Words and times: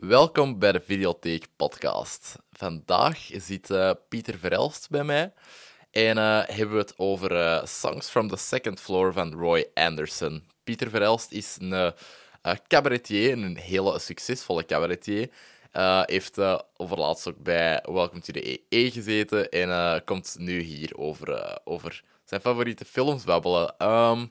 Welkom 0.00 0.58
bij 0.58 0.72
de 0.72 0.80
Videotheek 0.80 1.46
Podcast. 1.56 2.36
Vandaag 2.52 3.28
zit 3.32 3.70
uh, 3.70 3.90
Pieter 4.08 4.38
Verelst 4.38 4.90
bij 4.90 5.04
mij 5.04 5.32
en 5.90 6.16
uh, 6.16 6.42
hebben 6.46 6.74
we 6.76 6.80
het 6.80 6.94
over 6.96 7.32
uh, 7.32 7.64
Songs 7.64 8.08
from 8.08 8.28
the 8.28 8.36
Second 8.36 8.80
Floor 8.80 9.12
van 9.12 9.32
Roy 9.32 9.66
Anderson. 9.74 10.44
Pieter 10.64 10.90
Verelst 10.90 11.32
is 11.32 11.56
een 11.60 11.92
cabaretier, 12.68 13.32
een 13.32 13.56
hele 13.56 13.98
succesvolle 13.98 14.64
cabaretier. 14.64 15.30
heeft 16.02 16.38
overlaatst 16.76 17.28
ook 17.28 17.42
bij 17.42 17.82
Welcome 17.84 18.20
to 18.20 18.32
the 18.32 18.60
EE 18.68 18.90
gezeten 18.90 19.50
en 19.50 20.04
komt 20.04 20.36
nu 20.38 20.60
hier 20.60 20.96
over, 20.96 21.58
over 21.64 22.02
zijn 22.24 22.40
favoriete 22.40 22.84
films 22.84 23.24
babbelen. 23.24 23.74
Um, 23.90 24.30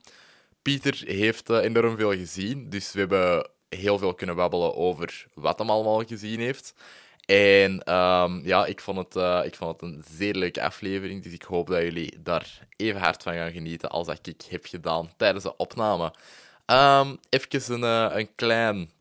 Pieter 0.62 1.02
heeft 1.06 1.50
enorm 1.50 1.98
veel 1.98 2.12
gezien, 2.12 2.70
dus 2.70 2.92
we 2.92 3.00
hebben 3.00 3.54
heel 3.76 3.98
veel 3.98 4.14
kunnen 4.14 4.36
babbelen 4.36 4.76
over 4.76 5.28
wat 5.34 5.60
hij 5.60 5.68
allemaal 5.68 6.04
gezien 6.05 6.39
heeft. 6.39 6.73
En 7.26 7.84
ehm, 7.84 8.40
ja, 8.44 8.66
ik 8.66 8.81
vond, 8.81 8.98
het, 8.98 9.16
uh, 9.16 9.41
ik 9.45 9.55
vond 9.55 9.81
het 9.81 9.90
een 9.90 10.04
zeer 10.09 10.34
leuke 10.34 10.62
aflevering. 10.62 11.23
Dus 11.23 11.34
ik 11.34 11.41
hoop 11.41 11.67
dat 11.67 11.81
jullie 11.81 12.22
daar 12.23 12.67
even 12.76 13.02
hard 13.02 13.23
van 13.23 13.34
gaan 13.34 13.52
genieten 13.52 13.90
als 13.90 14.08
ik 14.08 14.41
heb 14.50 14.66
gedaan 14.66 15.09
tijdens 15.17 15.44
de 15.44 15.58
opname. 15.58 16.14
Um, 16.66 17.20
even 17.30 17.73
een, 17.73 18.12
uh, 18.12 18.17
een 18.17 18.30
klein, 18.36 18.91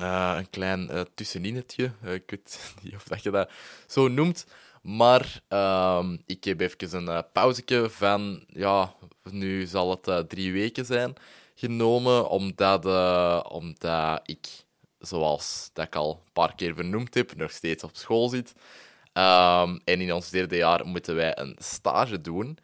uh, 0.00 0.34
een 0.36 0.50
klein 0.50 1.06
tusseninetje. 1.14 1.84
ik 2.02 2.22
weet 2.26 2.60
niet 2.82 2.94
of 2.94 3.04
dat 3.04 3.22
je 3.22 3.30
dat 3.30 3.50
zo 3.86 4.08
noemt. 4.08 4.46
Maar 4.82 5.40
um, 5.48 6.22
ik 6.26 6.44
heb 6.44 6.60
even 6.60 7.06
een 7.06 7.24
pauzeke 7.32 7.90
van, 7.90 8.44
ja, 8.48 8.94
nu 9.30 9.66
zal 9.66 9.98
het 10.02 10.28
drie 10.28 10.52
weken 10.52 10.84
zijn 10.84 11.14
genomen, 11.54 12.28
omdat, 12.28 12.86
uh, 12.86 13.40
omdat 13.48 14.20
ik, 14.24 14.48
zoals 14.98 15.70
dat 15.72 15.86
ik 15.86 15.96
al 15.96 16.10
een 16.10 16.32
paar 16.32 16.54
keer 16.54 16.74
vernoemd 16.74 17.14
heb, 17.14 17.36
nog 17.36 17.50
steeds 17.50 17.84
op 17.84 17.96
school 17.96 18.28
zit. 18.28 18.52
Um, 19.14 19.80
en 19.84 20.00
in 20.00 20.12
ons 20.12 20.30
derde 20.30 20.56
jaar 20.56 20.86
moeten 20.86 21.14
wij 21.14 21.38
een 21.38 21.56
stage 21.58 22.20
doen. 22.20 22.58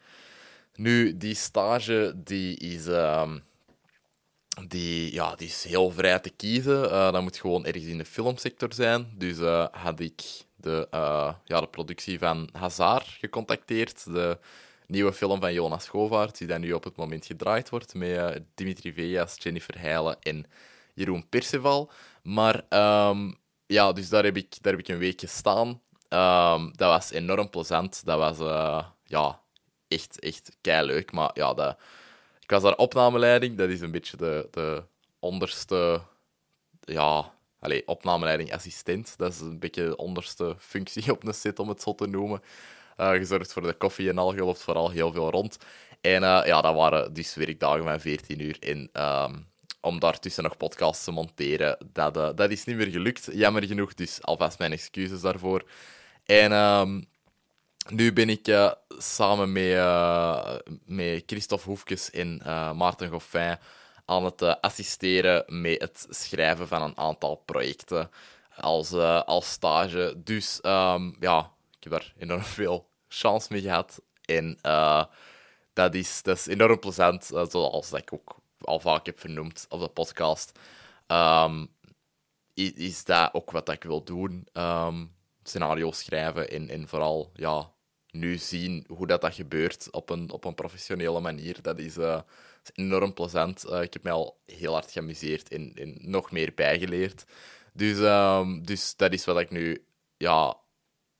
Nu, 0.74 1.16
die 1.16 1.34
stage 1.34 2.12
die 2.16 2.56
is, 2.56 2.86
um, 2.86 3.42
die, 4.68 5.12
ja, 5.12 5.34
die 5.34 5.48
is 5.48 5.64
heel 5.64 5.90
vrij 5.90 6.18
te 6.18 6.30
kiezen. 6.30 6.84
Uh, 6.84 7.12
dat 7.12 7.22
moet 7.22 7.38
gewoon 7.38 7.66
ergens 7.66 7.84
in 7.84 7.98
de 7.98 8.04
filmsector 8.04 8.72
zijn. 8.72 9.12
Dus 9.16 9.38
uh, 9.38 9.66
had 9.70 10.00
ik 10.00 10.22
de, 10.56 10.86
ja, 11.44 11.60
de 11.60 11.68
productie 11.70 12.18
van 12.18 12.48
Hazard 12.52 13.06
gecontacteerd. 13.06 14.04
De 14.04 14.38
nieuwe 14.88 15.12
film 15.12 15.40
van 15.40 15.52
Jonas 15.52 15.84
Schovaert, 15.84 16.38
die 16.38 16.46
dan 16.46 16.60
nu 16.60 16.72
op 16.72 16.84
het 16.84 16.96
moment 16.96 17.26
gedraaid 17.26 17.68
wordt, 17.68 17.94
met 17.94 18.08
uh, 18.08 18.30
Dimitri 18.54 18.92
Vegas, 18.92 19.36
Jennifer 19.38 19.80
Heijlen 19.80 20.16
en 20.20 20.46
Jeroen 20.94 21.28
Perceval. 21.28 21.90
Maar 22.22 22.54
um, 23.08 23.36
ja, 23.66 23.92
dus 23.92 24.08
daar 24.08 24.24
heb 24.24 24.36
ik, 24.36 24.62
daar 24.62 24.72
heb 24.72 24.80
ik 24.80 24.88
een 24.88 24.98
week 24.98 25.20
gestaan. 25.20 25.68
Um, 26.08 26.72
dat 26.76 26.90
was 26.90 27.10
enorm 27.10 27.50
plezant. 27.50 28.04
Dat 28.04 28.18
was 28.18 28.38
uh, 28.38 28.84
ja, 29.04 29.40
echt, 29.88 30.18
echt 30.20 30.56
leuk. 30.62 31.12
Maar 31.12 31.30
ja, 31.34 31.76
ik 32.40 32.50
was 32.50 32.62
daar 32.62 32.76
opnameleiding. 32.76 33.56
Dat 33.56 33.68
is 33.68 33.80
een 33.80 33.90
beetje 33.90 34.16
de, 34.16 34.48
de 34.50 34.82
onderste 35.18 36.00
ja, 36.80 37.32
allez, 37.60 37.82
opnameleiding 37.86 38.52
assistent. 38.52 39.14
Dat 39.16 39.32
is 39.32 39.40
een 39.40 39.58
beetje 39.58 39.84
de 39.84 39.96
onderste 39.96 40.56
functie 40.58 41.12
op 41.12 41.26
een 41.26 41.34
set, 41.34 41.58
om 41.58 41.68
het 41.68 41.82
zo 41.82 41.94
te 41.94 42.06
noemen. 42.06 42.42
Uh, 43.00 43.10
gezorgd 43.10 43.52
voor 43.52 43.62
de 43.62 43.72
koffie 43.72 44.08
en 44.08 44.18
al, 44.18 44.32
gelooft 44.32 44.62
vooral 44.62 44.90
heel 44.90 45.12
veel 45.12 45.30
rond. 45.30 45.58
En 46.00 46.22
uh, 46.22 46.42
ja, 46.44 46.60
dat 46.60 46.74
waren 46.74 47.12
dus 47.12 47.34
werkdagen 47.34 47.84
van 47.84 48.00
14 48.00 48.40
uur. 48.40 48.56
En 48.60 48.90
um, 49.02 49.46
om 49.80 49.98
daartussen 49.98 50.42
nog 50.42 50.56
podcasts 50.56 51.04
te 51.04 51.10
monteren, 51.10 51.78
dat, 51.92 52.16
uh, 52.16 52.28
dat 52.34 52.50
is 52.50 52.64
niet 52.64 52.76
meer 52.76 52.90
gelukt. 52.90 53.28
Jammer 53.32 53.66
genoeg, 53.66 53.94
dus 53.94 54.22
alvast 54.22 54.58
mijn 54.58 54.72
excuses 54.72 55.20
daarvoor. 55.20 55.62
En 56.24 56.52
um, 56.52 57.04
nu 57.88 58.12
ben 58.12 58.28
ik 58.28 58.74
samen 58.98 59.52
met, 59.52 59.78
met 60.86 61.22
Christophe 61.26 61.68
Hoefkes 61.68 62.10
en 62.10 62.42
Maarten 62.76 63.08
Goffin 63.08 63.56
aan 64.04 64.24
het 64.24 64.42
assisteren 64.60 65.44
met 65.46 65.80
het 65.80 66.06
schrijven 66.08 66.68
van 66.68 66.82
een 66.82 66.98
aantal 66.98 67.36
projecten 67.36 68.10
als, 68.56 68.92
als 69.24 69.50
stage. 69.50 70.14
Dus 70.24 70.58
um, 70.62 71.16
ja, 71.20 71.52
ik 71.76 71.84
heb 71.84 71.92
daar 71.92 72.12
enorm 72.18 72.42
veel 72.42 72.87
chance 73.08 73.52
mee 73.52 73.62
gehad. 73.62 74.02
En 74.24 74.58
uh, 74.62 75.04
dat, 75.72 75.94
is, 75.94 76.22
dat 76.22 76.36
is 76.36 76.46
enorm 76.46 76.78
plezant, 76.78 77.30
uh, 77.32 77.44
zoals 77.48 77.92
ik 77.92 78.12
ook 78.12 78.36
al 78.60 78.80
vaak 78.80 79.06
heb 79.06 79.20
vernoemd 79.20 79.66
op 79.68 79.80
de 79.80 79.88
podcast. 79.88 80.58
Um, 81.06 81.68
is 82.54 83.04
dat 83.04 83.34
ook 83.34 83.50
wat 83.50 83.68
ik 83.68 83.82
wil 83.82 84.04
doen? 84.04 84.48
Um, 84.52 85.14
scenario's 85.42 85.98
schrijven 85.98 86.50
en, 86.50 86.68
en 86.68 86.88
vooral 86.88 87.30
ja, 87.34 87.72
nu 88.10 88.36
zien 88.36 88.84
hoe 88.88 89.06
dat, 89.06 89.20
dat 89.20 89.34
gebeurt 89.34 89.90
op 89.90 90.10
een, 90.10 90.30
op 90.30 90.44
een 90.44 90.54
professionele 90.54 91.20
manier. 91.20 91.62
Dat 91.62 91.78
is, 91.78 91.96
is 91.96 92.70
enorm 92.72 93.14
plezant. 93.14 93.70
Ik 93.70 93.92
heb 93.92 94.02
mij 94.02 94.12
al 94.12 94.40
heel 94.46 94.72
hard 94.72 94.90
geamuseerd 94.90 95.48
en, 95.48 95.72
en 95.74 95.96
nog 96.00 96.30
meer 96.30 96.52
bijgeleerd. 96.54 97.24
Dus, 97.72 97.98
um, 97.98 98.66
dus 98.66 98.96
dat 98.96 99.12
is 99.12 99.24
wat 99.24 99.40
ik 99.40 99.50
nu 99.50 99.84
ja, 100.16 100.56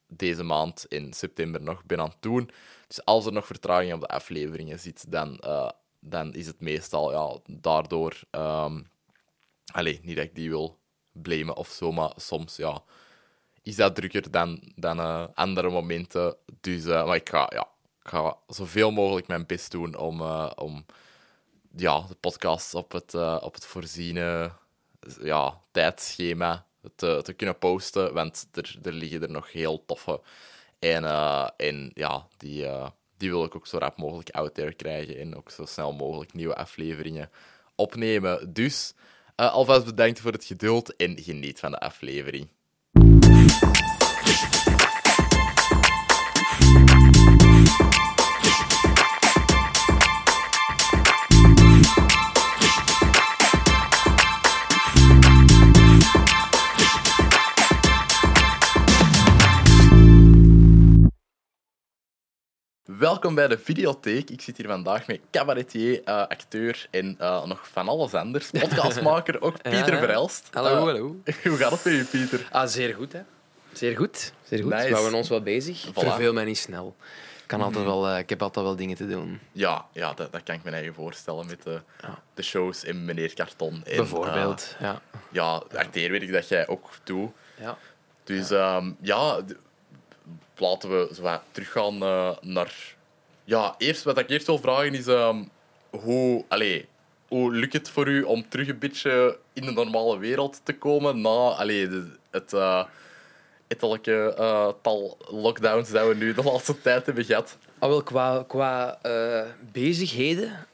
deze 0.09 0.43
maand 0.43 0.87
in 0.89 1.13
september 1.13 1.63
nog 1.63 1.85
ben 1.85 2.01
aan 2.01 2.09
het 2.09 2.23
doen. 2.23 2.51
Dus 2.87 3.05
als 3.05 3.27
er 3.27 3.33
nog 3.33 3.47
vertraging 3.47 3.93
op 3.93 4.01
de 4.01 4.07
afleveringen 4.09 4.79
zit, 4.79 5.13
dan, 5.13 5.41
uh, 5.45 5.71
dan 6.01 6.35
is 6.35 6.47
het 6.47 6.61
meestal 6.61 7.13
ja, 7.13 7.39
daardoor. 7.47 8.21
Um, 8.31 8.91
niet 9.75 10.17
dat 10.17 10.25
ik 10.25 10.35
die 10.35 10.49
wil 10.49 10.79
blamen 11.13 11.57
of 11.57 11.69
zo, 11.69 11.93
maar 11.93 12.13
soms 12.17 12.57
ja, 12.57 12.83
is 13.63 13.77
dat 13.77 13.95
drukker 13.95 14.31
dan, 14.31 14.73
dan 14.75 14.99
uh, 14.99 15.25
andere 15.35 15.71
momenten. 15.71 16.37
Dus 16.61 16.85
uh, 16.85 17.07
maar 17.07 17.17
ik 17.17 17.29
ga, 17.29 17.51
ja, 17.55 17.69
ik 18.03 18.09
ga 18.09 18.37
zoveel 18.47 18.91
mogelijk 18.91 19.27
mijn 19.27 19.47
best 19.47 19.71
doen 19.71 19.97
om, 19.97 20.23
om 20.55 20.87
ja, 21.77 22.01
de 22.01 22.15
podcast 22.15 22.75
op 22.75 22.93
het, 22.93 23.15
op 23.41 23.55
het 23.55 23.67
voorziene 23.67 24.53
ja, 25.21 25.61
tijdschema 25.71 26.68
te, 26.97 27.21
te 27.22 27.33
kunnen 27.33 27.59
posten, 27.59 28.15
want 28.15 28.49
er, 28.53 28.78
er 28.83 28.93
liggen 28.93 29.22
er 29.22 29.31
nog 29.31 29.53
heel 29.53 29.84
toffe. 29.87 30.21
En, 30.78 31.03
uh, 31.03 31.49
en 31.56 31.91
ja, 31.94 32.28
die, 32.37 32.65
uh, 32.65 32.89
die 33.16 33.31
wil 33.31 33.44
ik 33.44 33.56
ook 33.56 33.66
zo 33.66 33.78
rap 33.78 33.97
mogelijk 33.97 34.31
out 34.31 34.55
there 34.55 34.72
krijgen 34.72 35.19
en 35.19 35.37
ook 35.37 35.50
zo 35.50 35.65
snel 35.65 35.93
mogelijk 35.93 36.33
nieuwe 36.34 36.56
afleveringen 36.56 37.31
opnemen. 37.75 38.53
Dus 38.53 38.94
alvast 39.34 39.84
bedankt 39.84 40.21
voor 40.21 40.33
het 40.33 40.44
geduld 40.44 40.97
en 40.97 41.19
geniet 41.22 41.59
van 41.59 41.71
de 41.71 41.81
aflevering. 41.81 42.49
Welkom 62.98 63.34
bij 63.34 63.48
de 63.48 63.59
Videotheek. 63.59 64.31
Ik 64.31 64.41
zit 64.41 64.56
hier 64.56 64.66
vandaag 64.66 65.06
met 65.06 65.20
cabaretier, 65.31 66.00
uh, 66.04 66.04
acteur 66.06 66.86
en 66.91 67.16
uh, 67.20 67.44
nog 67.44 67.69
van 67.69 67.88
alles 67.88 68.14
anders. 68.14 68.50
Podcastmaker, 68.50 69.42
ook 69.42 69.62
Pieter 69.70 69.92
ja, 69.92 69.98
Verelst. 69.98 70.48
Hallo, 70.53 70.70
uh, 70.70 70.78
hallo. 70.78 71.16
Hoe 71.44 71.56
gaat 71.56 71.70
het 71.70 71.84
met 71.84 71.94
je, 71.94 72.04
Pieter? 72.04 72.48
Ah, 72.50 72.69
zeer 72.69 72.94
goed, 72.94 73.12
hè. 73.12 73.20
Zeer 73.72 73.97
goed. 73.97 74.32
Zeer 74.42 74.62
goed. 74.62 74.72
Nice. 74.72 74.88
We 74.88 74.94
houden 74.94 75.14
ons 75.14 75.28
wel 75.28 75.42
bezig. 75.42 75.86
Voilà. 75.86 75.92
Verveel 75.92 76.32
mij 76.32 76.44
niet 76.44 76.59
snel. 76.59 76.97
Ik, 77.42 77.44
kan 77.47 77.60
altijd 77.60 77.84
mhm. 77.84 77.92
wel, 77.92 78.16
ik 78.19 78.28
heb 78.28 78.42
altijd 78.42 78.64
wel 78.64 78.76
dingen 78.76 78.97
te 78.97 79.09
doen. 79.09 79.41
Ja, 79.53 79.86
ja 79.92 80.12
dat, 80.12 80.32
dat 80.32 80.42
kan 80.42 80.54
ik 80.54 80.65
me 80.65 80.70
eigen 80.70 80.94
voorstellen 80.94 81.47
met 81.47 81.62
de, 81.62 81.80
ja. 82.03 82.22
de 82.34 82.42
shows 82.42 82.84
in 82.84 83.04
Meneer 83.04 83.34
Karton. 83.34 83.82
En, 83.84 83.97
Bijvoorbeeld, 83.97 84.76
ja. 84.80 85.03
Ja, 85.30 85.62
acteerwerk 85.76 86.32
dat 86.32 86.48
jij 86.48 86.69
ook 86.69 86.91
doet. 87.04 87.30
Ja. 87.60 87.78
Dus 88.24 88.48
ja, 88.48 88.77
um, 88.77 88.97
ja 89.01 89.41
laten 90.57 90.91
we 90.91 91.15
zo 91.15 91.22
wat 91.22 91.41
teruggaan 91.51 92.03
uh, 92.03 92.30
naar... 92.41 92.97
Ja, 93.45 93.75
eerst 93.78 94.03
wat 94.03 94.19
ik 94.19 94.30
eerst 94.30 94.47
wil 94.47 94.59
vragen 94.59 94.95
is... 94.95 95.07
Uh, 95.07 95.36
hoe, 95.91 96.45
allez, 96.48 96.84
hoe 97.28 97.53
lukt 97.53 97.72
het 97.72 97.91
voor 97.91 98.09
u 98.09 98.22
om 98.22 98.48
terug 98.48 98.69
een 98.69 98.78
beetje 98.78 99.39
in 99.53 99.63
de 99.65 99.72
normale 99.72 100.19
wereld 100.19 100.60
te 100.63 100.75
komen 100.75 101.21
na 101.21 101.30
allez, 101.30 101.89
de, 101.89 102.10
het 102.30 102.53
uh, 102.53 102.84
etelijke 103.66 104.34
uh, 104.39 104.69
tal 104.83 105.16
lockdowns 105.30 105.91
dat 105.91 106.09
we 106.09 106.15
nu 106.15 106.34
de 106.34 106.42
laatste 106.42 106.80
tijd 106.80 107.07
hebben 107.07 107.25
gehad? 107.25 107.57
Ah, 107.78 107.89
wel, 107.89 108.03
qua 108.03 108.45
qua 108.48 108.98
bezigheden 109.72 110.66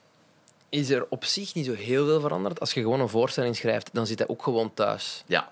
is 0.69 0.91
er 0.91 1.07
op 1.09 1.25
zich 1.25 1.55
niet 1.55 1.67
zo 1.67 1.75
heel 1.75 2.07
veel 2.07 2.21
veranderd. 2.21 2.61
Als 2.61 2.73
je 2.73 2.81
gewoon 2.81 3.01
een 3.01 3.09
voorstelling 3.09 3.57
schrijft, 3.57 3.91
dan 3.93 4.07
zit 4.07 4.19
hij 4.19 4.29
ook 4.29 4.43
gewoon 4.43 4.75
thuis. 4.75 5.25
Ja, 5.27 5.49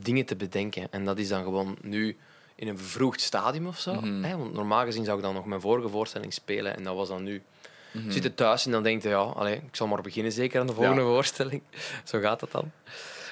dingen 0.00 0.24
te 0.24 0.36
bedenken. 0.36 0.88
En 0.90 1.04
dat 1.04 1.18
is 1.18 1.28
dan 1.28 1.42
gewoon 1.42 1.76
nu 1.82 2.16
in 2.58 2.68
een 2.68 2.78
vervroegd 2.78 3.20
stadium 3.20 3.66
of 3.66 3.78
zo. 3.78 4.00
Mm 4.00 4.24
hè? 4.24 4.36
Want 4.36 4.52
normaal 4.52 4.84
gezien 4.84 5.04
zou 5.04 5.16
ik 5.16 5.22
dan 5.22 5.34
nog 5.34 5.44
mijn 5.44 5.60
vorige 5.60 5.88
voorstelling 5.88 6.32
spelen 6.32 6.76
en 6.76 6.82
dat 6.82 6.94
was 6.94 7.08
dan 7.08 7.22
nu. 7.22 7.42
Mm 7.90 8.10
-hmm. 8.10 8.34
thuis 8.34 8.66
en 8.66 8.72
dan 8.72 8.82
denk 8.82 9.02
je, 9.02 9.08
ja, 9.08 9.16
allez, 9.16 9.56
ik 9.56 9.76
zal 9.76 9.86
maar 9.86 10.02
beginnen 10.02 10.32
zeker 10.32 10.60
aan 10.60 10.66
de 10.66 10.72
volgende 10.72 11.02
voorstelling. 11.02 11.62
zo 12.04 12.20
gaat 12.20 12.40
het 12.40 12.52
dan. 12.52 12.70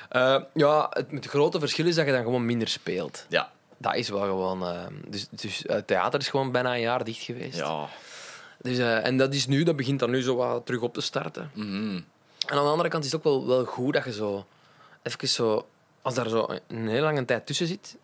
Eh, 0.08 0.42
ja, 0.54 0.86
het, 0.90 1.10
het 1.10 1.26
grote 1.26 1.58
verschil 1.58 1.86
is 1.86 1.94
dat 1.94 2.06
je 2.06 2.12
dan 2.12 2.22
gewoon 2.22 2.46
minder 2.46 2.68
speelt. 2.68 3.26
Ja. 3.28 3.50
Dat 3.76 3.94
is 3.94 4.08
wel 4.08 4.20
gewoon... 4.20 4.66
eh, 4.66 4.86
dus 5.08 5.28
dus 5.30 5.62
het 5.66 5.86
theater 5.86 6.20
is 6.20 6.28
gewoon 6.28 6.52
bijna 6.52 6.74
een 6.74 6.80
jaar 6.80 7.04
dicht 7.04 7.22
geweest. 7.22 7.56
Ja. 7.56 7.88
Dus, 8.62 8.78
eh, 8.78 9.06
en 9.06 9.16
dat 9.16 9.34
is 9.34 9.46
nu, 9.46 9.62
dat 9.62 9.76
begint 9.76 9.98
dan 9.98 10.10
nu 10.10 10.22
zo 10.22 10.36
wat 10.36 10.66
terug 10.66 10.80
op 10.80 10.94
te 10.94 11.00
starten. 11.00 11.50
Mhm. 11.54 12.00
En 12.46 12.56
aan 12.56 12.64
de 12.64 12.70
andere 12.70 12.88
kant 12.88 13.04
is 13.04 13.12
het 13.12 13.26
ook 13.26 13.32
wel, 13.32 13.46
wel 13.46 13.64
goed 13.64 13.94
dat 13.94 14.04
je 14.04 14.12
zo... 14.12 14.46
Even 15.02 15.28
zo... 15.28 15.66
Als 16.02 16.14
daar 16.14 16.28
zo 16.28 16.48
een 16.68 16.88
hele 16.88 17.00
lange 17.00 17.24
tijd 17.24 17.46
tussen 17.46 17.66
zit... 17.66 17.96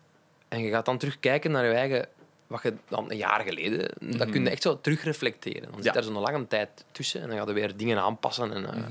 En 0.53 0.63
je 0.63 0.69
gaat 0.69 0.85
dan 0.85 0.97
terugkijken 0.97 1.51
naar 1.51 1.65
je 1.65 1.71
eigen... 1.73 2.07
Wat 2.47 2.63
je 2.63 2.73
dan 2.89 3.11
een 3.11 3.17
jaar 3.17 3.41
geleden... 3.43 3.89
Dan 3.99 4.29
kun 4.31 4.43
je 4.43 4.49
echt 4.49 4.61
zo 4.61 4.81
terugreflecteren. 4.81 5.61
Dan 5.61 5.71
Ja. 5.77 5.81
zit 5.83 5.93
daar 5.93 6.03
zo'n 6.03 6.17
lange 6.19 6.47
tijd 6.47 6.69
tussen. 6.91 7.21
En 7.21 7.27
dan 7.29 7.37
ga 7.37 7.45
je 7.47 7.53
weer 7.53 7.77
dingen 7.77 7.97
aanpassen. 7.97 8.53
En, 8.53 8.65
eh, 8.65 8.83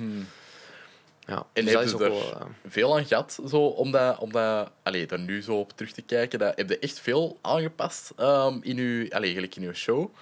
ja, 1.26 1.46
En 1.52 1.64
dus 1.64 1.72
dat 1.72 1.74
heb 1.74 1.82
is 1.82 1.90
je 1.98 2.04
er 2.04 2.10
wel... 2.10 2.32
eh, 2.34 2.46
veel 2.66 2.96
aan 2.96 3.04
gehad, 3.04 3.38
zo, 3.48 3.60
om, 3.66 3.90
dat, 3.90 4.18
om 4.18 4.32
dat, 4.32 4.70
allee, 4.82 5.06
daar 5.06 5.18
nu 5.18 5.42
zo 5.42 5.54
op 5.58 5.72
terug 5.76 5.92
te 5.92 6.02
kijken? 6.02 6.38
Dat, 6.38 6.56
heb 6.56 6.68
je 6.68 6.78
echt 6.78 7.00
veel 7.00 7.38
aangepast 7.40 8.12
ehm, 8.16 8.58
in 8.60 8.76
uw, 8.78 9.06
allee, 9.10 9.34
in 9.34 9.62
uw 9.62 9.72
show? 9.72 10.14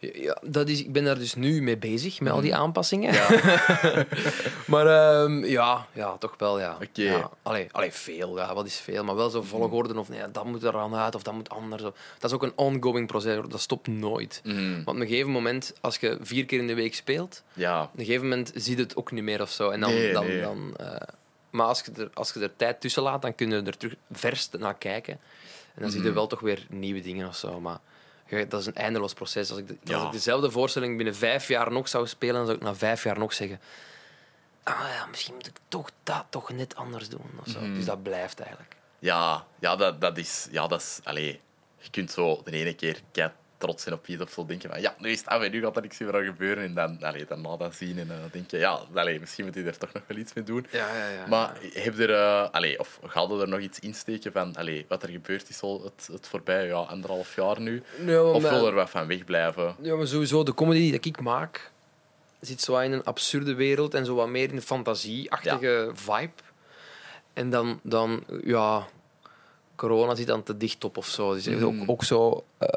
Ja, 0.00 0.38
dat 0.42 0.68
is, 0.68 0.80
ik 0.80 0.92
ben 0.92 1.04
daar 1.04 1.18
dus 1.18 1.34
nu 1.34 1.62
mee 1.62 1.76
bezig, 1.78 2.20
met 2.20 2.32
al 2.32 2.40
die 2.40 2.54
aanpassingen. 2.54 3.12
Ja. 3.12 3.28
maar 4.66 4.86
ehm, 4.86 5.44
ja, 5.44 5.86
ja, 5.92 6.16
toch 6.18 6.34
wel, 6.38 6.60
ja. 6.60 6.74
Oké. 6.74 7.02
Ja, 7.02 7.30
allee, 7.42 7.68
allee, 7.70 7.92
veel, 7.92 8.36
ja, 8.36 8.54
wat 8.54 8.66
is 8.66 8.76
veel? 8.76 9.04
Maar 9.04 9.14
wel 9.16 9.30
zo 9.30 9.42
volgorde 9.42 9.98
of 9.98 10.08
nee, 10.08 10.20
dat 10.32 10.44
moet 10.44 10.62
er 10.62 10.76
aan 10.76 10.94
uit 10.94 11.14
of 11.14 11.22
dat 11.22 11.34
moet 11.34 11.48
anders. 11.50 11.82
Dat 11.82 11.94
is 12.20 12.32
ook 12.32 12.42
een 12.42 12.52
ongoing 12.56 13.06
proces, 13.06 13.38
dat 13.48 13.60
stopt 13.60 13.86
nooit. 13.86 14.40
Mhm. 14.44 14.72
Want 14.84 14.88
op 14.88 14.94
een 15.02 15.08
gegeven 15.08 15.30
moment, 15.30 15.72
als 15.80 15.96
je 15.96 16.18
vier 16.20 16.44
keer 16.46 16.58
in 16.58 16.66
de 16.66 16.74
week 16.74 16.94
speelt, 16.94 17.42
Ja. 17.52 17.82
op 17.82 17.90
een 17.98 18.04
gegeven 18.04 18.28
moment 18.28 18.52
zie 18.54 18.76
je 18.76 18.82
het 18.82 18.96
ook 18.96 19.12
niet 19.12 19.24
meer 19.24 19.40
of 19.40 19.50
zo. 19.50 19.70
En 19.70 19.80
dan, 19.80 19.90
Nee, 19.90 20.12
dan, 20.12 20.26
nee. 20.26 20.40
dan, 20.40 20.74
eh, 20.76 20.86
maar 21.50 21.66
als 21.66 21.82
je, 21.84 22.02
er, 22.02 22.10
als 22.14 22.32
je 22.32 22.40
er 22.40 22.56
tijd 22.56 22.80
tussen 22.80 23.02
laat, 23.02 23.22
dan 23.22 23.34
kun 23.34 23.50
je 23.50 23.62
er 23.62 23.76
terug 23.76 23.94
vers 24.12 24.48
naar 24.58 24.74
kijken. 24.74 25.18
En 25.74 25.82
dan 25.82 25.90
zie 25.90 26.00
Mhm. 26.00 26.08
je 26.08 26.14
wel 26.14 26.26
toch 26.26 26.40
weer 26.40 26.66
nieuwe 26.68 27.00
dingen 27.00 27.28
of 27.28 27.36
zo. 27.36 27.60
Maar 27.60 27.78
dat 28.48 28.60
is 28.60 28.66
een 28.66 28.74
eindeloos 28.74 29.12
proces. 29.14 29.50
Als 29.50 29.58
ik, 29.58 29.68
de- 29.68 29.76
Ja. 29.84 29.94
als 29.96 30.04
ik 30.06 30.12
dezelfde 30.12 30.50
voorstelling 30.50 30.96
binnen 30.96 31.14
vijf 31.16 31.48
jaar 31.48 31.72
nog 31.72 31.88
zou 31.88 32.06
spelen, 32.06 32.34
dan 32.34 32.44
zou 32.44 32.56
ik 32.56 32.62
na 32.64 32.74
vijf 32.74 33.02
jaar 33.04 33.18
nog 33.18 33.32
zeggen... 33.32 33.60
Ah 34.62 34.80
ja, 34.94 35.06
misschien 35.06 35.34
moet 35.34 35.46
ik 35.46 35.56
toch 35.68 35.90
dat 36.02 36.24
toch 36.30 36.50
net 36.52 36.76
anders 36.76 37.08
doen. 37.08 37.30
Of 37.40 37.48
zo. 37.52 37.60
Mhm. 37.60 37.74
Dus 37.74 37.84
dat 37.84 38.02
blijft 38.02 38.40
eigenlijk. 38.40 38.76
Ja, 38.98 39.46
ja, 39.58 39.76
dat, 39.76 40.00
dat 40.00 40.18
is... 40.18 40.48
Ja, 40.50 40.66
dat 40.66 40.80
is 40.80 41.00
allee, 41.04 41.40
je 41.78 41.90
kunt 41.90 42.10
zo 42.10 42.40
de 42.44 42.50
ene 42.50 42.74
keer 42.74 43.00
trots 43.60 43.82
zijn 43.82 43.94
op 43.94 44.06
iets 44.06 44.22
of 44.22 44.30
zo 44.30 44.46
denken 44.46 44.70
van 44.70 44.80
ja, 44.80 44.94
nu 44.98 45.10
is 45.10 45.18
het 45.18 45.28
af 45.28 45.42
en 45.42 45.50
nu 45.50 45.60
gaat 45.62 45.76
er 45.76 45.82
niks 45.82 45.98
meer 45.98 46.14
aan 46.16 46.24
gebeuren. 46.24 46.64
En 46.64 46.74
dan, 46.74 46.98
allee, 47.02 47.24
dan 47.24 47.40
na 47.40 47.56
dat 47.56 47.74
zien 47.74 47.98
en 47.98 48.08
dan 48.08 48.16
denk 48.32 48.50
je 48.50 48.58
ja, 48.58 48.80
allee, 48.94 49.20
misschien 49.20 49.44
moet 49.44 49.54
je 49.54 49.62
er 49.62 49.78
toch 49.78 49.92
nog 49.92 50.02
wel 50.06 50.16
iets 50.16 50.32
mee 50.32 50.44
doen. 50.44 50.66
Ja, 50.70 50.96
ja, 50.96 51.08
ja. 51.08 51.26
Maar 51.26 51.56
heb 51.72 51.96
je 51.96 52.06
er, 52.06 52.48
allee, 52.50 52.78
of 52.78 52.98
ga 53.06 53.20
je 53.28 53.40
er 53.40 53.48
nog 53.48 53.60
iets 53.60 53.78
insteken 53.78 54.32
van 54.32 54.56
allee, 54.56 54.84
wat 54.88 55.02
er 55.02 55.08
gebeurd 55.08 55.48
is 55.48 55.60
al 55.60 55.82
het, 55.84 56.08
het 56.12 56.26
voorbij 56.28 56.66
ja, 56.66 56.74
anderhalf 56.74 57.34
jaar 57.36 57.60
nu? 57.60 57.82
Ja, 58.06 58.22
Of 58.22 58.42
wil 58.50 58.66
er 58.66 58.74
wat 58.74 58.90
van 58.90 59.06
wegblijven? 59.06 59.74
Ja, 59.80 59.94
maar 59.96 60.06
sowieso, 60.06 60.42
de 60.42 60.54
comedy 60.54 60.78
die 60.78 61.00
ik 61.00 61.20
maak 61.20 61.70
zit 62.40 62.60
zo 62.60 62.78
in 62.78 62.92
een 62.92 63.04
absurde 63.04 63.54
wereld 63.54 63.94
en 63.94 64.04
zo 64.04 64.14
wat 64.14 64.28
meer 64.28 64.48
in 64.48 64.56
een 64.56 64.62
fantasieachtige 64.62 65.90
vibe. 65.94 66.30
En 67.32 67.50
dan, 67.50 67.80
dan, 67.82 68.24
ja, 68.44 68.86
corona 69.76 70.14
zit 70.14 70.26
dan 70.26 70.42
te 70.42 70.56
dicht 70.56 70.84
op 70.84 70.96
of 70.96 71.06
zo. 71.06 71.32
Dus 71.34 71.46
Mhm. 71.46 71.64
ook, 71.64 71.74
ook 71.86 72.04
zo 72.04 72.44
eh, 72.58 72.68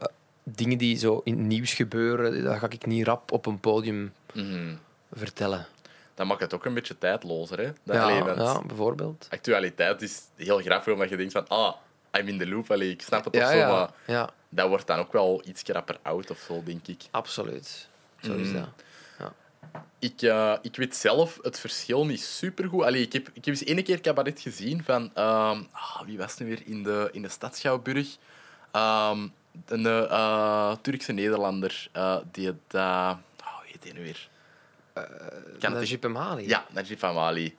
dingen 0.44 0.78
die 0.78 0.98
zo 0.98 1.22
in 1.24 1.38
het 1.38 1.46
nieuws 1.46 1.74
gebeuren, 1.74 2.44
dat 2.44 2.58
ga 2.58 2.70
ik 2.70 2.86
niet 2.86 3.06
rap 3.06 3.32
op 3.32 3.46
een 3.46 3.60
podium 3.60 4.14
Mhm. 4.34 4.76
vertellen. 5.12 5.66
Dan 6.16 6.28
maakt 6.28 6.42
het 6.42 6.54
ook 6.54 6.66
een 6.66 6.74
beetje 6.74 6.98
tijdlozer. 6.98 7.58
Hè? 7.60 7.72
Dat, 7.84 7.96
Ja, 7.96 8.10
ja, 8.10 8.62
bijvoorbeeld. 8.66 9.28
Actualiteit 9.30 10.02
is 10.02 10.22
heel 10.36 10.60
grappig, 10.60 10.94
omdat 10.94 11.10
je 11.10 11.18
denkt 11.18 11.34
van 11.34 11.48
ah, 11.48 11.74
I'm 12.20 12.28
in 12.28 12.38
the 12.40 12.48
loop, 12.48 12.72
allee, 12.72 12.90
ik 12.90 13.02
snap 13.02 13.26
het 13.26 13.34
of 13.36 13.42
Ja, 13.42 13.50
zo, 13.52 13.58
ja, 13.58 13.72
maar 13.72 13.90
ja, 14.06 14.30
dat 14.50 14.68
wordt 14.68 14.88
dan 14.88 15.00
ook 15.00 15.12
wel 15.14 15.42
iets 15.46 15.64
krapper 15.64 15.98
oud 16.02 16.30
of 16.32 16.40
zo, 16.48 16.64
denk 16.64 16.88
ik. 16.88 17.02
absoluut. 17.12 17.88
Zo 18.22 18.34
is 18.36 18.48
Mhm. 18.48 18.56
dat. 18.58 18.68
Ik, 20.00 20.22
eh, 20.22 20.54
ik 20.62 20.76
weet 20.76 20.96
zelf 20.96 21.40
het 21.42 21.60
verschil 21.60 22.06
niet 22.06 22.22
supergoed. 22.22 22.84
Allee, 22.84 23.02
ik, 23.02 23.14
heb, 23.14 23.28
ik 23.28 23.46
heb 23.46 23.46
eens 23.46 23.64
één 23.64 23.84
keer 23.84 24.02
cabaret 24.02 24.42
gezien 24.42 24.84
van... 24.84 25.12
ehm, 25.14 25.62
ah, 25.72 26.02
wie 26.06 26.18
was 26.18 26.32
het 26.32 26.40
nu 26.40 26.46
weer 26.48 26.62
in 26.66 26.84
de, 26.84 27.10
in 27.12 27.22
de 27.22 27.30
stad 27.30 27.58
Schouwburg? 27.58 28.18
Een 29.66 29.86
eh, 29.86 30.72
Turkse 30.82 31.12
Nederlander. 31.12 31.88
eh, 31.92 32.18
die 32.32 32.46
het... 32.48 32.56
eh, 32.72 33.12
oh, 33.42 33.48
hoe 33.58 33.66
heet 33.68 33.82
die 33.82 33.94
nu 33.94 34.04
weer? 34.04 34.30
Echt- 35.60 35.74
Najib 35.74 36.06
Amali. 36.06 36.48
Ja, 36.48 36.66
Najib 36.70 37.04
Amali. 37.04 37.58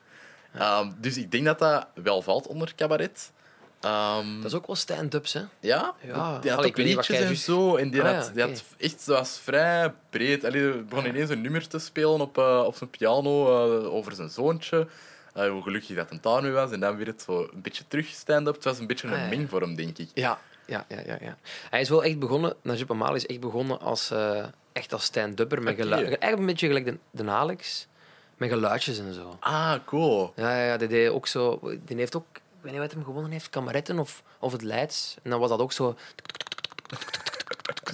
Ehm, 0.55 0.91
dus 0.97 1.17
ik 1.17 1.31
denk 1.31 1.45
dat 1.45 1.59
dat 1.59 1.87
wel 1.95 2.23
valt 2.23 2.47
onder 2.47 2.75
cabaret. 2.75 3.33
Ehm, 3.81 4.37
Dat 4.37 4.45
is 4.45 4.55
ook 4.55 4.67
wel 4.67 4.77
stand-ups, 4.77 5.33
hè? 5.33 5.41
Ja, 5.61 5.95
Ja. 6.01 6.39
die 6.39 6.51
had 6.51 6.59
Allee, 6.59 6.71
ook 6.71 6.77
liedjes 6.77 7.09
en 7.09 7.37
zo. 7.37 7.77
En 7.77 7.91
die, 7.91 8.03
Ah, 8.03 8.15
had, 8.17 8.27
ja, 8.27 8.33
die 8.33 8.43
had 8.43 8.65
echt, 8.79 9.07
dat 9.07 9.19
was 9.19 9.39
vrij 9.43 9.93
breed. 10.11 10.45
Allee, 10.45 10.63
hij 10.63 10.85
begon 10.85 11.07
ineens 11.07 11.31
een 11.31 11.41
nummer 11.41 11.69
te 11.69 11.79
spelen 11.79 12.21
op, 12.21 12.39
eh, 12.39 12.63
op 12.67 12.77
zijn 12.77 12.91
piano 12.91 13.45
eh, 13.47 13.93
over 13.95 14.15
zijn 14.15 14.29
zoontje. 14.29 14.87
Eh, 15.35 15.49
hoe 15.51 15.63
gelukkig 15.63 15.97
dat 15.97 16.11
het 16.11 16.23
daarmee 16.23 16.51
was. 16.53 16.71
En 16.71 16.81
dan 16.81 16.97
weer 16.97 17.07
het 17.07 17.23
zo 17.23 17.41
een 17.53 17.63
beetje 17.63 17.85
terug 17.89 18.07
stand-up. 18.07 18.55
Het 18.55 18.65
was 18.65 18.79
een 18.79 18.87
beetje 18.87 19.09
een 19.09 19.23
Ah, 19.23 19.29
mengvorm, 19.29 19.75
denk 19.75 19.99
ik. 19.99 20.09
Ja, 20.15 20.39
ja, 20.67 20.85
ja, 20.89 21.01
ja, 21.07 21.19
ja. 21.21 21.37
Hij 21.71 21.81
is 21.81 21.89
wel 21.89 22.05
echt 22.05 22.19
begonnen, 22.19 22.55
Najib 22.63 22.91
Amali 22.91 23.15
is 23.15 23.27
echt 23.27 23.41
begonnen 23.41 23.81
als, 23.81 24.11
eh, 24.11 24.45
echt 24.73 24.93
als 24.93 25.05
stand-upper. 25.05 25.63
Met 25.63 25.73
Oké. 25.73 25.83
geluid. 25.83 26.03
Eigenlijk 26.03 26.39
een 26.39 26.47
beetje 26.47 26.67
gelijk 26.67 26.85
de, 26.85 26.99
de 27.11 27.31
Alex, 27.31 27.87
met 28.37 28.49
geluidjes 28.49 28.99
en 28.99 29.15
zo. 29.15 29.37
Ah, 29.41 29.75
cool. 29.85 30.33
Ja, 30.37 30.57
ja, 30.57 30.67
ja, 30.67 30.77
die 30.77 30.89
deed 30.89 31.09
ook 31.09 31.27
zo... 31.27 31.61
Die 31.85 31.97
heeft 31.97 32.17
ook, 32.17 32.27
ik 32.33 32.41
weet 32.61 32.73
niet 32.73 32.81
wat 32.81 32.93
hem 32.93 33.05
gewonnen 33.05 33.31
heeft, 33.31 33.51
Kameretten 33.51 33.99
of, 33.99 34.23
of 34.39 34.53
het 34.53 34.63
Leids. 34.63 35.17
En 35.23 35.31
dan 35.31 35.41
was 35.41 35.49
dat 35.49 35.61
ook 35.61 35.73
zo... 35.73 35.97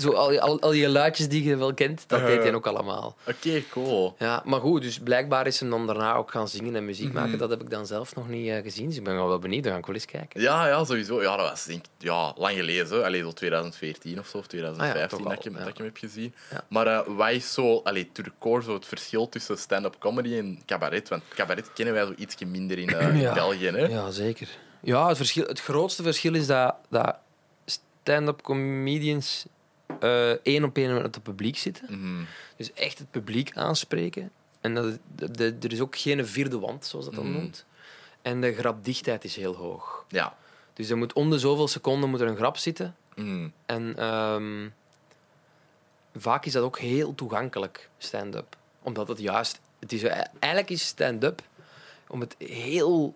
Zo 0.01 0.13
al, 0.13 0.39
al, 0.41 0.61
al 0.61 0.71
die 0.71 0.83
geluidjes 0.83 1.29
die 1.29 1.45
je 1.45 1.57
wel 1.57 1.75
kent, 1.75 2.05
dat 2.07 2.27
deed 2.27 2.43
hij 2.43 2.55
ook 2.55 2.67
allemaal. 2.67 3.17
Oké, 3.27 3.63
cool. 3.71 4.15
Ja, 4.19 4.43
maar 4.45 4.61
goed, 4.61 4.83
dus 4.83 4.99
blijkbaar 4.99 5.47
is 5.47 5.61
hem 5.61 5.71
dan 5.71 5.87
daarna 5.87 6.15
ook 6.15 6.31
gaan 6.31 6.49
zingen 6.49 6.77
en 6.77 6.85
muziek 6.85 7.13
Mhm. 7.13 7.15
maken. 7.23 7.39
Dat 7.39 7.51
heb 7.51 7.61
ik 7.63 7.71
dan 7.71 7.87
zelf 7.87 8.15
nog 8.15 8.29
niet 8.29 8.49
eh, 8.49 8.63
gezien, 8.63 8.87
dus 8.89 8.97
ik 8.97 9.05
ben 9.05 9.15
wel 9.15 9.39
benieuwd. 9.39 9.63
Dan 9.63 9.73
ga 9.73 9.79
ik 9.79 9.87
wel 9.87 9.95
eens 9.95 10.05
kijken. 10.05 10.41
Ja, 10.41 10.67
ja, 10.69 10.85
sowieso. 10.85 11.23
Ja, 11.23 11.37
dat 11.37 11.49
was 11.51 11.65
denk 11.65 11.85
ik, 11.85 11.91
ja, 11.99 12.33
lang 12.37 12.57
geleden. 12.57 13.05
Allee, 13.05 13.23
zo 13.23 13.33
2014 13.33 14.19
of 14.19 14.27
zo, 14.27 14.39
of 14.39 14.47
2015 14.47 15.09
toch 15.19 15.29
dat, 15.29 15.47
ik, 15.47 15.53
ja. 15.53 15.59
dat 15.59 15.69
ik 15.69 15.77
hem 15.77 15.87
heb 15.87 15.97
gezien. 15.97 16.35
Ja. 16.51 16.65
Maar 16.69 16.87
eh 16.87 17.01
wat 17.07 17.31
is 17.31 17.53
zo, 17.53 17.81
allee, 17.85 18.11
core, 18.39 18.63
zo 18.63 18.75
het 18.75 18.87
verschil 18.87 19.29
tussen 19.29 19.59
stand-up 19.59 19.97
comedy 19.99 20.35
en 20.37 20.63
cabaret? 20.67 21.09
Want 21.09 21.23
cabaret 21.35 21.73
kennen 21.73 21.95
wij 21.95 22.05
zo 22.07 22.13
ietsje 22.17 22.45
minder 22.47 22.79
in, 22.79 22.89
eh. 22.89 23.33
België. 23.43 23.67
Hè? 23.67 23.87
Ja, 23.87 24.11
zeker. 24.11 24.49
Ja, 24.83 25.09
het, 25.09 25.17
verschil, 25.17 25.47
het 25.47 25.61
grootste 25.61 26.03
verschil 26.03 26.35
is 26.35 26.47
dat, 26.47 26.75
dat 26.89 27.17
stand-up 27.65 28.43
comedians 28.43 29.47
één 30.43 30.65
op 30.65 30.77
één 30.77 30.95
met 30.95 31.15
het 31.15 31.23
publiek 31.23 31.59
zitten. 31.59 31.87
Mhm. 32.01 32.23
Dus 32.57 32.73
echt 32.73 32.99
het 32.99 33.11
publiek 33.11 33.57
aanspreken. 33.57 34.31
En 34.61 34.75
dat, 34.75 34.99
de, 35.15 35.31
de- 35.31 35.57
er 35.61 35.73
is 35.73 35.81
ook 35.81 35.97
geen 35.97 36.27
vierde 36.27 36.59
wand, 36.59 36.87
zoals 36.87 37.05
dat 37.05 37.15
dan 37.15 37.31
Mhm. 37.31 37.33
noemt. 37.41 37.65
En 38.23 38.41
de 38.41 38.55
grapdichtheid 38.55 39.25
is 39.25 39.37
heel 39.37 39.55
hoog. 39.55 40.05
Ja. 40.09 40.37
Dus 40.75 40.91
er 40.91 40.97
moet 40.97 41.13
om 41.13 41.31
de 41.31 41.39
zoveel 41.39 41.69
seconden 41.69 42.11
moet 42.11 42.21
er 42.21 42.27
een 42.29 42.37
grap 42.37 42.57
zitten. 42.57 42.97
Mhm. 43.15 43.49
En 43.67 43.97
ehm, 43.97 44.69
vaak 46.17 46.45
is 46.47 46.53
dat 46.53 46.63
ook 46.63 46.79
heel 46.79 47.15
toegankelijk, 47.15 47.89
stand-up. 47.99 48.57
Omdat 48.83 49.09
het 49.09 49.19
juist... 49.19 49.61
Het 49.79 49.93
is, 49.93 50.03
eigenlijk 50.03 50.71
is 50.71 50.87
stand-up, 50.87 51.43
om 52.09 52.21
het 52.21 52.35
heel 52.39 53.15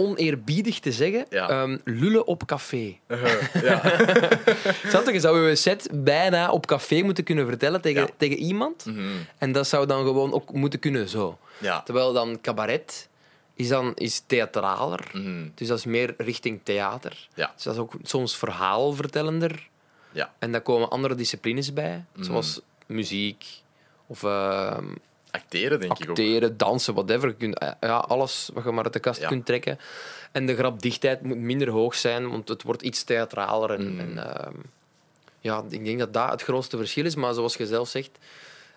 oneerbiedig 0.00 0.80
te 0.80 0.92
zeggen, 0.92 1.26
Ja. 1.30 1.48
ehm, 1.48 1.78
lullen 1.84 2.26
op 2.26 2.46
café. 2.46 2.96
Ja. 3.62 3.80
Snap 4.88 5.04
je? 5.06 5.12
Je 5.12 5.20
zou 5.20 5.48
je 5.48 5.54
set 5.54 5.88
bijna 5.92 6.50
op 6.50 6.66
café 6.66 7.02
moeten 7.02 7.24
kunnen 7.24 7.46
vertellen 7.46 7.80
tegen, 7.80 8.00
Ja. 8.02 8.08
tegen 8.16 8.36
iemand. 8.36 8.84
Mhm. 8.86 9.00
En 9.38 9.52
dat 9.52 9.66
zou 9.68 9.86
dan 9.86 10.04
gewoon 10.04 10.32
ook 10.32 10.52
moeten 10.52 10.78
kunnen 10.78 11.08
zo. 11.08 11.38
ja. 11.58 11.82
Terwijl 11.82 12.12
dan 12.12 12.40
cabaret 12.40 13.08
is, 13.54 13.68
dan, 13.68 13.92
is 13.94 14.22
theatraler. 14.26 15.10
Mhm. 15.12 15.48
Dus 15.54 15.68
dat 15.68 15.78
is 15.78 15.84
meer 15.84 16.14
richting 16.16 16.60
theater. 16.62 17.28
Dus 17.34 17.62
dat 17.62 17.74
is 17.74 17.80
ook 17.80 17.92
soms 18.02 18.36
verhaalvertellender. 18.36 19.68
Ja. 20.12 20.32
En 20.38 20.52
daar 20.52 20.60
komen 20.60 20.88
andere 20.90 21.14
disciplines 21.14 21.72
bij, 21.72 22.04
Mhm. 22.12 22.24
zoals 22.24 22.60
muziek 22.86 23.44
of 24.06 24.22
ehm, 24.24 24.84
Acteren, 25.38 25.80
denk 25.80 25.92
ik 25.92 26.02
ook. 26.02 26.08
acteren, 26.08 26.56
dansen, 26.56 26.94
whatever. 26.94 27.34
Kunt, 27.34 27.58
eh, 27.58 27.70
ja, 27.80 27.96
alles 27.96 28.50
wat 28.54 28.64
je 28.64 28.70
maar 28.70 28.84
uit 28.84 28.92
de 28.92 28.98
kast 29.00 29.20
Ja. 29.20 29.28
kunt 29.28 29.46
trekken. 29.46 29.78
En 30.32 30.46
de 30.46 30.56
grapdichtheid 30.56 31.22
moet 31.22 31.36
minder 31.36 31.68
hoog 31.70 31.94
zijn, 31.94 32.30
want 32.30 32.48
het 32.48 32.62
wordt 32.62 32.82
iets 32.82 33.02
theatraler. 33.04 33.70
En, 33.70 33.98
en, 34.00 34.34
ehm, 34.34 34.54
ja, 35.40 35.64
ik 35.68 35.84
denk 35.84 35.98
dat 35.98 36.12
dat 36.12 36.30
het 36.30 36.42
grootste 36.42 36.76
verschil 36.76 37.04
is. 37.04 37.14
Maar 37.14 37.34
zoals 37.34 37.56
je 37.56 37.66
zelf 37.66 37.88
zegt, 37.88 38.10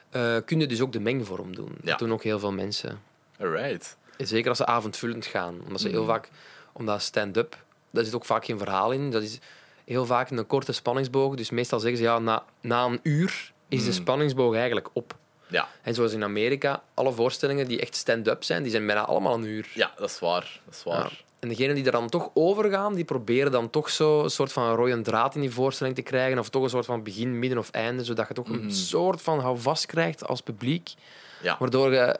eh 0.09 0.35
kun 0.45 0.59
je 0.59 0.67
dus 0.67 0.81
ook 0.81 0.91
de 0.91 0.99
mengvorm 0.99 1.55
doen. 1.55 1.71
Ja. 1.81 1.89
Dat 1.89 1.99
doen 1.99 2.11
ook 2.13 2.23
heel 2.23 2.39
veel 2.39 2.51
mensen. 2.51 2.99
Alright. 3.39 3.97
Zeker 4.17 4.49
als 4.49 4.57
ze 4.57 4.65
avondvullend 4.65 5.25
gaan. 5.25 5.59
Omdat 5.65 5.81
ze 5.81 5.87
heel 5.89 6.01
Mhm. 6.03 6.11
vaak, 6.11 6.29
omdat 6.73 7.01
stand-up, 7.01 7.57
daar 7.91 8.03
zit 8.03 8.15
ook 8.15 8.25
vaak 8.25 8.45
geen 8.45 8.57
verhaal 8.57 8.91
in. 8.91 9.11
Dat 9.11 9.21
is 9.23 9.39
heel 9.85 10.05
vaak 10.05 10.29
een 10.29 10.47
korte 10.47 10.71
spanningsboog. 10.71 11.35
Dus 11.35 11.49
meestal 11.49 11.79
zeggen 11.79 11.97
ze, 11.97 12.03
ja, 12.03 12.19
na, 12.19 12.43
na 12.61 12.85
een 12.85 12.99
uur 13.03 13.51
is 13.67 13.83
de 13.83 13.89
Mhm. 13.89 13.99
spanningsboog 13.99 14.55
eigenlijk 14.55 14.89
op. 14.93 15.15
Ja. 15.51 15.67
En 15.81 15.93
zoals 15.93 16.13
in 16.13 16.23
Amerika, 16.23 16.81
alle 16.93 17.11
voorstellingen 17.11 17.67
die 17.67 17.79
echt 17.81 17.95
stand-up 17.95 18.43
zijn, 18.43 18.61
die 18.63 18.71
zijn 18.71 18.85
bijna 18.85 19.05
allemaal 19.05 19.33
een 19.33 19.43
uur. 19.45 19.67
ja, 19.73 19.91
dat 19.97 20.09
is 20.09 20.19
waar. 20.19 20.59
Dat 20.65 20.73
is 20.75 20.83
waar. 20.83 21.23
En 21.39 21.49
degenen 21.49 21.75
die 21.75 21.85
er 21.85 21.91
dan 21.91 22.09
toch 22.09 22.29
overgaan, 22.33 22.93
die 22.95 23.05
proberen 23.05 23.51
dan 23.51 23.69
toch 23.69 23.89
zo 23.89 24.23
een 24.23 24.29
soort 24.29 24.51
van 24.53 24.75
rode 24.75 25.01
draad 25.01 25.35
in 25.35 25.41
die 25.41 25.51
voorstelling 25.51 25.95
te 25.95 26.01
krijgen. 26.01 26.39
Of 26.39 26.49
toch 26.49 26.63
een 26.63 26.69
soort 26.69 26.85
van 26.85 27.03
begin, 27.03 27.39
midden 27.39 27.57
of 27.59 27.69
einde. 27.69 28.03
Zodat 28.03 28.27
je 28.27 28.33
toch 28.33 28.49
een 28.49 28.71
soort 28.71 29.21
van 29.21 29.39
houvast 29.39 29.85
krijgt 29.85 30.27
als 30.27 30.41
publiek. 30.41 30.93
Ja. 31.41 31.55
Waardoor 31.59 31.93
je, 31.93 32.19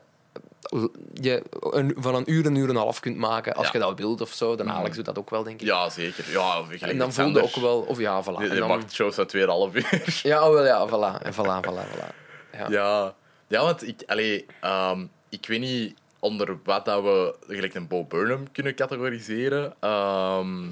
je 1.14 1.44
een, 1.60 1.96
van 1.98 2.16
een 2.16 2.32
uur 2.32 2.46
een 2.46 2.56
uur 2.56 2.64
en 2.64 2.70
een 2.70 2.76
half 2.82 3.00
kunt 3.00 3.18
maken. 3.18 3.54
Als 3.54 3.66
Ja. 3.66 3.72
je 3.74 3.80
dat 3.80 3.98
wilt 3.98 4.22
of 4.22 4.32
zo. 4.34 4.56
Dan 4.56 4.72
Alex 4.72 4.96
doet 4.96 5.06
dat 5.06 5.18
ook 5.18 5.30
wel, 5.30 5.44
denk 5.44 5.62
ik. 5.62 5.68
Ja, 5.68 5.90
zeker. 5.90 6.32
Ja, 6.32 6.60
of 6.60 6.70
en 6.72 6.98
dan 6.98 7.14
voel 7.14 7.28
je 7.30 7.44
ook 7.44 7.56
wel... 7.56 7.80
Of 7.80 8.00
ja, 8.00 8.24
voilà. 8.24 8.26
Je, 8.26 8.48
En 8.48 8.54
je 8.54 8.60
dan, 8.60 8.68
maakt 8.68 8.94
shows 8.94 9.16
van 9.16 9.28
2,5 9.28 9.76
uur. 9.76 10.20
ja, 10.24 10.48
oh, 10.48 10.54
wel, 10.54 10.66
ja, 10.66 10.88
voilà. 10.88 11.22
En 11.22 11.34
voilà, 11.34 11.68
voilà, 11.70 11.96
voilà. 11.96 12.16
Ja. 12.58 12.68
Ja, 12.70 13.16
ja 13.52 13.62
want 13.64 13.88
ik, 13.88 14.02
allee, 14.08 14.46
ehm, 14.62 15.06
ik 15.30 15.46
weet 15.48 15.60
niet 15.60 15.94
onder 16.20 16.58
wat 16.64 16.86
dat 16.86 17.04
we 17.04 17.36
gelijk 17.48 17.74
een 17.74 17.88
Bo 17.88 18.04
Burnham 18.04 18.52
kunnen 18.52 18.76
categoriseren. 18.76 19.74
Ehm, 19.80 20.64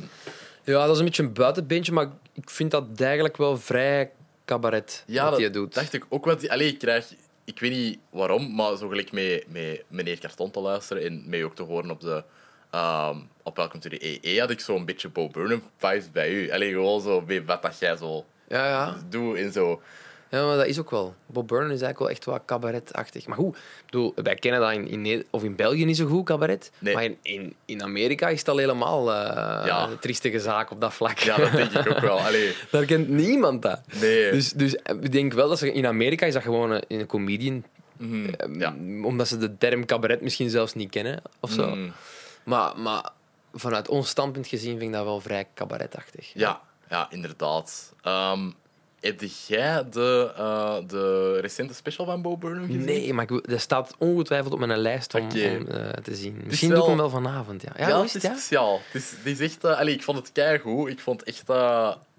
Ja, 0.64 0.86
dat 0.86 0.90
is 0.94 1.00
een 1.00 1.06
beetje 1.06 1.24
een 1.24 1.34
buitenbeentje, 1.34 1.92
maar 1.92 2.08
ik 2.34 2.50
vind 2.50 2.72
dat 2.72 2.86
eigenlijk 2.98 3.38
wel 3.38 3.58
vrij 3.58 4.12
cabaret 4.46 5.04
ja, 5.08 5.22
wat 5.24 5.32
dat 5.32 5.40
hij 5.40 5.52
doet. 5.52 5.74
dacht 5.74 5.94
ik 5.94 6.06
ook. 6.10 6.26
Want 6.26 6.50
allee, 6.50 6.68
ik 6.68 6.80
krijg, 6.80 7.14
ik 7.44 7.60
weet 7.60 7.72
niet 7.72 8.00
waarom, 8.10 8.56
maar 8.56 8.78
zo 8.78 8.88
gelijk 8.88 9.12
met, 9.12 9.44
met 9.48 9.84
meneer 9.88 10.20
Karton 10.20 10.52
te 10.52 10.60
luisteren 10.60 11.04
en 11.04 11.24
mee 11.26 11.46
ook 11.46 11.56
te 11.56 11.64
horen 11.64 11.92
op 11.92 12.00
de. 12.02 12.24
ehm 12.70 13.18
op 13.44 13.56
Welcome 13.56 13.82
to 13.82 13.90
the 13.90 14.20
EE 14.22 14.40
had 14.40 14.50
ik 14.50 14.60
zo'n 14.60 14.86
beetje 14.86 15.10
Bo 15.10 15.28
Burnham 15.28 15.62
vibes 15.78 16.12
bij 16.12 16.32
u. 16.32 16.52
Allee, 16.52 16.72
gewoon 16.72 17.02
zo 17.02 17.22
met 17.28 17.46
wat 17.46 17.62
dat 17.62 17.80
jij 17.80 17.96
zo 17.98 18.26
Ja, 18.48 18.68
ja. 18.68 18.98
doet 19.10 19.38
en 19.38 19.52
zo. 19.52 19.82
Ja, 20.30 20.46
maar 20.46 20.58
dat 20.58 20.66
is 20.66 20.80
ook 20.80 20.90
wel. 20.92 21.16
Bob 21.26 21.48
Burnham 21.48 21.72
is 21.72 21.82
eigenlijk 21.82 22.00
wel 22.00 22.10
echt 22.10 22.26
wat 22.26 22.42
cabaretachtig. 22.46 23.28
Maar 23.28 23.38
goed, 23.38 23.56
ik 23.56 23.62
bedoel, 23.86 24.14
wij 24.16 24.36
kennen 24.36 24.62
dat 24.62 24.72
in, 24.72 24.88
in, 24.88 25.02
Neder- 25.02 25.26
of 25.30 25.44
in 25.44 25.56
België 25.56 25.86
niet 25.86 25.98
zo 25.98 26.06
goed, 26.06 26.26
cabaret. 26.26 26.72
Nee. 26.80 26.94
Maar 26.94 27.04
in, 27.04 27.18
in, 27.22 27.56
in 27.66 27.84
Amerika 27.84 28.28
is 28.30 28.40
het 28.40 28.50
al 28.50 28.58
helemaal 28.58 29.12
eh, 29.14 29.66
Ja. 29.66 29.88
een 29.90 30.00
triestige 30.00 30.40
zaak 30.40 30.72
op 30.72 30.82
dat 30.82 30.94
vlak. 30.94 31.18
Ja, 31.20 31.38
dat 31.38 31.52
denk 31.52 31.72
ik 31.72 31.90
ook 31.90 32.00
wel. 32.00 32.20
Allee, 32.20 32.54
Daar 32.72 32.86
kent 32.86 33.10
niemand 33.10 33.62
dat. 33.62 33.82
nee. 34.02 34.32
Dus, 34.32 34.52
dus 34.52 34.74
ik 35.02 35.12
denk 35.12 35.34
wel 35.34 35.50
dat 35.50 35.58
ze 35.60 35.74
in 35.74 35.86
Amerika 35.86 36.26
is 36.26 36.34
dat 36.34 36.44
gewoon 36.44 36.72
een, 36.72 36.84
een 36.88 37.06
comedian. 37.06 37.64
Eh, 38.00 38.08
ja. 38.58 38.76
Omdat 39.04 39.28
ze 39.28 39.38
de 39.38 39.58
term 39.58 39.86
cabaret 39.86 40.22
misschien 40.22 40.50
zelfs 40.50 40.74
niet 40.74 40.90
kennen 40.90 41.22
of 41.40 41.52
zo. 41.52 41.70
Mhm. 41.70 41.90
Maar, 42.44 42.80
maar 42.80 43.10
vanuit 43.54 43.88
ons 43.88 44.10
standpunt 44.10 44.48
gezien 44.48 44.72
vind 44.78 44.90
ik 44.90 44.92
dat 44.96 45.04
wel 45.04 45.20
vrij 45.20 45.48
cabaretachtig. 45.56 46.32
Ja, 46.34 46.62
ja 46.90 47.08
inderdaad. 47.10 47.94
Ehm 48.02 48.50
heb 49.01 49.22
jij 49.48 49.89
de, 49.89 50.32
eh, 50.38 50.75
de 50.88 51.38
recente 51.39 51.74
special 51.74 52.06
van 52.06 52.22
Bo 52.22 52.38
Burnham 52.38 52.65
gezien? 52.65 52.84
Nee, 52.84 53.13
maar 53.13 53.32
ik, 53.32 53.50
dat 53.50 53.60
staat 53.60 53.96
ongetwijfeld 53.98 54.53
op 54.53 54.60
mijn 54.60 54.79
lijst 54.79 55.13
om, 55.15 55.29
eh, 55.29 55.89
te 56.03 56.15
zien. 56.15 56.41
Misschien 56.46 56.70
doe 56.70 56.77
wel- 56.77 56.88
ik 56.88 56.89
hem 56.94 57.00
wel 57.00 57.10
vanavond. 57.10 57.62
Ja, 57.62 57.72
ja, 57.77 57.88
Ja, 57.88 58.01
het 58.01 58.15
is? 58.15 58.22
Ja? 58.22 58.32
speciaal. 58.34 58.82
Het 58.91 59.01
is, 59.01 59.12
het 59.12 59.25
is 59.25 59.39
echt... 59.39 59.63
eh, 59.63 59.88
ik 59.88 60.03
vond 60.03 60.18
het 60.18 60.32
keigoed. 60.32 60.89
Ik 60.89 61.00
vond 61.00 61.20
het 61.20 61.29
echt 61.29 61.50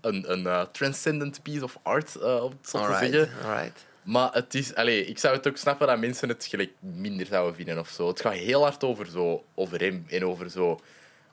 een, 0.01 0.33
een 0.33 0.67
transcendent 0.73 1.43
piece 1.43 1.65
of 1.65 1.79
art, 1.83 2.17
om 2.23 2.51
het 2.61 2.69
zo 2.71 2.79
te 2.87 2.97
zeggen. 3.01 3.29
Alright. 3.45 3.87
Maar 4.03 4.29
het 4.33 4.55
is... 4.55 4.75
Allee, 4.75 5.05
ik 5.07 5.19
zou 5.19 5.37
het 5.37 5.49
ook 5.49 5.57
snappen 5.57 5.87
dat 5.87 5.99
mensen 5.99 6.29
het 6.29 6.47
gelijk 6.47 6.71
minder 6.81 7.27
zouden 7.27 7.55
vinden 7.55 7.79
of 7.79 7.89
zo. 7.89 8.09
Het 8.09 8.21
gaat 8.21 8.33
heel 8.33 8.63
hard 8.63 8.85
over, 8.85 9.07
zo, 9.07 9.45
over 9.55 9.81
hem 9.81 10.05
en 10.09 10.25
over 10.25 10.51
zo... 10.51 10.81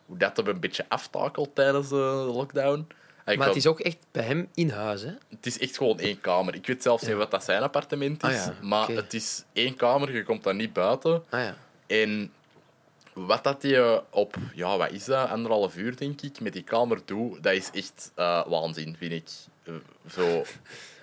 Hoe 0.06 0.18
dat 0.18 0.38
hem 0.38 0.48
een 0.48 0.60
beetje 0.60 0.86
aftakelt 0.88 1.56
tijdens 1.56 1.90
de 1.90 1.96
lockdown. 2.34 2.88
Maar 3.36 3.48
het 3.48 3.56
is 3.56 3.68
ook 3.68 3.80
echt 3.80 3.98
bij 4.12 4.24
hem 4.24 4.48
in 4.54 4.70
huis, 4.70 5.02
hè? 5.02 5.12
Het 5.30 5.46
is 5.46 5.60
echt 5.60 5.78
gewoon 5.78 6.00
één 6.00 6.22
kamer. 6.22 6.56
Ik 6.56 6.68
weet 6.68 6.84
zelfs 6.84 7.04
niet 7.04 7.16
wat 7.16 7.32
dat 7.32 7.44
zijn 7.44 7.62
appartement 7.62 8.24
is. 8.24 8.30
Ah 8.30 8.36
ja, 8.36 8.54
maar 8.62 8.88
het 8.88 9.14
is 9.14 9.44
één 9.54 9.76
kamer, 9.76 10.16
je 10.16 10.24
komt 10.24 10.44
daar 10.44 10.56
niet 10.56 10.74
buiten. 10.74 11.24
Ah 11.30 11.40
ja. 11.40 11.56
En 11.88 12.32
wat 13.14 13.44
dat 13.44 13.58
je 13.62 14.02
op, 14.10 14.36
ja, 14.54 14.78
wat 14.78 14.92
is 14.92 15.06
dat, 15.06 15.30
anderhalf 15.30 15.76
uur 15.78 15.98
denk 15.98 16.22
ik, 16.22 16.40
met 16.40 16.54
die 16.54 16.64
kamer 16.64 17.00
doet, 17.06 17.44
dat 17.44 17.54
is 17.54 17.70
echt 17.74 18.12
eh, 18.16 18.48
waanzin, 18.48 18.96
vind 19.00 19.12
ik. 19.12 19.28
Eh, 19.64 19.74
zo, 20.12 20.44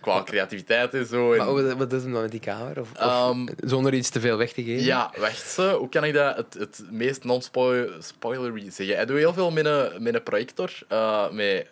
qua 0.00 0.23
creativiteit 0.23 0.95
en 0.95 1.07
zo. 1.07 1.33
En, 1.33 1.38
Maar 1.38 1.76
wat, 1.76 1.90
doet 1.90 2.02
hem 2.02 2.12
dan 2.12 2.23
met 2.23 2.31
die 2.31 2.40
kamer? 2.40 2.81
Of, 2.81 2.90
of- 2.93 2.99
Ehm, 2.99 3.47
zonder 3.64 3.95
iets 3.95 4.11
te 4.11 4.21
veel 4.21 4.37
weg 4.37 4.52
te 4.52 4.62
geven? 4.62 4.85
ja, 4.85 5.12
wacht 5.19 5.49
ze. 5.49 5.75
Hoe 5.78 5.88
kan 5.88 6.04
ik 6.04 6.14
dat 6.14 6.37
het, 6.37 6.54
het 6.54 6.83
meest 6.90 7.25
non-spoilery 7.25 8.71
zeggen? 8.71 8.97
Hij 8.97 9.07
doet 9.07 9.16
heel 9.16 9.33
veel 9.33 9.50
met 9.50 9.64
een, 9.66 10.02
met 10.02 10.14
een 10.14 10.23
projector. 10.23 10.71
eh, 10.88 11.31
met 11.31 11.71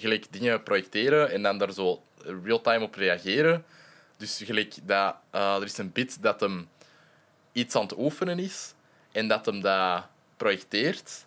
gelijk 0.00 0.26
dingen 0.30 0.62
projecteren 0.62 1.30
en 1.30 1.42
dan 1.42 1.58
daar 1.58 1.72
zo 1.72 2.02
real-time 2.44 2.84
op 2.84 2.94
reageren. 2.94 3.64
Dus 4.16 4.40
gelijk 4.44 4.74
dat, 4.82 5.14
eh, 5.30 5.56
er 5.56 5.64
is 5.64 5.78
een 5.78 5.92
bit 5.92 6.22
dat 6.22 6.40
hem 6.40 6.68
iets 7.52 7.74
aan 7.74 7.82
het 7.82 7.98
oefenen 7.98 8.38
is 8.38 8.74
en 9.12 9.28
dat 9.28 9.46
hem 9.46 9.60
dat 9.60 10.02
projecteert. 10.36 11.24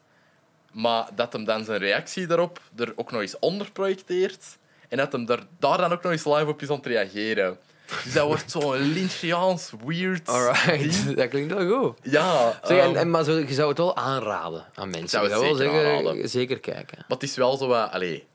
Maar 0.71 1.07
dat 1.15 1.33
hem 1.33 1.43
dan 1.45 1.65
zijn 1.65 1.79
reactie 1.79 2.27
daarop 2.27 2.61
er 2.75 2.93
ook 2.95 3.11
nog 3.11 3.21
eens 3.21 3.39
onder 3.39 3.71
projecteert. 3.71 4.57
En 4.89 4.97
dat 4.97 5.11
hem 5.11 5.25
daar, 5.25 5.43
daar 5.59 5.77
dan 5.77 5.91
ook 5.91 6.03
nog 6.03 6.11
eens 6.11 6.25
live 6.25 6.45
op 6.45 6.61
is 6.61 6.69
aan 6.69 6.75
het 6.75 6.85
reageren. 6.85 7.57
Dus 8.03 8.13
dat 8.13 8.25
wordt 8.27 8.51
zo'n 8.51 8.77
Lynchiaans, 8.93 9.71
weird. 9.85 10.27
Alright, 10.27 11.15
dat 11.17 11.27
klinkt 11.27 11.53
wel 11.53 11.81
goed. 11.81 11.97
Ja, 12.01 12.59
Zeg, 12.63 12.77
ehm, 12.77 12.95
en, 12.95 13.09
maar 13.09 13.23
zo, 13.23 13.37
je 13.37 13.53
zou 13.53 13.69
het 13.69 13.77
wel 13.77 13.95
aanraden 13.95 14.65
aan 14.73 14.89
mensen. 14.89 15.09
zou 15.09 15.23
Je 15.27 15.29
het 15.31 15.41
wel 15.41 15.55
zeker 15.55 15.71
zeggen, 15.71 15.97
aanraden. 15.97 16.29
zeker 16.29 16.59
kijken. 16.59 16.97
maar 16.97 17.17
het 17.17 17.23
is 17.23 17.35
wel 17.35 17.57
zo 17.57 17.67
wat... 17.67 17.91
Allee, 17.91 18.27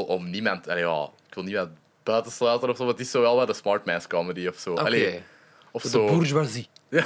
om 0.00 0.30
niemand... 0.30 0.68
Allee, 0.68 0.82
ja, 0.84 1.08
ik 1.28 1.34
wil 1.34 1.44
niemand 1.44 1.70
buitensluiten 2.02 2.68
of 2.70 2.76
zo, 2.76 2.82
maar 2.84 2.92
het 2.92 3.02
is 3.02 3.10
zo 3.10 3.20
wel 3.20 3.36
wat 3.36 3.46
de 3.46 3.54
smartman's 3.54 4.06
comedy 4.06 4.46
of 4.46 4.56
zo. 4.58 4.70
Oké. 4.72 4.80
Allee, 4.82 5.22
of 5.70 5.82
De 5.82 5.88
zo. 5.88 6.06
bourgeoisie. 6.06 6.68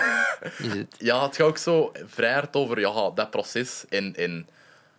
Ja, 0.98 1.22
het 1.22 1.36
gaat 1.36 1.46
ook 1.46 1.58
zo 1.58 1.92
vrij 2.06 2.32
hard 2.32 2.56
over 2.56 2.80
ja, 2.80 3.10
dat 3.14 3.30
proces 3.30 3.84
en, 3.88 4.14
en 4.16 4.48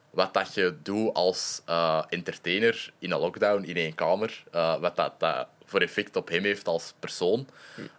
wat 0.10 0.34
dat 0.34 0.54
je 0.54 0.76
doet 0.84 1.14
als 1.14 1.62
eh, 1.66 2.04
entertainer 2.10 2.94
in 3.00 3.12
een 3.12 3.20
lockdown 3.20 3.64
in 3.64 3.76
één 3.76 3.96
kamer. 3.96 4.44
eh, 4.52 4.80
wat 4.80 4.96
dat, 4.96 5.14
dat 5.20 5.48
voor 5.70 5.80
effect 5.82 6.16
op 6.16 6.30
hem 6.30 6.44
heeft 6.44 6.68
als 6.68 6.94
persoon. 7.00 7.48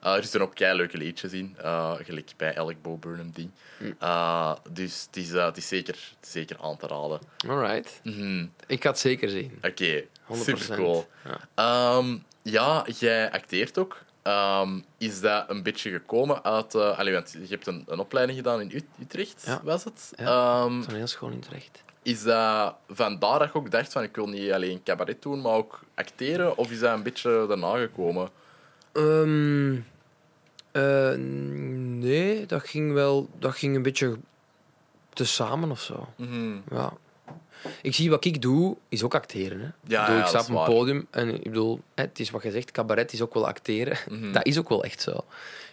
Eh, 0.00 0.14
er 0.14 0.22
zitten 0.22 0.40
ook 0.40 0.54
kei 0.54 0.76
leuke 0.76 0.96
liedjes 0.96 1.32
in, 1.32 1.56
eh, 1.58 1.94
gelijk 2.02 2.30
bij 2.36 2.54
elk 2.54 2.82
Bo 2.82 2.96
Burnham 2.96 3.30
ding. 3.34 3.50
Eh, 3.98 4.52
dus 4.70 5.02
het 5.06 5.16
is, 5.16 5.30
het 5.30 5.56
is 5.56 5.68
zeker, 5.68 5.98
zeker 6.20 6.56
aan 6.60 6.76
te 6.76 6.86
raden. 6.86 7.20
Alright. 7.48 8.00
Mhm. 8.02 8.46
Ik 8.66 8.82
ga 8.82 8.88
het 8.90 8.98
zeker 8.98 9.28
zien. 9.30 9.58
Oké, 9.62 10.04
100%. 10.24 10.58
super 10.58 10.76
cool. 10.76 11.06
Ja. 11.56 12.02
Ja, 12.42 12.84
jij 12.98 13.32
acteert 13.32 13.78
ook. 13.78 13.98
Ehm, 14.22 14.80
is 14.98 15.20
dat 15.20 15.50
een 15.50 15.62
beetje 15.62 15.90
gekomen 15.90 16.44
uit... 16.44 16.74
allee, 16.74 17.12
want 17.12 17.32
je 17.32 17.46
hebt 17.48 17.66
een, 17.66 17.84
een 17.88 17.98
opleiding 17.98 18.38
gedaan 18.38 18.60
in 18.60 18.70
Ut- 18.74 18.84
Utrecht, 19.00 19.42
Ja. 19.46 19.60
was 19.62 19.84
het? 19.84 20.12
Ja. 20.16 20.24
Ehm, 20.64 20.82
Toneelschool 20.82 21.28
in 21.30 21.36
Utrecht. 21.36 21.82
Is 22.08 22.22
dat 22.22 22.74
vandaar 22.88 23.38
dat 23.38 23.52
je 23.52 23.58
ook 23.58 23.70
dacht 23.70 23.92
van 23.92 24.02
ik 24.02 24.16
wil 24.16 24.28
niet 24.28 24.52
alleen 24.52 24.82
cabaret 24.82 25.22
doen, 25.22 25.40
maar 25.40 25.52
ook 25.52 25.80
acteren? 25.94 26.56
Of 26.56 26.70
is 26.70 26.78
dat 26.78 26.94
een 26.94 27.02
beetje 27.02 27.44
daarna 27.48 27.76
gekomen? 27.76 28.28
Ehm, 28.92 29.74
eh, 30.72 31.14
nee, 32.00 32.46
dat 32.46 32.62
ging 32.62 32.92
wel... 32.92 33.28
Dat 33.38 33.54
ging 33.54 33.76
een 33.76 33.82
beetje 33.82 34.18
tezamen 35.12 35.70
of 35.70 35.80
zo. 35.80 36.08
Mhm. 36.16 36.56
Ja. 36.70 36.92
Ik 37.82 37.94
zie 37.94 38.10
wat 38.10 38.24
ik 38.24 38.42
doe, 38.42 38.76
is 38.88 39.02
ook 39.02 39.14
acteren. 39.14 39.60
Hè. 39.60 39.68
Ja, 39.84 40.00
ik, 40.00 40.06
bedoel, 40.06 40.16
ja, 40.16 40.22
ik 40.22 40.26
sta 40.28 40.40
op 40.40 40.48
een 40.48 40.54
waar. 40.54 40.70
podium 40.70 41.06
en 41.10 41.34
ik 41.34 41.42
bedoel, 41.42 41.80
het 41.94 42.18
is 42.18 42.30
wat 42.30 42.42
je 42.42 42.50
zegt, 42.50 42.70
cabaret 42.70 43.12
is 43.12 43.22
ook 43.22 43.34
wel 43.34 43.46
acteren. 43.46 43.98
Mhm. 44.08 44.32
Dat 44.32 44.46
is 44.46 44.58
ook 44.58 44.68
wel 44.68 44.84
echt 44.84 45.00
zo. 45.00 45.24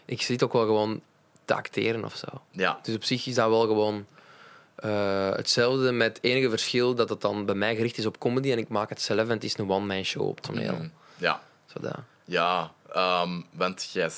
Ik 0.06 0.22
zit 0.22 0.44
ook 0.44 0.54
wel 0.54 0.66
gewoon 0.66 1.02
te 1.46 1.54
acteren 1.54 2.06
of 2.06 2.16
zo. 2.16 2.28
Ja. 2.52 2.80
Dus 2.82 2.96
op 2.96 3.04
zich 3.04 3.26
is 3.26 3.36
dat 3.36 3.50
wel 3.50 3.68
gewoon 3.68 4.06
eh, 4.76 5.30
hetzelfde, 5.32 5.92
met 5.92 6.16
het 6.16 6.24
enige 6.26 6.50
verschil 6.50 6.96
dat 6.96 7.10
het 7.10 7.22
dan 7.22 7.46
bij 7.46 7.56
mij 7.56 7.76
gericht 7.76 7.98
is 7.98 8.06
op 8.06 8.20
comedy 8.20 8.52
en 8.52 8.58
ik 8.58 8.68
maak 8.68 8.90
het 8.90 9.02
zelf 9.02 9.20
en 9.22 9.30
het 9.30 9.44
is 9.44 9.58
een 9.58 9.70
one-man 9.70 10.04
show 10.04 10.28
op 10.28 10.42
toneel. 10.42 10.74
Mhm. 10.74 10.88
Ja. 11.18 11.42
Zo 11.66 11.80
dat. 11.82 11.96
Ja, 12.28 12.72
ehm, 12.94 13.42
want 13.54 13.90
jij 13.94 14.10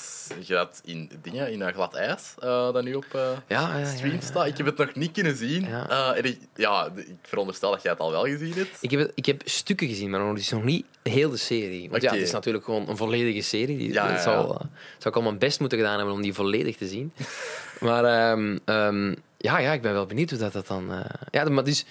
had 0.56 0.80
in 0.84 1.10
dingen 1.22 1.52
in 1.52 1.60
een 1.60 1.72
glad 1.72 1.94
ijs 1.94 2.34
eh, 2.38 2.72
dat 2.72 2.82
nu 2.84 2.94
op 2.94 3.04
eh, 3.12 3.20
Ja, 3.48 3.78
ja, 3.78 3.84
stream 3.86 4.14
ja. 4.14 4.20
staat. 4.20 4.46
Ik 4.46 4.56
heb 4.56 4.66
het 4.66 4.76
nog 4.76 4.94
niet 4.94 5.12
kunnen 5.12 5.36
zien. 5.36 5.68
Ja. 5.68 6.14
En 6.14 6.24
ik, 6.24 6.38
ja, 6.54 6.90
ik 6.96 7.16
veronderstel 7.22 7.70
dat 7.70 7.82
jij 7.82 7.92
het 7.92 8.00
al 8.00 8.10
wel 8.10 8.24
gezien 8.24 8.52
hebt. 8.52 8.76
Ik 8.80 8.90
heb, 8.90 9.00
het- 9.00 9.12
ik 9.14 9.26
heb 9.26 9.42
stukken 9.44 9.88
gezien, 9.88 10.10
maar 10.10 10.20
nog, 10.20 10.36
is 10.36 10.50
nog 10.50 10.64
niet 10.64 10.86
heel 11.02 11.30
de 11.30 11.36
serie. 11.36 11.90
Want 11.90 12.02
ja, 12.02 12.12
het 12.12 12.20
is 12.20 12.30
natuurlijk 12.32 12.64
gewoon 12.64 12.88
een 12.88 12.96
volledige 12.96 13.40
serie. 13.42 13.76
Die, 13.78 13.92
Ja, 13.92 14.16
eh, 14.16 14.22
zou 14.22 14.56
ik 15.04 15.16
al 15.16 15.22
mijn 15.22 15.38
best 15.38 15.60
moeten 15.60 15.78
gedaan 15.78 15.96
hebben 15.96 16.14
om 16.14 16.22
die 16.22 16.34
volledig 16.34 16.76
te 16.76 16.86
zien. 16.88 17.12
maar 17.80 18.04
ehm, 18.04 19.14
ja, 19.38 19.58
ja, 19.58 19.72
ik 19.72 19.82
ben 19.82 19.92
wel 19.92 20.06
benieuwd 20.06 20.30
hoe 20.30 20.38
dat, 20.38 20.52
dat 20.52 20.66
dan... 20.66 20.92
eh, 20.92 21.04
ja, 21.30 21.44
maar 21.48 21.64
dus... 21.64 21.84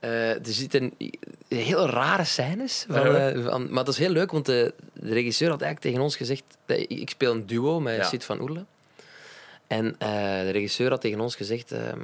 eh, 0.00 0.30
er 0.34 0.40
zitten 0.52 0.92
heel 1.48 1.88
rare 1.88 2.24
scènes. 2.24 2.84
Van, 2.88 3.12
Ja. 3.12 3.30
eh, 3.30 3.44
van, 3.44 3.72
maar 3.72 3.84
dat 3.84 3.94
is 3.94 4.00
heel 4.00 4.10
leuk, 4.10 4.30
want 4.30 4.46
de, 4.46 4.74
de 4.92 5.12
regisseur 5.12 5.50
had 5.50 5.62
eigenlijk 5.62 5.80
tegen 5.92 6.00
ons 6.04 6.16
gezegd... 6.16 6.44
ik, 6.66 7.10
speel 7.10 7.32
een 7.32 7.46
duo 7.46 7.80
met 7.80 7.96
Ja. 7.96 8.02
Sid 8.04 8.24
van 8.24 8.40
Oerle. 8.40 8.64
En 9.66 9.94
de 9.98 10.50
regisseur 10.50 10.90
had 10.90 11.00
tegen 11.00 11.20
ons 11.20 11.36
gezegd... 11.36 11.72
ehm, 11.72 12.00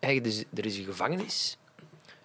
eigenlijk, 0.00 0.34
er 0.34 0.40
is, 0.40 0.44
er 0.54 0.66
is 0.66 0.78
een 0.78 0.84
gevangenis. 0.84 1.56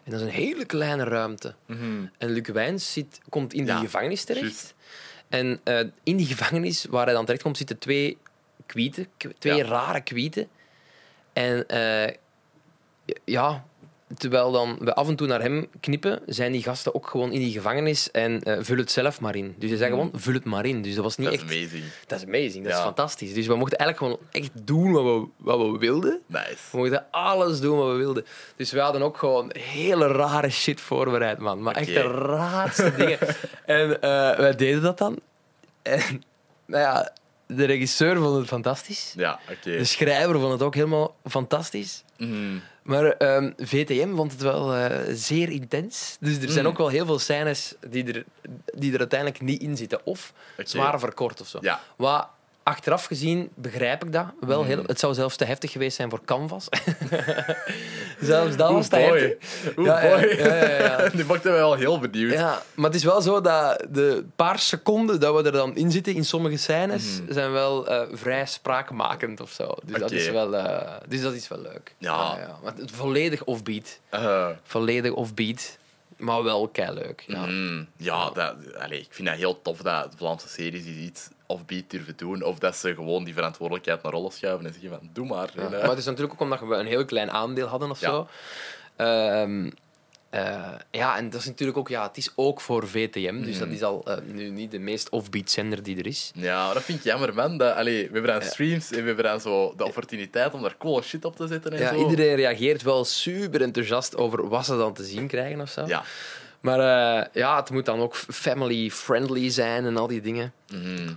En 0.04 0.12
dat 0.12 0.20
is 0.20 0.26
een 0.26 0.34
hele 0.34 0.66
kleine 0.66 1.04
ruimte. 1.04 1.56
Mhm. 1.66 2.06
En 2.18 2.30
Luc 2.30 2.48
Wijns 2.48 2.94
zit, 2.94 3.20
komt 3.30 3.54
in 3.54 3.64
die 3.66 3.74
Ja, 3.74 3.80
gevangenis 3.80 4.24
terecht. 4.24 4.74
En 5.30 5.60
in 6.04 6.18
die 6.18 6.26
gevangenis 6.26 6.86
waar 6.90 7.06
hij 7.06 7.14
dan 7.14 7.26
terecht 7.26 7.44
komt, 7.44 7.58
zitten 7.58 7.78
twee 7.78 8.18
kwieten. 8.66 9.08
Twee 9.38 9.64
rare 9.64 10.02
kwieten. 10.02 10.48
En 11.36 11.68
eh, 11.68 12.14
ja, 13.26 13.66
terwijl 14.18 14.52
dan 14.52 14.78
we 14.80 14.94
af 14.94 15.08
en 15.08 15.16
toe 15.16 15.28
naar 15.28 15.42
hem 15.42 15.68
knippen, 15.80 16.22
zijn 16.26 16.52
die 16.52 16.64
gasten 16.64 16.96
ook 16.96 17.08
gewoon 17.08 17.32
in 17.32 17.40
die 17.40 17.52
gevangenis 17.52 18.12
en 18.12 18.44
eh, 18.44 18.58
vul 18.60 18.78
het 18.78 18.92
zelf 18.92 19.22
maar 19.22 19.36
in. 19.36 19.56
Dus 19.58 19.70
ze 19.70 19.78
zeggen 19.78 19.98
gewoon, 19.98 20.12
vul 20.14 20.34
het 20.34 20.44
maar 20.44 20.66
in. 20.66 20.82
Dus 20.82 20.96
dat 20.96 21.04
was 21.04 21.18
niet 21.18 21.28
Hmm. 21.28 21.38
Dat 21.38 21.50
is 21.50 21.56
echt... 21.56 21.72
amazing. 21.72 21.92
Dat 22.08 22.20
is 22.20 22.26
amazing, 22.26 22.64
dat 22.64 22.74
is 22.74 22.80
fantastisch. 22.80 23.34
Dus 23.34 23.48
we 23.48 23.56
mochten 23.56 23.78
eigenlijk 23.78 24.14
gewoon 24.14 24.30
echt 24.44 24.68
doen 24.68 24.92
wat 24.92 25.04
we, 25.04 25.28
wat 25.38 25.72
we 25.72 25.78
wilden. 25.78 26.22
Nice. 26.28 26.58
We 26.72 26.78
mochten 26.78 27.06
alles 27.12 27.60
doen 27.60 27.78
wat 27.78 27.92
we 27.92 27.98
wilden. 27.98 28.26
Dus 28.56 28.72
we 28.72 28.80
hadden 28.80 29.02
ook 29.02 29.18
gewoon 29.18 29.52
hele 29.60 30.08
rare 30.08 30.50
shit 30.50 30.82
voorbereid, 30.82 31.38
man. 31.38 31.62
Maar 31.62 31.76
echt 31.76 31.88
de 31.94 32.02
raarste 32.12 32.96
dingen. 32.96 33.18
En 33.66 34.02
eh, 34.02 34.38
wij 34.38 34.56
deden 34.56 34.82
dat 34.82 34.98
dan. 34.98 35.20
En 35.82 36.24
nou 36.66 36.84
ja, 36.84 37.14
de 37.48 37.66
regisseur 37.66 38.18
vond 38.18 38.38
het 38.38 38.48
fantastisch. 38.48 39.14
Ja, 39.16 39.40
oké. 39.52 39.78
De 39.78 39.86
schrijver 39.86 40.40
vond 40.40 40.52
het 40.52 40.62
ook 40.62 40.76
helemaal 40.76 41.16
fantastisch. 41.26 42.04
Mhm. 42.18 42.58
Maar 42.84 43.06
ehm, 43.06 43.52
VTM 43.58 44.16
vond 44.16 44.32
het 44.32 44.42
wel 44.42 44.74
eh, 44.76 45.00
zeer 45.14 45.50
intens. 45.50 46.18
Dus 46.20 46.38
er 46.42 46.50
zijn 46.50 46.66
Mm. 46.66 46.72
ook 46.72 46.78
wel 46.78 46.88
heel 46.88 47.06
veel 47.06 47.20
scènes 47.20 47.74
die 47.88 48.14
er, 48.14 48.24
die 48.78 48.94
er 48.94 49.00
uiteindelijk 49.00 49.42
niet 49.42 49.62
in 49.62 49.78
zitten. 49.78 50.06
Of 50.06 50.34
zwaar 50.58 51.00
verkort 51.00 51.42
of 51.42 51.48
zo. 51.48 51.58
Ja. 51.62 51.82
Wat 51.96 52.28
achteraf 52.66 53.06
gezien 53.06 53.50
begrijp 53.56 54.04
ik 54.06 54.12
dat 54.14 54.26
wel 54.40 54.62
Mm. 54.62 54.68
heel. 54.68 54.84
Het 54.88 55.00
zou 55.00 55.14
zelfs 55.14 55.36
te 55.36 55.46
heftig 55.46 55.72
geweest 55.72 55.96
zijn 55.96 56.10
voor 56.10 56.22
Canvas. 56.26 56.68
zelfs 58.20 58.56
dat 58.56 58.72
was 58.72 58.88
te 58.88 58.96
heftig. 58.96 59.34
Oeh, 59.78 59.88
Ja, 59.88 60.04
ja, 60.04 60.10
boy. 60.20 60.28
ja, 60.38 60.56
ja, 60.56 60.70
ja. 60.80 61.10
Die 61.16 61.26
maakte 61.26 61.48
mij 61.50 61.58
wel 61.58 61.74
heel 61.74 62.00
benieuwd. 62.00 62.34
Ja, 62.34 62.62
maar 62.74 62.86
het 62.86 62.96
is 62.96 63.04
wel 63.04 63.22
zo 63.22 63.42
dat 63.42 63.86
de 63.90 64.26
paar 64.36 64.60
seconden 64.60 65.20
dat 65.20 65.36
we 65.36 65.44
er 65.44 65.52
dan 65.52 65.76
in 65.76 65.92
zitten 65.92 66.14
in 66.16 66.26
sommige 66.26 66.58
scènes 66.58 67.22
Mhm. 67.22 67.34
zijn 67.34 67.52
wel 67.52 67.88
eh, 67.88 68.02
vrij 68.12 68.46
spraakmakend 68.46 69.40
of 69.42 69.52
zo. 69.52 69.74
Dus, 69.84 70.00
dat 70.00 70.12
is 70.12 70.30
wel, 70.30 70.56
eh, 70.56 70.92
dus 71.08 71.22
dat 71.22 71.34
is 71.34 71.48
wel 71.48 71.60
leuk. 71.62 71.96
Ja. 71.98 72.38
Maar 72.64 72.74
het 72.76 72.92
volledig 72.92 73.44
offbeat. 73.44 74.00
Eh, 74.10 74.48
Volledig 74.64 75.12
offbeat, 75.12 75.78
maar 76.18 76.44
wel 76.44 76.68
kei 76.68 76.94
leuk. 76.94 77.24
Ja. 77.28 77.46
mm, 77.46 77.88
ja, 77.98 78.30
dat, 78.30 78.56
ik 78.90 79.08
vind 79.10 79.28
dat 79.28 79.38
heel 79.38 79.62
tof 79.62 79.78
dat 79.82 80.08
Vlaamse 80.18 80.48
series 80.50 80.86
iets 80.86 81.28
offbeat 81.46 81.90
durven 81.90 82.14
doen. 82.18 82.44
Of 82.44 82.60
dat 82.60 82.76
ze 82.76 82.94
gewoon 82.96 83.24
die 83.24 83.34
verantwoordelijkheid 83.34 84.04
naar 84.04 84.12
rollen 84.12 84.32
schuiven 84.32 84.66
en 84.66 84.72
zeggen 84.74 84.90
van, 84.90 85.10
doe 85.14 85.26
maar. 85.28 85.50
Ja, 85.56 85.62
En, 85.62 85.72
Maar 85.72 85.82
het 85.90 85.98
is 85.98 86.06
natuurlijk 86.06 86.34
ook 86.34 86.40
omdat 86.42 86.60
we 86.60 86.76
een 86.76 86.86
heel 86.86 87.06
klein 87.06 87.32
aandeel 87.32 87.68
hadden 87.68 87.90
of 87.90 88.00
Ja. 88.00 88.10
zo. 88.10 88.28
Ehm, 88.96 89.70
eh, 90.30 90.72
ja, 90.92 91.18
en 91.18 91.30
dat 91.30 91.40
is 91.40 91.46
natuurlijk 91.46 91.78
ook, 91.78 91.90
ja, 91.90 92.08
het 92.08 92.18
is 92.18 92.32
ook 92.36 92.62
voor 92.62 92.88
VTM, 92.88 93.42
dus 93.42 93.56
Mhm. 93.56 93.60
dat 93.60 93.68
is 93.74 93.84
al 93.84 94.02
eh, 94.06 94.18
nu 94.32 94.50
niet 94.50 94.72
de 94.72 94.80
meest 94.80 95.10
offbeat 95.10 95.50
zender 95.52 95.84
die 95.84 95.98
er 95.98 96.06
is. 96.08 96.32
Ja, 96.36 96.74
dat 96.74 96.84
vind 96.84 96.98
ik 96.98 97.04
jammer, 97.04 97.34
man. 97.34 97.58
Dat, 97.58 97.76
allee, 97.76 97.98
we 98.08 98.14
hebben 98.14 98.32
dan 98.32 98.42
Ja. 98.42 98.48
streams 98.50 98.92
en 98.92 99.00
we 99.02 99.06
hebben 99.08 99.26
dan 99.26 99.42
zo 99.42 99.74
de 99.78 99.86
opportuniteit 99.86 100.54
om 100.54 100.62
daar 100.62 100.78
coole 100.78 101.02
shit 101.02 101.26
op 101.26 101.36
te 101.36 101.48
zetten 101.48 101.72
en 101.72 101.80
Ja, 101.80 101.90
zo. 101.94 101.96
iedereen 102.10 102.36
reageert 102.36 102.82
wel 102.82 103.06
super 103.06 103.62
enthousiast 103.62 104.18
over 104.18 104.48
wat 104.50 104.66
ze 104.66 104.78
dan 104.78 104.94
te 104.94 105.04
zien 105.04 105.28
krijgen 105.28 105.62
of 105.62 105.70
zo. 105.70 105.86
Ja. 105.88 106.04
Maar 106.60 106.80
eh, 106.80 107.26
ja, 107.34 107.56
het 107.56 107.70
moet 107.70 107.86
dan 107.86 108.00
ook 108.00 108.16
family-friendly 108.16 109.50
zijn 109.50 109.86
en 109.86 109.98
al 109.98 110.08
die 110.08 110.22
dingen. 110.22 110.54
Mhm. 110.74 111.14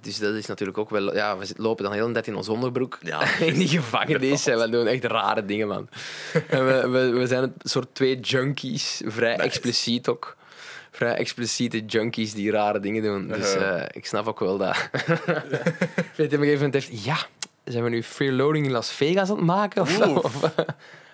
Dus 0.00 0.18
dat 0.18 0.34
is 0.34 0.46
natuurlijk 0.46 0.78
ook 0.78 0.90
wel... 0.90 1.14
Ja, 1.14 1.38
we 1.38 1.46
lopen 1.56 1.84
dan 1.84 1.92
heel 1.92 2.06
de 2.06 2.12
tijd 2.12 2.26
in 2.26 2.36
ons 2.36 2.48
onderbroek. 2.48 2.98
Ja. 3.02 3.36
in 3.40 3.54
die 3.54 3.68
gevangenis. 3.68 4.46
En 4.46 4.58
we 4.58 4.68
doen 4.68 4.86
echt 4.86 5.04
rare 5.04 5.44
dingen, 5.44 5.68
man. 5.68 5.88
En 6.48 6.66
we, 6.66 6.88
we, 6.88 7.08
we 7.18 7.26
zijn 7.26 7.42
een 7.42 7.54
soort 7.62 7.88
twee 7.94 8.20
junkies. 8.20 9.00
Vrij 9.04 9.30
Nice. 9.32 9.42
expliciet 9.42 10.08
ook. 10.08 10.36
Vrij 10.90 11.14
expliciete 11.14 11.84
junkies 11.84 12.34
die 12.34 12.50
rare 12.50 12.80
dingen 12.80 13.02
doen. 13.02 13.28
Dus 13.28 13.54
Uh-huh. 13.54 13.80
eh, 13.80 13.86
ik 13.92 14.06
snap 14.06 14.26
ook 14.28 14.40
wel 14.40 14.58
dat... 14.58 14.76
Weet 14.96 15.26
je, 15.26 16.24
op 16.24 16.32
een 16.32 16.38
gegeven 16.38 16.52
moment 16.52 16.74
heeft... 16.74 17.04
Ja, 17.04 17.16
zijn 17.64 17.84
we 17.84 17.90
nu 17.90 18.02
freeloading 18.02 18.66
in 18.66 18.72
Las 18.72 18.90
Vegas 18.90 19.30
aan 19.30 19.36
het 19.36 19.44
maken? 19.44 19.82
Of, 19.82 20.00
of, 20.24 20.40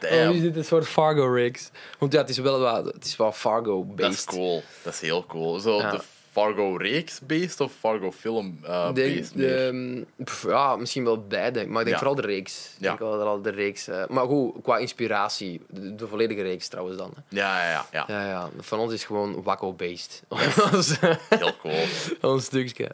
Damn. 0.00 0.32
is 0.34 0.40
dit 0.40 0.56
een 0.56 0.64
soort 0.64 0.86
Fargo-rigs? 0.88 1.70
Want 1.98 2.12
ja, 2.12 2.20
het 2.20 2.28
is 2.28 2.38
wel, 2.38 2.60
wat, 2.60 2.84
het 2.84 3.04
is 3.04 3.16
wel 3.16 3.26
Dat 3.26 3.34
is 3.36 3.40
Fargo-based. 3.40 4.24
cool. 4.24 4.62
Dat 4.82 4.92
is 4.92 5.00
heel 5.00 5.26
cool. 5.26 5.58
Zo 5.58 5.76
Ja. 5.78 5.90
de 5.90 6.00
Fargo-reeks-based 6.37 7.61
of 7.61 7.72
Fargo-film-based 7.81 9.35
de, 9.37 10.05
pff, 10.25 10.42
ja, 10.42 10.77
misschien 10.77 11.05
wel 11.05 11.27
beide. 11.27 11.66
Maar 11.66 11.81
ik 11.83 11.87
denk 11.87 11.88
Ja. 11.88 11.96
vooral 11.96 12.14
de 12.14 12.22
reeks. 12.27 12.72
Ik 12.77 12.83
Ja. 12.83 12.88
denk 12.88 12.99
wel 12.99 13.42
de 13.42 13.51
reeks. 13.51 13.88
eh, 13.88 14.07
maar 14.09 14.27
goed, 14.27 14.55
qua 14.62 14.77
inspiratie, 14.79 15.61
de, 15.70 15.94
de 15.94 16.07
volledige 16.07 16.42
reeks 16.42 16.68
trouwens 16.68 16.96
dan. 16.99 17.12
hè. 17.14 17.20
Ja, 17.37 17.62
ja, 17.62 17.70
ja, 17.70 17.87
ja. 17.92 18.05
Ja, 18.22 18.29
ja. 18.29 18.51
Van 18.61 18.79
ons 18.79 18.92
is 18.92 19.05
gewoon 19.05 19.42
Wacko-based. 19.42 20.22
Heel 21.29 21.57
cool. 21.57 21.85
ons 22.33 22.44
stukje. 22.44 22.90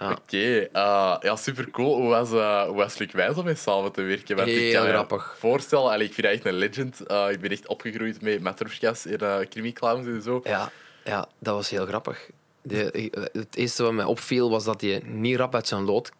Oké, 0.00 0.58
eh, 0.72 1.16
ja, 1.20 1.36
super 1.36 1.70
cool. 1.70 1.94
Hoe 2.00 2.08
was, 2.08 2.32
eh 2.32 2.62
hoe 2.64 2.76
was 2.76 2.98
Luc 2.98 3.12
Wijs 3.12 3.36
om 3.36 3.44
mee 3.44 3.54
samen 3.54 3.92
te 3.92 4.02
werken? 4.02 4.36
Want 4.36 4.48
ik 4.48 4.54
Heel 4.54 4.72
kan 4.74 4.82
me 4.86 4.88
grappig. 4.92 5.36
voorstellen, 5.38 5.90
allee, 5.90 6.06
ik 6.06 6.14
vind 6.14 6.26
dat 6.26 6.36
echt 6.36 6.44
een 6.46 6.54
legend. 6.54 7.00
Ik 7.30 7.40
ben 7.40 7.50
echt 7.50 7.66
opgegroeid 7.66 8.22
met 8.22 8.40
Matroeskas 8.40 9.06
in 9.06 9.18
uh, 9.22 9.72
Clowns 9.72 10.06
en 10.06 10.22
zo. 10.22 10.40
Ja, 10.44 10.70
ja, 11.04 11.28
dat 11.38 11.54
was 11.54 11.70
heel 11.70 11.86
grappig. 11.86 12.30
De, 12.62 12.90
ik- 12.92 13.14
het 13.32 13.56
eerste 13.56 13.82
wat 13.82 13.92
mij 13.92 14.04
opviel 14.04 14.50
was 14.50 14.64
dat 14.64 14.80
hij 14.80 15.02
niet 15.04 15.36
rap 15.36 15.54
uit 15.54 15.68
zijn 15.68 15.84
lood 15.84 16.10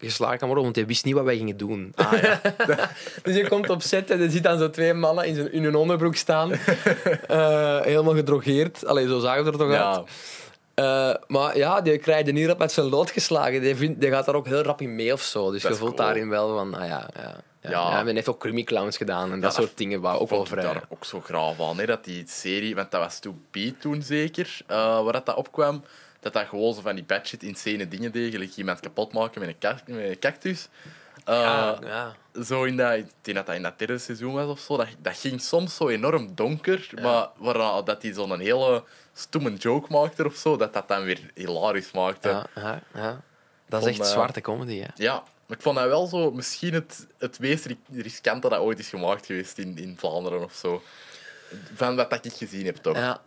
geslagen 0.00 0.38
kan 0.38 0.46
worden, 0.46 0.64
want 0.64 0.76
hij 0.76 0.86
wist 0.86 1.04
niet 1.04 1.14
wat 1.14 1.24
wij 1.24 1.36
gingen 1.36 1.56
doen. 1.56 1.92
Ah, 1.94 2.12
ja. 2.22 2.40
Dus 3.22 3.36
je 3.36 3.48
komt 3.48 3.70
op 3.70 3.82
set 3.82 4.10
en 4.10 4.20
er 4.20 4.30
zitten 4.30 4.50
dan 4.50 4.58
zo 4.58 4.70
twee 4.70 4.94
mannen 4.94 5.24
in, 5.26 5.34
zijn, 5.34 5.52
in 5.52 5.62
hun 5.64 5.74
onderbroek 5.74 6.16
staan. 6.16 6.50
Eh, 7.28 7.80
helemaal 7.80 8.14
gedrogeerd. 8.14 8.86
Allee, 8.86 9.08
zo 9.08 9.18
zagen 9.18 9.44
we 9.44 9.50
er 9.50 9.58
toch 9.58 9.70
ja. 9.70 9.94
uit. 9.96 10.06
Eh, 10.74 11.14
maar 11.26 11.56
ja, 11.56 11.80
die 11.80 11.98
krijgt 11.98 12.26
er 12.26 12.32
niet 12.32 12.46
rap 12.46 12.60
uit 12.60 12.72
zijn 12.72 12.88
lood 12.88 13.10
geslagen. 13.10 13.60
Die, 13.60 13.76
vindt, 13.76 14.00
die 14.00 14.10
gaat 14.10 14.26
daar 14.26 14.34
ook 14.34 14.46
heel 14.46 14.62
rap 14.62 14.80
in 14.80 14.94
mee 14.94 15.12
of 15.12 15.22
zo. 15.22 15.50
Dus 15.50 15.62
Dat 15.62 15.72
je 15.72 15.78
voelt 15.78 15.94
cool. 15.94 16.06
daarin 16.06 16.28
wel 16.28 16.56
van, 16.56 16.74
ah 16.74 16.86
ja, 16.86 17.08
ja. 17.16 17.34
Ja, 17.60 17.70
Ja. 17.70 18.02
men 18.02 18.14
heeft 18.14 18.28
ook 18.28 18.40
Crummy 18.40 18.62
Clowns 18.64 18.96
gedaan 18.96 19.24
en 19.32 19.40
dat 19.40 19.54
dat 19.54 19.54
soort 19.64 19.76
dingen, 19.76 20.00
waar 20.00 20.18
ook 20.18 20.30
wel 20.30 20.46
vrij. 20.46 20.62
daar 20.62 20.82
ook 20.88 21.04
zo 21.04 21.20
graag 21.20 21.54
van. 21.56 21.78
Hè, 21.78 21.86
dat 21.86 22.04
die 22.04 22.24
serie, 22.28 22.74
want 22.74 22.90
dat 22.90 23.00
was 23.00 23.18
toen 23.18 23.44
Beat 23.50 23.80
toen 23.80 24.02
zeker, 24.02 24.60
eh, 24.66 25.02
waar 25.02 25.12
dat, 25.12 25.26
dat 25.26 25.36
opkwam. 25.36 25.84
Dat 26.20 26.32
dat 26.32 26.46
gewoon 26.46 26.74
zo 26.74 26.80
van 26.80 26.94
die 26.94 27.04
batshit 27.04 27.42
insane 27.42 27.88
dingen 27.88 28.12
deed. 28.12 28.32
gelijk 28.32 28.56
iemand 28.56 28.80
kapot 28.80 29.12
maken 29.12 29.40
met 29.40 29.48
een, 29.48 29.58
ka- 29.58 29.80
met 29.86 30.08
een 30.08 30.18
cactus. 30.18 30.68
Eh, 31.24 31.34
ja, 31.34 31.78
ja. 31.84 32.42
Zo 32.44 32.64
in 32.64 32.76
dat, 32.76 32.92
ik 32.92 33.06
denk 33.22 33.36
dat 33.36 33.46
dat 33.46 33.54
in 33.54 33.62
dat 33.62 33.78
derde 33.78 33.98
seizoen 33.98 34.32
was 34.34 34.46
of 34.48 34.58
zo. 34.60 34.76
Dat, 34.76 34.86
dat 34.98 35.16
ging 35.16 35.40
soms 35.40 35.76
zo 35.76 35.88
enorm 35.88 36.34
donker, 36.34 36.90
maar 37.02 37.28
waar 37.36 37.84
dat 37.84 38.02
hij 38.02 38.12
zo'n 38.12 38.38
hele 38.40 38.84
stomme 39.12 39.52
joke 39.54 39.92
maakte 39.92 40.24
of 40.26 40.34
zo, 40.34 40.56
dat 40.56 40.72
dat 40.72 40.88
dan 40.88 41.02
weer 41.02 41.30
hilarisch 41.34 41.90
maakte. 41.90 42.28
Ja, 42.28 42.46
ja, 42.54 42.80
ja. 42.94 43.20
Dat 43.68 43.80
is 43.80 43.86
echt 43.88 43.98
eh, 44.08 44.12
zwarte 44.12 44.40
comedy, 44.40 44.78
hè. 44.80 44.86
Ja, 44.94 45.22
maar 45.48 45.56
ik 45.56 45.62
vond 45.62 45.76
dat 45.76 45.86
wel 45.88 46.06
zo 46.06 46.30
misschien 46.30 46.74
het, 46.74 47.06
het 47.18 47.38
meest 47.38 47.64
ri- 47.64 47.78
riskante 47.92 48.48
dat 48.48 48.58
ooit 48.60 48.78
is 48.78 48.88
gemaakt 48.88 49.26
geweest 49.26 49.58
in, 49.58 49.78
in 49.78 49.96
Vlaanderen 49.98 50.42
of 50.44 50.52
zo. 50.54 50.82
Van 51.74 51.96
wat 51.96 52.10
dat 52.10 52.24
ik 52.24 52.32
gezien 52.32 52.66
heb, 52.66 52.76
toch? 52.76 52.96
Ja. 52.96 53.20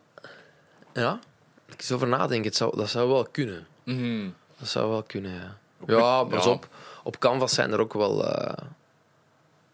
Ja? 0.93 1.19
Ik 1.65 1.79
eens 1.79 1.91
over 1.91 2.07
nadenken, 2.07 2.47
het 2.47 2.55
zou, 2.55 2.77
dat 2.77 2.89
zou 2.89 3.09
wel 3.09 3.27
kunnen. 3.31 3.67
Mhm. 3.83 4.29
Dat 4.57 4.67
zou 4.67 4.89
wel 4.89 5.03
kunnen, 5.03 5.31
ja. 5.31 5.57
Ja, 5.87 6.23
pas 6.23 6.43
Ja. 6.45 6.51
op. 6.51 6.67
Op 7.03 7.19
Canvas 7.19 7.53
zijn 7.53 7.71
er 7.71 7.79
ook 7.79 7.93
wel... 7.93 8.25
eh 8.27 8.53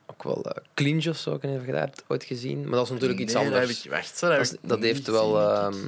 ook 0.10 0.24
wel 0.24 0.46
clinch 0.74 1.08
of 1.08 1.18
zo, 1.18 1.34
ik 1.34 1.42
dat 1.72 1.76
hebt 1.80 2.04
ooit 2.08 2.24
gezien. 2.24 2.62
Maar 2.64 2.72
dat 2.78 2.86
is 2.86 2.92
natuurlijk 2.92 3.20
iets 3.20 3.34
Nee, 3.34 3.44
anders. 3.46 3.68
heb 3.68 3.86
ik, 3.86 3.92
wacht, 3.92 4.18
zo, 4.18 4.28
dat, 4.30 4.38
Dat, 4.62 4.70
heb 4.70 4.82
heeft 4.82 5.08
wel... 5.08 5.42
ehm, 5.42 5.88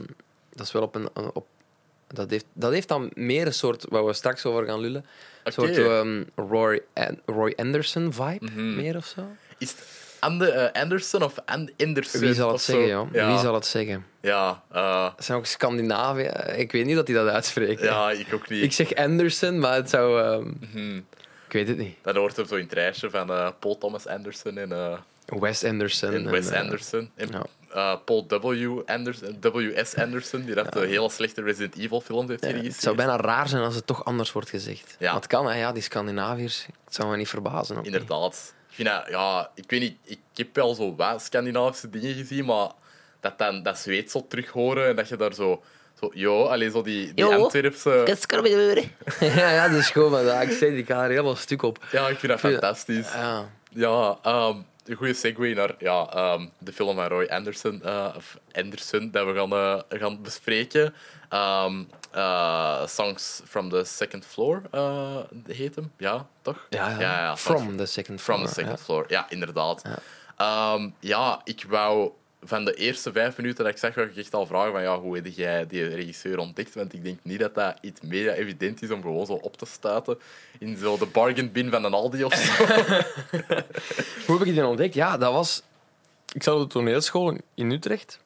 dat 0.53 0.65
is 0.65 0.71
wel 0.71 0.81
op 0.81 0.95
een... 0.95 1.09
een- 1.13 1.31
op, 1.33 1.45
dat, 2.07 2.29
heeft, 2.29 2.45
dat 2.53 2.71
heeft 2.71 2.87
dan 2.87 3.11
meer 3.13 3.45
een 3.45 3.53
soort, 3.53 3.85
waar 3.89 4.05
we 4.05 4.13
straks 4.13 4.45
over 4.45 4.65
gaan 4.65 4.79
lullen, 4.79 5.05
een 5.57 5.73
soort 5.75 5.77
ehm, 5.77 6.23
Roy, 6.35 6.81
An- 6.93 7.19
Roy 7.25 7.53
Anderson 7.55 8.13
vibe, 8.13 8.37
Mhm. 8.45 8.75
meer 8.75 8.95
of 8.95 9.05
zo. 9.05 9.21
Is 9.57 9.69
het 9.69 9.83
Ande, 10.19 10.51
eh, 10.51 10.81
Anderson 10.81 11.23
of 11.23 11.33
And 11.45 11.71
Anderson? 11.77 12.19
Wie 12.21 12.33
zal 12.33 12.51
het 12.51 12.61
zo? 12.61 12.71
zeggen, 12.71 12.89
joh? 12.89 13.07
Ja, 13.13 13.27
Wie 13.27 13.37
zal 13.39 13.53
het 13.53 13.65
zeggen? 13.65 14.05
ja, 14.21 14.63
eh, 14.71 15.03
Dat 15.15 15.25
zijn 15.25 15.37
ook 15.37 15.45
Scandinavië. 15.45 16.29
Ik 16.55 16.71
weet 16.71 16.85
niet 16.85 16.95
dat 16.95 17.05
die 17.05 17.15
dat 17.15 17.27
uitspreken. 17.27 17.85
ja, 17.85 18.11
ik 18.11 18.33
ook 18.33 18.49
niet. 18.49 18.63
Ik 18.63 18.71
zeg 18.73 18.95
Anderson, 18.95 19.59
maar 19.59 19.75
het 19.75 19.89
zou... 19.89 20.21
ehm, 20.21 20.47
Mhm. 20.71 20.95
ik 21.45 21.53
weet 21.53 21.67
het 21.67 21.77
niet. 21.77 21.95
Dat 22.01 22.15
hoort 22.15 22.39
op 22.39 22.47
zo'n 22.47 22.67
treintje 22.67 23.09
van 23.09 23.29
eh, 23.29 23.49
Paul 23.59 23.77
Thomas 23.77 24.07
Anderson 24.07 24.57
en, 24.57 24.71
eh, 24.71 24.97
Wes 25.39 25.63
Anderson. 25.63 26.13
en 26.13 26.31
Wes 26.31 26.51
Anderson. 26.51 27.11
En 27.15 27.27
ja. 27.31 27.45
Eh, 27.73 27.95
Paul 28.05 28.25
W. 28.27 28.79
Anderson, 28.85 29.37
W.S. 29.41 29.95
Anderson, 29.95 30.41
die 30.41 30.55
dat 30.55 30.73
de 30.73 30.79
hele 30.79 31.09
slechte 31.09 31.41
Resident 31.41 31.77
Evil 31.77 32.01
films 32.01 32.29
heeft 32.29 32.41
ja, 32.41 32.47
geregisseerd. 32.47 32.75
het 32.75 32.83
zou 32.83 32.95
bijna 32.95 33.17
raar 33.17 33.47
zijn 33.47 33.63
als 33.63 33.75
het 33.75 33.87
toch 33.87 34.05
anders 34.05 34.31
wordt 34.31 34.49
gezegd. 34.49 34.95
Ja. 34.99 35.05
Maar 35.05 35.21
het 35.21 35.27
kan, 35.27 35.45
hè, 35.47 35.57
ja, 35.57 35.71
die 35.71 35.83
Scandinaviërs. 35.83 36.65
Het 36.85 36.95
zou 36.95 37.09
me 37.09 37.17
niet 37.17 37.29
verbazen. 37.29 37.77
ook 37.77 37.83
niet. 37.83 37.93
Inderdaad. 37.93 38.53
Ik 38.69 38.75
vind 38.75 38.87
dat, 38.87 39.03
ja, 39.09 39.51
ik 39.55 39.69
weet 39.69 39.79
niet, 39.79 39.97
ik 40.03 40.19
heb 40.33 40.55
wel 40.55 40.73
zo 40.73 40.95
wat 40.95 41.21
Scandinavische 41.21 41.89
dingen 41.89 42.13
gezien, 42.13 42.45
maar 42.45 42.71
dat 43.19 43.37
dan 43.37 43.63
dat 43.63 43.77
Zweeds 43.77 44.11
zo 44.11 44.25
terug 44.29 44.49
horen 44.49 44.87
en 44.87 44.95
dat 44.95 45.07
je 45.07 45.15
daar 45.15 45.33
zo, 45.33 45.63
zo 45.99 46.11
yo, 46.13 46.43
alleen 46.43 46.71
zo 46.71 46.81
die, 46.81 47.13
die 47.13 47.25
Jo. 47.25 47.43
Antwerpse... 47.43 48.01
ja, 49.19 49.51
ja, 49.51 49.67
dat 49.67 49.79
is 49.79 49.89
gewoon 49.89 50.11
wat 50.11 50.41
ik 50.41 50.51
zei. 50.51 50.77
Ik 50.77 50.87
ga 50.87 51.03
er 51.03 51.09
helemaal 51.09 51.35
stuk 51.35 51.61
op. 51.61 51.85
Ja, 51.91 52.07
ik 52.07 52.17
vind 52.19 52.31
dat 52.31 52.39
fantastisch. 52.39 53.13
Ja. 53.13 53.49
Ja, 53.71 54.17
ehm, 54.23 54.57
een 54.89 54.95
goede 54.95 55.13
segue 55.13 55.55
naar 55.55 55.75
ja, 55.79 56.07
ehm, 56.13 56.47
de 56.57 56.73
film 56.73 56.95
van 56.95 57.07
Roy 57.07 57.25
Anderson, 57.25 57.83
eh, 57.83 58.13
of 58.15 58.37
Anderson 58.51 59.11
dat 59.11 59.25
we 59.25 59.33
gaan, 59.33 59.51
eh, 59.51 59.99
gaan 59.99 60.21
bespreken. 60.21 60.93
Ehm, 61.29 61.83
eh, 62.11 62.87
Songs 62.87 63.41
from 63.45 63.69
the 63.69 63.83
Second 63.83 64.25
Floor 64.25 64.61
heet 65.47 65.75
hem, 65.75 65.91
ja, 65.97 66.27
toch? 66.41 66.67
Ja, 66.69 66.99
ja. 66.99 67.37
From 67.37 67.77
the 67.77 67.85
second 67.85 68.21
From 68.21 68.35
floor, 68.35 68.47
the 68.47 68.53
Second 68.53 68.77
ja. 68.77 68.83
Floor, 68.83 69.05
ja, 69.07 69.29
inderdaad. 69.29 69.81
Ja. 69.83 69.97
Ehm, 70.37 70.89
ja, 70.99 71.41
ik 71.43 71.65
wou 71.67 72.11
van 72.43 72.65
de 72.65 72.73
eerste 72.73 73.11
vijf 73.11 73.37
minuten 73.37 73.63
dat 73.63 73.73
ik 73.73 73.79
zag, 73.79 73.95
wou 73.95 74.07
ik 74.07 74.15
echt 74.17 74.33
al 74.33 74.45
vragen 74.45 74.71
van 74.71 74.81
ja, 74.81 74.99
hoe 74.99 75.15
heb 75.15 75.25
jij 75.25 75.67
die 75.67 75.87
regisseur 75.87 76.37
ontdekt? 76.37 76.75
Want 76.75 76.93
ik 76.93 77.03
denk 77.03 77.19
niet 77.23 77.39
dat 77.39 77.55
dat 77.55 77.77
iets 77.81 78.01
mega 78.01 78.31
evident 78.31 78.81
is 78.81 78.91
om 78.91 79.01
gewoon 79.01 79.25
zo 79.25 79.33
op 79.33 79.57
te 79.57 79.65
stuiten 79.65 80.19
in 80.59 80.77
zo 80.77 80.97
de 80.97 81.05
bargain 81.05 81.51
bin 81.51 81.69
van 81.69 81.83
een 81.83 81.93
Aldi 81.93 82.23
of 82.23 82.33
zo. 82.33 82.65
Hoe 84.25 84.37
heb 84.37 84.47
ik 84.47 84.53
die 84.53 84.65
ontdekt? 84.65 84.93
Ja, 84.93 85.17
dat 85.17 85.33
was... 85.33 85.61
Ik 86.33 86.43
zat 86.43 86.55
op 86.55 86.61
de 86.61 86.67
toneelschool 86.67 87.37
in 87.53 87.71
Utrecht. 87.71 88.19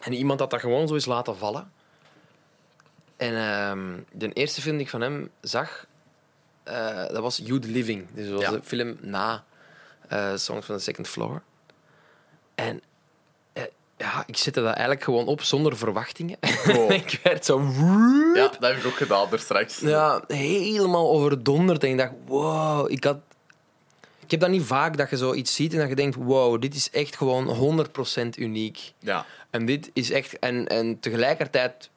En 0.00 0.12
iemand 0.12 0.40
had 0.40 0.50
dat 0.50 0.60
gewoon 0.60 0.88
zo 0.88 0.94
eens 0.94 1.06
laten 1.06 1.36
vallen. 1.36 1.72
En 3.16 3.34
ehm, 3.36 4.00
de 4.12 4.32
eerste 4.32 4.60
film 4.60 4.76
die 4.76 4.84
ik 4.84 4.90
van 4.90 5.00
hem 5.00 5.30
zag, 5.40 5.86
eh, 6.62 6.96
dat 6.96 7.18
was 7.18 7.36
You 7.36 7.58
the 7.60 7.68
Living. 7.68 8.06
Dus 8.12 8.24
dat 8.28 8.34
was 8.34 8.42
Ja. 8.44 8.50
de 8.50 8.62
film 8.62 8.96
na 9.00 9.44
eh, 10.08 10.36
Songs 10.36 10.64
from 10.64 10.76
the 10.76 10.82
Second 10.82 11.08
Floor. 11.08 11.42
En 12.54 12.82
ja, 13.96 14.22
ik 14.26 14.36
zette 14.36 14.60
dat 14.60 14.72
eigenlijk 14.72 15.04
gewoon 15.04 15.26
op 15.26 15.42
zonder 15.42 15.76
verwachtingen. 15.76 16.36
Wow. 16.64 16.90
ik 17.00 17.20
werd 17.22 17.44
zo... 17.44 17.60
ja, 18.34 18.48
dat 18.48 18.70
heb 18.70 18.76
ik 18.76 18.86
ook 18.86 18.96
gedaan 18.96 19.32
er 19.32 19.38
straks. 19.38 19.80
Ja, 19.80 20.24
helemaal 20.26 21.10
overdonderd. 21.10 21.84
En 21.84 21.90
ik 21.90 21.98
dacht, 21.98 22.12
wow, 22.26 22.90
ik 22.90 23.04
had... 23.04 23.18
Ik 24.24 24.30
heb 24.30 24.40
dat 24.40 24.50
niet 24.50 24.62
vaak, 24.62 24.96
dat 24.96 25.10
je 25.10 25.16
zoiets 25.16 25.54
ziet 25.54 25.72
en 25.72 25.78
dat 25.78 25.88
je 25.88 25.94
denkt, 25.94 26.16
wow, 26.16 26.60
dit 26.60 26.74
is 26.74 26.90
echt 26.90 27.16
gewoon 27.16 27.86
100% 28.16 28.28
uniek. 28.38 28.92
Ja. 28.98 29.26
En 29.50 29.66
dit 29.66 29.90
is 29.92 30.10
echt... 30.10 30.38
En, 30.38 30.66
en 30.68 31.00
tegelijkertijd 31.00 31.90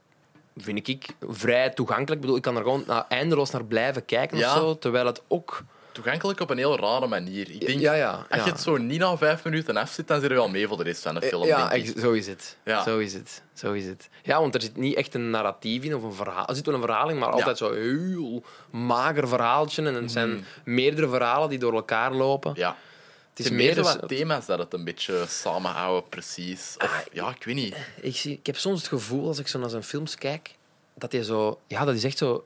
vind 0.58 0.88
ik 0.88 1.08
vrij 1.30 1.70
toegankelijk. 1.70 2.14
Ik 2.14 2.20
bedoel, 2.22 2.36
ik 2.36 2.42
kan 2.42 2.56
er 2.56 2.64
gewoon 2.64 2.84
nou, 2.88 3.04
eindeloos 3.10 3.50
naar 3.52 3.66
blijven 3.66 4.06
kijken 4.06 4.38
Ja. 4.38 4.54
of 4.54 4.58
zo. 4.58 4.78
Terwijl 4.78 5.06
het 5.06 5.22
ook... 5.28 5.64
Toegankelijk 6.04 6.40
op 6.40 6.50
een 6.50 6.58
heel 6.58 6.80
rare 6.80 7.08
manier. 7.08 7.52
Ik 7.52 7.66
denk, 7.66 7.80
Ja, 7.80 7.94
ja, 7.94 8.26
als 8.30 8.44
je 8.44 8.50
het 8.50 8.62
zo 8.62 8.78
niet 8.78 9.00
na 9.00 9.18
vijf 9.18 9.44
minuten 9.44 9.78
afzit, 9.78 10.08
dan 10.08 10.20
zit 10.22 10.30
er 10.30 10.36
wel 10.36 10.50
mee 10.50 10.68
voor 10.68 10.78
de 10.78 10.84
rest 10.84 11.02
van 11.02 11.16
de 11.16 11.22
film. 11.22 11.46
ja, 11.46 11.70
denk 11.70 11.84
ik. 11.88 11.94
ex- 11.94 12.02
zo 12.02 12.12
is 12.12 12.28
het. 12.28 12.58
Ja. 12.66 12.84
Zo 12.84 12.98
is 12.98 13.14
het. 13.14 13.42
Zo 13.54 13.74
is 13.74 13.86
het. 13.86 14.10
Ja, 14.24 14.40
want 14.40 14.56
er 14.56 14.62
zit 14.62 14.78
niet 14.78 14.96
echt 14.96 15.14
een 15.14 15.30
narratief 15.30 15.84
in 15.84 15.96
of 15.96 16.04
een 16.04 16.14
verhaal. 16.14 16.48
Er 16.48 16.56
zit 16.56 16.66
wel 16.66 16.76
een 16.76 16.82
verhaal 16.82 17.10
in, 17.10 17.18
maar 17.18 17.30
altijd 17.30 17.58
zo 17.58 17.74
heel 17.74 18.44
mager 18.70 19.28
verhaaltje. 19.28 19.86
En 19.86 19.94
het 19.94 20.12
zijn 20.12 20.46
meerdere 20.64 21.10
verhalen 21.10 21.50
die 21.50 21.60
door 21.60 21.74
elkaar 21.74 22.12
lopen. 22.14 22.52
Ja. 22.56 22.78
Het 23.30 23.46
is 23.46 23.52
meer 23.52 23.82
wat 23.84 24.08
thema's 24.08 24.46
dat 24.46 24.60
het 24.60 24.74
een 24.74 24.84
beetje 24.84 25.26
samenhouden, 25.28 26.10
precies. 26.10 26.76
Of, 26.84 27.08
ja, 27.12 27.30
ik 27.30 27.44
weet 27.44 27.56
niet. 27.56 27.76
Ik, 28.02 28.16
zie, 28.16 28.34
ik 28.34 28.46
heb 28.46 28.58
soms 28.58 28.80
het 28.80 28.88
gevoel, 28.88 29.28
als 29.28 29.40
ik 29.40 29.48
zo 29.48 29.60
naar 29.60 29.70
zijn 29.70 29.84
films 29.84 30.16
kijk, 30.16 30.56
dat 30.94 31.12
hij 31.12 31.24
zo... 31.24 31.60
Ja, 31.68 31.86
dat 31.86 31.96
is 31.96 32.04
echt 32.04 32.18
zo... 32.18 32.46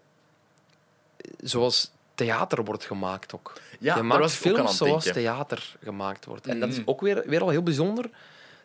Zoals 1.44 1.92
theater 2.16 2.64
wordt 2.64 2.86
gemaakt 2.86 3.34
ook. 3.36 3.54
Ja, 3.80 3.96
je 3.96 4.02
maakt 4.04 4.24
aan 4.24 4.30
films 4.30 4.60
aan 4.60 4.74
zoals 4.74 5.04
denken. 5.04 5.22
theater 5.22 5.76
gemaakt 5.84 6.26
wordt. 6.26 6.48
En 6.48 6.60
dat 6.60 6.70
is 6.70 6.78
Mhm. 6.80 6.90
ook 6.90 7.02
weer, 7.02 7.24
weer 7.26 7.42
al 7.42 7.50
heel 7.50 7.64
bijzonder. 7.64 8.10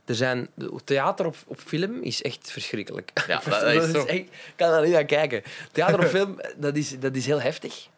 Er 0.05 0.15
zijn, 0.15 0.49
theater 0.85 1.27
op, 1.27 1.37
op 1.47 1.61
film 1.61 2.03
is 2.03 2.23
echt 2.23 2.51
verschrikkelijk. 2.51 3.11
Ja, 3.27 3.41
dat- 3.45 3.61
dat 3.61 3.73
is 3.83 3.91
zo. 3.91 3.99
echt, 4.05 4.09
ik 4.19 4.31
kan 4.57 4.71
daar 4.71 4.83
niet 4.83 4.93
naar 4.93 5.05
kijken. 5.05 5.43
Theater 5.73 5.99
op 6.01 6.07
film, 6.07 6.41
dat 6.57 6.77
is, 6.77 6.99
dat 7.01 7.15
is 7.17 7.27
heel 7.27 7.41
heftig. 7.41 7.89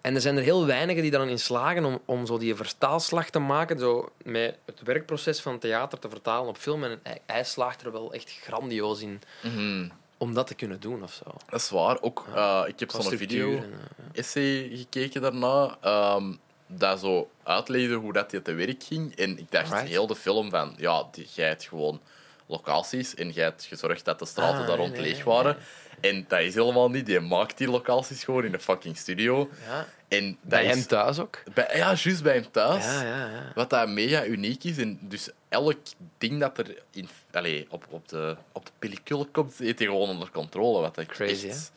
En 0.00 0.14
er 0.14 0.20
zijn 0.20 0.36
er 0.36 0.42
heel 0.42 0.66
weinigen 0.66 1.02
die 1.02 1.10
dan 1.10 1.28
in 1.28 1.38
slagen 1.38 1.84
om, 1.84 1.98
om 2.04 2.26
zo 2.26 2.38
die 2.38 2.54
vertaalslag 2.54 3.30
te 3.30 3.38
maken, 3.38 3.78
zo 3.78 4.08
met 4.24 4.56
het 4.66 4.80
werkproces 4.82 5.40
van 5.40 5.58
theater 5.58 5.98
te 5.98 6.08
vertalen 6.08 6.48
op 6.48 6.56
film. 6.56 6.84
En 6.84 7.00
hij, 7.02 7.18
hij 7.26 7.44
slaagt 7.44 7.82
er 7.82 7.92
wel 7.92 8.12
echt 8.12 8.38
grandioos 8.42 9.00
in 9.00 9.20
Mhm. 9.42 9.88
Om 10.18 10.34
dat 10.34 10.46
te 10.46 10.54
kunnen 10.54 10.80
doen 10.80 11.02
of 11.02 11.12
zo. 11.12 11.24
Dat 11.50 11.60
is 11.60 11.70
waar. 11.70 12.00
Ook, 12.02 12.26
eh, 12.34 12.62
ik 12.66 12.80
heb 12.80 12.90
zo'n 12.90 13.02
structuur 13.02 13.28
video 13.28 13.56
en, 13.56 13.72
eh, 13.72 14.18
essay 14.18 14.70
gekeken 14.76 15.20
daarna. 15.22 15.76
ehm, 15.80 16.32
dat 16.66 17.00
zo 17.00 17.30
uitlegde 17.42 17.94
hoe 17.94 18.12
dat 18.12 18.30
je 18.30 18.42
te 18.42 18.52
werk 18.52 18.82
ging. 18.82 19.16
En 19.16 19.38
ik 19.38 19.50
dacht 19.50 19.72
Right. 19.72 19.88
heel 19.88 20.06
de 20.06 20.16
film 20.16 20.50
van, 20.50 20.74
ja, 20.76 21.04
die, 21.12 21.26
jij 21.34 21.48
hebt 21.48 21.64
gewoon 21.64 22.00
locaties 22.46 23.14
en 23.14 23.30
jij 23.30 23.44
hebt 23.44 23.64
gezorgd 23.64 24.04
dat 24.04 24.18
de 24.18 24.26
straten 24.26 24.60
Ah, 24.60 24.66
daar 24.66 24.76
rond 24.76 24.92
nee, 24.92 25.00
leeg 25.00 25.14
nee, 25.14 25.24
waren. 25.24 25.56
En 26.00 26.24
dat 26.28 26.40
is 26.40 26.54
helemaal 26.54 26.90
niet. 26.90 27.06
Die 27.06 27.20
maakt 27.20 27.58
die 27.58 27.70
locaties 27.70 28.24
gewoon 28.24 28.44
in 28.44 28.54
een 28.54 28.60
fucking 28.60 28.96
studio. 28.96 29.50
ja. 29.66 29.86
En 30.08 30.26
dat 30.26 30.36
Bij 30.50 30.64
is, 30.64 30.74
hem 30.74 30.86
thuis 30.86 31.18
ook. 31.18 31.42
Bij, 31.54 31.68
ja, 31.76 31.94
juist 31.94 32.22
bij 32.22 32.34
hem 32.34 32.50
thuis. 32.50 32.84
Ja, 32.84 33.02
ja, 33.02 33.26
ja. 33.26 33.52
Wat 33.54 33.70
dat 33.70 33.88
mega 33.88 34.24
uniek 34.24 34.64
is. 34.64 34.78
En 34.78 34.98
dus 35.02 35.30
elk 35.48 35.78
ding 36.18 36.40
dat 36.40 36.58
er 36.58 36.82
in, 36.90 37.08
allee, 37.32 37.66
op, 37.70 37.86
op, 37.90 38.08
de, 38.08 38.36
op 38.52 38.66
de 38.66 38.72
pellicule 38.78 39.24
komt, 39.26 39.58
heeft 39.58 39.78
hij 39.78 39.88
gewoon 39.88 40.08
onder 40.08 40.30
controle. 40.30 40.80
Wat 40.80 40.98
ik 40.98 41.08
Crazy, 41.08 41.48
echt 41.48 41.72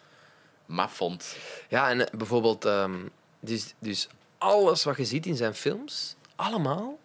maf 0.65 0.93
vond. 0.93 1.35
Ja, 1.69 1.89
en 1.89 2.07
eh, 2.07 2.17
bijvoorbeeld, 2.17 2.65
ehm, 2.65 2.97
dus, 3.39 3.73
dus 3.79 4.07
alles 4.37 4.83
wat 4.83 4.97
je 4.97 5.05
ziet 5.05 5.25
in 5.25 5.35
zijn 5.35 5.53
films, 5.55 6.15
allemaal, 6.35 6.97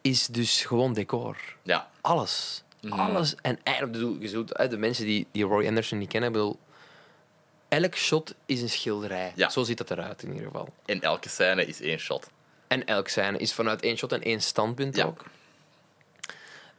is 0.00 0.26
dus 0.26 0.64
gewoon 0.64 0.92
decor. 0.92 1.36
Ja, 1.62 1.90
Alles. 2.00 2.62
Mhm. 2.80 3.00
Alles. 3.00 3.34
En 3.42 3.58
eigenlijk, 3.62 4.22
je 4.22 4.28
zult, 4.28 4.48
de 4.70 4.76
mensen 4.76 5.04
die, 5.04 5.26
die 5.32 5.44
Roy 5.44 5.66
Anderson 5.66 5.98
niet 5.98 6.08
kennen, 6.08 6.32
bedoel, 6.32 6.58
elk 7.68 7.94
shot 7.94 8.34
is 8.46 8.62
een 8.62 8.68
schilderij. 8.70 9.32
Ja. 9.34 9.48
Zo 9.50 9.62
ziet 9.62 9.78
het 9.78 9.90
eruit 9.90 10.22
in 10.22 10.28
ieder 10.32 10.46
geval. 10.46 10.68
en 10.86 11.00
elke 11.00 11.28
scène 11.28 11.66
is 11.66 11.80
één 11.80 11.98
shot. 11.98 12.30
En 12.66 12.84
elk 12.86 13.08
scène 13.08 13.38
is 13.38 13.52
vanuit 13.52 13.82
één 13.82 13.96
shot 13.98 14.12
en 14.12 14.22
één 14.22 14.40
standpunt 14.40 14.96
Ja. 14.96 15.04
ook. 15.04 15.24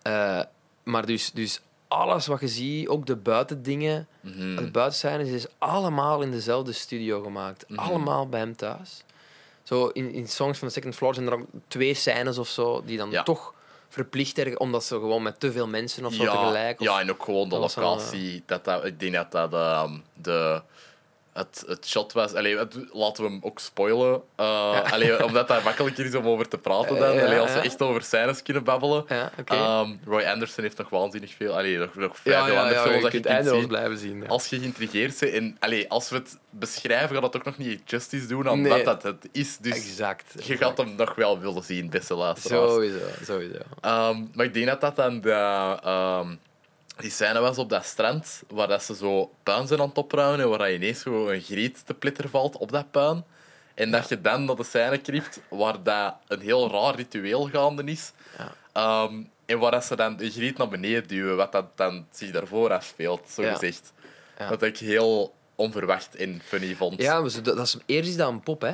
Eh, 0.02 0.42
maar 0.84 1.06
dus, 1.06 1.32
dus 1.32 1.62
alles 1.88 2.28
wat 2.28 2.40
je 2.40 2.48
ziet, 2.48 2.88
ook 2.88 3.06
de 3.06 3.16
buitendingen, 3.16 4.08
Mhm. 4.22 4.56
de 4.56 4.72
buitenscènes, 4.72 5.30
is 5.30 5.46
allemaal 5.58 6.22
in 6.22 6.32
dezelfde 6.32 6.72
studio 6.72 7.22
gemaakt. 7.24 7.66
Mhm. 7.70 7.80
Allemaal 7.80 8.28
bij 8.30 8.40
hem 8.40 8.56
thuis. 8.56 9.04
Zo 9.64 9.88
in, 9.88 10.12
in 10.14 10.28
Songs 10.28 10.60
van 10.60 10.68
the 10.68 10.74
Second 10.74 10.96
Floor 10.96 11.14
zijn 11.14 11.28
er 11.28 11.34
ook 11.34 11.46
twee 11.68 11.94
scènes 11.94 12.38
of 12.38 12.48
zo 12.48 12.84
die 12.86 12.98
dan 12.98 13.12
Ja. 13.12 13.24
toch 13.24 13.54
verplicht 13.90 14.38
erg, 14.38 14.58
omdat 14.58 14.84
ze 14.84 14.96
gewoon 14.96 15.24
met 15.24 15.40
te 15.40 15.52
veel 15.52 15.68
mensen 15.68 16.06
of 16.06 16.14
zo 16.14 16.24
ja, 16.24 16.32
tegelijk. 16.32 16.80
Of, 16.80 16.86
ja, 16.86 17.00
en 17.00 17.12
ook 17.12 17.24
gewoon 17.24 17.50
de 17.50 17.58
locatie. 17.58 18.44
Dat 18.46 18.66
dat, 18.66 18.86
ik 18.86 19.00
denk 19.00 19.14
dat 19.14 19.32
dat 19.32 19.54
ehm, 19.54 19.98
de, 20.14 20.62
het, 21.34 21.64
het 21.68 21.88
shot 21.88 22.14
was. 22.14 22.34
Allee, 22.34 22.58
het- 22.58 22.76
laten 22.92 23.24
we 23.24 23.30
hem 23.30 23.40
ook 23.42 23.60
spoilen. 23.60 24.22
Allee, 24.36 25.24
omdat 25.26 25.48
dat 25.48 25.64
makkelijker 25.64 26.06
is 26.06 26.16
om 26.16 26.28
over 26.28 26.48
te 26.48 26.58
praten 26.58 26.96
dan. 26.96 27.20
Allee, 27.20 27.40
als 27.40 27.52
we 27.52 27.58
ja. 27.58 27.64
echt 27.64 27.82
over 27.82 28.02
scènes 28.02 28.42
kunnen 28.44 28.64
babbelen. 28.64 29.06
Ehm, 29.46 29.90
Roy 30.06 30.24
Anderson 30.24 30.64
heeft 30.64 30.78
nog 30.78 30.90
waanzinnig 30.90 31.34
veel. 31.34 31.54
Allee, 31.58 31.78
nog, 31.78 31.96
nog 31.96 32.18
vrij 32.18 32.44
veel 32.46 32.58
andere 32.58 32.80
films 32.80 33.02
dat 33.04 33.12
je 33.12 33.20
kunt 33.20 33.48
zien. 33.48 33.68
blijven 33.68 33.98
zien. 33.98 34.28
Als 34.28 34.48
je 34.48 34.60
geïntrigeerd 34.60 35.20
bent. 35.20 35.34
En 35.34 35.58
allee, 35.60 35.90
als 35.90 36.10
we 36.10 36.16
het 36.16 36.38
beschrijven, 36.50 37.10
gaat 37.16 37.22
dat 37.22 37.36
ook 37.36 37.46
nog 37.46 37.58
niet 37.58 37.82
justice 37.86 38.26
doen 38.28 38.50
aan 38.50 38.62
Nee. 38.62 38.72
wat 38.72 38.86
dat 38.86 39.04
het 39.04 39.30
is. 39.32 39.58
Dus 39.58 39.76
exact. 39.76 40.34
je 40.46 40.58
gaat 40.58 40.78
hem 40.78 40.96
nog 40.96 41.16
wel 41.16 41.40
willen 41.40 41.64
zien, 41.64 41.90
beste 41.90 42.14
luisteraars. 42.16 42.72
Sowieso, 42.72 42.98
sowieso. 43.24 43.60
Ehm, 43.82 44.24
maar 44.34 44.46
ik 44.46 44.54
denk 44.54 44.66
dat 44.66 44.82
dat 44.82 44.96
dan 44.96 45.22
de, 45.22 45.32
ehm, 45.84 46.36
die 47.02 47.12
scène 47.12 47.40
was 47.40 47.58
op 47.58 47.70
dat 47.70 47.86
strand, 47.86 48.44
waar 48.48 48.68
dat 48.68 48.84
ze 48.84 48.96
zo 48.96 49.32
puin 49.44 49.68
zijn 49.68 49.80
aan 49.82 49.88
het 49.88 49.98
opruimen 49.98 50.40
en 50.40 50.50
waar 50.50 50.58
dat 50.58 50.70
ineens 50.70 51.00
zo 51.02 51.28
een 51.30 51.42
griet 51.42 51.86
te 51.86 51.94
plitter 51.94 52.30
valt 52.30 52.58
op 52.58 52.72
dat 52.72 52.92
puin. 52.92 53.24
En 53.74 53.92
dat 53.92 54.10
je 54.10 54.22
dan 54.22 54.46
naar 54.46 54.56
de 54.56 54.64
scène 54.64 54.98
kript 54.98 55.40
waar 55.50 55.84
dat 55.84 56.16
een 56.28 56.40
heel 56.42 56.72
raar 56.72 56.96
ritueel 56.96 57.50
gaande 57.52 57.84
is. 57.84 58.12
Ja. 58.38 58.52
Ehm, 58.74 59.22
en 59.46 59.60
waar 59.60 59.72
dat 59.72 59.86
ze 59.86 59.96
dan 59.96 60.18
de 60.18 60.30
griet 60.32 60.58
naar 60.58 60.68
beneden 60.70 61.08
duwen, 61.08 61.36
wat 61.38 61.52
dat 61.52 61.66
dan 61.78 62.06
zich 62.12 62.32
daarvoor 62.32 62.72
afspeelt, 62.74 63.30
zo 63.30 63.42
Ja. 63.42 63.52
gezegd. 63.54 63.94
Ja. 64.38 64.50
Wat 64.50 64.62
ik 64.64 64.78
heel 64.78 65.34
onverwacht 65.56 66.16
en 66.16 66.42
funny 66.46 66.76
vond. 66.76 67.02
Ja, 67.02 67.20
maar 67.22 67.32
dat, 67.32 67.46
dat 67.46 67.60
is, 67.60 67.78
eerst 67.86 68.10
is 68.10 68.16
dat 68.18 68.30
een 68.30 68.40
pop, 68.44 68.62
hè. 68.62 68.74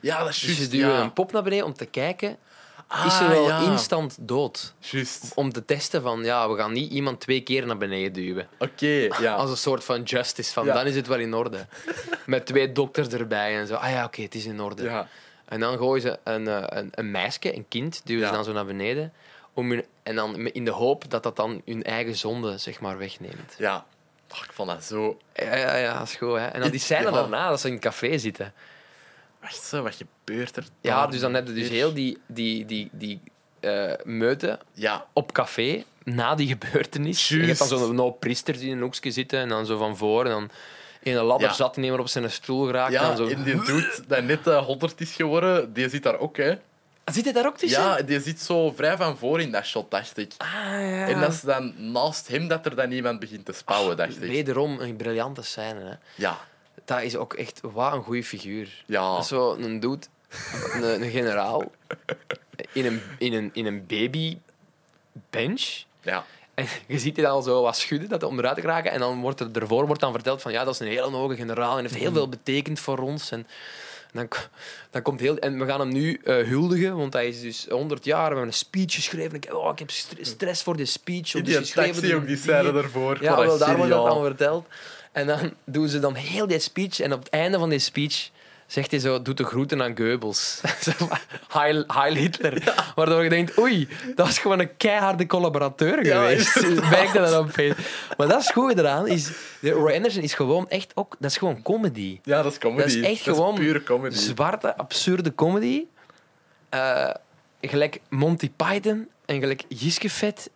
ja 0.00 0.18
dat 0.18 0.28
is 0.28 0.38
Dus 0.40 0.48
je 0.50 0.54
juist. 0.56 0.70
duwt 0.70 0.82
ja. 0.82 1.00
een 1.00 1.12
pop 1.12 1.32
naar 1.32 1.42
beneden 1.42 1.64
om 1.64 1.74
te 1.74 1.86
kijken, 1.86 2.36
Ah, 2.94 3.06
is 3.06 3.20
er 3.20 3.28
wel 3.28 3.46
ja. 3.48 3.60
instant 3.70 4.16
dood. 4.20 4.74
Juist. 4.78 5.32
Om 5.34 5.52
te 5.52 5.64
testen 5.64 6.02
van, 6.02 6.24
ja, 6.24 6.48
we 6.50 6.56
gaan 6.56 6.72
niet 6.72 6.92
iemand 6.92 7.20
twee 7.20 7.40
keer 7.40 7.66
naar 7.66 7.76
beneden 7.76 8.12
duwen. 8.12 8.48
Oké, 8.58 9.08
ja. 9.20 9.34
Als 9.34 9.50
een 9.50 9.56
soort 9.56 9.84
van 9.84 10.02
justice, 10.02 10.52
van 10.52 10.64
Ja. 10.64 10.72
dan 10.74 10.86
is 10.86 10.94
het 10.96 11.06
wel 11.06 11.18
in 11.18 11.34
orde. 11.34 11.66
Met 12.26 12.46
twee 12.46 12.72
dokters 12.72 13.08
erbij 13.08 13.58
en 13.58 13.66
zo. 13.66 13.74
Ah 13.74 13.90
ja, 13.90 14.04
oké, 14.04 14.22
het 14.22 14.34
is 14.34 14.44
in 14.44 14.60
orde. 14.60 14.82
ja. 14.82 15.08
En 15.44 15.60
dan 15.60 15.76
gooien 15.78 16.02
ze 16.02 16.18
een, 16.24 16.48
eh, 16.48 16.62
een, 16.66 16.88
een 16.94 17.10
meisje, 17.10 17.56
een 17.56 17.68
kind, 17.68 18.00
duwen 18.04 18.22
Ja. 18.22 18.28
ze 18.28 18.34
dan 18.34 18.44
zo 18.44 18.52
naar 18.52 18.66
beneden. 18.66 19.12
Om 19.54 19.70
hun, 19.70 19.84
en 20.02 20.14
dan 20.14 20.36
in 20.36 20.64
de 20.64 20.70
hoop 20.70 21.10
dat 21.10 21.22
dat 21.22 21.36
dan 21.36 21.62
hun 21.64 21.82
eigen 21.82 22.16
zonde 22.16 22.58
zeg 22.58 22.80
maar, 22.80 22.98
wegneemt. 22.98 23.54
Ja. 23.58 23.84
Oh, 24.32 24.38
ik 24.44 24.52
vond 24.52 24.68
dat 24.68 24.84
zo... 24.84 25.18
Ja, 25.34 25.56
ja, 25.56 25.76
ja, 25.76 25.98
dat 25.98 26.08
is 26.08 26.14
goed. 26.14 26.36
Hè. 26.38 26.46
En 26.46 26.60
dan 26.60 26.70
die 26.70 26.80
scène 26.80 27.04
Ja. 27.04 27.10
daarna, 27.10 27.48
dat 27.48 27.60
ze 27.60 27.66
in 27.66 27.72
een 27.72 27.80
café 27.80 28.18
zitten. 28.18 28.52
Wacht 29.42 29.62
zo, 29.62 29.82
wat 29.82 29.94
gebeurt 29.94 30.56
er? 30.56 30.64
Ja, 30.80 30.96
daar 31.00 31.10
dus 31.10 31.20
dan 31.20 31.34
heb 31.34 31.46
je 31.46 31.52
dus 31.52 31.68
heel 31.68 31.92
die, 31.92 32.18
die, 32.26 32.64
die, 32.64 32.88
die 32.92 33.20
eh, 33.60 33.92
meute 34.04 34.58
Ja, 34.72 35.06
op 35.12 35.32
café 35.32 35.84
na 36.04 36.34
die 36.34 36.48
gebeurtenis. 36.48 37.30
En 37.30 37.38
Je 37.38 37.46
hebt 37.46 37.58
dan 37.58 37.68
zo'n 37.68 37.94
nou, 37.94 38.12
priesters 38.12 38.58
die 38.58 38.68
in 38.70 38.76
een 38.76 38.82
hoekje 38.82 39.10
zitten 39.10 39.38
en 39.38 39.48
dan 39.48 39.66
zo 39.66 39.78
van 39.78 39.96
voor. 39.96 40.24
En 40.24 40.30
dan 40.30 40.50
in 41.02 41.16
een 41.16 41.24
ladder 41.24 41.48
Ja. 41.48 41.54
zat 41.54 41.76
nemer 41.76 41.98
op 41.98 42.08
zijn 42.08 42.30
stoel 42.30 42.66
geraakt. 42.66 42.92
ja 42.92 43.10
en 43.10 43.16
zo... 43.16 43.26
en 43.26 43.42
die 43.42 43.62
dude 43.64 43.98
dat 44.08 44.24
net 44.24 44.44
100 44.44 45.00
is 45.00 45.12
geworden, 45.14 45.72
die 45.72 45.88
zit 45.88 46.02
daar 46.02 46.18
ook, 46.18 46.36
hè. 46.36 46.54
Zit 47.12 47.24
hij 47.24 47.32
daar 47.32 47.46
ook 47.46 47.58
tussen? 47.58 47.82
Ja, 47.82 48.02
die 48.02 48.20
zit 48.20 48.40
zo 48.40 48.70
vrij 48.72 48.96
van 48.96 49.16
voor 49.18 49.40
in 49.40 49.50
dat 49.50 49.64
shot, 49.64 49.90
dacht 49.90 50.18
ik. 50.18 50.32
Ah, 50.38 50.48
ja. 50.48 51.06
En 51.08 51.20
dat 51.20 51.32
is 51.32 51.40
dan 51.40 51.74
naast 51.92 52.28
hem 52.28 52.48
dat 52.48 52.66
er 52.66 52.76
dan 52.76 52.90
iemand 52.90 53.20
begint 53.20 53.44
te 53.44 53.52
spouwen, 53.52 53.96
dacht 53.96 54.22
ik. 54.22 54.30
Wederom 54.30 54.80
een 54.80 54.96
briljante 54.96 55.42
scène. 55.42 55.80
Hè. 55.80 55.94
Ja, 56.14 56.38
Dat 56.84 57.02
is 57.02 57.16
ook 57.16 57.34
echt 57.34 57.60
wat 57.72 57.92
een 57.92 58.02
goede 58.02 58.24
figuur. 58.24 58.84
ja. 58.86 59.12
Dat 59.12 59.22
is 59.22 59.28
zo 59.28 59.52
een 59.54 59.80
dude, 59.80 60.06
een, 60.72 61.02
een 61.02 61.10
generaal. 61.10 61.70
in 62.72 62.86
een, 62.86 63.00
in 63.18 63.32
een, 63.32 63.50
in 63.52 63.66
een 63.66 63.86
babybench. 63.86 65.84
Ja. 66.02 66.24
En 66.54 66.66
je 66.86 66.98
ziet 66.98 67.14
die 67.14 67.24
dan 67.24 67.32
al 67.32 67.42
zo 67.42 67.62
wat 67.62 67.76
schudden, 67.76 68.08
dat 68.08 68.20
hij 68.20 68.30
onderuit 68.30 68.54
te 68.54 68.60
geraken. 68.60 68.90
En 68.90 68.98
dan 69.00 69.20
wordt 69.20 69.40
er 69.40 69.48
ervoor 69.52 69.86
wordt 69.86 70.00
dan 70.00 70.12
verteld 70.12 70.42
van 70.42 70.52
ja, 70.52 70.64
dat 70.64 70.74
is 70.74 70.80
een 70.80 70.86
hele 70.86 71.10
hoge 71.10 71.36
generaal 71.36 71.76
en 71.76 71.82
heeft 71.82 71.94
heel 71.94 72.12
veel 72.12 72.28
betekend 72.28 72.80
voor 72.80 72.98
ons. 72.98 73.30
En 73.30 73.46
dan, 74.12 74.28
dan 74.90 75.02
komt 75.02 75.20
heel... 75.20 75.36
En 75.38 75.58
we 75.58 75.66
gaan 75.66 75.80
hem 75.80 75.92
nu 75.92 76.20
eh, 76.24 76.46
huldigen, 76.46 76.96
want 76.96 77.12
hij 77.12 77.28
is 77.28 77.40
dus 77.40 77.66
100 77.68 78.04
jaar. 78.04 78.20
We 78.22 78.26
hebben 78.28 78.46
een 78.46 78.52
speech 78.52 78.94
geschreven. 78.94 79.34
Ik, 79.34 79.54
oh, 79.54 79.72
ik 79.72 79.78
heb 79.78 79.90
stre- 79.90 80.24
stress 80.24 80.62
voor 80.62 80.76
die 80.76 80.86
speech. 80.86 81.34
In 81.34 81.44
dus 81.44 81.52
die 81.52 81.62
geschreven 81.62 81.94
taxi 81.94 82.14
ook 82.14 82.26
die 82.26 82.28
die- 82.34 82.44
scène 82.44 82.72
daarvoor. 82.72 83.22
Ja, 83.22 83.36
wel, 83.36 83.58
daar 83.58 83.76
wordt 83.76 83.90
dat 83.90 84.06
dan 84.06 84.24
verteld. 84.24 84.66
En 85.12 85.26
dan 85.26 85.54
doen 85.64 85.88
ze 85.88 85.98
dan 85.98 86.14
heel 86.14 86.46
die 86.46 86.58
speech. 86.58 87.00
En 87.00 87.12
op 87.12 87.18
het 87.18 87.28
einde 87.28 87.58
van 87.58 87.68
die 87.68 87.78
speech 87.78 88.30
zegt 88.66 88.90
hij 88.90 89.00
zo, 89.00 89.22
doet 89.22 89.36
de 89.36 89.44
groeten 89.44 89.82
aan 89.82 89.96
Goebbels. 89.96 90.60
Heil, 91.48 91.84
Heil 91.86 92.14
Hitler. 92.14 92.74
Waardoor 92.94 93.22
je 93.22 93.28
denkt, 93.28 93.58
oei, 93.58 93.88
dat 94.14 94.28
is 94.28 94.38
gewoon 94.38 94.58
een 94.58 94.76
keiharde 94.76 95.26
collaborateur 95.26 96.04
Ja, 96.04 96.20
geweest. 96.20 96.60
Merk 96.90 97.12
je 97.12 97.18
dat 97.18 97.38
op. 97.38 97.76
Maar 98.16 98.28
dat 98.28 98.40
is 98.40 98.50
goed 98.50 98.78
eraan. 98.78 99.08
Is, 99.08 99.30
Roy 99.60 99.92
Anderson 99.92 100.22
is 100.22 100.34
gewoon 100.34 100.68
echt 100.68 100.92
ook... 100.94 101.16
Dat 101.18 101.30
is 101.30 101.36
gewoon 101.36 101.62
comedy. 101.62 102.20
Ja, 102.22 102.42
dat 102.42 102.52
is 102.52 102.58
comedy. 102.58 102.82
Dat 102.82 102.90
is 102.90 103.00
echt 103.00 103.22
gewoon 103.22 103.54
pure 103.54 103.82
comedy. 103.82 104.16
zwarte, 104.16 104.76
absurde 104.76 105.34
comedy. 105.34 105.84
Eh, 106.68 107.10
gelijk 107.60 108.00
Monty 108.08 108.50
Python 108.56 109.08
en 109.26 109.40
gelijk 109.40 109.62
Giskevet. 109.68 110.50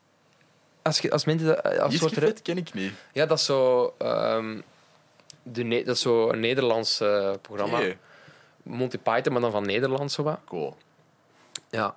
Als, 0.87 0.99
je, 0.99 1.11
als 1.11 1.25
mensen 1.25 1.47
dat... 1.47 1.79
Als 1.79 1.97
soort 1.97 2.43
ken 2.43 2.57
ik 2.57 2.75
niet. 2.75 2.93
ja, 3.13 3.27
dat 3.27 3.39
is 3.39 3.45
zo... 3.45 3.95
ehm, 3.99 4.61
de 5.43 5.63
Ne- 5.65 5.83
dat 5.85 5.95
is 5.97 6.01
zo 6.03 6.29
een 6.31 6.41
Nederlands 6.41 7.01
eh, 7.01 7.31
programma. 7.43 7.79
Oké. 7.79 7.97
Monty 8.63 8.99
Python, 8.99 9.33
maar 9.33 9.43
dan 9.43 9.51
van 9.51 9.67
Nederland 9.67 10.13
zo 10.13 10.23
wat. 10.23 10.39
Cool. 10.45 10.77
Ja. 11.71 11.95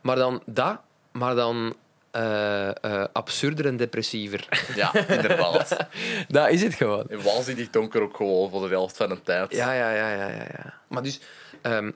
Maar 0.00 0.16
dan 0.16 0.42
dat, 0.46 0.80
maar 1.12 1.34
dan 1.34 1.74
eh, 2.10 2.68
eh, 2.84 3.04
absurder 3.12 3.66
en 3.66 3.76
depressiever. 3.76 4.48
Ja, 4.74 4.94
inderdaad. 4.94 5.76
dat 6.28 6.48
is 6.48 6.62
het 6.62 6.74
gewoon. 6.74 7.08
En 7.08 7.22
waanzinnig 7.22 7.70
donker 7.70 8.02
ook 8.02 8.16
gewoon 8.16 8.50
voor 8.50 8.62
de 8.68 8.74
helft 8.74 8.96
van 8.96 9.08
de 9.08 9.22
tijd. 9.22 9.52
Ja, 9.52 9.72
ja, 9.72 9.90
ja, 9.90 10.10
ja, 10.12 10.28
ja. 10.28 10.46
ja. 10.52 10.74
Maar 10.88 11.02
dus 11.02 11.20
ehm, 11.62 11.90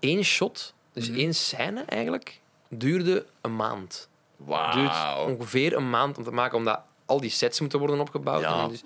één 0.00 0.24
shot, 0.24 0.74
dus 0.92 1.08
Mhm. 1.10 1.18
één 1.18 1.34
scène 1.34 1.82
eigenlijk, 1.88 2.40
duurde 2.68 3.24
een 3.40 3.56
maand. 3.56 4.08
Duurt 4.38 4.88
Wauw. 4.92 5.26
ongeveer 5.28 5.76
een 5.76 5.90
maand 5.90 6.18
om 6.18 6.24
te 6.24 6.30
maken, 6.30 6.58
omdat 6.58 6.80
al 7.06 7.20
die 7.20 7.30
sets 7.30 7.60
moeten 7.60 7.78
worden 7.78 8.00
opgebouwd. 8.00 8.40
Ja. 8.40 8.68
Dus, 8.68 8.82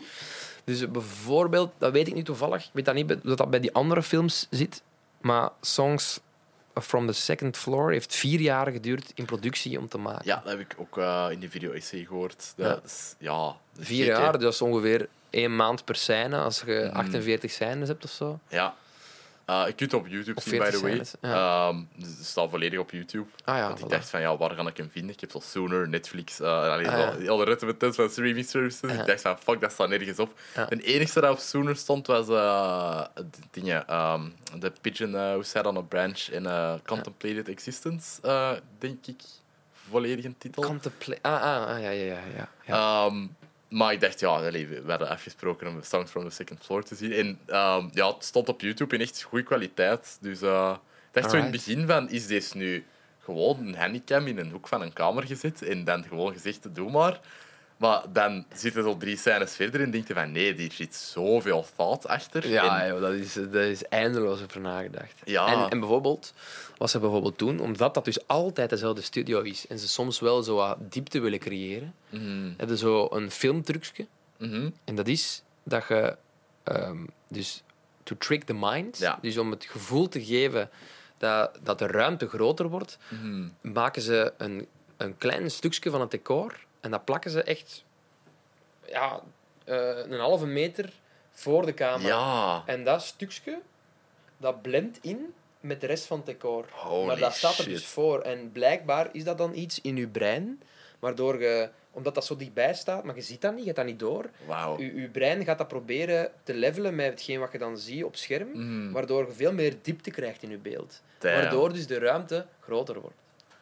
dus 0.65 0.91
bijvoorbeeld, 0.91 1.71
dat 1.79 1.93
weet 1.93 2.09
ik 2.09 2.15
niet 2.15 2.25
toevallig, 2.25 2.65
ik 2.65 2.71
weet 2.73 2.85
dat 2.85 2.95
niet 2.95 3.09
dat 3.23 3.39
dat 3.39 3.51
bij 3.51 3.61
die 3.61 3.75
andere 3.75 4.03
films 4.03 4.47
zit, 4.51 4.83
maar 5.21 5.51
Songs 5.61 6.21
from 6.83 7.07
the 7.07 7.13
Second 7.13 7.57
Floor 7.57 7.91
heeft 7.91 8.15
vier 8.15 8.41
jaar 8.41 8.71
geduurd 8.73 9.13
in 9.15 9.25
productie 9.25 9.79
om 9.79 9.89
te 9.89 9.99
maken. 9.99 10.23
Ja, 10.25 10.41
dat 10.45 10.51
heb 10.53 10.61
ik 10.61 10.75
ook 10.79 10.99
eh, 10.99 11.27
in 11.31 11.41
de 11.41 11.51
video-essay 11.51 12.05
gehoord. 12.05 12.53
Dat 12.57 12.67
Ja. 12.67 12.81
is, 12.85 13.15
ja, 13.19 13.37
dat 13.47 13.57
is 13.81 13.87
Vier 13.87 14.05
gek, 14.05 14.17
jaar, 14.17 14.39
dat 14.39 14.53
is 14.53 14.63
ongeveer 14.63 15.09
één 15.31 15.57
maand 15.57 15.85
per 15.85 15.97
scène 15.97 16.39
als 16.39 16.63
je 16.67 16.85
Mhm. 16.89 16.97
48 16.97 17.51
scènes 17.51 17.89
hebt 17.89 18.05
of 18.05 18.11
zo. 18.11 18.39
Ja. 18.49 18.75
Eh, 19.49 19.63
je 19.67 19.73
kunt 19.73 19.93
het 19.93 20.01
op 20.01 20.07
YouTube 20.07 20.41
zien, 20.41 20.59
by 20.59 20.71
40 20.71 20.81
the 20.81 20.87
way. 21.21 21.31
ja. 21.33 21.69
Ehm, 21.69 21.83
dus 21.97 22.09
het 22.17 22.27
staat 22.27 22.51
volledig 22.51 22.79
op 22.79 22.91
YouTube. 22.91 23.27
Ah 23.45 23.57
ja, 23.57 23.67
Want 23.67 23.79
ik 23.79 23.85
voilà. 23.85 23.89
dacht 23.89 24.11
van, 24.11 24.21
ja, 24.21 24.37
waar 24.37 24.55
kan 24.55 24.67
ik 24.67 24.77
hem 24.77 24.91
vinden? 24.91 25.13
Ik 25.15 25.21
heb 25.21 25.31
zo 25.31 25.41
Sooner, 25.41 25.89
Netflix, 25.89 26.41
uh, 26.41 26.47
allee, 26.47 26.89
Ah, 26.91 27.23
ja. 27.23 27.29
alle 27.31 27.45
van 27.95 28.11
streaming 28.11 28.47
services. 28.47 28.91
Ik 28.93 29.07
dacht 29.07 29.21
van, 29.21 29.39
fuck, 29.39 29.61
dat 29.61 29.73
staat 29.73 29.89
nergens 29.89 30.19
op. 30.19 30.41
De 30.69 30.83
enige 30.83 31.21
dat 31.21 31.31
op 31.31 31.39
Sooner 31.39 31.77
stond 31.77 32.07
was 32.07 32.29
eh 32.29 33.03
de 33.15 33.25
dingen, 33.51 33.87
ehm, 33.87 34.23
de 34.59 34.73
Pigeon 34.81 35.11
uh, 35.11 35.17
Who 35.31 35.43
Sat 35.43 35.67
on 35.67 35.77
a 35.77 35.81
Branch 35.81 36.19
in 36.31 36.43
uh, 36.45 36.75
Contemplated 36.87 37.49
Existence, 37.49 38.21
denk 38.79 39.07
ik, 39.07 39.21
volledige 39.73 40.35
titel. 40.39 40.63
Contempla- 40.63 41.19
ah, 41.23 41.43
ah, 41.43 41.67
ah, 41.69 41.83
ja, 41.83 41.91
ja, 41.91 42.05
ja. 42.05 42.19
ja. 42.37 42.49
ja. 42.67 43.11
Maar 43.69 43.93
ik 43.93 44.01
dacht, 44.01 44.21
ja, 44.21 44.29
allee, 44.29 44.67
we 44.67 44.83
hadden 44.87 45.09
afgesproken 45.09 45.67
om 45.67 45.83
Songs 45.83 46.11
from 46.11 46.29
the 46.29 46.35
Second 46.35 46.65
Floor 46.65 46.83
te 46.83 46.95
zien. 46.95 47.13
En 47.13 47.39
ehm, 47.47 47.89
ja, 47.93 48.15
het 48.15 48.25
stond 48.25 48.49
op 48.49 48.61
YouTube 48.61 48.95
in 48.95 49.01
echt 49.01 49.23
goede 49.23 49.45
kwaliteit. 49.45 50.19
Dus 50.21 50.43
eh, 50.43 50.75
ik 51.07 51.15
dacht 51.15 51.31
zo 51.31 51.37
in 51.37 51.43
het 51.43 51.53
begin 51.53 51.87
van, 51.87 52.11
is 52.11 52.27
deze 52.27 52.57
nu 52.57 52.85
gewoon 53.19 53.67
een 53.67 53.75
handicam 53.75 54.27
in 54.27 54.39
een 54.39 54.51
hoek 54.51 54.69
van 54.69 54.83
een 54.83 54.93
kamer 54.93 55.27
gezet 55.27 55.63
en 55.63 55.85
dan 55.85 56.05
gewoon 56.05 56.33
gezegd, 56.33 56.75
doe 56.75 56.91
maar. 56.91 57.21
Maar 57.79 58.03
dan 58.13 58.45
zitten 58.55 58.83
zo 58.83 58.97
drie 58.97 59.17
scènes 59.17 59.55
verder 59.55 59.81
en 59.81 59.91
denk 59.91 60.09
je 60.09 60.15
van, 60.15 60.33
nee, 60.33 60.55
hier 60.55 60.73
zit 60.73 60.95
zoveel 60.95 61.67
thought 61.77 62.07
achter. 62.07 62.49
Ja, 62.49 62.83
En- 62.83 62.89
joh, 62.89 63.01
dat, 63.01 63.13
is, 63.13 63.33
dat 63.35 63.55
is 63.55 63.83
eindeloos 63.85 64.43
over 64.43 64.61
nagedacht. 64.61 65.15
Ja. 65.25 65.47
En, 65.47 65.71
en 65.71 65.79
bijvoorbeeld, 65.81 66.33
wat 66.77 66.91
ze 66.91 66.99
bijvoorbeeld 66.99 67.39
doen, 67.39 67.61
omdat 67.61 67.95
dat 67.95 68.05
dus 68.05 68.27
altijd 68.27 68.71
dezelfde 68.71 69.03
studio 69.03 69.41
is 69.41 69.67
en 69.67 69.79
ze 69.79 69.89
soms 69.89 70.21
wel 70.21 70.43
zo 70.43 70.55
wat 70.57 70.77
diepte 70.81 71.21
willen 71.21 71.39
creëren, 71.39 71.95
hebben 72.57 72.79
ze 72.79 72.85
zo 72.85 73.09
een 73.11 73.31
filmtrucje. 73.31 74.07
mhm. 74.37 74.71
En 74.85 74.95
dat 74.95 75.07
is 75.09 75.43
dat 75.63 75.85
je, 75.89 76.17
ehm, 76.63 76.99
dus 77.29 77.63
to 78.03 78.17
trick 78.19 78.45
the 78.45 78.55
mind, 78.55 78.99
Ja. 78.99 79.19
dus 79.23 79.39
om 79.39 79.51
het 79.51 79.65
gevoel 79.65 80.09
te 80.09 80.25
geven 80.25 80.71
dat, 81.19 81.59
dat 81.63 81.79
de 81.79 81.87
ruimte 81.87 82.29
groter 82.29 82.69
wordt, 82.69 82.99
Mhm. 83.09 83.49
maken 83.61 84.03
ze 84.03 84.33
een, 84.39 84.67
een 84.97 85.19
klein 85.19 85.51
stukje 85.51 85.91
van 85.91 86.01
het 86.01 86.11
decor 86.11 86.67
en 86.81 86.91
dat 86.91 87.05
plakken 87.05 87.31
ze 87.31 87.43
echt 87.43 87.85
ja, 88.87 89.21
eh, 89.65 89.97
een 89.99 90.19
halve 90.19 90.47
meter 90.47 90.93
voor 91.31 91.67
de 91.67 91.75
camera. 91.75 92.09
Ja, 92.09 92.63
En 92.67 92.85
dat 92.85 93.03
stukje, 93.03 93.59
dat 94.37 94.63
blendt 94.63 94.99
in 95.03 95.35
met 95.61 95.81
de 95.81 95.87
rest 95.87 96.05
van 96.07 96.17
het 96.17 96.27
decor. 96.27 96.67
Holy 96.73 97.07
maar 97.07 97.19
dat 97.19 97.35
staat 97.35 97.57
er 97.59 97.63
shit. 97.65 97.73
dus 97.73 97.87
voor. 97.87 98.21
En 98.21 98.53
blijkbaar 98.53 99.09
is 99.13 99.25
dat 99.25 99.39
dan 99.39 99.55
iets 99.55 99.81
in 99.81 99.97
je 99.97 100.09
brein, 100.09 100.63
waardoor 100.99 101.41
je, 101.43 101.69
omdat 101.91 102.15
dat 102.15 102.25
zo 102.25 102.37
dichtbij 102.37 102.75
staat, 102.75 103.05
maar 103.05 103.15
je 103.15 103.21
ziet 103.23 103.41
dat 103.41 103.51
niet, 103.51 103.59
je 103.61 103.65
hebt 103.65 103.77
dat 103.77 103.87
niet 103.87 103.99
door. 103.99 104.31
wauw. 104.47 104.79
Je, 104.79 105.01
je 105.01 105.09
brein 105.09 105.45
gaat 105.45 105.59
dat 105.59 105.69
proberen 105.69 106.31
te 106.43 106.55
levelen 106.55 106.95
met 106.95 107.07
hetgeen 107.11 107.41
wat 107.41 107.53
je 107.53 107.59
dan 107.59 107.79
ziet 107.79 108.05
op 108.05 108.17
scherm, 108.17 108.49
Mhm. 108.53 108.93
waardoor 108.93 109.27
je 109.27 109.33
veel 109.33 109.53
meer 109.53 109.75
diepte 109.83 110.11
krijgt 110.11 110.43
in 110.43 110.51
je 110.51 110.59
beeld. 110.59 111.03
Damn. 111.19 111.35
Waardoor 111.41 111.73
dus 111.73 111.87
de 111.87 111.99
ruimte 111.99 112.47
groter 112.61 113.01
wordt. 113.01 113.17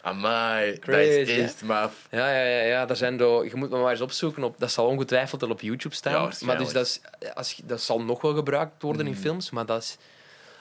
Amai, 0.07 0.71
dat 0.71 0.79
Crazy, 0.81 1.09
is 1.09 1.31
hè? 1.37 1.43
echt 1.43 1.63
maf. 1.63 2.07
Ja, 2.11 2.31
ja, 2.33 2.45
ja, 2.45 2.63
ja. 2.67 2.87
Daar 2.87 2.97
zijn 2.97 3.19
zo, 3.19 3.45
je 3.45 3.51
moet 3.57 3.71
me 3.71 3.79
maar 3.79 3.91
eens 3.91 4.01
opzoeken. 4.01 4.45
Op, 4.45 4.55
dat 4.59 4.71
zal 4.71 4.87
ongetwijfeld 4.87 5.43
al 5.43 5.51
op 5.51 5.61
YouTube 5.61 5.95
Ja, 5.95 5.97
staan. 6.01 6.13
maar 6.13 6.23
waarschijnlijk. 6.23 6.59
dus 6.65 6.73
dat, 6.73 6.87
is, 7.21 7.35
als, 7.35 7.61
dat 7.65 7.81
zal 7.81 8.01
nog 8.03 8.21
wel 8.21 8.35
gebruikt 8.35 8.83
worden 8.83 9.07
in 9.07 9.13
Mhm. 9.13 9.21
films. 9.21 9.51
Maar 9.51 9.67
dat 9.67 9.83
is, 9.83 9.97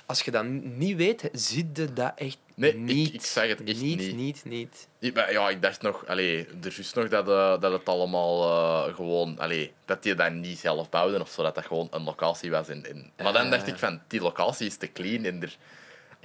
als 0.06 0.22
je 0.22 0.32
dat 0.32 0.44
niet 0.64 0.98
weet, 0.98 1.30
zie 1.32 1.70
je 1.74 1.94
dat 1.94 2.12
echt 2.16 2.38
Nee, 2.56 2.70
ik- 2.72 2.78
niet. 2.78 3.14
ik 3.14 3.26
zeg 3.26 3.48
het 3.48 3.64
echt 3.64 3.82
niet. 3.82 3.98
niet. 3.98 4.16
Niet, 4.16 4.42
niet, 4.46 4.88
Ik, 5.00 5.30
ja, 5.32 5.50
ik 5.50 5.62
dacht 5.62 5.82
nog, 5.82 6.06
allee, 6.08 6.48
er 6.64 6.76
is 6.80 6.94
nog 6.94 7.08
dat, 7.08 7.28
eh, 7.30 7.62
dat 7.62 7.72
het 7.72 7.90
allemaal 7.90 8.44
eh, 8.88 8.96
gewoon, 8.96 9.40
allee, 9.40 9.72
dat 9.86 10.04
die 10.04 10.16
dat 10.16 10.32
niet 10.32 10.60
zelf 10.60 10.90
bouwden 10.90 11.22
of 11.22 11.30
zo, 11.30 11.44
dat 11.44 11.56
dat 11.56 11.66
gewoon 11.66 11.88
een 11.92 12.04
locatie 12.04 12.52
was. 12.52 12.68
En, 12.68 12.86
en, 12.86 13.12
maar 13.24 13.34
dan 13.34 13.44
Ja. 13.44 13.50
dacht 13.50 13.68
ik 13.68 13.78
van, 13.78 14.02
die 14.08 14.22
locatie 14.22 14.68
is 14.68 14.78
te 14.78 14.92
clean 14.92 15.24
en 15.26 15.42
er, 15.42 15.50
Ja, 15.50 15.56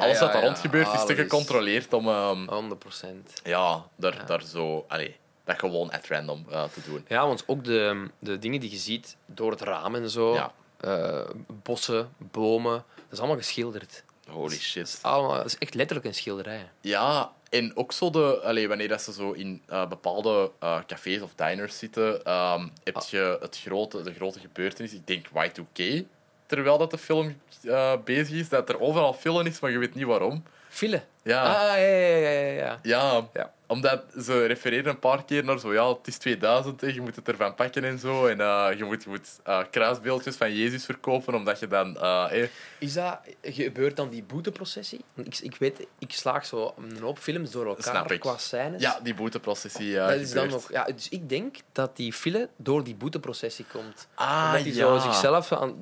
alles 0.00 0.18
wat 0.20 0.32
daar 0.32 0.42
rond 0.42 0.58
gebeurt 0.58 0.92
is 0.92 1.04
te 1.04 1.12
is- 1.12 1.18
gecontroleerd 1.20 1.92
om, 1.92 2.08
ehm, 2.08 2.48
100%. 2.48 3.40
ja, 3.44 3.84
daar, 3.96 4.14
Ja. 4.14 4.22
daar 4.24 4.42
zo, 4.42 4.84
allee, 4.88 5.16
dat 5.44 5.58
gewoon 5.58 5.90
at 5.90 6.06
random 6.08 6.46
eh, 6.50 6.64
te 6.64 6.80
doen. 6.84 7.04
Ja, 7.08 7.26
want 7.26 7.44
ook 7.46 7.64
de, 7.64 8.06
de 8.18 8.38
dingen 8.38 8.60
die 8.60 8.70
je 8.70 8.76
ziet 8.76 9.16
door 9.26 9.50
het 9.50 9.60
raam 9.60 9.94
en 9.94 10.10
zo. 10.10 10.34
Ja. 10.34 10.52
eh, 10.80 11.20
bossen, 11.62 12.14
bomen. 12.18 12.72
Dat 12.94 13.12
is 13.12 13.18
allemaal 13.18 13.36
geschilderd. 13.36 14.04
Holy 14.28 14.56
shit. 14.58 14.98
Allemaal, 15.02 15.36
dat 15.36 15.44
is 15.46 15.58
echt 15.58 15.74
letterlijk 15.74 16.06
een 16.08 16.14
schilderij. 16.14 16.68
Ja, 16.80 17.30
en 17.50 17.76
ook 17.76 17.92
zo 17.92 18.10
de, 18.10 18.40
allee, 18.44 18.68
wanneer 18.68 18.88
dat 18.88 19.02
ze 19.02 19.12
zo 19.12 19.30
in 19.32 19.62
eh, 19.66 19.86
bepaalde 19.88 20.50
cafés 20.86 21.20
of 21.20 21.30
diners 21.36 21.78
zitten, 21.78 22.24
ehm, 22.24 22.68
heb 22.84 22.96
Ah. 22.96 23.02
je 23.02 23.36
het 23.40 23.58
grote, 23.64 24.02
de 24.02 24.14
grote 24.14 24.40
gebeurtenis. 24.40 24.92
Ik 24.92 25.06
denk 25.06 25.26
Y2K, 25.34 26.04
terwijl 26.46 26.78
dat 26.78 26.90
de 26.90 26.98
film 26.98 27.40
eh, 27.64 27.92
bezig 28.04 28.38
is, 28.38 28.48
dat 28.48 28.68
er 28.68 28.80
overal 28.80 29.12
film 29.12 29.46
is, 29.46 29.60
maar 29.60 29.70
je 29.70 29.78
weet 29.78 29.94
niet 29.94 30.04
waarom. 30.04 30.42
File. 30.70 31.02
Ja, 31.22 31.42
Ah, 31.42 31.76
ja, 31.76 31.86
ja, 31.86 32.78
ja, 32.82 33.28
ja, 33.32 33.52
omdat 33.66 34.02
ze 34.20 34.46
refereren 34.46 34.90
een 34.90 34.98
paar 34.98 35.24
keer 35.24 35.44
naar 35.44 35.58
zo, 35.58 35.72
ja, 35.72 35.88
het 35.88 36.06
is 36.06 36.16
2000, 36.18 36.80
hè, 36.80 36.86
je 36.86 37.00
moet 37.00 37.16
het 37.16 37.28
ervan 37.28 37.54
pakken 37.54 37.84
en 37.84 37.98
zo. 37.98 38.26
En 38.26 38.40
eh, 38.40 38.68
je 38.76 38.84
moet, 38.84 39.02
je 39.02 39.08
moet 39.08 39.28
eh, 39.44 39.60
kruisbeeldjes 39.70 40.36
van 40.36 40.54
Jezus 40.54 40.84
verkopen, 40.84 41.34
omdat 41.34 41.60
je 41.60 41.66
dan... 41.68 41.98
eh, 42.00 42.48
Is 42.78 42.92
dat, 42.92 43.18
gebeurt 43.42 43.96
dan 43.96 44.08
die 44.08 44.22
boeteprocessie? 44.22 45.04
Ik, 45.14 45.38
ik 45.38 45.56
weet, 45.58 45.86
ik 45.98 46.12
slaag 46.12 46.46
zo 46.46 46.74
een 46.78 46.98
hoop 47.00 47.18
films 47.18 47.50
door 47.50 47.66
elkaar 47.66 47.82
Snap 47.94 48.12
ik. 48.12 48.20
qua 48.20 48.36
scènes. 48.36 48.80
ja, 48.82 49.00
die 49.02 49.14
boeteprocessie 49.14 49.94
dat 49.94 50.10
is 50.10 50.32
dan 50.32 50.48
nog, 50.48 50.72
ja, 50.72 50.84
dus 50.84 51.08
ik 51.08 51.28
denk 51.28 51.56
dat 51.72 51.96
die 51.96 52.12
file 52.12 52.48
door 52.56 52.84
die 52.84 52.94
boeteprocessie 52.94 53.64
komt. 53.72 54.08
Ah, 54.14 54.42
Omdat 54.46 54.64
die 54.64 54.74
ja. 54.74 54.80
zo 54.80 54.98
zichzelf... 54.98 55.52
Aan, 55.52 55.78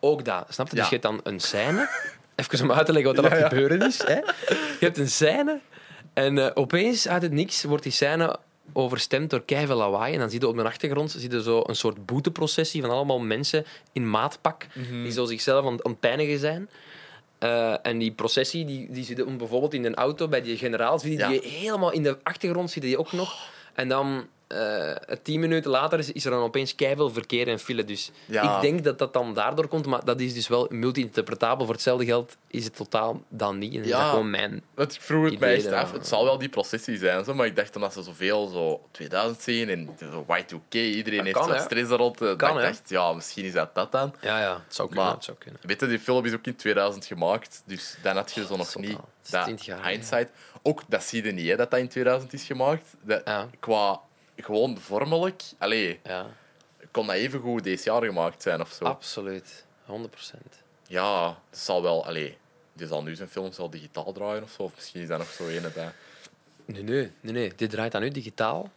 ook 0.00 0.24
dat, 0.24 0.46
snap 0.48 0.68
je? 0.68 0.74
Dus 0.76 0.84
je 0.84 0.90
hebt 0.90 1.02
dan 1.02 1.20
een 1.22 1.40
scène. 1.40 1.88
Even 2.36 2.62
om 2.62 2.72
uit 2.72 2.86
te 2.86 2.92
leggen 2.92 3.14
wat 3.14 3.24
er 3.24 3.30
aan 3.30 3.38
het 3.38 3.48
gebeuren 3.48 3.82
is. 3.82 3.98
Hè? 4.06 4.14
Je 4.14 4.76
hebt 4.80 4.98
een 4.98 5.08
scène 5.08 5.60
en 6.14 6.38
eh, 6.38 6.50
opeens 6.54 7.08
uit 7.08 7.22
het 7.22 7.32
niks 7.32 7.64
wordt 7.64 7.82
die 7.82 7.92
scène 7.92 8.36
overstemd 8.72 9.30
door 9.30 9.42
keiveel 9.44 9.76
lawaai. 9.76 10.12
En 10.12 10.18
dan 10.18 10.30
zie 10.30 10.40
je 10.40 10.48
op 10.48 10.56
de 10.56 10.62
achtergrond 10.62 11.10
zie 11.10 11.30
je 11.30 11.42
zo 11.42 11.62
een 11.66 11.76
soort 11.76 12.06
boeteprocessie 12.06 12.80
van 12.80 12.90
allemaal 12.90 13.18
mensen 13.18 13.64
in 13.92 14.10
maatpak 14.10 14.66
Mhm. 14.74 15.02
die 15.02 15.12
zo 15.12 15.24
zichzelf 15.24 15.64
aan, 15.64 15.70
aan 15.84 15.90
het 15.90 16.00
pijnigen 16.00 16.38
zijn. 16.38 16.68
Eh, 17.38 17.74
en 17.86 17.98
die 17.98 18.12
processie, 18.12 18.64
die, 18.64 18.86
die 18.90 19.04
zit 19.04 19.36
bijvoorbeeld 19.38 19.74
in 19.74 19.84
een 19.84 19.94
auto 19.94 20.28
bij 20.28 20.42
die 20.42 20.56
generaal, 20.56 20.98
zie 20.98 21.12
je 21.12 21.18
Ja. 21.18 21.28
die 21.28 21.40
helemaal 21.42 21.92
in 21.92 22.02
de 22.02 22.18
achtergrond 22.22 22.70
zie 22.70 22.82
je 22.82 22.88
die 22.88 22.98
ook 22.98 23.12
nog. 23.12 23.48
En 23.74 23.88
dan, 23.88 24.26
eh, 24.46 24.92
tien 25.22 25.40
minuten 25.40 25.70
later, 25.70 25.98
is, 25.98 26.12
is 26.12 26.24
er 26.24 26.30
dan 26.30 26.42
opeens 26.42 26.74
keiveel 26.74 27.10
verkeer 27.10 27.48
en 27.48 27.58
file. 27.58 27.84
Dus 27.84 28.10
Ja. 28.26 28.56
ik 28.56 28.60
denk 28.62 28.84
dat 28.84 28.98
dat 28.98 29.12
dan 29.12 29.34
daardoor 29.34 29.68
komt, 29.68 29.86
maar 29.86 30.04
dat 30.04 30.20
is 30.20 30.34
dus 30.34 30.48
wel 30.48 30.66
multi-interpretabel. 30.70 31.64
Voor 31.64 31.74
hetzelfde 31.74 32.04
geld 32.04 32.36
is 32.46 32.64
het 32.64 32.76
totaal 32.76 33.22
dan 33.28 33.58
niet. 33.58 33.74
En 33.74 33.84
Ja. 33.86 34.00
dat 34.00 34.08
gewoon 34.10 34.30
mijn... 34.30 34.62
Ik 34.76 34.90
vroeg 35.00 35.30
het 35.30 35.38
mij 35.38 35.74
af. 35.74 35.92
Het 35.92 36.06
zal 36.06 36.24
wel 36.24 36.38
die 36.38 36.48
processie 36.48 36.96
zijn, 36.98 37.24
zo, 37.24 37.34
maar 37.34 37.46
ik 37.46 37.56
dacht 37.56 37.72
dan 37.72 37.82
dat 37.82 37.92
ze 37.92 38.02
zoveel 38.02 38.46
zo 38.48 38.80
2000 38.90 39.42
zien 39.42 39.68
en 39.68 39.88
zo 39.98 40.26
Y2K, 40.28 40.74
iedereen 40.74 41.16
Dat 41.16 41.26
heeft 41.26 41.38
kan, 41.38 41.48
zo'n 41.48 41.58
stress 41.60 41.90
eh, 41.90 41.98
dat 41.98 42.36
Kan, 42.36 42.50
ik 42.50 42.56
hè. 42.56 42.62
dacht, 42.62 42.88
ja, 42.88 43.12
misschien 43.12 43.44
is 43.44 43.52
dat 43.52 43.74
dat 43.74 43.92
dan. 43.92 44.14
Ja, 44.20 44.40
ja, 44.40 44.62
het 44.64 44.74
zou 44.74 44.88
kunnen. 44.88 45.06
Maar- 45.06 45.14
het 45.14 45.24
zou 45.24 45.36
kunnen. 45.36 45.60
Weet 45.64 45.80
je, 45.80 45.86
die 45.86 45.98
film 45.98 46.24
is 46.24 46.34
ook 46.34 46.46
in 46.46 46.56
2000 46.56 47.04
gemaakt, 47.04 47.62
dus 47.66 47.96
dan 48.02 48.16
had 48.16 48.32
je 48.32 48.46
zo 48.46 48.56
nog 48.56 48.76
niet. 48.76 48.90
Het 49.22 49.30
dat 49.30 49.42
20 49.44 49.66
jaar 49.66 49.76
geleden. 49.78 49.98
hindsight. 49.98 50.30
Ook, 50.62 50.82
dat 50.88 51.02
zie 51.02 51.24
je 51.24 51.32
niet, 51.32 51.48
hè, 51.48 51.56
dat 51.56 51.70
dat 51.70 51.80
in 51.80 51.88
2000 51.88 52.32
is 52.32 52.44
gemaakt. 52.44 52.94
Dat. 53.02 53.22
Qua 53.60 54.00
gewoon 54.36 54.78
vormelijk, 54.78 55.42
allee, 55.58 56.00
Ja, 56.04 56.26
kon 56.90 57.06
dat 57.06 57.16
even 57.16 57.40
goed 57.40 57.64
deze 57.64 57.84
jaar 57.84 58.02
gemaakt 58.04 58.42
zijn 58.42 58.60
of 58.60 58.70
zo. 58.72 58.84
absoluut. 58.84 59.64
100%. 59.86 59.92
Ja, 60.88 61.38
het 61.50 61.58
zal 61.58 61.82
wel, 61.82 62.06
allee, 62.06 62.36
die 62.72 62.86
zal 62.86 63.02
nu 63.02 63.14
zijn 63.14 63.28
film 63.28 63.52
zal 63.52 63.70
digitaal 63.70 64.12
draaien 64.12 64.42
of 64.42 64.50
zo, 64.50 64.62
of 64.62 64.74
misschien 64.74 65.00
is 65.00 65.08
dat 65.08 65.18
nog 65.18 65.28
zo 65.30 65.46
ene 65.48 65.68
bij. 65.74 65.90
Nee, 66.64 66.82
nee, 66.82 67.12
nee, 67.20 67.32
nee. 67.32 67.52
Dit 67.56 67.70
draait 67.70 67.92
dan 67.92 68.00
nu 68.00 68.08
digitaal. 68.08 68.70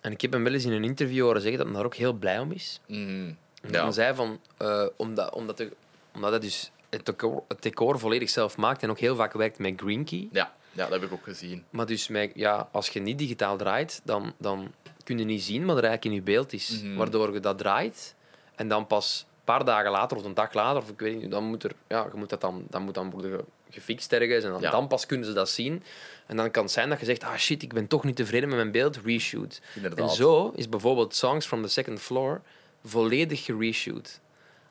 En 0.00 0.12
ik 0.12 0.20
heb 0.20 0.32
hem 0.32 0.44
wel 0.44 0.52
eens 0.52 0.64
in 0.64 0.72
een 0.72 0.84
interview 0.84 1.24
horen 1.24 1.40
zeggen 1.40 1.58
dat 1.58 1.66
hij 1.66 1.76
daar 1.76 1.84
ook 1.86 1.94
heel 1.94 2.12
blij 2.12 2.38
om 2.38 2.52
is. 2.52 2.80
En 2.86 3.38
Ja. 3.70 3.82
hij 3.82 3.92
zei 3.92 4.14
van, 4.14 4.40
eh, 4.56 4.86
omdat, 4.96 5.34
omdat, 5.34 5.56
de, 5.56 5.72
omdat 6.14 6.30
hij 6.30 6.38
dus 6.40 6.70
het 6.90 7.06
decor, 7.06 7.42
het 7.48 7.62
decor 7.62 7.98
volledig 7.98 8.30
zelf 8.30 8.56
maakt 8.56 8.82
en 8.82 8.90
ook 8.90 8.98
heel 8.98 9.16
vaak 9.16 9.32
werkt 9.32 9.58
met 9.58 9.72
Green 9.80 10.04
Key. 10.04 10.28
Ja, 10.32 10.54
ja, 10.72 10.82
dat 10.82 10.90
heb 10.90 11.02
ik 11.02 11.12
ook 11.12 11.24
gezien. 11.24 11.64
Maar 11.70 11.86
dus 11.86 12.08
met, 12.08 12.30
ja, 12.34 12.68
als 12.72 12.88
je 12.88 13.00
niet 13.00 13.18
digitaal 13.18 13.56
draait, 13.56 14.00
dan, 14.04 14.32
dan 14.38 14.72
kun 15.10 15.18
je 15.18 15.24
niet 15.24 15.42
zien 15.42 15.64
wat 15.66 15.76
er 15.76 15.84
eigenlijk 15.84 16.04
in 16.04 16.12
je 16.24 16.32
beeld 16.32 16.52
is. 16.52 16.82
Mhm. 16.82 16.96
Waardoor 16.96 17.32
je 17.32 17.40
dat 17.40 17.58
draait 17.58 18.14
en 18.54 18.68
dan 18.68 18.86
pas 18.86 19.26
een 19.28 19.44
paar 19.44 19.64
dagen 19.64 19.90
later 19.90 20.16
of 20.16 20.24
een 20.24 20.34
dag 20.34 20.52
later, 20.52 20.82
of 20.82 20.88
ik 20.88 21.00
weet 21.00 21.20
niet, 21.20 21.30
dan 21.30 21.44
moet, 21.44 21.64
er, 21.64 21.72
ja, 21.88 22.06
je 22.12 22.18
moet 22.18 22.28
dat 22.28 22.40
dan, 22.40 22.64
dan 22.68 22.82
moet 22.82 22.94
dan 22.94 23.10
worden 23.10 23.30
ge- 23.30 23.44
gefixt 23.70 24.12
ergens 24.12 24.44
en 24.44 24.50
dan, 24.50 24.60
Ja. 24.60 24.70
dan 24.70 24.86
pas 24.86 25.06
kunnen 25.06 25.26
ze 25.26 25.32
dat 25.32 25.48
zien. 25.48 25.82
En 26.26 26.36
dan 26.36 26.50
kan 26.50 26.62
het 26.62 26.72
zijn 26.72 26.88
dat 26.88 26.98
je 27.00 27.04
zegt, 27.06 27.24
ah 27.24 27.36
shit, 27.36 27.62
ik 27.62 27.72
ben 27.72 27.86
toch 27.86 28.04
niet 28.04 28.16
tevreden 28.16 28.48
met 28.48 28.58
mijn 28.58 28.70
beeld, 28.70 28.96
reshoot. 29.04 29.60
Inderdaad. 29.74 30.08
En 30.08 30.14
zo 30.14 30.52
is 30.56 30.68
bijvoorbeeld 30.68 31.14
Songs 31.14 31.46
from 31.46 31.62
the 31.62 31.68
Second 31.68 32.00
Floor 32.00 32.40
volledig 32.84 33.44
gereshoot. 33.44 34.20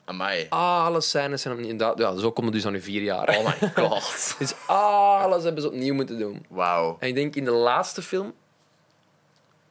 Amai. 0.04 0.46
Alle 0.48 1.00
scènes 1.00 1.42
zijn 1.42 1.54
opnieuw... 1.54 1.76
dat- 1.76 1.98
Ja, 1.98 2.16
zo 2.16 2.32
komt 2.32 2.46
het 2.46 2.54
dus 2.54 2.66
aan 2.66 2.72
nu 2.72 2.80
vier 2.80 3.02
jaar. 3.02 3.28
Oh 3.38 3.44
my 3.44 3.68
god. 3.74 4.34
Dus 4.38 4.54
alles 4.66 5.42
hebben 5.44 5.62
ze 5.62 5.68
opnieuw 5.68 5.94
moeten 5.94 6.18
doen. 6.18 6.44
Wauw. 6.48 6.96
En 7.00 7.08
ik 7.08 7.14
denk 7.14 7.34
in 7.36 7.44
de 7.44 7.50
laatste 7.50 8.02
film... 8.02 8.32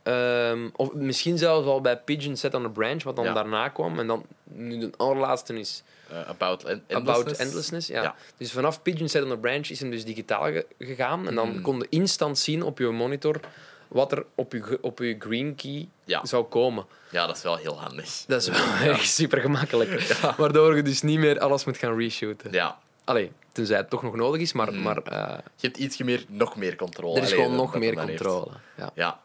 ehm, 0.03 0.69
of 0.75 0.93
misschien 0.93 1.37
zelfs 1.37 1.67
al 1.67 1.81
bij 1.81 1.97
Pigeon 1.97 2.35
Set 2.37 2.53
on 2.53 2.65
a 2.65 2.69
Branch, 2.69 3.03
wat 3.03 3.15
dan 3.15 3.25
Ja. 3.25 3.33
daarna 3.33 3.69
kwam. 3.69 3.99
En 3.99 4.07
dan 4.07 4.25
nu 4.43 4.77
de 4.79 4.89
allerlaatste 4.97 5.59
is 5.59 5.83
Eh, 6.09 6.27
about 6.29 6.63
en- 6.63 6.83
About 6.89 7.07
endlessness. 7.07 7.39
Endlessness. 7.39 7.87
Ja. 7.87 8.01
Ja. 8.01 8.15
Dus 8.37 8.51
vanaf 8.51 8.81
Pigeon 8.81 9.09
Set 9.09 9.23
on 9.23 9.31
a 9.31 9.35
Branch 9.35 9.67
is 9.69 9.79
hem 9.79 9.91
dus 9.91 10.05
digitaal 10.05 10.43
ge- 10.43 10.65
gegaan. 10.79 11.27
En 11.27 11.35
dan 11.35 11.49
Mm. 11.55 11.61
kon 11.61 11.79
je 11.79 11.87
instant 11.89 12.39
zien 12.39 12.63
op 12.63 12.77
je 12.77 12.87
monitor 12.87 13.39
wat 13.87 14.11
er 14.11 14.25
op 14.35 14.51
je, 14.53 14.77
op 14.81 14.99
je 14.99 15.15
green 15.19 15.55
key 15.55 15.87
Ja. 16.03 16.25
zou 16.25 16.43
komen. 16.43 16.85
Ja, 17.11 17.27
dat 17.27 17.35
is 17.37 17.43
wel 17.43 17.55
heel 17.55 17.79
handig. 17.79 18.23
Dat 18.27 18.41
is 18.41 18.47
wel 18.47 18.91
echt 18.91 19.09
super 19.09 19.41
gemakkelijk. 19.41 20.01
Waardoor 20.37 20.75
je 20.75 20.81
dus 20.81 21.01
niet 21.01 21.19
meer 21.19 21.39
alles 21.39 21.65
moet 21.65 21.77
gaan 21.77 21.97
reshooten. 21.97 22.51
Ja. 22.51 22.77
Allee, 23.03 23.31
tenzij 23.51 23.77
het 23.77 23.89
toch 23.89 24.03
nog 24.03 24.15
nodig 24.15 24.41
is, 24.41 24.53
maar, 24.53 24.73
Mhm. 24.73 24.81
maar 24.81 24.97
eh, 24.97 25.37
Je 25.55 25.67
hebt 25.67 25.77
iets 25.79 25.97
meer, 25.97 26.25
nog 26.27 26.55
meer 26.55 26.75
controle. 26.75 27.15
er 27.17 27.23
is 27.23 27.31
Allee, 27.31 27.43
gewoon 27.43 27.57
nog 27.57 27.77
meer 27.77 27.95
controle. 27.95 28.51
Ja. 28.93 29.19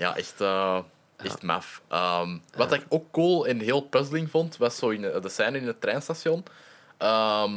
Ja, 0.00 0.16
echt, 0.16 0.40
eh, 0.40 0.78
echt 1.16 1.42
maf. 1.42 1.82
Ehm, 1.88 2.38
wat 2.56 2.72
ik 2.72 2.84
ook 2.88 3.04
cool 3.10 3.46
en 3.46 3.60
heel 3.60 3.80
puzzling 3.80 4.30
vond, 4.30 4.56
was 4.56 4.76
zo 4.76 4.88
in 4.88 5.00
de, 5.00 5.18
de 5.20 5.28
scène 5.28 5.58
in 5.58 5.66
het 5.66 5.80
treinstation. 5.80 6.44
ehm, 6.98 7.52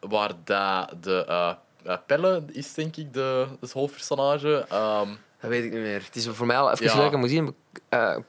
waar 0.00 0.32
dat 0.44 0.92
de 1.00 1.24
eh, 1.28 1.96
Pelle 2.06 2.42
is, 2.52 2.74
denk 2.74 2.96
ik, 2.96 3.12
de, 3.12 3.46
het 3.60 3.72
hoofdpersonage. 3.72 4.66
Ehm, 4.68 5.08
Dat 5.40 5.50
weet 5.50 5.64
ik 5.64 5.72
niet 5.72 5.80
meer. 5.80 6.02
Het 6.04 6.16
is 6.16 6.28
voor 6.28 6.46
mij 6.46 6.58
al 6.58 6.70
even 6.70 6.84
Ja. 6.84 6.90
geleden, 6.90 7.12
ik 7.12 7.18
moet 7.18 7.28
zien. 7.30 7.54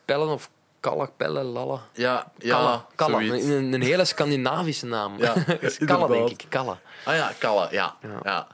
pellen 0.05 0.27
of 0.27 0.49
kallag, 0.79 1.09
pellen, 1.17 1.45
lalla. 1.45 1.79
ja, 1.93 2.31
Kalla, 2.37 2.71
ja 2.71 2.85
Kalla. 2.95 3.11
zoiets. 3.25 3.45
Een, 3.45 3.73
een 3.73 3.81
hele 3.81 4.05
Scandinavische 4.05 4.85
naam. 4.85 5.17
Ja, 5.17 5.33
Kalla, 5.43 5.57
inderdaad. 5.79 6.07
denk 6.07 6.29
ik. 6.29 6.45
Kalla. 6.49 6.79
Ah 7.05 7.15
ja, 7.15 7.31
Kalle, 7.39 7.67
ja. 7.71 7.95
Ja. 8.01 8.19
Ja, 8.23 8.47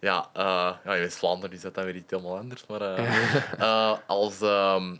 ja, 0.00 0.28
eh, 0.34 0.70
ja 0.84 0.94
in 0.94 1.00
West-Vlaanderen 1.00 1.56
is 1.56 1.62
dat 1.62 1.74
dan 1.74 1.84
weer 1.84 1.94
iets 1.96 2.10
helemaal 2.10 2.36
anders. 2.38 2.64
Maar 2.68 2.80
eh, 2.80 3.34
eh, 3.58 3.92
als 4.06 4.40
ehm, 4.40 4.94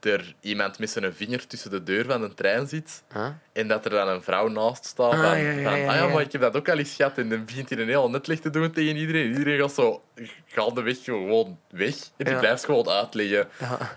er 0.00 0.34
iemand 0.40 0.78
met 0.78 0.90
zijn 0.90 1.14
vinger 1.14 1.46
tussen 1.46 1.70
de 1.70 1.82
deur 1.82 2.04
van 2.04 2.22
een 2.22 2.34
trein 2.34 2.66
zit 2.68 3.02
Huh? 3.14 3.26
en 3.52 3.68
dat 3.68 3.84
er 3.84 3.90
dan 3.90 4.08
een 4.08 4.22
vrouw 4.22 4.48
naast 4.48 4.84
staat, 4.84 5.12
Ah, 5.12 5.20
van, 5.20 5.38
ja, 5.38 5.50
ja, 5.50 5.70
van, 5.70 5.78
ja, 5.78 5.88
ah 5.88 5.94
ja, 5.94 6.06
maar 6.08 6.20
ik 6.22 6.32
heb 6.32 6.40
dat 6.40 6.56
ook 6.56 6.68
al 6.68 6.78
eens 6.78 6.94
gehad. 6.94 7.18
En 7.18 7.28
dan 7.28 7.44
begint 7.44 7.68
hij 7.70 7.78
een 7.78 7.88
heel 7.88 8.10
netleg 8.10 8.38
te 8.40 8.50
doen 8.50 8.70
tegen 8.70 8.96
iedereen. 8.96 9.28
Iedereen 9.30 9.60
gaat 9.60 9.72
zo 9.72 10.02
gaandeweg 10.46 11.04
gewoon 11.04 11.58
weg. 11.70 11.94
En 12.16 12.24
die 12.24 12.36
blijft 12.36 12.64
gewoon 12.64 12.88
uitleggen. 12.88 13.48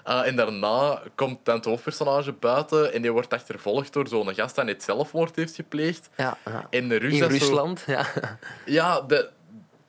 Ja. 0.04 0.24
En 0.26 0.36
daarna 0.36 1.02
komt 1.16 1.40
dan 1.46 1.56
het 1.56 1.66
hoofdpersonage 1.66 2.32
buiten 2.32 2.94
en 2.94 3.02
die 3.02 3.12
wordt 3.12 3.34
achtervolgd 3.34 3.94
door 3.94 4.08
zo'n 4.08 4.34
gast 4.36 4.56
die 4.56 4.64
net 4.64 4.84
zelfmoord 4.84 5.36
heeft 5.36 5.56
gepleegd. 5.56 6.10
Ja, 6.18 6.38
ja. 6.46 6.68
En 6.70 6.88
de 6.90 6.96
Rus 6.96 7.12
In 7.14 7.18
zo- 7.18 7.28
Rusland, 7.28 7.84
ja. 7.88 8.06
ja, 8.66 9.02
de, 9.02 9.30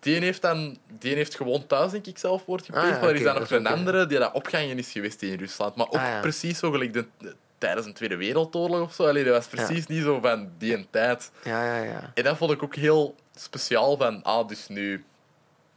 die, 0.05 0.21
heeft 0.21 0.43
dan, 0.43 0.77
die 0.99 1.15
heeft 1.15 1.35
gewoon 1.35 1.67
thuis, 1.67 1.91
denk 1.91 2.07
ik, 2.07 2.19
zelfmoord 2.19 2.65
gepleegd. 2.65 2.87
Ah, 2.87 2.93
ja, 2.93 2.99
maar 3.01 3.09
er 3.09 3.15
is 3.15 3.23
dan 3.23 3.35
nog 3.39 3.51
een 3.51 3.67
andere 3.67 4.07
die 4.07 4.19
dat 4.19 4.33
opgangen 4.33 4.79
is 4.79 4.93
geweest 4.93 5.23
in 5.23 5.39
Rusland. 5.39 5.75
Maar 5.77 5.87
ook 5.87 5.95
Ah, 5.95 6.03
ja. 6.03 6.21
precies 6.21 6.59
zo 6.59 6.71
gelijk 6.71 6.93
de, 6.93 7.07
de- 7.19 7.35
tijdens 7.59 7.87
de 7.87 7.93
Tweede 7.93 8.17
Wereldoorlog 8.17 8.81
of 8.81 8.95
zo. 8.95 9.07
Allee, 9.07 9.25
dat 9.25 9.35
was 9.35 9.47
precies 9.47 9.87
niet 9.87 10.03
zo 10.03 10.21
van 10.21 10.51
die 10.59 10.75
een 10.75 10.87
tijd. 10.91 11.31
Ja, 11.45 11.77
ja, 11.77 11.83
ja. 11.83 12.11
En 12.15 12.25
dat 12.25 12.37
vond 12.37 12.51
ik 12.53 12.63
ook 12.63 12.75
heel 12.75 13.15
speciaal. 13.35 13.97
Van, 13.97 14.23
ah, 14.23 14.49
dus 14.49 14.69
nu... 14.69 15.05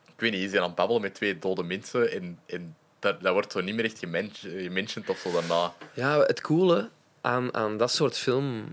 Ik 0.06 0.24
weet 0.24 0.32
niet, 0.32 0.42
is 0.44 0.52
hij 0.52 0.60
aan 0.60 0.66
het 0.68 0.76
babbelen 0.76 1.02
met 1.02 1.14
twee 1.16 1.40
dode 1.40 1.64
mensen 1.64 2.12
en, 2.12 2.40
en 2.46 2.76
dat, 3.00 3.22
dat 3.22 3.34
wordt 3.34 3.52
zo 3.52 3.62
niet 3.62 3.76
meer 3.76 3.86
echt 3.86 4.00
gemention- 4.00 4.52
gementioned 4.62 5.10
of 5.10 5.18
zo 5.18 5.32
daarna. 5.32 5.74
Ja, 5.94 6.20
het 6.20 6.42
coole 6.42 6.90
aan, 7.22 7.54
aan 7.54 7.78
dat 7.78 7.92
soort 7.92 8.18
film 8.18 8.66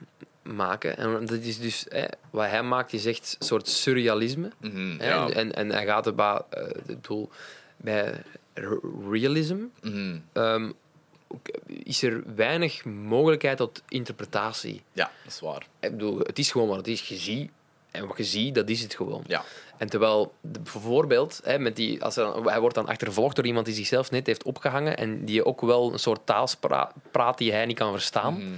maken, 0.45 0.97
en 0.97 1.27
dat 1.27 1.41
is 1.41 1.59
dus, 1.59 1.87
hè, 1.89 2.05
wat 2.31 2.47
hij 2.49 2.63
maakt, 2.63 2.93
is 2.93 3.07
echt 3.07 3.37
een 3.39 3.47
soort 3.47 3.69
surrealisme. 3.69 4.51
Mhm, 4.61 4.99
Hè, 4.99 5.09
ja. 5.09 5.27
en, 5.29 5.35
en, 5.35 5.53
en 5.55 5.71
hij 5.71 5.85
gaat 5.85 6.07
erbij, 6.07 6.41
eh, 6.51 6.67
ik 6.69 6.87
bedoel, 6.87 7.31
bij 7.77 8.15
r- 8.55 9.11
realism 9.11 9.57
Mhm, 9.83 10.19
ehm, 10.33 10.71
is 11.67 12.03
er 12.03 12.23
weinig 12.37 12.85
mogelijkheid 12.85 13.57
tot 13.57 13.83
interpretatie. 13.89 14.83
ja, 14.93 15.11
dat 15.25 15.33
is 15.33 15.41
waar. 15.41 15.67
Ik 15.81 15.91
bedoel, 15.91 16.19
het 16.19 16.39
is 16.39 16.51
gewoon 16.51 16.69
wat 16.69 16.77
het 16.77 16.87
is. 16.89 17.09
Je 17.09 17.17
ziet, 17.17 17.51
en 17.91 18.07
wat 18.07 18.17
je 18.17 18.25
ziet, 18.25 18.55
dat 18.55 18.69
is 18.69 18.83
het 18.83 18.95
gewoon. 18.95 19.25
Ja. 19.27 19.45
En 19.77 19.89
terwijl, 19.89 20.35
bijvoorbeeld, 20.41 21.41
hè, 21.45 21.59
met 21.59 21.77
die, 21.77 22.03
als 22.05 22.15
hij 22.45 22.61
wordt 22.61 22.75
dan 22.75 22.87
achtervolgd 22.87 23.37
door 23.37 23.47
iemand 23.47 23.67
die 23.67 23.75
zichzelf 23.75 24.11
net 24.11 24.27
heeft 24.27 24.43
opgehangen 24.45 24.97
en 24.97 25.25
die 25.25 25.45
ook 25.45 25.61
wel 25.61 25.93
een 25.93 25.99
soort 25.99 26.21
taal 26.27 26.49
praat 27.11 27.39
die 27.39 27.53
hij 27.53 27.67
niet 27.67 27.79
kan 27.79 27.93
verstaan, 27.93 28.35
Mhm. 28.35 28.53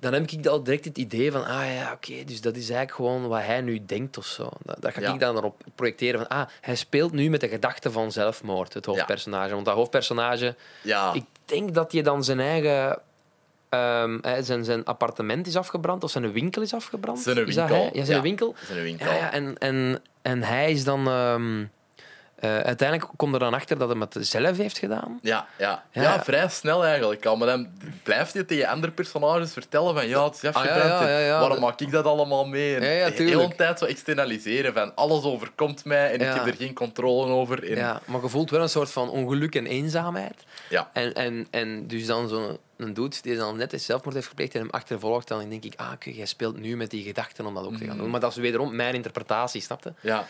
Dan 0.00 0.12
heb 0.12 0.30
ik 0.30 0.46
al 0.46 0.62
direct 0.62 0.84
het 0.84 0.98
idee 0.98 1.32
van, 1.32 1.44
ah 1.46 1.74
ja, 1.74 1.92
oké, 1.92 2.24
dus 2.24 2.40
dat 2.40 2.52
is 2.56 2.60
eigenlijk 2.70 2.92
gewoon 2.94 3.28
wat 3.28 3.40
hij 3.42 3.60
nu 3.60 3.84
denkt 3.86 4.18
of 4.18 4.26
zo. 4.26 4.48
Dat, 4.62 4.76
dat 4.82 4.92
ga 4.92 5.00
Ja. 5.00 5.12
ik 5.12 5.20
dan 5.20 5.36
erop 5.36 5.62
projecteren 5.74 6.18
van, 6.20 6.28
ah, 6.28 6.48
hij 6.60 6.74
speelt 6.74 7.12
nu 7.12 7.30
met 7.30 7.40
de 7.40 7.48
gedachte 7.48 7.90
van 7.92 8.12
zelfmoord, 8.12 8.74
het 8.74 8.86
hoofdpersonage. 8.86 9.52
Want 9.54 9.64
dat 9.64 9.74
hoofdpersonage, 9.74 10.54
Ja. 10.82 11.12
ik 11.12 11.24
denk 11.44 11.74
dat 11.74 11.92
je 11.92 12.02
dan 12.02 12.24
zijn 12.24 12.40
eigen... 12.40 12.98
ehm, 13.68 14.42
zijn, 14.42 14.64
zijn 14.64 14.84
appartement 14.84 15.46
is 15.46 15.56
afgebrand 15.56 16.04
of 16.04 16.10
zijn 16.10 16.32
winkel 16.32 16.62
is 16.62 16.74
afgebrand. 16.74 17.20
Zijn 17.20 17.46
Is 17.46 17.54
dat 17.54 17.68
winkel. 17.68 17.86
hij? 17.90 17.98
Ja, 18.00 18.04
zijn 18.04 18.22
winkel. 18.22 18.54
Een 18.70 18.82
winkel. 18.82 19.06
Ja, 19.06 19.14
ja 19.14 19.32
en, 19.32 19.58
en, 19.58 20.02
en 20.22 20.42
hij 20.42 20.70
is 20.72 20.84
dan... 20.84 21.08
ehm, 21.08 21.64
eh, 22.40 22.58
uiteindelijk 22.58 23.10
komt 23.16 23.34
er 23.34 23.40
dan 23.40 23.54
achter 23.54 23.78
dat 23.78 23.88
hij 23.88 23.98
het 24.00 24.26
zelf 24.26 24.56
heeft 24.56 24.78
gedaan. 24.78 25.18
Ja, 25.22 25.46
ja. 25.58 25.84
Ja. 25.92 26.02
ja, 26.02 26.22
vrij 26.24 26.48
snel 26.48 26.84
eigenlijk 26.84 27.26
al. 27.26 27.36
Maar 27.36 27.48
dan 27.48 27.68
blijft 28.02 28.32
je 28.32 28.44
tegen 28.44 28.68
andere 28.68 28.92
personages 28.92 29.52
vertellen 29.52 29.94
van 29.94 30.08
ja, 30.08 30.24
het 30.24 30.34
is. 30.42 30.52
Ah, 30.52 30.64
ja, 30.64 31.18
ja. 31.18 31.40
Waarom 31.40 31.60
maak 31.60 31.80
ik 31.80 31.90
dat 31.90 32.04
allemaal 32.04 32.46
mee? 32.46 32.76
En 32.76 32.96
Ja, 32.96 33.10
de 33.10 33.22
hele 33.22 33.54
tijd 33.56 33.78
zo 33.78 33.84
externaliseren 33.84 34.72
van 34.72 34.94
alles 34.94 35.24
overkomt 35.24 35.84
mij 35.84 36.06
en 36.12 36.14
ik 36.20 36.34
heb 36.34 36.46
er 36.46 36.54
geen 36.56 36.74
controle 36.74 37.30
over. 37.32 37.70
En, 37.70 37.76
Ja, 37.76 38.00
maar 38.04 38.22
je 38.22 38.28
voelt 38.28 38.50
wel 38.50 38.62
een 38.62 38.68
soort 38.68 38.90
van 38.90 39.10
ongeluk 39.10 39.54
en 39.54 39.66
eenzaamheid. 39.66 40.44
ja. 40.68 40.90
En, 40.92 41.12
en, 41.14 41.46
en 41.50 41.86
dus 41.86 42.06
dan 42.06 42.28
zo'n 42.28 42.58
een 42.76 42.94
dude 42.94 43.16
die 43.22 43.36
dan 43.36 43.56
net 43.56 43.72
eens 43.72 43.84
zelfmoord 43.84 44.14
heeft 44.14 44.28
gepleegd 44.28 44.54
en 44.54 44.60
hem 44.60 44.70
achtervolgt, 44.70 45.28
dan 45.28 45.48
denk 45.48 45.64
ik, 45.64 45.72
ah, 45.76 45.92
oké, 45.92 46.10
jij 46.10 46.26
speelt 46.26 46.58
nu 46.60 46.76
met 46.76 46.90
die 46.90 47.04
gedachten 47.04 47.46
om 47.46 47.54
dat 47.54 47.64
ook 47.64 47.72
te 47.76 47.78
gaan 47.84 47.88
Mhm. 47.88 47.98
doen. 47.98 48.10
Maar 48.10 48.20
dat 48.20 48.30
is 48.30 48.36
wederom 48.36 48.76
mijn 48.76 48.94
interpretatie, 48.94 49.60
snap 49.60 49.84
je? 49.84 49.92
Ja. 50.00 50.26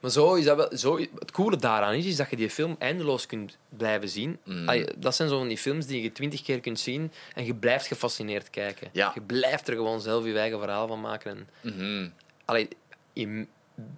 Maar 0.00 0.10
zo 0.10 0.34
is 0.34 0.44
dat 0.44 0.56
wel, 0.56 0.76
zo, 0.78 0.98
het 0.98 1.30
coole 1.30 1.56
daaraan 1.56 1.94
is, 1.94 2.04
is 2.06 2.16
dat 2.16 2.30
je 2.30 2.36
die 2.36 2.50
film 2.50 2.76
eindeloos 2.78 3.26
kunt 3.26 3.56
blijven 3.68 4.08
zien. 4.08 4.38
Mm. 4.44 4.68
Allee, 4.68 4.86
dat 4.96 5.14
zijn 5.14 5.28
zo 5.28 5.38
van 5.38 5.48
die 5.48 5.58
films 5.58 5.86
die 5.86 6.02
je 6.02 6.12
twintig 6.12 6.42
keer 6.42 6.60
kunt 6.60 6.80
zien 6.80 7.12
en 7.34 7.44
je 7.44 7.54
blijft 7.54 7.86
gefascineerd 7.86 8.50
kijken. 8.50 8.88
Ja. 8.92 9.10
Je 9.14 9.20
blijft 9.20 9.68
er 9.68 9.74
gewoon 9.74 10.00
zelf 10.00 10.24
je 10.24 10.38
eigen 10.38 10.58
verhaal 10.58 10.86
van 10.88 11.00
maken. 11.00 11.30
En, 11.30 11.72
Mhm. 11.72 12.08
allee, 12.44 12.68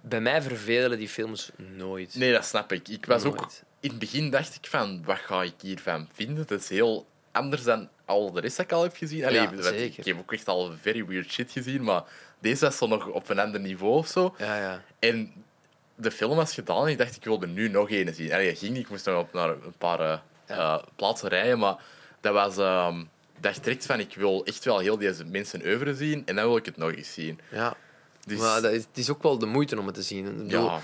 bij 0.01 0.21
mij 0.21 0.41
vervelen 0.41 0.97
die 0.97 1.09
films 1.09 1.51
nooit. 1.57 2.15
Nee, 2.15 2.31
dat 2.33 2.45
snap 2.45 2.71
ik. 2.71 2.87
Ik 2.87 3.05
was 3.05 3.23
ook... 3.23 3.49
In 3.79 3.89
het 3.89 3.99
begin 3.99 4.29
dacht 4.29 4.55
ik 4.55 4.67
van, 4.67 5.03
wat 5.05 5.17
ga 5.17 5.43
ik 5.43 5.53
hiervan 5.61 6.09
vinden? 6.13 6.37
Het 6.37 6.51
is 6.61 6.69
heel 6.69 7.05
anders 7.31 7.63
dan 7.63 7.89
al 8.05 8.31
de 8.31 8.39
rest 8.39 8.57
dat 8.57 8.65
ik 8.65 8.71
al 8.71 8.83
heb 8.83 8.95
gezien. 8.95 9.25
Allee, 9.25 9.41
Ja, 9.41 9.61
zeker. 9.61 9.99
Ik 9.99 10.05
heb 10.05 10.17
ook 10.19 10.33
echt 10.33 10.47
al 10.47 10.71
very 10.81 11.05
weird 11.05 11.31
shit 11.31 11.51
gezien, 11.51 11.83
maar 11.83 12.03
deze 12.39 12.65
was 12.65 12.77
zo 12.77 12.87
nog 12.87 13.07
op 13.07 13.29
een 13.29 13.39
ander 13.39 13.59
niveau 13.59 13.93
of 13.97 14.07
zo. 14.07 14.35
Ja, 14.37 14.57
ja. 14.57 14.83
En 14.99 15.33
de 16.01 16.11
film 16.11 16.35
was 16.35 16.53
gedaan 16.53 16.85
en 16.85 16.91
ik 16.91 16.97
dacht, 16.97 17.15
ik 17.15 17.23
wilde 17.23 17.47
nu 17.47 17.69
nog 17.69 17.91
een 17.91 18.13
zien. 18.13 18.33
Allee, 18.33 18.49
dat 18.49 18.57
ging 18.57 18.73
niet, 18.73 18.83
ik 18.83 18.89
moest 18.89 19.05
nog 19.05 19.19
op 19.19 19.33
naar 19.33 19.49
een 19.49 19.73
paar 19.77 19.99
eh, 19.99 20.17
eh, 20.45 20.83
plaatsen 20.95 21.29
rijden, 21.29 21.59
maar 21.59 21.75
dat 22.21 22.33
was... 22.33 22.57
ehm, 22.57 22.99
ik 23.35 23.47
dacht 23.47 23.63
direct 23.63 23.85
van, 23.85 23.99
ik 23.99 24.15
wil 24.15 24.45
echt 24.45 24.65
wel 24.65 24.79
heel 24.79 24.97
deze 24.97 25.25
mensen 25.25 25.61
oeuvre 25.65 25.95
zien 25.95 26.25
en 26.25 26.35
dan 26.35 26.45
wil 26.45 26.57
ik 26.57 26.65
het 26.65 26.77
nog 26.77 26.91
eens 26.93 27.13
zien. 27.13 27.39
ja. 27.49 27.75
Dus, 28.25 28.39
Maar 28.39 28.61
dat 28.61 28.71
is, 28.71 28.83
het 28.83 28.97
is 28.97 29.09
ook 29.09 29.23
wel 29.23 29.37
de 29.37 29.45
moeite 29.45 29.79
om 29.79 29.85
het 29.85 29.95
te 29.95 30.01
zien. 30.01 30.27
Ik 30.27 30.37
bedoel, 30.37 30.65
ja, 30.65 30.79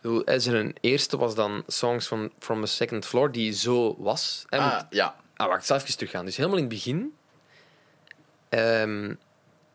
bedoel, 0.00 0.24
er 0.24 0.34
is 0.34 0.46
er 0.46 0.54
een 0.54 0.76
eerste 0.80 1.16
was 1.16 1.34
dan 1.34 1.62
Songs 1.66 2.06
from, 2.06 2.30
from 2.38 2.60
the 2.60 2.66
Second 2.66 3.06
Floor, 3.06 3.32
die 3.32 3.52
zo 3.52 3.96
was. 3.98 4.44
En 4.48 4.58
ah, 4.60 4.80
ja. 4.90 5.16
Ah, 5.36 5.46
wacht, 5.48 5.60
ik 5.60 5.66
zal 5.66 5.76
even 5.76 5.96
teruggaan. 5.96 6.24
Dus 6.24 6.36
helemaal 6.36 6.58
in 6.58 6.64
het 6.64 6.72
begin... 6.72 7.14
ehm, 8.48 9.14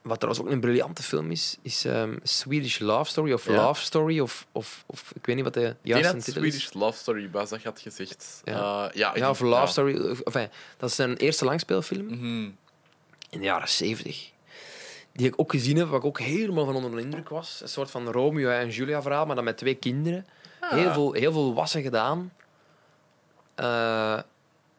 wat 0.08 0.20
trouwens 0.20 0.46
ook 0.46 0.52
een 0.52 0.60
briljante 0.60 1.04
film 1.04 1.32
is, 1.32 1.58
is 1.62 1.86
ehm, 1.86 2.18
Swedish 2.24 2.80
Love 2.80 3.10
Story 3.10 3.34
of 3.34 3.46
Ja. 3.46 3.54
Love 3.56 3.82
Story 3.82 4.20
of, 4.20 4.48
of, 4.52 4.84
of 4.86 5.12
ik 5.16 5.26
weet 5.26 5.36
niet 5.36 5.44
wat 5.44 5.54
de 5.54 5.76
juiste 5.82 6.16
titel 6.18 6.32
Swedish 6.42 6.66
is. 6.66 6.74
Love 6.74 6.98
Story 6.98 7.30
was, 7.32 7.50
dat 7.50 7.64
had 7.64 7.80
gezegd. 7.80 8.42
Ja. 8.44 8.54
Eh, 8.54 8.94
ja, 8.96 9.12
Ja, 9.16 9.30
of 9.30 9.38
denk- 9.38 9.52
Love. 9.52 9.68
Story. 9.72 10.10
of- 10.10 10.20
Enfin, 10.20 10.48
dat 10.78 10.90
is 10.90 10.96
zijn 10.96 11.16
eerste 11.18 11.46
langspeelfilm 11.46 12.06
Mhm. 12.06 12.44
in 13.30 13.40
de 13.40 13.46
jaren 13.46 13.70
70. 13.70 14.32
Die 15.14 15.28
ik 15.28 15.34
ook 15.40 15.52
gezien 15.52 15.78
heb, 15.78 15.88
waar 15.88 16.00
ik 16.00 16.06
ook 16.06 16.20
helemaal 16.20 16.66
van 16.66 16.76
onder 16.76 16.92
de 16.92 17.02
indruk 17.02 17.30
was. 17.30 17.60
Een 17.62 17.70
soort 17.70 17.92
van 17.92 18.12
Romeo 18.12 18.50
en 18.50 18.70
Julia 18.70 19.02
verhaal, 19.02 19.26
maar 19.26 19.36
dan 19.36 19.44
met 19.44 19.58
twee 19.58 19.76
kinderen. 19.76 20.26
Ah. 20.60 20.72
Heel, 20.72 20.94
veel, 20.94 21.14
heel 21.14 21.32
veel 21.32 21.54
wassen 21.54 21.82
gedaan. 21.82 22.32
Eh, 23.56 24.20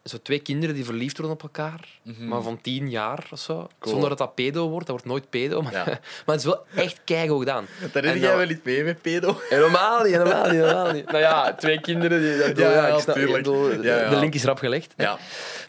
zo 0.08 0.18
twee 0.22 0.38
kinderen 0.38 0.74
die 0.74 0.84
verliefd 0.84 1.16
worden 1.18 1.36
op 1.36 1.42
elkaar, 1.42 1.88
Mhm. 2.02 2.28
maar 2.28 2.42
van 2.42 2.60
tien 2.60 2.90
jaar 2.90 3.26
of 3.30 3.38
zo. 3.38 3.54
Cool. 3.54 3.92
Zonder 3.92 4.08
dat 4.08 4.18
dat 4.18 4.34
pedo 4.34 4.68
wordt. 4.68 4.86
Dat 4.86 4.94
wordt 4.94 5.04
nooit 5.04 5.30
pedo. 5.30 5.62
Maar, 5.62 5.72
Ja. 5.72 5.84
maar 6.26 6.34
het 6.36 6.38
is 6.38 6.44
wel 6.44 6.64
echt 6.74 7.00
keigoed 7.04 7.38
gedaan. 7.38 7.66
Daar 7.92 8.02
heb 8.04 8.16
jij 8.16 8.36
wel 8.36 8.46
niet 8.46 8.64
mee 8.64 8.84
met 8.84 9.02
pedo. 9.02 9.40
Helemaal 9.48 10.02
niet, 10.02 10.12
helemaal 10.12 10.42
niet, 10.44 10.52
helemaal 10.60 10.92
niet. 10.92 11.06
Nou 11.06 11.18
ja, 11.18 11.54
twee 11.54 11.80
kinderen. 11.80 12.20
Die, 12.20 12.54
dat, 12.54 13.00
snap, 13.02 13.14
bedoel, 13.14 13.82
Ja, 13.82 13.96
ja. 14.00 14.08
De 14.08 14.16
link 14.16 14.34
is 14.34 14.44
rap 14.44 14.58
gelegd. 14.58 14.94
Ja. 14.96 15.18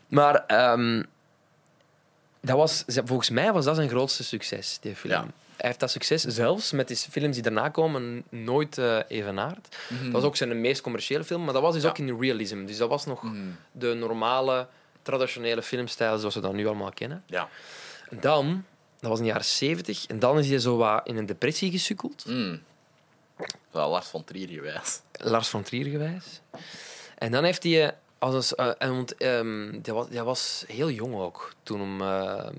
Maar 0.07 0.45
ehm, 0.47 1.03
dat 2.41 2.57
was, 2.57 2.83
volgens 3.05 3.29
mij 3.29 3.51
was 3.53 3.65
dat 3.65 3.75
zijn 3.75 3.89
grootste 3.89 4.23
succes, 4.23 4.77
die 4.81 4.95
film. 4.95 5.31
Heeft 5.62 5.80
dat 5.80 5.91
succes 5.91 6.22
zelfs 6.24 6.72
met 6.72 6.88
die 6.88 6.97
films 6.97 7.34
die 7.34 7.43
daarna 7.43 7.70
komen 7.70 8.24
nooit 8.30 8.78
eh, 8.78 8.97
evenaard. 9.07 9.78
Dat 10.03 10.12
was 10.12 10.24
ook 10.24 10.36
zijn 10.36 10.62
meest 10.62 10.82
commerciële 10.82 11.24
film, 11.24 11.43
maar 11.43 11.53
dat 11.53 11.62
was 11.62 11.74
dus 11.74 11.84
Ja. 11.84 11.89
ook 11.89 11.97
in 11.97 12.20
realism. 12.20 12.66
Dus 12.66 12.78
dat 12.78 12.89
was 12.89 13.05
nog 13.05 13.24
Mhm. 13.24 13.36
de 13.72 13.93
normale, 13.93 14.68
traditionele 15.01 15.62
filmstijl 15.62 16.18
zoals 16.18 16.36
we 16.36 16.41
dat 16.41 16.53
nu 16.53 16.66
allemaal 16.68 16.91
kennen. 16.91 17.24
Ja. 17.26 17.49
En 18.10 18.18
dan, 18.20 18.66
dat 18.99 19.10
was 19.10 19.18
in 19.20 19.24
de 19.26 19.30
jaren 19.30 19.45
70, 19.45 20.05
en 20.07 20.20
dan 20.20 20.39
is 20.39 20.49
hij 20.49 20.60
zo 20.60 20.78
wat 20.78 21.01
in 21.07 21.18
een 21.18 21.26
depressie 21.26 21.72
gesukkeld. 21.72 22.26
Mm. 22.28 22.62
Wel 23.72 23.89
Lars 23.89 24.07
van 24.07 24.24
Trier 24.24 24.47
geweest. 24.49 25.01
Lars 25.12 25.47
van 25.47 25.64
Trier 25.64 25.86
gewijs. 25.86 26.41
En 27.18 27.32
dan 27.32 27.43
heeft 27.43 27.64
hij... 27.64 27.86
eh, 27.86 27.91
Als 28.20 28.53
een, 28.57 28.66
eh, 28.66 28.72
en 28.78 28.91
want, 28.95 29.16
ehm, 29.18 29.80
die, 29.82 29.93
was, 29.93 30.07
die 30.10 30.22
was 30.22 30.64
heel 30.68 30.89
jong 30.89 31.16
ook 31.16 31.53
toen 31.64 31.80
hem... 31.80 32.01
ehm, 32.01 32.53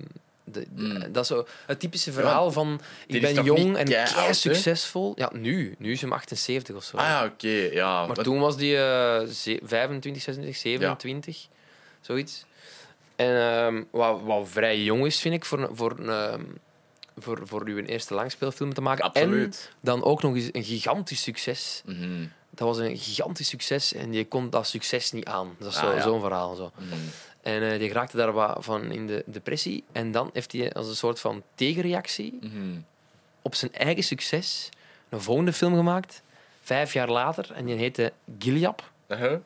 de, 0.52 0.66
de- 0.74 0.82
Mm. 0.82 1.12
Dat 1.12 1.22
is 1.22 1.28
zo 1.28 1.46
het 1.66 1.80
typische 1.80 2.12
verhaal 2.12 2.52
van... 2.52 2.80
die 3.06 3.16
Ik 3.20 3.34
ben 3.34 3.44
jong 3.44 3.76
en 3.76 3.84
kei 3.88 4.34
succesvol. 4.34 5.12
Ja, 5.16 5.30
nu. 5.32 5.74
Nu 5.78 5.92
is 5.92 6.00
hem 6.00 6.12
78 6.12 6.76
of 6.76 6.84
zo. 6.84 6.96
Ah 6.96 7.06
ja, 7.06 7.24
oké. 7.24 7.48
ja. 7.72 8.06
Maar 8.06 8.16
toen 8.16 8.38
was 8.38 8.54
hij 8.56 8.78
eh, 9.20 9.26
ze- 9.26 9.60
25, 9.62 10.22
26, 10.22 10.56
27. 10.56 11.46
Zoiets. 12.00 12.44
En 13.16 13.36
ehm, 13.40 13.82
wat, 13.90 14.20
wat 14.22 14.48
vrij 14.48 14.82
jong 14.82 15.06
is, 15.06 15.20
vind 15.20 15.34
ik, 15.34 15.44
voor, 15.44 15.70
voor, 15.72 15.98
ehm, 16.08 16.42
voor, 17.18 17.40
voor 17.44 17.62
uw 17.66 17.78
eerste 17.84 18.14
langspeelfilm 18.14 18.74
te 18.74 18.80
maken. 18.80 19.04
Absoluut. 19.04 19.68
En 19.72 19.76
dan 19.80 20.02
ook 20.04 20.22
nog 20.22 20.34
eens 20.34 20.48
een 20.52 20.64
gigantisch 20.64 21.22
succes. 21.22 21.82
Mhm. 21.86 22.26
Dat 22.50 22.68
was 22.68 22.78
een 22.78 22.96
gigantisch 22.98 23.48
succes 23.48 23.92
en 23.92 24.12
je 24.12 24.24
kon 24.28 24.50
dat 24.50 24.66
succes 24.66 25.12
niet 25.12 25.24
aan. 25.24 25.56
Dat 25.58 25.72
is 25.72 25.76
Ah, 25.78 25.94
ja. 25.96 26.02
zo'n 26.02 26.20
verhaal. 26.20 26.54
Zo. 26.54 26.72
Mhm. 26.78 26.94
En 27.42 27.72
eh, 27.72 27.78
die 27.78 27.92
raakte 27.92 28.16
daar 28.16 28.32
wat 28.32 28.64
van 28.64 28.90
in 28.90 29.06
de 29.06 29.22
depressie. 29.26 29.84
En 29.92 30.12
dan 30.12 30.30
heeft 30.32 30.52
hij 30.52 30.72
als 30.72 30.88
een 30.88 30.96
soort 30.96 31.20
van 31.20 31.42
tegenreactie 31.54 32.38
Mhm. 32.40 32.78
op 33.42 33.54
zijn 33.54 33.72
eigen 33.72 34.02
succes 34.02 34.68
een 35.08 35.20
volgende 35.20 35.52
film 35.52 35.74
gemaakt. 35.74 36.22
Vijf 36.62 36.92
jaar 36.92 37.08
later. 37.10 37.52
En 37.52 37.64
die 37.64 37.74
heette 37.76 38.12
Gilead. 38.38 38.82
Uh-huh. 39.08 39.38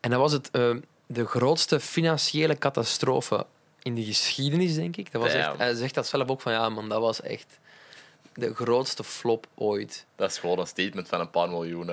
En 0.00 0.10
dat 0.10 0.18
was 0.20 0.32
het, 0.32 0.50
eh, 0.50 0.76
de 1.06 1.26
grootste 1.26 1.80
financiële 1.80 2.58
catastrofe 2.58 3.46
in 3.82 3.94
de 3.94 4.04
geschiedenis, 4.04 4.74
denk 4.74 4.96
ik. 4.96 5.12
Dat 5.12 5.22
was 5.22 5.32
echt, 5.32 5.58
hij 5.58 5.74
zegt 5.74 5.94
dat 5.94 6.06
zelf 6.06 6.28
ook 6.28 6.40
van 6.40 6.52
ja, 6.52 6.68
man, 6.68 6.88
dat 6.88 7.00
was 7.00 7.20
echt 7.20 7.58
de 8.34 8.54
grootste 8.54 9.04
flop 9.04 9.46
ooit. 9.54 10.06
Dat 10.16 10.30
is 10.30 10.38
gewoon 10.38 10.58
een 10.58 10.66
statement 10.66 11.08
van 11.08 11.20
een 11.20 11.30
paar 11.30 11.48
miljoen. 11.48 11.90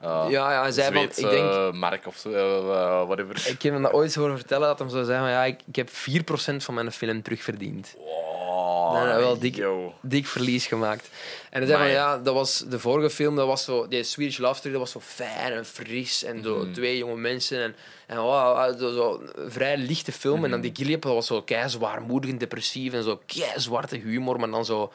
Eh 0.00 0.26
ja, 0.28 0.52
ja, 0.52 0.70
zei 0.70 0.92
van, 0.92 1.02
ik 1.02 1.30
denk, 1.30 1.74
mark 1.74 2.06
of 2.06 2.16
zo, 2.16 2.30
eh, 2.30 2.56
eh, 2.58 3.06
whatever. 3.06 3.36
Ik 3.48 3.62
heb 3.62 3.72
hem 3.72 3.82
dat 3.82 3.92
ooit 3.92 4.14
horen 4.14 4.36
vertellen 4.36 4.68
dat 4.68 4.78
hij 4.78 4.88
zo 4.88 5.02
zei: 5.02 5.18
van, 5.18 5.28
ja, 5.30 5.44
ik, 5.44 5.60
ik 5.66 5.76
heb 5.76 5.88
4% 5.90 6.56
van 6.56 6.74
mijn 6.74 6.92
film 6.92 7.22
terugverdiend. 7.22 7.94
Wow, 7.98 9.16
wel 9.16 9.38
dik. 9.38 9.54
yo. 9.56 9.94
Dik 10.00 10.26
verlies 10.26 10.66
gemaakt. 10.66 11.08
En 11.50 11.58
hij 11.58 11.66
zei 11.70 11.78
van 11.82 11.90
ja, 11.90 12.18
dat 12.18 12.34
was 12.34 12.58
de 12.68 12.78
vorige 12.78 13.10
film, 13.10 13.36
dat 13.36 13.46
was 13.46 13.64
zo, 13.64 13.88
die 13.88 14.02
Swedish 14.02 14.38
Love 14.38 14.54
Story, 14.54 14.72
dat 14.72 14.80
was 14.82 14.90
zo 14.90 15.00
fijn 15.00 15.52
en 15.52 15.64
fris 15.64 16.24
en 16.24 16.42
zo 16.42 16.56
Mhm. 16.56 16.72
twee 16.72 16.96
jonge 16.98 17.16
mensen 17.16 17.62
en, 17.62 17.76
en 18.06 18.18
wow, 18.20 18.78
zo, 18.78 18.92
zo, 18.92 19.22
vrij 19.48 19.76
lichte 19.76 20.12
film. 20.12 20.44
En 20.44 20.50
dan 20.50 20.60
Mhm. 20.60 20.72
die 20.72 20.98
dat 20.98 21.12
was 21.12 21.26
zo 21.26 21.42
kei 21.42 21.68
zwaarmoedig 21.68 22.30
en 22.30 22.38
depressief 22.38 22.92
en 22.92 23.02
zo 23.02 23.20
kei 23.26 23.50
zwarte 23.56 23.96
humor, 23.96 24.40
maar 24.40 24.50
dan 24.50 24.64
zo, 24.64 24.78
dat 24.80 24.90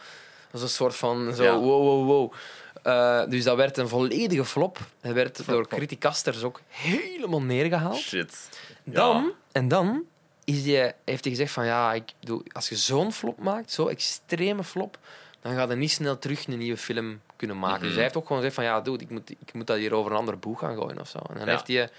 was 0.52 0.62
een 0.62 0.70
soort 0.70 0.95
van 0.95 1.34
zo 1.36 1.43
Ja. 1.43 1.58
wow, 1.58 1.84
wow, 1.84 2.06
wow. 2.08 2.34
Eh, 2.82 3.24
dus 3.30 3.44
dat 3.44 3.56
werd 3.58 3.78
een 3.78 3.88
volledige 3.88 4.46
flop. 4.46 4.80
Hij 5.02 5.14
werd 5.14 5.46
door 5.46 5.68
criticasters 5.68 6.44
ook 6.44 6.62
helemaal 6.68 7.42
neergehaald. 7.42 7.98
Shit. 7.98 8.50
Ja. 8.84 8.92
Dan, 8.94 9.32
en 9.52 9.68
dan 9.68 10.04
is 10.44 10.64
die, 10.64 10.76
heeft 10.78 11.24
hij 11.24 11.34
gezegd 11.34 11.52
van 11.52 11.66
ja, 11.66 11.94
ik 11.94 12.12
bedoel, 12.20 12.44
als 12.52 12.70
je 12.70 12.76
zo'n 12.76 13.12
flop 13.14 13.40
maakt, 13.40 13.72
zo'n 13.72 13.90
extreme 13.90 14.64
flop, 14.64 14.98
dan 15.42 15.54
ga 15.54 15.64
je 15.70 15.76
niet 15.76 15.92
snel 15.92 16.20
terug 16.20 16.48
een 16.48 16.58
nieuwe 16.58 16.78
film 16.78 17.22
kunnen 17.36 17.60
maken. 17.60 17.76
Mhm. 17.78 17.86
Dus 17.86 17.94
hij 17.94 18.04
heeft 18.04 18.16
ook 18.18 18.24
gewoon 18.28 18.38
gezegd 18.42 18.56
van 18.56 18.64
ja, 18.66 18.82
dude, 18.82 19.04
ik 19.04 19.10
moet, 19.10 19.30
ik 19.30 19.54
moet 19.54 19.68
dat 19.68 19.78
hier 19.78 19.94
over 19.94 20.12
een 20.12 20.18
ander 20.18 20.40
boeg 20.40 20.60
gaan 20.60 20.76
gooien 20.76 21.00
of 21.00 21.08
zo. 21.10 21.18
En 21.18 21.36
dan 21.38 21.46
Ja. 21.46 21.52
heeft 21.52 21.68
hij 21.68 21.90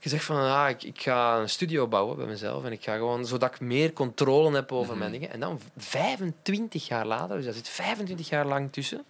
gezegd 0.00 0.24
van 0.24 0.36
ja, 0.36 0.68
ik, 0.68 0.82
ik 0.82 1.00
ga 1.00 1.36
een 1.38 1.48
studio 1.48 1.86
bouwen 1.86 2.16
bij 2.16 2.26
mezelf 2.26 2.64
en 2.64 2.72
ik 2.72 2.82
ga 2.84 2.96
gewoon, 2.96 3.26
zodat 3.26 3.54
ik 3.54 3.60
meer 3.60 3.92
controle 3.92 4.54
heb 4.54 4.72
over 4.72 4.90
Mhm. 4.90 4.98
mijn 4.98 5.12
dingen. 5.12 5.30
En 5.30 5.40
dan 5.40 5.60
25 5.76 6.88
jaar 6.88 7.06
later, 7.06 7.36
dus 7.36 7.44
dat 7.44 7.54
zit 7.54 7.68
25 7.68 8.28
jaar 8.28 8.46
lang 8.46 8.72
tussen, 8.72 9.04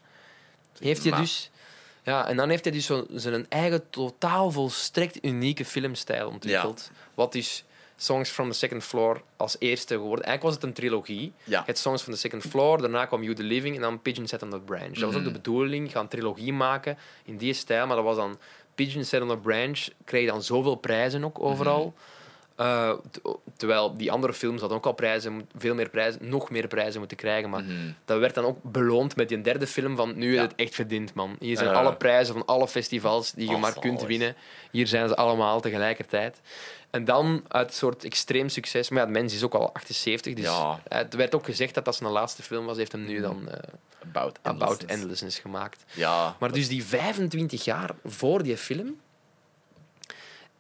heeft 0.79 1.05
hij 1.05 1.21
dus... 1.21 1.51
Ja, 2.05 2.29
en 2.29 2.37
dan 2.37 2.49
heeft 2.49 2.65
hij 2.65 2.73
dus 2.73 2.87
zo 2.87 3.07
zijn 3.15 3.47
eigen 3.49 3.91
totaal 3.91 4.51
volstrekt 4.51 5.25
unieke 5.25 5.65
filmstijl 5.65 6.29
ontwikkeld. 6.29 6.91
Wat 7.15 7.35
is 7.35 7.65
Songs 7.97 8.31
from 8.31 8.51
the 8.51 8.57
Second 8.59 8.85
Floor 8.85 9.23
als 9.37 9.57
eerste 9.59 9.95
geworden. 9.95 10.25
Eigenlijk 10.25 10.43
was 10.43 10.55
het 10.55 10.63
een 10.63 10.73
trilogie. 10.73 11.33
Ja. 11.45 11.63
Had 11.67 11.79
Songs 11.79 12.03
from 12.03 12.13
the 12.15 12.19
Second 12.19 12.43
Floor, 12.43 12.79
daarna 12.81 13.07
kwam 13.07 13.23
You 13.23 13.35
the 13.35 13.43
Living 13.43 13.75
en 13.77 13.81
dan 13.83 14.03
Pigeon 14.03 14.27
Set 14.27 14.43
on 14.43 14.51
the 14.51 14.59
Branch. 14.61 14.95
Dat 14.95 15.03
was 15.03 15.15
ook 15.15 15.21
Mhm. 15.21 15.25
de 15.25 15.31
bedoeling, 15.31 15.91
gaan 15.93 16.03
een 16.03 16.09
trilogie 16.09 16.53
maken 16.53 16.99
in 17.25 17.37
die 17.37 17.53
stijl, 17.53 17.87
maar 17.87 17.97
dat 17.97 18.05
was 18.05 18.17
dan 18.17 18.39
Pigeon 18.75 19.05
Set 19.05 19.23
on 19.23 19.29
the 19.29 19.37
Branch, 19.37 19.89
kreeg 20.05 20.29
dan 20.29 20.43
zoveel 20.43 20.75
prijzen 20.75 21.25
ook 21.25 21.41
overal. 21.43 21.85
Mhm. 21.85 21.95
Eh, 22.57 22.93
terwijl 23.57 23.97
die 23.97 24.13
andere 24.13 24.33
films 24.33 24.61
hadden 24.61 24.79
ook 24.79 24.87
al 24.87 24.93
prijzen, 24.93 25.49
veel 25.57 25.75
meer 25.75 25.89
prijzen, 25.89 26.29
nog 26.29 26.51
meer 26.51 26.67
prijzen 26.69 26.99
moeten 26.99 27.17
krijgen. 27.17 27.51
Maar 27.51 27.63
Mhm. 27.63 27.73
dat 28.05 28.19
werd 28.19 28.35
dan 28.35 28.45
ook 28.45 28.59
beloond 28.63 29.17
met 29.17 29.29
die 29.29 29.41
derde 29.41 29.67
film 29.67 29.97
van 29.97 30.19
nu 30.19 30.27
Ja. 30.35 30.41
je 30.41 30.47
het 30.49 30.55
echt 30.57 30.75
verdiend, 30.75 31.15
man. 31.15 31.37
Hier 31.39 31.57
zijn 31.57 31.75
alle 31.75 31.97
prijzen 31.97 32.35
van 32.35 32.45
alle 32.47 32.69
festivals 32.69 33.33
die 33.33 33.49
je 33.49 33.55
Oh, 33.55 33.61
maar 33.61 33.79
kunt 33.79 34.03
winnen. 34.03 34.35
Hier 34.71 34.87
zijn 34.87 35.09
ze 35.09 35.17
allemaal 35.17 35.61
tegelijkertijd. 35.61 36.41
En 36.91 37.05
dan 37.05 37.45
uit 37.49 37.69
een 37.69 37.75
soort 37.75 38.05
extreem 38.05 38.49
succes. 38.49 38.89
Maar 38.89 38.99
ja, 38.99 39.05
het 39.05 39.15
mens 39.17 39.35
is 39.35 39.43
ook 39.43 39.55
al 39.55 39.73
78, 39.75 40.35
dus 40.35 40.45
Ja. 40.45 40.81
het 40.89 41.15
werd 41.15 41.35
ook 41.35 41.45
gezegd 41.45 41.75
dat 41.75 41.85
dat 41.85 41.95
zijn 41.97 42.11
laatste 42.11 42.43
film 42.43 42.67
was. 42.67 42.77
heeft 42.77 42.93
hem 42.93 43.05
nu 43.05 43.21
dan 43.21 43.49
eh, 43.49 43.59
About, 44.03 44.39
About 44.43 44.85
Endlessness. 44.85 45.39
Gemaakt. 45.39 45.85
Ja. 45.93 46.37
Maar 46.41 46.53
dus 46.53 46.69
die 46.69 46.85
25 46.85 47.65
jaar 47.65 47.91
voor 48.05 48.43
die 48.43 48.57
film 48.57 49.01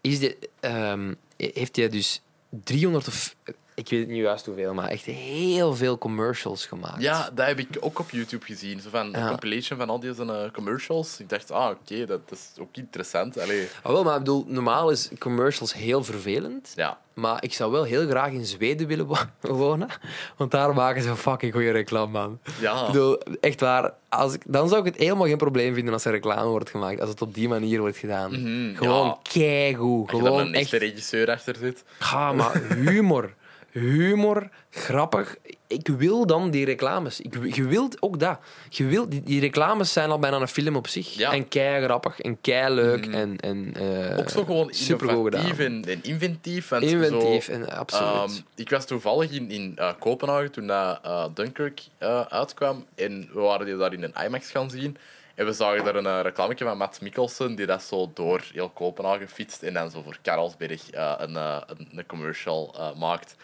is 0.00 0.18
die, 0.18 0.38
ehm, 0.60 1.14
heeft 1.36 1.76
hij 1.76 1.88
dus 1.88 2.20
300 2.50 3.08
of 3.08 3.36
ik 3.74 3.88
weet 3.88 4.08
niet 4.08 4.22
juist 4.22 4.46
hoeveel, 4.46 4.74
maar 4.74 4.88
echt 4.88 5.04
heel 5.04 5.74
veel 5.74 5.98
commercials 5.98 6.66
gemaakt. 6.66 7.02
Ja, 7.02 7.30
dat 7.34 7.46
heb 7.46 7.58
ik 7.58 7.68
ook 7.80 7.98
op 7.98 8.10
YouTube 8.10 8.44
gezien. 8.44 8.80
Zo 8.80 8.88
van 8.90 9.10
Ja. 9.10 9.18
een 9.22 9.28
compilation 9.28 9.78
van 9.78 9.88
al 9.90 10.00
deze 10.00 10.24
eh, 10.24 10.50
commercials. 10.52 11.20
Ik 11.20 11.28
dacht, 11.28 11.50
ah, 11.50 11.70
oké, 11.70 12.06
dat 12.06 12.20
is 12.30 12.48
ook 12.60 12.76
interessant. 12.76 13.38
Allee, 13.40 13.68
Ah, 13.82 13.92
wel, 13.92 14.02
maar 14.04 14.12
ik 14.12 14.18
bedoel, 14.18 14.44
normaal 14.48 14.90
is 14.90 15.08
commercials 15.18 15.74
heel 15.74 16.04
vervelend. 16.04 16.72
ja. 16.76 16.98
Maar 17.12 17.42
ik 17.44 17.52
zou 17.52 17.72
wel 17.72 17.82
heel 17.84 18.06
graag 18.08 18.30
in 18.32 18.46
Zweden 18.46 18.86
willen 18.86 19.06
wo- 19.06 19.16
wonen. 19.56 19.88
Want 20.36 20.50
daar 20.50 20.74
maken 20.74 21.02
ze 21.02 21.16
fucking 21.16 21.52
goede 21.52 21.70
reclame, 21.70 22.12
man. 22.12 22.38
Ja. 22.60 22.80
Ik 22.80 22.86
bedoel, 22.86 23.18
echt 23.40 23.60
waar. 23.60 23.92
Als 24.08 24.34
ik, 24.34 24.42
dan 24.46 24.68
zou 24.68 24.80
ik 24.80 24.92
het 24.92 25.02
helemaal 25.02 25.26
geen 25.26 25.36
probleem 25.36 25.74
vinden 25.74 25.92
als 25.92 26.04
er 26.04 26.12
reclame 26.12 26.48
wordt 26.48 26.70
gemaakt. 26.70 27.00
Als 27.00 27.08
het 27.10 27.22
op 27.22 27.34
die 27.34 27.48
manier 27.48 27.80
wordt 27.80 27.96
gedaan. 27.96 28.30
Mhm, 28.30 28.76
Gewoon 28.76 29.06
ja. 29.06 29.18
keigoed. 29.22 30.10
Gewoon 30.10 30.38
een 30.40 30.54
echt... 30.54 30.62
echte 30.72 30.76
regisseur 30.76 31.30
achter 31.30 31.56
zit. 31.56 31.84
Ga, 31.98 32.32
maar 32.32 32.62
humor. 32.86 33.34
Humor, 33.72 34.48
grappig. 34.70 35.36
Ik 35.66 35.88
wil 35.88 36.26
dan 36.26 36.50
die 36.50 36.64
reclames. 36.64 37.20
Ik, 37.20 37.54
je 37.54 37.64
wilt 37.64 38.02
ook 38.02 38.20
dat. 38.20 38.38
Je 38.68 38.84
wilt, 38.84 39.10
die, 39.10 39.22
die 39.22 39.40
reclames 39.40 39.92
zijn 39.92 40.10
al 40.10 40.18
bijna 40.18 40.40
een 40.40 40.48
film 40.48 40.76
op 40.76 40.88
zich. 40.88 41.14
Ja. 41.14 41.32
En 41.32 41.48
kei 41.48 41.84
grappig 41.84 42.20
en 42.20 42.40
kei 42.40 42.74
leuk. 42.74 43.06
En, 43.06 43.40
en, 43.40 43.74
eh, 43.74 44.18
Ook 44.18 44.28
zo 44.28 44.44
gewoon 44.44 44.70
innovatief 44.88 45.58
en, 45.58 45.84
en 45.84 46.02
inventief. 46.02 46.68
want 46.68 46.82
Inventief, 46.82 47.44
zo, 47.44 47.52
en, 47.52 47.70
absoluut. 47.76 48.12
ehm, 48.12 48.30
ik 48.54 48.70
was 48.70 48.86
toevallig 48.86 49.30
in, 49.30 49.50
in 49.50 49.72
eh, 49.76 49.90
Kopenhagen 49.98 50.50
toen 50.50 50.70
eh, 50.70 51.24
Dunkirk 51.34 51.82
uitkwam. 52.28 52.84
En 52.94 53.28
we 53.32 53.40
waren 53.40 53.66
die 53.66 53.76
daar 53.76 53.92
in 53.92 54.02
een 54.02 54.24
IMAX 54.24 54.50
gaan 54.50 54.70
zien. 54.70 54.96
En 55.34 55.46
we 55.46 55.52
zagen 55.52 55.84
daar 55.84 55.94
een 55.94 56.04
uh, 56.04 56.20
reclame 56.22 56.54
van 56.56 56.76
Matt 56.76 57.00
Mikkelsen, 57.00 57.54
die 57.54 57.66
dat 57.66 57.82
zo 57.82 58.10
door 58.14 58.44
heel 58.52 58.68
Kopenhagen 58.68 59.28
fietst 59.28 59.62
en 59.62 59.74
dan 59.74 59.90
zo 59.90 60.02
voor 60.02 60.18
Karlsberg 60.22 60.82
een, 60.92 61.34
een, 61.34 61.88
een 61.94 62.06
commercial 62.06 62.74
maakt. 62.96 63.36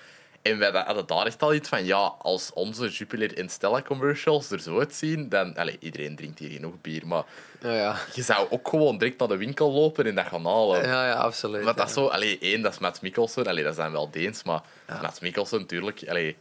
En 0.42 0.58
wij 0.58 0.70
hadden 0.70 1.06
daar 1.06 1.26
echt 1.26 1.42
al 1.42 1.54
iets 1.54 1.68
van, 1.68 1.84
ja, 1.84 2.14
als 2.18 2.52
onze 2.52 2.88
Jupiler 2.88 3.38
en 3.38 3.48
Stella 3.48 3.82
commercials 3.82 4.50
er 4.50 4.60
zo 4.60 4.78
uitzien, 4.78 5.28
dan... 5.28 5.56
Allez, 5.56 5.76
iedereen 5.80 6.16
drinkt 6.16 6.38
hier 6.38 6.50
genoeg 6.50 6.80
bier, 6.80 7.06
maar 7.06 7.24
ja, 7.60 7.74
ja. 7.74 7.96
je 8.14 8.22
zou 8.22 8.50
ook 8.50 8.68
gewoon 8.68 8.98
direct 8.98 9.18
naar 9.18 9.28
de 9.28 9.36
winkel 9.36 9.72
lopen 9.72 10.06
en 10.06 10.14
dat 10.14 10.26
gaan 10.26 10.46
halen. 10.46 10.82
ja, 10.82 11.06
ja, 11.06 11.14
absoluut. 11.14 11.64
Want 11.64 11.76
dat 11.76 11.86
ja. 11.86 11.92
is 11.92 11.92
zo, 11.92 12.06
allee, 12.06 12.38
één, 12.38 12.62
dat 12.62 12.72
is 12.72 12.78
Matt 12.78 13.02
Mikkelsen. 13.02 13.46
Allee, 13.46 13.64
dat 13.64 13.74
zijn 13.74 13.92
wel 13.92 14.10
Deens, 14.10 14.42
maar 14.42 14.62
Matt 15.02 15.20
Mikkelsen, 15.20 15.60
natuurlijk, 15.60 16.04
allee, 16.08 16.36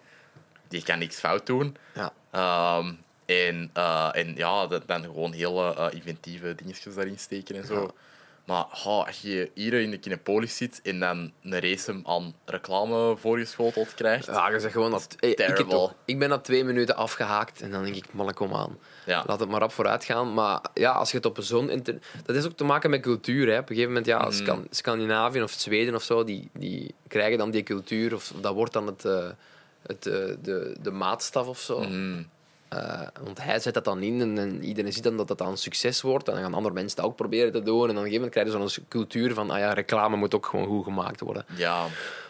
die 0.67 0.83
kan 0.83 0.99
niks 0.99 1.19
fout 1.19 1.45
doen. 1.45 1.77
Ja. 1.93 2.13
Ehm, 2.31 2.93
en, 3.25 3.69
eh, 3.73 4.09
en 4.13 4.35
ja, 4.35 4.67
dan 4.67 5.01
gewoon 5.03 5.31
hele 5.31 5.75
eh, 5.75 5.87
inventieve 5.91 6.55
dingetjes 6.55 6.95
daarin 6.95 7.19
steken 7.19 7.55
en 7.55 7.65
zo. 7.65 7.93
Maar 8.47 8.65
oh, 8.85 9.05
als 9.07 9.21
je 9.21 9.51
hier 9.53 9.73
in 9.73 9.91
de 9.91 9.97
Kinepolis 9.97 10.57
zit 10.57 10.79
en 10.83 10.99
dan 10.99 11.31
een 11.43 11.59
race 11.59 11.91
hem 11.91 12.01
aan 12.05 12.33
reclame 12.45 13.17
voorgeschoteld 13.17 13.93
krijgt. 13.93 14.25
Ja, 14.25 14.49
je 14.49 14.59
zegt 14.59 14.73
gewoon 14.73 14.91
dat... 14.91 15.15
Hey, 15.19 15.29
ik, 15.29 15.55
toch- 15.69 15.93
ik 16.05 16.19
ben 16.19 16.29
na 16.29 16.37
twee 16.37 16.63
minuten 16.63 16.95
afgehaakt 16.95 17.61
en 17.61 17.71
dan 17.71 17.83
denk 17.83 17.95
ik, 17.95 18.05
man, 18.11 18.33
kom 18.33 18.53
aan. 18.53 18.77
Ja. 19.05 19.23
Laat 19.27 19.39
het 19.39 19.49
maar 19.49 19.63
op 19.63 19.71
vooruit 19.71 20.03
gaan. 20.05 20.33
Maar 20.33 20.61
ja, 20.73 20.91
als 20.91 21.11
je 21.11 21.17
het 21.17 21.25
op 21.25 21.37
zo'n... 21.41 21.69
inter- 21.69 21.99
Dat 22.25 22.35
is 22.35 22.45
ook 22.45 22.57
te 22.57 22.63
maken 22.63 22.89
met 22.89 23.01
cultuur. 23.01 23.47
Hè. 23.51 23.53
Op 23.59 23.61
een 23.61 23.67
gegeven 23.67 23.87
moment, 23.87 24.05
ja, 24.05 24.17
Mhm. 24.21 24.31
Scan- 24.31 24.67
Scandinavië 24.69 25.41
of 25.41 25.51
Zweden 25.51 25.95
of 25.95 26.03
zo, 26.03 26.23
die, 26.23 26.49
die 26.53 26.93
krijgen 27.07 27.37
dan 27.37 27.51
die 27.51 27.63
cultuur. 27.63 28.13
Of 28.13 28.33
dat 28.41 28.53
wordt 28.53 28.73
dan 28.73 28.87
het, 28.87 29.05
eh, 29.05 29.27
het, 29.87 30.05
eh, 30.05 30.13
de, 30.41 30.75
de 30.81 30.91
maatstaf 30.91 31.47
of 31.47 31.59
zo. 31.59 31.79
Mhm. 31.79 32.21
Eh, 32.69 33.01
want 33.23 33.41
hij 33.41 33.59
zet 33.59 33.73
dat 33.73 33.85
dan 33.85 34.01
in 34.01 34.21
en, 34.21 34.37
en 34.37 34.63
iedereen 34.63 34.93
ziet 34.93 35.03
dan 35.03 35.17
dat 35.17 35.27
dat 35.27 35.37
dan 35.37 35.47
een 35.47 35.57
succes 35.57 36.01
wordt. 36.01 36.27
En 36.27 36.33
dan 36.33 36.43
gaan 36.43 36.53
andere 36.53 36.73
mensen 36.73 36.97
dat 36.97 37.05
ook 37.05 37.15
proberen 37.15 37.51
te 37.51 37.61
doen. 37.63 37.81
En 37.81 37.95
dan 37.95 37.97
op 37.97 38.03
een 38.03 38.11
gegeven 38.11 38.13
moment 38.13 38.31
krijg 38.31 38.67
je 38.69 38.69
zo'n 38.73 38.85
cultuur 38.87 39.33
van, 39.33 39.49
ah 39.49 39.59
ja, 39.59 39.73
reclame 39.73 40.15
moet 40.15 40.35
ook 40.35 40.45
gewoon 40.45 40.65
goed 40.65 40.83
gemaakt 40.83 41.19
worden. 41.19 41.45
Ja, 41.55 41.85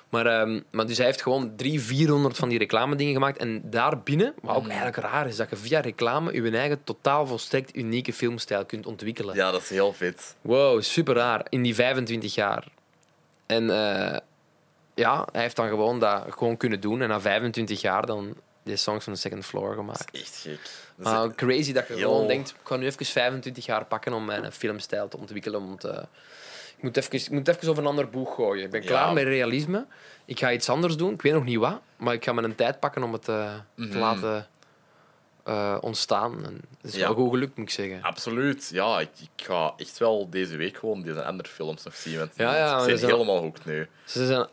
Maar, 0.10 0.26
ehm, 0.26 0.60
maar 0.72 0.86
dus 0.88 0.98
hij 0.98 1.06
heeft 1.06 1.22
gewoon 1.22 1.56
300, 1.56 1.88
400 1.88 2.38
van 2.38 2.50
die 2.50 2.58
reclame 2.58 2.96
dingen 2.96 3.14
gemaakt. 3.14 3.38
En 3.38 3.62
daarbinnen, 3.64 4.34
wat 4.42 4.56
ook 4.56 4.68
eigenlijk 4.68 4.98
raar 4.98 5.28
is, 5.28 5.36
dat 5.36 5.50
je 5.50 5.56
via 5.56 5.80
reclame 5.80 6.34
je 6.34 6.52
eigen 6.52 6.84
totaal 6.84 7.28
volstrekt 7.28 7.76
unieke 7.76 8.14
filmstijl 8.14 8.66
kunt 8.66 8.86
ontwikkelen. 8.86 9.36
ja, 9.36 9.52
dat 9.52 9.62
is 9.62 9.70
heel 9.70 9.94
vet. 9.94 10.36
Wow, 10.42 10.82
super 10.82 11.16
raar. 11.16 11.46
In 11.50 11.62
die 11.62 11.76
25 11.76 12.36
jaar. 12.36 12.68
En 13.46 13.70
eh, 13.70 14.18
ja, 14.94 15.28
hij 15.32 15.42
heeft 15.42 15.56
dan 15.56 15.68
gewoon 15.68 16.00
dat 16.00 16.24
gewoon 16.30 16.58
kunnen 16.58 16.80
doen. 16.80 17.02
En 17.02 17.10
na 17.10 17.22
25 17.22 17.82
jaar 17.82 18.06
dan 18.06 18.36
die 18.68 18.76
songs 18.76 19.04
van 19.04 19.14
de 19.14 19.20
second 19.20 19.46
floor 19.46 19.74
gemaakt. 19.74 20.12
Echt 20.12 20.36
gek. 20.36 20.60
Dat 20.96 21.06
is- 21.08 21.12
Maar 21.14 21.36
crazy 21.36 21.74
dat 21.74 21.88
je 21.88 21.94
heel- 21.94 22.10
gewoon 22.12 22.28
denkt, 22.28 22.50
ik 22.50 22.56
ga 22.64 22.76
nu 22.76 22.86
even 22.86 23.06
25 23.06 23.66
jaar 23.66 23.86
pakken 23.86 24.14
om 24.14 24.26
mijn 24.26 24.52
filmstijl 24.52 25.08
te 25.08 25.18
ontwikkelen. 25.18 25.68
Want 25.68 25.84
eh, 25.84 26.02
ik, 26.78 26.84
moet 26.84 26.98
even, 26.98 27.14
ik 27.14 27.30
moet 27.30 27.48
even 27.48 27.70
over 27.70 27.84
een 27.84 27.90
ander 27.90 28.10
boeg 28.10 28.36
gooien. 28.36 28.64
Ik 28.66 28.72
ben 28.72 28.82
Ja. 28.82 28.88
klaar 28.88 29.14
met 29.14 29.24
realisme. 29.24 29.86
Ik 30.26 30.40
ga 30.40 30.52
iets 30.52 30.70
anders 30.70 30.96
doen. 30.98 31.14
Ik 31.14 31.22
weet 31.22 31.34
nog 31.34 31.44
niet 31.44 31.58
wat. 31.58 31.80
Maar 31.98 32.14
ik 32.14 32.24
ga 32.24 32.34
me 32.34 32.42
een 32.42 32.56
tijd 32.56 32.80
pakken 32.80 33.04
om 33.04 33.14
het 33.14 33.28
eh, 33.28 33.54
te 33.76 33.82
Mhm. 33.82 33.98
laten 33.98 34.48
eh, 35.44 35.78
ontstaan. 35.82 36.46
En 36.46 36.54
het 36.82 36.94
is 36.94 36.96
Ja. 37.00 37.08
wel 37.08 37.16
goed 37.16 37.30
gelukt, 37.32 37.58
moet 37.58 37.68
ik 37.68 37.74
zeggen. 37.74 38.02
Absoluut. 38.02 38.70
Ja, 38.74 39.00
ik, 39.00 39.10
ik 39.38 39.46
ga 39.46 39.74
echt 39.78 39.98
wel 39.98 40.30
deze 40.30 40.56
week 40.58 40.78
gewoon 40.78 41.02
deze 41.02 41.24
andere 41.24 41.50
films 41.50 41.84
nog 41.84 41.96
zien. 41.96 42.18
Want 42.18 42.32
Ja, 42.36 42.56
ja, 42.56 42.78
dat 42.78 42.88
is 42.88 43.02
wel- 43.02 43.10
helemaal 43.10 43.42
hoekt 43.42 43.66
nu. 43.66 43.88
Ze 44.06 44.26
zijn 44.26 44.48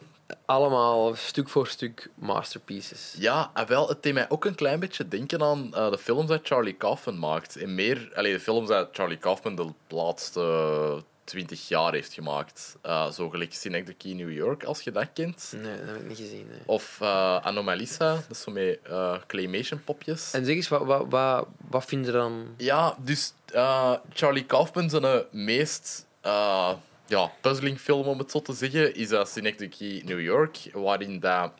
allemaal 0.45 1.15
stuk 1.15 1.49
voor 1.49 1.67
stuk 1.67 2.11
masterpieces. 2.15 3.15
Ja, 3.19 3.51
en 3.55 3.67
wel, 3.67 3.89
het 3.89 4.03
deed 4.03 4.15
mij 4.15 4.31
ook 4.31 4.45
een 4.45 4.55
klein 4.55 4.81
beetje 4.81 5.09
denken 5.09 5.43
aan 5.43 5.75
eh, 5.75 5.91
de 5.91 5.99
films 5.99 6.29
dat 6.29 6.41
Charlie 6.43 6.75
Kaufman 6.75 7.19
maakt. 7.19 7.57
En 7.57 7.75
meer, 7.75 8.11
allee, 8.15 8.33
de 8.33 8.41
films 8.41 8.69
dat 8.69 8.89
Charlie 8.93 9.19
Kaufman 9.19 9.55
de 9.57 9.69
laatste 9.89 11.03
twintig 11.25 11.69
jaar 11.69 11.93
heeft 11.93 12.13
gemaakt. 12.13 12.77
Eh, 12.83 13.11
zo 13.11 13.29
gelijk 13.29 13.55
Synecdoche 13.55 14.09
in 14.09 14.17
New 14.17 14.33
York, 14.33 14.65
als 14.65 14.81
je 14.81 14.93
dat 14.93 15.09
kent. 15.13 15.53
Nee, 15.57 15.79
dat 15.79 15.87
heb 15.87 15.97
ik 15.97 16.09
niet 16.09 16.19
gezien. 16.19 16.47
nee. 16.49 16.59
Of 16.67 16.99
eh, 17.01 17.37
Anomalisa, 17.37 18.15
dat 18.15 18.25
is 18.31 18.41
zo 18.41 18.51
met 18.51 18.79
eh, 18.83 19.15
claymation 19.27 19.85
popjes. 19.85 20.33
En 20.33 20.45
zeg 20.45 20.55
eens, 20.55 20.69
wat, 20.69 20.85
wat, 20.85 21.05
wat, 21.09 21.47
wat 21.69 21.85
vind 21.85 22.07
je 22.07 22.13
dan... 22.13 22.55
Ja, 22.57 22.97
dus 22.99 23.33
eh, 23.47 23.93
Charlie 24.13 24.45
Kaufman 24.45 24.91
zijn 24.91 25.25
meest 25.31 26.07
uh, 26.27 26.73
ja, 27.07 27.33
puzzling 27.41 27.79
film, 27.79 28.07
om 28.07 28.19
het 28.19 28.31
zo 28.31 28.43
te 28.43 28.53
zeggen, 28.53 28.95
is 28.95 29.11
uh, 29.11 29.25
Synecdoche 29.25 30.03
New 30.05 30.21
York, 30.21 30.59
waarin 30.73 31.21
dat... 31.21 31.53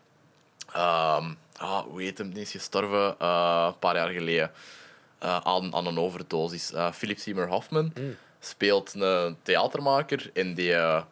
ehm, 0.73 1.33
ah, 1.57 1.83
hoe 1.87 2.03
heet 2.03 2.19
hem? 2.19 2.33
Die 2.33 2.43
is 2.43 2.51
gestorven 2.51 3.19
eh, 3.19 3.67
een 3.67 3.79
paar 3.79 3.97
jaar 3.97 4.09
geleden 4.09 4.51
eh, 5.19 5.41
aan, 5.43 5.75
aan 5.75 5.87
een 5.87 5.99
overdosis. 5.99 6.73
Eh, 6.73 6.93
Philip 6.93 7.19
Seymour 7.19 7.49
Hoffman 7.49 7.93
speelt 8.41 8.95
een 8.95 9.37
theatermaker 9.43 10.31
en 10.35 10.55
die 10.55 10.71
uh, 10.71 11.03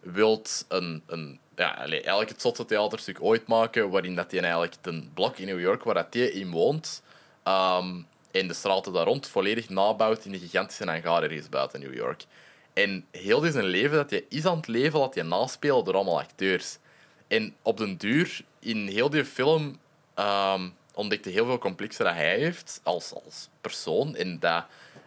wil 0.00 0.42
een... 0.68 1.02
een 1.06 1.38
ja, 1.56 1.78
eigenlijk 1.78 2.28
het 2.28 2.40
zotste 2.40 2.64
theaterstuk 2.64 3.22
ooit 3.22 3.46
maken, 3.46 3.90
waarin 3.90 4.14
dat 4.14 4.30
hij 4.30 4.40
eigenlijk 4.40 4.76
een 4.82 5.10
blok 5.14 5.38
in 5.38 5.46
New 5.46 5.60
York 5.60 5.84
waar 5.84 5.94
dat 5.94 6.06
hij 6.10 6.26
in 6.26 6.50
woont, 6.50 7.02
um, 7.44 8.06
en 8.30 8.48
de 8.48 8.54
straten 8.54 8.92
daar 8.92 9.04
rond 9.04 9.26
volledig 9.26 9.68
nabouwt 9.68 10.24
in 10.24 10.32
de 10.32 10.38
gigantische 10.38 10.84
hangar 10.84 11.22
ergens 11.22 11.48
buiten 11.48 11.80
New 11.80 11.94
York. 11.94 12.24
En 12.72 13.06
heel 13.10 13.40
zijn 13.52 13.64
leven 13.64 13.96
dat 13.96 14.10
hij 14.10 14.24
is 14.28 14.46
aan 14.46 14.56
het 14.56 14.66
leven, 14.66 15.00
laat 15.00 15.14
hij 15.14 15.24
naspelen 15.24 15.84
door 15.84 15.94
allemaal 15.94 16.20
acteurs. 16.20 16.78
En 17.28 17.54
op 17.62 17.76
den 17.76 17.96
duur, 17.96 18.40
in 18.58 18.86
heel 18.86 19.10
die 19.10 19.24
film, 19.24 19.78
um, 20.16 20.74
ontdekte 20.94 21.30
heel 21.30 21.46
veel 21.46 21.58
complexen 21.58 22.04
dat 22.04 22.14
hij 22.14 22.38
heeft 22.38 22.80
als, 22.82 23.14
als 23.24 23.48
persoon. 23.60 24.16
En 24.16 24.38
dat 24.38 24.64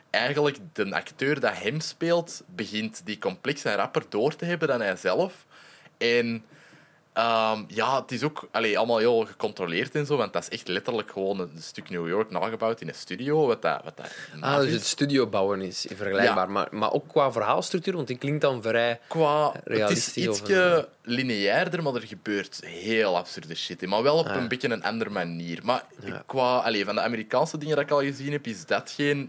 eigenlijk 0.10 0.58
de 0.74 0.96
acteur 0.96 1.40
dat 1.40 1.58
hem 1.58 1.80
speelt, 1.80 2.44
begint 2.46 3.02
die 3.06 3.18
complexe 3.18 3.76
rapper 3.76 4.04
door 4.10 4.36
te 4.36 4.46
hebben 4.46 4.68
dan 4.68 4.82
hij 4.82 4.96
zelf. 4.96 5.46
En 5.98 6.46
um, 7.18 7.66
ja, 7.68 8.02
het 8.02 8.12
is 8.12 8.24
ook 8.24 8.48
allee, 8.52 8.78
allemaal 8.78 8.98
heel 8.98 9.26
gecontroleerd 9.26 9.96
en 9.96 10.06
zo, 10.06 10.18
want 10.18 10.34
dat 10.34 10.42
is 10.42 10.50
echt 10.50 10.68
letterlijk 10.68 11.12
gewoon 11.12 11.40
een 11.40 11.52
stuk 11.60 11.90
New 11.90 12.08
York 12.08 12.30
nagebouwd 12.30 12.82
in 12.82 12.88
een 12.88 12.94
studio. 12.96 13.48
Wat 13.48 13.62
dat, 13.62 13.82
wat 13.84 13.98
dat 13.98 14.12
Ah, 14.40 14.60
dus 14.60 14.72
het 14.72 14.86
studio 14.86 15.28
bouwen 15.28 15.62
is 15.62 15.86
vergelijkbaar. 15.96 16.46
Ja. 16.48 16.54
Maar, 16.54 16.68
maar 16.72 16.92
ook 16.92 17.08
qua 17.08 17.32
verhaalstructuur, 17.32 17.96
want 17.96 18.08
die 18.08 18.18
klinkt 18.18 18.42
dan 18.42 18.62
vrij... 18.62 19.00
Qua, 19.08 19.52
het 19.52 19.62
is 19.66 19.78
Realistisch 19.78 20.16
ietsje 20.28 20.88
lineairder, 21.02 21.84
maar 21.84 21.96
er 21.96 22.08
gebeurt 22.08 22.60
heel 22.66 23.18
absurde 23.18 23.56
shit 23.56 23.82
in. 23.84 23.90
Maar 23.90 24.04
wel 24.04 24.18
op 24.18 24.28
Ah. 24.28 24.36
een 24.36 24.48
beetje 24.48 24.70
een 24.70 24.84
andere 24.84 25.10
manier. 25.10 25.60
Maar 25.64 25.84
Ja. 26.06 26.24
qua, 26.26 26.58
allee, 26.58 26.86
van 26.86 26.96
de 26.96 27.02
Amerikaanse 27.02 27.58
dingen 27.58 27.76
dat 27.76 27.86
ik 27.86 27.92
al 27.92 28.02
gezien 28.02 28.32
heb, 28.32 28.48
is 28.48 28.66
datgene 28.66 29.28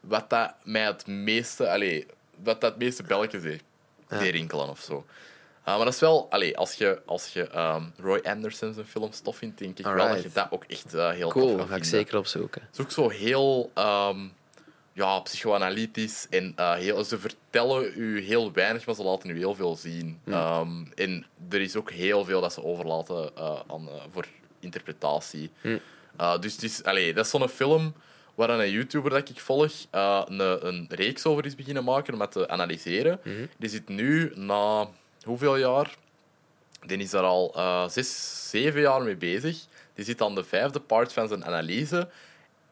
wat 0.00 0.30
dat 0.30 0.54
mij 0.64 0.84
het 0.84 1.06
meeste, 1.06 1.70
allee, 1.70 2.06
wat 2.42 2.60
dat 2.60 2.70
het 2.70 2.80
meeste 2.80 3.02
belletjes 3.02 3.42
heeft. 3.42 3.64
Ja. 4.08 4.18
Rinkelen 4.18 4.68
of 4.68 4.80
zo. 4.80 5.04
Uh, 5.68 5.76
maar 5.76 5.84
dat 5.84 5.94
is 5.94 6.00
wel, 6.00 6.26
allee, 6.30 6.56
als 6.56 6.74
je, 6.74 7.02
als 7.06 7.32
je 7.32 7.58
um, 7.58 7.92
Roy 7.96 8.20
Anderson 8.22 8.74
zijn 8.74 8.86
films 8.86 9.20
tof 9.20 9.36
vindt, 9.36 9.58
denk 9.58 9.78
ik 9.78 9.86
wel 9.86 10.08
dat 10.08 10.22
je 10.22 10.30
dat 10.32 10.46
ook 10.50 10.64
echt 10.64 10.94
uh, 10.94 11.10
heel 11.10 11.28
Cool, 11.28 11.48
tof 11.48 11.60
gaat 11.60 11.68
ga 11.68 11.76
ik 11.76 11.84
zeker 11.84 12.18
opzoeken. 12.18 12.62
Het 12.62 12.78
is 12.78 12.84
ook 12.84 12.90
zo 12.90 13.08
heel 13.08 13.70
um, 13.74 14.32
ja, 14.92 15.20
psychoanalytisch 15.20 16.26
en 16.30 16.54
uh, 16.58 16.74
heel, 16.74 17.04
ze 17.04 17.18
vertellen 17.18 17.92
u 17.96 18.20
heel 18.20 18.52
weinig, 18.52 18.86
maar 18.86 18.94
ze 18.94 19.02
laten 19.02 19.30
u 19.30 19.38
heel 19.38 19.54
veel 19.54 19.76
zien. 19.76 20.20
Um, 20.24 20.92
en 20.94 21.26
er 21.50 21.60
is 21.60 21.76
ook 21.76 21.90
heel 21.90 22.24
veel 22.24 22.40
dat 22.40 22.52
ze 22.52 22.64
overlaten 22.64 23.30
uh, 23.38 23.60
aan, 23.66 23.88
voor 24.10 24.26
interpretatie. 24.60 25.50
Uh, 25.62 26.38
dus 26.38 26.52
het 26.52 26.62
is, 26.62 26.82
allee, 26.82 27.14
dat 27.14 27.24
is 27.24 27.30
zo'n 27.30 27.48
film 27.48 27.94
waar 28.34 28.50
een 28.50 28.70
YouTuber 28.70 29.10
dat 29.10 29.28
ik 29.28 29.40
volg 29.40 29.72
een, 29.90 30.66
een 30.66 30.86
reeks 30.88 31.26
over 31.26 31.46
is 31.46 31.54
beginnen 31.54 31.84
maken 31.84 32.14
om 32.14 32.20
het 32.20 32.32
te 32.32 32.48
analyseren. 32.48 33.20
Mhm. 33.24 33.46
Die 33.58 33.68
zit 33.68 33.88
nu 33.88 34.32
na 34.34 34.88
hoeveel 35.24 35.56
jaar? 35.56 35.94
Die 36.86 36.98
is 36.98 37.10
daar 37.10 37.22
al 37.22 37.52
eh, 37.56 37.88
zes, 37.88 38.40
zeven 38.50 38.80
jaar 38.80 39.02
mee 39.02 39.16
bezig. 39.16 39.58
Die 39.94 40.04
zit 40.04 40.22
aan 40.22 40.34
de 40.34 40.44
vijfde 40.44 40.80
part 40.80 41.12
van 41.12 41.28
zijn 41.28 41.44
analyse, 41.44 42.08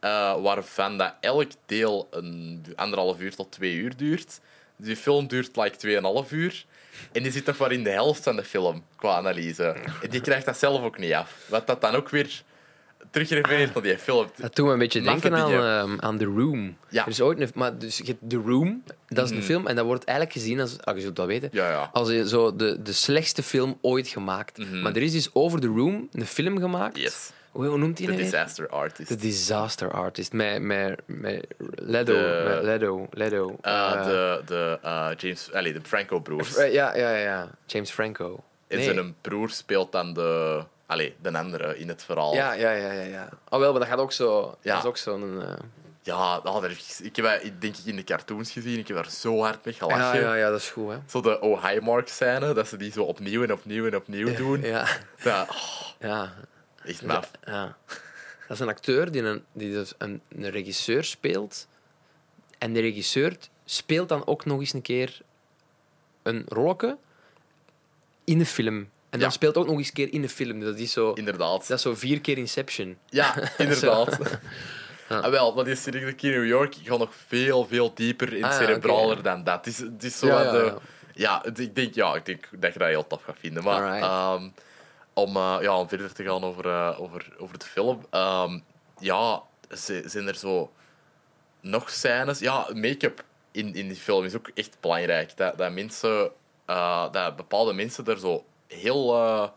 eh, 0.00 0.42
waarvan 0.42 0.98
dat 0.98 1.14
elk 1.20 1.50
deel 1.66 2.08
een 2.10 2.64
anderhalf 2.76 3.20
uur 3.20 3.34
tot 3.34 3.52
twee 3.52 3.74
uur 3.74 3.96
duurt. 3.96 4.40
Die 4.76 4.96
film 4.96 5.26
duurt 5.26 5.56
like 5.56 5.76
tweeënhalf 5.76 6.32
uur. 6.32 6.64
En 7.12 7.22
die 7.22 7.32
zit 7.32 7.44
toch 7.44 7.58
maar 7.58 7.72
in 7.72 7.84
de 7.84 7.90
helft 7.90 8.22
van 8.22 8.36
de 8.36 8.44
film, 8.44 8.84
qua 8.96 9.16
analyse. 9.16 9.76
En 10.02 10.10
die 10.10 10.20
krijgt 10.20 10.46
dat 10.46 10.58
zelf 10.58 10.82
ook 10.82 10.98
niet 10.98 11.12
af. 11.12 11.36
Wat 11.48 11.66
dat 11.66 11.80
dan 11.80 11.94
ook 11.94 12.08
weer 12.08 12.42
terugrefereert 13.10 13.74
naar 13.74 13.82
die 13.82 13.98
film. 13.98 14.26
Dat 14.36 14.56
doet 14.56 14.66
me 14.66 14.72
een 14.72 14.78
beetje 14.78 15.00
denken 15.02 15.34
aan, 15.34 15.46
dingen. 15.50 15.78
ehm, 15.78 15.96
aan 16.00 16.18
The 16.18 16.24
Room. 16.24 16.76
Ja. 16.88 17.02
Er 17.02 17.08
is 17.08 17.20
ooit 17.20 17.40
een, 17.40 17.50
maar 17.54 17.78
dus 17.78 17.96
je 17.98 18.04
hebt 18.04 18.30
The 18.30 18.36
Room, 18.46 18.82
dat 19.08 19.24
is 19.24 19.30
een 19.30 19.36
Mhm. 19.36 19.46
film, 19.46 19.66
en 19.66 19.76
dat 19.76 19.84
wordt 19.84 20.04
eigenlijk 20.04 20.38
gezien 20.38 20.60
als, 20.60 20.80
ah, 20.80 20.96
je 20.96 21.02
zult 21.02 21.16
dat 21.16 21.26
weten, 21.26 21.48
Ja, 21.52 21.68
ja. 21.70 21.90
als 21.92 22.08
je 22.10 22.28
zo 22.28 22.56
de, 22.56 22.82
de 22.82 22.92
slechtste 22.92 23.42
film 23.42 23.78
ooit 23.80 24.08
gemaakt. 24.08 24.58
Mhm. 24.58 24.80
Maar 24.82 24.92
er 24.96 25.02
is 25.02 25.12
dus 25.12 25.30
over 25.32 25.60
The 25.60 25.66
Room 25.66 26.08
een 26.12 26.26
film 26.26 26.58
gemaakt. 26.58 26.96
Yes. 26.98 27.30
Hoe, 27.50 27.66
hoe 27.66 27.78
noemt 27.78 27.96
die 27.96 28.06
The 28.06 28.12
nou? 28.12 28.24
Disaster 28.24 28.68
Artist. 28.68 29.08
The 29.08 29.16
Disaster 29.16 29.90
Artist. 29.90 30.32
Met, 30.32 30.62
met, 30.62 31.00
met 31.06 31.46
Ledo. 31.74 32.12
De- 32.14 32.42
met 32.48 32.62
Ledo. 32.62 33.06
Ledo. 33.10 33.56
Eh, 33.60 34.04
de 34.04 34.42
de 34.46 34.78
eh, 34.82 35.08
James, 35.16 35.52
allee, 35.52 35.72
de 35.72 35.80
Franco-broers. 35.82 36.56
ja, 36.56 36.64
ja, 36.64 36.94
ja, 36.94 37.16
ja. 37.16 37.50
James 37.66 37.90
Franco. 37.90 38.44
En 38.68 38.76
Nee. 38.78 38.94
zijn 38.94 39.14
broer 39.20 39.50
speelt 39.50 39.92
dan 39.92 40.12
de, 40.14 40.62
allee, 40.92 41.14
de 41.22 41.38
andere 41.38 41.78
in 41.78 41.88
het 41.88 42.04
verhaal. 42.04 42.34
Ja, 42.34 42.52
ja, 42.52 42.70
ja, 42.70 42.90
ja, 42.92 43.02
ja. 43.02 43.28
Oh, 43.48 43.58
wel, 43.58 43.70
maar 43.70 43.80
dat 43.80 43.88
gaat 43.88 43.98
ook 43.98 44.12
zo. 44.12 44.56
Ja. 44.60 44.72
Dat 44.74 44.82
is 44.82 44.88
ook 44.88 44.96
zo'n. 44.96 45.42
eh, 45.42 45.52
Ja, 46.02 46.36
oh, 46.38 46.44
daar 46.44 46.62
heb 46.62 46.70
ik, 46.70 46.84
ik 47.02 47.16
heb 47.16 47.24
dat, 47.24 47.60
denk 47.60 47.76
ik 47.76 47.84
in 47.84 47.96
de 47.96 48.04
cartoons 48.04 48.50
gezien. 48.50 48.78
Ik 48.78 48.88
heb 48.88 48.96
daar 48.96 49.10
zo 49.10 49.40
hard 49.42 49.64
mee 49.64 49.74
ja, 49.78 49.86
gelachen. 49.86 50.20
ja, 50.20 50.34
ja, 50.34 50.50
dat 50.50 50.60
is 50.60 50.70
goed, 50.70 50.90
hè? 50.90 50.98
Zo 51.08 51.20
de 51.20 51.40
oh 51.40 51.66
hi 51.68 51.80
mark 51.80 52.08
scène, 52.08 52.52
dat 52.54 52.68
ze 52.68 52.76
die 52.76 52.92
zo 52.92 53.02
opnieuw 53.02 53.42
en 53.42 53.52
opnieuw 53.52 53.86
en 53.86 53.96
opnieuw 53.96 54.34
doen. 54.34 54.60
Ja, 54.60 54.86
Dat, 55.22 55.48
oh, 55.48 55.56
ja. 56.00 56.32
echt 56.84 57.02
maf. 57.02 57.30
ja. 57.44 57.76
Dat 58.48 58.60
is 58.60 58.66
een 58.66 58.68
acteur 58.68 59.10
die, 59.12 59.22
een, 59.22 59.44
die 59.52 59.72
dus 59.72 59.94
een, 59.98 60.20
een 60.28 60.50
regisseur 60.50 61.04
speelt. 61.04 61.66
En 62.58 62.72
de 62.72 62.80
regisseur 62.80 63.36
speelt 63.64 64.08
dan 64.08 64.26
ook 64.26 64.44
nog 64.44 64.60
eens 64.60 64.72
een 64.72 64.82
keer 64.82 65.20
een 66.22 66.44
rolletje 66.48 66.96
in 68.24 68.38
de 68.38 68.46
film. 68.46 68.88
En 69.12 69.20
Ja. 69.20 69.30
speelt 69.30 69.56
ook 69.56 69.66
nog 69.66 69.76
eens 69.78 69.86
een 69.88 69.92
keer 69.94 70.12
in 70.12 70.22
de 70.22 70.28
film. 70.28 70.60
Dat 70.60 70.78
is 70.78 70.92
zo, 70.92 71.12
Inderdaad. 71.12 71.68
dat 71.68 71.76
is 71.76 71.82
zo 71.82 71.94
vier 71.94 72.20
keer 72.20 72.38
Inception. 72.38 72.98
Ja, 73.08 73.34
inderdaad. 73.58 74.18
Ja. 74.20 74.40
Ah, 75.20 75.30
wel, 75.30 75.54
maar 75.54 75.64
die 75.64 75.74
serie 75.74 76.00
in 76.06 76.16
New 76.30 76.46
York 76.46 76.74
gaat 76.84 76.98
nog 76.98 77.14
veel, 77.26 77.66
veel 77.66 77.94
dieper 77.94 78.32
in 78.32 78.44
Ah, 78.44 78.56
cerebraler 78.56 79.22
dan 79.22 79.44
dat. 79.44 79.54
Het 79.64 79.66
is, 79.66 79.78
het 79.78 80.04
is 80.04 80.18
zo 80.18 80.26
Ja, 80.26 80.42
ja, 80.42 80.50
de... 80.52 80.58
ja. 80.64 80.78
Ja, 81.14 81.40
het- 81.44 81.58
ik 81.58 81.74
denk, 81.74 81.94
ja, 81.94 82.14
ik 82.14 82.24
denk 82.26 82.48
dat 82.58 82.72
je 82.72 82.78
dat 82.78 82.88
heel 82.88 83.06
tof 83.06 83.22
gaat 83.22 83.36
vinden. 83.38 83.62
Maar 83.64 84.00
ehm, 84.02 84.48
om, 85.12 85.36
eh, 85.36 85.56
ja, 85.60 85.76
om 85.78 85.88
verder 85.88 86.12
te 86.12 86.24
gaan 86.24 86.44
over, 86.44 86.66
eh, 86.66 87.00
over, 87.00 87.26
over 87.38 87.58
de 87.58 87.64
film. 87.64 88.06
ehm, 88.10 88.58
ja, 88.98 89.42
zijn 90.04 90.28
er 90.28 90.34
zo 90.36 90.72
nog 91.60 91.90
scènes. 91.90 92.38
Ja, 92.38 92.66
make-up 92.74 93.24
in, 93.50 93.74
in 93.74 93.88
die 93.88 93.96
film 93.96 94.24
is 94.24 94.34
ook 94.36 94.50
echt 94.54 94.76
belangrijk. 94.80 95.36
Dat, 95.36 95.58
dat 95.58 95.72
mensen, 95.72 96.30
eh, 96.66 97.12
dat 97.12 97.36
bepaalde 97.36 97.72
mensen 97.72 98.06
er 98.06 98.18
zo 98.18 98.44
heel 98.80 99.14
eh, 99.14 99.48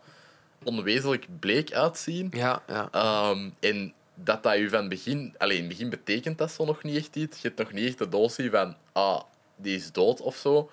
onwezenlijk 0.64 1.26
bleek 1.40 1.72
uitzien. 1.72 2.28
Ja, 2.30 2.62
ja. 2.66 2.88
Ehm, 2.90 3.50
en 3.60 3.92
dat 4.14 4.42
dat 4.42 4.56
je 4.58 4.68
van 4.68 4.88
begin... 4.88 5.34
Alleen 5.38 5.56
in 5.56 5.62
het 5.62 5.68
begin 5.72 5.90
betekent 5.90 6.38
dat 6.38 6.50
zo 6.50 6.64
nog 6.64 6.82
niet 6.82 6.96
echt 6.96 7.16
iets. 7.16 7.40
Je 7.42 7.48
hebt 7.48 7.60
nog 7.60 7.72
niet 7.72 7.86
echt 7.86 7.98
de 7.98 8.08
dosis 8.08 8.50
van... 8.50 8.76
Ah, 8.92 9.20
die 9.56 9.76
is 9.76 9.92
dood 9.92 10.20
of 10.20 10.36
zo. 10.36 10.70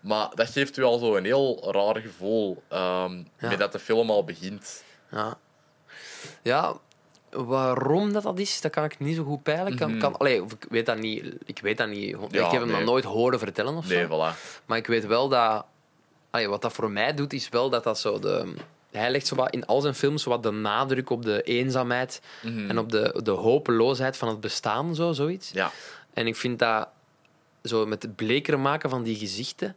Maar 0.00 0.28
dat 0.34 0.48
geeft 0.50 0.76
u 0.76 0.82
al 0.82 0.98
zo 0.98 1.16
een 1.16 1.24
heel 1.24 1.72
raar 1.72 1.96
gevoel. 2.00 2.62
ehm 2.68 3.16
Ja. 3.38 3.48
Met 3.48 3.58
dat 3.58 3.72
de 3.72 3.78
film 3.78 4.10
al 4.10 4.24
begint. 4.24 4.82
Ja. 5.10 5.38
ja, 6.42 6.74
waarom 7.30 8.12
dat, 8.12 8.22
dat 8.22 8.38
is, 8.38 8.60
dat 8.60 8.70
kan 8.72 8.84
ik 8.84 8.98
niet 8.98 9.16
zo 9.16 9.24
goed 9.24 9.42
peilen. 9.42 9.76
Kan, 9.76 9.90
Mhm. 9.90 9.98
kan, 10.00 10.16
allee, 10.18 10.42
ik 10.42 10.66
weet 10.68 10.86
dat 10.86 10.98
niet. 10.98 11.34
Ik, 11.44 11.58
weet 11.60 11.78
dat 11.78 11.88
niet. 11.88 12.16
Ja, 12.30 12.44
ik 12.44 12.50
heb 12.50 12.60
hem 12.60 12.66
nee. 12.68 12.76
nog 12.76 12.84
nooit 12.84 13.04
horen 13.04 13.38
vertellen 13.38 13.76
of 13.76 13.88
Nee, 13.88 14.06
zo. 14.06 14.32
voilà. 14.32 14.62
Maar 14.66 14.78
ik 14.78 14.86
weet 14.86 15.06
wel 15.06 15.28
dat... 15.28 15.64
allee, 16.34 16.48
wat 16.48 16.62
dat 16.62 16.72
voor 16.72 16.90
mij 16.90 17.14
doet, 17.14 17.32
is 17.32 17.48
wel 17.48 17.70
dat 17.70 17.84
dat 17.84 17.98
zo... 17.98 18.18
De, 18.18 18.54
hij 18.90 19.10
legt 19.10 19.26
zo 19.26 19.34
wat 19.34 19.50
in 19.52 19.66
al 19.66 19.80
zijn 19.80 19.94
films 19.94 20.22
zo 20.22 20.30
wat 20.30 20.42
de 20.42 20.50
nadruk 20.50 21.10
op 21.10 21.22
de 21.24 21.42
eenzaamheid 21.42 22.20
Mhm. 22.42 22.70
en 22.70 22.78
op 22.78 22.90
de, 22.92 23.20
de 23.22 23.30
hopeloosheid 23.30 24.16
van 24.16 24.28
het 24.28 24.40
bestaan, 24.40 24.94
zo, 24.94 25.12
zoiets. 25.12 25.50
Ja, 25.50 25.70
En 26.12 26.26
ik 26.26 26.36
vind 26.36 26.58
dat 26.58 26.88
zo 27.62 27.86
met 27.86 28.02
het 28.02 28.16
bleker 28.16 28.58
maken 28.58 28.90
van 28.90 29.02
die 29.02 29.16
gezichten 29.16 29.76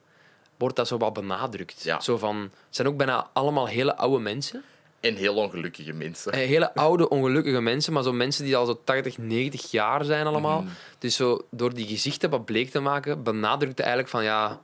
wordt 0.58 0.76
dat 0.76 0.88
zo 0.88 0.98
wat 0.98 1.14
benadrukt. 1.14 1.84
Ja. 1.84 2.00
Zo 2.00 2.18
van, 2.18 2.38
het 2.42 2.52
zijn 2.76 2.88
ook 2.88 2.98
bijna 2.98 3.30
allemaal 3.34 3.68
hele 3.68 3.96
oude 3.96 4.20
mensen. 4.20 4.64
en 5.00 5.16
heel 5.16 5.36
ongelukkige 5.36 5.94
mensen. 5.94 6.32
Eh, 6.32 6.48
Hele 6.48 6.74
oude, 6.74 7.10
ongelukkige 7.10 7.62
mensen, 7.62 7.94
maar 7.94 8.04
zo 8.04 8.14
mensen 8.14 8.44
die 8.46 8.56
al 8.58 8.66
zo 8.66 8.82
80, 8.84 9.18
90 9.18 9.72
jaar 9.72 10.04
zijn 10.04 10.26
allemaal. 10.28 10.62
Mhm. 10.62 10.72
Dus 11.00 11.16
zo 11.16 11.46
door 11.52 11.74
die 11.74 11.88
gezichten 11.88 12.30
wat 12.30 12.46
bleek 12.46 12.70
te 12.72 12.80
maken, 12.80 13.24
benadrukt 13.24 13.80
eigenlijk 13.80 14.10
van 14.10 14.24
ja, 14.24 14.60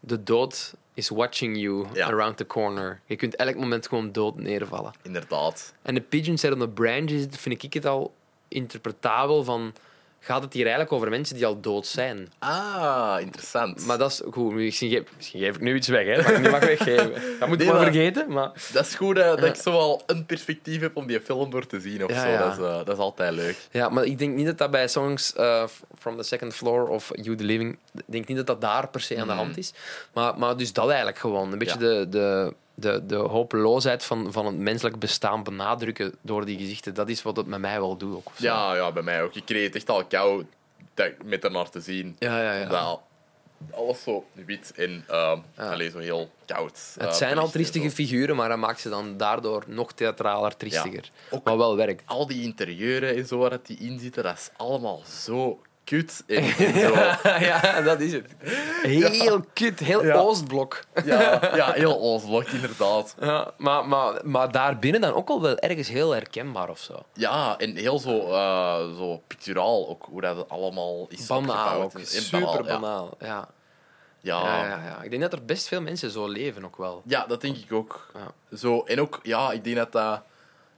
de 0.00 0.22
dood 0.22 0.74
is 0.98 1.10
watching 1.10 1.56
you 1.56 1.86
Ja. 1.92 2.06
around 2.06 2.36
the 2.36 2.46
corner. 2.46 3.00
Je 3.06 3.16
kunt 3.16 3.36
elk 3.36 3.54
moment 3.54 3.88
gewoon 3.88 4.12
dood 4.12 4.36
neervallen. 4.36 4.92
Inderdaad. 5.02 5.74
En 5.82 5.94
de 5.94 6.00
pigeons 6.00 6.40
zijn 6.40 6.52
on 6.52 6.58
the 6.58 6.68
branches, 6.68 7.26
vind 7.30 7.62
ik 7.62 7.72
het 7.74 7.86
al 7.86 8.14
interpretabel 8.48 9.44
van... 9.44 9.72
Gaat 10.20 10.42
het 10.42 10.52
hier 10.52 10.62
eigenlijk 10.62 10.92
over 10.92 11.08
mensen 11.10 11.34
die 11.36 11.46
al 11.46 11.60
dood 11.60 11.86
zijn? 11.86 12.32
Ah, 12.38 13.16
interessant. 13.20 13.86
Maar 13.86 13.98
dat 13.98 14.10
is 14.10 14.22
goed. 14.30 14.52
Misschien 14.52 14.90
geef, 14.90 15.02
misschien 15.16 15.40
geef 15.40 15.54
ik 15.54 15.60
nu 15.60 15.74
iets 15.74 15.88
weg, 15.88 16.06
hè. 16.06 16.16
Dat 16.22 16.30
ik 16.30 16.38
niet 16.40 16.50
mag 16.50 16.60
weggeven. 16.64 17.12
Dat 17.40 17.48
moet 17.48 17.60
ik 17.60 17.66
Nee, 17.66 17.74
maar- 17.76 17.82
vergeten, 17.84 18.32
maar... 18.32 18.50
Dat 18.72 18.86
is 18.86 18.94
goed 18.94 19.16
hè, 19.16 19.36
dat 19.36 19.44
ik 19.44 19.54
zo 19.54 19.70
wel 19.72 20.02
een 20.06 20.26
perspectief 20.26 20.80
heb 20.80 20.96
om 20.96 21.06
die 21.06 21.20
film 21.20 21.50
door 21.50 21.66
te 21.66 21.80
zien 21.80 22.04
of 22.04 22.10
Ja, 22.10 22.20
zo. 22.22 22.28
ja. 22.28 22.38
Dat, 22.38 22.52
is, 22.52 22.58
eh, 22.64 22.76
dat 22.76 22.88
is 22.88 22.96
altijd 22.98 23.32
leuk. 23.32 23.56
Ja, 23.70 23.88
maar 23.88 24.04
ik 24.04 24.18
denk 24.18 24.34
niet 24.34 24.46
dat 24.46 24.58
dat 24.58 24.70
bij 24.70 24.88
songs 24.88 25.32
eh, 25.34 25.64
From 25.98 26.16
the 26.16 26.22
Second 26.22 26.54
Floor 26.54 26.88
of 26.88 27.10
You 27.14 27.36
the 27.36 27.44
Living... 27.44 27.78
Ik 27.94 28.02
denk 28.06 28.28
niet 28.28 28.36
dat 28.36 28.46
dat 28.46 28.60
daar 28.60 28.88
per 28.88 29.00
se 29.00 29.14
aan 29.20 29.26
de 29.26 29.32
Mhm. 29.32 29.42
hand 29.42 29.56
is. 29.56 29.72
Maar, 30.12 30.38
maar 30.38 30.56
dus 30.56 30.72
dat 30.72 30.86
eigenlijk 30.88 31.18
gewoon. 31.18 31.52
Een 31.52 31.58
beetje 31.58 31.78
Ja. 31.78 31.98
de, 32.00 32.08
de, 32.08 32.54
de, 32.80 33.06
de 33.06 33.16
hopeloosheid 33.16 34.04
van, 34.04 34.32
van 34.32 34.46
het 34.46 34.56
menselijk 34.56 34.98
bestaan 34.98 35.42
benadrukken 35.42 36.14
door 36.20 36.44
die 36.44 36.58
gezichten. 36.58 36.94
Dat 36.94 37.08
is 37.08 37.22
wat 37.22 37.36
het 37.36 37.46
met 37.46 37.60
mij 37.60 37.80
wel 37.80 37.96
doet 37.96 38.16
ook. 38.16 38.30
Ja, 38.36 38.74
ja, 38.74 38.92
bij 38.92 39.02
mij 39.02 39.22
ook. 39.22 39.34
Ik 39.34 39.44
kreeg 39.44 39.64
het 39.66 39.74
echt 39.74 39.90
al 39.90 40.04
kou 40.04 40.44
dat, 40.94 41.10
met 41.24 41.44
ernaar 41.44 41.70
te 41.70 41.80
zien. 41.80 42.16
ja, 42.18 42.42
ja. 42.42 42.52
ja. 42.52 42.68
Dat 42.68 43.00
alles 43.70 44.02
zo 44.02 44.24
wit 44.32 44.72
en 44.76 45.04
ehm 45.08 45.38
alleen 45.56 45.90
zo 45.90 45.98
heel 45.98 46.30
koud. 46.46 46.80
Het 46.98 47.06
eh, 47.08 47.12
zijn 47.12 47.38
al 47.38 47.50
triestige 47.50 47.90
figuren, 47.90 48.36
maar 48.36 48.48
hij 48.48 48.56
maakt 48.56 48.80
ze 48.80 48.88
dan 48.88 49.16
daardoor 49.16 49.64
nog 49.66 49.92
theatraler, 49.92 50.56
triestiger. 50.56 51.10
Ook- 51.30 51.48
Wat 51.48 51.56
wel 51.56 51.76
werkt. 51.76 52.02
Al 52.06 52.26
die 52.26 52.42
interieuren 52.42 53.16
en 53.16 53.26
zo 53.26 53.38
waar 53.38 53.50
dat 53.50 53.66
die 53.66 53.76
in 53.78 53.98
zitten, 53.98 54.22
dat 54.22 54.36
is 54.36 54.50
allemaal 54.56 55.02
zo 55.06 55.60
kut. 55.88 56.24
En, 56.26 56.42
en 56.42 56.80
zo, 56.80 56.94
ja, 57.50 57.80
dat 57.80 58.00
is 58.00 58.12
het. 58.12 58.26
Heel 58.82 59.44
kut, 59.52 59.78
heel 59.78 60.04
Ja. 60.04 60.14
Oostblok. 60.14 60.84
ja, 61.04 61.56
ja, 61.56 61.72
heel 61.72 61.98
Oostblok, 62.00 62.44
inderdaad. 62.44 63.14
Ja, 63.20 63.50
maar, 63.56 63.88
maar, 63.88 64.20
maar 64.24 64.52
daarbinnen 64.52 65.00
dan 65.00 65.12
ook 65.12 65.28
al 65.28 65.40
wel 65.42 65.58
ergens 65.58 65.88
heel 65.88 66.10
herkenbaar 66.10 66.68
of 66.68 66.78
zo. 66.78 67.02
Ja, 67.12 67.58
en 67.58 67.76
heel 67.76 67.98
zo, 67.98 68.32
eh, 68.32 68.96
zo 68.96 69.22
picturaal 69.26 69.88
ook, 69.88 70.06
hoe 70.10 70.20
dat 70.20 70.48
allemaal 70.48 71.06
is 71.08 71.26
Banaal 71.26 71.82
opgebouwd. 71.82 71.96
ook. 71.96 72.06
Super 72.06 72.64
banaal, 72.64 73.16
ja. 73.20 73.26
Ja. 73.26 73.48
Ja. 74.20 74.66
Ja, 74.66 74.84
ja. 74.84 75.02
Ik 75.02 75.10
denk 75.10 75.22
dat 75.22 75.32
er 75.32 75.44
best 75.44 75.68
veel 75.68 75.80
mensen 75.80 76.10
zo 76.10 76.28
leven 76.28 76.64
ook 76.64 76.76
wel. 76.76 77.02
Ja, 77.04 77.26
dat 77.26 77.40
denk 77.40 77.56
ik 77.56 77.72
ook. 77.72 78.10
Ja. 78.14 78.56
Zo, 78.56 78.82
en 78.82 79.00
ook, 79.00 79.20
ja, 79.22 79.52
ik 79.52 79.64
denk 79.64 79.76
dat 79.76 79.92
dat... 79.92 80.20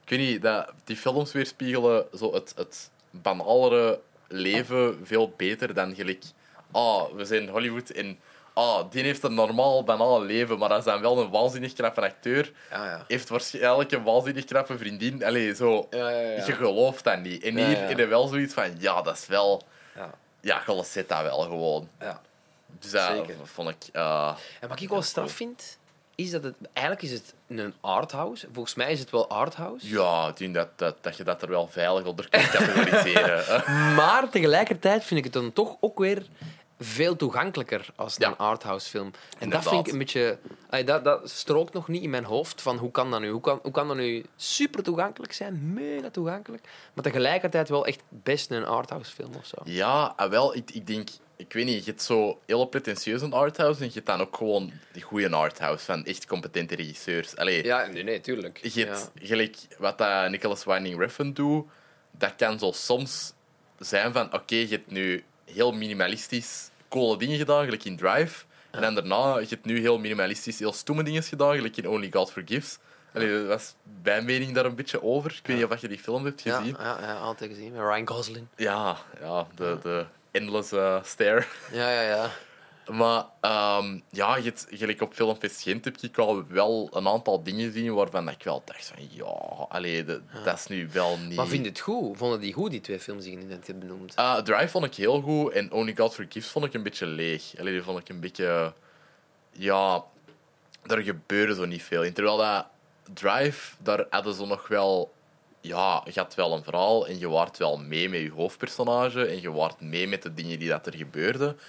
Ik 0.03 0.09
weet 0.09 0.19
niet, 0.19 0.41
dat 0.41 0.71
die 0.83 0.95
films 0.97 1.31
weerspiegelen 1.31 2.05
zo 2.13 2.33
het, 2.33 2.53
het 2.55 2.89
banalere 3.09 3.99
leven 4.31 4.99
veel 5.03 5.33
beter 5.37 5.73
dan 5.73 5.95
gelijk... 5.95 6.23
Ah, 6.71 7.11
we 7.15 7.25
zijn 7.25 7.49
Hollywood 7.49 7.89
en... 7.89 8.19
Ah, 8.53 8.91
die 8.91 9.03
heeft 9.03 9.23
een 9.23 9.33
normaal, 9.33 9.83
banaal 9.83 10.21
leven, 10.23 10.57
maar 10.57 10.69
dat 10.69 10.77
is 10.77 10.83
dan 10.83 11.01
wel 11.01 11.17
een 11.19 11.29
waanzinnig 11.29 11.73
knappe 11.73 12.01
acteur. 12.01 12.51
Ja, 12.69 12.85
ja. 12.85 13.05
Heeft 13.07 13.29
waarschijnlijk 13.29 13.91
een 13.91 14.03
waanzinnig 14.03 14.45
knappe 14.45 14.77
vriendin. 14.77 15.23
Allee, 15.25 15.55
zo... 15.55 15.87
Ja, 15.89 16.09
ja, 16.09 16.19
ja. 16.19 16.45
Je 16.45 16.51
gelooft 16.51 17.03
dat 17.03 17.19
niet. 17.21 17.43
En 17.43 17.57
hier 17.57 17.87
heb 17.87 17.97
je 17.97 18.05
wel 18.05 18.27
zoiets 18.27 18.53
van... 18.53 18.71
Ja, 18.77 19.01
dat 19.01 19.17
is 19.17 19.27
wel... 19.27 19.61
Ja. 19.95 20.09
Ja, 20.41 20.61
je 20.67 20.83
zit 20.85 21.09
dat 21.09 21.21
wel 21.21 21.39
gewoon. 21.39 21.89
ja. 21.99 22.21
Dus 22.79 22.91
dat 22.91 23.07
Zeker. 23.11 23.35
vond 23.43 23.69
ik... 23.69 23.77
eh, 23.93 24.35
En 24.59 24.67
wat 24.69 24.79
ik 24.81 24.89
wel 24.89 25.01
straf 25.01 25.31
vind, 25.31 25.77
is 26.15 26.31
dat 26.31 26.43
het... 26.43 26.55
Eigenlijk 26.73 27.05
is 27.05 27.11
het 27.11 27.33
een 27.47 27.73
arthouse. 27.81 28.47
Volgens 28.53 28.75
mij 28.75 28.91
is 28.91 28.99
het 28.99 29.09
wel 29.09 29.29
arthouse. 29.29 29.87
ja, 29.89 30.27
ik 30.27 30.37
denk 30.37 30.53
dat, 30.53 30.67
dat, 30.75 30.95
dat 31.01 31.17
je 31.17 31.23
dat 31.23 31.41
er 31.41 31.49
wel 31.49 31.67
veilig 31.67 32.05
onder 32.05 32.29
kunt 32.29 32.49
categoriseren. 32.49 33.63
Maar 33.95 34.29
tegelijkertijd 34.29 35.03
vind 35.03 35.17
ik 35.19 35.23
het 35.23 35.33
dan 35.33 35.53
toch 35.53 35.77
ook 35.79 35.99
weer 35.99 36.25
veel 36.79 37.15
toegankelijker 37.15 37.85
als 37.95 38.15
Ja. 38.17 38.27
een 38.27 38.37
arthouse 38.37 38.89
film. 38.89 39.11
En 39.39 39.49
dat 39.49 39.63
vind 39.63 39.87
ik 39.87 39.91
een 39.93 39.97
beetje... 39.99 40.37
dat, 40.85 41.03
dat 41.03 41.29
strookt 41.29 41.73
nog 41.73 41.87
niet 41.87 42.03
in 42.03 42.09
mijn 42.09 42.23
hoofd 42.23 42.61
van 42.61 42.77
hoe 42.77 42.91
kan 42.91 43.11
dat 43.11 43.19
nu? 43.19 43.29
Hoe 43.29 43.41
kan, 43.41 43.59
hoe 43.61 43.71
kan 43.71 43.87
dat 43.87 43.97
nu 43.97 44.25
super 44.35 44.83
toegankelijk 44.83 45.33
zijn? 45.33 45.73
Mega 45.73 46.09
toegankelijk. 46.09 46.67
Maar 46.93 47.03
tegelijkertijd 47.03 47.69
wel 47.69 47.85
echt 47.85 48.01
best 48.09 48.51
een 48.51 48.65
arthouse 48.65 49.11
film 49.11 49.35
of 49.35 49.45
zo. 49.45 49.55
Ja, 49.63 50.13
ah, 50.15 50.29
wel, 50.29 50.55
ik, 50.55 50.71
ik 50.71 50.87
denk 50.87 51.09
ik 51.41 51.53
weet 51.53 51.65
niet, 51.65 51.85
je 51.85 51.89
hebt 51.91 52.01
zo 52.03 52.39
heel 52.45 52.65
pretentieus 52.65 53.21
een 53.21 53.33
arthouse 53.33 53.79
en 53.81 53.85
je 53.87 53.93
hebt 53.93 54.05
dan 54.05 54.21
ook 54.21 54.35
gewoon 54.37 54.71
die 54.91 55.01
goede 55.01 55.29
arthouse 55.29 55.85
van 55.85 56.05
echt 56.05 56.25
competente 56.25 56.75
regisseurs. 56.75 57.35
Allee, 57.35 57.63
Ja, 57.63 57.85
nee, 57.85 58.03
nee, 58.03 58.21
tuurlijk. 58.21 58.59
je 58.73 58.85
hebt 58.85 59.11
gelijk 59.15 59.57
wat 59.77 59.97
dat 59.97 60.29
Nicholas 60.29 60.63
Winding 60.63 60.99
Refn 60.99 61.31
doet, 61.31 61.65
dat 62.11 62.35
kan 62.35 62.59
zo 62.59 62.71
soms 62.71 63.33
zijn 63.79 64.13
van 64.13 64.33
oké, 64.33 64.55
je 64.55 64.67
hebt 64.67 64.91
nu 64.91 65.23
heel 65.45 65.71
minimalistisch 65.71 66.69
coole 66.89 67.17
dingen 67.17 67.37
gedaan, 67.37 67.63
gelijk 67.63 67.83
in 67.83 67.97
Drive. 67.97 68.43
En 68.71 68.81
dan 68.81 68.95
daarna, 68.95 69.39
je 69.39 69.47
hebt 69.49 69.65
nu 69.65 69.79
heel 69.79 69.99
minimalistisch 69.99 70.59
heel 70.59 70.73
stomme 70.73 71.03
dingen 71.03 71.23
gedaan, 71.23 71.55
gelijk 71.55 71.77
in 71.77 71.87
Only 71.89 72.09
God 72.11 72.31
Forgives. 72.31 72.77
Allee, 73.13 73.29
dat 73.37 73.47
was 73.47 73.75
mijn 74.03 74.25
mening 74.25 74.53
daar 74.53 74.65
een 74.65 74.75
beetje 74.75 75.03
over. 75.03 75.31
Ik 75.31 75.47
weet 75.47 75.57
niet 75.57 75.65
of 75.65 75.81
je 75.81 75.87
die 75.87 75.99
film 75.99 76.25
hebt 76.25 76.41
gezien. 76.41 76.75
ja, 76.79 76.97
ja, 77.01 77.13
altijd 77.17 77.51
gezien. 77.51 77.71
Met 77.71 77.81
Ryan 77.81 78.07
Gosling. 78.07 78.47
Ja, 78.55 78.97
ja, 79.21 79.47
de, 79.55 79.77
de 79.81 80.05
endless 80.31 80.71
eh, 80.71 81.03
stare. 81.03 81.43
Ja, 81.71 81.91
ja, 81.91 82.01
ja. 82.01 82.31
Maar 82.91 83.25
ehm, 83.41 83.99
ja, 84.09 84.37
gelijk 84.69 85.01
op 85.01 85.13
Filmfest 85.13 85.61
Gent 85.61 85.85
heb 85.85 85.97
ik 85.97 86.17
al 86.17 86.47
wel 86.47 86.89
een 86.93 87.07
aantal 87.07 87.43
dingen 87.43 87.71
zien 87.73 87.93
waarvan 87.93 88.29
ik 88.29 88.43
wel 88.43 88.61
dacht 88.65 88.85
van 88.95 89.07
ja, 89.09 89.23
allee, 89.69 90.03
de- 90.05 90.21
dat 90.43 90.57
is 90.57 90.67
nu 90.67 90.89
wel 90.91 91.17
niet... 91.17 91.35
Maar 91.35 91.47
vind 91.47 91.63
je 91.63 91.69
het 91.69 91.79
goed? 91.79 92.17
Vonden 92.17 92.39
die 92.39 92.53
goed, 92.53 92.71
die 92.71 92.81
twee 92.81 92.99
films 92.99 93.23
die 93.23 93.39
je 93.39 93.45
net 93.45 93.67
hebt 93.67 93.79
benoemd? 93.79 94.15
Ah, 94.15 94.37
Drive 94.43 94.67
vond 94.67 94.85
ik 94.85 94.95
heel 94.95 95.21
goed 95.21 95.51
en 95.51 95.71
Only 95.71 95.95
God 95.95 96.13
Forgives 96.13 96.47
vond 96.51 96.65
ik 96.65 96.73
een 96.73 96.83
beetje 96.83 97.05
leeg. 97.05 97.43
Allee, 97.59 97.73
die 97.73 97.81
vond 97.81 97.99
ik 97.99 98.09
een 98.09 98.19
beetje... 98.19 98.73
Ja, 99.51 100.03
daar 100.83 101.01
gebeurde 101.01 101.55
zo 101.55 101.65
niet 101.65 101.83
veel 101.83 102.03
in. 102.03 102.13
Terwijl 102.13 102.37
dat 102.37 102.65
Drive, 103.13 103.75
daar 103.79 104.05
hadden 104.09 104.33
ze 104.33 104.45
nog 104.45 104.67
wel... 104.67 105.13
Ja, 105.61 106.03
je 106.13 106.19
had 106.19 106.35
wel 106.35 106.53
een 106.53 106.63
verhaal 106.63 107.07
en 107.07 107.19
je 107.19 107.29
waart 107.29 107.57
wel 107.57 107.77
mee 107.77 108.09
met 108.09 108.19
je 108.21 108.31
hoofdpersonage 108.31 109.25
en 109.25 109.41
je 109.41 109.51
waart 109.51 109.81
mee 109.81 110.07
met 110.07 110.21
de 110.23 110.33
dingen 110.33 110.59
die 110.59 110.69
dat 110.69 110.85
er 110.85 110.95
gebeurden. 110.95 111.59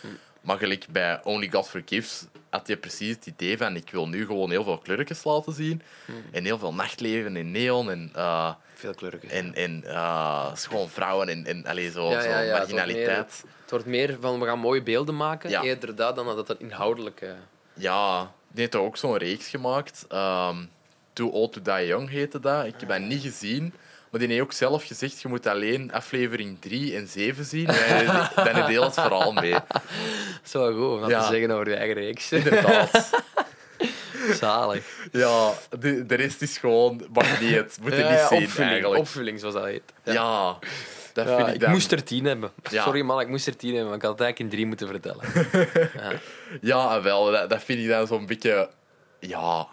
Maar 0.40 0.59
gelijk 0.59 0.86
bij 0.90 1.20
Only 1.24 1.49
God 1.51 1.68
Forgives 1.68 2.24
had 2.51 2.66
je 2.68 2.76
precies 2.76 3.14
het 3.14 3.26
idee 3.26 3.57
van 3.59 3.76
ik 3.76 3.90
wil 3.90 4.09
nu 4.09 4.26
gewoon 4.26 4.51
heel 4.51 4.64
veel 4.64 4.78
kleurtjes 4.78 5.24
laten 5.24 5.53
zien. 5.53 5.82
En 6.32 6.45
heel 6.45 6.59
veel 6.59 6.74
nachtleven 6.74 7.36
en 7.36 7.51
neon 7.51 7.90
en... 7.90 8.11
eh, 8.14 8.53
Veel 8.74 8.95
kleuriger. 8.95 9.30
en, 9.30 9.55
en 9.55 9.82
uh, 9.86 10.55
schoon 10.55 10.88
vrouwen 10.88 11.28
en, 11.28 11.47
en 11.47 11.66
allee, 11.66 11.90
zo, 11.90 12.11
Ja, 12.11 12.20
zo 12.20 12.28
ja, 12.28 12.38
ja, 12.40 12.40
het 12.40 12.51
wordt 12.51 12.72
marginaliteit. 12.72 13.43
Het 13.61 13.70
wordt 13.70 13.86
meer 13.86 14.16
van 14.20 14.40
we 14.40 14.47
gaan 14.47 14.59
mooie 14.59 14.82
beelden 14.82 15.16
maken, 15.16 15.51
eerder 15.62 15.95
dat 15.97 16.16
dan 16.16 16.26
dat 16.26 16.49
het 16.49 16.61
inhoudelijk... 16.61 17.20
eh, 17.20 17.30
Ja, 17.74 18.20
die 18.49 18.61
heeft 18.61 18.74
ook 18.74 18.97
zo'n 18.97 19.16
reeks 19.16 19.49
gemaakt. 19.49 20.05
Ehm 20.09 20.57
Too 21.12 21.28
Old 21.28 21.52
to 21.52 21.62
Die 21.62 21.86
Young 21.86 22.10
heette 22.10 22.40
dat. 22.40 22.64
Ik 22.66 22.74
heb 22.78 22.88
dat 22.88 23.00
niet 23.00 23.22
gezien. 23.22 23.74
Maar 24.10 24.20
die 24.20 24.30
heeft 24.30 24.42
ook 24.42 24.52
zelf 24.52 24.84
gezegd, 24.84 25.20
je 25.20 25.28
moet 25.28 25.46
alleen 25.46 25.92
aflevering 25.92 26.60
3 26.60 26.96
en 26.96 27.08
7 27.08 27.44
zien. 27.44 27.66
Dan 27.66 27.74
je 27.76 28.62
heel 28.66 28.82
het 28.84 28.94
verhaal 28.94 29.32
mee. 29.32 29.54
Zo 30.42 30.72
goed 30.72 30.94
om 30.94 31.00
dat 31.00 31.10
Ja. 31.10 31.20
te 31.20 31.32
zeggen 31.32 31.50
over 31.50 31.68
je 31.68 31.74
eigen 31.76 31.94
reeks. 31.94 32.32
Inderdaad. 32.32 33.10
Zalig. 34.40 34.84
Ja, 35.12 35.52
de, 35.78 36.06
de 36.06 36.14
rest 36.14 36.42
is 36.42 36.58
gewoon... 36.58 37.02
Mag 37.12 37.40
niet 37.40 37.54
het. 37.54 37.78
Moet 37.80 37.92
je 37.92 37.98
Ja, 37.98 38.10
niet 38.10 38.18
ja, 38.18 38.28
zien, 38.28 38.42
opvulling, 38.42 38.70
eigenlijk. 38.72 39.00
opvulling, 39.00 39.40
zoals 39.40 39.54
dat 39.54 39.64
heet. 39.64 39.82
Ja, 40.02 40.58
dat 41.12 41.26
vind 41.28 41.48
ik 41.48 41.54
ik 41.54 41.60
dan... 41.60 41.70
moest 41.70 41.92
er 41.92 42.04
tien 42.04 42.24
hebben. 42.24 42.50
Sorry 42.70 43.00
man, 43.00 43.20
ik 43.20 43.28
moest 43.28 43.46
er 43.46 43.56
tien 43.56 43.70
hebben, 43.70 43.88
maar 43.88 43.96
ik 43.96 44.02
had 44.02 44.10
het 44.12 44.20
eigenlijk 44.20 44.52
in 44.52 44.56
drie 44.56 44.66
moeten 44.66 44.88
vertellen. 44.88 45.24
Ja, 46.60 47.02
wel. 47.02 47.30
Dat, 47.30 47.50
dat 47.50 47.62
vind 47.62 47.78
ik 47.80 47.88
dan 47.88 48.06
zo'n 48.06 48.26
beetje... 48.26 48.70
Ja... 49.20 49.66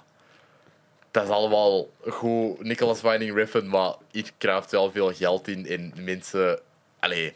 Dat 1.11 1.23
is 1.23 1.29
allemaal 1.29 1.89
goed. 2.07 2.63
Nicholas 2.63 3.01
Winding 3.01 3.35
Refn, 3.35 3.65
maar 3.65 3.93
hier 4.11 4.31
kruipt 4.37 4.71
wel 4.71 4.91
veel 4.91 5.13
geld 5.13 5.47
in. 5.47 5.67
En 5.67 5.93
mensen... 6.03 6.59
Allee... 6.99 7.35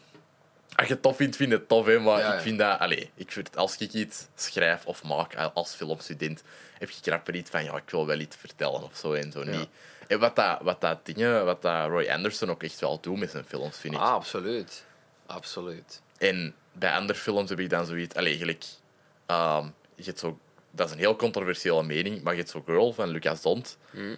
Als 0.76 0.88
je 0.88 0.94
het 0.94 1.02
tof 1.02 1.16
vindt, 1.16 1.36
vind 1.36 1.50
je 1.52 1.56
het 1.58 1.68
tof, 1.68 1.86
hè. 1.86 2.00
Maar 2.00 2.20
Ja, 2.20 2.28
ja. 2.28 2.34
ik 2.34 2.42
vind 2.42 2.58
dat... 2.60 2.80
Allee, 2.80 3.12
ik 3.16 3.32
vind, 3.32 3.58
als 3.58 3.78
ik 3.78 3.94
iets 3.94 4.28
schrijf 4.36 4.86
of 4.86 5.04
maak 5.04 5.36
als 5.54 5.74
filmstudent, 5.74 6.44
heb 6.80 6.90
je 6.90 7.02
krapper 7.02 7.36
iets 7.36 7.50
van, 7.50 7.64
ja, 7.64 7.76
ik 7.76 7.90
wil 7.90 8.06
wel 8.06 8.20
iets 8.20 8.36
vertellen 8.36 8.84
of 8.84 8.96
zo 8.96 9.14
en 9.14 9.32
zo 9.32 9.44
niet. 9.44 9.68
En 10.08 10.20
wat 10.20 10.36
dat, 10.36 10.60
wat 10.62 10.82
dat 10.82 11.06
dingen, 11.06 11.46
wat 11.46 11.62
dat 11.62 11.88
Roy 11.88 12.10
Anderson 12.10 12.50
ook 12.50 12.64
echt 12.64 12.80
wel 12.80 13.00
doet 13.00 13.20
met 13.20 13.32
zijn 13.32 13.46
films, 13.46 13.78
vind 13.78 13.94
ik. 13.94 14.00
Ah, 14.00 14.14
absoluut. 14.14 14.86
Absoluut. 15.26 16.02
En 16.18 16.56
bij 16.72 16.92
andere 16.92 17.20
films 17.20 17.50
heb 17.50 17.60
ik 17.60 17.70
dan 17.70 17.86
zoiets... 17.86 18.16
Allee, 18.16 18.38
gelijk... 18.38 18.64
ehm, 19.26 19.66
je 19.96 20.04
hebt 20.04 20.20
zo, 20.20 20.40
dat 20.76 20.88
is 20.88 20.94
een 20.94 21.00
heel 21.00 21.16
controversiële 21.16 21.84
mening, 21.84 22.22
maar 22.22 22.36
hebt 22.36 22.50
zo 22.50 22.62
Girl 22.66 22.94
van 22.94 23.10
Lucas 23.10 23.42
Dont. 23.42 23.78
Mm. 23.92 24.18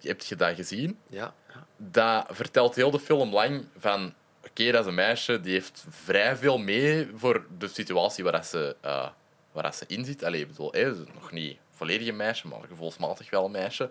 Heb 0.00 0.20
je 0.20 0.36
dat 0.36 0.54
gezien? 0.54 0.98
Ja. 1.08 1.34
Dat 1.76 2.26
vertelt 2.30 2.74
heel 2.74 2.90
de 2.90 2.98
film 2.98 3.32
lang 3.32 3.66
van... 3.76 4.14
Oké, 4.48 4.70
dat 4.70 4.80
is 4.80 4.86
een 4.86 4.94
meisje, 4.94 5.40
die 5.40 5.52
heeft 5.52 5.84
vrij 5.88 6.36
veel 6.36 6.58
mee 6.58 7.08
voor 7.14 7.46
de 7.58 7.68
situatie 7.68 8.24
waar 8.24 8.32
dat 8.32 8.46
ze, 8.46 8.76
eh, 8.80 9.08
waar 9.52 9.62
dat 9.62 9.76
ze 9.76 9.84
in 9.86 10.04
zit. 10.04 10.24
Allee, 10.24 10.40
ik 10.40 10.48
bedoel, 10.48 10.72
hè, 10.72 10.94
nog 11.14 11.32
niet 11.32 11.58
volledig 11.70 12.08
een 12.08 12.16
meisje, 12.16 12.48
maar 12.48 12.60
gevoelsmatig 12.68 13.30
wel 13.30 13.44
een 13.44 13.50
meisje. 13.50 13.90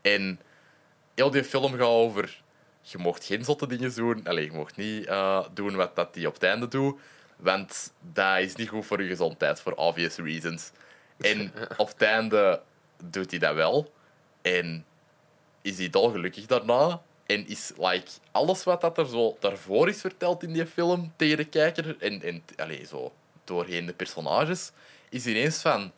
En 0.00 0.40
heel 1.14 1.30
die 1.30 1.44
film 1.44 1.72
gaat 1.72 1.86
over... 1.86 2.42
Je 2.80 2.98
mocht 2.98 3.24
geen 3.24 3.44
zotte 3.44 3.66
dingen 3.66 3.94
doen. 3.94 4.26
Allee, 4.26 4.44
je 4.44 4.52
mocht 4.52 4.76
niet 4.76 5.06
eh, 5.06 5.44
doen 5.54 5.76
wat 5.76 5.96
dat 5.96 6.14
die 6.14 6.26
op 6.26 6.34
het 6.34 6.42
einde 6.42 6.68
doet. 6.68 7.00
Want 7.36 7.92
dat 8.12 8.38
is 8.38 8.54
niet 8.54 8.68
goed 8.68 8.86
voor 8.86 9.02
je 9.02 9.08
gezondheid, 9.08 9.60
voor 9.60 9.72
obvious 9.72 10.16
reasons. 10.16 10.70
En 11.20 11.52
op 11.76 11.88
het 11.88 12.02
einde 12.02 12.60
doet 13.04 13.30
hij 13.30 13.38
dat 13.40 13.54
wel. 13.54 13.92
En 14.42 14.84
is 15.62 15.78
hij 15.78 15.90
dolgelukkig 15.90 16.46
daarna. 16.46 17.00
En 17.26 17.48
is 17.48 17.72
like, 17.76 18.10
alles 18.32 18.64
wat 18.64 18.80
dat 18.80 18.98
er 18.98 19.06
zo 19.06 19.36
daarvoor 19.40 19.88
is 19.88 20.00
verteld 20.00 20.42
in 20.42 20.52
die 20.52 20.66
film 20.66 21.12
tegen 21.16 21.36
de 21.36 21.44
kijker, 21.44 21.96
en, 22.00 22.22
en 22.22 22.44
allez, 22.56 22.88
zo 22.88 23.12
doorheen 23.44 23.86
de 23.86 23.92
personages, 23.92 24.70
is 25.10 25.26
ineens 25.26 25.60
van... 25.60 25.92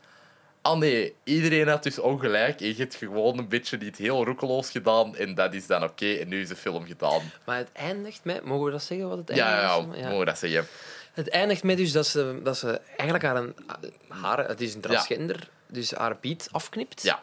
Ah 0.63 0.79
nee, 0.79 1.15
iedereen 1.25 1.69
had 1.69 1.83
dus 1.83 1.99
ongelijk. 1.99 2.61
En 2.61 2.67
je 2.67 2.75
hebt 2.75 2.95
gewoon 2.95 3.39
een 3.39 3.49
beetje 3.49 3.77
niet 3.77 3.97
heel 3.97 4.25
roekeloos 4.25 4.71
gedaan. 4.71 5.17
En 5.17 5.35
dat 5.35 5.55
is 5.55 5.67
dan 5.67 5.83
oké. 5.83 6.13
en 6.13 6.29
nu 6.29 6.41
is 6.41 6.49
de 6.49 6.57
film 6.57 6.87
gedaan. 6.87 7.21
Maar 7.45 7.57
het 7.57 7.73
eindigt 7.73 8.25
met... 8.25 8.45
Mogen 8.45 8.65
we 8.65 8.71
dat 8.71 8.83
zeggen, 8.83 9.09
wat 9.09 9.19
het 9.19 9.37
Ja, 9.37 9.73
eindigt? 9.73 9.97
ja, 9.97 10.03
ja, 10.03 10.05
mogen 10.05 10.19
we 10.19 10.25
dat 10.25 10.39
zeggen. 10.39 10.67
Het 11.21 11.29
eindigt 11.29 11.63
met 11.63 11.77
dus 11.77 11.93
dat 11.93 12.07
ze, 12.07 12.41
dat 12.43 12.59
ze 12.59 12.81
eigenlijk 12.97 13.25
haar, 13.25 13.37
een, 13.37 13.55
haar... 14.09 14.49
Het 14.49 14.61
is 14.61 14.75
een 14.75 14.81
transgender, 14.81 15.51
dus 15.67 15.91
haar 15.91 16.17
Piet 16.17 16.49
afknipt. 16.51 17.03
Ja. 17.03 17.23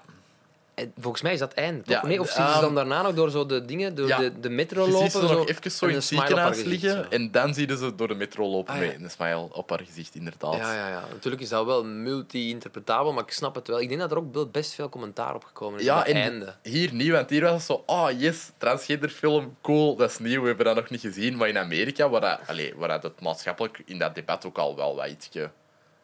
En 0.78 0.92
volgens 1.00 1.22
mij 1.24 1.34
is 1.34 1.40
dat 1.40 1.56
toch? 1.56 1.82
Ja, 1.86 2.06
nee, 2.06 2.20
of 2.20 2.30
zien 2.30 2.46
ze 2.48 2.52
ehm, 2.52 2.62
dan 2.62 2.76
daarna 2.76 3.02
nog 3.02 3.14
door 3.14 3.30
zo 3.32 3.46
de 3.46 3.66
dingen, 3.66 3.96
door 3.96 4.08
Ja. 4.08 4.18
de, 4.18 4.40
de 4.40 4.50
metro 4.50 4.86
Je 4.86 4.92
lopen? 4.92 5.12
ziet 5.12 5.22
ze 5.22 5.28
zo, 5.28 5.34
nog 5.34 5.48
even 5.48 5.72
zo 5.72 5.86
in 5.86 5.90
een 5.92 5.96
het 5.98 6.04
ziekenhuis 6.06 6.64
liggen. 6.64 7.12
En 7.12 7.32
dan 7.32 7.54
zie 7.54 7.68
je 7.68 7.78
ze 7.78 7.96
door 7.96 8.08
de 8.08 8.14
metro 8.16 8.48
lopen 8.48 8.74
Ah, 8.74 8.80
ja. 8.82 8.86
met 8.88 9.02
een 9.02 9.10
smile 9.12 9.48
op 9.54 9.70
haar 9.70 9.82
gezicht, 9.86 10.16
inderdaad. 10.16 10.56
Ja, 10.56 10.74
ja, 10.76 10.88
ja. 10.90 11.04
Natuurlijk 11.12 11.44
is 11.44 11.50
dat 11.50 11.66
wel 11.66 11.84
multi-interpretabel, 11.86 13.14
maar 13.14 13.24
ik 13.24 13.32
snap 13.32 13.56
het 13.56 13.68
wel. 13.68 13.82
Ik 13.82 13.88
denk 13.90 14.00
dat 14.02 14.12
er 14.12 14.18
ook 14.18 14.52
best 14.52 14.74
veel 14.74 14.90
commentaar 14.90 15.36
op 15.36 15.44
gekomen 15.44 15.80
is. 15.80 15.86
Ja, 15.86 15.98
het 15.98 16.08
en 16.08 16.16
einde. 16.16 16.56
hier 16.64 16.94
niet, 16.94 17.12
want 17.12 17.30
hier 17.30 17.42
was 17.42 17.52
het 17.54 17.62
zo, 17.62 17.84
oh 17.86 18.08
yes, 18.18 18.52
transgender 18.58 19.10
film, 19.10 19.56
cool, 19.62 19.96
dat 19.96 20.10
is 20.10 20.20
nieuw, 20.20 20.42
we 20.42 20.48
hebben 20.48 20.66
dat 20.66 20.76
nog 20.76 20.90
niet 20.90 21.02
gezien. 21.02 21.38
Maar 21.38 21.48
in 21.48 21.58
Amerika, 21.58 22.10
waar, 22.10 22.22
dat, 22.22 22.40
allee, 22.48 22.74
waar 22.76 22.88
dat 22.90 23.04
het 23.04 23.22
maatschappelijk 23.22 23.82
in 23.86 24.00
dat 24.00 24.16
debat 24.16 24.46
ook 24.46 24.58
al 24.58 24.76
wel 24.76 24.96
wat 24.96 25.08
ietsje... 25.08 25.50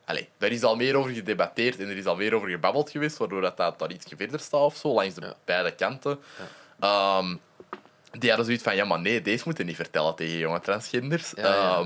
Allee, 0.06 0.30
daar 0.38 0.52
is 0.52 0.64
al 0.64 0.76
meer 0.76 0.96
over 0.96 1.12
gedebatteerd 1.12 1.80
en 1.80 1.90
er 1.90 1.98
is 1.98 2.06
al 2.06 2.16
meer 2.16 2.34
over 2.34 2.50
gebabbeld 2.50 2.90
geweest, 2.90 3.18
waardoor 3.18 3.42
dat, 3.42 3.58
dat 3.58 3.92
iets 3.92 4.06
verder 4.18 4.40
staat 4.40 4.60
of 4.62 4.76
zo, 4.76 4.94
langs 4.94 5.16
de 5.16 5.22
Ja. 5.22 5.34
beide 5.46 5.72
kanten. 5.76 6.20
Ehm, 6.80 7.36
die 8.12 8.28
hadden 8.28 8.46
zoiets 8.46 8.64
van, 8.64 8.76
ja, 8.76 8.86
maar 8.86 9.00
nee, 9.00 9.22
deze 9.22 9.44
moeten 9.46 9.66
niet 9.66 9.76
vertellen 9.76 10.16
tegen 10.16 10.38
jonge 10.38 10.60
transgenders. 10.60 11.32
Ja. 11.36 11.86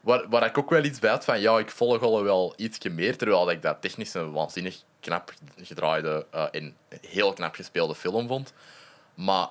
Waar, 0.00 0.28
waar 0.28 0.44
ik 0.44 0.58
ook 0.58 0.70
wel 0.70 0.84
iets 0.84 0.98
bij 0.98 1.10
had 1.10 1.24
van, 1.24 1.40
ja, 1.40 1.58
ik 1.58 1.70
volg 1.70 2.02
al 2.02 2.22
wel 2.22 2.52
ietsje 2.56 2.88
meer, 2.90 3.16
terwijl 3.16 3.50
ik 3.50 3.62
dat 3.62 3.76
technisch 3.80 4.14
een 4.14 4.32
waanzinnig 4.32 4.76
knap 5.00 5.32
gedraaide 5.62 6.26
eh, 6.30 6.44
en 6.50 6.76
heel 7.00 7.32
knap 7.32 7.54
gespeelde 7.54 7.94
film 7.94 8.26
vond. 8.26 8.52
Maar 9.14 9.48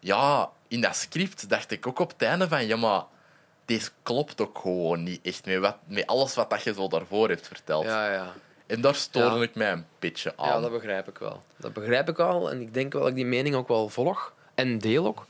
ja, 0.00 0.50
in 0.68 0.80
dat 0.80 0.96
script 0.96 1.48
dacht 1.48 1.70
ik 1.70 1.86
ook 1.86 1.98
op 1.98 2.10
het 2.10 2.22
einde 2.22 2.48
van, 2.48 2.66
ja, 2.66 2.76
maar 2.76 3.02
deze 3.68 3.90
klopt 4.02 4.40
ook 4.40 4.58
gewoon 4.58 5.02
niet 5.02 5.20
echt 5.22 5.46
met, 5.46 5.58
wat, 5.58 5.76
met 5.86 6.06
alles 6.06 6.34
wat 6.34 6.50
dat 6.50 6.62
je 6.62 6.72
zo 6.74 6.88
daarvoor 6.88 7.28
hebt 7.28 7.46
verteld. 7.46 7.84
Ja, 7.84 8.12
ja. 8.12 8.32
En 8.66 8.80
daar 8.80 8.94
stoorde 8.94 9.36
Ja. 9.36 9.42
ik 9.42 9.54
mij 9.54 9.72
een 9.72 9.84
beetje 9.98 10.32
aan. 10.36 10.46
ja, 10.48 10.60
dat 10.60 10.72
begrijp 10.72 11.08
ik 11.08 11.18
wel. 11.18 11.42
Dat 11.56 11.72
begrijp 11.72 12.08
ik 12.08 12.16
wel. 12.16 12.50
En 12.50 12.60
ik 12.60 12.74
denk 12.74 12.92
wel 12.92 13.00
dat 13.02 13.10
ik 13.10 13.16
die 13.16 13.26
mening 13.26 13.54
ook 13.54 13.68
wel 13.68 13.88
volg. 13.88 14.32
En 14.54 14.78
deel 14.78 15.06
ook. 15.06 15.26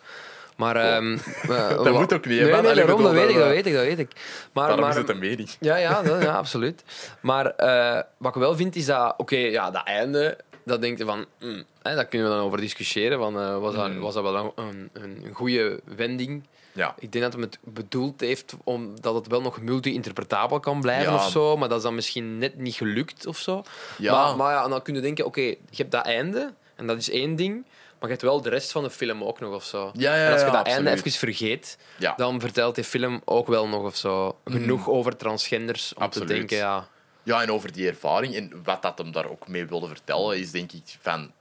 Maar... 0.57 0.77
ehm, 0.77 1.13
eh, 1.49 1.69
Dat 1.69 1.93
moet 1.93 2.13
ook 2.13 2.27
niet, 2.27 2.39
hè, 2.39 2.45
Nee, 2.45 2.53
nee, 2.53 2.71
Allee, 2.71 2.75
daarom, 2.75 3.03
dat 3.03 3.13
weet 3.13 3.29
ik, 3.29 3.35
dat 3.35 3.45
dat- 3.45 3.53
weet 3.53 3.67
ik, 3.67 3.73
dat 3.73 3.83
weet 3.85 3.99
ik. 3.99 4.11
Maar, 4.53 4.65
Daarom 4.67 4.81
maar, 4.81 4.91
is 4.91 4.97
het 4.97 5.09
een 5.09 5.19
mening. 5.19 5.51
Ja, 5.61 5.77
ja, 5.77 6.03
dat- 6.03 6.23
ja 6.23 6.35
absoluut. 6.37 6.83
Maar 7.21 7.47
eh, 7.47 8.03
wat 8.17 8.35
ik 8.35 8.41
wel 8.41 8.57
vind 8.57 8.77
is 8.77 8.87
dat, 8.87 9.15
oké, 9.17 9.37
ja, 9.37 9.71
dat 9.71 9.85
einde, 9.85 10.39
dat 10.65 10.81
denk 10.81 10.99
je 10.99 11.05
van, 11.05 11.27
mm, 11.41 11.65
hè, 11.83 11.95
daar 11.95 12.07
kunnen 12.07 12.29
we 12.29 12.35
dan 12.37 12.45
over 12.45 12.61
discussiëren. 12.61 13.19
Van, 13.19 13.41
eh, 13.41 13.59
was, 13.59 13.75
dat, 13.75 13.89
Mm. 13.89 13.99
was 14.01 14.15
dat 14.15 14.23
wel 14.23 14.53
een, 14.57 14.91
een, 14.93 15.21
een 15.25 15.35
goede 15.35 15.81
wending? 15.85 16.47
Ja. 16.79 16.95
Ik 16.99 17.13
denk 17.13 17.25
dat 17.25 17.33
hij 17.33 17.43
het 17.43 17.59
bedoeld 17.63 18.21
heeft 18.21 18.55
omdat 18.65 19.15
het 19.15 19.27
wel 19.27 19.41
nog 19.41 19.61
multi-interpretabel 19.61 20.61
kan 20.61 20.81
blijven 20.81 21.13
Ja. 21.13 21.19
of 21.19 21.31
zo, 21.31 21.57
maar 21.57 21.69
dat 21.69 21.77
is 21.79 21.83
dan 21.85 21.95
misschien 21.95 22.39
net 22.39 22.57
niet 22.57 22.75
gelukt 22.75 23.27
of 23.27 23.39
zo. 23.39 23.63
Ja. 23.99 24.13
Maar, 24.13 24.37
maar 24.37 24.53
ja, 24.53 24.69
dan 24.69 24.83
kun 24.83 24.95
je 24.95 25.01
denken, 25.01 25.25
oké, 25.27 25.41
je 25.41 25.57
hebt 25.71 25.91
dat 25.91 26.05
einde 26.05 26.55
en 26.77 26.87
dat 26.87 26.97
is 26.99 27.11
één 27.11 27.37
ding, 27.37 27.65
Maar 27.99 28.09
je 28.09 28.15
hebt 28.17 28.23
wel 28.23 28.43
de 28.43 28.49
rest 28.49 28.73
van 28.73 28.83
de 28.83 28.91
film 28.91 29.25
ook 29.25 29.41
nog 29.41 29.55
of 29.55 29.65
zo. 29.65 29.91
Ja, 29.95 30.15
ja, 30.17 30.27
en 30.27 30.33
als 30.33 30.43
je 30.43 30.51
dat 30.51 30.67
einde 30.67 30.91
even 30.91 31.11
vergeet, 31.11 31.79
dan 32.17 32.41
vertelt 32.41 32.75
die 32.75 32.85
film 32.85 33.21
ook 33.25 33.47
wel 33.47 33.69
nog 33.69 33.83
of 33.83 33.97
zo 33.97 34.39
genoeg 34.45 34.89
over 34.89 35.17
transgenders 35.17 35.95
om 35.95 36.03
Absoluut. 36.03 36.29
te 36.29 36.35
denken, 36.35 36.57
ja... 36.57 36.89
Ja, 37.23 37.43
en 37.43 37.53
over 37.53 37.73
die 37.73 37.89
ervaring 37.89 38.35
en 38.35 38.61
wat 38.65 38.83
dat 38.83 38.99
hem 38.99 39.13
daar 39.13 39.29
ook 39.31 39.49
mee 39.49 39.67
wilde 39.67 39.87
vertellen, 39.89 40.39
is 40.39 40.51
denk 40.51 40.73
ik 40.73 40.97
van... 41.01 41.33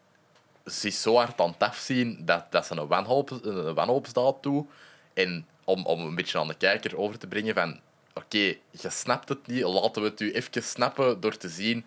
Ze 0.65 0.87
is 0.87 1.01
zo 1.01 1.15
hard 1.15 1.41
aan 1.41 1.55
het 1.57 1.69
afzien 1.69 2.21
dat, 2.25 2.45
dat 2.49 2.65
ze 2.65 2.75
een 2.75 2.87
wanhoop, 2.87 3.39
een 3.41 3.73
wanhoopsdaad 3.73 4.41
toe. 4.41 4.65
En 5.17 5.47
om, 5.63 5.85
om 5.85 5.99
een 5.99 6.15
beetje 6.15 6.39
aan 6.39 6.47
de 6.47 6.53
kijker 6.53 6.97
over 6.97 7.17
te 7.19 7.27
brengen 7.27 7.53
van... 7.53 7.79
Oké, 8.13 8.37
je 8.71 8.89
snapt 8.89 9.29
het 9.29 9.47
niet, 9.47 9.63
laten 9.63 10.01
we 10.01 10.07
het 10.07 10.19
u 10.19 10.31
even 10.31 10.63
snappen 10.63 11.19
door 11.19 11.37
te 11.37 11.49
zien 11.49 11.85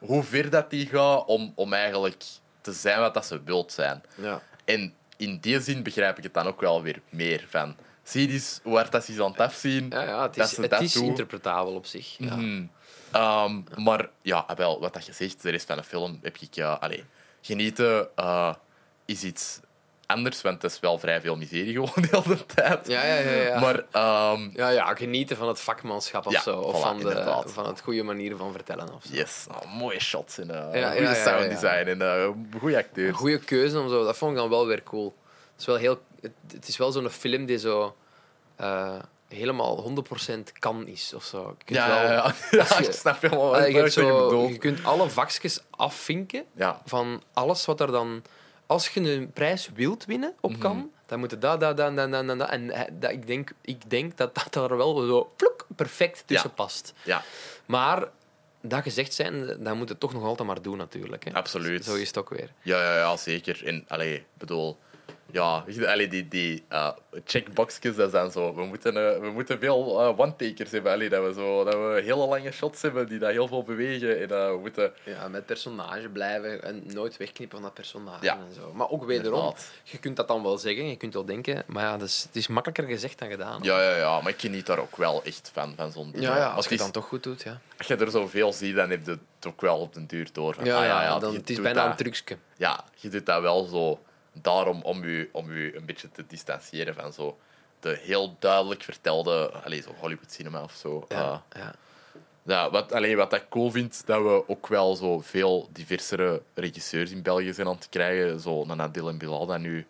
hoe 0.00 0.22
ver 0.22 0.50
dat 0.50 0.70
die 0.70 0.86
gaat 0.86 1.24
om, 1.26 1.52
om 1.54 1.72
eigenlijk 1.72 2.24
te 2.60 2.72
zijn 2.72 3.00
wat 3.00 3.14
dat 3.14 3.26
ze 3.26 3.42
wilt 3.42 3.72
zijn. 3.72 4.02
ja. 4.14 4.42
En 4.64 4.94
in 5.16 5.38
die 5.38 5.60
zin 5.60 5.82
begrijp 5.82 6.16
ik 6.18 6.22
het 6.24 6.34
dan 6.34 6.46
ook 6.46 6.60
wel 6.60 6.82
weer 6.82 7.00
meer 7.08 7.46
van... 7.48 7.76
Zie 8.02 8.26
je 8.26 8.32
eens 8.32 8.60
hoe 8.62 8.74
hard 8.74 8.92
dat 8.92 9.04
ze 9.04 9.24
aan 9.24 9.30
het 9.30 9.40
afzien. 9.40 9.90
Ja, 9.90 10.02
ja, 10.02 10.22
het 10.22 10.34
dat 10.34 10.46
is, 10.46 10.54
ze 10.54 10.60
het 10.60 10.70
dat 10.70 10.80
is 10.80 10.92
doen. 10.92 11.04
interpretabel 11.04 11.74
op 11.74 11.86
zich. 11.86 12.14
Ja. 12.18 12.36
Mhm. 12.36 12.64
Ehm, 13.12 13.60
maar 13.76 14.08
ja, 14.22 14.46
wel, 14.56 14.80
wat 14.80 14.94
dat 14.94 15.06
je 15.06 15.12
zegt, 15.12 15.42
de 15.42 15.50
rest 15.50 15.66
van 15.66 15.76
de 15.76 15.82
film 15.82 16.18
heb 16.22 16.36
ik... 16.36 16.54
Ja, 16.54 16.72
allee, 16.72 17.04
genieten 17.40 18.08
eh, 18.16 18.54
is 19.04 19.22
iets 19.24 19.60
anders, 20.06 20.42
want 20.42 20.62
het 20.62 20.72
is 20.72 20.80
wel 20.80 20.98
vrij 20.98 21.20
veel 21.20 21.36
miserie 21.36 21.72
gewoon 21.72 21.90
de 21.94 22.08
hele 22.22 22.46
tijd. 22.46 22.86
Ja, 22.86 23.04
ja, 23.04 23.14
ja. 23.18 23.30
ja. 23.42 23.60
Maar 23.60 23.82
ehm, 23.90 24.48
ja, 24.52 24.68
ja, 24.68 24.94
genieten 24.94 25.36
van 25.36 25.48
het 25.48 25.60
vakmanschap 25.60 26.26
of 26.26 26.32
Ja, 26.32 26.40
zo. 26.40 26.58
Of 26.58 26.76
voilà, 26.78 26.80
van, 26.82 26.96
de, 26.96 27.02
inderdaad. 27.02 27.52
van 27.52 27.66
het 27.66 27.80
goede 27.80 28.02
manier 28.02 28.36
van 28.36 28.52
vertellen. 28.52 28.94
Of 28.94 29.02
zo. 29.04 29.14
yes, 29.14 29.46
oh, 29.50 29.74
mooie 29.78 30.00
shots 30.00 30.38
en 30.38 30.48
uh, 30.50 30.80
ja, 30.80 30.90
goede 30.90 31.14
sound 31.14 31.50
design 31.50 31.88
en 31.88 32.02
eh 32.02 32.28
goede 32.60 32.76
acteurs. 32.76 33.08
Een 33.08 33.14
goede 33.14 33.38
keuze 33.38 33.78
om 33.80 33.88
zo, 33.88 34.04
dat 34.04 34.16
vond 34.16 34.32
ik 34.32 34.38
dan 34.38 34.48
wel 34.48 34.66
weer 34.66 34.82
cool. 34.82 35.16
Het 35.52 35.60
is 35.60 35.66
wel, 35.66 35.76
heel, 35.76 36.00
het, 36.20 36.32
het 36.52 36.68
is 36.68 36.76
wel 36.76 36.92
zo'n 36.92 37.10
film 37.10 37.46
die 37.46 37.58
zo 37.58 37.96
eh, 38.56 38.94
helemaal 39.28 39.92
100% 40.36 40.38
kan 40.58 40.86
is 40.86 41.12
of 41.14 41.24
zo. 41.24 41.56
Je 41.64 41.74
Ja, 41.74 41.88
wel, 41.88 41.96
ja, 42.02 42.12
ja. 42.50 42.66
je- 42.78 42.84
ik 42.86 42.92
snap 42.92 43.20
helemaal 43.22 43.56
eh, 43.56 43.62
wat 43.62 43.72
je, 43.72 44.00
je 44.00 44.06
zo, 44.08 44.28
bedoelt. 44.28 44.50
je 44.52 44.58
kunt 44.58 44.84
alle 44.84 45.08
vakjes 45.08 45.60
afvinken 45.70 46.44
Ja, 46.54 46.80
van 46.84 47.22
alles 47.32 47.64
wat 47.64 47.80
er 47.80 47.90
dan. 47.90 48.22
Als 48.66 48.88
je 48.88 49.00
een 49.00 49.32
prijs 49.32 49.70
wilt 49.74 50.04
winnen 50.04 50.34
op 50.40 50.50
Mhm. 50.50 50.60
kan, 50.60 50.90
dan 51.06 51.18
moet 51.18 51.30
je 51.30 51.38
dat, 51.38 51.60
dat, 51.60 51.76
dat, 51.76 51.96
dat, 51.96 52.10
dat. 52.38 52.48
En 52.50 52.72
dat, 53.00 53.10
ik, 53.10 53.26
denk, 53.26 53.50
ik 53.60 53.90
denk 53.90 54.16
dat 54.16 54.34
dat 54.34 54.54
er 54.70 54.76
wel 54.76 54.96
zo 55.06 55.32
pluk, 55.36 55.64
perfect 55.76 56.22
tussen 56.26 56.48
Ja. 56.48 56.54
past. 56.54 56.92
ja, 57.02 57.22
Maar 57.66 58.08
dat 58.60 58.82
gezegd 58.82 59.14
zijn, 59.14 59.56
dan 59.62 59.76
moet 59.76 59.88
het 59.88 60.00
toch 60.00 60.12
nog 60.12 60.22
altijd 60.24 60.48
maar 60.48 60.62
doen, 60.62 60.76
natuurlijk. 60.76 61.24
Hè. 61.24 61.32
absoluut. 61.34 61.84
Zo 61.84 61.94
is 61.94 62.06
het 62.06 62.18
ook 62.18 62.28
weer. 62.30 62.52
Ja, 62.62 62.82
ja, 62.82 62.96
ja, 62.96 63.16
zeker. 63.16 63.66
En, 63.66 63.84
allee, 63.88 64.24
bedoel... 64.34 64.78
Ja, 65.36 65.64
allee, 65.86 66.08
die, 66.08 66.28
die 66.28 66.64
uh, 66.72 66.90
checkboxjes, 67.24 67.96
dat 67.96 68.10
zijn 68.10 68.30
zo... 68.30 68.54
We 68.54 68.64
moeten, 68.64 68.96
eh, 69.14 69.20
we 69.20 69.30
moeten 69.30 69.58
veel 69.58 70.00
eh, 70.00 70.18
one-takers 70.18 70.70
hebben. 70.70 70.92
Allee, 70.92 71.08
dat, 71.08 71.24
we 71.26 71.32
zo, 71.32 71.64
dat 71.64 71.74
we 71.74 72.00
hele 72.04 72.26
lange 72.26 72.50
shots 72.50 72.82
hebben 72.82 73.08
die 73.08 73.18
dat 73.18 73.30
heel 73.30 73.48
veel 73.48 73.62
bewegen. 73.62 74.20
En 74.20 74.30
eh, 74.30 74.50
we 74.50 74.58
moeten... 74.60 74.92
Ja, 75.04 75.28
met 75.28 75.46
personage 75.46 76.08
blijven 76.08 76.62
en 76.62 76.82
nooit 76.86 77.16
wegknippen 77.16 77.58
van 77.58 77.66
dat 77.66 77.74
personage 77.74 78.24
Ja. 78.24 78.34
en 78.48 78.54
zo. 78.54 78.72
Maar 78.74 78.90
ook 78.90 79.04
wederom, 79.04 79.38
Inderdaad. 79.38 79.70
je 79.82 79.98
kunt 79.98 80.16
dat 80.16 80.28
dan 80.28 80.42
wel 80.42 80.58
zeggen, 80.58 80.88
je 80.88 80.96
kunt 80.96 81.14
wel 81.14 81.24
denken, 81.24 81.62
maar 81.66 81.82
ja, 81.82 81.96
dat 81.96 82.08
is, 82.08 82.22
het 82.26 82.36
is 82.36 82.46
makkelijker 82.46 82.86
gezegd 82.94 83.18
dan 83.18 83.30
gedaan. 83.30 83.62
Ja, 83.62 83.82
ja, 83.82 83.96
ja, 83.96 84.20
maar 84.20 84.32
ik 84.32 84.40
geniet 84.40 84.66
daar 84.66 84.78
ook 84.78 84.96
wel 84.96 85.22
echt 85.24 85.50
van, 85.52 85.72
van 85.76 85.90
zo'n 85.92 86.12
ja, 86.14 86.36
ja, 86.36 86.48
als 86.50 86.64
je 86.64 86.70
het 86.70 86.80
dan 86.80 86.90
toch 86.90 87.04
goed 87.04 87.22
doet, 87.22 87.42
ja. 87.42 87.60
Als 87.78 87.86
je 87.86 87.96
er 87.96 88.10
zoveel 88.10 88.52
ziet, 88.52 88.74
dan 88.76 88.90
heb 88.90 89.04
je 89.04 89.10
het 89.10 89.46
ook 89.46 89.60
wel 89.60 89.78
op 89.78 89.94
den 89.94 90.06
duur 90.06 90.28
door. 90.32 90.54
Van, 90.54 90.64
Ja, 90.64 90.76
ah, 90.78 90.84
ja, 90.84 91.18
dan, 91.18 91.34
het 91.34 91.50
is 91.50 91.60
bijna 91.60 91.82
dat- 91.82 91.90
een 91.90 91.96
trucje. 91.96 92.36
Ja, 92.56 92.84
je 92.94 93.08
doet 93.08 93.26
dat 93.26 93.40
wel 93.42 93.64
zo 93.64 94.00
daarom 94.42 94.82
om 94.82 95.08
je, 95.08 95.28
om 95.32 95.52
je 95.52 95.76
een 95.76 95.84
beetje 95.84 96.10
te 96.10 96.24
distancieren 96.26 96.94
van 96.94 97.12
zo 97.12 97.38
de 97.80 97.98
heel 98.02 98.36
duidelijk 98.38 98.82
vertelde 98.82 99.50
allez, 99.64 99.84
zo 99.84 99.94
Hollywood 99.98 100.32
cinema 100.32 100.62
of 100.62 100.72
zo. 100.72 101.04
Ja, 101.08 101.42
Eh, 101.48 101.60
ja. 101.60 101.74
ja, 102.42 102.70
wat, 102.70 102.92
allee, 102.92 103.16
wat 103.16 103.32
ik 103.32 103.46
cool 103.48 103.70
vind, 103.70 104.06
dat 104.06 104.22
we 104.22 104.48
ook 104.48 104.66
wel 104.66 104.96
zo 104.96 105.20
veel 105.20 105.68
diversere 105.72 106.42
regisseurs 106.54 107.10
in 107.10 107.22
België 107.22 107.52
zijn 107.52 107.66
aan 107.66 107.74
het 107.74 107.88
krijgen. 107.88 108.40
Zo 108.40 108.64
een 108.68 108.92
Dylan 108.92 109.18
Bilal 109.18 109.46
dat 109.46 109.58
nu... 109.58 109.86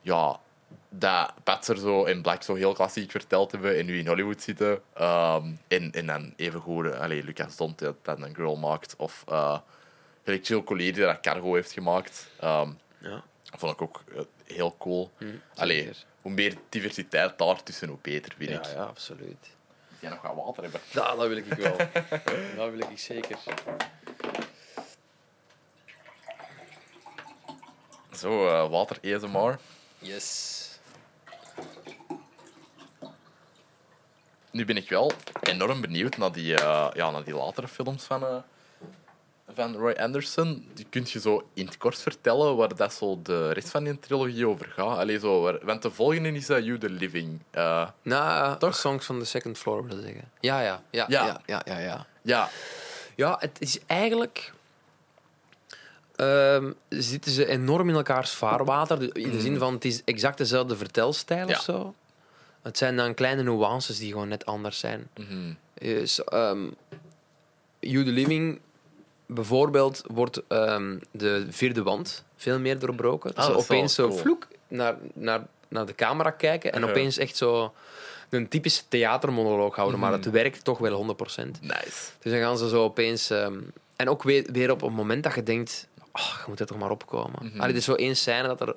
Ja, 0.00 0.40
dat 0.88 1.32
Patser 1.42 1.78
zo 1.78 2.04
in 2.04 2.22
Black 2.22 2.42
zo 2.42 2.54
heel 2.54 2.72
klassiek 2.72 3.10
verteld 3.10 3.52
hebben 3.52 3.78
en 3.78 3.86
nu 3.86 3.98
in 3.98 4.06
Hollywood 4.06 4.42
zitten. 4.42 4.80
Ehm, 4.94 5.52
en, 5.68 5.92
en 5.92 6.06
dan 6.06 6.32
even 6.36 6.60
goed, 6.60 6.94
allee, 6.94 7.22
Lucas 7.22 7.56
Dont 7.56 7.78
dat 7.78 7.96
dan 8.02 8.22
een 8.22 8.34
girl 8.34 8.56
maakt. 8.56 8.94
Of 8.96 9.24
uh, 9.28 9.58
gelijk 10.24 10.44
Jill 10.44 10.62
Collier 10.62 10.94
die 10.94 11.04
dat 11.04 11.20
Cargo 11.20 11.54
heeft 11.54 11.72
gemaakt. 11.72 12.30
Ehm, 12.40 12.70
ja. 12.98 13.22
Vond 13.56 13.72
ik 13.72 13.82
ook 13.82 14.02
eh, 14.14 14.20
heel 14.46 14.76
cool. 14.78 15.10
Hm, 15.18 15.26
Allee, 15.54 15.78
zeker. 15.82 16.04
hoe 16.22 16.32
meer 16.32 16.56
diversiteit 16.68 17.38
daartussen, 17.38 17.88
hoe 17.88 17.98
beter, 18.02 18.34
vind 18.38 18.50
Ja, 18.50 18.58
ik. 18.58 18.64
ja, 18.64 18.82
absoluut. 18.82 19.46
Moet 19.88 20.00
jij 20.00 20.10
nog 20.10 20.22
wat 20.22 20.34
water 20.44 20.62
hebben? 20.62 20.80
Ja, 20.92 21.14
dat 21.16 21.28
wil 21.28 21.36
ik 21.36 21.44
wel. 21.44 21.76
dat 22.56 22.70
wil 22.70 22.78
ik 22.78 22.98
zeker. 22.98 23.38
Zo, 28.16 28.48
eh, 28.48 28.70
water 28.70 29.14
ASMR. 29.14 29.58
Yes. 29.98 30.62
Nu 34.50 34.64
ben 34.64 34.76
ik 34.76 34.88
wel 34.88 35.12
enorm 35.42 35.80
benieuwd 35.80 36.16
naar 36.16 36.32
die, 36.32 36.54
eh, 36.56 36.88
ja, 36.94 37.10
naar 37.10 37.24
die 37.24 37.34
latere 37.34 37.68
films 37.68 38.04
van, 38.04 38.22
eh, 38.26 38.36
van 39.52 39.76
Roy 39.76 39.92
Anderson. 39.92 40.68
Die 40.74 40.86
kun 40.90 41.04
je 41.08 41.20
zo 41.20 41.48
in 41.54 41.66
het 41.66 41.76
kort 41.76 41.98
vertellen 41.98 42.56
waar 42.56 42.76
dat 42.76 42.92
zo 42.94 43.20
de 43.22 43.52
rest 43.52 43.68
van 43.68 43.84
die 43.84 43.98
trilogie 43.98 44.46
over 44.48 44.66
gaat. 44.66 44.98
Allee, 44.98 45.18
zo, 45.18 45.40
waar- 45.42 45.64
want 45.64 45.82
de 45.82 45.90
volgende 45.90 46.32
is 46.32 46.50
uh, 46.50 46.58
You 46.60 46.78
the 46.78 46.90
Living. 46.90 47.40
Nou, 48.02 48.58
Toch? 48.58 48.76
Songs 48.76 49.06
van 49.06 49.18
the 49.18 49.24
Second 49.24 49.58
Floor 49.58 49.86
wil 49.86 50.00
zeggen. 50.00 50.30
Ja, 50.40 50.60
ja, 50.60 50.82
ja, 50.90 51.04
Ja. 51.08 51.26
ja, 51.26 51.40
ja, 51.46 51.62
ja. 51.66 51.78
ja. 51.78 52.06
ja, 52.22 52.48
Ja, 53.16 53.36
het 53.38 53.56
is 53.60 53.78
eigenlijk. 53.86 54.52
ehm, 56.16 56.72
zitten 56.88 57.32
ze 57.32 57.46
enorm 57.46 57.88
in 57.88 57.94
elkaars 57.94 58.30
vaarwater. 58.30 59.16
In 59.16 59.30
de 59.30 59.40
zin 59.40 59.58
van 59.58 59.72
het 59.74 59.84
is 59.84 60.02
exact 60.04 60.38
dezelfde 60.38 60.76
vertelstijl 60.76 61.48
Ja. 61.48 61.56
of 61.56 61.62
zo. 61.62 61.94
Het 62.62 62.78
zijn 62.78 62.96
dan 62.96 63.14
kleine 63.14 63.42
nuances 63.42 63.98
die 63.98 64.12
gewoon 64.12 64.28
net 64.28 64.46
anders 64.46 64.78
zijn. 64.78 65.08
Dus, 65.74 66.24
ehm 66.24 66.66
You 67.80 68.04
the 68.04 68.10
Living, 68.10 68.60
bijvoorbeeld, 69.26 70.02
wordt 70.06 70.42
ehm, 70.48 70.98
de 71.10 71.46
vierde 71.50 71.82
wand 71.82 72.24
veel 72.36 72.58
meer 72.58 72.78
doorbroken. 72.78 73.28
Dat 73.34 73.38
Ah, 73.38 73.44
ze 73.44 73.50
wel 73.50 73.60
opeens 73.60 73.94
zo 73.94 74.06
cool. 74.08 74.18
vloek 74.18 74.48
naar, 74.68 74.96
naar, 75.14 75.46
naar 75.68 75.86
de 75.86 75.94
camera 75.94 76.30
kijken 76.30 76.72
en 76.72 76.80
Ja. 76.82 76.88
opeens 76.88 77.18
echt 77.18 77.36
zo 77.36 77.72
een 78.30 78.48
typische 78.48 78.82
theatermonoloog 78.88 79.76
houden, 79.76 80.00
maar 80.00 80.10
Mhm. 80.10 80.20
het 80.20 80.30
werkt 80.30 80.64
toch 80.64 80.78
wel 80.78 80.92
100%. 80.92 81.60
nice. 81.60 82.10
Dus 82.20 82.32
dan 82.32 82.40
gaan 82.40 82.58
ze 82.58 82.68
zo 82.68 82.82
opeens... 82.84 83.30
ehm, 83.30 83.58
en 83.96 84.08
ook 84.08 84.22
weer, 84.22 84.46
weer 84.52 84.70
op 84.70 84.82
een 84.82 84.92
moment 84.92 85.22
dat 85.22 85.34
je 85.34 85.42
denkt... 85.42 85.88
Oh, 86.12 86.22
je 86.36 86.44
moet 86.48 86.60
er 86.60 86.66
toch 86.66 86.78
maar 86.78 86.90
opkomen. 86.90 87.38
Mhm. 87.46 87.56
Allee, 87.60 87.70
er 87.70 87.76
is 87.78 87.84
zo 87.84 87.94
één 87.94 88.16
scène 88.16 88.48
dat 88.48 88.60
er 88.60 88.76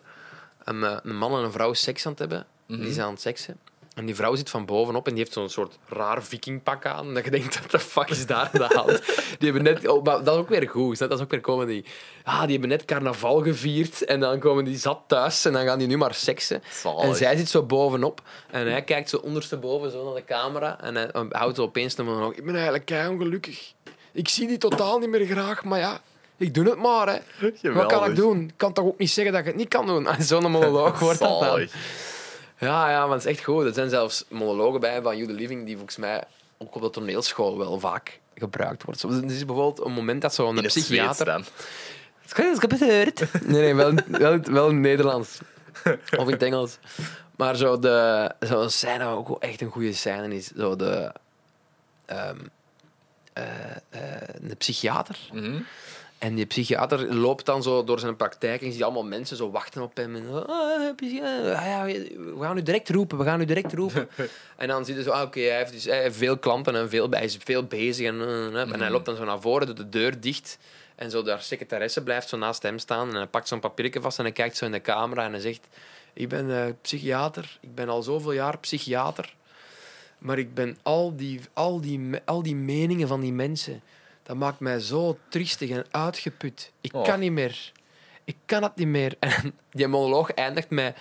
een, 0.64 0.84
eh, 0.84 0.98
een 1.04 1.18
man 1.18 1.38
en 1.38 1.44
een 1.44 1.52
vrouw 1.52 1.74
seks 1.74 2.06
aan 2.06 2.12
het 2.12 2.20
hebben. 2.20 2.46
Mhm. 2.66 2.82
Die 2.82 2.94
zijn 2.94 3.06
aan 3.06 3.12
het 3.12 3.22
seksen. 3.22 3.58
En 3.98 4.06
die 4.06 4.16
vrouw 4.16 4.36
zit 4.36 4.50
van 4.50 4.66
bovenop 4.66 5.08
en 5.08 5.14
die 5.14 5.24
heeft 5.24 5.34
zo'n 5.34 5.50
soort 5.50 5.78
raar 5.88 6.24
vikingpak 6.24 6.86
aan. 6.86 7.14
Dat 7.14 7.24
je 7.24 7.32
denkt, 7.32 7.62
wat 7.62 7.72
de 7.72 7.80
fuck 7.80 8.10
is 8.10 8.26
daar 8.26 8.50
aan 8.54 8.68
de 8.68 8.76
hand? 8.76 9.02
Die 9.40 9.52
hebben 9.52 9.64
net... 9.64 9.88
Oh, 9.88 10.04
maar 10.04 10.24
dat 10.24 10.36
is 10.36 10.40
ook 10.40 10.50
weer 10.50 10.70
goed. 10.70 10.98
Dat 10.98 11.12
is 11.12 11.20
ook 11.20 11.32
weer 11.32 11.42
comedy. 11.42 11.84
Ah, 12.24 12.42
die 12.42 12.52
hebben 12.52 12.70
net 12.70 12.86
carnaval 12.86 13.42
gevierd. 13.42 14.06
En 14.06 14.20
dan 14.20 14.40
komen 14.40 14.64
die 14.64 14.78
zat 14.78 15.00
thuis. 15.08 15.46
En 15.46 15.54
dan 15.54 15.66
gaan 15.66 15.78
die 15.78 15.88
nu 15.88 15.98
maar 15.98 16.14
seksen. 16.14 16.64
Zalig. 16.72 17.04
En 17.04 17.16
zij 17.16 17.38
zit 17.38 17.50
zo 17.50 17.64
bovenop. 17.64 18.22
En 18.52 18.72
hij 18.72 18.84
kijkt 18.84 19.10
zo 19.10 19.18
ondersteboven 19.18 19.92
zo 19.92 20.06
naar 20.06 20.16
de 20.16 20.24
camera. 20.24 20.82
En 20.82 20.96
hij 20.96 21.10
houdt 21.30 21.56
zo 21.56 21.62
opeens 21.62 21.98
een 21.98 22.06
monoloog. 22.06 22.34
Ik 22.34 22.46
ben 22.46 22.54
eigenlijk 22.54 22.86
kei 22.86 23.10
ongelukkig. 23.10 23.74
Ik 24.12 24.30
zie 24.30 24.48
die 24.48 24.58
totaal 24.58 25.00
niet 25.00 25.10
meer 25.10 25.26
graag. 25.26 25.64
Maar 25.64 25.80
ja, 25.80 26.02
ik 26.38 26.54
doe 26.54 26.66
het 26.66 26.78
maar. 26.78 27.08
Hè. 27.08 27.20
Wat 27.74 27.86
kan 27.86 28.10
ik 28.10 28.16
doen? 28.16 28.42
Ik 28.42 28.58
kan 28.58 28.74
toch 28.74 28.86
ook 28.86 28.98
niet 28.98 29.12
zeggen 29.12 29.34
dat 29.34 29.42
ik 29.42 29.48
het 29.48 29.58
niet 29.58 29.68
kan 29.68 29.86
doen? 29.86 30.08
En 30.08 30.24
zo'n 30.34 30.52
monoloog 30.52 31.00
wordt 31.00 31.20
dat 31.20 31.40
dan. 31.40 31.68
Ja, 32.58 32.90
ja, 32.90 33.06
maar 33.06 33.16
het 33.18 33.26
is 33.26 33.32
echt 33.32 33.44
goed. 33.44 33.66
Er 33.66 33.74
zijn 33.74 33.90
zelfs 33.90 34.26
monologen 34.30 34.80
bij 34.80 35.02
van 35.02 35.18
You 35.18 35.28
the 35.28 35.34
Living 35.34 35.66
die 35.66 35.76
volgens 35.76 35.98
mij 35.98 36.24
ook 36.58 36.76
op 36.76 36.82
de 36.82 36.90
toneelschool 36.90 37.58
wel 37.58 37.80
vaak 37.80 38.20
gebruikt 38.36 38.84
wordt. 38.84 39.00
Zo, 39.00 39.10
Er 39.10 39.24
is 39.24 39.46
bijvoorbeeld 39.46 39.86
een 39.86 39.92
moment 39.92 40.22
dat 40.22 40.34
zo'n 40.34 40.56
het 40.56 40.66
psychiater... 40.68 41.26
dan. 41.26 41.44
Wat 42.36 42.46
is 42.46 42.60
gebeurd? 42.60 43.24
Nee, 43.46 43.62
nee, 43.62 43.76
wel, 43.76 43.94
wel, 44.08 44.40
wel 44.42 44.68
in 44.68 44.74
het 44.74 44.84
Nederlands. 44.84 45.38
Of 46.18 46.26
in 46.26 46.32
het 46.32 46.44
Engels. 46.44 46.78
Maar 47.36 47.56
zo 47.56 47.80
de, 47.80 48.32
zo'n 48.40 48.70
scène, 48.70 49.04
wat 49.04 49.14
ook 49.14 49.44
echt 49.44 49.62
een 49.62 49.70
goede 49.72 49.94
scène 49.94 50.36
is, 50.36 50.48
zo 50.48 50.76
de... 50.76 51.12
ehm, 52.06 52.38
eh, 53.34 53.46
eh, 53.90 54.30
de 54.42 54.56
psychiater. 54.56 55.18
Mhm. 55.32 55.60
En 56.18 56.36
die 56.36 56.46
psychiater 56.46 57.14
loopt 57.16 57.46
dan 57.46 57.64
zo 57.64 57.84
door 57.84 58.00
zijn 58.00 58.16
praktijk 58.16 58.62
en 58.62 58.68
je 58.68 58.74
ziet 58.74 58.84
allemaal 58.84 59.04
mensen 59.04 59.38
zo 59.38 59.52
wachten 59.52 59.82
op 59.82 59.98
hem. 59.98 60.16
En, 60.16 60.48
ah, 60.48 60.96
ja, 61.66 61.86
we 61.86 62.38
gaan 62.40 62.58
u 62.58 62.64
direct 62.64 62.90
roepen, 62.90 63.18
we 63.18 63.24
gaan 63.24 63.42
u 63.42 63.46
direct 63.46 63.74
roepen. 63.74 64.10
en 64.58 64.68
dan 64.68 64.86
zie 64.86 64.96
je 64.96 65.04
zo, 65.04 65.10
ah, 65.10 65.22
oké, 65.22 65.40
hij, 65.40 65.58
heeft 65.58 65.72
dus, 65.72 65.86
hij 65.86 66.02
heeft 66.02 66.18
veel 66.18 66.38
klanten 66.38 66.76
en 66.76 66.90
veel, 66.90 67.10
hij 67.10 67.24
is 67.24 67.38
veel 67.44 67.64
bezig. 67.64 68.08
En, 68.08 68.22
eh, 68.22 68.48
eh, 68.48 68.72
en 68.74 68.80
hij 68.80 68.90
loopt 68.90 69.06
dan 69.06 69.16
zo 69.16 69.24
naar 69.24 69.42
voren, 69.42 69.68
doet 69.68 69.78
de 69.78 69.90
deur 69.90 70.20
dicht. 70.20 70.58
En 70.96 71.12
zo 71.12 71.24
de 71.24 71.36
secretaresse 71.40 72.04
blijft 72.04 72.30
zo 72.30 72.38
naast 72.38 72.64
hem 72.64 72.78
staan 72.78 73.10
en 73.10 73.16
hij 73.16 73.28
pakt 73.28 73.48
zo'n 73.48 73.60
papiertje 73.60 74.02
vast 74.02 74.18
en 74.18 74.24
hij 74.24 74.34
kijkt 74.34 74.58
zo 74.58 74.66
in 74.66 74.72
de 74.72 74.82
camera 74.82 75.24
en 75.26 75.32
hij 75.32 75.42
zegt... 75.42 75.68
Ik 76.18 76.30
ben 76.30 76.52
eh, 76.52 76.74
psychiater, 76.82 77.58
ik 77.62 77.76
ben 77.76 77.90
al 77.90 78.02
zoveel 78.02 78.32
jaar 78.32 78.58
psychiater. 78.58 79.36
Maar 80.18 80.38
ik 80.38 80.54
ben 80.54 80.78
al 80.84 81.16
die, 81.16 81.40
al, 81.54 81.82
die, 81.82 82.10
al 82.26 82.44
die 82.44 82.56
meningen 82.56 83.08
van 83.08 83.22
die 83.22 83.34
mensen, 83.34 83.82
dat 84.28 84.36
maakt 84.36 84.60
mij 84.60 84.80
zo 84.80 85.18
triestig 85.30 85.70
en 85.70 85.86
uitgeput. 85.92 86.72
Ik 86.82 86.94
Oh. 86.94 87.04
kan 87.04 87.20
niet 87.20 87.32
meer. 87.32 87.72
Ik 88.24 88.36
kan 88.46 88.64
het 88.64 88.76
niet 88.76 88.88
meer. 88.88 89.16
En 89.20 89.54
die 89.72 89.88
monoloog 89.88 90.32
eindigt 90.32 90.70
met... 90.70 90.98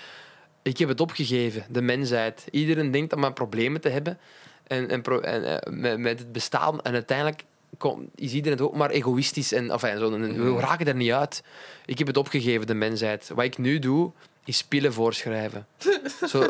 Ik 0.63 0.79
heb 0.79 0.89
het 0.89 1.01
opgegeven, 1.01 1.65
de 1.69 1.83
mensheid. 1.83 2.45
Iedereen 2.51 2.91
denkt 2.91 3.13
aan 3.13 3.21
mijn 3.21 3.33
problemen 3.33 3.81
te 3.81 3.89
hebben 3.89 4.19
en, 4.67 4.89
en, 4.89 5.03
pro- 5.03 5.21
en 5.21 5.61
eh, 5.61 5.73
met, 5.73 5.99
met 5.99 6.19
het 6.19 6.33
bestaan. 6.33 6.81
En 6.83 6.93
uiteindelijk 6.93 7.45
kom, 7.79 8.09
is 8.15 8.33
iedereen 8.33 8.61
ook 8.61 8.77
maar 8.77 8.91
egoïstisch. 8.91 9.53
En, 9.53 9.71
enfin, 9.71 9.99
zo, 9.99 10.11
we 10.11 10.57
raken 10.61 10.87
er 10.87 10.95
niet 10.95 11.13
uit. 11.13 11.43
Ik 11.85 11.99
heb 11.99 12.07
het 12.07 12.17
opgegeven, 12.17 12.67
de 12.67 12.75
mensheid. 12.75 13.31
Wat 13.35 13.45
ik 13.45 13.59
nu 13.59 13.79
doe, 13.79 14.11
is 14.45 14.65
pillen 14.65 14.93
voorschrijven. 14.93 15.67
zo, 16.29 16.49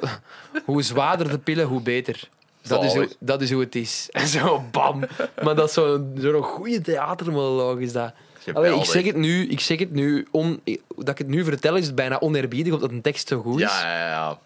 hoe 0.64 0.83
zwaarder 0.83 1.29
de 1.31 1.39
pillen, 1.39 1.66
hoe 1.66 1.81
beter. 1.83 2.29
Dat 2.69 2.85
is, 2.85 2.95
hoe, 2.95 3.09
dat 3.19 3.41
is 3.43 3.51
hoe 3.51 3.61
het 3.61 3.75
is. 3.75 4.09
En 4.11 4.27
zo, 4.27 4.62
bam. 4.71 5.05
Maar 5.43 5.55
dat 5.55 5.69
is 5.69 5.75
zo'n 5.75 6.43
goede 6.43 6.81
theatermonoloog. 6.81 7.79
Is 7.79 7.93
dat. 7.93 8.12
Allee, 8.53 8.75
ik, 8.79 8.85
zeg 8.85 9.05
het 9.05 9.17
nu, 9.17 9.49
ik 9.49 9.61
zeg 9.61 9.79
het 9.79 9.93
nu, 9.93 10.27
on, 10.31 10.61
dat 10.97 11.09
ik 11.09 11.19
het 11.19 11.29
nu 11.29 11.45
vertel, 11.45 11.77
is 11.77 11.87
het 11.87 11.95
bijna 11.95 12.21
oneerbiedig, 12.21 12.73
omdat 12.73 12.91
een 12.91 13.01
tekst 13.01 13.29
zo 13.29 13.41
goed 13.41 13.61
is. 13.61 13.81
Ja, 13.81 13.99
ja, 13.99 14.09
ja. 14.09 14.39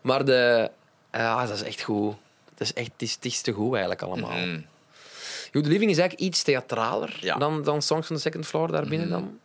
Maar 0.00 0.24
de, 0.24 0.70
ja, 1.12 1.46
dat 1.46 1.56
is 1.56 1.62
echt 1.62 1.82
goed. 1.82 2.14
Dat 2.54 2.60
is 2.68 2.72
echt, 2.72 2.90
het, 2.92 3.02
is, 3.02 3.14
het 3.14 3.24
is 3.24 3.40
te 3.40 3.52
goed 3.52 3.70
eigenlijk 3.70 4.02
allemaal. 4.02 4.30
Mm. 4.38 4.64
The 5.52 5.58
Living 5.58 5.90
is 5.90 5.98
eigenlijk 5.98 6.20
iets 6.20 6.42
theatraler 6.42 7.16
Ja. 7.20 7.36
dan, 7.36 7.62
dan 7.62 7.82
Songs 7.82 8.10
on 8.10 8.16
the 8.16 8.22
Second 8.22 8.46
Floor 8.46 8.72
daarbinnen 8.72 9.08
Mhm. 9.08 9.18
dan. 9.18 9.38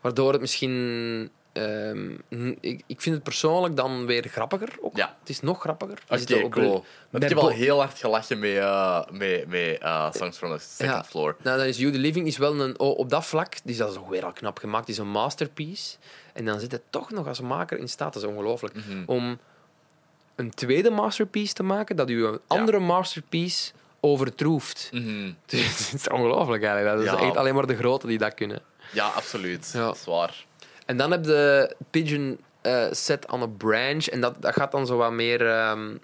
Waardoor 0.00 0.32
het 0.32 0.40
misschien... 0.40 1.30
ehm, 1.52 2.10
n- 2.34 2.58
ik, 2.60 2.82
ik 2.86 3.00
vind 3.00 3.14
het 3.14 3.24
persoonlijk 3.24 3.76
dan 3.76 4.06
weer 4.06 4.28
grappiger 4.28 4.68
ook. 4.80 4.96
Ja. 4.96 5.16
Het 5.20 5.28
is 5.28 5.40
nog 5.40 5.60
grappiger. 5.60 5.98
Je 6.08 6.20
Oké, 6.22 6.34
er 6.34 6.44
op- 6.44 6.50
cool. 6.50 6.84
Ik 7.12 7.22
heb 7.22 7.38
al 7.38 7.42
bo- 7.48 7.54
heel 7.54 7.78
hard 7.78 7.98
gelachen 7.98 8.38
met, 8.38 8.56
eh, 8.56 9.00
met, 9.10 9.46
met 9.46 9.78
eh, 9.78 10.12
Songs 10.12 10.36
from 10.36 10.56
the 10.58 10.64
Second 10.64 10.96
Ja. 10.96 11.04
Floor. 11.04 11.36
Nou, 11.42 11.58
dan 11.58 11.66
is 11.66 11.76
You 11.78 11.92
The 11.92 11.98
Living 11.98 12.26
is 12.26 12.36
wel 12.38 12.60
een, 12.60 12.78
oh, 12.78 12.98
op 12.98 13.10
dat 13.10 13.24
vlak, 13.26 13.52
die 13.62 13.72
is 13.72 13.76
dat 13.78 13.90
is 13.90 13.96
ook 13.98 14.10
weer 14.10 14.24
al 14.24 14.32
knap 14.32 14.58
gemaakt, 14.58 14.88
is 14.88 14.98
een 14.98 15.08
masterpiece. 15.10 15.96
En 16.32 16.44
dan 16.44 16.60
zit 16.60 16.72
het 16.72 16.82
toch 16.90 17.10
nog 17.10 17.26
als 17.26 17.40
maker 17.40 17.78
in 17.78 17.88
staat, 17.88 18.12
dat 18.12 18.22
is 18.22 18.28
ongelooflijk, 18.28 18.74
Mhm. 18.74 19.02
om 19.06 19.38
een 20.36 20.50
tweede 20.54 20.90
masterpiece 20.90 21.52
te 21.54 21.62
maken 21.62 21.96
dat 21.96 22.10
u 22.10 22.24
een 22.26 22.40
andere 22.46 22.78
masterpiece 22.78 23.72
overtroeft. 24.00 24.88
Mhm. 24.92 25.32
Het 25.46 25.92
is 25.94 26.08
ongelooflijk 26.08 26.62
eigenlijk. 26.64 26.96
Dat 27.06 27.14
is 27.20 27.26
echt 27.26 27.36
alleen 27.36 27.54
maar 27.54 27.66
de 27.66 27.76
grote 27.76 28.06
die 28.06 28.18
dat 28.18 28.34
kunnen. 28.34 28.60
Ja, 28.92 29.06
absoluut. 29.06 29.70
Ja. 29.74 29.94
Zwaar. 29.94 30.46
En 30.88 30.96
dan 30.96 31.10
heb 31.10 31.24
je 31.24 31.74
Pigeon 31.90 32.38
eh, 32.60 32.86
set 32.90 33.30
on 33.30 33.42
a 33.42 33.46
branch. 33.46 34.06
En 34.06 34.20
dat, 34.20 34.42
dat 34.42 34.52
gaat 34.54 34.72
dan 34.72 34.86
zo 34.86 34.96
wat 34.96 35.12
meer 35.12 35.46
ehm, 35.48 35.96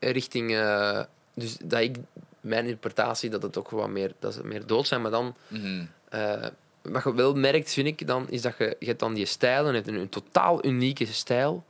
richting... 0.00 0.54
eh, 0.54 1.00
dus 1.34 1.56
dat 1.64 1.80
ik, 1.80 1.96
mijn 2.40 2.64
interpretatie, 2.64 3.30
dat 3.30 3.42
het 3.42 3.58
ook 3.58 3.70
wat 3.70 3.88
meer, 3.88 4.12
dat 4.18 4.34
ze 4.34 4.44
meer 4.46 4.66
dood 4.66 4.86
zijn. 4.86 5.02
Maar 5.02 5.10
dan, 5.10 5.34
Mhm. 5.48 5.84
eh, 6.08 6.46
wat 6.82 7.04
je 7.04 7.14
wel 7.14 7.34
merkt, 7.34 7.72
vind 7.72 7.86
ik, 7.86 8.06
dan, 8.06 8.26
is 8.30 8.42
dat 8.42 8.54
je, 8.58 8.76
je 8.78 8.86
hebt 8.86 9.00
dan 9.00 9.14
die 9.14 9.26
stijl. 9.26 9.66
En 9.68 9.74
het 9.74 9.88
een, 9.88 9.94
een 9.94 10.08
totaal 10.08 10.64
unieke 10.66 11.06
stijl. 11.06 11.64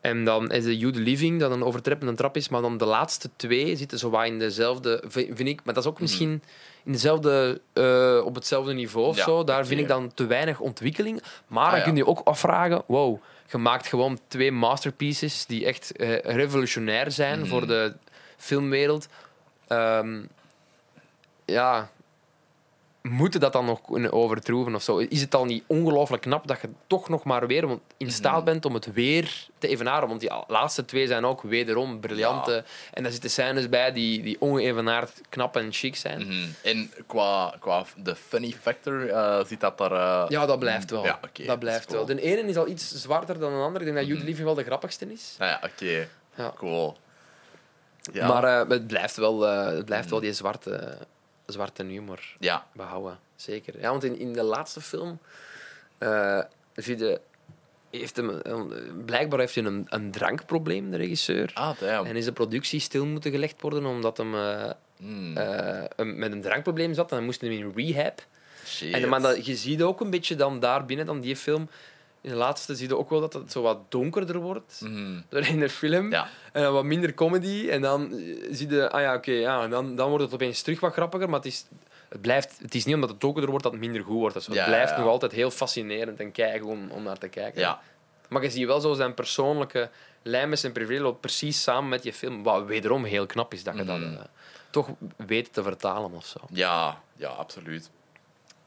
En 0.00 0.24
dan 0.24 0.50
is 0.50 0.64
de 0.64 0.78
You 0.78 0.92
The 0.92 0.98
Living, 1.00 1.40
dat 1.40 1.50
een 1.50 1.64
overtreppende 1.64 2.14
trap 2.14 2.36
is. 2.36 2.48
Maar 2.48 2.60
dan 2.62 2.76
de 2.78 2.84
laatste 2.84 3.30
twee 3.36 3.76
zitten 3.76 3.98
zo 3.98 4.10
wat 4.10 4.26
in 4.26 4.38
dezelfde... 4.38 5.02
vi- 5.06 5.30
Vind 5.34 5.48
ik, 5.48 5.60
maar 5.64 5.74
dat 5.74 5.84
is 5.84 5.90
ook 5.90 6.00
misschien 6.00 6.42
in 6.88 6.94
dezelfde, 6.94 7.60
eh, 7.72 8.20
op 8.24 8.34
hetzelfde 8.34 8.72
niveau 8.72 9.06
of 9.06 9.16
Ja, 9.16 9.24
zo. 9.24 9.44
Daar 9.44 9.66
vind 9.66 9.80
ik 9.80 9.88
dan 9.88 10.14
te 10.14 10.26
weinig 10.26 10.60
ontwikkeling. 10.60 11.22
Maar 11.46 11.64
Ah, 11.64 11.70
dan 11.70 11.78
ja. 11.78 11.84
kun 11.84 11.96
je 11.96 12.06
ook 12.06 12.20
afvragen... 12.24 12.82
Wow, 12.86 13.22
je 13.50 13.58
maakt 13.58 13.86
gewoon 13.86 14.18
twee 14.28 14.52
masterpieces 14.52 15.46
die 15.46 15.66
echt 15.66 15.92
eh, 15.96 16.18
revolutionair 16.18 17.10
zijn 17.12 17.38
Mhm. 17.38 17.48
voor 17.48 17.66
de 17.66 17.94
filmwereld. 18.36 19.08
Ehm, 19.66 20.20
ja... 21.44 21.90
Moeten 23.10 23.40
dat 23.40 23.52
dan 23.52 23.64
nog 23.64 23.80
kunnen 23.82 24.12
overtroeven 24.12 24.74
of 24.74 24.82
zo? 24.82 24.98
Is 24.98 25.20
het 25.20 25.34
al 25.34 25.44
niet 25.44 25.64
ongelooflijk 25.66 26.22
knap 26.22 26.46
dat 26.46 26.60
je 26.60 26.68
toch 26.86 27.08
nog 27.08 27.24
maar 27.24 27.46
weer 27.46 27.66
want 27.66 27.80
in 27.96 28.10
staat 28.12 28.36
Mhm. 28.36 28.44
bent 28.44 28.64
om 28.64 28.74
het 28.74 28.92
weer 28.92 29.46
te 29.58 29.68
evenaren? 29.68 30.08
Want 30.08 30.20
die 30.20 30.30
laatste 30.46 30.84
twee 30.84 31.06
zijn 31.06 31.24
ook 31.24 31.42
wederom 31.42 32.00
briljante. 32.00 32.64
En 32.92 33.02
daar 33.02 33.12
zitten 33.12 33.30
scènes 33.30 33.68
bij 33.68 33.92
die, 33.92 34.22
die 34.22 34.40
ongeëvenaard 34.40 35.20
knap 35.28 35.56
en 35.56 35.72
chic 35.72 35.96
zijn. 35.96 36.26
Mhm. 36.26 36.46
En 36.62 36.92
qua, 37.06 37.54
qua 37.60 37.84
de 37.96 38.14
funny 38.16 38.54
factor 38.60 39.08
eh 39.08 39.44
zit 39.46 39.60
dat 39.60 39.78
daar... 39.78 39.92
eh, 39.92 40.24
Ja, 40.28 40.46
dat 40.46 40.58
blijft 40.58 40.90
wel. 40.90 41.04
Ja, 41.04 41.20
dat 41.46 41.58
blijft 41.58 41.86
cool. 41.86 42.06
wel. 42.06 42.16
De 42.16 42.22
ene 42.22 42.48
is 42.48 42.56
al 42.56 42.68
iets 42.68 42.94
zwaarder 43.02 43.38
dan 43.38 43.52
de 43.52 43.58
andere. 43.58 43.84
Ik 43.84 43.84
denk 43.84 43.96
dat 43.96 44.04
Mhm. 44.06 44.12
Jude 44.14 44.24
Living 44.24 44.46
wel 44.46 44.54
de 44.54 44.64
grappigste 44.64 45.12
is. 45.12 45.34
Ah 45.38 45.48
ja, 45.48 45.60
oké. 45.64 46.08
Ja. 46.34 46.52
Cool. 46.56 46.96
Ja. 48.12 48.26
Maar 48.28 48.44
eh, 48.60 48.68
het 48.68 48.86
blijft 48.86 49.16
wel, 49.16 49.40
het 49.40 49.84
blijft 49.84 50.10
wel 50.10 50.20
die 50.20 50.32
zwarte, 50.32 50.98
zwarte 51.52 51.84
humor 51.84 52.34
ja. 52.38 52.66
behouden. 52.72 53.18
Zeker. 53.36 53.80
Ja, 53.80 53.90
want 53.90 54.04
in, 54.04 54.18
in 54.18 54.32
de 54.32 54.42
laatste 54.42 54.80
film 54.80 55.18
eh, 55.98 56.40
zie 56.74 56.98
je, 56.98 57.20
heeft 57.90 58.16
hem, 58.16 58.40
een- 58.42 59.02
blijkbaar 59.04 59.38
heeft 59.38 59.54
hij 59.54 59.64
een, 59.64 59.86
een 59.88 60.10
drankprobleem, 60.10 60.90
de 60.90 60.96
regisseur. 60.96 61.50
Ah, 61.54 61.78
damn. 61.80 62.06
En 62.06 62.16
is 62.16 62.24
de 62.24 62.32
productie 62.32 62.80
stil 62.80 63.06
moeten 63.06 63.30
gelegd 63.30 63.60
worden 63.60 63.84
omdat 63.86 64.16
hem 64.16 64.34
eh, 64.34 64.70
Mm. 65.00 65.36
eh, 65.36 65.84
een- 65.96 66.18
met 66.18 66.32
een 66.32 66.40
drankprobleem 66.42 66.94
zat. 66.94 67.10
En 67.10 67.16
dan 67.16 67.24
moest 67.26 67.40
hij 67.40 67.50
in 67.50 67.72
rehab. 67.76 68.22
Shit. 68.66 68.94
En, 68.94 69.08
maar 69.08 69.20
dat, 69.20 69.46
je 69.46 69.56
ziet 69.56 69.82
ook 69.82 70.00
een 70.00 70.10
beetje 70.10 70.34
dan 70.34 70.60
daar 70.60 70.84
binnen, 70.86 71.06
dan 71.06 71.20
die 71.20 71.36
film. 71.36 71.68
In 72.20 72.30
de 72.30 72.36
laatste 72.36 72.76
zie 72.76 72.88
je 72.88 72.96
ook 72.96 73.10
wel 73.10 73.20
dat 73.20 73.32
het 73.32 73.52
zo 73.52 73.62
wat 73.62 73.78
donkerder 73.90 74.38
wordt 74.38 74.80
Mhm. 74.84 75.20
door 75.28 75.46
in 75.46 75.58
de 75.60 75.68
film. 75.68 76.10
Ja. 76.10 76.28
En 76.52 76.62
dan 76.62 76.72
wat 76.72 76.84
minder 76.84 77.14
comedy. 77.14 77.68
En 77.70 77.80
dan 77.80 78.12
eh, 78.12 78.18
zie 78.50 78.68
je, 78.70 78.90
ah 78.90 79.00
ja, 79.00 79.14
oké, 79.14 79.30
ja, 79.30 79.62
en 79.62 79.70
dan, 79.70 79.96
dan 79.96 80.08
wordt 80.08 80.24
het 80.24 80.34
opeens 80.34 80.62
terug 80.62 80.80
wat 80.80 80.92
grappiger. 80.92 81.28
Maar 81.28 81.38
het 81.38 81.48
is, 81.48 81.64
het, 82.08 82.20
blijft, 82.20 82.58
het 82.62 82.74
is 82.74 82.84
niet 82.84 82.94
omdat 82.94 83.10
het 83.10 83.20
donkerder 83.20 83.50
wordt 83.50 83.64
dat 83.64 83.72
het 83.74 83.82
minder 83.82 84.02
goed 84.02 84.16
wordt. 84.18 84.44
Ja, 84.44 84.52
het 84.54 84.64
blijft 84.64 84.90
ja, 84.92 84.98
nog 84.98 85.08
altijd 85.08 85.32
heel 85.32 85.50
fascinerend 85.50 86.20
en 86.20 86.32
kijken 86.32 86.66
om, 86.66 86.90
om 86.90 87.02
naar 87.02 87.18
te 87.18 87.28
kijken. 87.28 87.60
Ja. 87.60 87.80
Maar 88.28 88.42
je 88.42 88.50
ziet 88.50 88.66
wel 88.66 88.80
zo 88.80 88.94
zijn 88.94 89.14
persoonlijke 89.14 89.90
lijn 90.22 90.48
met 90.48 90.58
zijn 90.58 90.72
privé 90.72 91.00
loopt 91.00 91.20
precies 91.20 91.62
samen 91.62 91.88
met 91.88 92.02
je 92.04 92.12
film. 92.12 92.42
Wat 92.42 92.64
wederom 92.64 93.04
heel 93.04 93.26
knap 93.26 93.52
is 93.52 93.62
dat 93.64 93.76
je 93.76 93.84
dat 93.84 93.98
Mhm. 93.98 94.12
eh, 94.14 94.20
toch 94.70 94.88
weet 95.16 95.52
te 95.52 95.62
vertalen 95.62 96.12
of 96.12 96.26
zo. 96.26 96.40
Ja, 96.50 97.00
ja, 97.16 97.28
absoluut. 97.28 97.90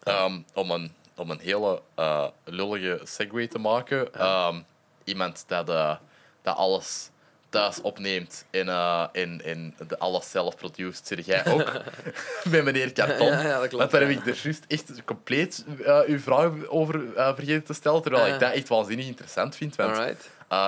Ehm, 0.04 0.40
om, 0.54 0.72
een, 0.72 0.94
om 1.22 1.32
een 1.32 1.40
hele 1.40 1.82
eh, 1.96 2.28
lullige 2.44 3.00
segue 3.04 3.48
te 3.48 3.60
maken. 3.60 4.14
ehm, 4.14 4.62
iemand 5.04 5.44
dat, 5.48 5.70
eh, 5.70 5.96
dat 6.42 6.56
alles 6.56 7.10
thuis 7.50 7.82
opneemt 7.82 8.46
en, 8.50 8.70
eh, 8.70 9.08
in, 9.12 9.42
in 9.44 9.76
de 9.88 10.00
alles 10.00 10.32
zelf 10.32 10.56
produced, 10.56 11.08
zit 11.08 11.26
jij 11.26 11.46
ook 11.46 11.72
met 12.52 12.64
meneer 12.64 12.94
Karton. 12.94 13.28
Ja, 13.28 13.42
ja, 13.42 13.60
dat 13.60 13.68
klopt, 13.68 13.76
Want 13.78 13.92
daar 13.92 14.02
heb 14.02 14.10
ik 14.10 14.28
er 14.28 14.40
juist 14.44 14.66
echt 14.68 15.04
compleet 15.06 15.66
uw 16.08 16.20
vraag 16.20 16.52
over 16.68 17.02
vergeten 17.16 17.64
te 17.64 17.74
stellen, 17.74 18.02
terwijl 18.02 18.34
ik 18.34 18.40
dat 18.40 18.54
echt 18.54 18.68
waanzinnig 18.68 19.06
interessant 19.06 19.56
vind. 19.56 19.76
Want 19.76 19.98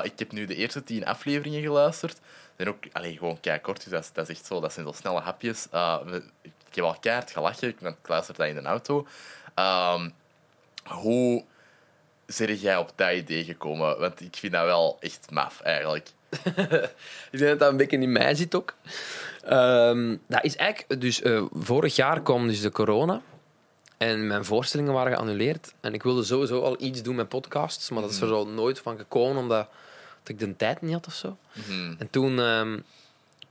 ik 0.04 0.20
heb 0.20 0.32
nu 0.32 0.45
de 0.45 0.56
eerste 0.56 0.84
tien 0.84 1.06
afleveringen 1.06 1.62
geluisterd. 1.62 2.20
En 2.56 2.68
ook 2.68 2.84
allee, 2.91 3.18
gewoon 3.18 3.39
kort, 3.62 3.84
dus 3.84 3.91
dat 3.91 4.04
is, 4.04 4.12
dat 4.14 4.30
is 4.30 4.36
echt 4.36 4.45
zo, 4.45 4.60
dat 4.60 4.74
zijn 4.74 4.86
zo 4.86 4.91
snelle 4.91 5.20
hapjes. 5.20 5.68
Ik 6.41 6.76
heb 6.76 6.84
al 6.84 6.99
keihard 6.99 7.32
gelachen, 7.32 7.68
ik 7.68 8.08
luister 8.08 8.36
dat 8.36 8.47
in 8.47 8.56
de 8.56 8.62
auto. 8.62 9.08
Ehm, 9.54 10.10
hoe 10.84 11.44
ben 12.38 12.56
jij 12.56 12.78
op 12.78 12.92
dat 12.96 13.12
idee 13.12 13.44
gekomen? 13.44 14.00
Want 14.00 14.22
ik 14.22 14.36
vind 14.36 14.54
dat 14.54 14.66
wel 14.66 14.98
echt 15.00 15.32
maf, 15.32 15.62
eigenlijk. 15.62 16.10
Ik 17.32 17.40
denk 17.40 17.50
dat 17.50 17.60
dat 17.60 17.70
een 17.72 17.78
beetje 17.78 17.98
in 17.98 18.12
mij 18.12 18.36
zit 18.36 18.56
ook. 18.56 18.76
Ehm, 19.44 20.16
dat 20.28 20.44
is 20.44 20.56
eigenlijk... 20.56 21.02
Dus 21.02 21.22
eh, 21.22 21.44
vorig 21.52 21.96
jaar 21.96 22.22
kwam 22.22 22.48
dus 22.48 22.62
de 22.62 22.72
corona. 22.72 23.22
En 23.98 24.28
mijn 24.28 24.46
voorstellingen 24.46 24.94
waren 24.94 25.14
geannuleerd. 25.14 25.74
En 25.80 25.94
ik 25.94 26.04
wilde 26.04 26.24
sowieso 26.24 26.62
al 26.62 26.82
iets 26.82 27.02
doen 27.02 27.16
met 27.16 27.30
podcasts. 27.30 27.90
Maar 27.90 28.02
dat 28.02 28.12
is 28.12 28.22
er 28.22 28.28
zo 28.28 28.46
nooit 28.46 28.80
van 28.80 28.98
gekomen, 28.98 29.38
omdat 29.38 29.68
dat 30.24 30.30
ik 30.30 30.40
de 30.40 30.56
tijd 30.56 30.82
niet 30.82 30.94
had 30.94 31.08
of 31.08 31.14
zo. 31.14 31.38
Mhm. 31.54 31.94
En 31.98 32.10
toen 32.10 32.40
ehm, 32.40 32.80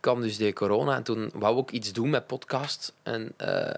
kwam 0.01 0.21
dus 0.21 0.37
de 0.37 0.53
corona. 0.53 0.97
En 0.97 1.03
toen 1.03 1.31
wou 1.35 1.59
ik 1.59 1.71
iets 1.71 1.93
doen 1.93 2.11
met 2.11 2.27
podcasts. 2.27 2.93
En... 3.03 3.33
eh, 3.37 3.71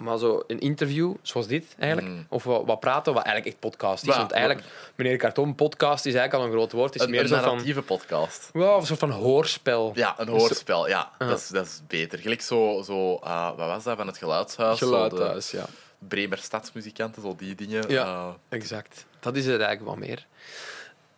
maar 0.00 0.18
zo 0.18 0.42
een 0.46 0.58
interview, 0.58 1.14
zoals 1.22 1.46
dit 1.46 1.64
eigenlijk. 1.78 2.12
Mhm. 2.14 2.22
Of 2.28 2.44
wat, 2.44 2.62
wat 2.66 2.80
praten, 2.80 3.14
wat 3.14 3.22
eigenlijk 3.24 3.54
echt 3.54 3.70
podcast 3.70 4.02
is. 4.02 4.12
Ja, 4.12 4.18
Want 4.18 4.30
eigenlijk, 4.30 4.66
meneer 4.94 5.16
Karton, 5.16 5.54
podcast 5.54 6.06
is 6.06 6.14
eigenlijk 6.14 6.34
al 6.34 6.50
een 6.50 6.56
groot 6.56 6.72
woord. 6.72 6.92
Het 6.92 6.94
is 6.94 7.02
Een, 7.02 7.10
meer 7.10 7.20
een 7.20 7.28
zo 7.28 7.34
van... 7.34 7.44
narratieve 7.44 7.82
podcast. 7.82 8.50
Wel, 8.52 8.78
een 8.78 8.86
soort 8.86 8.98
van 8.98 9.10
hoorspel. 9.10 9.92
Ja, 9.94 10.14
een 10.18 10.28
hoorspel, 10.28 10.88
ja. 10.88 11.10
Dat, 11.18 11.38
is, 11.38 11.48
dat 11.48 11.66
is 11.66 11.80
beter. 11.86 12.18
Gelijk 12.18 12.42
zo, 12.42 12.82
zo 12.82 13.20
uh, 13.24 13.48
wat 13.56 13.66
was 13.66 13.84
dat, 13.84 13.96
van 13.96 14.06
het 14.06 14.18
geluidshuis? 14.18 14.78
Zo 14.78 14.86
Geluidhuis, 14.86 15.50
ja. 15.50 15.64
Bremer 15.98 16.38
stadsmuzikanten, 16.38 17.22
zo 17.22 17.34
die 17.36 17.54
dingen. 17.54 17.84
Ja. 17.88 18.04
Uh, 18.04 18.28
Exact. 18.48 19.04
Dat 19.20 19.36
is 19.36 19.46
het 19.46 19.60
eigenlijk 19.60 19.84
wel 19.84 20.08
meer. 20.08 20.26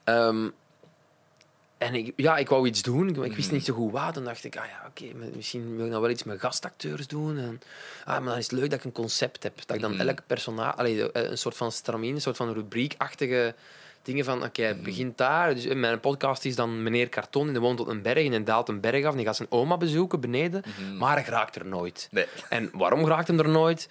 Ehm, 0.05 0.49
En 1.83 1.95
ik, 1.95 2.13
ja, 2.17 2.37
ik 2.37 2.49
wou 2.49 2.67
iets 2.67 2.83
doen. 2.83 3.09
Ik, 3.09 3.17
ik 3.17 3.37
wist 3.37 3.53
niet 3.53 3.65
zo 3.65 3.75
goed 3.75 3.93
wat. 3.93 4.15
Dan 4.15 4.25
dacht 4.25 4.45
ik, 4.45 4.57
ah 4.57 4.67
ja, 4.67 4.83
oké, 4.89 5.05
misschien 5.35 5.77
wil 5.77 5.85
ik 5.85 5.91
nou 5.91 6.03
wel 6.03 6.11
iets 6.11 6.23
met 6.23 6.41
gastacteurs 6.41 7.07
doen. 7.07 7.39
En, 7.39 7.61
ah, 8.05 8.19
maar 8.19 8.29
dan 8.29 8.39
is 8.39 8.51
het 8.51 8.61
leuk 8.61 8.71
dat 8.71 8.79
ik 8.79 8.85
een 8.85 8.93
concept 8.93 9.43
heb. 9.43 9.67
Dat 9.67 9.77
ik 9.77 9.83
dan 9.83 10.01
elk 10.01 10.19
personage... 10.27 11.13
eh, 11.13 11.31
een 11.31 11.39
soort 11.39 11.57
van 11.57 11.73
stramien, 11.73 12.15
een 12.15 12.21
soort 12.21 12.37
van 12.37 12.53
rubriekachtige 12.53 13.55
dingen 14.03 14.25
van, 14.25 14.45
oké, 14.45 14.63
het 14.63 14.83
begint 14.83 15.19
daar. 15.19 15.55
Dus 15.55 15.65
in 15.65 15.81
mijn 15.81 16.01
podcast 16.01 16.45
is 16.45 16.57
dan 16.57 16.83
meneer 16.83 17.09
Karton 17.09 17.47
en 17.47 17.53
die 17.53 17.63
woont 17.63 17.81
op 17.81 17.87
een 17.87 18.03
berg 18.03 18.25
en 18.25 18.33
hij 18.33 18.45
daalt 18.45 18.69
een 18.69 18.81
berg 18.81 19.05
af 19.05 19.11
en 19.11 19.17
die 19.17 19.27
gaat 19.27 19.37
zijn 19.37 19.51
oma 19.51 19.77
bezoeken 19.77 20.21
beneden. 20.21 20.63
Maar 20.99 21.17
hij 21.17 21.25
raakt 21.25 21.57
er 21.57 21.67
nooit. 21.67 22.09
Nee. 22.11 22.27
En 22.49 22.71
waarom 22.73 23.07
raakt 23.07 23.29
hem 23.29 23.39
er 23.39 23.49
nooit? 23.49 23.89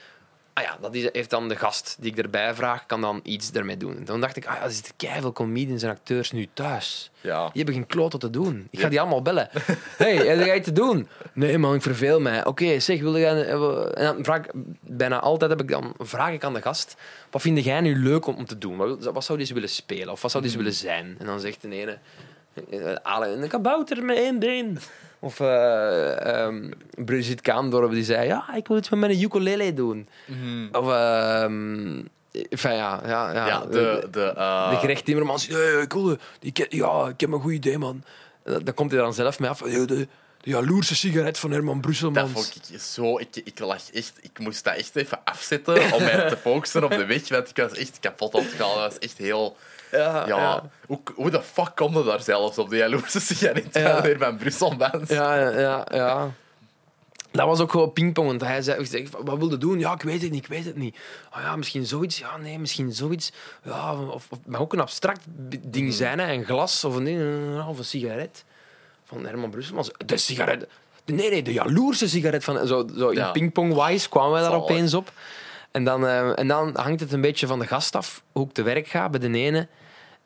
Ah 0.54 0.64
ja, 0.64 0.78
dat 0.82 0.96
is, 0.96 1.10
heeft 1.12 1.30
dan 1.30 1.48
de 1.48 1.56
gast 1.56 1.96
die 2.00 2.12
ik 2.12 2.18
erbij 2.18 2.54
vraag, 2.54 2.86
kan 2.86 3.02
dan 3.02 3.20
iets 3.24 3.52
ermee 3.52 3.78
doen. 3.78 3.98
En 3.98 4.04
toen 4.04 4.22
dacht 4.22 4.36
ik, 4.36 4.46
ah 4.46 4.56
ja, 4.56 4.64
er 4.64 4.72
zitten 4.72 4.94
keiveel 4.98 5.32
comedians 5.32 5.84
en 5.84 5.90
acteurs 5.90 6.32
nu 6.32 6.48
thuis. 6.54 7.12
Ja. 7.22 7.44
Die 7.44 7.52
hebben 7.54 7.74
geen 7.74 7.88
kloten 7.88 8.20
te 8.20 8.30
doen. 8.30 8.68
Ik 8.70 8.80
ga 8.80 8.90
die 8.90 9.00
allemaal 9.00 9.22
bellen. 9.22 9.50
hey, 9.98 10.16
heb 10.16 10.46
jij 10.46 10.56
iets 10.56 10.68
te 10.68 10.74
doen? 10.74 11.08
Nee 11.34 11.58
man, 11.58 11.76
ik 11.76 11.82
verveel 11.82 12.20
mij. 12.20 12.46
Oké, 12.46 12.80
zeg, 12.80 13.02
wil 13.02 13.18
jij... 13.18 13.46
En 13.46 14.04
dan 14.04 14.24
vraag 14.24 14.38
ik, 14.38 14.52
bijna 14.82 15.20
altijd 15.20 15.52
heb 15.52 15.62
ik 15.62 15.68
dan, 15.68 15.94
vraag 16.00 16.34
ik 16.34 16.44
aan 16.44 16.54
de 16.54 16.62
gast, 16.62 16.96
wat 17.30 17.42
vind 17.42 17.64
jij 17.64 17.82
nu 17.82 17.96
leuk 17.96 18.26
om, 18.26 18.46
te 18.46 18.58
doen? 18.58 18.78
Wat, 18.78 19.04
wat 19.04 19.24
zou 19.24 19.38
die 19.38 19.48
eens 19.48 19.56
willen 19.56 19.70
spelen? 19.70 20.12
Of 20.12 20.22
wat 20.22 20.32
zou 20.32 20.44
die 20.44 20.52
eens 20.52 20.62
willen 20.62 20.78
zijn? 20.78 21.16
En 21.20 21.26
dan 21.26 21.40
zegt 21.40 21.62
de 21.62 21.70
ene, 21.70 21.98
eh, 22.70 22.96
Alain, 23.04 23.42
een 23.42 23.48
kabouter 23.50 24.04
met 24.04 24.18
één 24.18 24.40
been. 24.40 24.80
Of 25.20 25.38
Brigitte 26.96 27.42
Kaandorp, 27.42 27.92
die 27.92 28.04
zei, 28.04 28.28
ja, 28.28 28.54
ik 28.56 28.68
wil 28.68 28.78
iets 28.78 28.90
met 28.90 29.00
mijn 29.00 29.22
ukulele 29.22 29.74
doen. 29.74 30.08
Of, 30.72 30.88
ehm 30.92 32.02
enfin, 32.50 32.74
ja, 32.76 33.02
ja, 33.06 33.34
ja. 33.34 33.48
Ja, 33.48 33.66
de... 33.66 34.08
de, 34.12 34.24
eh, 34.38 34.70
De 34.70 34.76
gerecht 34.76 35.06
Timmermans, 35.06 35.46
ja, 35.46 35.58
ja, 35.60 35.80
ik, 35.80 35.94
wil, 35.94 36.18
ik, 36.40 36.58
heb- 36.58 36.72
ja, 36.72 37.08
ik 37.08 37.20
heb 37.20 37.32
een 37.32 37.42
goed 37.42 37.52
idee, 37.52 37.78
man. 37.78 38.04
Dan- 38.44 38.74
komt 38.74 38.92
hij 38.92 39.00
dan 39.00 39.14
zelf 39.14 39.40
mee 39.40 39.50
af. 39.50 39.70
Ja, 39.70 39.86
de, 39.86 39.86
de 39.86 40.08
jaloerse 40.50 40.96
sigaret 40.96 41.40
van 41.40 41.52
Herman 41.52 41.82
Brusselmans. 41.82 42.34
Dat 42.34 42.44
vond 42.44 42.70
ik 42.74 42.80
zo... 42.80 43.18
Ik, 43.20 43.42
ik 43.44 43.60
lag 43.60 43.92
echt... 43.92 44.14
Ik 44.22 44.40
moest 44.40 44.64
dat 44.64 44.76
echt 44.76 44.96
even 44.96 45.20
afzetten 45.24 45.94
om 45.94 46.04
mij 46.04 46.30
te 46.30 46.38
focussen 46.48 46.84
op 46.84 46.90
de 46.92 47.06
weg, 47.06 47.30
want 47.30 47.50
ik 47.50 47.56
was 47.58 47.72
echt 47.72 48.00
kapot 48.00 48.36
aan 48.36 48.42
het 48.44 48.52
gaan. 48.52 48.68
Dat 48.76 48.78
was 48.92 49.00
echt 49.00 49.18
heel... 49.18 49.58
Ja, 49.92 50.28
Ja, 50.28 50.38
ja. 50.38 50.70
Hoe, 50.86 51.00
hoe 51.16 51.30
de 51.30 51.42
fuck 51.42 51.72
komt 51.76 51.96
er 51.96 52.06
daar 52.06 52.22
zelfs 52.22 52.58
op 52.58 52.70
de 52.70 52.78
jaloerse 52.78 53.20
sigaret 53.20 54.02
weer 54.04 54.18
van 54.18 54.38
Brusselmans? 54.38 55.10
Ja, 55.10 55.36
ja, 55.40 55.60
ja, 55.60 55.86
ja. 55.92 56.32
Dat 57.32 57.46
was 57.48 57.60
ook 57.60 57.72
gewoon 57.72 57.94
pingpong. 57.94 58.28
Want 58.28 58.42
hij 58.42 58.62
zei, 58.62 59.08
wat 59.24 59.38
wilde 59.38 59.58
doen? 59.58 59.80
Ja, 59.80 59.94
ik 59.94 60.02
weet 60.02 60.22
het 60.22 60.32
niet, 60.32 60.44
ik 60.44 60.50
weet 60.50 60.66
het 60.66 60.76
niet. 60.76 60.98
Oh 61.36 61.42
ja, 61.42 61.56
misschien 61.56 61.86
zoiets. 61.86 62.20
Ja, 62.20 62.38
nee, 62.38 62.60
misschien 62.60 62.94
zoiets. 62.94 63.32
Ja, 63.64 63.94
of, 63.96 64.28
of, 64.30 64.40
maar 64.46 64.60
ook 64.60 64.74
een 64.74 64.80
abstract 64.80 65.22
ding 65.62 65.94
zijn, 65.94 66.20
hè. 66.20 66.34
een 66.34 66.46
glas 66.46 66.84
of 66.84 66.96
een, 66.96 67.62
of 67.68 67.78
een 67.78 67.86
sigaret. 67.86 68.44
Van 69.06 69.26
Herman 69.26 69.50
Brusselmans. 69.50 69.92
De 70.06 70.18
sigaret. 70.18 70.68
Nee, 71.06 71.30
nee, 71.30 71.44
de 71.44 71.54
jaloerse 71.54 72.10
sigaret. 72.10 72.44
Van, 72.44 72.68
zo, 72.68 72.88
zo 72.98 73.10
in 73.10 73.18
Ja. 73.18 73.32
pingpong-wise 73.32 74.10
kwamen 74.10 74.32
wij 74.32 74.42
daar 74.42 74.50
Zalig. 74.52 74.64
opeens 74.70 74.94
op. 74.94 75.12
En 75.72 75.84
dan, 75.84 76.06
eh, 76.08 76.40
en 76.40 76.48
dan 76.48 76.72
hangt 76.78 77.00
het 77.00 77.12
een 77.12 77.22
beetje 77.22 77.48
van 77.48 77.60
de 77.60 77.68
gast 77.68 77.96
af, 77.96 78.24
hoe 78.32 78.46
ik 78.48 78.54
te 78.54 78.62
werk 78.62 78.88
ga. 78.88 79.10
Bij 79.10 79.20
de 79.20 79.38
ene 79.38 79.68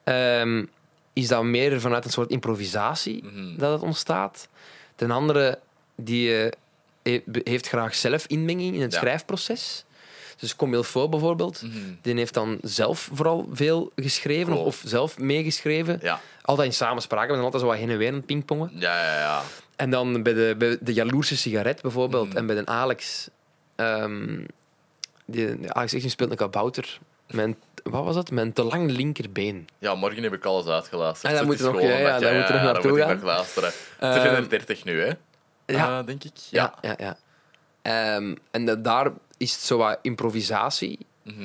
ehm, 0.05 0.65
is 1.13 1.27
dat 1.27 1.43
meer 1.43 1.81
vanuit 1.81 2.05
een 2.05 2.11
soort 2.11 2.29
improvisatie 2.29 3.23
Mhm. 3.23 3.57
dat 3.57 3.71
het 3.71 3.81
ontstaat. 3.81 4.47
Ten 4.95 5.11
andere 5.11 5.59
die, 5.95 6.49
eh, 7.03 7.19
heeft 7.43 7.67
graag 7.67 7.95
zelf 7.95 8.25
inmenging 8.27 8.75
in 8.75 8.81
het 8.81 8.93
Ja. 8.93 8.99
schrijfproces. 8.99 9.85
Dus 10.39 10.55
Comilfo 10.55 11.09
bijvoorbeeld, 11.09 11.61
Mhm. 11.61 11.73
die 12.01 12.15
heeft 12.15 12.33
dan 12.33 12.57
zelf 12.61 13.09
vooral 13.13 13.49
veel 13.51 13.91
geschreven 13.95 14.53
Cool. 14.53 14.65
of, 14.65 14.81
zelf 14.85 15.17
meegeschreven. 15.17 15.99
Ja. 16.01 16.21
Altijd 16.41 16.67
in 16.67 16.73
samenspraak, 16.73 17.25
we 17.27 17.31
zijn 17.33 17.43
altijd 17.45 17.61
zo 17.63 17.69
wat 17.69 17.77
heen 17.77 17.89
en 17.89 17.97
weer 17.97 18.07
aan 18.07 18.13
het 18.13 18.25
pingpongen. 18.25 18.71
Ja, 18.73 19.03
ja, 19.03 19.19
ja. 19.19 19.41
En 19.75 19.89
dan 19.89 20.23
bij 20.23 20.33
de, 20.33 20.55
bij 20.57 20.77
de 20.81 20.93
jaloerse 20.93 21.37
sigaret 21.37 21.81
bijvoorbeeld. 21.81 22.27
Mhm. 22.27 22.37
En 22.37 22.45
bij 22.45 22.55
de 22.55 22.65
Alex. 22.65 23.29
ehm, 23.75 24.43
die, 25.25 25.73
Alex 25.73 25.93
Echting 25.93 26.11
speelt 26.11 26.31
een 26.31 26.35
kabouter. 26.37 26.99
Een, 27.27 27.55
wat 27.91 28.03
was 28.03 28.15
dat? 28.15 28.31
Met 28.31 28.45
een 28.45 28.53
te 28.53 28.63
lang 28.63 28.91
linkerbeen. 28.91 29.67
Ja, 29.79 29.95
morgen 29.95 30.23
heb 30.23 30.33
ik 30.33 30.45
alles 30.45 30.65
uitgeluisterd. 30.65 31.31
Ah, 31.33 31.37
dan 31.39 31.47
moet 31.47 31.57
je 31.57 31.63
nog- 31.63 31.81
ja, 31.81 31.87
ja, 31.97 32.19
dan 32.19 32.35
moet 32.37 32.47
je 32.47 32.53
nog 32.53 32.61
naartoe 32.61 32.81
dan 32.81 32.91
moet 32.91 32.99
gaan. 32.99 33.09
ik 33.11 33.15
nog 33.15 33.25
luisteren. 33.25 33.71
Ehm, 33.99 34.11
Het 34.11 34.23
is 34.23 34.29
er 34.31 34.49
30 34.49 34.83
nu, 34.83 35.01
hè? 35.01 35.11
Ja. 35.65 35.99
Eh, 35.99 36.05
denk 36.05 36.23
ik. 36.23 36.31
Ja, 36.49 36.73
ja, 36.81 36.95
ja. 36.97 37.17
Ehm, 37.81 38.35
en 38.51 38.81
daar 38.81 39.11
is 39.37 39.51
het 39.51 39.61
zo 39.61 39.77
wat 39.77 39.99
improvisatie. 40.01 41.05
Mhm. 41.23 41.41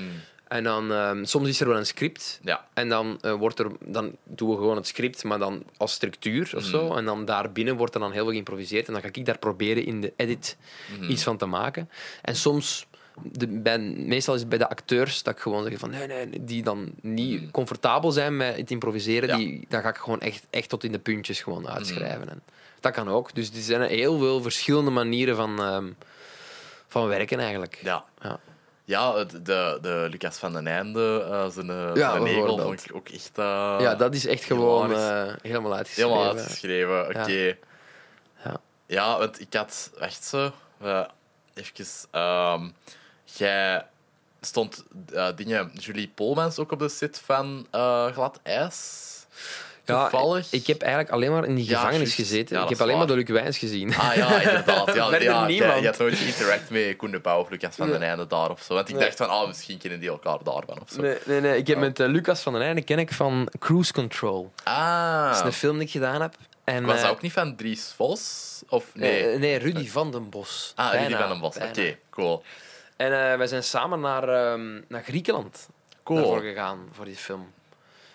En 0.49 0.65
dan, 0.65 0.93
ehm, 0.93 1.25
soms 1.25 1.49
is 1.49 1.61
er 1.61 1.69
wel 1.69 1.77
een 1.77 1.87
script. 1.87 2.41
Ja. 2.43 2.67
En 2.75 2.89
dan, 2.89 3.19
eh, 3.21 3.33
wordt 3.33 3.59
er, 3.59 3.67
dan 3.85 4.17
doen 4.25 4.49
we 4.51 4.57
gewoon 4.57 4.77
het 4.77 4.87
script, 4.87 5.25
maar 5.25 5.39
dan 5.39 5.63
als 5.77 5.93
structuur 5.93 6.43
of 6.57 6.63
Mhm. 6.63 6.71
zo. 6.71 6.95
En 6.95 7.05
dan 7.05 7.25
daarbinnen 7.25 7.77
wordt 7.77 7.95
er 7.95 8.01
dan 8.01 8.13
heel 8.13 8.23
veel 8.23 8.33
geïmproviseerd. 8.33 8.87
En 8.87 8.93
dan 8.93 9.03
ga 9.03 9.09
ik 9.13 9.25
daar 9.25 9.39
proberen 9.39 9.85
in 9.85 10.01
de 10.01 10.13
edit 10.17 10.57
Mhm. 10.99 11.11
iets 11.11 11.23
van 11.23 11.37
te 11.37 11.47
maken. 11.47 11.91
En 12.23 12.37
soms, 12.37 12.87
de, 13.23 13.47
bij, 13.47 13.79
meestal 13.79 14.35
is 14.35 14.41
het 14.41 14.49
bij 14.49 14.59
de 14.59 14.69
acteurs 14.69 15.23
dat 15.23 15.35
ik 15.35 15.41
gewoon 15.41 15.65
zeg 15.65 15.79
van 15.79 15.91
nee, 15.91 16.07
nee, 16.07 16.45
die 16.45 16.63
dan 16.63 16.93
niet 17.01 17.51
comfortabel 17.51 18.11
zijn 18.13 18.37
met 18.37 18.57
het 18.57 18.71
improviseren. 18.71 19.29
Ja. 19.29 19.37
Die, 19.37 19.67
dat 19.69 19.83
ga 19.83 19.89
ik 19.89 19.97
gewoon 19.97 20.21
echt, 20.21 20.47
echt 20.51 20.69
tot 20.69 20.85
in 20.85 20.93
de 20.93 20.99
puntjes 20.99 21.41
gewoon 21.41 21.69
uitschrijven. 21.69 22.29
En 22.29 22.43
dat 22.81 22.93
kan 22.93 23.09
ook. 23.09 23.35
Dus 23.35 23.51
er 23.51 23.63
zijn 23.63 23.83
heel 23.83 24.19
veel 24.19 24.43
verschillende 24.43 24.91
manieren 24.91 25.37
van, 25.37 25.59
ehm, 25.63 25.91
van 26.89 27.09
werken 27.09 27.39
eigenlijk. 27.39 27.79
Ja. 27.83 28.05
Ja. 28.23 28.41
Ja, 28.85 29.25
de, 29.25 29.79
de 29.83 30.07
Lucas 30.11 30.37
van 30.37 30.53
den 30.53 30.67
Einde, 30.67 31.27
eh, 31.31 31.49
zijn, 31.49 31.71
eh, 31.71 31.91
Ja, 31.95 32.11
zijn 32.13 32.47
vond 32.47 32.85
ik 32.85 32.95
ook 32.95 33.09
echt... 33.09 33.39
eh, 33.39 33.77
ja, 33.81 33.95
dat 33.95 34.15
is 34.15 34.27
echt 34.27 34.45
gewoon 34.45 34.95
helemaal 35.43 35.75
uitgeschreven. 35.75 36.13
Helemaal 36.13 36.37
uitgeschreven, 36.37 37.09
oké. 37.09 37.57
Ja. 38.45 38.61
Ja, 38.87 39.19
want 39.19 39.41
ik 39.41 39.55
had 39.55 39.91
echt 39.99 40.25
zo... 40.25 40.53
even... 41.55 42.09
ehm, 42.11 42.69
jij 43.37 43.87
stond 44.41 44.85
eh, 45.15 45.29
dingen... 45.37 45.71
Julie 45.75 46.13
Polmans 46.15 46.59
ook 46.59 46.73
op 46.73 46.79
de 46.79 46.89
set 46.89 47.21
van 47.25 47.67
eh, 47.71 48.07
Glad 48.07 48.41
IJs? 48.43 49.09
Ja, 49.85 50.09
Toevallig? 50.09 50.53
ik 50.53 50.67
heb 50.67 50.81
eigenlijk 50.83 51.13
alleen 51.13 51.31
maar 51.31 51.45
in 51.45 51.55
die 51.55 51.69
Ja, 51.69 51.79
gevangenis 51.79 52.15
gezeten. 52.15 52.57
Ja, 52.57 52.63
ik 52.63 52.69
heb 52.69 52.81
alleen 52.81 52.97
maar 52.99 53.07
de 53.07 53.15
Luc 53.15 53.29
Wijns 53.29 53.59
gezien. 53.59 53.97
Ah 53.97 54.15
ja, 54.15 54.41
inderdaad. 54.43 54.95
Ja, 54.95 55.17
ja. 55.21 55.47
Je, 55.47 55.55
je 55.55 55.87
had 55.87 55.99
nooit 55.99 56.15
geïnteract 56.19 56.71
met 56.71 56.97
Koen 56.97 57.11
de 57.11 57.21
Pauw 57.21 57.41
of 57.41 57.51
Lucas 57.51 57.77
van 57.77 57.91
den 57.91 58.03
Einde 58.03 58.27
daar 58.27 58.51
of 58.51 58.63
zo. 58.63 58.75
Want 58.75 58.89
ik 58.89 58.95
Nee. 58.95 59.05
dacht 59.05 59.17
van, 59.17 59.29
ah, 59.29 59.47
misschien 59.47 59.79
kennen 59.79 60.01
die 60.01 60.09
elkaar 60.09 60.39
daarvan 60.45 60.81
of 60.83 60.91
zo. 60.91 61.01
Nee, 61.01 61.19
nee, 61.25 61.41
nee. 61.41 61.57
Ik 61.57 61.67
heb 61.67 61.79
met 61.79 62.01
eh, 62.01 62.07
Lucas 62.09 62.41
van 62.41 62.53
den 62.53 62.63
Einde 62.63 62.83
ken 62.83 62.99
ik 62.99 63.13
van 63.13 63.49
Cruise 63.59 63.93
Control. 63.93 64.53
Ah, 64.65 65.27
Dat 65.27 65.37
is 65.37 65.43
een 65.45 65.53
film 65.53 65.75
die 65.79 65.87
ik 65.87 65.93
gedaan 65.93 66.21
heb. 66.21 66.35
En, 66.65 66.85
was 66.85 66.97
dat 66.97 67.05
eh, 67.05 67.11
ook 67.11 67.21
niet 67.23 67.33
van 67.33 67.57
Dries 67.57 67.93
Vos? 67.97 68.63
Of 68.69 68.85
nee? 68.95 69.23
eh, 69.27 69.39
nee, 69.39 69.57
Rudy 69.59 69.89
van 69.89 70.11
den 70.11 70.29
Bos. 70.29 70.73
ah, 70.77 70.93
Rudy 70.93 71.15
van 71.17 71.29
den 71.29 71.41
Bos. 71.41 71.57
Oké, 71.57 71.97
cool. 72.11 72.43
En 73.01 73.31
eh, 73.31 73.37
wij 73.37 73.47
zijn 73.47 73.63
samen 73.63 74.01
naar, 74.01 74.29
ehm, 74.29 74.81
naar 74.89 75.03
Griekenland 75.03 75.69
Cool. 76.03 76.19
daarvoor 76.19 76.41
gegaan, 76.41 76.89
voor 76.93 77.05
die 77.05 77.17
film. 77.17 77.53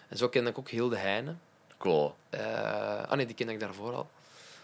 En 0.10 0.18
zo 0.18 0.30
kende 0.30 0.50
ik 0.50 0.58
ook 0.58 0.70
Hilde 0.70 0.98
Heijnen. 0.98 1.40
Cool. 1.78 2.16
Eh, 2.30 3.04
ah 3.04 3.12
nee, 3.12 3.26
die 3.26 3.36
ken 3.36 3.50
ik 3.50 3.60
daarvoor 3.60 3.94
al. 3.94 4.10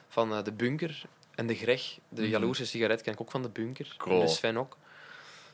Van 0.08 0.34
eh, 0.34 0.44
De 0.44 0.52
Bunker 0.52 1.02
en 1.36 1.48
De 1.48 1.56
Greg. 1.56 1.98
De 2.10 2.30
jaloerse 2.30 2.66
sigaret 2.66 3.02
ken 3.02 3.14
ik 3.14 3.22
ook 3.22 3.32
van 3.32 3.42
De 3.42 3.50
Bunker. 3.50 3.94
Cool. 3.98 4.20
En 4.20 4.26
de 4.26 4.32
Sven 4.32 4.58
ook. 4.58 4.78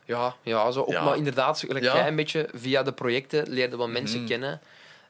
Ja, 0.05 0.35
ja, 0.41 0.71
zo 0.71 0.79
ook, 0.81 0.89
Ja. 0.89 1.03
maar 1.03 1.17
inderdaad, 1.17 1.59
zo, 1.59 1.67
Ja. 1.73 1.79
jij 1.79 2.07
een 2.07 2.15
beetje 2.15 2.49
via 2.53 2.83
de 2.83 2.93
projecten 2.93 3.49
leerde 3.49 3.87
mensen 3.87 4.19
Mhm. 4.19 4.27
kennen. 4.27 4.61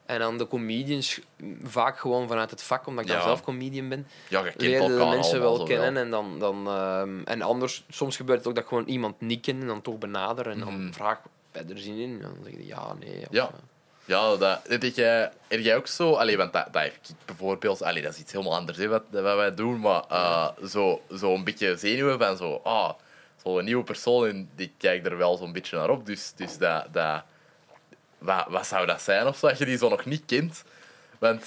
En 0.07 0.19
dan 0.19 0.37
de 0.37 0.47
comedians, 0.47 1.19
vaak 1.63 1.99
gewoon 1.99 2.27
vanuit 2.27 2.51
het 2.51 2.63
vak, 2.63 2.87
omdat 2.87 3.03
ik 3.03 3.09
dan 3.09 3.19
Ja. 3.19 3.23
zelf 3.25 3.43
comedian 3.43 3.89
ben, 3.89 4.07
Ja, 4.29 4.43
je 4.45 4.51
leerde 4.57 4.97
de 4.97 5.05
mensen 5.05 5.39
wel 5.39 5.63
kennen. 5.63 5.97
En, 5.97 6.09
dan, 6.09 6.39
dan, 6.39 6.67
ehm, 6.67 7.21
en 7.25 7.41
anders, 7.41 7.83
soms 7.89 8.15
gebeurt 8.15 8.37
het 8.37 8.47
ook 8.47 8.53
dat 8.55 8.63
ik 8.63 8.69
gewoon 8.69 8.85
iemand 8.87 9.21
niet 9.21 9.41
ken 9.41 9.61
en 9.61 9.67
dan 9.67 9.81
toch 9.81 9.97
benader 9.97 10.47
en 10.47 10.59
dan 10.59 10.83
Mhm. 10.83 10.93
vraag, 10.93 11.19
heb 11.51 11.67
je 11.67 11.73
er 11.73 11.79
zin 11.79 11.97
in? 11.97 12.13
En 12.13 12.21
dan 12.21 12.37
zeg 12.43 12.53
je 12.53 12.65
ja, 12.65 12.93
nee. 12.93 13.19
of, 13.21 13.27
Ja. 13.31 13.49
Ja, 14.05 14.35
dat, 14.35 14.59
heb, 14.67 14.83
jij, 14.83 15.31
heb 15.47 15.59
jij 15.59 15.75
ook 15.75 15.87
zo... 15.87 16.13
Allee, 16.13 16.37
want 16.37 16.53
dat, 16.53 16.67
dat 16.73 16.91
bijvoorbeeld... 17.25 17.81
Allee, 17.83 18.01
dat 18.01 18.13
is 18.13 18.19
iets 18.19 18.31
helemaal 18.31 18.55
anders 18.55 18.77
hè, 18.77 18.87
wat, 18.87 19.03
wat 19.11 19.35
wij 19.35 19.53
doen, 19.53 19.79
maar 19.79 20.03
eh, 20.09 20.47
zo, 20.65 21.01
zo 21.15 21.33
een 21.33 21.43
beetje 21.43 21.77
zenuwen 21.77 22.19
van 22.19 22.37
zo... 22.37 22.59
Ah, 22.63 22.93
zo'n 23.43 23.63
nieuwe 23.63 23.83
persoon 23.83 24.27
en 24.27 24.49
die 24.55 24.73
kijkt 24.77 25.05
er 25.05 25.17
wel 25.17 25.37
zo'n 25.37 25.51
beetje 25.51 25.77
naar 25.77 25.89
op. 25.89 26.05
Dus, 26.05 26.33
dus 26.35 26.57
dat... 26.57 26.85
dat 26.91 27.23
wat, 28.17 28.45
wat 28.49 28.67
zou 28.67 28.85
dat 28.85 29.01
zijn 29.01 29.27
of 29.27 29.37
zo, 29.37 29.47
als 29.47 29.57
je 29.57 29.65
die 29.65 29.77
zo 29.77 29.89
nog 29.89 30.05
niet 30.05 30.23
kent? 30.25 30.63
Want... 31.19 31.43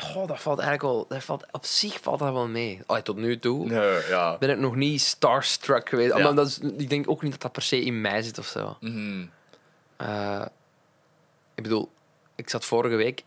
Goh, 0.00 0.26
dat 0.26 0.40
valt 0.40 0.58
eigenlijk 0.58 0.82
wel... 0.82 1.06
Dat 1.08 1.24
valt, 1.24 1.44
op 1.50 1.64
zich 1.64 1.98
valt 2.00 2.18
dat 2.18 2.32
wel 2.32 2.48
mee. 2.48 2.80
Allee, 2.86 3.02
tot 3.02 3.16
nu 3.16 3.38
toe. 3.38 3.66
Nee, 3.66 4.08
ja. 4.08 4.36
ben 4.38 4.50
ik 4.50 4.58
nog 4.58 4.74
niet 4.74 5.00
starstruck 5.00 5.88
geweest. 5.88 6.16
Ja. 6.16 6.22
Maar 6.22 6.34
dat 6.34 6.46
is, 6.46 6.58
ik 6.58 6.88
denk 6.88 7.10
ook 7.10 7.22
niet 7.22 7.32
dat 7.32 7.40
dat 7.40 7.52
per 7.52 7.62
se 7.62 7.80
in 7.80 8.00
mij 8.00 8.22
zit 8.22 8.38
of 8.38 8.46
zo. 8.46 8.76
Mhm. 8.80 9.26
Eh, 9.96 10.44
ik 11.54 11.62
bedoel, 11.62 11.90
ik 12.34 12.50
zat 12.50 12.64
vorige 12.64 12.96
week 12.96 13.24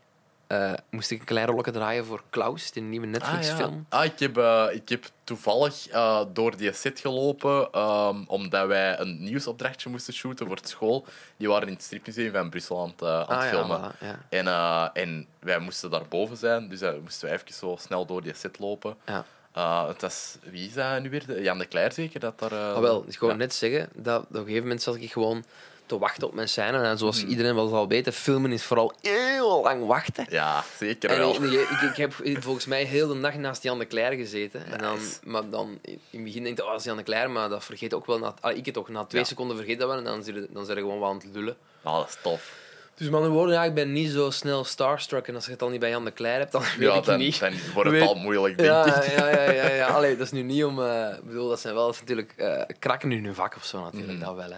eh, 0.51 0.73
moest 0.89 1.11
ik 1.11 1.19
een 1.19 1.25
klein 1.25 1.47
rolletje 1.47 1.71
draaien 1.71 2.05
voor 2.05 2.23
Klaus, 2.29 2.71
die 2.71 2.83
nieuwe 2.83 3.05
Netflix-film. 3.05 3.85
Ah, 3.89 4.05
ik, 4.05 4.19
heb, 4.19 4.37
eh, 4.37 4.65
ik 4.71 4.89
heb 4.89 5.03
toevallig 5.23 5.87
eh, 5.87 6.21
door 6.33 6.57
die 6.57 6.73
set 6.73 6.99
gelopen, 6.99 7.71
ehm, 7.71 8.23
omdat 8.27 8.67
wij 8.67 8.99
een 8.99 9.23
nieuwsopdrachtje 9.23 9.89
moesten 9.89 10.13
shooten 10.13 10.47
voor 10.47 10.57
school. 10.63 11.05
Die 11.37 11.47
waren 11.49 11.67
in 11.67 11.73
het 11.73 11.83
stripmuseum 11.83 12.31
van 12.31 12.49
Brussel 12.49 12.81
aan 12.81 12.89
het, 12.97 13.03
aan 13.03 13.19
het 13.19 13.29
Ah, 13.29 13.43
ja, 13.43 13.49
filmen. 13.49 13.79
voilà, 13.93 13.97
ja. 13.99 14.19
En, 14.29 14.47
en 14.93 15.27
wij 15.39 15.59
moesten 15.59 15.89
daarboven 15.89 16.37
zijn, 16.37 16.69
dus 16.69 16.81
uh, 16.81 16.91
moesten 17.01 17.27
wij 17.27 17.37
even 17.37 17.53
zo 17.53 17.75
snel 17.79 18.05
door 18.05 18.21
die 18.21 18.33
set 18.35 18.59
lopen. 18.59 18.95
Ja. 19.05 19.25
Eh, 19.53 19.87
het 19.87 20.01
was, 20.01 20.37
wie 20.43 20.67
is 20.67 20.73
dat 20.73 21.01
nu 21.01 21.09
weer? 21.09 21.41
Jan 21.41 21.57
de 21.57 21.67
Cler 21.67 21.91
zeker? 21.91 22.19
Dat 22.19 22.39
daar, 22.39 22.51
eh, 22.51 22.73
Ah, 22.73 22.79
wel, 22.79 23.03
ik 23.07 23.19
wou 23.19 23.31
ja. 23.31 23.37
net 23.37 23.53
zeggen 23.53 23.89
dat 23.95 24.21
op 24.21 24.29
een 24.35 24.39
gegeven 24.41 24.61
moment 24.61 24.81
zat 24.81 24.95
ik 24.95 25.11
gewoon 25.11 25.43
te 25.91 25.99
wachten 25.99 26.27
op 26.27 26.33
mijn 26.33 26.49
scène. 26.49 26.77
En 26.83 26.97
zoals 26.97 27.19
Hmm. 27.21 27.29
iedereen 27.29 27.55
wel 27.55 27.67
zal 27.67 27.87
weten, 27.87 28.13
filmen 28.13 28.51
is 28.51 28.63
vooral 28.63 28.93
heel 29.01 29.61
lang 29.63 29.85
wachten. 29.85 30.25
Ja, 30.29 30.63
zeker 30.77 31.09
En 31.09 31.17
wel. 31.17 31.35
ik, 31.35 31.41
ik, 31.41 31.69
ik, 31.69 31.81
ik 31.81 31.95
heb 31.95 32.13
volgens 32.43 32.65
mij 32.65 32.83
heel 32.83 33.07
de 33.07 33.13
nacht 33.13 33.37
naast 33.37 33.63
Jan 33.63 33.79
de 33.79 33.87
Cler 33.87 34.11
gezeten. 34.13 34.65
En 34.71 34.77
dan, 34.79 34.97
maar 35.23 35.49
dan 35.49 35.79
in 35.81 35.99
het 36.11 36.23
begin 36.23 36.43
denk 36.43 36.57
je, 36.57 36.63
oh, 36.63 36.69
dat 36.71 36.79
is 36.79 36.85
Jan 36.85 36.97
de 36.97 37.03
Cler, 37.03 37.29
maar 37.31 37.49
dat 37.49 37.63
vergeet 37.63 37.93
ook 37.93 38.05
wel. 38.05 38.19
Na, 38.19 38.33
ah, 38.39 38.57
ik 38.57 38.65
het 38.65 38.73
toch, 38.73 38.89
na 38.89 39.03
twee 39.05 39.21
Ja. 39.21 39.27
seconden 39.27 39.57
vergeet 39.57 39.79
dat 39.79 39.87
wel 39.87 39.97
en 39.97 40.03
dan 40.03 40.23
zit 40.23 40.35
je 40.67 40.73
gewoon 40.73 40.99
wel 40.99 41.09
aan 41.09 41.15
het 41.15 41.25
lullen. 41.33 41.57
Ah, 41.83 41.95
dat 41.97 42.07
is 42.07 42.17
tof. 42.21 42.59
Dus 42.95 43.09
met 43.09 43.15
andere 43.19 43.33
woorden, 43.35 43.55
ja, 43.55 43.63
ik 43.63 43.73
ben 43.73 43.91
niet 43.91 44.11
zo 44.11 44.29
snel 44.29 44.63
starstruck. 44.63 45.27
En 45.27 45.35
als 45.35 45.45
je 45.45 45.51
het 45.51 45.61
al 45.61 45.69
niet 45.69 45.79
bij 45.79 45.89
Jan 45.89 46.05
de 46.05 46.13
Cler 46.13 46.37
hebt, 46.37 46.51
dan 46.51 46.61
weet 46.61 46.89
Ja, 46.89 46.93
ik 46.95 47.03
dan, 47.03 47.17
niet. 47.19 47.39
dan 47.39 47.53
wordt 47.73 47.89
het 47.89 47.99
Weet- 47.99 48.07
al 48.07 48.15
moeilijk, 48.15 48.57
denk 48.57 48.69
Ja, 48.69 49.01
ik. 49.03 49.17
ja, 49.17 49.29
ja, 49.29 49.51
ja, 49.51 49.69
ja. 49.69 49.87
Allee, 49.87 50.17
dat 50.17 50.25
is 50.25 50.31
nu 50.31 50.41
niet 50.41 50.63
om... 50.63 50.83
eh, 50.83 51.09
Ik 51.17 51.23
bedoel, 51.23 51.49
dat 51.49 51.59
zijn 51.59 51.73
wel 51.73 51.85
dat 51.85 51.93
is 51.93 51.99
natuurlijk 51.99 52.33
eh, 52.37 52.61
krakken 52.79 53.11
in 53.11 53.25
hun 53.25 53.35
vak 53.35 53.55
of 53.55 53.65
zo, 53.65 53.81
natuurlijk. 53.83 54.13
Mhm. 54.17 54.25
Dat 54.25 54.35
wel, 54.35 54.49
hè. 54.51 54.57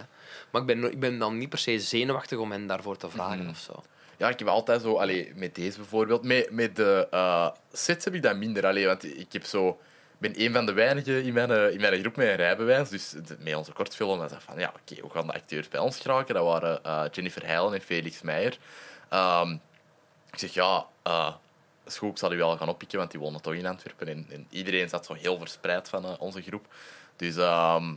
Maar 0.54 0.62
ik 0.62 0.66
ben, 0.80 0.92
ik 0.92 1.00
ben 1.00 1.18
dan 1.18 1.38
niet 1.38 1.48
per 1.48 1.58
se 1.58 1.80
zenuwachtig 1.80 2.38
om 2.38 2.50
hen 2.50 2.66
daarvoor 2.66 2.96
te 2.96 3.08
vragen 3.10 3.38
Mhm. 3.40 3.48
of 3.50 3.58
zo. 3.58 3.82
Ja, 4.16 4.28
ik 4.28 4.38
heb 4.38 4.48
altijd 4.48 4.82
zo, 4.82 4.96
allee, 4.96 5.32
met 5.34 5.54
deze 5.54 5.76
bijvoorbeeld, 5.76 6.22
met, 6.24 6.50
met 6.50 6.76
de 6.76 7.06
eh, 7.10 7.48
sets 7.72 8.04
heb 8.04 8.14
ik 8.14 8.22
dat 8.22 8.36
minder. 8.36 8.66
Allee, 8.66 8.86
want 8.86 9.04
ik 9.18 9.32
heb 9.32 9.44
zo, 9.44 9.80
ben 10.18 10.40
een 10.40 10.52
van 10.52 10.66
de 10.66 10.72
weinigen 10.72 11.24
in 11.24 11.32
mijn, 11.32 11.50
eh, 11.50 11.70
in 11.70 11.80
mijn 11.80 12.00
groep 12.00 12.16
met 12.16 12.28
een 12.28 12.36
rijbewijs. 12.36 12.88
Dus 12.88 13.10
de- 13.10 13.36
met 13.40 13.54
onze 13.54 13.72
kortfilm, 13.72 14.18
dan 14.18 14.28
zei 14.28 14.40
van 14.40 14.58
ja, 14.58 14.72
oké, 14.80 15.00
hoe 15.00 15.10
gaan 15.10 15.26
de 15.26 15.32
acteurs 15.32 15.68
bij 15.68 15.80
ons 15.80 16.00
geraken? 16.00 16.34
Dat 16.34 16.44
waren 16.44 16.84
eh, 16.84 17.04
Jennifer 17.12 17.46
Heijlen 17.46 17.72
en 17.74 17.80
Felix 17.80 18.22
Meijer. 18.22 18.58
Ehm, 19.08 19.50
ik 20.32 20.38
zeg 20.38 20.54
ja, 20.54 20.86
goed, 21.96 22.10
ik 22.10 22.18
zal 22.18 22.28
die 22.28 22.38
wel 22.38 22.56
gaan 22.56 22.68
oppikken, 22.68 22.98
want 22.98 23.10
die 23.10 23.20
wonen 23.20 23.42
toch 23.42 23.54
in 23.54 23.66
Antwerpen. 23.66 24.08
En, 24.08 24.26
en 24.30 24.46
iedereen 24.50 24.88
zat 24.88 25.06
zo 25.06 25.12
heel 25.14 25.38
verspreid 25.38 25.88
van 25.88 26.18
onze 26.18 26.42
groep. 26.42 26.66
Dus 27.16 27.36
ehm, 27.36 27.94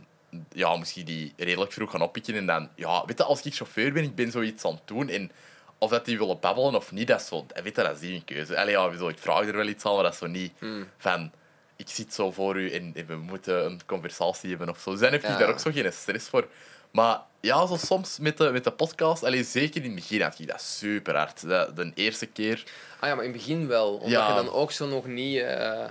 ja, 0.52 0.76
misschien 0.76 1.04
die 1.04 1.32
redelijk 1.36 1.72
vroeg 1.72 1.90
gaan 1.90 2.02
oppikken. 2.02 2.34
En 2.34 2.46
dan, 2.46 2.68
ja, 2.74 3.04
weet 3.06 3.18
je, 3.18 3.24
als 3.24 3.42
ik 3.42 3.54
chauffeur 3.54 3.92
ben, 3.92 4.04
ik 4.04 4.14
ben 4.14 4.30
zoiets 4.30 4.64
aan 4.64 4.72
het 4.72 4.80
doen. 4.86 5.08
En 5.08 5.30
of 5.78 5.90
dat 5.90 6.04
die 6.04 6.18
willen 6.18 6.40
babbelen 6.40 6.74
of 6.74 6.92
niet, 6.92 7.06
dat 7.08 7.20
is 7.20 7.26
zo, 7.26 7.46
weet 7.54 7.76
je, 7.76 7.82
dat 7.82 7.94
is 7.94 8.00
die 8.00 8.14
een 8.14 8.24
keuze. 8.24 8.58
Allee, 8.60 8.72
ja, 8.72 9.08
ik 9.08 9.18
vraag 9.18 9.46
er 9.46 9.56
wel 9.56 9.66
iets 9.66 9.84
aan, 9.84 9.94
maar 9.94 10.02
dat 10.02 10.12
is 10.12 10.18
zo 10.18 10.26
niet 10.26 10.52
van... 10.98 11.30
Ik 11.76 11.88
zit 11.88 12.14
zo 12.14 12.30
voor 12.32 12.56
u 12.56 12.70
en, 12.70 12.92
en 12.94 13.06
we 13.06 13.16
moeten 13.16 13.64
een 13.64 13.80
conversatie 13.86 14.48
hebben 14.48 14.68
of 14.68 14.78
zo. 14.78 14.90
Dus 14.90 15.00
dan 15.00 15.12
heb 15.12 15.22
je 15.22 15.28
Ja. 15.28 15.36
daar 15.38 15.48
ook 15.48 15.58
zo 15.60 15.70
geen 15.70 15.92
stress 15.92 16.28
voor. 16.28 16.48
Maar 16.90 17.20
ja, 17.40 17.66
zo 17.66 17.76
soms 17.76 18.18
met 18.18 18.36
de, 18.36 18.50
met 18.50 18.64
de 18.64 18.70
podcast, 18.70 19.24
allee, 19.24 19.44
zeker 19.44 19.76
in 19.82 19.86
het 19.90 19.94
begin 19.94 20.22
had 20.22 20.38
ik 20.38 20.46
dat 20.48 20.62
super 20.62 21.16
hard. 21.16 21.40
De, 21.40 21.70
de 21.74 21.90
eerste 21.94 22.26
keer. 22.26 22.62
Ah 23.00 23.08
ja, 23.08 23.14
maar 23.14 23.24
in 23.24 23.30
het 23.32 23.38
begin 23.40 23.66
wel. 23.66 23.92
Omdat 23.94 24.10
Ja. 24.10 24.28
je 24.28 24.34
dan 24.34 24.52
ook 24.52 24.72
zo 24.72 24.86
nog 24.86 25.06
niet, 25.06 25.40
eh, 25.40 25.84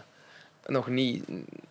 nog 0.67 0.87
niet 0.87 1.25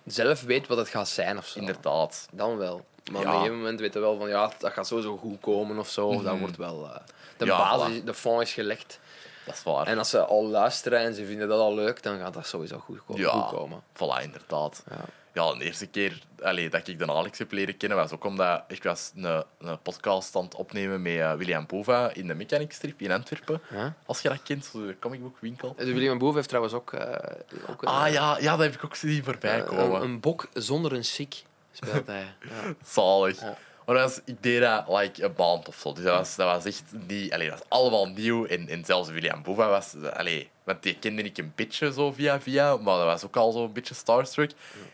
zelf 0.06 0.42
weet 0.42 0.66
wat 0.66 0.78
het 0.78 0.88
gaat 0.88 1.08
zijn 1.08 1.38
of 1.38 1.46
zo. 1.46 1.58
Inderdaad. 1.58 2.28
Dan 2.32 2.56
wel. 2.56 2.84
Maar 3.12 3.20
Ja. 3.22 3.26
op 3.28 3.32
een 3.34 3.38
gegeven 3.40 3.56
moment 3.56 3.80
weet 3.80 3.92
je 3.92 3.98
wel 4.00 4.18
van 4.18 4.28
ja, 4.28 4.52
dat 4.58 4.72
gaat 4.72 4.86
sowieso 4.86 5.16
goed 5.16 5.40
komen 5.40 5.78
of 5.78 5.88
zo. 5.88 6.06
Of 6.08 6.22
Dat 6.22 6.32
Mhm. 6.32 6.40
wordt 6.40 6.56
wel... 6.56 6.84
eh, 6.88 6.96
de 7.36 7.44
Ja, 7.44 7.56
basis, 7.76 8.00
voilà. 8.00 8.04
de 8.04 8.14
fond 8.14 8.42
is 8.42 8.52
gelegd. 8.52 8.98
Dat 9.44 9.54
is 9.54 9.62
waar. 9.62 9.86
En 9.86 9.98
als 9.98 10.10
ze 10.10 10.24
al 10.24 10.46
luisteren 10.46 10.98
en 11.00 11.14
ze 11.14 11.24
vinden 11.26 11.48
dat 11.48 11.60
al 11.60 11.74
leuk, 11.74 12.02
dan 12.02 12.18
gaat 12.18 12.34
dat 12.34 12.46
sowieso 12.46 12.78
goed, 12.78 13.00
ja, 13.14 13.30
goed 13.30 13.58
komen. 13.58 13.82
voilà, 13.94 14.22
inderdaad. 14.22 14.82
Ja. 14.90 14.96
Ja, 15.36 15.54
de 15.54 15.64
eerste 15.64 15.86
keer 15.86 16.18
allee, 16.42 16.70
dat 16.70 16.88
ik 16.88 16.98
de 16.98 17.06
Alex 17.06 17.38
heb 17.38 17.52
leren 17.52 17.76
kennen, 17.76 17.98
was 17.98 18.12
ook 18.12 18.24
omdat 18.24 18.64
ik 18.68 18.82
was 18.82 19.12
een, 19.14 19.44
een 19.58 19.82
podcast 19.82 20.36
aan 20.36 20.44
het 20.44 20.54
opnemen 20.54 21.02
met 21.02 21.18
eh, 21.18 21.34
William 21.34 21.66
Bova 21.66 22.10
in 22.12 22.26
de 22.26 22.34
Mechanic 22.34 22.72
Strip 22.72 23.00
in 23.00 23.12
Antwerpen. 23.12 23.60
Als 24.06 24.20
je 24.20 24.28
dat 24.28 24.42
kent, 24.42 24.72
de 24.72 24.96
comicbookwinkel. 25.00 25.74
De 25.76 25.92
William 25.92 26.18
Boef 26.18 26.34
heeft 26.34 26.48
trouwens 26.48 26.74
ook, 26.74 26.92
eh, 26.92 27.30
ook 27.68 27.82
een, 27.82 27.88
Ah 27.88 28.12
ja, 28.12 28.38
ja, 28.38 28.56
dat 28.56 28.64
heb 28.66 28.74
ik 28.74 28.84
ook 28.84 28.94
zien 28.94 29.24
voorbij 29.24 29.60
eh, 29.60 29.66
komen. 29.66 29.96
een, 29.96 30.02
een 30.02 30.20
bok 30.20 30.48
zonder 30.52 30.92
een 30.92 31.04
sik 31.04 31.42
speelt 31.72 32.06
hij. 32.06 32.34
Ja. 32.40 32.74
Zalig. 32.94 33.40
Ja. 33.40 33.56
Maar 33.86 33.94
dat 33.94 34.04
was, 34.04 34.20
ik 34.24 34.42
deed 34.42 34.60
dat 34.60 34.84
like 34.88 35.24
een 35.24 35.32
maand 35.36 35.68
of 35.68 35.76
zo. 35.76 35.92
Dus 35.92 36.04
dat 36.04 36.18
was, 36.18 36.36
dat 36.36 36.46
was 36.46 36.64
echt 36.64 36.82
niet... 37.06 37.32
Allee, 37.32 37.50
dat 37.50 37.58
was 37.58 37.68
allemaal 37.78 38.06
nieuw. 38.06 38.46
En, 38.46 38.68
en 38.68 38.84
zelfs 38.84 39.08
William 39.08 39.42
Bova 39.42 39.68
was... 39.68 39.94
Allee, 40.12 40.50
want 40.64 40.82
die 40.82 40.98
kende 40.98 41.22
ik 41.22 41.38
een 41.38 41.52
beetje 41.54 41.92
zo 41.92 42.12
via 42.12 42.40
via. 42.40 42.76
Maar 42.76 42.96
dat 42.96 43.06
was 43.06 43.24
ook 43.24 43.36
al 43.36 43.52
zo'n 43.52 43.72
beetje 43.72 43.94
starstruck. 43.94 44.50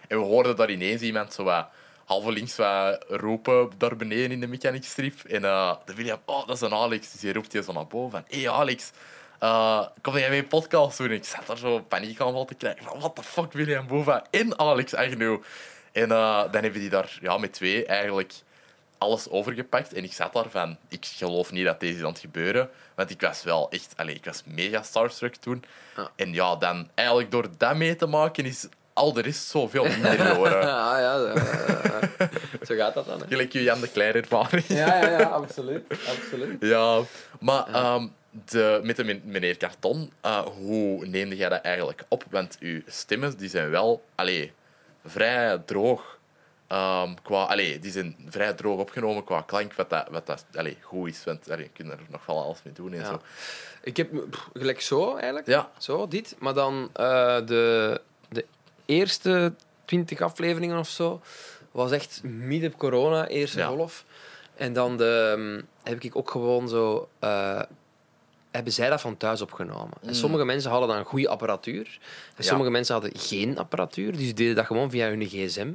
En 0.09 0.19
we 0.19 0.25
hoorden 0.25 0.57
daar 0.57 0.71
ineens 0.71 1.01
iemand 1.01 1.33
zo 1.33 1.45
wat... 1.45 1.67
Halve 2.05 2.33
links 2.33 2.57
wat 2.57 3.05
roepen 3.09 3.71
daar 3.79 3.97
beneden 3.97 4.31
in 4.31 4.41
de 4.41 4.47
mechanic 4.47 4.85
strip. 4.85 5.25
En 5.25 5.45
eh, 5.45 5.77
de 5.85 5.95
William... 5.95 6.19
Oh, 6.25 6.47
dat 6.47 6.57
is 6.57 6.63
een 6.63 6.75
Alex. 6.75 7.13
Dus 7.13 7.21
die 7.21 7.33
roept 7.33 7.53
hier 7.53 7.63
zo 7.63 7.73
naar 7.73 7.87
boven 7.87 8.11
van... 8.11 8.25
Hé, 8.29 8.41
hey, 8.41 8.51
Alex... 8.51 8.91
eh, 9.39 9.87
kom 10.01 10.19
jij 10.19 10.29
mee 10.29 10.39
een 10.39 10.47
podcast 10.47 10.99
doen? 10.99 11.09
En 11.09 11.15
ik 11.15 11.25
zat 11.25 11.47
daar 11.47 11.59
zo 11.59 11.81
paniekaanval 11.81 12.45
te 12.45 12.55
krijgen. 12.55 12.85
Van, 12.85 12.99
what 12.99 13.15
the 13.15 13.23
fuck, 13.23 13.53
William 13.53 13.87
Bova 13.87 14.27
en 14.31 14.59
Alex 14.59 14.95
Agnew. 14.95 15.39
En 15.93 16.11
eh, 16.11 16.43
dan 16.51 16.63
hebben 16.63 16.81
die 16.81 16.91
daar 16.91 17.19
ja, 17.21 17.39
met 17.39 17.53
twee 17.53 17.87
eigenlijk 17.87 18.33
alles 19.03 19.29
overgepakt. 19.31 19.93
En 19.93 20.05
ik 20.05 20.13
zat 20.13 20.33
daar 20.33 20.51
van, 20.51 20.77
ik 20.89 21.07
geloof 21.07 21.53
niet 21.53 21.65
dat 21.65 21.81
deze 21.81 21.97
is 21.97 22.03
aan 22.03 22.09
het 22.11 22.19
gebeuren. 22.19 22.71
Want 22.95 23.11
ik 23.11 23.21
was 23.21 23.43
wel 23.43 23.71
echt, 23.71 23.93
allez, 23.97 24.15
ik 24.15 24.25
was 24.25 24.43
mega 24.47 24.83
starstruck 24.83 25.35
toen. 25.37 25.65
Ja. 25.97 26.11
En 26.17 26.33
ja, 26.33 26.57
dan 26.57 26.89
eigenlijk 26.95 27.31
door 27.31 27.47
dat 27.59 27.77
mee 27.77 27.97
te 27.97 28.07
maken 28.07 28.45
is 28.45 28.67
al 28.93 29.13
de 29.13 29.21
rest 29.23 29.47
zoveel 29.49 29.85
minder 29.85 30.19
geworden. 30.19 30.61
Ah 30.93 30.99
ja, 30.99 31.19
eh, 31.25 32.29
zo 32.63 32.75
gaat 32.75 32.95
dat 32.95 33.07
dan. 33.07 33.21
Hè. 33.21 33.27
Gelijk 33.27 33.53
je 33.53 33.63
Jan 33.63 33.81
de 33.81 33.89
Kleine 33.89 34.19
ervaring. 34.21 34.65
Ja, 34.67 35.01
ja, 35.01 35.09
ja, 35.19 35.23
absoluut. 35.43 35.85
absoluut. 35.91 36.57
Ja, 36.61 37.01
maar 37.41 37.67
ehm, 37.67 38.07
de, 38.31 38.81
met 38.83 38.97
de 38.97 39.05
men- 39.05 39.23
meneer 39.25 39.57
Karton, 39.57 40.13
eh, 40.21 40.39
hoe 40.39 41.07
neemde 41.07 41.37
jij 41.37 41.49
dat 41.49 41.61
eigenlijk 41.61 42.05
op? 42.09 42.25
Want 42.31 42.57
uw 42.61 42.81
stemmen 42.87 43.39
die 43.39 43.49
zijn 43.49 43.71
wel 43.71 44.05
allee, 44.15 44.53
vrij 45.05 45.59
droog. 45.67 46.19
Ehm, 46.73 47.15
qua, 47.23 47.43
allee, 47.45 47.79
die 47.79 47.91
zijn 47.91 48.17
vrij 48.29 48.53
droog 48.53 48.79
opgenomen 48.81 49.25
qua 49.25 49.41
klank, 49.43 49.73
wat 49.75 49.91
dat, 49.91 50.09
wat 50.11 50.27
dat 50.27 50.45
allee, 50.55 50.77
goed 50.81 51.09
is. 51.09 51.25
Want 51.25 51.51
allee, 51.51 51.65
je 51.65 51.71
kunt 51.83 51.91
er 51.91 51.99
nog 52.09 52.27
wel 52.27 52.43
alles 52.43 52.63
mee 52.65 52.75
doen 52.75 52.93
en 52.93 52.99
Ja. 53.01 53.05
zo. 53.07 53.21
Ik 53.83 53.97
heb 53.97 54.11
pff, 54.31 54.49
gelijk 54.53 54.81
zo 54.81 55.15
eigenlijk. 55.15 55.47
Ja. 55.47 55.71
Zo, 55.79 56.09
dit. 56.09 56.37
Maar 56.39 56.55
dan 56.55 56.91
eh, 56.93 57.37
de, 57.47 58.01
de 58.29 58.45
eerste 58.87 59.55
twintig 59.85 60.21
afleveringen 60.21 60.79
of 60.79 60.89
zo 60.89 61.21
was 61.71 61.91
echt 61.93 62.21
midden 62.23 62.77
corona, 62.77 63.27
eerste 63.29 63.59
Ja. 63.59 63.67
golf. 63.67 64.05
En 64.57 64.73
dan 64.73 64.97
de, 64.97 65.35
mm, 65.37 65.63
heb 65.83 66.03
ik 66.03 66.17
ook 66.17 66.31
gewoon 66.31 66.69
zo... 66.69 67.09
eh, 67.19 67.63
hebben 68.53 68.73
zij 68.73 68.89
dat 68.89 69.01
van 69.01 69.17
thuis 69.17 69.41
opgenomen. 69.41 69.93
En 70.03 70.09
Mm. 70.09 70.15
sommige 70.15 70.45
mensen 70.45 70.71
hadden 70.71 70.89
dan 70.89 71.05
goede 71.05 71.29
apparatuur. 71.29 71.87
En 71.87 72.35
Ja. 72.37 72.45
sommige 72.45 72.71
mensen 72.71 72.95
hadden 72.95 73.13
geen 73.19 73.59
apparatuur. 73.59 74.13
Dus 74.13 74.21
die 74.21 74.35
deden 74.35 74.55
dat 74.55 74.67
gewoon 74.67 74.91
via 74.91 75.09
hun 75.09 75.27
gsm. 75.29 75.71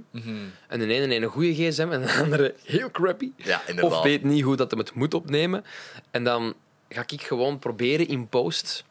En 0.68 0.80
de 0.80 0.88
ene 0.88 1.16
een 1.16 1.24
goede 1.26 1.54
gsm 1.54 1.88
en 1.92 2.02
de 2.02 2.20
andere 2.24 2.56
heel 2.64 2.92
crappy. 2.92 3.32
Ja. 3.36 3.62
Of 3.82 4.02
weet 4.02 4.24
niet 4.24 4.44
hoe 4.44 4.56
dat 4.56 4.70
hem 4.72 4.80
het 4.80 4.94
moet 4.94 5.14
opnemen. 5.14 5.64
En 6.12 6.24
dan 6.24 6.54
ga 6.90 7.04
ik 7.08 7.22
gewoon 7.22 7.60
proberen 7.60 8.08
in 8.08 8.28
post 8.28 8.84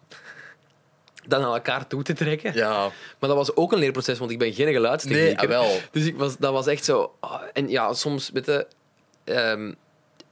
dat 1.26 1.40
naar 1.40 1.50
elkaar 1.52 1.86
toe 1.86 2.02
te 2.02 2.12
trekken. 2.12 2.54
Ja, 2.54 2.78
Maar 3.18 3.28
dat 3.28 3.34
was 3.34 3.56
ook 3.56 3.72
een 3.72 3.78
leerproces, 3.78 4.18
want 4.18 4.30
ik 4.30 4.38
ben 4.38 4.52
geen 4.52 4.64
nee, 4.64 4.74
geluidstechnieker. 4.74 5.42
ah, 5.42 5.48
wel. 5.48 5.78
Dus 5.92 6.04
ik 6.06 6.16
was, 6.16 6.36
dat 6.36 6.52
was 6.52 6.66
echt 6.66 6.84
zo... 6.84 7.14
ah, 7.20 7.42
en 7.52 7.68
ja, 7.68 7.92
soms, 7.94 8.30
weet 8.32 8.46
je... 8.46 8.66
ehm, 9.24 9.72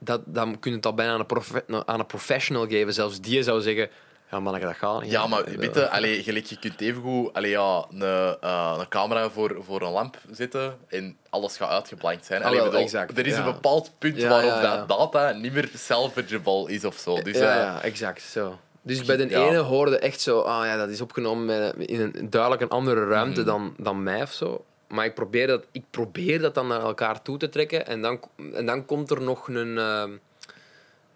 dat, 0.05 0.21
dan 0.25 0.59
kun 0.59 0.71
je 0.71 0.77
het 0.77 0.85
al 0.85 0.93
bijna 0.93 1.13
aan 1.13 1.25
een, 1.67 1.87
aan 1.87 1.99
een 1.99 2.05
professional 2.05 2.67
geven. 2.67 2.93
Zelfs 2.93 3.21
die 3.21 3.43
zou 3.43 3.61
zeggen... 3.61 3.89
Ja, 4.31 4.39
man, 4.39 4.55
ik 4.55 4.61
dat 4.61 4.75
gaan. 4.75 5.09
Ja, 5.09 5.27
maar 5.27 5.43
weet 5.43 5.75
je, 5.75 5.89
allee, 5.89 6.23
gelijk, 6.23 6.45
je 6.45 6.59
kunt 6.59 6.81
evengoed 6.81 7.33
allee, 7.33 7.49
ja, 7.49 7.85
een, 7.91 8.01
eh, 8.01 8.75
een 8.79 8.87
camera 8.87 9.29
voor, 9.29 9.57
voor 9.65 9.81
een 9.81 9.91
lamp 9.91 10.17
zetten 10.31 10.77
en 10.87 11.17
alles 11.29 11.57
gaat 11.57 11.69
uitgeblankt 11.69 12.25
zijn. 12.25 12.41
Ah, 12.41 12.45
Allee, 12.47 12.59
wel, 12.59 12.69
bedoel, 12.69 12.83
exact, 12.83 13.17
er 13.17 13.25
is 13.27 13.33
ja. 13.33 13.39
een 13.39 13.53
bepaald 13.53 13.91
punt 13.97 14.17
Ja, 14.17 14.29
waarop 14.29 14.61
dat 14.61 14.87
data 14.87 15.31
niet 15.31 15.53
meer 15.53 15.69
salvageable 15.75 16.71
is 16.71 16.85
of 16.85 16.95
zo. 16.97 17.21
Dus, 17.21 17.37
ja, 17.37 17.49
eh, 17.51 17.55
ja, 17.55 17.81
exact. 17.81 18.21
Zo. 18.21 18.59
Dus 18.81 19.03
bij 19.03 19.17
de 19.17 19.35
ene 19.35 19.57
hoorde 19.57 19.97
echt 19.99 20.21
zo... 20.21 20.39
Ah 20.39 20.65
ja, 20.65 20.77
dat 20.77 20.89
is 20.89 21.01
opgenomen 21.01 21.77
in 21.87 22.01
een 22.01 22.29
duidelijk 22.29 22.61
een 22.61 22.69
andere 22.69 23.07
ruimte 23.07 23.39
Mhm. 23.39 23.49
dan, 23.49 23.73
dan 23.77 24.03
mij 24.03 24.21
of 24.21 24.31
zo. 24.31 24.65
Maar 24.95 25.05
ik 25.05 25.13
probeer, 25.13 25.47
dat, 25.47 25.65
ik 25.71 25.83
probeer 25.89 26.41
dat 26.41 26.53
dan 26.55 26.67
naar 26.67 26.81
elkaar 26.81 27.21
toe 27.21 27.37
te 27.37 27.49
trekken. 27.49 27.87
En 27.87 28.01
dan, 28.01 28.19
en 28.53 28.65
dan 28.65 28.85
komt 28.85 29.09
er 29.11 29.21
nog 29.21 29.47
een... 29.47 29.77
ehm, 29.77 30.11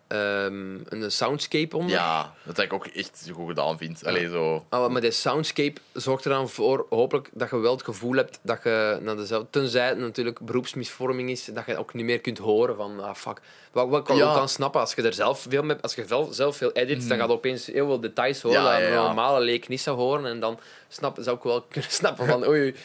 ehm, 0.08 0.78
een 0.90 1.12
soundscape 1.12 1.78
onder. 1.78 1.92
Ja, 1.96 2.34
dat 2.44 2.58
ik 2.60 2.74
ook 2.74 2.86
echt 2.88 3.30
goed 3.34 3.48
gedaan 3.48 3.78
vind. 3.78 4.06
Allee, 4.06 4.30
zo... 4.30 4.66
Ah, 4.70 4.90
maar 4.92 5.02
die 5.02 5.12
soundscape 5.12 5.82
zorgt 5.94 6.26
er 6.26 6.32
dan 6.32 6.50
voor, 6.50 6.86
hopelijk, 6.90 7.30
dat 7.34 7.50
je 7.50 7.58
wel 7.58 7.72
het 7.72 7.84
gevoel 7.84 8.14
hebt 8.16 8.40
dat 8.42 8.60
je 8.64 8.98
naar 9.02 9.16
dezelfde... 9.16 9.48
Tenzij 9.50 9.88
het 9.88 9.98
natuurlijk 9.98 10.40
beroepsmisvorming 10.40 11.30
is, 11.30 11.46
dat 11.46 11.66
je 11.66 11.78
ook 11.78 11.94
niet 11.94 12.06
meer 12.06 12.20
kunt 12.20 12.38
horen 12.38 12.76
van, 12.76 13.00
ah, 13.04 13.16
fuck. 13.16 13.42
Wat, 13.72 13.90
wat 13.90 14.10
ik 14.10 14.16
Ja. 14.16 14.28
ook 14.30 14.34
kan 14.36 14.50
snappen, 14.50 14.82
als 14.82 14.94
je 14.94 15.02
er 15.02 15.14
zelf 15.14 15.46
veel 15.50 15.64
mee... 15.64 15.78
Als 15.82 15.96
je 15.96 16.06
wel- 16.06 16.32
zelf 16.34 16.58
veel 16.58 16.72
edit, 16.72 17.08
dan 17.08 17.18
gaat 17.18 17.28
je 17.28 17.34
opeens 17.34 17.66
heel 17.66 17.86
veel 17.86 18.00
details 18.00 18.42
horen. 18.42 18.62
Ja, 18.62 18.72
dat 18.72 18.80
ja, 18.82 18.88
een 18.88 18.94
normale 18.94 19.40
leek 19.40 19.68
niet 19.68 19.82
zou 19.82 19.98
horen. 19.98 20.26
En 20.26 20.40
dan 20.40 20.60
snap, 20.88 21.18
zou 21.20 21.38
ik 21.38 21.44
wel 21.44 21.62
kunnen 21.70 21.92
snappen 21.92 22.26
van, 22.28 22.48
oei... 22.48 22.76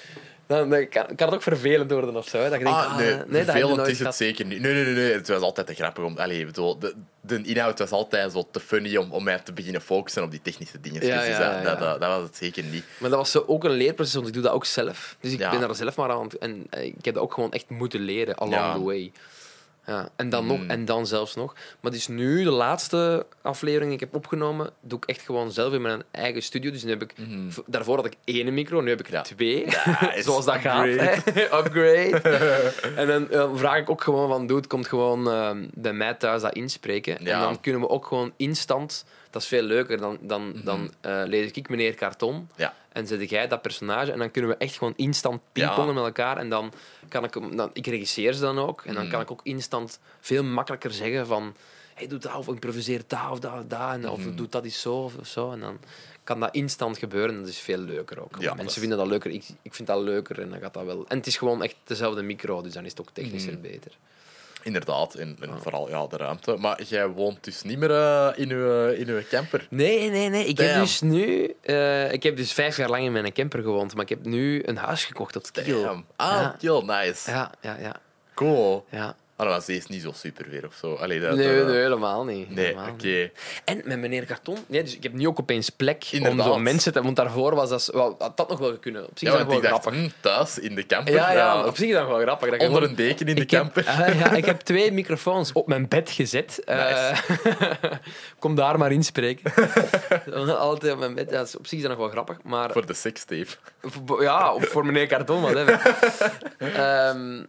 Dan 0.47 0.69
kan, 0.69 0.89
kan 0.89 1.27
het 1.27 1.35
ook 1.35 1.43
vervelend 1.43 1.91
worden 1.91 2.17
of 2.17 2.29
zo. 2.29 2.39
Hè? 2.39 2.49
Dat 2.51 2.59
je 2.59 2.65
denkt, 2.65 2.79
Ah, 2.79 2.91
ah, 2.91 2.97
nee, 2.97 3.17
nee, 3.27 3.45
vervelend 3.45 3.87
is 3.87 3.99
het 3.99 4.15
zeker 4.15 4.45
niet. 4.45 4.61
Nee, 4.61 4.73
nee, 4.73 4.85
nee, 4.85 4.95
nee. 4.95 5.13
Het 5.13 5.29
was 5.29 5.41
altijd 5.41 5.67
te 5.67 5.75
grappig 5.75 6.05
om... 6.05 6.19
Allee, 6.19 6.47
bedoel, 6.47 6.79
de, 6.79 6.95
de 7.21 7.43
inhoud 7.43 7.79
was 7.79 7.91
altijd 7.91 8.33
zo 8.33 8.49
te 8.51 8.61
funny 8.61 8.97
om, 8.97 9.13
om 9.13 9.25
mij 9.25 9.39
te 9.39 9.53
beginnen 9.53 9.81
focussen 9.81 10.23
op 10.23 10.31
die 10.31 10.43
technische 10.43 10.81
dingen. 10.81 11.07
Ja, 11.07 11.19
dus 11.19 11.27
ja, 11.27 11.39
dat, 11.39 11.63
ja. 11.63 11.63
Dat, 11.63 11.79
dat, 11.79 12.01
dat 12.01 12.11
was 12.11 12.23
het 12.23 12.37
zeker 12.37 12.65
niet. 12.65 12.85
Maar 12.99 13.11
dat 13.11 13.19
was 13.19 13.31
zo 13.31 13.45
ook 13.47 13.65
een 13.65 13.71
leerproces, 13.71 14.15
want 14.15 14.27
ik 14.27 14.33
doe 14.33 14.43
dat 14.43 14.53
ook 14.53 14.65
zelf. 14.65 15.17
Dus 15.21 15.33
ik 15.33 15.39
ben 15.39 15.61
daar 15.61 15.75
zelf 15.75 15.97
maar 15.97 16.11
aan. 16.11 16.29
En 16.41 16.67
eh, 16.71 16.85
ik 16.85 17.05
heb 17.05 17.15
dat 17.15 17.23
ook 17.23 17.35
gewoon 17.35 17.53
echt 17.53 17.71
moeten 17.71 18.01
leren, 18.01 18.37
along 18.37 18.75
the 18.75 18.83
way. 18.83 19.13
Ja, 19.87 20.09
en 20.17 20.29
dan 20.29 20.47
nog, 20.47 20.59
en 20.67 20.85
dan 20.85 21.07
zelfs 21.07 21.35
nog. 21.35 21.55
Maar 21.81 21.93
dus 21.93 22.09
nu, 22.09 22.45
de 22.45 22.51
laatste 22.51 23.27
aflevering 23.43 23.85
die 23.91 23.95
ik 24.01 24.05
heb 24.05 24.15
opgenomen, 24.15 24.71
doe 24.81 24.99
ik 24.99 25.05
echt 25.05 25.21
gewoon 25.21 25.51
zelf 25.53 25.73
in 25.73 25.83
mijn 25.83 26.03
eigen 26.11 26.43
studio. 26.43 26.71
Dus 26.71 26.83
nu 26.85 26.91
heb 26.91 27.03
ik... 27.03 27.15
v- 27.49 27.59
Daarvoor 27.67 27.97
had 27.97 28.05
ik 28.07 28.15
één 28.25 28.55
micro, 28.55 28.81
nu 28.81 28.89
heb 28.89 29.01
ik 29.01 29.07
er. 29.07 29.13
Ja. 29.13 29.23
twee. 29.23 29.67
Zoals 30.25 30.45
dat 30.45 30.55
Upgrade. 30.55 30.99
gaat. 30.99 31.25
hè. 31.35 31.43
Upgrade. 31.59 32.19
en 32.97 33.07
dan 33.07 33.31
eh, 33.31 33.51
vraag 33.55 33.79
ik 33.79 33.91
ook 33.91 34.03
gewoon 34.03 34.29
van, 34.29 34.47
dude, 34.47 34.67
komt 34.67 34.89
gewoon 34.89 35.31
eh, 35.31 35.51
bij 35.75 35.93
mij 35.93 36.15
thuis 36.15 36.43
dat 36.43 36.53
inspreken. 36.55 37.19
En 37.19 37.41
dan 37.41 37.61
kunnen 37.61 37.81
we 37.81 37.89
ook 37.89 38.07
gewoon 38.07 38.33
instant... 38.37 39.05
Dat 39.35 39.43
is 39.43 39.49
veel 39.49 39.63
leuker 39.63 39.99
dan, 39.99 40.19
dan, 40.21 40.49
Mhm. 40.49 40.65
dan 40.65 40.91
eh, 41.01 41.23
lees 41.27 41.51
ik 41.51 41.69
meneer 41.69 41.95
Karton. 41.95 42.49
Ja. 42.57 42.75
En 42.93 43.07
zet 43.07 43.31
jij 43.31 43.49
dat 43.49 43.63
personage 43.63 44.13
en 44.13 44.19
dan 44.19 44.31
kunnen 44.31 44.51
we 44.51 44.57
echt 44.57 44.77
gewoon 44.79 44.93
instant 44.97 45.41
pingpongen 45.53 45.95
met 45.95 46.05
elkaar. 46.05 46.37
En 46.39 46.49
dan 46.49 46.73
kan 47.09 47.25
ik 47.25 47.35
hem, 47.35 47.57
dan, 47.57 47.71
ik 47.73 47.87
regisseer 47.87 48.33
ze 48.33 48.41
dan 48.41 48.59
ook. 48.59 48.83
En 48.85 48.95
dan 48.95 49.05
Mm. 49.05 49.11
kan 49.11 49.21
ik 49.21 49.31
ook 49.31 49.41
instant 49.43 49.99
veel 50.21 50.45
makkelijker 50.45 50.91
zeggen 50.91 51.27
van 51.27 51.55
hey, 51.95 52.07
doe 52.07 52.19
dat 52.19 52.35
of 52.35 52.49
improviseer 52.49 53.03
dat 53.07 53.31
of 53.31 53.39
dat 53.39 53.53
of 53.53 53.65
dat. 53.67 53.93
En, 53.93 54.09
of 54.09 54.19
Mhm. 54.19 54.37
doe 54.37 54.49
dat 54.49 54.65
eens 54.65 54.81
zo 54.81 54.95
of, 54.95 55.17
of 55.17 55.27
zo. 55.27 55.53
En 55.53 55.61
dan 55.61 55.79
kan 56.25 56.41
dat 56.41 56.55
instant 56.55 56.99
gebeuren. 56.99 57.39
Dat 57.39 57.49
is 57.49 57.59
veel 57.59 57.79
leuker 57.79 58.21
ook. 58.23 58.31
Ja, 58.31 58.39
Mensen 58.39 58.57
dat 58.57 58.67
is- 58.67 58.79
vinden 58.79 58.99
dat 58.99 59.07
leuker. 59.07 59.31
Ik, 59.31 59.45
ik 59.63 59.75
vind 59.75 59.89
dat 59.89 60.01
leuker 60.03 60.41
en 60.41 60.51
dan 60.51 60.61
gaat 60.61 60.75
dat 60.75 60.85
wel. 60.85 61.05
En 61.09 61.17
het 61.17 61.27
is 61.27 61.37
gewoon 61.37 61.63
echt 61.63 61.77
dezelfde 61.85 62.23
micro, 62.23 62.63
dus 62.63 62.73
dan 62.73 62.85
is 62.85 62.91
het 62.91 63.01
ook 63.01 63.11
technischer 63.13 63.53
Mhm. 63.53 63.63
beter. 63.63 63.93
Inderdaad, 64.65 65.15
en, 65.15 65.37
Ah. 65.41 65.49
en 65.49 65.63
vooral 65.63 65.89
ja, 65.89 66.07
de 66.07 66.17
ruimte. 66.17 66.57
Maar 66.57 66.83
jij 66.83 67.09
woont 67.09 67.45
dus 67.45 67.63
niet 67.63 67.79
meer 67.79 67.91
eh, 67.91 68.29
in, 68.35 68.51
uw, 68.51 68.87
in 68.89 69.09
uw 69.09 69.21
camper. 69.31 69.67
Nee, 69.71 70.11
nee, 70.11 70.29
nee. 70.29 70.45
Ik 70.47 70.59
heb 70.59 70.75
dus 70.75 71.01
nu... 71.01 71.55
eh, 71.63 72.13
ik 72.13 72.23
heb 72.23 72.37
dus 72.37 72.53
vijf 72.53 72.77
jaar 72.77 72.89
lang 72.89 73.05
in 73.05 73.13
mijn 73.13 73.33
camper 73.33 73.63
gewoond, 73.63 73.95
maar 73.95 74.03
ik 74.03 74.09
heb 74.09 74.25
nu 74.25 74.63
een 74.67 74.77
huis 74.77 75.05
gekocht 75.05 75.37
op 75.37 75.43
Kiel. 75.53 75.83
Damn. 75.83 76.05
Ah, 76.17 76.49
Ja. 76.59 76.81
nice. 76.81 77.31
Ja, 77.31 77.51
ja, 77.61 77.77
ja. 77.81 77.97
Cool. 78.35 78.85
ja. 78.91 79.17
Ah, 79.37 79.49
dat 79.49 79.69
is 79.69 79.87
niet 79.87 80.03
zo 80.03 80.13
super 80.15 80.49
weer 80.51 80.67
of 80.67 80.75
zo. 80.75 80.95
Allee, 80.95 81.21
dat, 81.21 81.37
Nee, 81.37 81.47
nee, 81.65 81.77
helemaal 81.77 82.25
niet. 82.25 82.51
Nee, 82.51 82.77
oké. 82.93 83.31
En 83.65 83.83
met 83.85 83.99
meneer 83.99 84.25
Karton, 84.25 84.59
nee, 84.67 84.83
dus 84.83 84.97
ik 84.97 85.03
heb 85.03 85.13
nu 85.13 85.27
ook 85.27 85.41
opeens 85.41 85.71
plek 85.71 86.05
Inderdaad. 86.11 86.47
om 86.47 86.53
zo 86.53 86.59
mensen 86.59 86.93
te... 86.93 87.03
Want 87.03 87.17
daarvoor 87.17 87.55
was 87.55 87.69
dat... 87.69 87.91
Wel, 87.93 88.15
had 88.19 88.37
dat 88.37 88.49
nog 88.49 88.59
wel 88.59 88.79
kunnen. 88.79 89.03
Op 89.09 89.19
zich 89.19 89.29
Ja, 89.29 89.33
is 89.35 89.39
dat 89.39 89.47
wel 89.47 89.57
ik 89.57 89.63
dacht, 89.63 89.81
grappig. 89.83 90.01
hm, 90.03 90.09
thuis 90.21 90.59
in 90.59 90.75
de 90.75 90.87
camper. 90.87 91.15
Ja, 91.15 91.33
ja, 91.33 91.65
op 91.67 91.77
zich 91.77 91.89
is 91.89 91.95
dat 91.95 92.07
wel 92.07 92.21
grappig. 92.21 92.51
Dat 92.51 92.61
onder 92.61 92.75
gewoon- 92.75 92.89
een 92.89 92.95
deken 92.95 93.27
in 93.27 93.35
de 93.35 93.41
ik 93.43 93.51
heb, 93.51 93.61
camper. 93.61 93.87
Ah, 93.87 94.19
ja, 94.19 94.31
ik 94.33 94.45
heb 94.45 94.61
twee 94.61 94.93
microfoons 94.93 95.53
op 95.53 95.67
mijn 95.67 95.89
bed 95.89 96.11
gezet. 96.11 96.63
Eh, 96.65 97.19
kom 98.39 98.55
daar 98.55 98.79
maar 98.79 98.93
inspreken. 98.93 99.53
Altijd 100.59 100.93
op 100.93 100.99
mijn 100.99 101.15
bed. 101.15 101.31
Ja, 101.31 101.41
op 101.41 101.67
zich 101.67 101.73
is 101.73 101.81
dat 101.81 101.91
nog 101.91 101.99
wel 102.01 102.09
grappig. 102.09 102.37
Maar 102.43 102.73
Voor 102.73 102.87
de 102.87 102.95
sextape. 102.95 103.47
Ja, 104.21 104.55
of 104.55 104.65
voor 104.69 104.87
meneer 104.87 105.07
Karton. 105.07 105.45
Ehm 106.59 107.37
wat 107.39 107.45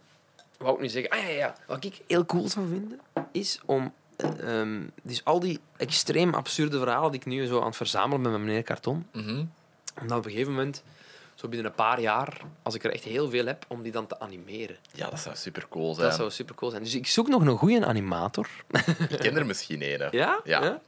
wou 0.58 0.74
ik 0.74 0.80
nu 0.80 0.88
zeggen? 0.88 1.10
Ah 1.10 1.18
ja, 1.22 1.28
ja. 1.28 1.54
Wat 1.66 1.84
ik 1.84 2.00
heel 2.06 2.26
cool 2.26 2.48
zou 2.48 2.68
vinden, 2.68 3.00
is 3.32 3.60
om... 3.64 3.92
eh, 4.16 4.60
ehm, 4.60 4.82
dus 5.02 5.24
al 5.24 5.40
die 5.40 5.60
extreem 5.76 6.34
absurde 6.34 6.78
verhalen 6.78 7.10
die 7.10 7.20
ik 7.20 7.26
nu 7.26 7.46
zo 7.46 7.60
aan 7.60 7.66
het 7.66 7.76
verzamelen 7.76 8.22
ben 8.22 8.32
met 8.32 8.40
meneer 8.40 8.62
Karton, 8.62 9.06
om 10.00 10.08
dan 10.08 10.18
op 10.18 10.24
een 10.24 10.30
gegeven 10.30 10.52
moment, 10.52 10.82
zo 11.34 11.48
binnen 11.48 11.66
een 11.70 11.74
paar 11.76 12.00
jaar, 12.00 12.40
als 12.62 12.74
ik 12.74 12.84
er 12.84 12.92
echt 12.92 13.04
heel 13.04 13.30
veel 13.30 13.46
heb, 13.46 13.64
om 13.68 13.82
die 13.82 13.92
dan 13.92 14.06
te 14.06 14.20
animeren. 14.20 14.76
Ja, 14.92 15.10
dat 15.10 15.20
zou 15.20 15.36
super 15.36 15.66
cool 15.68 15.94
zijn. 15.94 16.06
Dat 16.08 16.16
zou 16.16 16.30
super 16.30 16.54
cool 16.54 16.70
zijn. 16.70 16.82
Dus 16.82 16.94
ik 16.94 17.06
zoek 17.06 17.28
nog 17.28 17.46
een 17.46 17.56
goede 17.58 17.86
animator. 17.86 18.48
Ik 19.08 19.18
ken 19.18 19.36
er 19.36 19.46
misschien 19.46 19.82
een. 19.82 20.08
Ja? 20.10 20.40
Ja. 20.44 20.80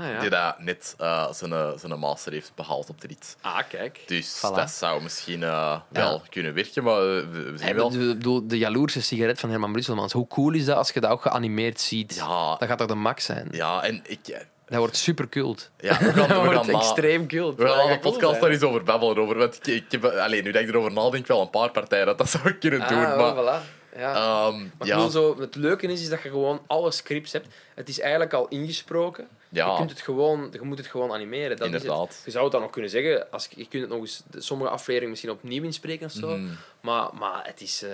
Ah, 0.00 0.10
ja. 0.10 0.20
Die 0.20 0.30
dat 0.30 0.58
net 0.58 0.94
eh, 0.98 1.32
zijn, 1.32 1.52
eh, 1.52 1.70
zijn 1.76 1.98
master 1.98 2.32
heeft 2.32 2.52
behaald 2.54 2.88
op 2.88 3.00
de 3.00 3.06
rit. 3.06 3.36
Ah, 3.40 3.58
kijk. 3.68 4.00
Dus 4.06 4.38
Voilà. 4.38 4.54
dat 4.54 4.70
zou 4.70 5.02
misschien 5.02 5.42
eh, 5.42 5.80
wel 5.88 6.22
kunnen 6.30 6.54
werken, 6.54 6.82
maar 6.84 7.00
we, 7.00 7.26
we 7.28 7.58
zien 7.58 7.74
wel. 7.74 7.92
Ik 7.92 7.98
bedoel, 7.98 8.46
de 8.46 8.58
jaloerse 8.58 9.02
sigaret 9.02 9.40
van 9.40 9.50
Herman 9.50 9.72
Brusselmans. 9.72 10.12
Hoe 10.12 10.26
cool 10.26 10.52
is 10.52 10.64
dat 10.64 10.76
als 10.76 10.90
je 10.90 11.00
dat 11.00 11.10
ook 11.10 11.22
geanimeerd 11.22 11.80
ziet? 11.80 12.14
Ja, 12.14 12.56
Dat 12.56 12.68
gaat 12.68 12.78
toch 12.78 12.86
de 12.88 12.94
max 12.94 13.24
zijn? 13.24 13.48
ja, 13.50 13.82
en 13.82 14.02
ik... 14.06 14.46
Dat 14.66 14.78
wordt 14.78 14.96
super 14.96 15.28
cult. 15.28 15.70
Ja, 15.78 15.98
we 15.98 16.12
gaan, 16.12 16.14
Dat 16.28 16.38
we 16.42 16.44
wordt 16.44 16.66
gaan 16.70 16.80
extreem 16.80 17.26
cult. 17.26 17.56
We 17.58 17.66
gaan 17.68 17.76
gaat 17.88 18.00
cool 18.00 18.12
podcast 18.12 18.40
daar 18.40 18.50
eens 18.50 18.62
over 18.62 18.82
babbelen. 18.82 19.18
Over, 19.18 19.38
want 19.38 19.66
ik, 19.66 19.66
ik 19.66 19.84
heb, 19.92 20.04
alleen 20.04 20.44
nu 20.44 20.50
dat 20.52 20.62
ik 20.62 20.68
erover 20.68 20.92
nadenk, 20.92 21.26
wel 21.26 21.40
een 21.40 21.50
paar 21.50 21.70
partijen 21.70 22.06
dat 22.06 22.18
dat 22.18 22.30
zou 22.30 22.52
kunnen 22.52 22.80
Ah, 22.80 22.88
doen. 22.88 22.98
Maar, 23.00 23.34
voilà. 23.34 23.64
Ja. 23.96 24.14
ehm, 24.14 24.58
maar 24.78 24.86
ja, 24.88 25.08
zo, 25.08 25.40
het 25.40 25.54
leuke 25.54 25.86
is, 25.86 26.00
is 26.00 26.08
dat 26.08 26.22
je 26.22 26.28
gewoon 26.28 26.60
alle 26.66 26.90
scripts 26.90 27.32
hebt. 27.32 27.46
Het 27.74 27.88
is 27.88 28.00
eigenlijk 28.00 28.32
al 28.32 28.48
ingesproken. 28.48 29.28
Ja. 29.48 29.70
Je, 29.70 29.76
kunt 29.76 29.90
het 29.90 30.00
gewoon, 30.00 30.48
je 30.52 30.60
moet 30.62 30.78
het 30.78 30.86
gewoon 30.86 31.12
animeren. 31.12 31.56
Dat 31.56 31.66
Is 31.68 31.72
Inderdaad. 31.72 32.08
het. 32.08 32.22
Je 32.24 32.30
zou 32.30 32.42
het 32.44 32.52
dan 32.52 32.60
nog 32.60 32.70
kunnen 32.70 32.90
zeggen, 32.90 33.30
als, 33.30 33.48
je 33.50 33.58
je 33.58 33.68
kunt 33.68 33.82
het 33.82 33.90
nog 33.92 34.00
eens 34.00 34.22
sommige 34.38 34.70
afleveringen 34.70 35.10
misschien 35.10 35.30
opnieuw 35.30 35.62
inspreken 35.62 36.06
of 36.06 36.12
zo. 36.12 36.36
Mhm. 36.36 36.46
Maar, 36.80 37.08
maar 37.14 37.46
het 37.46 37.60
is... 37.60 37.82
eh, 37.82 37.90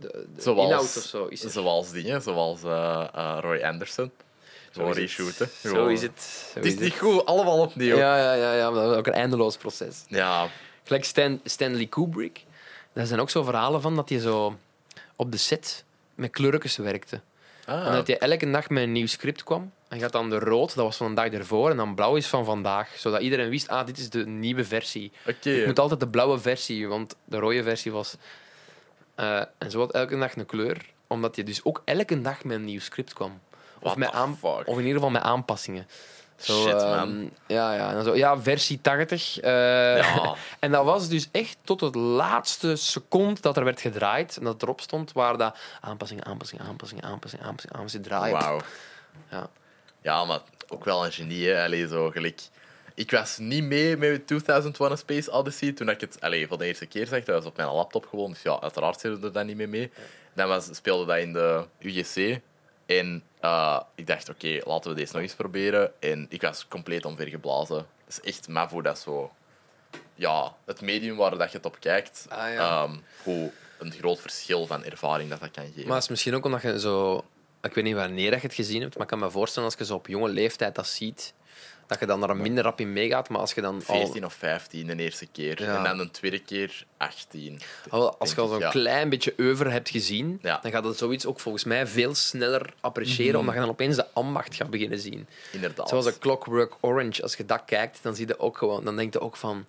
de 0.00 0.26
de 0.36 0.42
zoals, 0.42 0.64
inhoud 0.66 0.96
of 0.96 1.02
zo 1.02 1.26
is 1.26 1.40
zoals 1.40 1.90
dingen, 1.90 2.22
zoals 2.22 2.62
eh, 2.62 3.38
Roy 3.40 3.62
Anderson. 3.62 4.10
Is 4.72 4.80
het. 4.86 4.96
reshooten. 4.96 5.48
Zo 5.62 5.68
Gewoon. 5.68 5.90
is 5.90 6.02
het. 6.02 6.20
Zo 6.52 6.58
Het 6.58 6.64
is 6.66 6.72
is 6.74 6.78
niet 6.80 6.94
goed, 6.98 7.24
allemaal 7.26 7.58
opnieuw. 7.58 7.96
Ja, 7.96 8.16
ja, 8.16 8.32
ja, 8.34 8.54
ja, 8.54 8.70
maar 8.70 8.82
dat 8.82 8.92
is 8.92 8.98
ook 8.98 9.06
een 9.06 9.12
eindeloos 9.12 9.56
proces. 9.56 10.04
Ja, 10.08 10.48
Gelijk 10.84 11.04
Stan, 11.04 11.40
Stanley 11.44 11.86
Kubrick. 11.86 12.44
Daar 12.92 13.06
zijn 13.06 13.20
ook 13.20 13.30
zo 13.30 13.42
verhalen 13.42 13.80
van 13.80 13.96
dat 13.96 14.08
hij 14.08 14.18
zo 14.18 14.56
op 15.16 15.32
de 15.32 15.36
set 15.36 15.84
met 16.14 16.30
kleurtjes 16.30 16.76
werkte. 16.76 17.20
Ah. 17.66 17.86
En 17.86 17.92
dat 17.92 18.06
hij 18.06 18.18
elke 18.18 18.50
dag 18.50 18.68
met 18.68 18.82
een 18.82 18.92
nieuw 18.92 19.06
script 19.06 19.44
kwam. 19.44 19.72
En 19.88 19.98
gaat 20.00 20.12
dan 20.12 20.30
de 20.30 20.38
rood, 20.38 20.74
dat 20.74 20.84
was 20.84 20.96
van 20.96 21.06
een 21.06 21.14
dag 21.14 21.26
ervoor, 21.28 21.70
en 21.70 21.76
dan 21.76 21.94
blauw 21.94 22.16
is 22.16 22.26
van 22.26 22.44
vandaag. 22.44 22.90
Zodat 22.96 23.20
iedereen 23.20 23.48
wist, 23.48 23.68
ah, 23.68 23.86
dit 23.86 23.98
is 23.98 24.10
de 24.10 24.26
nieuwe 24.26 24.64
versie. 24.64 25.12
Oké. 25.26 25.50
Je 25.50 25.66
moet 25.66 25.78
altijd 25.78 26.00
de 26.00 26.08
blauwe 26.08 26.38
versie, 26.38 26.88
want 26.88 27.14
de 27.24 27.38
rode 27.38 27.62
versie 27.62 27.92
was... 27.92 28.16
eh, 29.14 29.42
en 29.58 29.70
zo 29.70 29.78
had 29.78 29.92
elke 29.92 30.18
dag 30.18 30.36
een 30.36 30.46
kleur, 30.46 30.92
omdat 31.06 31.34
hij 31.34 31.44
dus 31.44 31.64
ook 31.64 31.82
elke 31.84 32.20
dag 32.20 32.44
met 32.44 32.56
een 32.56 32.64
nieuw 32.64 32.80
script 32.80 33.12
kwam. 33.12 33.40
Of, 33.74 33.80
What 33.80 33.96
met 33.96 34.12
aan, 34.12 34.38
of 34.42 34.66
in 34.66 34.78
ieder 34.78 34.92
geval 34.94 35.10
met 35.10 35.22
aanpassingen. 35.22 35.86
Zo, 36.36 36.62
Shit, 36.62 36.72
ehm, 36.82 36.88
man. 36.96 37.30
ja, 37.46 37.74
ja, 37.74 37.92
en 37.92 38.04
zo, 38.04 38.14
ja, 38.16 38.40
versie 38.40 38.80
80. 38.80 39.40
eh, 39.40 39.50
Ja. 39.96 40.34
en 40.60 40.70
dat 40.70 40.84
was 40.84 41.08
dus 41.08 41.28
echt 41.32 41.56
tot 41.64 41.80
het 41.80 41.94
laatste 41.94 42.76
seconde 42.76 43.40
dat 43.40 43.56
er 43.56 43.64
werd 43.64 43.80
gedraaid 43.80 44.36
en 44.36 44.44
dat 44.44 44.62
erop 44.62 44.80
stond, 44.80 45.12
waar 45.12 45.38
dat 45.38 45.56
aanpassingen, 45.80 46.24
aanpassingen, 46.24 46.64
aanpassingen, 46.66 47.04
aanpassingen, 47.04 47.46
aanpassingen, 47.46 47.76
aanpassingen 47.76 48.06
draaien. 48.06 48.38
Wauw. 48.38 48.60
Ja. 49.30 49.48
Ja, 50.02 50.24
maar 50.24 50.40
ook 50.68 50.84
wel 50.84 51.04
een 51.04 51.12
genie, 51.12 51.48
hè. 51.48 51.64
Allee, 51.64 51.88
zo 51.88 52.10
gelijk... 52.10 52.40
Ik 52.94 53.10
was 53.10 53.38
niet 53.38 53.64
mee 53.64 53.96
met 53.96 54.26
2001 54.26 54.92
A 54.92 54.96
Space 54.96 55.30
Odyssey 55.30 55.72
toen 55.72 55.88
ik 55.88 56.00
het 56.00 56.20
allee, 56.20 56.46
voor 56.48 56.58
de 56.58 56.64
eerste 56.66 56.86
keer 56.86 57.06
zag. 57.06 57.22
Dat 57.24 57.34
was 57.34 57.44
op 57.44 57.56
mijn 57.56 57.68
laptop 57.68 58.06
gewoon, 58.06 58.30
dus 58.32 58.42
ja, 58.42 58.60
uiteraard 58.60 59.00
zitten 59.00 59.20
we 59.20 59.26
er 59.26 59.32
dan 59.32 59.46
niet 59.46 59.56
mee 59.56 59.66
mee. 59.66 59.92
Dan 60.34 60.48
was, 60.48 60.68
speelde 60.72 61.04
dat 61.06 61.16
in 61.18 61.32
de 61.32 61.64
UGC. 61.78 62.40
En 62.86 63.22
eh, 63.40 63.80
ik 63.94 64.06
dacht, 64.06 64.28
oké, 64.28 64.60
laten 64.64 64.90
we 64.90 64.96
deze 64.96 65.12
nog 65.12 65.22
eens 65.22 65.34
proberen. 65.34 65.92
En 66.00 66.26
ik 66.28 66.40
was 66.40 66.68
compleet 66.68 67.04
omvergeblazen. 67.04 67.76
Dat 67.76 67.86
is 68.08 68.20
echt 68.20 68.48
MAVO, 68.48 68.82
dat 68.82 68.96
is 68.96 69.02
zo... 69.02 69.32
Ja, 70.14 70.54
het 70.64 70.80
medium 70.80 71.16
waar 71.16 71.38
dat 71.38 71.50
je 71.50 71.56
het 71.56 71.66
op 71.66 71.76
kijkt. 71.80 72.26
Ah, 72.28 72.52
ja. 72.52 72.82
ehm, 72.82 72.96
hoe 73.22 73.50
een 73.78 73.92
groot 73.92 74.20
verschil 74.20 74.66
van 74.66 74.84
ervaring 74.84 75.30
dat 75.30 75.40
dat 75.40 75.50
kan 75.50 75.64
geven. 75.64 75.86
Maar 75.86 75.94
het 75.94 76.02
is 76.02 76.08
misschien 76.08 76.34
ook 76.34 76.44
omdat 76.44 76.62
je 76.62 76.80
zo... 76.80 77.24
Ik 77.62 77.74
weet 77.74 77.84
niet 77.84 77.94
wanneer 77.94 78.30
dat 78.30 78.40
je 78.40 78.46
het 78.46 78.56
gezien 78.56 78.80
hebt, 78.80 78.94
maar 78.94 79.02
ik 79.02 79.08
kan 79.08 79.18
me 79.18 79.30
voorstellen 79.30 79.68
als 79.68 79.78
je 79.78 79.84
zo 79.84 79.94
op 79.94 80.06
jonge 80.06 80.28
leeftijd 80.28 80.74
dat 80.74 80.86
ziet, 80.86 81.34
dat 82.00 82.08
je 82.08 82.18
dan 82.18 82.20
daar 82.26 82.36
minder 82.36 82.64
rap 82.64 82.80
in 82.80 82.92
meegaat. 82.92 83.28
Maar 83.28 83.40
als 83.40 83.52
je 83.52 83.60
dan 83.60 83.74
al... 83.74 83.80
14 84.00 84.24
of 84.24 84.34
15 84.34 84.86
de 84.86 84.96
eerste 84.96 85.26
keer. 85.26 85.62
Ja. 85.62 85.76
En 85.76 85.84
dan 85.84 85.98
de 85.98 86.10
tweede 86.10 86.38
keer 86.38 86.84
18. 86.96 87.60
al- 87.88 88.18
Als 88.18 88.30
je 88.34 88.40
al 88.40 88.48
zo'n 88.48 88.58
ja. 88.58 88.70
klein 88.70 89.08
beetje 89.08 89.34
over 89.38 89.70
hebt 89.70 89.88
gezien, 89.90 90.38
Ja. 90.42 90.58
dan 90.62 90.70
gaat 90.70 90.84
het 90.84 90.96
zoiets 90.98 91.26
ook 91.26 91.40
volgens 91.40 91.64
mij 91.64 91.86
veel 91.86 92.14
sneller 92.14 92.74
appreciëren, 92.80 93.38
omdat 93.40 93.54
je 93.54 93.60
dan 93.60 93.68
opeens 93.68 93.96
de 93.96 94.06
ambacht 94.12 94.54
gaat 94.54 94.70
beginnen 94.70 94.98
zien. 94.98 95.26
Inderdaad. 95.52 95.88
Zoals 95.88 96.06
een 96.06 96.18
Clockwork 96.18 96.72
Orange, 96.80 97.22
als 97.22 97.34
je 97.34 97.44
dat 97.44 97.62
kijkt, 97.66 97.98
dan 98.02 98.14
zie 98.14 98.26
je 98.26 98.38
ook 98.38 98.58
gewoon, 98.58 98.84
dan 98.84 98.96
denk 98.96 99.12
je 99.12 99.20
ook 99.20 99.36
van. 99.36 99.66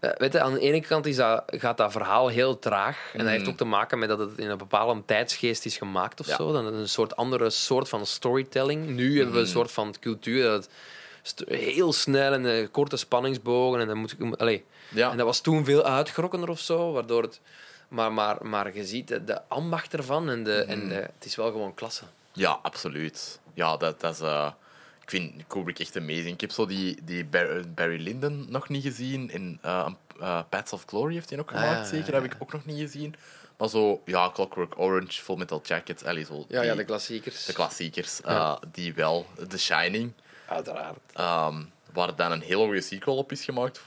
Eh, 0.00 0.10
weet 0.16 0.32
je, 0.32 0.40
aan 0.40 0.52
de 0.54 0.60
ene 0.60 0.80
kant 0.80 1.06
is 1.06 1.16
dat, 1.16 1.42
gaat 1.46 1.76
dat 1.76 1.92
verhaal 1.92 2.28
heel 2.28 2.58
traag. 2.58 3.10
En 3.12 3.18
dat 3.18 3.28
heeft 3.28 3.48
ook 3.48 3.56
te 3.56 3.64
maken 3.64 3.98
met 3.98 4.08
dat 4.08 4.18
het 4.18 4.30
in 4.38 4.50
een 4.50 4.58
bepaalde 4.58 5.02
tijdsgeest 5.06 5.64
is 5.64 5.76
gemaakt 5.76 6.20
of 6.20 6.26
Ja. 6.26 6.36
zo. 6.36 6.52
Dan 6.52 6.66
een 6.74 6.88
soort 6.88 7.16
andere 7.16 7.50
soort 7.50 7.88
van 7.88 8.06
storytelling. 8.06 8.86
Nu 8.86 9.16
hebben 9.16 9.34
we 9.34 9.40
een 9.40 9.46
soort 9.46 9.72
van 9.72 9.94
cultuur 10.00 10.42
dat 10.42 10.52
het 10.64 10.72
heel 11.46 11.92
snel 11.92 12.32
en 12.32 12.46
eh, 12.46 12.68
korte 12.70 12.96
spanningsbogen. 12.96 13.80
En, 13.80 13.86
dan 13.86 13.96
moet 13.98 14.12
ik, 14.18 14.34
allee. 14.34 14.64
Ja. 14.88 15.10
en 15.10 15.16
dat 15.16 15.26
was 15.26 15.40
toen 15.40 15.64
veel 15.64 15.84
uitgerokkener 15.84 16.48
of 16.48 16.60
zo, 16.60 16.92
waardoor 16.92 17.22
het. 17.22 17.40
Maar, 17.88 18.12
maar, 18.12 18.46
maar 18.46 18.74
je 18.76 18.84
ziet 18.86 19.08
de, 19.08 19.24
de 19.24 19.48
ambacht 19.48 19.94
ervan 19.94 20.30
en, 20.30 20.44
de, 20.44 20.54
en 20.64 20.88
de, 20.88 20.94
het 20.94 21.24
is 21.24 21.36
wel 21.36 21.50
gewoon 21.50 21.74
klasse. 21.74 22.04
Ja, 22.32 22.58
absoluut. 22.62 23.38
Ja, 23.54 23.76
dat, 23.76 24.00
dat 24.00 24.14
is... 24.14 24.20
eh, 24.20 24.50
ik 25.02 25.10
vind 25.10 25.32
Kubrick 25.46 25.78
echt 25.78 25.96
amazing. 25.96 26.28
Ik 26.34 26.40
heb 26.40 26.50
zo 26.52 26.66
die, 26.66 26.98
die 27.04 27.24
Bar- 27.24 27.60
Barry 27.74 28.02
Lyndon 28.02 28.46
nog 28.48 28.68
niet 28.68 28.82
gezien. 28.82 29.30
In 29.30 29.58
uh, 29.64 29.88
uh, 30.20 30.40
Paths 30.48 30.72
of 30.72 30.84
Glory 30.86 31.14
heeft 31.14 31.30
hij 31.30 31.38
ook 31.38 31.52
Ah, 31.52 31.60
gemaakt, 31.60 31.88
zeker. 31.88 32.12
Dat 32.12 32.22
heb 32.22 32.32
ik 32.32 32.36
ook 32.42 32.52
nog 32.52 32.64
niet 32.66 32.80
gezien. 32.80 33.14
Maar 33.58 33.68
zo, 33.68 34.02
ja, 34.04 34.30
Clockwork 34.34 34.78
Orange, 34.78 35.22
Full 35.22 35.36
Metal 35.36 35.60
Jacket, 35.64 36.04
allee, 36.04 36.24
zo 36.24 36.44
Ja, 36.48 36.62
ja, 36.62 36.74
de 36.74 36.84
klassiekers. 36.84 37.44
de 37.44 37.52
klassiekers, 37.52 38.20
Ja. 38.24 38.54
eh, 38.54 38.68
die 38.72 38.94
wel. 38.94 39.26
The 39.48 39.58
Shining, 39.58 40.12
Uiteraard. 40.48 40.98
ehm, 41.12 41.62
waar 41.92 42.16
dan 42.16 42.32
een 42.32 42.40
hele 42.40 42.64
goede 42.64 42.80
sequel 42.80 43.16
op 43.16 43.32
is 43.32 43.44
gemaakt. 43.44 43.80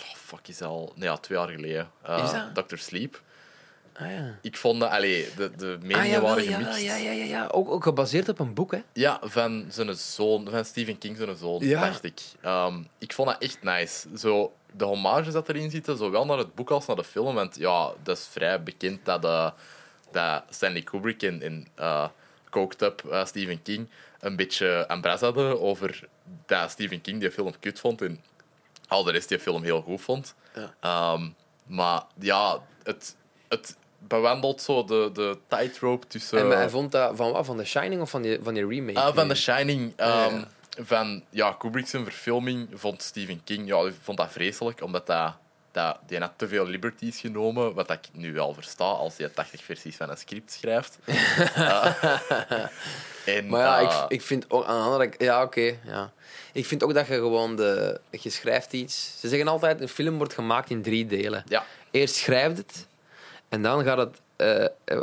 Oh, 0.00 0.14
fuck, 0.16 0.48
is 0.48 0.58
dat 0.58 0.68
al... 0.68 0.92
Nee, 0.94 1.08
ja, 1.08 1.16
twee 1.16 1.38
jaar 1.38 1.48
geleden. 1.48 1.90
Eh, 2.02 2.22
Is 2.24 2.54
dat? 2.54 2.68
Dr. 2.68 2.76
Sleep. 2.76 3.22
Ah 3.92 4.10
ja. 4.10 4.38
Ik 4.42 4.56
vond 4.56 4.80
dat... 4.80 4.90
Allee, 4.90 5.28
de, 5.36 5.50
de 5.56 5.76
meningen 5.80 6.00
Ah, 6.00 6.06
jawel, 6.06 6.28
waren 6.28 6.44
ja, 6.44 6.56
gemixt. 6.58 6.80
ja, 6.82 6.96
ja, 6.96 7.10
ja, 7.10 7.24
ja. 7.24 7.46
Ook, 7.46 7.70
ook 7.70 7.82
gebaseerd 7.82 8.28
op 8.28 8.38
een 8.38 8.54
boek, 8.54 8.72
hè? 8.72 8.82
Ja, 8.92 9.18
van 9.22 9.66
zijn 9.68 9.94
zoon, 9.94 10.48
van 10.50 10.64
Stephen 10.64 10.98
King 10.98 11.16
zijn 11.16 11.36
zoon, 11.36 11.64
Ja. 11.64 11.80
dacht 11.80 12.04
ik. 12.04 12.20
Ehm, 12.40 12.82
ik 12.98 13.12
vond 13.12 13.28
dat 13.28 13.42
echt 13.42 13.62
nice. 13.62 14.08
Zo, 14.18 14.52
de 14.72 14.84
hommages 14.84 15.32
dat 15.32 15.48
erin 15.48 15.70
zitten, 15.70 15.96
zowel 15.96 16.26
naar 16.26 16.38
het 16.38 16.54
boek 16.54 16.70
als 16.70 16.86
naar 16.86 16.96
de 16.96 17.04
film. 17.04 17.34
Want 17.34 17.56
ja, 17.58 17.92
dat 18.02 18.16
is 18.16 18.26
vrij 18.30 18.62
bekend 18.62 19.04
dat, 19.04 19.24
eh, 19.24 19.50
dat 20.10 20.42
Stanley 20.50 20.82
Kubrick 20.82 21.22
in, 21.22 21.42
in 21.42 21.68
eh, 21.74 22.08
Coked 22.50 22.82
Up 22.82 23.22
Stephen 23.26 23.62
King 23.62 23.88
een 24.26 24.36
beetje 24.36 24.88
ambras 24.88 25.20
hadden 25.20 25.60
over 25.60 26.08
dat 26.46 26.70
Stephen 26.70 27.00
King 27.00 27.20
die 27.20 27.30
film 27.30 27.52
kut 27.60 27.80
vond 27.80 28.02
en 28.02 28.22
al 28.88 29.04
de 29.04 29.10
rest 29.10 29.28
die 29.28 29.38
film 29.38 29.62
heel 29.62 29.82
goed 29.82 30.00
vond. 30.00 30.34
Ja. 30.54 30.74
Ehm, 30.80 31.28
maar 31.66 32.02
ja, 32.18 32.62
het, 32.82 33.16
het 33.48 33.76
bewandelt 33.98 34.62
zo 34.62 34.84
de, 34.84 35.10
de 35.12 35.38
tightrope 35.48 36.06
tussen... 36.06 36.38
En 36.38 36.50
hij 36.50 36.68
vond 36.68 36.92
dat 36.92 37.16
van 37.16 37.32
wat? 37.32 37.46
Van 37.46 37.56
The 37.56 37.64
Shining 37.64 38.00
of 38.00 38.10
van 38.10 38.22
die, 38.22 38.38
van 38.42 38.54
die 38.54 38.66
remake? 38.66 38.98
Ah, 38.98 39.14
van 39.14 39.28
The 39.28 39.34
Shining. 39.34 39.92
Ja, 39.96 40.26
ehm, 40.26 40.34
ja. 40.34 40.44
Van 40.78 41.24
ja, 41.30 41.52
Kubrick's 41.52 41.90
verfilming 41.90 42.68
vond 42.74 43.02
Stephen 43.02 43.44
King 43.44 43.68
ja, 43.68 43.90
vond 44.02 44.18
dat 44.18 44.32
vreselijk, 44.32 44.82
omdat 44.82 45.06
dat, 45.06 45.34
dat, 45.76 45.98
die 46.06 46.18
had 46.18 46.32
te 46.36 46.48
veel 46.48 46.66
liberties 46.66 47.20
genomen, 47.20 47.74
wat 47.74 47.90
ik 47.90 48.00
nu 48.12 48.32
wel 48.32 48.54
versta 48.54 48.84
als 48.84 49.16
je 49.16 49.30
80 49.30 49.62
versies 49.62 49.96
van 49.96 50.10
een 50.10 50.16
script 50.16 50.52
schrijft. 50.52 50.98
Eh, 53.26 53.36
en, 53.36 53.46
Maar 53.46 53.60
ja, 53.60 53.78
ik, 53.78 54.10
ik 54.10 54.22
vind 54.22 54.50
ook 54.50 54.64
aan 54.64 54.76
de 54.76 54.82
andere 54.82 55.12
Ja, 55.18 55.42
oké. 55.42 55.76
ja. 55.84 56.12
Ik 56.52 56.66
vind 56.66 56.82
ook 56.82 56.94
dat 56.94 57.06
je 57.06 57.14
gewoon 57.14 57.56
de... 57.56 58.00
Je 58.10 58.30
schrijft 58.30 58.72
iets... 58.72 59.16
Ze 59.20 59.28
zeggen 59.28 59.48
altijd, 59.48 59.80
een 59.80 59.88
film 59.88 60.16
wordt 60.16 60.34
gemaakt 60.34 60.70
in 60.70 60.82
drie 60.82 61.06
delen. 61.06 61.44
ja, 61.48 61.64
Eerst 61.90 62.14
schrijft 62.14 62.56
het, 62.56 62.86
en 63.48 63.62
dan 63.62 63.84
gaat 63.84 63.98
het 63.98 64.20
eh, 64.36 64.64
eh, 64.84 65.00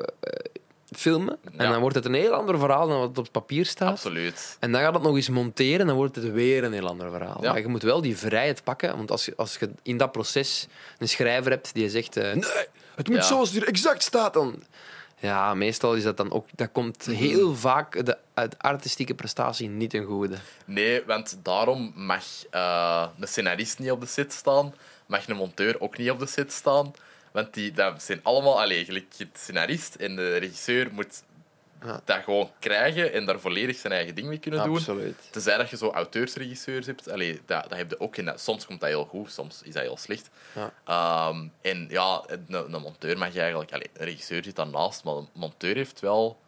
filmen. 0.98 1.38
En 1.58 1.66
Ja. 1.66 1.72
dan 1.72 1.80
wordt 1.82 1.96
het 1.96 2.06
een 2.06 2.14
heel 2.14 2.34
ander 2.34 2.60
verhaal 2.60 2.88
dan 2.88 3.00
wat 3.00 3.08
op 3.10 3.16
het 3.16 3.32
papier 3.32 3.66
staat. 3.66 3.90
absoluut. 3.92 4.58
En 4.60 4.72
dan 4.72 4.82
gaat 4.82 4.94
het 4.94 5.04
nog 5.04 5.16
eens 5.16 5.30
monteren 5.30 5.80
en 5.80 5.88
dan 5.88 5.96
wordt 5.96 6.16
het 6.16 6.32
weer 6.32 6.64
een 6.64 6.74
heel 6.74 6.88
ander 6.88 7.12
verhaal. 7.12 7.38
Ja. 7.42 7.52
Maar 7.52 7.62
je 7.62 7.68
moet 7.68 7.84
wel 7.84 8.02
die 8.02 8.18
vrijheid 8.18 8.64
pakken, 8.64 8.98
want 8.98 9.12
als 9.12 9.26
je, 9.26 9.34
als 9.38 9.58
je 9.60 9.70
in 9.84 9.98
dat 9.98 10.12
proces 10.12 10.68
een 10.98 11.10
schrijver 11.10 11.52
hebt 11.52 11.74
die 11.74 11.90
zegt: 11.90 12.18
eh, 12.18 12.24
Nee, 12.34 12.44
het 12.96 13.08
moet 13.08 13.18
Ja. 13.18 13.24
zoals 13.24 13.50
het 13.50 13.58
hier 13.60 13.68
exact 13.68 14.04
staat, 14.04 14.34
dan. 14.34 14.64
Ja, 15.20 15.54
meestal 15.54 15.94
is 15.96 16.04
dat 16.04 16.18
dan 16.18 16.32
ook. 16.32 16.48
Dat 16.56 16.70
komt 16.72 17.08
Mhm. 17.08 17.16
heel 17.16 17.56
vaak 17.56 18.06
de, 18.06 18.18
de 18.34 18.50
artistieke 18.58 19.14
prestatie 19.14 19.70
niet 19.70 19.90
ten 19.90 20.04
goede. 20.04 20.36
Nee, 20.66 21.04
want 21.08 21.38
daarom 21.44 21.92
mag 21.96 22.24
eh, 22.50 23.08
een 23.20 23.28
scenarist 23.28 23.80
niet 23.80 23.92
op 23.92 24.02
de 24.02 24.08
set 24.08 24.34
staan, 24.34 24.74
mag 25.06 25.28
een 25.28 25.36
monteur 25.36 25.82
ook 25.82 25.98
niet 25.98 26.12
op 26.12 26.20
de 26.20 26.26
set 26.28 26.52
staan. 26.52 26.94
Want 27.34 27.54
die, 27.54 27.72
dat 27.72 28.04
zijn 28.04 28.20
allemaal... 28.24 28.62
Allee, 28.62 28.86
gelijk 28.86 29.18
de 29.18 29.28
scenarist 29.34 29.96
en 29.96 30.16
de 30.16 30.38
regisseur 30.38 30.94
moet 30.94 31.24
Ja. 31.86 32.02
dat 32.06 32.24
gewoon 32.24 32.52
krijgen 32.60 33.14
en 33.14 33.26
daar 33.26 33.40
volledig 33.40 33.78
zijn 33.78 33.94
eigen 33.94 34.16
ding 34.16 34.28
mee 34.28 34.38
kunnen 34.38 34.64
doen. 34.64 34.76
Absoluut. 34.78 35.16
Tenzij 35.32 35.58
dat 35.58 35.70
je 35.70 35.78
zo 35.78 35.90
auteursregisseurs 35.92 36.86
hebt. 36.86 37.10
Allee, 37.10 37.42
dat, 37.46 37.70
dat 37.70 37.78
heb 37.78 37.90
je 37.90 38.00
ook. 38.00 38.18
En 38.18 38.26
dat, 38.26 38.40
soms 38.42 38.66
komt 38.66 38.80
dat 38.80 38.90
heel 38.90 39.06
goed, 39.06 39.32
soms 39.32 39.62
is 39.64 39.74
dat 39.74 39.84
heel 39.84 39.98
slecht. 39.98 40.30
Ja. 40.56 40.74
Ehm, 40.86 41.48
en 41.62 41.86
ja, 41.90 42.24
een, 42.28 42.46
een 42.74 42.82
monteur 42.82 43.18
mag 43.18 43.34
je 43.34 43.40
eigenlijk... 43.40 43.72
Allee, 43.72 43.90
een 43.94 44.06
regisseur 44.06 44.44
zit 44.44 44.56
daarnaast, 44.56 45.04
maar 45.04 45.16
een 45.16 45.30
monteur 45.34 45.76
heeft 45.76 46.00
wel... 46.00 46.40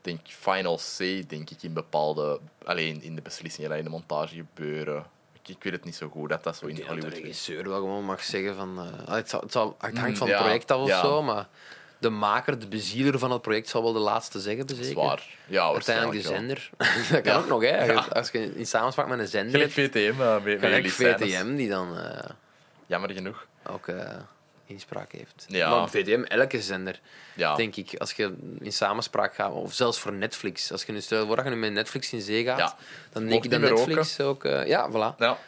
denk 0.00 0.20
final 0.24 0.78
say, 0.78 1.24
denk 1.28 1.50
ik, 1.50 1.62
in 1.62 1.72
bepaalde... 1.72 2.40
Alleen 2.64 3.02
in 3.02 3.14
de 3.14 3.22
beslissingen 3.22 3.70
die 3.70 3.78
in 3.78 3.84
de 3.84 3.90
montage 3.90 4.34
gebeuren. 4.34 5.06
Ik, 5.46 5.62
weet 5.62 5.72
het 5.72 5.84
niet 5.84 5.96
zo 5.96 6.08
goed, 6.08 6.28
dat 6.28 6.44
dat 6.44 6.56
zo 6.56 6.64
in 6.64 6.70
Ik 6.70 6.76
denk 6.76 6.88
dat 6.88 6.96
Hollywood... 6.96 7.20
de 7.22 7.26
regisseur 7.26 7.68
wel 7.68 7.78
gewoon 7.78 8.04
mag 8.04 8.22
zeggen 8.22 8.54
van... 8.56 8.78
eh, 9.06 9.14
het, 9.14 9.30
zal, 9.30 9.40
het, 9.40 9.52
zal, 9.52 9.76
het 9.80 9.98
hangt 9.98 10.18
van 10.18 10.26
Mm, 10.26 10.32
het 10.34 10.42
project 10.42 10.70
af 10.70 10.80
of 10.80 10.88
ja. 10.88 11.00
zo, 11.00 11.22
maar 11.22 11.46
de 11.98 12.10
maker, 12.10 12.58
de 12.58 12.66
bezieler 12.68 13.18
van 13.18 13.30
het 13.30 13.42
project 13.42 13.68
zal 13.68 13.82
wel 13.82 13.92
de 13.92 13.98
laatste 13.98 14.40
zeggen, 14.40 14.64
zeker. 14.68 14.94
waar. 15.02 15.22
Ja, 15.46 15.72
Uiteindelijk 15.72 16.22
de 16.22 16.28
zender. 16.28 16.70
dat 17.10 17.20
kan 17.20 17.32
Ja. 17.32 17.38
ook 17.38 17.48
nog, 17.48 17.62
hè. 17.62 17.84
Ja. 17.84 18.06
Als 18.12 18.30
je 18.30 18.54
in 18.54 18.66
samenspraak 18.66 19.08
met 19.08 19.18
een 19.18 19.28
zender. 19.28 19.50
Gelijk 19.52 19.72
VTM, 19.72 20.20
uh, 20.20 20.42
met, 20.42 20.60
met 20.60 20.90
scènes. 20.92 21.16
VTM, 21.34 21.54
die 21.56 21.68
dan 21.68 21.98
eh, 21.98 22.30
Jammer 22.86 23.10
genoeg. 23.10 23.46
ook 23.70 23.86
eh, 23.88 24.08
inspraak 24.66 25.12
heeft. 25.12 25.44
Ja. 25.48 25.70
Maar 25.70 25.88
VTM, 25.88 26.22
elke 26.22 26.60
zender, 26.62 27.00
Ja. 27.34 27.54
denk 27.54 27.76
ik, 27.76 27.94
als 27.98 28.12
je 28.12 28.34
in 28.60 28.72
samenspraak 28.72 29.34
gaat, 29.34 29.52
of 29.52 29.72
zelfs 29.74 29.98
voor 29.98 30.12
Netflix. 30.12 30.72
Als 30.72 30.82
je 30.84 30.92
nu 30.92 31.00
stel 31.00 31.26
voor 31.26 31.36
dat 31.36 31.44
je 31.44 31.50
nu 31.50 31.56
met 31.56 31.72
Netflix 31.72 32.12
in 32.12 32.20
zee 32.20 32.44
gaat, 32.44 32.58
Ja. 32.58 32.76
dan 33.12 33.26
denk 33.26 33.44
ik 33.44 33.50
dat 33.50 33.60
Netflix 33.60 34.20
ook... 34.20 34.44
eh, 34.44 34.66
ja, 34.66 34.90
voilà. 34.90 35.16
Ja. 35.18 35.38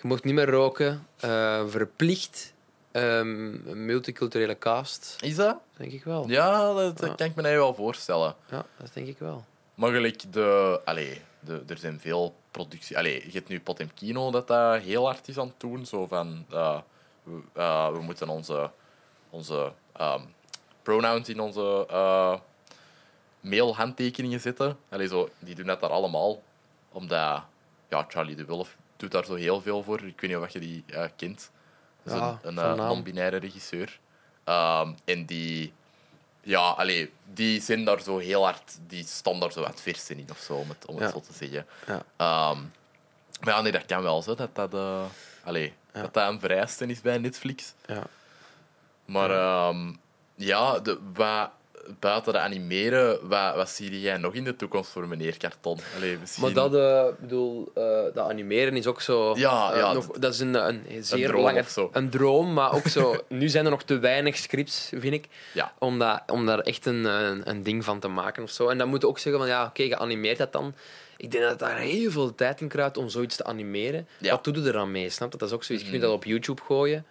Je 0.00 0.08
mocht 0.08 0.24
niet 0.24 0.34
meer 0.34 0.48
roken, 0.50 1.06
eh, 1.20 1.62
verplicht 1.68 2.52
ehm, 2.92 3.54
een 3.68 3.84
multiculturele 3.84 4.58
cast, 4.58 5.16
Is 5.20 5.34
dat? 5.34 5.56
denk 5.76 5.92
ik 5.92 6.04
wel. 6.04 6.28
Ja, 6.28 6.72
dat, 6.72 7.14
kan 7.14 7.26
ik 7.26 7.34
me 7.34 7.42
nou 7.42 7.56
wel 7.56 7.74
voorstellen. 7.74 8.34
Ja, 8.50 8.64
dat 8.78 8.90
denk 8.94 9.06
ik 9.06 9.18
wel. 9.18 9.44
Maar 9.74 9.90
gelijk 9.92 10.32
de... 10.32 10.80
Allee, 10.84 11.20
de, 11.40 11.62
er 11.66 11.78
zijn 11.78 12.00
veel 12.00 12.34
productie... 12.50 12.98
Allee, 12.98 13.22
je 13.26 13.32
hebt 13.32 13.48
nu 13.48 13.60
Potemkino 13.60 14.30
dat 14.30 14.46
dat 14.48 14.80
heel 14.82 15.04
hard 15.06 15.28
is 15.28 15.38
aan 15.38 15.46
het 15.46 15.60
doen. 15.60 15.86
Zo 15.86 16.06
van... 16.06 16.46
eh, 16.50 16.78
we, 17.24 17.40
eh, 17.52 17.90
we 17.92 18.00
moeten 18.00 18.28
onze, 18.28 18.70
onze 19.30 19.72
ehm, 19.92 20.20
pronouns 20.82 21.28
in 21.28 21.40
onze 21.40 21.86
eh 21.90 22.38
mailhandtekeningen 23.40 24.40
zetten. 24.40 24.76
Allee, 24.88 25.08
zo, 25.08 25.28
die 25.38 25.54
doen 25.54 25.66
dat 25.66 25.80
daar 25.80 25.90
allemaal. 25.90 26.42
Omdat... 26.92 27.42
Ja, 27.88 28.04
Charlie 28.08 28.36
de 28.36 28.44
Wulf 28.44 28.76
doet 28.96 29.10
daar 29.10 29.24
zo 29.24 29.34
heel 29.34 29.60
veel 29.60 29.82
voor. 29.82 30.00
Ik 30.04 30.20
weet 30.20 30.30
niet 30.30 30.38
of 30.40 30.48
je 30.48 30.58
die 30.60 30.84
eh, 30.86 31.04
kent. 31.16 31.50
Dat 32.02 32.14
is 32.14 32.20
Ja, 32.20 32.38
een, 32.42 32.56
een 32.56 32.76
non-binaire 32.76 33.36
regisseur. 33.36 33.98
Ehm, 34.44 34.92
en 35.04 35.24
die... 35.24 35.72
Ja, 36.40 36.68
allee, 36.68 37.12
die 37.32 37.60
zijn 37.60 37.84
daar 37.84 38.00
zo 38.00 38.18
heel 38.18 38.44
hard... 38.44 38.78
Die 38.86 39.06
staan 39.06 39.40
daar 39.40 39.52
zo 39.52 39.64
aan 39.64 39.70
het 39.70 39.80
versen 39.80 40.18
in, 40.18 40.26
of 40.30 40.38
zo, 40.38 40.54
om 40.54 40.68
het, 40.68 40.86
om 40.86 40.94
het 40.94 41.04
Ja. 41.04 41.10
zo 41.10 41.20
te 41.20 41.32
zeggen. 41.32 41.66
Ja. 41.86 42.02
Ehm, 42.16 42.58
maar 43.40 43.54
ja, 43.54 43.60
nee, 43.60 43.72
dat 43.72 43.86
kan 43.86 44.02
wel, 44.02 44.22
zo, 44.22 44.34
dat 44.34 44.54
dat... 44.54 44.74
allee, 45.44 45.72
Ja. 45.94 46.00
dat 46.02 46.14
dat 46.14 46.28
een 46.28 46.40
vereiste 46.40 46.86
is 46.86 47.00
bij 47.00 47.18
Netflix. 47.18 47.74
Ja. 47.86 48.02
Maar 49.04 49.30
ehm, 49.30 49.92
ja, 50.34 50.78
de, 50.78 50.98
wat, 51.14 51.50
buiten 52.00 52.32
de 52.32 52.38
animeren, 52.38 53.28
wat, 53.28 53.54
wat 53.54 53.70
zie 53.70 54.00
jij 54.00 54.16
nog 54.16 54.34
in 54.34 54.44
de 54.44 54.56
toekomst 54.56 54.90
voor 54.90 55.08
meneer 55.08 55.36
Karton? 55.36 55.78
Allee, 55.96 56.18
misschien... 56.18 56.42
Maar 56.42 56.52
dat, 56.52 56.74
eh, 56.74 57.04
bedoel, 57.20 57.70
eh, 57.74 57.82
dat 58.14 58.28
animeren 58.28 58.76
is 58.76 58.86
ook 58.86 59.00
zo. 59.00 59.34
Ja, 59.36 59.72
eh, 59.72 59.78
ja, 59.78 59.92
nog, 59.92 60.06
dat 60.06 60.32
is 60.32 60.40
een, 60.40 60.54
een 60.54 61.04
zeer 61.04 61.28
droom 61.28 61.42
lange 61.42 61.64
een 61.92 62.10
droom, 62.10 62.52
maar 62.52 62.72
ook 62.72 62.88
zo. 62.88 63.16
nu 63.28 63.48
zijn 63.48 63.64
er 63.64 63.70
nog 63.70 63.82
te 63.82 63.98
weinig 63.98 64.36
scripts, 64.36 64.88
vind 64.94 65.14
ik, 65.14 65.28
Ja. 65.52 65.72
om, 65.78 65.98
dat, 65.98 66.22
om 66.26 66.46
daar 66.46 66.58
echt 66.58 66.86
een, 66.86 67.04
een, 67.04 67.48
een 67.50 67.62
ding 67.62 67.84
van 67.84 68.00
te 68.00 68.08
maken 68.08 68.42
of 68.42 68.50
zo. 68.50 68.68
En 68.68 68.78
dan 68.78 68.88
moet 68.88 69.00
je 69.00 69.08
ook 69.08 69.18
zeggen 69.18 69.42
van 69.42 69.50
ja, 69.50 69.64
oké, 69.64 69.84
geanimeerd 69.84 70.38
dat 70.38 70.52
dan. 70.52 70.74
Ik 71.16 71.30
denk 71.30 71.44
dat 71.44 71.58
daar 71.58 71.78
heel 71.78 72.10
veel 72.10 72.34
tijd 72.34 72.60
in 72.60 72.68
kruidt 72.68 72.96
om 72.96 73.08
zoiets 73.08 73.36
te 73.36 73.44
animeren. 73.44 74.08
Ja. 74.18 74.30
Wat 74.30 74.44
doe 74.44 74.54
je 74.60 74.66
er 74.66 74.72
dan 74.72 74.90
mee? 74.90 75.10
Snap 75.10 75.32
je? 75.32 75.38
Dat 75.38 75.48
is 75.48 75.54
ook 75.54 75.64
zoiets. 75.64 75.84
Je 75.84 75.90
kunt 75.90 76.02
dat 76.02 76.12
op 76.12 76.24
YouTube 76.24 76.62
gooien, 76.66 77.06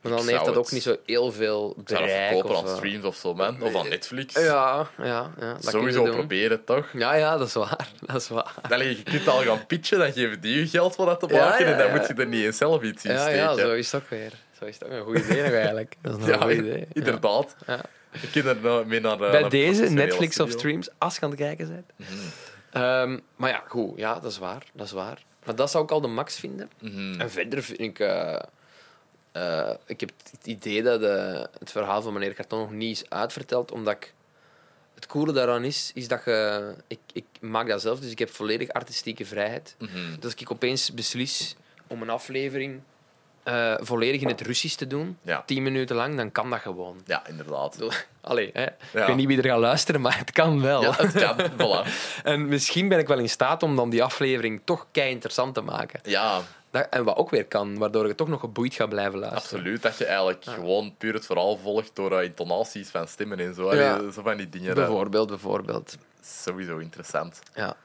maar 0.00 0.12
dan 0.12 0.28
heeft 0.28 0.44
dat 0.44 0.56
ook 0.56 0.70
niet 0.70 0.82
zo 0.82 0.96
heel 1.06 1.32
veel 1.32 1.74
dat 1.76 1.84
bereik. 1.84 2.48
aan 2.50 2.68
streams 2.76 3.04
of 3.04 3.16
zo, 3.16 3.34
man. 3.34 3.62
Of 3.62 3.74
aan 3.74 3.88
Netflix. 3.88 4.34
Ja, 4.34 4.88
ja, 5.02 5.30
ja. 5.40 5.52
Dat 5.60 5.70
Sowieso 5.72 6.02
proberen, 6.04 6.64
toch? 6.64 6.86
Ja, 6.92 7.14
ja, 7.14 7.36
dat 7.36 7.46
is 7.46 7.54
waar. 7.54 7.88
Dat 8.06 8.16
is 8.16 8.28
waar. 8.28 8.54
Allee, 8.70 8.88
je 8.96 9.02
kunt 9.02 9.28
al 9.28 9.40
gaan 9.42 9.66
pitchen, 9.66 9.98
dan 9.98 10.12
geven 10.12 10.40
die 10.40 10.58
je 10.58 10.66
geld 10.68 10.94
voor 10.94 11.06
dat 11.06 11.20
te 11.20 11.26
maken 11.26 11.66
ja, 11.66 11.72
en 11.72 11.78
dan 11.78 11.90
moet 11.96 12.06
je 12.06 12.14
er 12.14 12.26
niet 12.26 12.44
eens 12.44 12.56
zelf 12.56 12.82
iets 12.82 13.04
in 13.04 13.12
Ja, 13.12 13.20
steken. 13.22 13.38
ja, 13.38 13.56
zo 13.56 13.72
is 13.72 13.92
het 13.92 14.02
ook 14.02 14.08
weer. 14.10 14.32
Zo 14.58 14.64
is 14.64 14.74
het 14.78 14.84
ook 14.84 14.90
een 14.90 15.02
goed 15.02 15.18
idee 15.18 15.42
nog 15.42 15.52
eigenlijk. 15.52 15.94
Dat 16.02 16.18
is 16.18 16.26
een 16.26 16.40
goed 16.42 16.52
idee. 16.52 16.86
Inderdaad. 16.92 17.56
Ja. 17.66 17.80
Je 18.20 18.30
kunt 18.30 18.44
er 18.44 18.56
nou 18.62 18.86
mee 18.86 19.00
naar... 19.00 19.12
eh, 19.20 19.30
Bij 19.30 19.40
naar 19.40 19.50
deze 19.50 19.82
Netflix 19.90 20.40
of 20.40 20.50
streams, 20.50 20.88
als 20.98 21.14
je 21.14 21.20
aan 21.20 21.30
het 21.30 21.38
kijken 21.38 21.68
bent. 21.68 21.92
Mhm. 21.96 22.18
Ehm, 22.78 23.18
maar 23.36 23.50
ja, 23.50 23.62
goed. 23.68 23.98
Ja, 23.98 24.14
dat 24.20 24.30
is 24.30 24.38
waar. 24.38 24.66
Dat 24.72 24.86
is 24.86 24.92
waar. 24.92 25.24
Maar 25.44 25.54
dat 25.54 25.70
zou 25.70 25.84
ik 25.84 25.90
al 25.90 26.00
de 26.00 26.08
max 26.08 26.36
vinden. 26.36 26.70
Mhm. 26.80 27.20
En 27.20 27.30
verder 27.30 27.62
vind 27.62 27.80
ik... 27.80 27.98
eh, 27.98 28.42
eh, 29.32 29.74
ik 29.86 30.00
heb 30.00 30.10
het 30.30 30.46
idee 30.46 30.82
dat 30.82 31.00
de, 31.00 31.48
het 31.58 31.70
verhaal 31.70 32.02
van 32.02 32.12
meneer 32.12 32.34
Carton 32.34 32.58
nog 32.58 32.70
niet 32.70 33.00
is 33.00 33.10
uitverteld, 33.10 33.72
omdat 33.72 33.94
ik... 33.94 34.14
Het 34.94 35.06
coole 35.06 35.32
daaraan 35.32 35.64
is, 35.64 35.90
is 35.94 36.08
dat 36.08 36.24
je... 36.24 36.74
Ik, 36.86 36.98
ik 37.12 37.24
maak 37.40 37.68
dat 37.68 37.80
zelf, 37.80 38.00
dus 38.00 38.10
ik 38.10 38.18
heb 38.18 38.30
volledig 38.30 38.68
artistieke 38.68 39.24
vrijheid. 39.24 39.74
Mhm. 39.78 40.14
Dus 40.14 40.24
als 40.24 40.34
ik 40.34 40.50
opeens 40.50 40.94
beslis 40.94 41.56
om 41.86 42.02
een 42.02 42.10
aflevering 42.10 42.80
eh, 43.48 43.74
volledig 43.80 44.20
in 44.20 44.28
het 44.28 44.40
Russisch 44.40 44.76
te 44.76 44.86
doen, 44.86 45.18
Ja. 45.22 45.42
tien 45.46 45.62
minuten 45.62 45.96
lang, 45.96 46.16
dan 46.16 46.32
kan 46.32 46.50
dat 46.50 46.60
gewoon. 46.60 47.00
Ja, 47.06 47.26
inderdaad. 47.26 47.78
Allee, 48.20 48.50
hè. 48.52 48.62
Ja. 48.62 48.70
ik 49.00 49.06
weet 49.06 49.16
niet 49.16 49.26
wie 49.26 49.38
er 49.38 49.44
gaat 49.48 49.58
luisteren, 49.58 50.00
maar 50.00 50.18
het 50.18 50.30
kan 50.30 50.60
wel. 50.62 50.82
Ja, 50.82 50.92
het 50.96 51.12
kan. 51.12 51.36
voilà. 51.50 51.88
En 52.22 52.48
misschien 52.48 52.88
ben 52.88 52.98
ik 52.98 53.08
wel 53.08 53.18
in 53.18 53.28
staat 53.28 53.62
om 53.62 53.76
dan 53.76 53.90
die 53.90 54.02
aflevering 54.02 54.60
toch 54.64 54.86
kei 54.92 55.10
interessant 55.10 55.54
te 55.54 55.60
maken. 55.60 56.00
Ja, 56.02 56.40
Dat, 56.70 56.86
en 56.90 57.04
wat 57.04 57.16
ook 57.16 57.30
weer 57.30 57.44
kan, 57.46 57.78
waardoor 57.78 58.06
je 58.06 58.14
toch 58.14 58.28
nog 58.28 58.40
geboeid 58.40 58.74
gaat 58.74 58.88
blijven 58.88 59.18
luisteren. 59.18 59.42
absoluut. 59.58 59.82
Dat 59.82 59.98
je 59.98 60.04
eigenlijk 60.04 60.44
gewoon 60.44 60.94
puur 60.98 61.14
het 61.14 61.26
verhaal 61.26 61.56
volgt 61.56 61.90
door 61.94 62.18
eh, 62.18 62.24
intonaties 62.24 62.88
van 62.88 63.08
stemmen 63.08 63.38
en 63.40 63.54
zo. 63.54 63.68
Allee, 63.68 64.12
Zo 64.12 64.22
van 64.22 64.36
die 64.36 64.48
dingen. 64.48 64.66
dat 64.66 64.74
Bijvoorbeeld, 64.86 65.28
bijvoorbeeld. 65.28 65.96
sowieso 66.22 66.78
interessant. 66.78 67.38
Ja. 67.54 67.76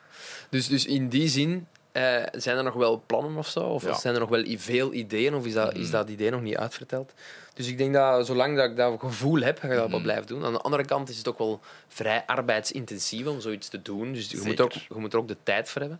Dus, 0.49 0.67
dus 0.67 0.85
in 0.85 1.09
die 1.09 1.27
zin 1.27 1.67
eh, 1.93 2.23
zijn 2.31 2.57
er 2.57 2.63
nog 2.63 2.73
wel 2.73 3.03
plannen 3.05 3.35
of 3.37 3.47
zo? 3.47 3.59
Of 3.59 3.83
Ja. 3.83 3.93
zijn 3.93 4.13
er 4.13 4.19
nog 4.19 4.29
wel 4.29 4.43
veel 4.57 4.93
ideeën? 4.93 5.35
Of 5.35 5.45
is 5.45 5.53
dat, 5.53 5.73
is 5.75 5.89
dat 5.89 6.09
idee 6.09 6.29
nog 6.31 6.41
niet 6.41 6.57
uitverteld? 6.57 7.13
Dus 7.53 7.67
ik 7.67 7.77
denk 7.77 7.93
dat 7.93 8.25
zolang 8.25 8.57
dat 8.57 8.69
ik 8.69 8.75
dat 8.75 8.99
gevoel 8.99 9.39
heb, 9.41 9.59
ga 9.59 9.67
ik 9.67 9.75
dat 9.75 9.89
wel 9.89 10.01
blijven 10.01 10.27
doen. 10.27 10.45
Aan 10.45 10.53
de 10.53 10.59
andere 10.61 10.85
kant 10.85 11.09
is 11.09 11.17
het 11.17 11.27
ook 11.27 11.37
wel 11.37 11.59
vrij 11.87 12.23
arbeidsintensief 12.25 13.25
om 13.25 13.41
zoiets 13.41 13.67
te 13.67 13.81
doen. 13.81 14.13
Dus 14.13 14.31
je 14.31 14.41
moet, 14.45 14.59
er 14.59 14.65
ook, 14.65 14.73
je 14.73 14.79
moet 14.95 15.13
er 15.13 15.19
ook 15.19 15.27
de 15.27 15.37
tijd 15.43 15.69
voor 15.69 15.81
hebben. 15.81 15.99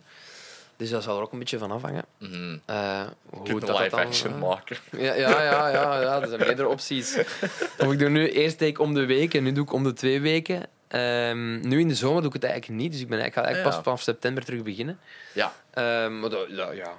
Dus 0.76 0.90
dat 0.90 1.02
zal 1.02 1.16
er 1.16 1.22
ook 1.22 1.32
een 1.32 1.38
beetje 1.38 1.58
van 1.58 1.70
afhangen. 1.70 2.04
Mhm. 2.18 2.58
Eh, 2.64 3.02
hoe 3.30 3.46
Je 3.54 3.60
dat 3.60 3.78
live 3.78 3.96
action 3.96 4.38
maken. 4.38 4.76
Ja, 4.90 5.14
ja, 5.14 5.42
ja, 5.42 5.68
ja, 5.68 6.00
ja, 6.00 6.20
er 6.20 6.28
zijn 6.28 6.40
meerdere 6.40 6.68
opties. 6.68 7.18
Of 7.78 7.92
ik 7.92 7.98
doe 7.98 8.08
nu 8.08 8.30
eerst 8.30 8.60
ik 8.60 8.78
om 8.78 8.94
de 8.94 9.04
week 9.06 9.34
en 9.34 9.42
nu 9.42 9.52
doe 9.52 9.64
ik 9.64 9.72
om 9.72 9.84
de 9.84 9.92
twee 9.92 10.20
weken. 10.20 10.62
Ehm, 10.94 11.68
nu 11.68 11.80
in 11.80 11.88
de 11.88 11.94
zomer 11.94 12.18
doe 12.22 12.28
ik 12.34 12.42
het 12.42 12.50
eigenlijk 12.50 12.80
niet, 12.82 12.92
dus 12.92 13.00
ik, 13.00 13.08
ben, 13.08 13.24
ik 13.24 13.32
ga 13.32 13.42
eigenlijk 13.42 13.64
Ja. 13.70 13.74
pas 13.74 13.84
vanaf 13.84 14.02
september 14.02 14.44
terug 14.44 14.62
beginnen. 14.62 14.98
Ja, 15.32 15.52
Ehm, 15.70 16.20
maar 16.20 16.30
dat, 16.30 16.46
ja, 16.48 16.72
ja. 16.72 16.92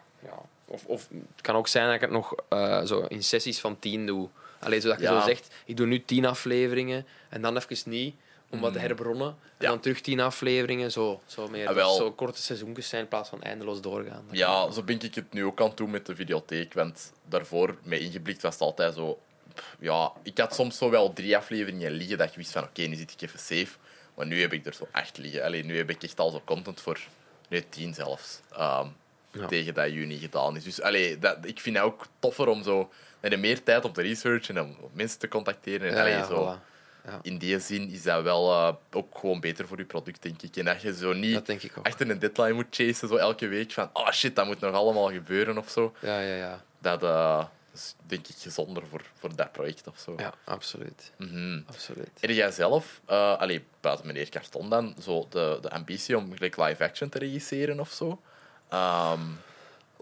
Of, 0.68 0.86
of 0.86 1.08
het 1.10 1.42
kan 1.42 1.56
ook 1.56 1.68
zijn 1.68 1.86
dat 1.86 1.96
ik 1.96 2.02
het 2.02 2.10
nog 2.12 2.36
eh, 2.50 2.84
zo 2.84 3.00
in 3.08 3.24
sessies 3.24 3.60
van 3.60 3.80
tien 3.80 4.06
doe. 4.06 4.30
Alleen 4.60 4.82
zodat 4.82 5.00
je 5.00 5.06
zo 5.06 5.20
zegt, 5.20 5.54
ik 5.66 5.78
doe 5.78 5.88
nu 5.88 6.06
tien 6.06 6.26
afleveringen 6.26 7.06
en 7.30 7.42
dan 7.42 7.58
even 7.58 7.90
niet, 7.90 8.16
om 8.50 8.60
wat 8.60 8.74
te 8.74 8.80
herbronnen. 8.80 9.28
En 9.28 9.36
Ja. 9.60 9.68
dan 9.70 9.80
terug 9.80 10.02
tien 10.02 10.20
afleveringen, 10.20 10.92
zo, 10.92 11.22
zo 11.26 11.48
meer. 11.48 11.68
Ah. 11.82 11.96
Zo 11.96 12.12
korte 12.12 12.42
seizoentjes 12.42 12.90
zijn 12.90 13.02
in 13.02 13.08
plaats 13.08 13.30
van 13.30 13.42
eindeloos 13.44 13.82
doorgaan. 13.82 14.24
Ja, 14.32 14.72
zo 14.72 14.84
ben 14.84 15.02
ik 15.02 15.16
het 15.16 15.34
nu 15.34 15.46
ook 15.46 15.62
aan 15.62 15.72
doen 15.76 15.90
met 15.90 16.06
de 16.06 16.16
videotheek. 16.16 16.74
Want 16.74 17.12
daarvoor, 17.30 17.78
mee 17.84 18.00
ingeblikt, 18.00 18.42
was 18.42 18.54
het 18.54 18.62
altijd 18.62 18.94
zo... 18.94 19.20
Ja, 19.80 20.12
ik 20.24 20.38
had 20.38 20.56
soms 20.56 20.78
zo 20.78 20.90
wel 20.90 21.14
drie 21.14 21.38
afleveringen 21.38 21.92
liggen 21.92 22.18
dat 22.18 22.32
je 22.34 22.38
wist 22.38 22.52
van 22.52 22.64
oké, 22.64 22.82
nu 22.82 22.96
zit 22.96 23.12
ik 23.12 23.22
even 23.22 23.40
safe. 23.40 23.68
Maar 24.16 24.26
nu 24.26 24.42
heb 24.42 24.54
ik 24.54 24.66
er 24.66 24.74
zo 24.74 24.88
acht 24.92 25.18
liggen. 25.18 25.44
Alleen 25.44 25.66
nu 25.66 25.78
heb 25.78 25.90
ik 25.90 26.04
echt 26.04 26.20
al 26.20 26.30
zo 26.32 26.42
content 26.46 26.82
voor... 26.82 27.00
Nu 27.50 27.64
tien 27.70 27.94
zelfs. 27.94 28.40
ehm, 28.52 28.88
Ja. 29.32 29.48
Tegen 29.48 29.74
dat 29.74 29.92
juni 29.92 30.18
gedaan 30.18 30.56
is. 30.56 30.64
Dus 30.64 30.82
allee, 30.82 31.20
dat, 31.20 31.38
ik 31.42 31.60
vind 31.60 31.76
het 31.76 31.86
ook 31.86 32.08
toffer 32.20 32.48
om 32.48 32.64
zo... 32.64 32.92
Je 33.22 33.38
meer 33.38 33.64
tijd 33.64 33.86
om 33.86 33.94
te 33.94 34.02
researchen 34.02 34.58
en 34.58 34.64
om 34.64 34.78
mensen 34.94 35.20
te 35.20 35.28
contacteren. 35.28 35.90
En, 35.90 35.96
Ja, 35.96 36.02
allee, 36.02 36.26
zo, 36.26 36.58
voilà. 36.58 36.74
Ja. 37.06 37.20
In 37.22 37.38
die 37.38 37.60
zin 37.60 37.90
is 37.90 38.04
dat 38.04 38.24
wel 38.24 38.52
eh, 38.52 38.74
ook 38.92 39.18
gewoon 39.18 39.40
beter 39.40 39.68
voor 39.68 39.78
je 39.78 39.86
product, 39.86 40.22
denk 40.22 40.42
ik. 40.42 40.56
En 40.56 40.66
dat 40.66 40.82
je 40.82 40.96
zo 40.96 41.14
niet 41.14 41.52
achter 41.84 42.10
een 42.10 42.20
deadline 42.20 42.54
moet 42.54 42.66
chasen, 42.70 43.08
zo 43.08 43.16
elke 43.16 43.48
week 43.48 43.72
van 43.72 43.90
oh 43.94 44.12
shit, 44.12 44.36
dat 44.36 44.46
moet 44.46 44.60
nog 44.60 44.74
allemaal 44.74 45.12
gebeuren 45.12 45.58
of 45.58 45.70
zo. 45.70 45.96
Ja, 46.00 46.20
ja, 46.20 46.36
ja. 46.36 46.64
Dat 46.80 47.04
eh, 47.04 47.46
is 47.76 47.96
denk 48.08 48.28
ik 48.28 48.36
gezonder 48.40 48.84
voor, 48.88 49.02
voor 49.20 49.36
dat 49.36 49.52
project 49.52 49.88
of 49.88 50.00
zo. 50.00 50.14
Ja, 50.18 50.34
absoluut. 50.44 51.12
Mhm. 51.18 51.62
absoluut. 51.68 52.10
Heb 52.20 52.30
jij 52.30 52.52
zelf, 52.52 53.02
eh 53.06 53.38
allee, 53.38 53.66
buiten 53.82 54.08
meneer 54.08 54.30
Karton 54.30 54.70
dan, 54.70 54.96
zo 55.02 55.28
de, 55.30 55.58
de 55.62 55.70
ambitie 55.70 56.18
om 56.18 56.34
gelijk 56.36 56.58
live 56.58 56.84
action 56.84 57.10
te 57.10 57.20
regisseren 57.20 57.80
of 57.80 57.92
zo? 57.92 58.22
Ehm 58.70 59.22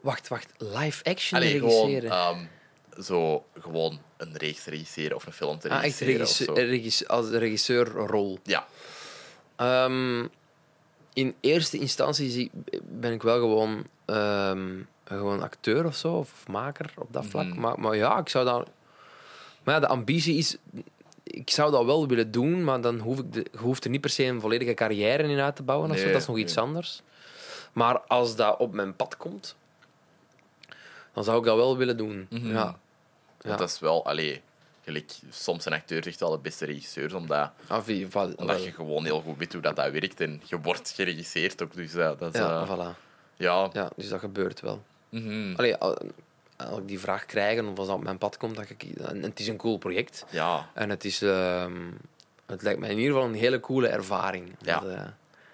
Wacht, 0.01 0.27
wacht. 0.27 0.53
Live 0.57 1.03
action 1.03 1.39
allee, 1.39 1.59
gewoon, 1.59 1.89
regisseren? 1.89 2.11
ehm, 2.11 2.45
zo 3.03 3.45
gewoon 3.59 4.01
een 4.17 4.37
reeks 4.37 4.65
regisseren 4.65 5.15
of 5.15 5.25
een 5.25 5.33
film 5.33 5.59
te 5.59 5.69
ah, 5.69 5.83
echt 5.83 5.99
regisseren 5.99 6.55
regisseur, 6.55 6.67
regisseur, 6.67 7.07
als 7.07 7.29
regisseurrol. 7.29 8.39
Ja, 8.43 8.67
Ehm, 9.55 10.27
in 11.13 11.35
eerste 11.39 11.77
instantie 11.77 12.51
ben 12.81 13.11
ik 13.13 13.21
wel 13.21 13.39
gewoon, 13.39 13.87
gewoon 15.03 15.41
acteur 15.41 15.85
of 15.85 15.95
zo, 15.95 16.13
of 16.13 16.47
maker 16.47 16.93
op 16.97 17.13
dat 17.13 17.25
vlak. 17.25 17.45
Mhm. 17.45 17.59
Maar, 17.59 17.79
maar 17.79 17.95
ja, 17.95 18.17
ik 18.19 18.29
zou 18.29 18.45
dat... 18.45 18.69
Maar 19.63 19.73
ja, 19.73 19.79
de 19.79 19.87
ambitie 19.87 20.37
is... 20.37 20.57
Ik 21.23 21.49
zou 21.49 21.71
dat 21.71 21.85
wel 21.85 22.07
willen 22.07 22.31
doen, 22.31 22.63
maar 22.63 22.81
dan 22.81 22.99
hoef 22.99 23.19
ik 23.19 23.33
de, 23.33 23.45
je 23.51 23.57
hoeft 23.57 23.83
er 23.83 23.89
niet 23.89 24.01
per 24.01 24.09
se 24.09 24.23
een 24.23 24.41
volledige 24.41 24.73
carrière 24.73 25.23
in 25.23 25.39
uit 25.39 25.55
te 25.55 25.63
bouwen. 25.63 25.91
of 25.91 25.97
zo. 25.97 26.03
Dat 26.11 26.21
is 26.21 26.27
nog 26.27 26.37
iets 26.37 26.57
anders. 26.57 27.01
Maar 27.73 27.99
als 27.99 28.35
dat 28.35 28.57
op 28.57 28.73
mijn 28.73 28.95
pad 28.95 29.17
komt, 29.17 29.55
dan 31.13 31.23
zou 31.23 31.37
ik 31.39 31.43
dat 31.45 31.55
wel 31.55 31.77
willen 31.77 31.97
doen. 31.97 32.27
Mhm. 32.29 32.47
Ja. 32.51 32.77
dat 33.57 33.69
is 33.69 33.79
wel, 33.79 34.05
allee, 34.05 34.41
gelijk, 34.83 35.11
soms 35.29 35.63
zijn 35.63 35.75
acteurs 35.75 36.05
echt 36.07 36.19
wel 36.19 36.31
de 36.31 36.37
beste 36.37 36.65
regisseurs, 36.65 37.13
omdat 37.13 37.49
Ah, 37.67 37.83
wie- 37.83 38.07
Omdat 38.35 38.63
je 38.63 38.71
gewoon 38.71 39.03
heel 39.05 39.21
goed 39.21 39.37
weet 39.37 39.53
hoe 39.53 39.61
dat, 39.61 39.75
dat 39.75 39.91
werkt 39.91 40.21
en 40.21 40.41
je 40.45 40.59
wordt 40.61 40.89
geregisseerd 40.95 41.61
ook. 41.63 41.73
Dus 41.73 41.91
dat, 41.91 42.19
dat 42.19 42.33
is... 42.33 42.39
Ja, 42.39 42.61
eh, 42.61 42.69
voilà. 42.69 42.97
ja. 43.35 43.69
Ja, 43.73 43.89
dus 43.95 44.09
dat 44.09 44.19
gebeurt 44.19 44.59
wel. 44.59 44.83
Mhm. 45.21 45.53
Allee, 45.55 45.75
al- 45.75 45.97
als 46.57 46.77
ik 46.77 46.87
die 46.87 46.99
vraag 46.99 47.25
krijg 47.25 47.57
en 47.57 47.65
als 47.77 47.87
dat 47.87 47.89
op 47.95 48.03
mijn 48.03 48.17
pad 48.17 48.37
komt, 48.37 48.55
dan 48.55 48.65
ik, 48.67 48.83
en 48.83 49.21
het 49.23 49.39
is 49.39 49.47
een 49.47 49.57
cool 49.57 49.77
project. 49.77 50.25
ja. 50.29 50.69
En 50.73 50.89
het 50.89 51.05
is, 51.05 51.21
ehm, 51.21 51.71
het 52.45 52.61
lijkt 52.61 52.79
me 52.79 52.87
in 52.89 52.97
ieder 52.97 53.13
geval 53.13 53.27
een 53.29 53.35
hele 53.35 53.59
coole 53.59 53.87
ervaring 53.87 54.45
om, 54.47 54.55
Ja. 54.59 54.79
dat, 54.79 54.89
eh, 54.89 55.01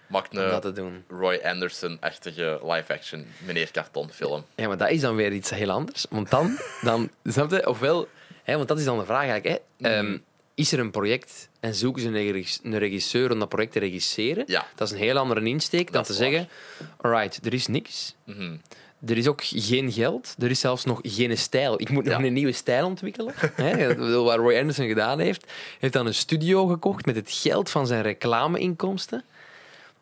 Maak 0.07 0.27
om 0.31 0.37
dat 0.37 0.61
te 0.61 0.71
doen. 0.71 1.03
Roy 1.09 1.39
Anderson-achtige 1.43 2.59
live-action 2.63 3.25
meneer 3.45 3.71
Carton 3.71 4.09
film. 4.11 4.45
Ja, 4.55 4.67
maar 4.67 4.77
dat 4.77 4.89
is 4.89 5.01
dan 5.01 5.15
weer 5.15 5.31
iets 5.31 5.49
heel 5.49 5.69
anders. 5.71 6.05
Want 6.09 6.29
dan, 6.29 6.57
dan 6.81 7.09
snap 7.23 7.51
je, 7.51 7.67
ofwel, 7.69 8.07
hè, 8.43 8.55
want 8.55 8.67
dat 8.67 8.79
is 8.79 8.85
dan 8.85 8.97
de 8.99 9.05
vraag 9.05 9.27
eigenlijk, 9.27 9.61
hè, 9.77 9.89
ehm, 9.89 10.17
is 10.55 10.71
er 10.71 10.79
een 10.79 10.91
project 10.91 11.49
en 11.59 11.75
zoeken 11.75 12.01
ze 12.01 12.07
een 12.07 12.31
regis- 12.31 12.59
een 12.63 12.77
regisseur 12.77 13.31
om 13.31 13.39
dat 13.39 13.49
project 13.49 13.71
te 13.71 13.79
regisseren? 13.79 14.43
Ja. 14.47 14.65
Dat 14.75 14.87
is 14.87 14.93
een 14.93 14.99
heel 14.99 15.17
andere 15.17 15.41
insteek 15.45 15.85
dan 15.85 15.93
Dat 15.93 16.05
te 16.05 16.11
is 16.11 16.17
zeggen, 16.17 16.49
alright, 16.97 17.45
er 17.45 17.53
is 17.53 17.67
niks. 17.67 18.15
Mhm. 18.23 18.55
Er 19.05 19.17
is 19.17 19.27
ook 19.27 19.41
geen 19.43 19.91
geld. 19.91 20.35
Er 20.39 20.49
is 20.49 20.59
zelfs 20.59 20.85
nog 20.85 20.99
geen 21.03 21.37
stijl. 21.37 21.81
Ik 21.81 21.89
moet 21.89 22.03
nog 22.05 22.19
Ja. 22.19 22.25
een 22.25 22.33
nieuwe 22.33 22.51
stijl 22.51 22.85
ontwikkelen. 22.85 23.33
Hè, 23.55 23.95
Wat 24.23 24.35
Roy 24.35 24.57
Anderson 24.57 24.87
gedaan 24.87 25.19
heeft. 25.19 25.51
heeft 25.79 25.93
dan 25.93 26.05
een 26.05 26.13
studio 26.13 26.65
gekocht 26.67 27.05
met 27.05 27.15
het 27.15 27.31
geld 27.31 27.69
van 27.69 27.87
zijn 27.87 28.01
reclameinkomsten. 28.01 29.23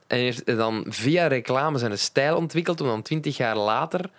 En 0.07 0.17
heeft 0.17 0.45
dan 0.45 0.85
via 0.87 1.27
reclame 1.27 1.77
zijn 1.77 1.97
stijl 1.99 2.35
ontwikkeld 2.37 2.81
om 2.81 2.87
dan 2.87 3.01
twintig 3.01 3.37
jaar 3.37 3.57
later 3.57 4.09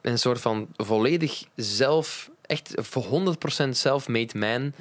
een 0.00 0.18
soort 0.18 0.40
van 0.40 0.68
volledig 0.76 1.44
zelf, 1.54 2.30
echt 2.46 2.72
voor 2.76 3.04
100% 3.04 3.68
self-made 3.70 4.38
man 4.38 4.72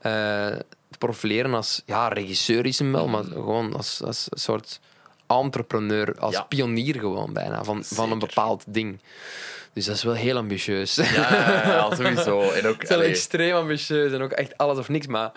te 0.00 0.98
profileren 0.98 1.54
als, 1.54 1.82
ja, 1.86 2.08
regisseur 2.08 2.66
is 2.66 2.78
hem 2.78 2.92
wel, 2.92 3.08
maar 3.08 3.24
gewoon 3.24 3.74
als, 3.76 4.02
als 4.04 4.26
een 4.30 4.38
soort 4.40 4.80
entrepreneur, 5.38 6.14
als 6.18 6.34
Ja. 6.34 6.42
pionier 6.42 6.98
gewoon 6.98 7.32
bijna, 7.32 7.64
van, 7.64 7.84
van 7.84 8.12
een 8.12 8.18
bepaald 8.18 8.64
ding. 8.66 9.00
Dus 9.72 9.84
dat 9.84 9.96
is 9.96 10.02
wel 10.02 10.14
heel 10.14 10.36
ambitieus. 10.36 10.94
Ja, 10.94 11.04
ja, 11.12 11.62
ja, 11.66 11.94
sowieso. 11.94 12.40
En 12.50 12.66
ook, 12.66 12.74
Dat 12.74 12.82
is 12.82 12.88
wel 12.88 12.98
allee, 12.98 13.10
extreem 13.10 13.54
ambitieus 13.54 14.12
en 14.12 14.22
ook 14.22 14.32
echt 14.32 14.56
alles 14.58 14.78
of 14.78 14.88
niks, 14.88 15.06
maar 15.06 15.32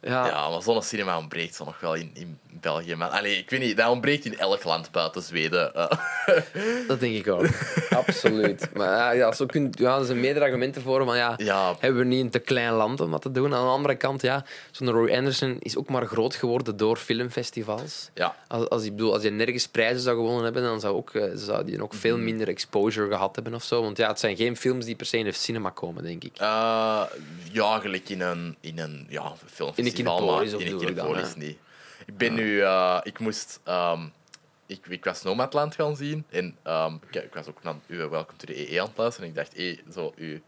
ja, 0.00 0.26
ja, 0.26 0.48
maar 0.50 0.62
zo'n 0.62 0.82
cinema 0.82 1.18
ontbreekt 1.18 1.54
zo 1.54 1.64
nog 1.64 1.80
wel 1.80 1.94
in, 1.94 2.10
in 2.14 2.38
België. 2.60 2.94
Maar, 2.94 3.08
allee, 3.08 3.38
ik 3.38 3.50
weet 3.50 3.60
niet, 3.60 3.76
dat 3.76 3.88
ontbreekt 3.88 4.24
in 4.24 4.38
elk 4.38 4.64
land 4.64 4.90
buiten 4.90 5.22
Zweden. 5.22 5.74
Eh, 5.74 5.90
dat 6.88 7.00
denk 7.00 7.14
ik 7.14 7.28
ook. 7.28 7.46
Absoluut. 8.06 8.68
Maar 8.74 9.16
ja, 9.16 9.32
zo 9.32 9.46
kun, 9.46 9.72
ja, 9.78 9.98
er 9.98 10.04
zijn 10.04 10.20
meerdere 10.20 10.44
argumenten 10.44 10.82
voor, 10.82 11.04
van 11.04 11.16
ja, 11.16 11.34
ja, 11.36 11.74
hebben 11.78 12.00
we 12.00 12.06
niet 12.06 12.24
een 12.24 12.30
te 12.30 12.38
klein 12.38 12.72
land 12.72 13.00
om 13.00 13.10
dat 13.10 13.22
te 13.22 13.30
doen. 13.30 13.54
Aan 13.54 13.64
de 13.64 13.70
andere 13.70 13.94
kant, 13.94 14.22
ja, 14.22 14.44
zo'n 14.70 14.90
Roy 14.90 15.10
Anderson 15.14 15.56
is 15.58 15.76
ook 15.76 15.88
maar 15.88 16.06
groot 16.06 16.34
geworden 16.34 16.76
door 16.76 16.96
filmfestivals. 16.96 18.10
ja, 18.14 18.36
Als, 18.48 18.68
als, 18.68 18.84
ik 18.84 18.90
bedoel, 18.90 19.12
als 19.12 19.22
je 19.22 19.30
nergens 19.30 19.66
prijzen 19.68 20.00
zou 20.00 20.16
gewonnen 20.16 20.44
hebben, 20.44 20.62
dan 20.62 20.80
zou, 20.80 20.96
ook, 20.96 21.14
eh, 21.14 21.22
zou 21.34 21.64
die 21.64 21.82
ook 21.82 21.94
veel 21.94 22.18
minder 22.18 22.48
exposure 22.48 23.08
gehad 23.08 23.34
hebben 23.34 23.54
of 23.54 23.62
zo. 23.64 23.82
Want 23.82 23.96
ja, 23.96 24.08
het 24.08 24.18
zijn 24.20 24.36
geen 24.36 24.56
films 24.56 24.84
die 24.84 24.94
per 24.96 25.06
se 25.06 25.18
in 25.18 25.24
de 25.24 25.32
cinema 25.32 25.70
komen, 25.70 26.02
denk 26.02 26.24
ik. 26.24 26.32
Eh, 26.36 27.02
ja, 27.52 27.78
gelijk 27.78 28.08
in 28.08 28.20
een, 28.20 28.56
in 28.60 28.78
een 28.78 29.06
ja, 29.08 29.32
filmfestival, 29.46 29.74
Of 30.54 30.60
in 30.60 30.66
ik 30.66 30.76
dan, 30.78 30.86
Kinepolis 30.86 31.32
hè? 31.32 31.38
niet. 31.38 31.58
Ik 32.06 32.16
ben 32.16 32.34
nu... 32.34 32.60
eh, 32.62 33.00
ik 33.02 33.18
moest... 33.18 33.60
ehm, 33.64 34.00
ik, 34.66 34.86
ik 34.86 35.04
was 35.04 35.22
Nomadland 35.22 35.74
gaan 35.74 35.96
zien 35.96 36.24
en 36.30 36.56
ehm, 36.62 36.94
ik, 37.10 37.22
ik 37.22 37.34
was 37.34 37.46
ook 37.48 37.62
naar 37.62 37.74
uw 37.86 38.08
Welcome 38.08 38.38
to 38.38 38.46
the 38.46 38.70
EE 38.72 38.80
aan 38.80 38.86
het 38.86 38.96
luisteren 38.96 39.28
en 39.30 39.36
ik 39.36 39.38
dacht, 39.38 39.56
hé, 39.56 39.78
zo 39.92 40.12
uw 40.16 40.38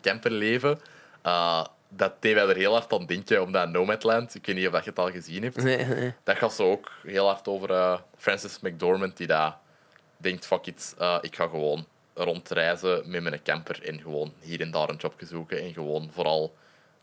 camperleven, 0.00 0.80
eh, 1.22 1.64
dat 1.88 2.12
deed 2.22 2.34
mij 2.34 2.48
er 2.48 2.56
heel 2.56 2.72
hard 2.72 2.92
aan 2.92 3.06
denken, 3.06 3.42
omdat 3.42 3.68
Nomadland, 3.70 4.34
ik 4.34 4.46
weet 4.46 4.56
niet 4.56 4.68
of 4.68 4.84
je 4.84 4.90
het 4.90 4.98
al 4.98 5.10
gezien 5.10 5.42
hebt, 5.42 5.62
Nee, 5.62 5.84
nee. 5.84 6.14
dat 6.22 6.36
gaat 6.36 6.52
zo 6.52 6.70
ook 6.70 6.90
heel 7.02 7.26
hard 7.26 7.48
over 7.48 7.70
eh, 7.70 7.98
Francis 8.16 8.60
McDormand, 8.60 9.16
die 9.16 9.26
daar 9.26 9.56
denkt, 10.16 10.46
fuck 10.46 10.66
it, 10.66 10.94
eh, 10.98 11.18
ik 11.20 11.36
ga 11.36 11.46
gewoon 11.48 11.86
rondreizen 12.14 13.02
met 13.10 13.22
mijn 13.22 13.42
camper 13.42 13.82
en 13.82 14.00
gewoon 14.00 14.32
hier 14.40 14.60
en 14.60 14.70
daar 14.70 14.88
een 14.88 14.96
jobje 14.96 15.26
zoeken 15.26 15.60
en 15.60 15.72
gewoon 15.72 16.10
vooral 16.12 16.54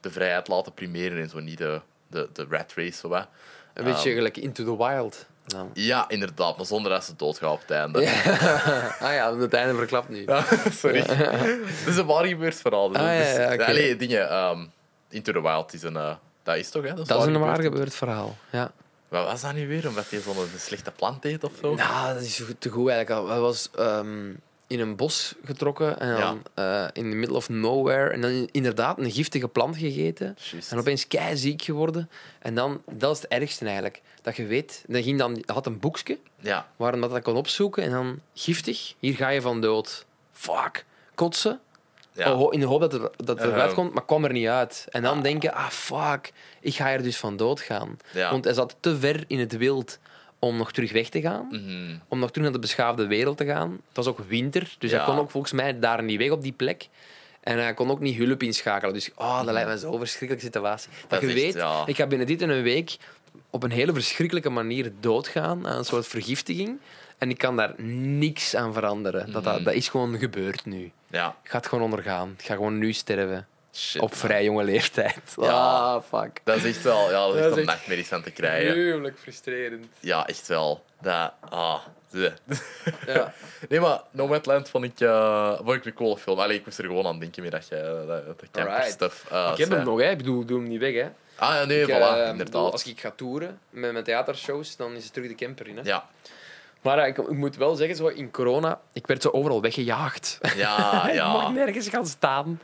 de 0.01 0.11
vrijheid 0.11 0.47
laten 0.47 0.73
primeren 0.73 1.21
en 1.21 1.29
zo 1.29 1.39
niet 1.39 1.57
de, 1.57 1.81
de, 2.07 2.29
de 2.33 2.45
rat 2.49 2.73
race. 2.75 2.97
Zo, 2.97 3.11
hè. 3.13 3.21
Een 3.73 3.83
beetje 3.83 4.13
gelijk 4.13 4.37
Into 4.37 4.63
the 4.63 4.77
Wild. 4.87 5.25
Nou. 5.45 5.69
Ja, 5.73 6.09
inderdaad, 6.09 6.57
maar 6.57 6.65
zonder 6.65 6.91
dat 6.91 7.03
ze 7.05 7.15
doodgaan 7.15 7.51
op 7.51 7.59
het 7.61 7.71
einde. 7.71 7.99
ah 8.99 9.13
ja, 9.13 9.37
het 9.37 9.53
einde 9.53 9.75
verklapt 9.75 10.09
nu. 10.09 10.23
Ja, 10.25 10.43
sorry. 10.81 10.99
Het 11.01 11.87
is 11.87 11.97
een 11.97 12.05
waar 12.05 12.25
gebeurd 12.25 12.55
verhaal. 12.55 12.87
Dus 12.89 12.97
Ah, 12.97 13.03
ja, 13.05 13.47
dus- 13.47 13.53
oké. 13.53 13.65
Allee, 13.65 13.95
dingen. 13.95 14.29
ehm, 14.29 14.65
Into 15.09 15.31
the 15.31 15.41
Wild 15.41 15.73
is 15.73 15.83
een... 15.83 15.95
eh, 15.95 16.15
dat 16.43 16.55
is 16.55 16.69
toch, 16.69 16.83
hè? 16.83 16.93
Dat 16.93 17.09
is 17.09 17.15
waar 17.15 17.27
een 17.27 17.39
waar 17.39 17.55
gebeurd. 17.55 17.71
gebeurd 17.73 17.93
verhaal. 17.95 18.37
Ja. 18.49 18.71
Wat 19.07 19.25
was 19.25 19.41
dat 19.41 19.53
nu 19.53 19.67
weer? 19.67 19.87
Omdat 19.87 20.09
hij 20.09 20.19
zo'n 20.19 20.35
slechte 20.57 20.91
plant 20.91 21.25
eet 21.25 21.43
of 21.43 21.51
zo? 21.61 21.75
Nou, 21.75 22.13
dat 22.13 22.23
is 22.23 22.43
te 22.59 22.69
goed 22.69 22.89
eigenlijk. 22.89 23.27
Hij 23.29 23.39
was 23.39 23.69
ehm, 23.75 24.29
in 24.71 24.79
een 24.79 24.95
bos 24.95 25.35
getrokken 25.43 25.99
en 25.99 26.19
dan 26.19 26.43
eh, 26.53 26.83
in 26.93 27.09
the 27.09 27.15
middle 27.15 27.35
of 27.35 27.49
nowhere. 27.49 28.09
En 28.09 28.21
dan 28.21 28.49
inderdaad 28.51 28.97
een 28.99 29.11
giftige 29.11 29.47
plant 29.47 29.77
gegeten. 29.77 30.37
En 30.69 30.77
opeens 30.77 31.07
kei 31.07 31.37
ziek 31.37 31.61
geworden. 31.61 32.09
En 32.39 32.55
dan, 32.55 32.81
dat 32.91 33.15
is 33.15 33.21
het 33.21 33.31
ergste 33.31 33.65
eigenlijk. 33.65 34.01
Dat 34.21 34.35
je 34.35 34.45
weet, 34.45 34.83
dan 34.87 35.03
ging 35.03 35.17
dan, 35.19 35.43
had 35.45 35.65
een 35.65 35.79
boekje 35.79 36.17
Ja, 36.39 36.67
waar 36.75 36.91
hij 36.91 37.01
dat 37.07 37.21
kon 37.21 37.35
opzoeken. 37.35 37.83
En 37.83 37.91
dan 37.91 38.19
giftig, 38.33 38.93
hier 38.99 39.15
ga 39.15 39.29
je 39.29 39.41
van 39.41 39.61
dood. 39.61 40.05
Fuck, 40.31 40.85
kotsen. 41.15 41.59
ja. 42.13 42.33
Oh, 42.33 42.53
in 42.53 42.59
de 42.59 42.65
hoop 42.65 42.79
dat 42.81 42.91
het, 42.91 43.11
dat 43.15 43.39
eruit 43.39 43.73
komt, 43.73 43.93
maar 43.93 44.05
kwam 44.05 44.23
er 44.23 44.31
niet 44.31 44.47
uit. 44.47 44.85
En 44.89 45.01
dan 45.01 45.21
denken, 45.21 45.53
ah 45.53 45.69
fuck, 45.69 46.33
ik 46.59 46.75
ga 46.75 46.91
er 46.91 47.03
dus 47.03 47.17
van 47.17 47.37
dood 47.37 47.59
gaan. 47.61 47.97
Want 48.13 48.43
hij 48.43 48.53
zat 48.53 48.75
te 48.79 48.97
ver 48.97 49.23
in 49.27 49.39
het 49.39 49.57
wild 49.57 49.99
om 50.43 50.57
nog 50.57 50.71
terug 50.71 50.91
weg 50.91 51.09
te 51.09 51.21
gaan. 51.21 51.47
Mhm. 51.51 51.95
Om 52.07 52.19
nog 52.19 52.29
terug 52.29 52.43
naar 52.43 52.53
de 52.53 52.59
beschaafde 52.67 53.07
wereld 53.07 53.37
te 53.37 53.45
gaan. 53.45 53.71
Het 53.71 53.95
was 53.95 54.07
ook 54.07 54.19
winter, 54.27 54.75
dus 54.79 54.91
Ja. 54.91 54.97
hij 54.97 55.05
kon 55.05 55.17
ook 55.17 55.31
volgens 55.31 55.53
mij 55.53 55.79
daar 55.79 56.03
niet 56.03 56.17
weg 56.17 56.29
op 56.29 56.41
die 56.41 56.51
plek. 56.51 56.87
En 57.41 57.57
hij 57.57 57.73
kon 57.73 57.89
ook 57.91 57.99
niet 57.99 58.17
hulp 58.17 58.43
inschakelen. 58.43 58.93
Dus 58.93 59.09
oh, 59.15 59.43
dat 59.45 59.53
lijkt 59.53 59.69
me 59.69 59.77
zo'n 59.77 59.97
verschrikkelijke 59.97 60.45
situatie. 60.45 60.89
Dat, 61.01 61.09
Dat 61.09 61.21
je 61.21 61.27
echt, 61.27 61.35
weet, 61.35 61.53
ja. 61.53 61.83
ik 61.85 61.95
ga 61.95 62.07
binnen 62.07 62.27
dit 62.27 62.41
en 62.41 62.49
een 62.49 62.63
week 62.63 62.97
op 63.49 63.63
een 63.63 63.71
hele 63.71 63.93
verschrikkelijke 63.93 64.49
manier 64.49 64.91
doodgaan 64.99 65.67
aan 65.67 65.77
een 65.77 65.85
soort 65.85 66.07
vergiftiging. 66.07 66.77
En 67.17 67.29
ik 67.29 67.37
kan 67.37 67.55
daar 67.55 67.73
niks 67.83 68.55
aan 68.55 68.73
veranderen. 68.73 69.31
Dat, 69.31 69.43
Mhm. 69.43 69.53
dat, 69.53 69.63
dat 69.65 69.73
is 69.73 69.89
gewoon 69.89 70.17
gebeurd 70.17 70.65
nu. 70.65 70.91
ja. 71.09 71.35
Ik 71.43 71.49
ga 71.49 71.57
het 71.57 71.67
gewoon 71.67 71.83
ondergaan. 71.83 72.33
Ik 72.37 72.45
ga 72.45 72.53
gewoon 72.55 72.77
nu 72.77 72.93
sterven. 72.93 73.47
Shit. 73.73 74.01
op 74.01 74.09
man. 74.09 74.17
vrij 74.17 74.43
jonge 74.43 74.63
leeftijd. 74.63 75.35
Ja. 75.41 75.49
Ah, 75.51 76.03
fuck. 76.09 76.39
Dat 76.43 76.57
is 76.57 76.63
echt 76.63 76.83
wel... 76.83 77.09
Ja, 77.11 77.27
dat 77.27 77.35
is 77.35 77.65
Dat 77.65 77.75
echt 77.75 77.89
een 77.89 78.05
van 78.05 78.21
te 78.21 78.31
krijgen. 78.31 78.71
Gruwelijk 78.71 79.19
frustrerend. 79.19 79.85
Ja, 79.99 80.27
echt 80.27 80.47
wel. 80.47 80.83
Dat... 81.01 81.31
Ah... 81.49 81.79
Ja. 82.11 82.33
Nee, 83.69 83.79
maar 83.79 84.01
Nomadland 84.11 84.69
vond 84.69 84.83
ik, 84.85 84.99
eh 84.99 85.55
vond 85.57 85.71
ik 85.71 85.85
een 85.85 85.93
coole 85.93 86.17
film. 86.17 86.39
Allee, 86.39 86.57
ik 86.57 86.65
moest 86.65 86.77
er 86.77 86.85
gewoon 86.85 87.05
aan 87.05 87.19
denken 87.19 87.43
met 87.43 87.51
dat 87.51 87.67
je 87.67 88.03
dat, 88.07 88.25
dat 88.25 88.35
camper 88.51 88.73
Alright. 88.73 88.91
stuff 88.91 89.31
eh, 89.31 89.49
ik 89.51 89.57
heb 89.57 89.69
hem 89.69 89.83
nog, 89.83 89.99
hè. 89.99 90.09
Ik 90.09 90.17
bedoel, 90.17 90.45
doe 90.45 90.59
hem 90.59 90.67
niet 90.67 90.79
weg, 90.79 90.93
hè. 90.93 91.09
Ah 91.35 91.55
ja, 91.55 91.63
nee, 91.63 91.81
Ik, 91.81 91.87
voilà, 91.87 91.91
eh, 91.91 92.09
bedoel, 92.11 92.25
inderdaad. 92.29 92.71
als 92.71 92.85
ik 92.85 92.99
ga 92.99 93.11
toeren 93.15 93.59
met 93.69 93.91
mijn 93.91 94.03
theatershows, 94.03 94.75
dan 94.75 94.95
is 94.95 95.03
het 95.03 95.13
terug 95.13 95.27
de 95.29 95.35
camper 95.35 95.67
in, 95.67 95.77
hè. 95.77 95.83
Ja, 95.83 96.09
Maar 96.81 96.97
eh, 96.97 97.07
ik, 97.07 97.17
ik 97.17 97.37
moet 97.37 97.55
wel 97.55 97.75
zeggen, 97.75 97.95
zo 97.95 98.07
in 98.07 98.31
corona, 98.31 98.79
ik 98.93 99.07
werd 99.07 99.21
zo 99.21 99.29
overal 99.29 99.61
weggejaagd. 99.61 100.37
ja, 100.55 100.77
ik 101.09 101.15
mag 101.17 101.41
ja. 101.43 101.49
nergens 101.49 101.89
gaan 101.89 102.05
staan. 102.07 102.59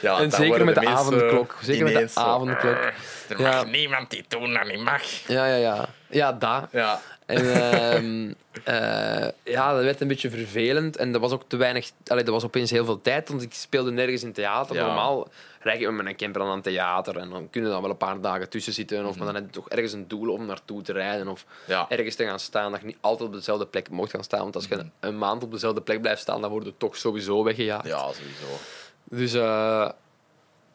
ja 0.00 0.18
en 0.18 0.30
zeker 0.30 0.64
met 0.64 0.74
de 0.74 0.86
avondklok. 0.86 1.56
Zeker 1.62 1.84
met 1.84 1.94
de 1.94 2.08
zo, 2.08 2.20
avondklok. 2.20 2.74
"Arr, 2.76 2.94
Er 3.28 3.40
Ja. 3.40 3.50
mag 3.50 3.66
niemand 3.66 4.10
die 4.10 4.24
doen 4.28 4.52
dat 4.54 4.66
niet 4.66 4.80
mag. 4.80 5.02
Ja, 5.26 5.46
ja, 5.46 5.54
ja. 5.56 5.86
Ja, 6.08 6.32
daar. 6.32 6.68
Ja, 6.72 7.00
En 7.26 7.54
ehm, 7.54 8.32
eh, 8.64 9.28
ja, 9.44 9.72
dat 9.74 9.82
werd 9.84 10.00
een 10.00 10.08
beetje 10.08 10.30
vervelend. 10.30 10.96
En 10.96 11.14
er 11.14 11.20
was 11.20 11.32
ook 11.32 11.44
te 11.46 11.56
weinig... 11.56 11.90
Allee, 12.06 12.24
er 12.24 12.32
was 12.32 12.44
opeens 12.44 12.70
heel 12.70 12.84
veel 12.84 13.00
tijd, 13.00 13.28
want 13.28 13.42
ik 13.42 13.54
speelde 13.54 13.90
nergens 13.90 14.22
in 14.22 14.32
theater. 14.32 14.74
Ja. 14.76 14.86
Normaal 14.86 15.28
rijd 15.62 15.80
je 15.80 15.90
met 15.90 16.06
een 16.06 16.16
camper 16.16 16.42
aan 16.42 16.48
een 16.48 16.62
theater 16.62 17.16
en 17.16 17.30
dan 17.30 17.50
kunnen 17.50 17.70
dan 17.70 17.82
wel 17.82 17.90
een 17.90 17.96
paar 17.96 18.20
dagen 18.20 18.48
tussen 18.48 18.72
zitten. 18.72 19.06
Of 19.06 19.16
maar 19.16 19.26
dan 19.26 19.34
heb 19.34 19.44
je 19.44 19.50
toch 19.50 19.68
ergens 19.68 19.92
een 19.92 20.08
doel 20.08 20.32
om 20.32 20.46
naartoe 20.46 20.82
te 20.82 20.92
rijden. 20.92 21.28
Of 21.28 21.44
ja. 21.66 21.86
ergens 21.88 22.14
te 22.14 22.24
gaan 22.24 22.40
staan, 22.40 22.70
dat 22.70 22.80
je 22.80 22.86
niet 22.86 22.98
altijd 23.00 23.28
op 23.28 23.34
dezelfde 23.34 23.66
plek 23.66 23.90
mocht 23.90 24.10
gaan 24.10 24.24
staan. 24.24 24.40
Want 24.40 24.54
als 24.54 24.66
je 24.66 24.84
een 25.00 25.18
maand 25.18 25.42
op 25.42 25.50
dezelfde 25.50 25.80
plek 25.80 26.00
blijft 26.00 26.20
staan, 26.20 26.40
dan 26.40 26.50
word 26.50 26.64
je 26.64 26.74
toch 26.76 26.96
sowieso 26.96 27.42
weggejaagd. 27.42 27.86
ja 27.86 28.12
sowieso. 28.12 28.46
Dus 29.04 29.34
eh, 29.34 29.88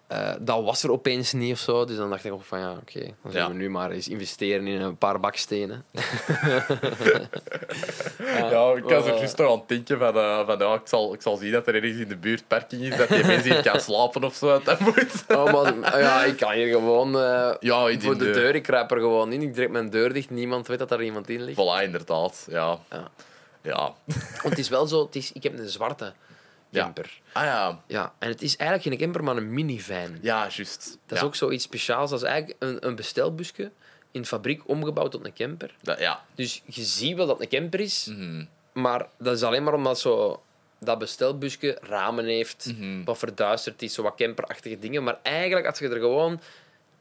eh, 0.07 0.33
dat 0.39 0.63
was 0.63 0.83
er 0.83 0.91
opeens 0.91 1.33
niet 1.33 1.53
of 1.53 1.59
zo. 1.59 1.85
Dus 1.85 1.95
dan 1.97 2.09
dacht 2.09 2.25
ik 2.25 2.31
ook 2.33 2.43
van 2.43 2.59
ja, 2.59 2.71
oké, 2.71 2.99
dan 2.99 3.31
zullen 3.31 3.41
Ja. 3.41 3.47
we 3.47 3.53
nu 3.53 3.69
maar 3.69 3.91
eens 3.91 4.07
investeren 4.07 4.67
in 4.67 4.81
een 4.81 4.97
paar 4.97 5.19
bakstenen. 5.19 5.85
Ja, 8.49 8.73
ik 8.75 8.83
was 8.83 9.05
er 9.05 9.11
eh, 9.13 9.17
juist 9.17 9.37
nog 9.37 9.51
aan 9.51 9.57
het 9.59 9.67
denken 9.67 9.97
van, 9.99 10.15
eh, 10.17 10.45
van 10.45 10.57
ja, 10.59 10.73
ik, 10.73 10.81
zal, 10.87 11.13
ik 11.13 11.21
zal 11.21 11.37
zien 11.37 11.51
dat 11.51 11.67
er 11.67 11.75
ergens 11.75 11.97
in 11.97 12.07
de 12.07 12.15
buurt 12.17 12.47
parking 12.47 12.81
is, 12.81 12.97
dat 12.97 13.09
je 13.09 13.23
mensen 13.25 13.51
hier 13.53 13.63
kan 13.71 13.79
slapen 13.79 14.23
of 14.23 14.35
zo. 14.35 14.61
Dat 14.63 14.79
moet. 14.79 15.23
Oh, 15.27 15.51
maar, 15.81 15.99
ja, 15.99 16.23
ik 16.23 16.37
kan 16.37 16.51
hier 16.51 16.67
gewoon 16.67 17.15
eh, 17.19 17.53
Ja, 17.59 17.79
voor 17.99 18.17
de 18.17 18.25
de- 18.25 18.31
deur. 18.31 18.55
Ik 18.55 18.63
kruip 18.63 18.91
er 18.91 18.97
gewoon 18.99 19.31
in. 19.31 19.41
Ik 19.41 19.53
trek 19.53 19.69
mijn 19.69 19.89
deur 19.89 20.13
dicht. 20.13 20.29
Niemand 20.29 20.67
weet 20.67 20.79
dat 20.79 20.91
er 20.91 21.03
iemand 21.03 21.29
in 21.29 21.41
ligt. 21.43 21.57
Voilà, 21.59 21.83
inderdaad. 21.83 22.45
Ja. 22.49 22.77
Ja. 22.89 23.07
Ja. 23.61 23.93
Want 24.05 24.49
het 24.49 24.57
is 24.57 24.69
wel 24.69 24.87
zo, 24.87 25.05
het 25.05 25.15
is, 25.15 25.31
ik 25.31 25.43
heb 25.43 25.57
een 25.59 25.67
zwarte 25.69 26.13
Ja. 26.69 26.93
Ah 27.33 27.43
ja. 27.43 27.81
Ja. 27.87 28.13
en 28.19 28.29
het 28.29 28.41
is 28.41 28.55
eigenlijk 28.55 28.89
geen 28.89 28.97
camper, 29.07 29.23
maar 29.23 29.37
een 29.37 29.53
minivan. 29.53 30.17
Ja, 30.21 30.47
juist. 30.49 30.97
Dat 31.05 31.17
is 31.17 31.23
ook 31.23 31.35
zoiets 31.35 31.63
speciaals. 31.63 32.09
Dat 32.09 32.21
is 32.21 32.27
eigenlijk 32.27 32.63
een, 32.63 32.87
een 32.87 32.95
bestelbusje 32.95 33.71
in 34.11 34.21
de 34.21 34.27
fabriek 34.27 34.61
omgebouwd 34.69 35.11
tot 35.11 35.25
een 35.25 35.33
camper. 35.33 35.75
Ja. 35.97 36.25
Dus 36.35 36.61
je 36.65 36.83
ziet 36.83 37.15
wel 37.15 37.27
dat 37.27 37.39
het 37.39 37.53
een 37.53 37.59
camper 37.59 37.79
is, 37.79 38.05
Mhm. 38.05 38.45
maar 38.73 39.07
dat 39.17 39.35
is 39.35 39.43
alleen 39.43 39.63
maar 39.63 39.73
omdat 39.73 39.99
zo 39.99 40.41
dat 40.79 40.99
bestelbusje 40.99 41.77
ramen 41.81 42.25
heeft, 42.25 42.73
Mhm. 42.77 43.03
wat 43.03 43.17
verduisterd 43.17 43.81
is, 43.81 43.93
zo 43.93 44.03
wat 44.03 44.15
camperachtige 44.15 44.79
dingen. 44.79 45.03
Maar 45.03 45.17
eigenlijk, 45.21 45.65
als 45.67 45.79
je 45.79 45.89
er 45.89 45.99
gewoon 45.99 46.39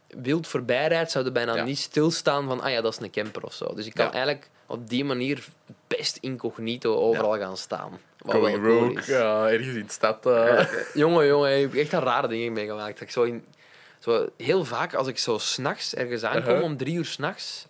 wild 0.08 0.46
voorbij 0.46 0.88
rijdt, 0.88 1.10
zou 1.10 1.24
je 1.24 1.32
bijna 1.32 1.54
Ja. 1.54 1.64
niet 1.64 1.78
stilstaan 1.78 2.46
van, 2.46 2.60
ah 2.60 2.70
ja, 2.70 2.80
dat 2.80 2.92
is 2.92 2.98
een 3.00 3.10
camper 3.10 3.42
of 3.44 3.54
zo. 3.54 3.74
Dus 3.74 3.86
ik 3.86 3.94
kan 3.94 4.06
Ja. 4.06 4.12
eigenlijk 4.12 4.50
op 4.66 4.88
die 4.88 5.04
manier 5.04 5.44
best 5.86 6.16
incognito 6.16 6.94
overal 6.96 7.38
gaan 7.38 7.56
staan. 7.56 8.00
Wat 8.18 8.34
Going 8.34 8.62
cool 8.62 8.78
rogue, 8.78 8.98
is. 8.98 9.06
ja, 9.06 9.48
ergens 9.48 9.76
in 9.76 9.86
de 9.86 9.92
stad. 9.92 10.26
eh. 10.26 10.66
Jongen, 10.94 11.26
jongen, 11.26 11.56
ik 11.56 11.62
heb 11.62 11.74
echt 11.74 11.94
al 11.94 12.00
rare 12.02 12.28
dingen 12.28 12.52
meegemaakt. 12.52 12.92
Dat 12.92 13.02
ik 13.02 13.10
zo 13.10 13.22
in, 13.22 13.44
zo 13.98 14.28
heel 14.36 14.64
vaak, 14.64 14.94
als 14.94 15.06
ik 15.08 15.18
zo 15.18 15.38
s'nachts 15.38 15.94
ergens 15.94 16.22
aankom, 16.24 16.50
Uh-huh. 16.50 16.62
om 16.64 16.76
drie 16.76 16.94
uur 16.94 17.04
s'nachts, 17.04 17.66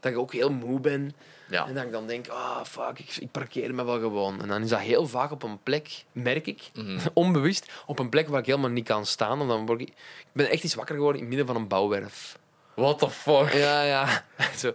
dat 0.00 0.12
ik 0.12 0.18
ook 0.18 0.32
heel 0.32 0.50
moe 0.52 0.80
ben. 0.80 1.14
Ja. 1.50 1.66
En 1.66 1.74
dat 1.74 1.84
ik 1.84 1.92
dan 1.92 2.06
denk, 2.06 2.28
ah, 2.28 2.64
fuck, 2.64 2.98
ik, 2.98 3.16
ik 3.16 3.30
parkeer 3.30 3.74
me 3.74 3.84
wel 3.84 3.98
gewoon. 4.00 4.42
En 4.42 4.48
dan 4.48 4.62
is 4.62 4.68
dat 4.68 4.78
heel 4.80 5.06
vaak 5.06 5.30
op 5.30 5.42
een 5.42 5.62
plek, 5.62 6.04
merk 6.12 6.46
ik, 6.46 6.70
Mhm. 6.74 6.98
onbewust, 7.14 7.66
op 7.86 7.98
een 7.98 8.08
plek 8.08 8.28
waar 8.28 8.40
ik 8.40 8.46
helemaal 8.46 8.70
niet 8.70 8.84
kan 8.86 9.06
staan. 9.06 9.40
En 9.40 9.46
dan 9.48 9.66
word 9.66 9.80
ik, 9.80 9.88
ik 9.88 9.94
ben 10.32 10.50
echt 10.50 10.62
eens 10.62 10.74
wakker 10.74 10.94
geworden 10.94 11.20
in 11.20 11.26
het 11.28 11.36
midden 11.36 11.54
van 11.54 11.62
een 11.62 11.68
bouwwerf. 11.68 12.38
What 12.74 12.98
the 12.98 13.10
fuck? 13.10 13.52
Ja, 13.52 13.82
ja. 13.82 14.24
Zo. 14.56 14.72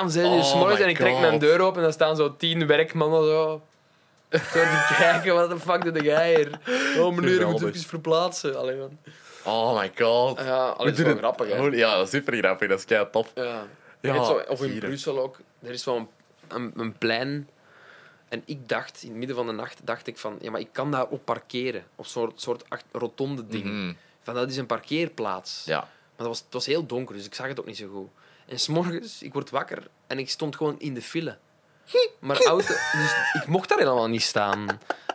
Om 0.00 0.08
zes 0.08 0.36
uur 0.36 0.42
s 0.42 0.54
morgens 0.54 0.80
en 0.80 0.88
ik 0.88 0.96
trek 0.96 1.18
mijn 1.18 1.38
deur 1.38 1.60
open 1.60 1.76
en 1.76 1.82
dan 1.82 1.92
staan 1.92 2.16
zo 2.16 2.36
tien 2.36 2.66
werkmannen 2.66 3.24
zo. 3.24 3.62
Zo 4.30 4.38
te 4.40 4.94
kijken, 4.98 5.34
wat 5.34 5.50
de 5.50 5.58
fuck 5.60 5.94
doe 5.94 6.02
jij 6.02 6.34
hier? 6.34 6.60
Oh 6.98 7.14
meneer, 7.14 7.40
ik 7.40 7.46
moet 7.46 7.62
even 7.62 7.80
verplaatsen. 7.80 8.58
Allee, 8.58 8.76
man. 8.76 8.98
Oh 9.44 9.78
my 9.78 9.92
god. 9.96 10.38
Ja, 10.38 10.66
allee, 10.66 10.90
dat 10.90 10.98
is 10.98 11.04
wel 11.04 11.16
grappig, 11.16 11.48
hè. 11.48 11.56
Ja, 11.56 11.96
dat 11.96 12.04
is 12.04 12.10
super 12.10 12.36
grappig. 12.36 12.68
Dat 12.68 12.78
is 12.78 12.84
kei 12.84 13.06
tof. 13.10 13.30
Ja. 13.34 13.66
Ja, 14.00 14.14
Je 14.14 14.24
zo, 14.24 14.42
of 14.48 14.62
in 14.62 14.70
hier. 14.70 14.80
Brussel 14.80 15.18
ook. 15.18 15.38
Er 15.62 15.70
is 15.70 15.82
zo'n 15.82 16.08
een, 16.48 16.72
een 16.76 16.98
plein. 16.98 17.48
En 18.28 18.42
ik 18.44 18.68
dacht, 18.68 19.02
in 19.02 19.08
het 19.08 19.18
midden 19.18 19.36
van 19.36 19.46
de 19.46 19.52
nacht, 19.52 19.80
dacht 19.84 20.06
ik 20.06 20.18
van... 20.18 20.38
Ja, 20.40 20.50
maar 20.50 20.60
ik 20.60 20.68
kan 20.72 20.90
daar 20.90 21.06
op 21.06 21.24
parkeren. 21.24 21.84
Of 21.94 22.06
zo'n 22.06 22.32
soort, 22.34 22.64
rotonde 22.92 23.46
ding. 23.46 23.64
Mhm. 23.64 23.92
Van, 24.22 24.34
dat 24.34 24.50
is 24.50 24.56
een 24.56 24.66
parkeerplaats. 24.66 25.62
Ja. 25.64 25.78
Maar 25.78 25.88
dat 26.16 26.26
was, 26.26 26.38
het 26.38 26.52
was 26.52 26.66
heel 26.66 26.86
donker, 26.86 27.14
dus 27.14 27.26
ik 27.26 27.34
zag 27.34 27.46
het 27.46 27.60
ook 27.60 27.66
niet 27.66 27.76
zo 27.76 27.88
goed. 27.88 28.08
En 28.46 28.58
s'morgens, 28.58 29.22
ik 29.22 29.32
word 29.32 29.50
wakker 29.50 29.82
en 30.06 30.18
ik 30.18 30.30
stond 30.30 30.56
gewoon 30.56 30.74
in 30.78 30.94
de 30.94 31.02
file. 31.02 31.36
Maar 32.18 32.44
auto, 32.46 32.66
dus 32.92 33.14
ik 33.32 33.46
mocht 33.46 33.68
daar 33.68 33.78
helemaal 33.78 34.08
niet 34.08 34.22
staan. 34.22 34.66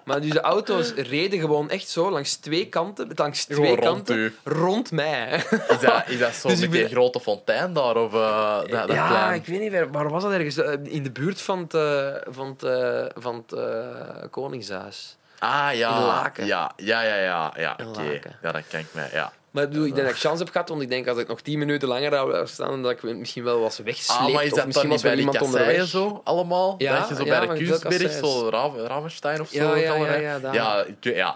Maar 0.05 0.21
dus 0.21 0.29
de 0.31 0.41
auto's 0.41 0.93
reden 0.93 1.39
gewoon 1.39 1.69
echt 1.69 1.89
zo 1.89 2.11
langs 2.11 2.35
twee 2.35 2.69
kanten, 2.69 3.11
langs 3.15 3.45
twee 3.45 3.57
Gewoon 3.57 3.75
rond 3.75 3.83
kanten, 3.95 4.15
u. 4.17 4.35
rond 4.43 4.91
mij. 4.91 5.35
Is 5.67 5.79
dat, 5.79 6.03
is 6.07 6.19
dat 6.19 6.33
zo 6.41 6.47
Dus 6.47 6.69
ben- 6.69 6.89
grote 6.89 7.19
fontein 7.19 7.73
daar? 7.73 7.95
Of 7.95 8.13
eh, 8.13 8.57
dat, 8.59 8.69
dat 8.69 8.91
ja, 8.91 9.07
plein? 9.07 9.33
ik 9.33 9.45
weet 9.45 9.59
niet 9.59 9.71
meer. 9.71 9.91
Waar 9.91 10.09
was 10.09 10.23
dat 10.23 10.31
ergens? 10.31 10.57
Eh, 10.57 10.73
In 10.83 11.03
de 11.03 11.11
buurt 11.11 11.41
van 11.41 11.59
het, 11.59 11.73
eh, 11.73 12.15
van 12.33 12.55
het, 12.59 13.13
van 13.15 13.45
het 13.47 14.29
Koningshuis. 14.29 15.17
Ah, 15.39 15.69
ja. 15.73 15.97
In 15.97 16.05
Laken. 16.05 16.45
Ja, 16.45 16.71
ja, 16.75 17.01
ja. 17.01 17.15
ja, 17.15 17.53
ja. 17.57 17.77
Oké. 17.87 18.19
Ja, 18.41 18.51
dat 18.51 18.67
kan 18.69 18.79
ik 18.79 18.87
mij. 18.91 19.09
Ja. 19.11 19.31
Maar 19.51 19.63
ik 19.63 19.69
bedoel, 19.69 19.85
ik 19.85 19.95
denk 19.95 20.07
dat 20.07 20.15
ik 20.15 20.21
kans 20.21 20.39
heb 20.39 20.49
gehad, 20.49 20.69
want 20.69 20.81
ik 20.81 20.89
denk 20.89 21.07
als 21.07 21.17
ik 21.17 21.27
nog 21.27 21.41
tien 21.41 21.59
minuten 21.59 21.87
langer 21.87 22.11
zou 22.11 22.47
staan, 22.47 22.81
dat 22.81 22.91
ik 22.91 23.03
misschien 23.03 23.43
wel 23.43 23.59
was 23.59 23.77
weggesleept. 23.77 24.21
Ah, 24.21 24.33
maar 24.33 24.43
is 24.43 24.51
of 24.51 24.57
dat 24.57 24.65
misschien 24.65 24.89
dan 24.89 25.01
was 25.01 25.11
die 25.11 25.19
iemand 25.19 25.41
onderweg. 25.41 25.87
zo 25.87 26.21
allemaal? 26.23 26.75
Ja, 26.77 26.99
dat 26.99 27.09
je 27.09 27.15
zo 27.15 27.23
ja, 27.23 27.39
bij 27.39 27.47
maar 27.47 27.57
de 27.57 27.65
Kunstberg, 27.65 28.11
zo 28.11 28.49
Ra 28.49 28.71
Ramenstein 28.87 29.41
of 29.41 29.49
zo. 29.49 29.75
Ja, 29.75 29.75
ja, 29.75 29.95
ja, 29.95 30.15
ja, 30.15 30.39
daar. 30.39 30.53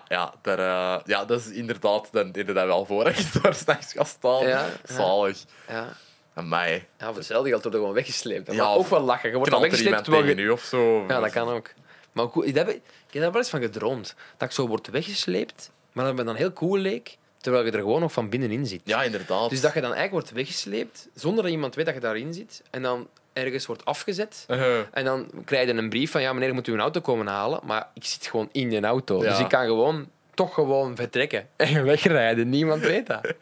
ja, 0.07 0.33
daar, 0.41 0.59
eh, 0.59 1.01
ja, 1.05 1.25
dat 1.25 1.39
is 1.39 1.51
inderdaad, 1.51 2.07
dan 2.11 2.31
deed 2.31 2.47
je 2.47 2.53
dat 2.53 2.65
wel 2.65 2.85
voor 2.85 3.03
dat 3.13 3.17
je 3.17 3.39
daar 3.41 3.55
s'nachts 3.55 3.93
gaat 3.93 4.07
staan. 4.07 4.47
Ja. 4.47 4.69
Zalig. 4.83 5.37
Ja. 5.67 5.87
En 6.33 6.49
mij. 6.49 6.87
Ja, 6.99 7.05
voor 7.05 7.15
hetzelfde 7.15 7.49
geld 7.49 7.61
wordt 7.61 7.75
er 7.77 7.81
gewoon 7.81 7.95
weggesleept. 7.95 8.45
Dat 8.45 8.55
Ja, 8.55 8.65
ook 8.65 8.77
of 8.77 8.89
wel 8.89 9.01
lachen. 9.01 9.29
Je 9.29 9.35
wordt 9.35 9.51
dan 9.51 9.61
weggesleept 9.61 10.03
tegen 10.03 10.25
je... 10.25 10.35
u 10.35 10.49
of 10.49 10.61
zo? 10.61 11.05
Ja, 11.07 11.19
dat 11.19 11.31
kan 11.31 11.49
ook. 11.49 11.71
Maar 12.11 12.27
goed, 12.27 12.45
ik 12.45 12.55
heb, 12.55 12.69
ik 12.69 12.81
heb 13.11 13.21
daar 13.21 13.31
wel 13.31 13.41
eens 13.41 13.49
van 13.49 13.61
gedroomd. 13.61 14.15
Dat 14.37 14.47
ik 14.47 14.53
zo 14.53 14.67
word 14.67 14.87
weggesleept, 14.87 15.71
maar 15.91 16.05
dat 16.05 16.15
me 16.15 16.23
dan 16.23 16.35
heel 16.35 16.53
cool 16.53 16.77
leek, 16.77 17.17
terwijl 17.43 17.65
je 17.65 17.71
er 17.71 17.79
gewoon 17.79 18.01
nog 18.01 18.11
van 18.11 18.29
binnenin 18.29 18.65
zit. 18.65 18.81
Ja, 18.83 19.03
inderdaad. 19.03 19.49
Dus 19.49 19.61
dat 19.61 19.73
je 19.73 19.81
dan 19.81 19.93
eigenlijk 19.93 20.11
wordt 20.11 20.31
weggesleept, 20.31 21.07
zonder 21.13 21.43
dat 21.43 21.51
iemand 21.51 21.75
weet 21.75 21.85
dat 21.85 21.93
je 21.93 21.99
daarin 21.99 22.33
zit, 22.33 22.61
en 22.69 22.81
dan 22.81 23.07
ergens 23.33 23.65
wordt 23.65 23.85
afgezet. 23.85 24.45
Uh-huh. 24.49 24.79
En 24.91 25.05
dan 25.05 25.29
krijg 25.45 25.67
je 25.67 25.73
een 25.73 25.89
brief 25.89 26.11
van, 26.11 26.21
ja, 26.21 26.33
meneer, 26.33 26.53
moet 26.53 26.67
u 26.67 26.73
een 26.73 26.79
auto 26.79 27.01
komen 27.01 27.27
halen? 27.27 27.59
Maar 27.63 27.87
ik 27.93 28.05
zit 28.05 28.27
gewoon 28.27 28.49
in 28.51 28.73
een 28.73 28.85
auto. 28.85 29.23
Ja. 29.23 29.29
Dus 29.29 29.39
ik 29.39 29.49
kan 29.49 29.65
gewoon, 29.65 30.09
toch 30.33 30.53
gewoon 30.53 30.95
vertrekken 30.95 31.47
en 31.55 31.83
wegrijden. 31.93 32.49
Niemand 32.49 32.81
weet 32.81 33.07
dat. 33.07 33.33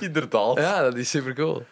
inderdaad. 0.00 0.56
Ja. 0.56 0.62
Ja, 0.62 0.82
dat 0.82 0.96
is 0.96 1.10
super 1.10 1.34
cool. 1.34 1.62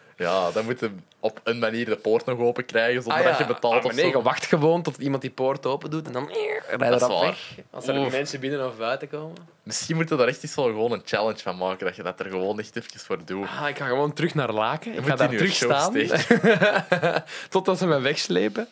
Dan 0.53 0.65
moet 0.65 0.79
je 0.79 0.91
op 1.19 1.39
een 1.43 1.59
manier 1.59 1.85
de 1.85 1.95
poort 1.95 2.25
nog 2.25 2.39
open 2.39 2.65
krijgen 2.65 3.01
zonder 3.01 3.19
Ah, 3.19 3.23
ja. 3.25 3.29
dat 3.29 3.39
je 3.39 3.45
betaalt 3.45 3.73
Ah, 3.73 3.81
maar 3.83 3.91
of 3.91 3.95
nee, 3.95 4.11
zo. 4.11 4.17
je 4.17 4.23
wacht 4.23 4.45
gewoon 4.45 4.81
tot 4.81 4.97
iemand 4.97 5.21
die 5.21 5.31
poort 5.31 5.65
open 5.65 5.89
doet 5.89 6.07
en 6.07 6.11
dan 6.13 6.29
rijden 6.67 6.99
Dat 6.99 7.09
is 7.11 7.19
weg. 7.19 7.55
Als 7.71 7.87
er 7.87 7.97
Oef. 7.99 8.11
mensen 8.11 8.39
binnen 8.39 8.67
of 8.67 8.77
buiten 8.77 9.09
komen. 9.09 9.37
Misschien 9.63 9.95
moeten 9.95 10.15
we 10.17 10.21
daar 10.21 10.31
echt 10.31 10.43
eens 10.43 10.55
wel 10.55 10.65
gewoon 10.65 10.91
een 10.91 11.01
challenge 11.05 11.37
van 11.39 11.57
maken, 11.57 11.85
dat 11.85 11.95
je 11.95 12.03
dat 12.03 12.19
er 12.19 12.25
gewoon 12.29 12.59
echt 12.59 12.75
even 12.75 12.99
voor 12.99 13.17
doet. 13.25 13.47
Ah, 13.61 13.69
ik 13.69 13.77
ga 13.77 13.85
gewoon 13.87 14.13
terug 14.13 14.33
naar 14.35 14.51
Laken. 14.53 14.93
Ik 14.93 15.05
ga 15.05 15.15
daar 15.15 15.29
terug 15.29 15.53
staan. 15.53 15.93
Totdat 17.49 17.77
ze 17.77 17.87
me 17.87 17.99
wegslepen. 17.99 18.67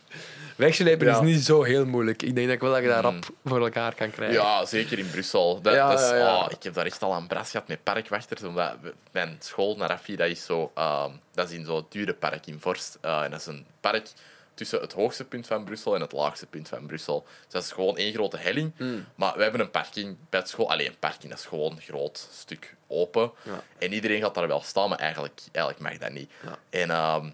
Wegslepen 0.57 1.07
is 1.07 1.19
niet 1.19 1.43
zo 1.45 1.63
heel 1.63 1.85
moeilijk. 1.85 2.21
Ik 2.21 2.35
denk 2.35 2.47
dat 2.47 2.55
ik 2.55 2.61
wel 2.61 2.71
dat 2.71 2.81
je 2.81 2.87
dat 2.87 2.97
Mm. 2.97 3.03
rap 3.03 3.25
voor 3.45 3.59
elkaar 3.61 3.95
kan 3.95 4.11
krijgen. 4.11 4.35
Ja, 4.35 4.65
zeker 4.65 4.99
in 4.99 5.09
Brussel. 5.09 5.61
Dat, 5.61 5.73
Ja, 5.73 5.89
dat 5.89 5.99
is- 5.99 6.09
oh, 6.21 6.45
ik 6.49 6.63
heb 6.63 6.73
daar 6.73 6.85
echt 6.85 7.01
al 7.03 7.13
aan 7.13 7.27
bras 7.27 7.49
gehad 7.51 7.67
met 7.67 7.83
parkwachters. 7.83 8.43
Omdat 8.43 8.75
we- 8.81 8.93
mijn 9.11 9.35
school, 9.39 9.75
Narafi, 9.77 10.15
dat 10.15 10.27
is, 10.29 10.45
zo, 10.45 10.71
ehm, 10.75 11.11
dat 11.33 11.49
is 11.49 11.55
in 11.57 11.65
zo'n 11.65 11.85
dure 11.89 12.13
park 12.13 12.45
in 12.47 12.59
Vorst. 12.59 12.97
Eh, 13.01 13.21
en 13.23 13.31
dat 13.31 13.39
is 13.39 13.45
een 13.45 13.65
park 13.79 14.07
tussen 14.53 14.81
het 14.81 14.93
hoogste 14.93 15.23
punt 15.25 15.47
van 15.47 15.63
Brussel 15.63 15.95
en 15.95 16.01
het 16.01 16.11
laagste 16.11 16.45
punt 16.45 16.67
van 16.67 16.85
Brussel. 16.85 17.25
Dus 17.43 17.51
dat 17.51 17.63
is 17.63 17.71
gewoon 17.71 17.97
één 17.97 18.13
grote 18.13 18.37
helling. 18.37 18.71
Mm. 18.77 19.05
Maar 19.15 19.35
we 19.35 19.41
hebben 19.43 19.61
een 19.61 19.71
parking 19.71 20.17
bij 20.29 20.39
het 20.39 20.49
school. 20.49 20.69
Alleen 20.71 20.87
een 20.87 20.99
parking, 20.99 21.29
dat 21.31 21.39
is 21.39 21.45
gewoon 21.45 21.71
een 21.71 21.81
groot 21.81 22.27
stuk 22.33 22.75
open. 22.87 23.31
Ja. 23.43 23.63
En 23.77 23.93
iedereen 23.93 24.21
gaat 24.21 24.35
daar 24.35 24.47
wel 24.47 24.61
staan, 24.61 24.89
maar 24.89 24.97
eigenlijk, 24.99 25.39
eigenlijk 25.51 25.89
mag 25.89 25.97
dat 25.97 26.11
niet. 26.17 26.31
Ja. 26.43 26.57
En 26.69 26.89
ehm 26.91 27.25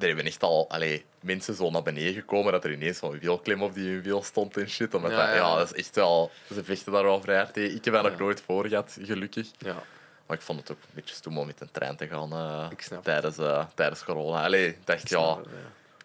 er 0.00 0.06
hebben 0.06 0.24
echt 0.26 0.42
al 0.42 0.66
allee, 0.70 1.04
mensen 1.22 1.54
zo 1.54 1.70
naar 1.70 1.82
beneden 1.82 2.14
gekomen 2.14 2.52
dat 2.52 2.64
er 2.64 2.72
ineens 2.72 2.98
zo'n 2.98 3.18
wielklim 3.18 3.62
op 3.62 3.74
die 3.74 4.00
wiel 4.00 4.22
stond 4.22 4.56
en 4.56 4.68
shit. 4.68 4.94
Omdat 4.94 5.10
Ja, 5.10 5.16
dat, 5.16 5.26
ja. 5.26 5.34
ja, 5.34 5.56
dat 5.56 5.72
is 5.72 5.78
echt 5.84 5.94
wel... 5.94 6.30
Ze 6.54 6.64
vechten 6.64 6.92
daar 6.92 7.02
wel 7.04 7.20
vrij 7.20 7.36
hard 7.36 7.52
tegen. 7.52 7.76
Ik 7.76 7.84
heb 7.84 7.94
dat 7.94 8.02
nog 8.02 8.18
nooit 8.18 8.42
voor 8.46 8.66
gehad, 8.68 8.96
gelukkig. 9.02 9.48
Ja. 9.58 9.82
Maar 10.26 10.36
ik 10.36 10.42
vond 10.42 10.60
het 10.60 10.70
ook 10.70 10.78
een 10.82 10.94
beetje 10.94 11.14
stoem 11.14 11.38
om 11.38 11.46
met 11.46 11.60
een 11.60 11.70
trein 11.70 11.96
te 11.96 12.06
gaan 12.08 12.32
eh, 12.32 12.68
tijdens, 13.02 13.38
eh, 13.38 13.64
tijdens 13.74 14.04
corona. 14.04 14.44
Allee, 14.44 14.68
ik 14.68 14.78
dacht, 14.86 15.08
ja, 15.08 15.36
het, 15.36 15.46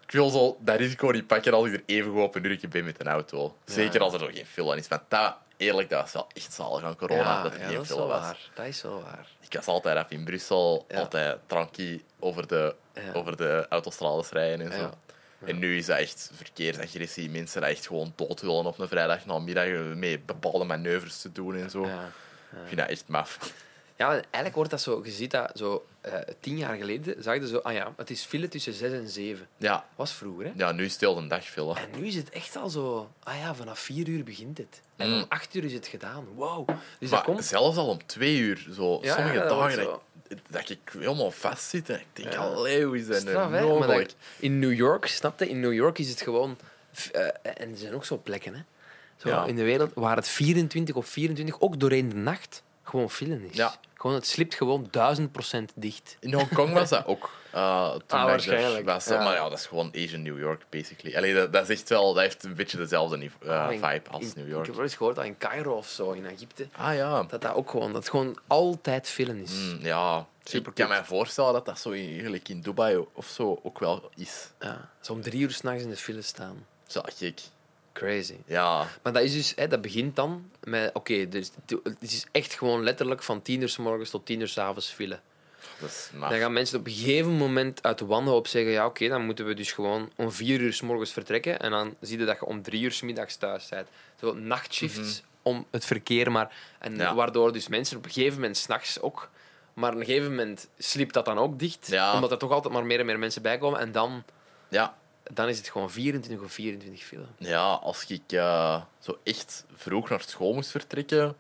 ik 0.06 0.12
wil 0.12 0.30
zo 0.30 0.58
dat 0.60 0.76
risico 0.78 1.08
niet 1.10 1.28
pakken 1.28 1.54
als 1.54 1.68
ik 1.68 1.74
er 1.74 1.84
even 1.86 2.12
goed 2.12 2.22
op 2.22 2.36
een 2.36 2.44
uurtje 2.46 2.68
ben 2.68 2.86
met 2.86 3.00
een 3.00 3.08
auto. 3.08 3.58
Zeker 3.66 4.02
als 4.02 4.14
er 4.14 4.20
nog 4.20 4.34
geen 4.34 4.46
file 4.46 4.76
is. 4.78 4.88
Want 4.88 5.02
dat, 5.08 5.36
eerlijk, 5.58 5.90
dat 5.90 6.06
is 6.06 6.14
wel 6.14 6.28
echt 6.34 6.54
zalig 6.54 6.84
aan 6.84 6.96
corona, 6.96 7.44
dat 7.44 7.54
er 7.54 7.60
geen 7.60 7.86
file 7.86 8.00
was. 8.06 8.08
waar. 8.22 8.38
Dat 8.54 8.66
is 8.66 8.82
wel 8.82 9.02
waar. 9.04 9.28
Ik 9.40 9.54
was 9.54 9.68
altijd 9.68 9.98
even 9.98 10.10
in 10.18 10.24
Brussel, 10.24 10.86
altijd 10.96 11.38
tranquil 11.46 12.00
over 12.20 12.48
de, 12.48 12.76
over 13.14 13.38
de 13.38 13.66
autostrades 13.70 14.30
rijden 14.30 14.72
en 14.72 14.80
zo. 14.80 14.90
Ja. 15.40 15.48
En 15.48 15.60
nu 15.60 15.78
is 15.78 15.86
dat 15.86 15.98
echt 15.98 16.32
verkeersagressie. 16.34 17.30
Mensen 17.30 17.62
dat 17.62 17.70
echt 17.70 17.88
gewoon 17.88 18.14
dood 18.16 18.42
willen 18.42 18.66
op 18.66 18.80
een 18.80 18.88
vrijdag 18.88 19.26
namiddag 19.26 19.68
met 19.96 20.26
bepaalde 20.26 20.66
manoeuvres 20.66 21.22
te 21.22 21.32
doen 21.32 21.56
en 21.56 21.70
zo. 21.70 21.86
Ja. 21.86 22.04
Ik 22.52 22.68
vind 22.68 22.78
dat 22.80 22.90
echt 22.90 23.08
maf. 23.08 23.54
Ja, 23.96 24.10
eigenlijk 24.12 24.56
wordt 24.56 24.70
dat 24.70 24.82
zo, 24.82 25.02
je 25.04 25.12
ziet 25.12 25.32
dat 25.32 25.52
zo 25.56 25.86
eh, 26.02 26.14
tien 26.40 26.58
jaar 26.58 26.76
geleden, 26.76 27.24
zag 27.24 27.36
je 27.36 27.48
zo, 27.48 27.58
ah 27.58 27.74
ja, 27.74 27.94
het 27.98 28.10
is 28.10 28.24
file 28.24 28.48
tussen 28.48 28.74
zes 28.74 28.92
en 28.92 29.08
zeven. 29.10 29.48
Ja, 29.58 29.86
Was 29.96 30.12
vroeger, 30.14 30.46
hè? 30.46 30.52
ja 30.56 30.72
nu 30.72 30.86
is 30.86 30.92
het 30.92 31.02
heel 31.02 31.16
de 31.16 31.28
dag 31.28 31.56
hè. 31.56 31.62
En 31.74 31.90
nu 32.00 32.08
is 32.08 32.16
het 32.16 32.30
echt 32.30 32.56
al 32.56 32.70
zo, 32.70 33.12
ah 33.24 33.38
ja, 33.40 33.56
vanaf 33.56 33.80
vier 33.80 34.08
uur 34.08 34.24
begint 34.24 34.58
het. 34.58 34.82
En 34.96 35.10
Mm. 35.10 35.16
om 35.18 35.26
acht 35.30 35.54
uur 35.56 35.64
is 35.64 35.74
het 35.74 35.88
gedaan. 35.88 36.26
Wow. 36.36 36.68
Dus 37.00 37.10
Maar 37.10 37.10
dat 37.10 37.24
komt... 37.24 37.46
zelfs 37.46 37.78
al 37.78 37.88
om 37.88 38.06
twee 38.06 38.38
uur, 38.38 38.68
zo, 38.74 39.00
Ja, 39.02 39.16
sommige 39.16 39.36
ja, 39.38 39.48
dagen, 39.48 39.84
dat, 39.84 40.02
dat 40.50 40.70
ik 40.70 40.80
helemaal 41.00 41.32
vast 41.32 41.70
zit. 41.70 41.90
En 41.90 42.00
ik 42.00 42.06
denk, 42.14 42.34
Ja. 42.34 42.40
allee, 42.40 42.86
hoe 42.86 42.98
is 42.98 43.08
dat 43.08 43.24
nu 43.24 43.30
Straf? 43.30 43.50
Maar 43.50 43.88
dat- 43.88 44.16
in 44.40 44.60
New 44.60 44.74
York, 44.74 45.06
snap 45.08 45.40
je? 45.40 45.50
In 45.50 45.60
New 45.60 45.74
York 45.74 45.98
is 46.00 46.10
het 46.10 46.22
gewoon... 46.22 46.58
eh, 47.12 47.22
en 47.44 47.72
er 47.72 47.78
zijn 47.78 47.94
ook 47.94 48.06
zo 48.06 48.18
plekken, 48.24 48.54
hè? 48.54 48.62
Zo 49.18 49.30
Ja. 49.30 49.46
in 49.46 49.56
de 49.56 49.64
wereld 49.64 49.92
waar 49.96 50.16
het 50.16 50.28
24 50.28 50.96
of 50.96 51.08
24, 51.08 51.60
ook 51.62 51.80
doorheen 51.80 52.10
de 52.10 52.16
nacht, 52.16 52.64
gewoon 52.84 53.10
file 53.10 53.40
is. 53.50 53.56
Ja. 53.56 53.76
Gewoon, 53.94 54.16
het 54.16 54.28
slipt 54.28 54.56
gewoon 54.56 54.88
duizend 54.92 55.32
procent 55.32 55.72
dicht. 55.76 56.18
In 56.20 56.34
Hongkong 56.34 56.74
was 56.74 56.90
dat 56.90 57.06
ook. 57.06 57.30
Eh, 57.58 57.92
toen 57.92 58.02
Ah, 58.20 58.22
ik 58.24 58.28
waarschijnlijk. 58.30 58.86
Was, 58.86 59.06
Ja. 59.06 59.24
Maar 59.24 59.34
ja, 59.34 59.50
dat 59.50 59.58
is 59.60 59.66
gewoon 59.66 59.92
Asian 59.96 60.22
New 60.22 60.40
York, 60.40 60.66
basically. 60.70 61.16
Allee, 61.16 61.34
dat, 61.34 61.54
dat 61.54 61.70
is 61.70 61.80
echt 61.80 61.90
wel... 61.90 62.14
Dat 62.14 62.24
heeft 62.24 62.44
een 62.44 62.56
beetje 62.56 62.78
dezelfde 62.78 63.16
eh, 63.18 63.22
in- 63.72 63.80
vibe 63.80 64.10
als 64.12 64.24
in- 64.24 64.32
New 64.36 64.46
Ik 64.46 64.52
York. 64.52 64.66
heb 64.66 64.76
wel 64.76 64.84
eens 64.84 64.96
gehoord 64.96 65.16
dat 65.16 65.26
in 65.26 65.38
Cairo 65.38 65.74
of 65.78 65.88
zo, 65.88 66.12
in 66.12 66.26
Egypte, 66.26 66.68
Ah 66.72 66.96
ja. 66.96 67.24
dat 67.24 67.42
dat 67.42 67.54
ook 67.54 67.70
gewoon, 67.70 67.88
dat 67.92 68.02
het 68.02 68.10
gewoon 68.10 68.38
altijd 68.48 69.10
file 69.10 69.42
is. 69.42 69.52
Mm, 69.52 69.80
ja, 69.82 70.26
Super 70.44 70.70
ik 70.70 70.76
kan 70.76 70.98
me 70.98 71.04
voorstellen 71.06 71.54
dat 71.54 71.66
dat 71.66 71.80
zo 71.80 71.90
in, 71.90 72.10
eigenlijk 72.12 72.50
in 72.50 72.62
Dubai 72.62 73.06
of 73.14 73.28
zo 73.28 73.60
ook 73.64 73.80
wel 73.80 74.10
is. 74.16 74.50
Ja. 74.60 74.90
Zo 75.02 75.14
om 75.14 75.22
drie 75.22 75.42
uur 75.42 75.52
s'nachts 75.52 75.84
in 75.84 75.90
de 75.90 75.96
file 75.98 76.22
staan. 76.22 76.66
Zo 76.88 77.02
gek. 77.06 77.40
Crazy. 77.94 78.36
Ja, 78.46 78.88
Maar 79.04 79.14
dat, 79.14 79.22
is 79.24 79.34
dus, 79.34 79.54
hè, 79.56 79.68
dat 79.68 79.82
begint 79.82 80.16
dan 80.16 80.52
met... 80.64 80.90
Oké, 80.94 81.28
dus 81.30 81.52
het 81.84 81.96
is 82.12 82.26
echt 82.32 82.54
gewoon 82.54 82.84
letterlijk 82.84 83.24
van 83.24 83.42
tien 83.42 83.62
uur 83.62 83.70
s 83.70 83.78
morgens 83.78 84.10
tot 84.10 84.26
tien 84.26 84.40
uur 84.40 84.48
s 84.48 84.58
avonds 84.58 84.90
file. 84.90 85.20
Dat 85.80 85.90
is. 85.90 86.10
Dan 86.20 86.40
gaan 86.40 86.54
mensen 86.54 86.80
op 86.80 86.86
een 86.86 86.92
gegeven 86.92 87.32
moment 87.32 87.84
uit 87.84 87.98
de 87.98 88.06
wanhoop 88.06 88.48
zeggen... 88.48 88.72
Ja, 88.72 88.86
oké, 88.86 89.08
dan 89.08 89.26
moeten 89.26 89.46
we 89.46 89.54
dus 89.54 89.72
gewoon 89.72 90.12
om 90.16 90.32
vier 90.32 90.60
uur 90.60 90.74
s 90.74 90.82
morgens 90.82 91.12
vertrekken. 91.12 91.60
En 91.60 91.72
dan 91.72 91.96
zie 92.02 92.20
je 92.20 92.26
dat 92.26 92.40
je 92.40 92.46
om 92.46 92.62
drie 92.62 92.82
uur 92.82 92.92
s 92.92 93.02
middags 93.02 93.36
thuis 93.36 93.70
bent. 93.70 93.88
Zo 94.20 94.34
nachtshifts 94.34 95.22
om 95.42 95.66
het 95.72 95.86
verkeer. 95.86 96.32
Maar, 96.32 96.56
en. 96.80 96.96
Ja. 96.96 97.16
waardoor 97.16 97.54
dus 97.54 97.68
mensen 97.68 97.98
op 97.98 98.06
een 98.06 98.12
gegeven 98.12 98.36
moment 98.40 98.58
s'nachts 98.58 99.02
ook... 99.02 99.30
Maar 99.74 99.94
op 99.94 100.00
een 100.00 100.06
gegeven 100.06 100.30
moment 100.30 100.68
sliep 100.78 101.12
dat 101.14 101.26
dan 101.26 101.38
ook 101.38 101.60
dicht. 101.60 101.88
Ja. 101.88 102.14
Omdat 102.14 102.32
er 102.32 102.38
toch 102.38 102.52
altijd 102.52 102.74
maar 102.74 102.86
meer 102.86 103.00
en 103.00 103.06
meer 103.06 103.20
mensen 103.20 103.42
bijkomen. 103.42 103.80
En 103.80 103.92
dan, 103.92 104.24
Ja, 104.70 104.98
dan 105.34 105.48
is 105.50 105.58
het 105.58 105.70
gewoon 105.70 105.92
24 105.92 106.46
of 106.46 106.52
24 106.52 107.04
file. 107.04 107.26
ja 107.38 107.64
als 107.72 108.06
ik 108.08 108.32
eh, 108.32 108.82
zo 109.00 109.20
echt 109.24 109.66
vroeg 109.76 110.10
naar 110.10 110.24
school 110.26 110.54
moest 110.54 110.72
vertrekken, 110.72 111.36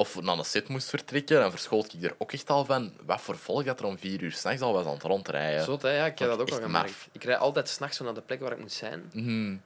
of 0.00 0.20
naar 0.20 0.38
een 0.38 0.44
set 0.44 0.68
moest 0.68 0.88
vertrekken, 0.88 1.40
dan 1.40 1.50
verschoot 1.50 1.92
ik 1.92 2.02
er 2.02 2.14
ook 2.18 2.32
echt 2.32 2.50
al 2.50 2.64
van 2.64 2.92
wat 3.06 3.20
voor 3.20 3.36
volk 3.36 3.64
dat 3.64 3.80
er 3.80 3.86
om 3.86 3.98
vier 3.98 4.22
uur 4.22 4.32
s'nachts 4.32 4.60
al 4.60 4.72
was 4.72 4.86
aan 4.86 4.92
het 4.92 5.02
rondrijden. 5.02 5.64
Zot, 5.64 5.82
hè? 5.82 5.90
Ja, 5.96 6.06
ik 6.06 6.18
heb 6.18 6.28
dat 6.28 6.40
ook 6.40 6.48
al 6.50 6.54
maf. 6.58 6.64
gemerkt. 6.66 7.08
Ik 7.12 7.24
rijd 7.24 7.38
altijd 7.38 7.68
s'nachts 7.68 7.96
zo 7.96 8.04
naar 8.04 8.14
de 8.14 8.20
plek 8.20 8.40
waar 8.40 8.52
ik 8.52 8.58
moet 8.58 8.72
zijn. 8.72 9.10
Mhm. 9.12 9.56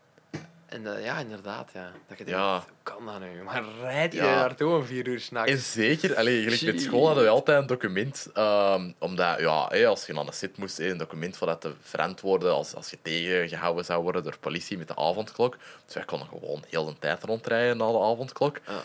En 0.66 0.97
eh, 0.97 1.05
ja, 1.05 1.19
inderdaad, 1.19 1.70
ja. 1.74 1.93
Dat 2.09 2.19
je 2.19 2.24
denkt, 2.24 2.40
Ja. 2.40 2.55
hoe 2.55 2.65
kan 2.82 3.06
dat 3.06 3.20
nu? 3.20 3.43
Maar 3.43 3.62
rijd 3.81 4.12
je 4.12 4.19
Ja. 4.19 4.35
naartoe 4.35 4.74
om 4.77 4.85
vier 4.85 5.06
uur 5.09 5.20
s'nachts? 5.20 5.51
En 5.51 5.59
zeker, 5.59 6.16
allee, 6.16 6.44
met 6.65 6.81
school 6.82 7.06
hadden 7.06 7.24
we 7.24 7.31
altijd 7.31 7.61
een 7.61 7.66
document. 7.66 8.28
ehm, 8.35 8.90
omdat, 8.98 9.39
ja, 9.40 9.86
als 9.86 10.06
je 10.06 10.12
naar 10.12 10.24
de 10.24 10.32
sit 10.32 10.56
moest, 10.56 10.78
een 10.78 10.97
document 10.98 11.36
voor 11.36 11.47
dat 11.47 11.61
te 11.61 11.73
verantwoorden 11.81 12.52
als, 12.52 12.74
als 12.74 12.90
je 12.90 12.98
tegengehouden 13.02 13.85
zou 13.85 14.02
worden 14.02 14.23
door 14.23 14.39
politie 14.39 14.78
met 14.78 14.89
de 14.89 14.97
avondklok. 14.97 15.56
Dus 15.86 15.94
wij 15.94 16.05
konden 16.05 16.28
gewoon 16.28 16.65
heel 16.69 16.85
de 16.85 16.98
tijd 16.98 17.24
rondrijden 17.24 17.77
na 17.77 17.86
de 17.93 18.01
avondklok. 18.01 18.61
Ja. 18.66 18.82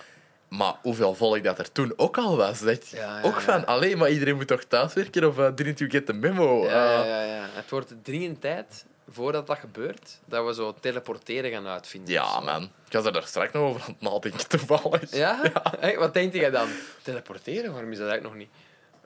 Maar 0.50 0.74
hoeveel 0.82 1.16
volk 1.16 1.44
dat 1.44 1.60
er 1.60 1.72
toen 1.72 1.94
ook 1.96 2.18
al 2.18 2.38
was, 2.38 2.60
dat 2.60 2.90
je 2.90 2.96
Ja, 2.98 3.18
ja, 3.20 3.24
ook 3.24 3.42
van, 3.42 3.66
allee, 3.66 3.96
maar 3.96 4.10
iedereen 4.10 4.36
moet 4.36 4.48
toch 4.48 4.64
thuiswerken 4.64 5.28
of 5.28 5.38
uh, 5.38 5.48
didn't 5.56 5.80
you 5.80 5.90
get 5.90 6.06
the 6.06 6.14
memo? 6.14 6.64
Ja, 6.66 6.70
ja, 6.94 7.02
Eh, 7.04 7.08
ja, 7.10 7.22
ja. 7.24 7.46
Het 7.52 7.70
wordt 7.70 7.94
dringend 8.04 8.42
tijd, 8.42 8.86
voordat 9.10 9.48
dat 9.48 9.58
gebeurt, 9.58 10.20
dat 10.26 10.46
we 10.46 10.54
zo 10.54 10.76
teleporteren 10.80 11.52
gaan 11.52 11.68
uitvinden. 11.68 12.14
ja, 12.14 12.40
man. 12.40 12.64
Ik 12.64 12.92
was 12.94 13.06
er 13.06 13.12
daar 13.14 13.24
straks 13.28 13.54
nog 13.54 13.64
over 13.64 13.82
aan 13.82 13.88
het 14.00 14.02
nadenken, 14.02 14.48
toevallig. 14.48 15.16
Ja? 15.16 15.42
Wat 15.98 16.14
denk 16.14 16.34
jij 16.34 16.50
dan? 16.50 16.68
Teleporteren? 17.02 17.72
Waarom 17.72 17.92
is 17.92 17.98
dat 17.98 18.08
eigenlijk 18.08 18.36
nog 18.36 18.48
niet? 18.48 18.50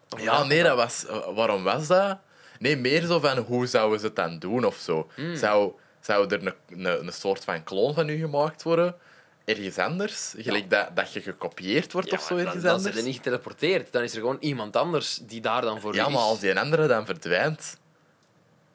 Of 0.09 0.21
Ja, 0.23 0.43
nee, 0.43 0.63
dat 0.63 0.75
was... 0.75 1.05
eh, 1.05 1.27
waarom 1.35 1.63
was 1.63 1.87
dat? 1.87 2.17
Nee, 2.59 2.77
meer 2.77 3.01
zo 3.05 3.19
van, 3.19 3.37
hoe 3.37 3.65
zouden 3.67 3.99
ze 3.99 4.05
het 4.05 4.15
dan 4.15 4.39
doen 4.39 4.65
of 4.65 4.75
zo? 4.75 5.09
Hmm. 5.15 5.35
Zou, 5.35 5.71
zou 6.01 6.27
er 6.27 6.47
een, 6.47 6.53
een, 6.85 7.05
een 7.07 7.13
soort 7.13 7.43
van 7.43 7.63
kloon 7.63 7.93
van 7.93 8.09
u 8.09 8.17
gemaakt 8.17 8.63
worden? 8.63 8.95
Ergens 9.45 9.77
anders? 9.77 10.33
Gelijk 10.37 10.69
dat, 10.69 10.95
dat 10.95 11.13
je 11.13 11.21
gekopieerd 11.21 11.91
wordt 11.93 12.09
Ja, 12.09 12.17
of 12.17 12.23
zo 12.23 12.35
ergens 12.35 12.53
dan, 12.53 12.63
dan 12.63 12.71
anders? 12.71 12.93
zijn 12.93 13.05
er 13.05 13.11
niet 13.11 13.21
geteleporteerd. 13.21 13.91
Dan 13.91 14.03
is 14.03 14.13
er 14.13 14.19
gewoon 14.19 14.37
iemand 14.39 14.75
anders 14.75 15.19
die 15.21 15.41
daar 15.41 15.61
dan 15.61 15.79
voor 15.79 15.95
Ja, 15.95 16.01
u 16.07 16.11
maar 16.11 16.21
is. 16.21 16.27
als 16.27 16.39
die 16.39 16.59
andere 16.59 16.87
dan 16.87 17.05
verdwijnt... 17.05 17.77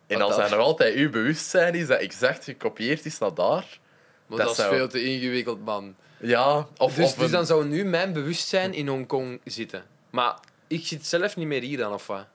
En 0.06 0.20
als 0.20 0.30
dan? 0.36 0.40
hij 0.40 0.50
nog 0.50 0.58
altijd 0.58 0.94
uw 0.94 1.10
bewustzijn 1.10 1.74
is, 1.74 1.86
dat 1.86 2.00
exact 2.00 2.44
gekopieerd 2.44 3.04
is 3.04 3.18
naar 3.18 3.34
daar... 3.34 3.78
Maar 4.26 4.38
dat 4.38 4.46
dat, 4.46 4.50
is 4.50 4.56
zou- 4.56 4.74
veel 4.76 4.88
te 4.88 5.04
ingewikkeld, 5.04 5.64
man. 5.64 5.94
Ja, 6.16 6.66
of... 6.76 6.94
Dus, 6.94 7.04
of 7.04 7.14
dus 7.14 7.30
dan 7.30 7.46
zou 7.46 7.64
nu 7.66 7.84
mijn 7.84 8.12
bewustzijn 8.12 8.74
in 8.74 8.88
Hongkong 8.88 9.40
zitten. 9.44 9.84
Maar 10.10 10.38
ik 10.66 10.86
zit 10.86 11.06
zelf 11.06 11.36
niet 11.36 11.46
meer 11.46 11.62
hier 11.62 11.78
dan, 11.78 11.92
of 11.92 12.06
wat? 12.06 12.26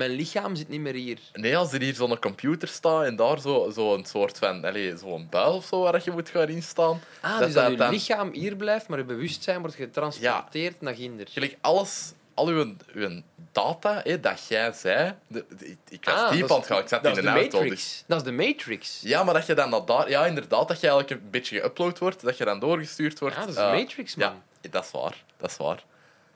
Mijn 0.00 0.12
lichaam 0.12 0.54
zit 0.56 0.68
niet 0.68 0.80
meer 0.80 0.94
hier. 0.94 1.18
Nee, 1.32 1.56
als 1.56 1.72
er 1.72 1.80
hier 1.80 1.94
zo'n 1.94 2.18
computer 2.18 2.68
staat 2.68 3.04
en 3.04 3.16
daar 3.16 3.38
zo'n 3.40 3.72
zo 3.72 3.94
een 3.94 4.04
soort 4.04 4.38
van... 4.38 4.64
Allez, 4.64 5.00
zo'n 5.00 5.26
buil 5.30 5.52
of 5.54 5.64
zo 5.64 5.80
waar 5.82 6.00
je 6.04 6.10
moet 6.10 6.28
gaan 6.28 6.48
instaan. 6.48 7.00
Ah, 7.20 7.30
Dat 7.30 7.38
dus 7.46 7.52
dat 7.54 7.62
dat 7.62 7.70
je 7.72 7.76
dan- 7.78 7.90
lichaam 7.90 8.32
hier 8.32 8.56
blijft, 8.56 8.88
maar 8.88 8.98
je 8.98 9.04
bewustzijn 9.04 9.60
wordt 9.60 9.76
getransporteerd 9.76 10.80
naar 10.80 10.94
ginder. 10.94 11.26
Gelijk 11.30 11.56
alles, 11.60 12.12
al 12.34 12.46
uw, 12.48 12.74
uw 12.94 13.20
data 13.52 14.00
hè, 14.04 14.20
dat 14.20 14.46
jij 14.48 14.72
zei... 14.72 15.14
de- 15.26 15.44
de- 15.58 15.66
ik, 15.70 15.76
ik 15.88 16.04
was 16.04 16.14
Ah, 16.14 16.30
diep 16.30 16.40
dat 16.40 16.50
aan 16.50 16.56
is- 16.56 16.62
het 16.62 16.72
gaan, 16.72 16.82
ik 16.82 16.88
zat 16.88 17.04
in 17.18 17.26
een 17.26 17.32
auto. 17.34 17.58
Matrix. 17.58 17.70
Dus. 17.82 18.04
Dat 18.06 18.18
is 18.18 18.24
de 18.24 18.32
Matrix. 18.32 19.00
Ja, 19.02 19.24
maar 19.24 19.34
dat 19.34 19.46
je 19.46 19.54
dan 19.54 19.70
dat 19.70 19.86
daar... 19.86 20.08
Ja, 20.10 20.26
inderdaad, 20.26 20.68
dat 20.68 20.80
je 20.80 20.88
eigenlijk 20.88 21.22
een 21.22 21.30
beetje 21.30 21.60
geüpload 21.60 21.98
wordt, 21.98 22.20
dat 22.22 22.36
je 22.36 22.44
dan 22.44 22.60
doorgestuurd 22.60 23.18
wordt. 23.18 23.34
Ja, 23.34 23.40
dat 23.40 23.50
is 23.50 23.56
de 23.56 23.60
eh, 23.60 23.72
Matrix, 23.72 24.14
man. 24.14 24.28
Ja, 24.62 24.68
dat 24.70 24.84
is 24.84 24.90
waar. 24.90 25.24
Dat 25.36 25.50
is 25.50 25.56
waar. 25.56 25.84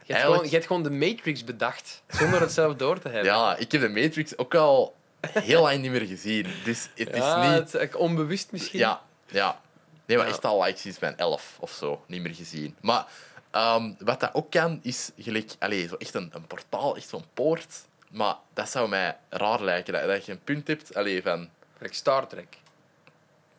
Je 0.07 0.13
hebt, 0.13 0.25
gewoon, 0.25 0.45
je 0.45 0.51
hebt 0.51 0.67
gewoon 0.67 0.83
de 0.83 0.91
Matrix 0.91 1.45
bedacht, 1.45 2.03
zonder 2.09 2.41
het 2.41 2.53
zelf 2.53 2.75
door 2.77 2.99
te 2.99 3.09
hebben. 3.09 3.33
Ja, 3.33 3.57
ik 3.57 3.73
heb 3.73 3.81
de 3.81 3.89
Matrix 3.89 4.39
ook 4.39 4.55
al 4.55 4.95
heel 5.21 5.63
lang 5.63 5.81
niet 5.81 5.91
meer 5.91 6.07
gezien. 6.07 6.47
Dus 6.65 6.89
het 6.95 7.15
is 7.15 7.35
niet... 7.61 7.73
het 7.73 7.95
onbewust 7.95 8.53
misschien. 8.53 8.79
Ja, 8.79 9.03
ja. 9.27 9.61
Nee, 10.07 10.17
maar 10.17 10.27
Ja. 10.27 10.33
echt 10.33 10.45
al 10.45 10.63
like, 10.63 10.79
sinds 10.79 10.99
mijn 10.99 11.17
elf 11.19 11.57
of 11.61 11.71
zo 11.71 12.05
niet 12.07 12.23
meer 12.23 12.35
gezien. 12.35 12.77
Maar 12.81 13.07
ehm, 13.51 13.93
wat 13.99 14.21
dat 14.21 14.31
ook 14.35 14.51
kan, 14.51 14.81
is 14.83 15.11
gelijk, 15.19 15.53
allez, 15.59 15.89
zo 15.89 15.95
echt 15.97 16.15
een, 16.15 16.31
een 16.35 16.47
portaal, 16.47 16.97
echt 16.97 17.09
zo'n 17.09 17.25
poort. 17.35 17.75
Maar 18.11 18.35
dat 18.53 18.69
zou 18.71 18.89
mij 18.89 19.17
raar 19.29 19.63
lijken, 19.63 19.93
dat, 19.93 20.07
dat 20.07 20.27
je 20.27 20.33
een 20.33 20.45
punt 20.45 20.67
hebt 20.67 20.95
allee, 20.95 21.23
van... 21.23 21.49
Like 21.79 21.95
Star 21.95 22.27
Trek. 22.27 22.57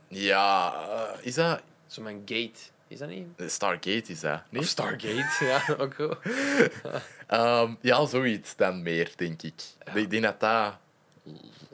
Ja, 0.08 0.74
eh, 0.74 1.26
is 1.26 1.34
dat... 1.34 1.62
Zo'n 1.88 2.22
gate. 2.26 2.60
Is 2.96 3.02
dat 3.02 3.10
niet? 3.10 3.52
Stargate 3.52 4.12
is 4.12 4.20
dat, 4.20 4.42
niet? 4.50 4.62
Of 4.62 4.68
Stargate, 4.68 5.46
ja, 5.46 5.76
ook 5.78 5.94
goed. 5.94 6.18
Ehm, 7.28 7.74
ja, 7.82 8.06
zoiets 8.06 8.56
dan 8.56 8.82
meer, 8.84 9.12
denk 9.16 9.42
ik. 9.42 9.64
Ik 9.94 10.10
denk 10.10 10.24
dat 10.24 10.40
dat... 10.40 10.74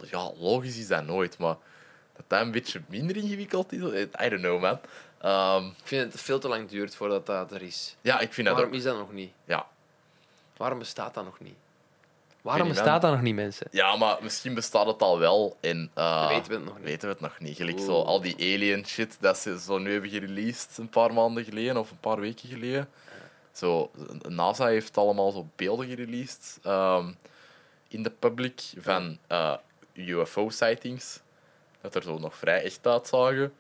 Ja, 0.10 0.32
logisch 0.38 0.78
is 0.78 0.88
dat 0.88 1.06
nooit, 1.06 1.38
maar 1.38 1.56
dat 2.16 2.26
dat 2.28 2.42
een 2.42 2.52
beetje 2.52 2.82
minder 2.88 3.16
ingewikkeld 3.18 3.72
is. 3.72 3.80
I 3.82 4.30
don't 4.30 4.42
know, 4.42 4.62
man. 4.62 4.80
Ehm, 5.22 5.66
Ik 5.66 5.74
vind 5.88 6.04
dat 6.04 6.12
het 6.14 6.22
veel 6.22 6.40
te 6.40 6.48
lang 6.48 6.70
duurt 6.70 6.96
voordat 6.96 7.26
dat 7.26 7.52
er 7.52 7.62
is. 7.62 7.96
ja, 8.02 8.20
ik 8.20 8.34
vind 8.34 8.48
dat 8.48 8.56
Waarom 8.56 8.74
is 8.74 8.84
dat 8.84 8.98
nog 8.98 9.12
niet? 9.12 9.32
Ja. 9.46 9.68
Waarom 10.58 10.80
bestaat 10.80 11.14
dat 11.14 11.24
nog 11.24 11.40
niet? 11.40 11.58
Waarom 12.42 12.68
bestaat 12.68 13.02
dat 13.02 13.12
nog 13.12 13.22
niet, 13.22 13.36
mensen? 13.36 13.68
Ja, 13.72 13.96
maar 13.96 14.18
misschien 14.22 14.54
bestaat 14.54 14.86
het 14.88 15.02
al 15.02 15.20
wel 15.20 15.58
en... 15.60 15.92
eh, 15.94 16.28
Weten 16.28 16.48
we 16.52 16.56
het 16.56 16.66
nog 16.66 16.76
niet. 16.78 16.84
Weten 16.84 17.08
we 17.08 17.14
het 17.14 17.22
nog 17.22 17.40
niet. 17.40 17.56
Gelijk 17.56 17.80
zo, 17.80 18.02
al 18.02 18.22
die 18.22 18.36
alien 18.36 18.86
shit 18.88 19.18
dat 19.20 19.38
ze 19.38 19.60
zo 19.60 19.78
nu 19.78 19.92
hebben 19.92 20.10
gereleased 20.10 20.78
een 20.78 20.90
paar 20.90 21.14
maanden 21.14 21.44
geleden 21.44 21.78
of 21.78 21.92
een 21.92 22.00
paar 22.00 22.20
weken 22.20 22.50
geleden. 22.50 22.90
Zo, 23.52 23.92
NASA 24.28 24.66
heeft 24.66 24.98
allemaal 24.98 25.32
zo 25.32 25.48
beelden 25.56 25.88
gereleased 25.88 26.60
ehm, 26.64 27.12
in 27.88 28.04
de 28.04 28.10
public 28.12 28.62
van 28.78 29.18
eh, 29.28 29.54
UFO-sightings. 29.94 31.20
Dat 31.82 31.96
er 31.96 32.04
zo 32.04 32.18
nog 32.18 32.36
vrij 32.36 32.64
echt 32.64 32.88
uitzagen. 32.88 33.54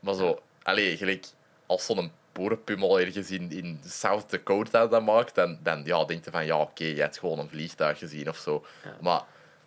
Maar 0.00 0.14
zo, 0.14 0.40
allee, 0.62 0.96
gelijk 0.96 1.26
als 1.66 1.86
zo'n 1.86 2.12
boerenpummel 2.34 3.00
ergens 3.00 3.30
in, 3.30 3.50
in 3.52 3.80
South 3.86 4.30
Dakota 4.30 4.86
dat 4.86 5.02
maakt, 5.04 5.34
dan, 5.34 5.58
dan 5.62 5.82
ja, 5.84 6.04
denk 6.04 6.24
je 6.24 6.30
van 6.30 6.46
ja, 6.46 6.58
oké, 6.60 6.84
je 6.84 7.00
hebt 7.00 7.18
gewoon 7.18 7.38
een 7.38 7.48
vliegtuig 7.48 7.98
gezien 7.98 8.28
of 8.28 8.36
zo. 8.36 8.64
Ja. 8.84 8.96
Maar 9.00 9.22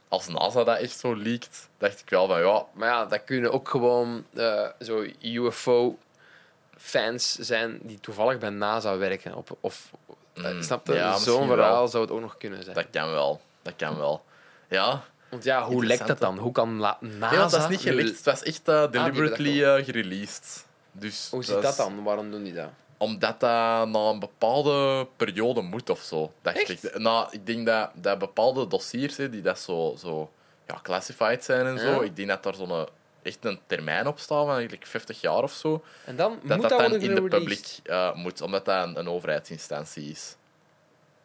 als 0.07 0.27
NASA 0.27 0.63
dat 0.63 0.77
echt 0.77 0.99
zo 0.99 1.13
leakt, 1.15 1.69
dacht 1.77 1.99
ik 1.99 2.09
wel 2.09 2.27
van 2.27 2.39
ja, 2.41 2.65
Maar 2.73 2.89
ja, 2.89 3.05
dat 3.05 3.23
kunnen 3.23 3.51
ook 3.51 3.69
gewoon 3.69 4.25
eh, 4.33 4.67
zo 4.79 5.05
UFO-fans 5.21 7.33
zijn 7.35 7.79
die 7.81 7.99
toevallig 7.99 8.37
bij 8.37 8.49
NASA 8.49 8.97
werken. 8.97 9.35
Op, 9.35 9.57
of, 9.59 9.91
eh, 10.33 10.51
Mm, 10.51 10.63
snap 10.63 10.87
je? 10.87 10.93
ja, 10.93 11.17
Zo'n 11.17 11.47
verhaal 11.47 11.77
wel. 11.77 11.87
zou 11.87 12.03
het 12.03 12.11
ook 12.13 12.21
nog 12.21 12.37
kunnen 12.37 12.63
zijn. 12.63 12.75
dat 12.75 12.85
kan 12.91 13.11
wel. 13.11 13.41
Dat 13.61 13.73
kan 13.77 13.97
wel. 13.97 14.23
Ja, 14.69 15.03
Want 15.29 15.43
ja, 15.43 15.63
hoe 15.65 15.85
lekt 15.85 16.07
dat 16.07 16.19
dan? 16.19 16.37
Hoe 16.37 16.51
kan 16.51 16.77
NASA... 16.77 17.35
ja 17.35 17.47
dat 17.47 17.53
is 17.61 17.67
niet 17.67 17.81
gelekt. 17.81 18.09
Het 18.09 18.23
was 18.25 18.43
echt 18.43 18.65
hebben 18.65 18.91
deliberately 18.91 19.83
gereleased. 19.83 20.65
Dus 20.99 21.27
Hoe 21.31 21.43
zit 21.43 21.55
is- 21.55 21.61
dat 21.63 21.77
dan? 21.77 22.03
Waarom 22.03 22.31
doen 22.31 22.43
die 22.43 22.53
dat? 22.53 22.69
Omdat 22.97 23.39
dat 23.39 23.87
na 23.87 24.09
een 24.09 24.19
bepaalde 24.19 25.07
periode 25.15 25.61
moet 25.61 25.89
of 25.89 25.99
zo. 25.99 26.31
Dacht 26.41 26.57
Echt? 26.57 26.83
ik. 26.83 26.97
Nou, 26.99 27.27
ik 27.31 27.45
denk 27.45 27.65
dat, 27.65 27.89
dat 27.93 28.19
bepaalde 28.19 28.67
dossiers 28.67 29.17
hè, 29.17 29.29
die 29.29 29.41
dat 29.41 29.59
zo, 29.59 29.95
zo 29.99 30.31
ja, 30.67 30.79
classified 30.83 31.43
zijn 31.43 31.65
en 31.65 31.79
zo, 31.79 31.85
Ja. 31.91 32.01
ik 32.01 32.15
denk 32.15 32.27
dat 32.27 32.43
daar 32.43 32.55
zo'n 32.55 32.87
echt 33.21 33.45
een 33.45 33.59
termijn 33.67 34.07
op 34.07 34.19
staat 34.19 34.45
van 34.45 34.53
eigenlijk 34.55 34.85
50 34.85 35.21
jaar 35.21 35.43
of 35.43 35.51
zo. 35.51 35.83
En 36.05 36.15
dan 36.15 36.31
Dat 36.31 36.39
moet 36.41 36.49
dat, 36.49 36.61
dat 36.61 36.69
dan 36.69 36.79
worden 36.89 37.01
in 37.09 37.15
de 37.15 37.21
gereleased? 37.21 37.79
public 37.81 37.91
eh, 37.93 38.13
moet, 38.15 38.41
omdat 38.41 38.65
dat 38.65 38.87
een, 38.87 38.99
een 38.99 39.09
overheidsinstantie 39.09 40.09
is. 40.11 40.35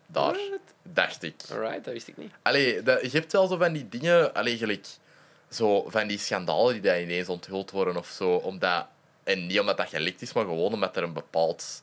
Daar, 0.06 0.32
What? 0.32 0.58
dacht 0.82 1.22
ik. 1.22 1.34
Alright, 1.52 1.84
dat 1.84 1.92
wist 1.92 2.08
ik 2.08 2.16
niet. 2.16 2.32
Allee, 2.42 2.82
dat, 2.82 3.00
je 3.12 3.18
hebt 3.18 3.32
wel 3.32 3.46
zo 3.46 3.56
van 3.56 3.72
die 3.72 3.88
dingen, 3.88 4.34
allee, 4.34 4.56
gelijk, 4.56 4.86
zo 5.50 5.84
van 5.88 6.06
die 6.06 6.18
schandalen 6.18 6.72
die 6.72 6.82
daar 6.82 7.00
ineens 7.00 7.28
onthuld 7.28 7.70
worden 7.70 7.96
of 7.96 8.06
zo. 8.06 8.34
Omdat, 8.36 8.86
en 9.24 9.46
niet 9.46 9.60
omdat 9.60 9.76
dat 9.76 9.88
gelekt 9.88 10.22
is, 10.22 10.32
maar 10.32 10.44
gewoon 10.44 10.72
omdat 10.72 10.96
er 10.96 11.02
een 11.02 11.12
bepaald 11.12 11.82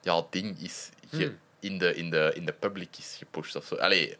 ja, 0.00 0.22
ding 0.30 0.58
is 0.60 0.88
Hmm. 1.10 1.38
in, 1.60 1.78
de, 1.78 1.94
in, 1.94 2.10
de, 2.10 2.32
in 2.34 2.44
de 2.46 2.52
public 2.52 2.88
is 2.98 3.14
gepusht 3.18 3.56
of 3.56 3.64
zo. 3.64 3.74
Allee, 3.74 4.16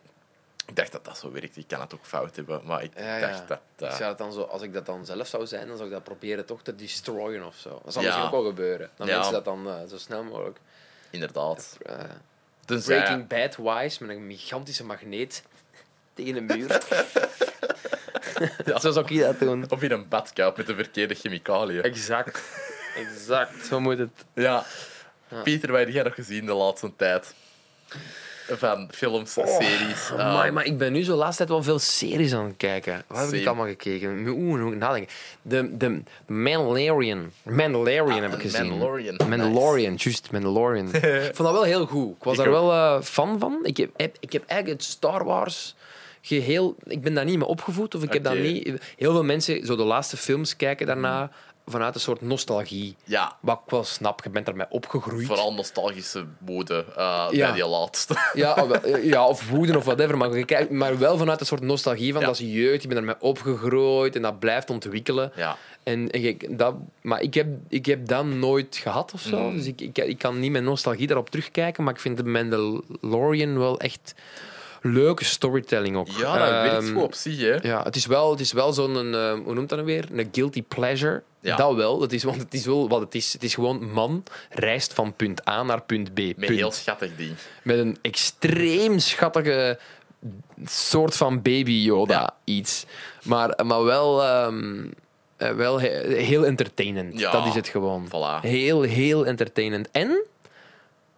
ik 0.67 0.77
dacht 0.77 0.93
dat 0.93 1.05
dat 1.05 1.19
zo 1.19 1.33
werkt. 1.33 1.57
Ik 1.57 1.65
kan 1.69 1.81
het 1.81 1.95
ook 1.95 2.05
fout 2.05 2.37
hebben, 2.37 2.61
maar 2.65 2.83
ik 2.83 2.93
Ja, 2.99 3.17
ja. 3.19 3.29
dacht 3.29 3.49
dat... 3.49 3.61
Ik 3.91 3.97
zou 3.97 4.09
het 4.09 4.19
dan 4.19 4.33
zo, 4.33 4.43
als 4.43 4.63
ik 4.63 4.73
dat 4.73 4.87
dan 4.87 5.07
zelf 5.07 5.27
zou 5.27 5.47
zijn, 5.47 5.67
dan 5.69 5.77
zou 5.77 5.89
ik 5.89 5.95
dat 5.95 6.05
proberen 6.05 6.45
toch 6.47 6.63
te 6.63 6.75
destroyen 6.75 7.47
of 7.47 7.57
zo. 7.57 7.81
Dat 7.85 7.93
zal 7.93 8.03
Ja. 8.03 8.09
misschien 8.09 8.27
ook 8.27 8.43
wel 8.43 8.51
gebeuren. 8.51 8.91
Dan 8.97 9.07
mensen 9.07 9.33
dat 9.33 9.45
dan 9.45 9.69
eh, 9.69 9.75
zo 9.89 9.99
snel 9.99 10.25
mogelijk. 10.25 10.59
inderdaad. 11.11 11.79
Tenzij- 12.65 12.97
Breaking 13.03 13.27
Bad 13.27 13.57
wise 13.57 14.05
met 14.05 14.17
een 14.17 14.31
gigantische 14.39 14.85
magneet 14.85 15.43
tegen 16.25 16.37
een 16.37 16.47
muur. 16.47 16.81
Zo 18.81 18.91
zou 18.91 19.07
ik 19.15 19.21
dat 19.21 19.39
doen. 19.41 19.65
Of 19.69 19.83
in 19.83 19.91
een 19.91 20.09
badkuip 20.09 20.57
met 20.57 20.67
de 20.67 20.75
verkeerde 20.75 21.15
chemicaliën. 21.15 21.83
Exact. 21.83 22.43
Exact. 23.07 23.67
Zo 23.67 23.81
moet 23.81 23.99
het. 23.99 24.09
Ja. 24.35 24.65
Ja. 25.31 25.43
Pieter, 25.43 25.71
wat 25.71 25.81
heb 25.81 25.89
jij 25.89 26.03
nog 26.03 26.15
gezien 26.15 26.47
de 26.47 26.53
laatste 26.53 26.91
tijd? 26.97 27.35
Van 28.51 28.89
films, 28.95 29.33
series. 29.33 30.11
Oh, 30.13 30.21
Amai, 30.21 30.45
ehm, 30.47 30.55
maar 30.55 30.65
ik 30.65 30.79
ben 30.79 30.93
nu 30.93 31.03
zo 31.05 31.13
de 31.13 31.19
laatste 31.19 31.37
tijd 31.37 31.49
wel 31.49 31.63
veel 31.63 31.79
series 31.79 32.35
aan 32.35 32.45
het 32.45 32.57
kijken. 32.57 33.05
Wat 33.07 33.19
heb 33.19 33.29
ik 33.29 33.35
Same. 33.35 33.47
allemaal 33.49 33.67
gekeken? 33.67 34.27
Oeh, 34.29 34.61
moet 34.61 34.73
ik 34.73 34.79
nadenken. 34.79 35.15
De, 35.43 35.77
de 35.77 36.03
Mandalorian. 36.27 37.33
Mandalorian 37.43 38.23
heb 38.23 38.31
ik 38.33 38.37
Ah, 38.37 38.41
gezien. 38.43 38.69
Mandalorian. 38.69 39.17
Mandalorian, 39.29 39.95
juist, 39.97 40.31
Mandalorian. 40.31 40.87
ik 40.95 41.35
vond 41.35 41.37
dat 41.39 41.53
wel 41.53 41.63
heel 41.63 41.87
goed. 41.87 42.17
Ik 42.17 42.25
was 42.25 42.33
Ik 42.39 42.45
daar 42.45 42.49
ook. 42.49 42.55
wel 42.55 42.73
eh, 42.73 43.03
fan 43.03 43.39
van. 43.39 43.59
Ik 43.63 43.77
heb, 43.77 43.91
heb- 43.97 44.17
ik 44.21 44.33
heb 44.33 44.45
eigenlijk 44.47 44.81
het 44.81 44.91
Star 44.91 45.25
Wars 45.25 45.75
geheel... 46.23 46.77
Ik 46.85 47.03
ben 47.03 47.15
daar 47.15 47.25
niet 47.25 47.39
mee 47.39 47.49
opgevoed. 47.49 47.95
Of 47.95 48.03
ik 48.03 48.13
heb 48.13 48.25
dat 48.25 48.39
niet... 48.39 48.65
Heel 48.97 49.13
veel 49.13 49.25
mensen, 49.25 49.67
zo 49.67 49.77
de 49.77 49.83
laatste 49.85 50.17
films, 50.17 50.57
kijken 50.57 50.87
daarna 50.87 51.31
vanuit 51.67 51.95
een 51.95 52.01
soort 52.01 52.21
nostalgie. 52.21 52.97
Ja, 53.05 53.37
Wat 53.41 53.61
ik 53.65 53.71
wel 53.71 53.85
snap, 53.85 54.21
je 54.25 54.31
bent 54.31 54.49
ermee 54.49 54.67
opgegroeid. 54.71 55.27
vooral 55.27 55.55
nostalgische 55.55 56.25
mode 56.47 56.85
eh, 56.97 57.27
Ja. 57.31 57.47
bij 57.47 57.53
die 57.61 57.67
laatste. 57.69 58.17
Ja, 58.35 58.55
of, 58.55 58.71
eh, 58.71 59.05
ja, 59.05 59.27
of 59.27 59.49
woede 59.51 59.77
of 59.77 59.85
whatever. 59.85 60.17
Maar, 60.17 60.37
je 60.39 60.45
kijkt, 60.45 60.71
maar 60.71 60.99
wel 60.99 61.17
vanuit 61.19 61.41
een 61.41 61.47
soort 61.47 61.61
nostalgie 61.61 62.13
van 62.13 62.21
Ja. 62.21 62.27
dat 62.27 62.41
is 62.41 62.53
jeugd. 62.53 62.83
Je 62.83 62.89
bent 62.89 63.01
ermee 63.01 63.15
opgegroeid 63.21 64.17
en 64.17 64.23
dat 64.23 64.39
blijft 64.39 64.71
ontwikkelen. 64.71 65.33
ja. 65.37 65.57
En, 65.83 66.11
en 66.11 66.21
je- 66.21 66.37
dat, 66.51 66.75
maar 67.01 67.21
ik 67.23 67.35
heb, 67.35 67.47
ik 67.69 67.87
heb 67.87 68.07
dat 68.07 68.25
nooit 68.25 68.77
gehad 68.77 69.13
of 69.15 69.21
zo. 69.21 69.39
Mm. 69.51 69.57
Dus 69.57 69.67
ik, 69.67 69.81
ik, 69.81 69.99
ik 69.99 70.19
kan 70.19 70.41
niet 70.41 70.51
met 70.51 70.63
nostalgie 70.63 71.07
daarop 71.07 71.31
terugkijken. 71.31 71.85
Maar 71.85 71.95
ik 71.95 72.01
vind 72.01 72.17
de 72.17 72.25
Mandalorian 72.25 73.59
wel 73.59 73.81
echt 73.81 74.15
leuke 74.83 75.25
storytelling 75.25 75.97
ook. 75.97 76.09
ja, 76.09 76.39
dat 76.39 76.49
werkt 76.51 76.85
Ehm, 76.85 76.95
goed 76.95 77.03
op 77.03 77.15
zich, 77.15 77.41
hè. 77.41 77.69
ja, 77.69 77.83
het 77.83 77.97
is 77.97 78.07
wel, 78.07 78.31
het 78.31 78.41
is 78.41 78.53
wel 78.53 78.73
zo'n, 78.73 79.15
eh, 79.15 79.33
hoe 79.45 79.55
noemt 79.55 79.69
dat 79.69 79.79
nou 79.79 79.85
weer? 79.85 80.05
Een 80.13 80.29
guilty 80.33 80.63
pleasure. 80.63 81.23
Ja. 81.41 81.57
Dat 81.57 81.75
wel. 81.75 82.01
Het 82.01 82.13
is, 82.13 82.25
want 82.25 82.39
het 82.41 82.55
is 82.55 82.67
wel 82.67 82.89
wat 82.89 83.01
het 83.01 83.15
is. 83.15 83.33
Het 83.33 83.43
is 83.43 83.55
gewoon 83.55 83.91
man 83.93 84.23
reist 84.51 84.93
van 84.93 85.15
punt 85.15 85.49
A 85.49 85.63
naar 85.63 85.83
punt 85.83 86.15
B. 86.15 86.19
Met 86.19 86.37
Punt. 86.37 86.49
heel 86.51 86.71
schattig 86.73 87.11
ding. 87.17 87.35
Met 87.63 87.79
een 87.79 87.99
extreem 88.03 88.99
schattige 88.99 89.79
soort 90.65 91.17
van 91.17 91.43
baby 91.43 91.71
Yoda 91.73 92.21
Ja. 92.21 92.35
iets. 92.45 92.85
Maar, 93.23 93.59
maar 93.67 93.85
wel, 93.85 94.23
ehm, 94.25 94.85
eh, 95.37 95.51
wel 95.53 95.81
he- 95.81 96.15
heel 96.23 96.45
entertainend. 96.47 97.19
Ja. 97.19 97.31
Dat 97.31 97.47
is 97.47 97.55
het 97.55 97.69
gewoon. 97.69 98.07
Voilà. 98.09 98.41
Heel, 98.41 98.83
heel 98.83 99.27
entertainend. 99.27 99.89
En 99.91 100.25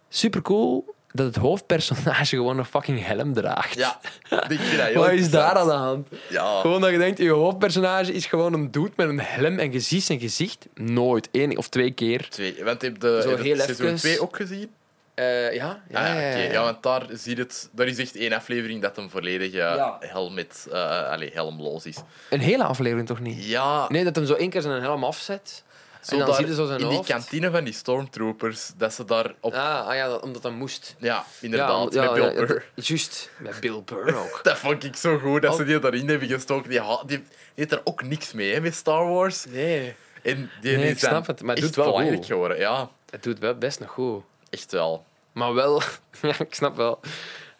super 0.09 0.41
cool 0.41 0.90
dat 1.13 1.25
het 1.25 1.35
hoofdpersonage 1.35 2.35
gewoon 2.35 2.57
een 2.57 2.65
fucking 2.65 3.05
helm 3.05 3.33
draagt. 3.33 3.75
Ja, 3.75 3.99
Wat 4.93 5.11
is 5.11 5.29
daar 5.29 5.55
aan 5.55 5.67
de 5.67 5.73
hand? 5.73 6.07
Ja, 6.29 6.59
Gewoon 6.61 6.81
dat 6.81 6.91
je 6.91 6.97
denkt, 6.97 7.17
je 7.17 7.29
hoofdpersonage 7.29 8.13
is 8.13 8.25
gewoon 8.25 8.53
een 8.53 8.71
dude 8.71 8.91
met 8.95 9.09
een 9.09 9.19
helm 9.19 9.59
en 9.59 9.71
je 9.71 9.79
ziet 9.79 10.03
zijn 10.03 10.19
gezicht 10.19 10.67
nooit. 10.75 11.29
één 11.31 11.57
of 11.57 11.69
twee 11.69 11.91
keer. 11.91 12.29
twee. 12.29 12.63
Want 12.63 12.81
heb 12.81 12.99
de, 12.99 13.19
Zo 13.23 13.29
heb 13.29 13.37
je 13.37 13.43
heel 13.43 13.55
seizoen 13.57 13.85
even- 13.85 13.97
2 13.97 14.21
ook 14.21 14.35
gezien? 14.35 14.69
Eh, 15.13 15.53
ja, 15.53 15.81
ja, 15.89 15.99
Ah, 15.99 16.13
ja, 16.15 16.37
ja, 16.37 16.63
want 16.63 16.83
daar, 16.83 17.05
zie 17.13 17.35
je 17.35 17.41
het, 17.41 17.69
daar 17.71 17.87
is 17.87 17.97
echt 17.97 18.15
één 18.15 18.33
aflevering 18.33 18.81
dat 18.81 18.97
een 18.97 19.09
volledige 19.09 19.57
Ja. 19.57 19.97
helm 19.99 20.33
met, 20.33 20.67
eh 20.71 21.09
allee, 21.11 21.31
helmloos 21.33 21.85
is. 21.85 21.97
Een 22.29 22.39
hele 22.39 22.63
aflevering 22.63 23.07
toch 23.07 23.19
niet? 23.19 23.45
Ja, 23.45 23.85
Nee, 23.89 24.03
dat 24.03 24.15
hem 24.15 24.25
zo 24.25 24.33
één 24.33 24.49
keer 24.49 24.61
zijn 24.61 24.81
helm 24.81 25.03
afzet. 25.03 25.63
Zo 26.01 26.11
en 26.11 26.17
dan 26.17 26.27
daar 26.27 26.35
zie 26.35 26.45
je 26.47 26.53
zo 26.53 26.65
zijn 26.65 26.79
in 26.79 26.89
die 26.89 27.03
kantine 27.03 27.51
van 27.51 27.63
die 27.63 27.73
stormtroopers, 27.73 28.71
dat 28.77 28.93
ze 28.93 29.05
daar 29.05 29.33
op... 29.39 29.53
Ah, 29.53 29.87
ah 29.87 29.95
ja, 29.95 30.07
dat- 30.07 30.21
omdat 30.21 30.41
dat 30.41 30.51
moest. 30.51 30.95
Ja, 30.97 31.25
inderdaad, 31.41 31.93
ja, 31.93 32.11
met 32.11 32.13
Bill 32.13 32.45
Burr. 32.45 32.65
Juist, 32.75 33.29
met 33.37 33.59
Bill 33.59 33.81
Burr 33.85 34.15
ook. 34.17 34.39
Dat 34.43 34.57
vond 34.57 34.83
ik 34.83 34.95
zo 34.95 35.17
goed, 35.19 35.41
dat 35.41 35.55
ze 35.55 35.63
die 35.63 35.79
daarin 35.79 36.09
hebben 36.09 36.27
gestoken. 36.27 36.69
Die, 36.69 36.79
ha- 36.81 37.03
die, 37.05 37.23
heeft 37.55 37.71
er 37.71 37.81
ook 37.83 38.03
niks 38.03 38.31
mee, 38.33 38.53
hè, 38.53 38.61
met 38.61 38.75
Star 38.75 39.07
Wars. 39.07 39.45
Nee. 39.45 39.95
En 40.21 40.49
die 40.61 40.77
Nee, 40.77 40.89
ik 40.89 40.99
snap 40.99 41.27
het, 41.27 41.41
maar 41.41 41.55
het 41.55 41.63
doet 41.63 41.75
wel 41.75 41.93
goed. 42.13 42.25
geworden. 42.25 42.57
Ja, 42.57 42.89
Het 43.09 43.23
doet 43.23 43.39
wel 43.39 43.55
best 43.55 43.79
nog 43.79 43.89
goed. 43.89 44.23
echt 44.49 44.71
wel. 44.71 45.05
Maar 45.31 45.53
wel, 45.53 45.81
ja, 46.21 46.39
ik 46.39 46.53
snap 46.53 46.75
wel. 46.75 46.99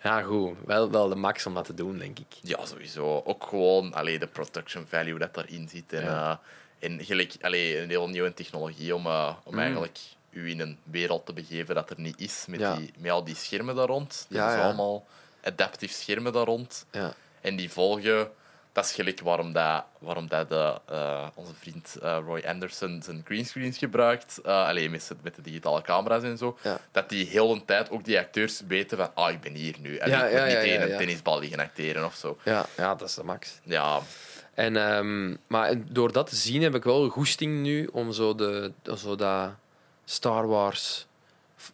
Ja, 0.04 0.22
goed. 0.22 0.58
Wel, 0.66 0.92
wel 0.92 1.10
de 1.10 1.16
max 1.16 1.46
om 1.46 1.54
dat 1.54 1.66
te 1.66 1.74
doen, 1.74 1.98
denk 1.98 2.20
ik. 2.20 2.26
Ja, 2.42 2.66
sowieso. 2.66 3.22
Ook 3.26 3.46
gewoon 3.50 3.94
allee, 3.94 4.20
de 4.20 4.28
production 4.28 4.86
value 4.90 5.18
dat 5.20 5.34
daarin 5.34 5.70
zit. 5.70 5.94
En, 5.94 6.04
Ja. 6.04 6.32
eh, 6.32 6.38
en 6.82 7.06
gelijk, 7.06 7.34
allee, 7.42 7.80
een 7.82 7.90
heel 7.90 8.08
nieuwe 8.10 8.34
technologie 8.34 8.96
om, 8.96 9.06
eh, 9.06 9.36
om 9.44 9.54
Mm. 9.54 9.60
eigenlijk 9.60 10.00
u 10.30 10.50
in 10.50 10.60
een 10.60 10.78
wereld 10.84 11.26
te 11.26 11.34
begeven 11.34 11.76
dat 11.76 11.90
er 11.90 12.00
niet 12.00 12.20
is. 12.20 12.46
Met, 12.48 12.60
Ja. 12.60 12.76
die, 12.76 12.94
met 12.98 13.12
al 13.12 13.24
die 13.24 13.36
schermen 13.36 13.76
daar 13.76 13.88
rond. 13.88 14.26
Die 14.30 14.38
Ja, 14.38 14.56
is 14.56 14.62
allemaal 14.64 15.06
adaptieve 15.44 15.94
schermen 15.94 16.34
daar 16.34 16.46
rond. 16.46 16.86
Ja. 16.92 17.14
En 17.42 17.56
die 17.56 17.72
volgen. 17.72 18.32
Dat 18.74 18.86
is 18.86 18.92
gelijk 18.94 19.20
waarom, 19.20 19.54
dat, 19.54 19.84
waarom 20.00 20.28
dat 20.28 20.50
de, 20.50 20.80
eh, 20.90 21.28
onze 21.36 21.54
vriend 21.54 21.96
eh, 22.02 22.18
Roy 22.26 22.44
Anderson 22.48 23.02
zijn 23.04 23.22
greenscreens 23.26 23.78
gebruikt. 23.78 24.40
eh 24.44 24.68
alleen 24.68 24.92
met, 24.92 25.12
met 25.22 25.36
de 25.36 25.42
digitale 25.42 25.82
camera's 25.82 26.24
en 26.24 26.38
zo. 26.38 26.58
Ja. 26.64 26.80
Dat 26.92 27.10
die 27.10 27.26
heel 27.28 27.54
de 27.54 27.66
tijd 27.66 27.90
ook 27.90 28.06
die 28.06 28.20
acteurs 28.20 28.62
weten 28.68 28.98
van 28.98 29.10
ah, 29.14 29.32
ik 29.32 29.42
ben 29.42 29.54
hier 29.54 29.76
nu. 29.80 29.96
En 29.98 30.10
Ja, 30.10 30.26
ik 30.26 30.32
moet 30.32 30.40
ja, 30.40 30.46
niet 30.46 30.54
ja, 30.74 30.82
een 30.82 30.90
ja. 30.90 30.98
tennisbal 30.98 31.40
liggen 31.40 31.60
acteren 31.60 32.06
of 32.06 32.16
zo. 32.16 32.38
Ja, 32.44 32.66
ja, 32.78 32.96
dat 32.96 33.08
is 33.08 33.16
de 33.16 33.24
max. 33.24 33.60
Ja, 33.64 34.00
En, 34.54 34.76
ehm, 34.78 35.36
maar 35.48 35.74
door 35.92 36.12
dat 36.12 36.30
te 36.30 36.36
zien 36.36 36.62
heb 36.62 36.76
ik 36.76 36.84
wel 36.84 37.10
goesting 37.10 37.62
nu 37.62 37.86
om 37.86 38.12
zo, 38.12 38.36
de, 38.36 38.72
zo 38.98 39.16
dat 39.16 39.50
Star 40.06 40.48
Wars, 40.48 41.08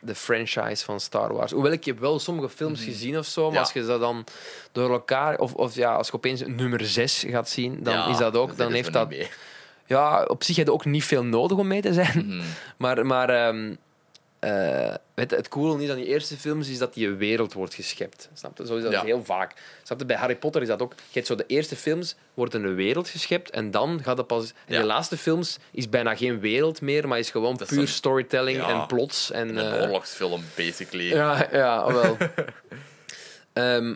de 0.02 0.16
franchise 0.16 0.86
van 0.86 1.00
Star 1.00 1.34
Wars. 1.34 1.52
Hoewel 1.52 1.72
ik 1.72 1.86
heb 1.86 2.00
wel 2.00 2.20
sommige 2.20 2.50
films 2.50 2.84
gezien 2.84 3.18
of 3.18 3.26
zo, 3.26 3.42
maar 3.42 3.50
Mhm. 3.50 3.56
Ja. 3.58 3.62
als 3.64 3.74
je 3.74 3.86
dat 3.86 4.00
dan 4.00 4.24
door 4.72 4.92
elkaar, 4.92 5.38
of, 5.40 5.54
of 5.54 5.76
ja, 5.76 5.94
als 5.96 6.08
je 6.08 6.14
opeens 6.14 6.44
nummer 6.46 6.86
6 6.86 7.26
gaat 7.28 7.50
zien, 7.50 7.84
dan 7.84 7.94
ja, 7.94 8.08
is 8.08 8.18
dat 8.18 8.36
ook, 8.36 8.58
dan 8.58 8.72
heeft 8.72 8.94
dat, 8.94 9.14
ja, 9.86 10.24
op 10.24 10.44
zich 10.44 10.56
heb 10.56 10.66
je 10.66 10.74
ook 10.74 10.86
niet 10.86 11.04
veel 11.04 11.24
nodig 11.24 11.58
om 11.58 11.68
mee 11.68 11.82
te 11.82 11.94
zijn. 11.94 12.26
Mhm. 12.28 12.42
Maar, 12.78 13.06
maar 13.06 13.30
eh, 14.40 14.94
het, 15.16 15.32
het 15.32 15.48
coole 15.48 15.84
is 15.84 15.90
aan 15.90 15.96
die 15.96 16.06
eerste 16.06 16.38
films 16.38 16.70
is 16.70 16.78
dat 16.78 16.94
die 16.94 17.10
wereld 17.10 17.54
wordt 17.54 17.74
geschept. 17.74 18.30
Snap 18.34 18.58
je? 18.58 18.66
Zo 18.66 18.76
is 18.76 18.84
dat 18.84 18.92
Ja. 18.92 19.04
heel 19.04 19.24
vaak. 19.24 19.54
Snap 19.84 20.00
je? 20.00 20.06
Bij 20.06 20.16
Harry 20.16 20.36
Potter 20.36 20.62
is 20.62 20.68
dat 20.68 20.82
ook. 20.82 20.94
Je 20.94 21.04
hebt 21.14 21.28
zo 21.28 21.36
de 21.36 21.46
eerste 21.48 21.76
films 21.76 22.16
wordt 22.34 22.54
een 22.54 22.76
wereld 22.76 23.10
geschept 23.10 23.50
en 23.50 23.72
dan 23.72 24.00
gaat 24.04 24.18
het 24.18 24.28
pas. 24.28 24.54
En 24.66 24.74
Ja. 24.74 24.80
de 24.80 24.86
laatste 24.86 25.18
films 25.18 25.58
is 25.72 25.90
bijna 25.90 26.16
geen 26.16 26.40
wereld 26.40 26.82
meer, 26.82 27.08
maar 27.08 27.20
is 27.20 27.30
gewoon 27.30 27.52
Dat 27.58 27.62
is 27.62 27.68
puur 27.68 27.80
een- 27.80 27.88
storytelling 27.88 28.58
ja. 28.58 28.70
en 28.82 28.88
plots. 28.88 29.32
En, 29.32 29.58
Een 29.58 29.74
eh, 29.74 29.82
oorlogsfilm, 29.82 30.44
basically. 30.56 31.08
ja, 31.14 31.48
ja, 31.52 31.94
wel. 31.94 32.18
Ehm, 33.54 33.96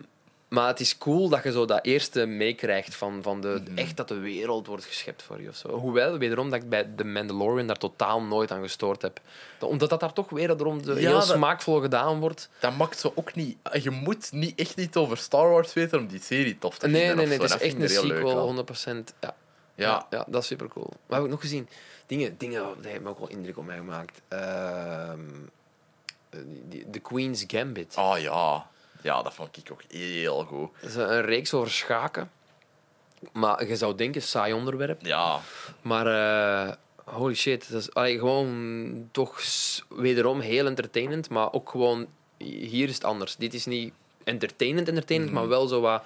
maar 0.52 0.68
het 0.68 0.80
is 0.80 0.98
cool 0.98 1.30
dat 1.30 1.44
je 1.44 1.52
zo 1.52 1.66
dat 1.66 1.86
eerste 1.86 2.26
meekrijgt 2.26 2.96
van, 2.96 3.20
van 3.24 3.42
de, 3.42 3.62
Mhm. 3.68 3.78
echt 3.78 3.98
dat 3.98 4.08
de 4.08 4.20
wereld 4.20 4.68
wordt 4.68 4.86
geschept 4.86 5.24
voor 5.24 5.42
je. 5.42 5.50
Of 5.50 5.56
zo. 5.56 5.70
Hoewel, 5.70 6.18
wederom, 6.18 6.50
dat 6.50 6.62
ik 6.64 6.70
bij 6.70 6.90
The 6.96 7.04
Mandalorian 7.04 7.68
daar 7.68 7.78
totaal 7.78 8.22
nooit 8.22 8.52
aan 8.52 8.62
gestoord 8.62 9.02
heb. 9.02 9.20
Omdat 9.60 9.90
dat 9.90 10.00
daar 10.00 10.14
toch 10.14 10.30
wederom 10.30 10.82
de, 10.84 10.92
Ja, 10.94 10.98
heel 10.98 11.12
dat- 11.14 11.26
smaakvol 11.28 11.80
gedaan 11.80 12.20
wordt. 12.20 12.50
Dat 12.60 12.78
maakt 12.78 13.00
zo 13.00 13.12
ook 13.16 13.36
niet... 13.36 13.58
Je 13.82 13.90
moet 13.90 14.32
niet, 14.32 14.60
echt 14.60 14.76
niet 14.76 14.96
over 14.96 15.18
Star 15.18 15.50
Wars 15.50 15.74
weten 15.74 16.00
om 16.00 16.08
die 16.08 16.22
serie 16.22 16.58
tof 16.58 16.78
te 16.78 16.88
Nee, 16.88 17.00
vinden. 17.08 17.18
nee, 17.18 17.26
nee, 17.28 17.36
zo. 17.48 17.54
het 17.54 17.62
is 17.62 17.68
echt 17.68 17.74
een 17.74 17.80
leuk 18.08 18.18
sequel, 18.18 18.38
aan. 18.40 18.46
100%. 18.46 19.14
Ja. 19.20 19.36
Ja. 19.76 20.06
Ja, 20.10 20.26
dat 20.28 20.42
is 20.42 20.48
super 20.48 20.68
cool. 20.68 20.90
Wat 21.06 21.16
heb 21.18 21.24
ik 21.24 21.30
nog 21.32 21.42
gezien? 21.42 21.70
Dingen, 22.06 22.36
dingen 22.38 22.64
die 22.82 22.92
hebben 22.92 23.12
ook 23.12 23.20
wel 23.20 23.30
indruk 23.30 23.58
op 23.58 23.66
mij 23.66 23.78
gemaakt. 23.78 24.22
Die- 26.70 26.90
The 26.90 27.00
Queen's 27.00 27.44
Gambit. 27.48 27.96
Oh 27.98 28.16
ja. 28.18 28.70
Ja, 29.02 29.22
dat 29.22 29.34
vond 29.34 29.58
ik 29.58 29.72
ook 29.72 29.82
heel 29.88 30.44
goed. 30.44 30.70
Dat 30.82 30.90
is 30.90 30.96
een 30.96 31.22
reeks 31.22 31.54
over 31.54 31.72
schaken. 31.72 32.32
Maar 33.32 33.68
je 33.68 33.76
zou 33.76 33.96
denken, 33.96 34.22
saai 34.22 34.54
onderwerp. 34.54 35.06
Ja, 35.06 35.40
Maar 35.82 36.08
eh, 36.08 36.74
holy 37.04 37.36
shit, 37.36 37.72
dat 37.72 37.82
is 37.82 37.94
allee, 37.94 38.20
gewoon 38.20 39.10
toch 39.12 39.42
wederom 39.90 40.40
heel 40.40 40.66
entertainend. 40.66 41.30
Maar 41.30 41.54
ook 41.54 41.70
gewoon, 41.70 42.08
hier 42.38 42.88
is 42.88 42.94
het 42.94 43.04
anders. 43.04 43.36
Dit 43.36 43.54
is 43.54 43.66
niet 43.66 43.94
entertainend, 44.24 44.88
entertainend, 44.88 45.32
maar 45.32 45.48
wel 45.48 45.68
zo 45.68 45.82
wat 45.82 46.04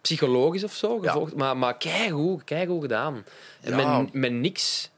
psychologisch 0.00 0.64
of 0.64 0.72
zo. 0.74 0.98
Ja. 1.02 1.10
Gevolgd. 1.10 1.34
Maar, 1.34 1.56
maar 1.56 1.76
kijk 1.76 2.10
hoe, 2.10 2.44
kijk 2.44 2.68
hoe 2.68 2.80
gedaan. 2.80 3.24
Ja. 3.60 3.98
met, 3.98 4.12
met 4.12 4.32
niks. 4.32 4.90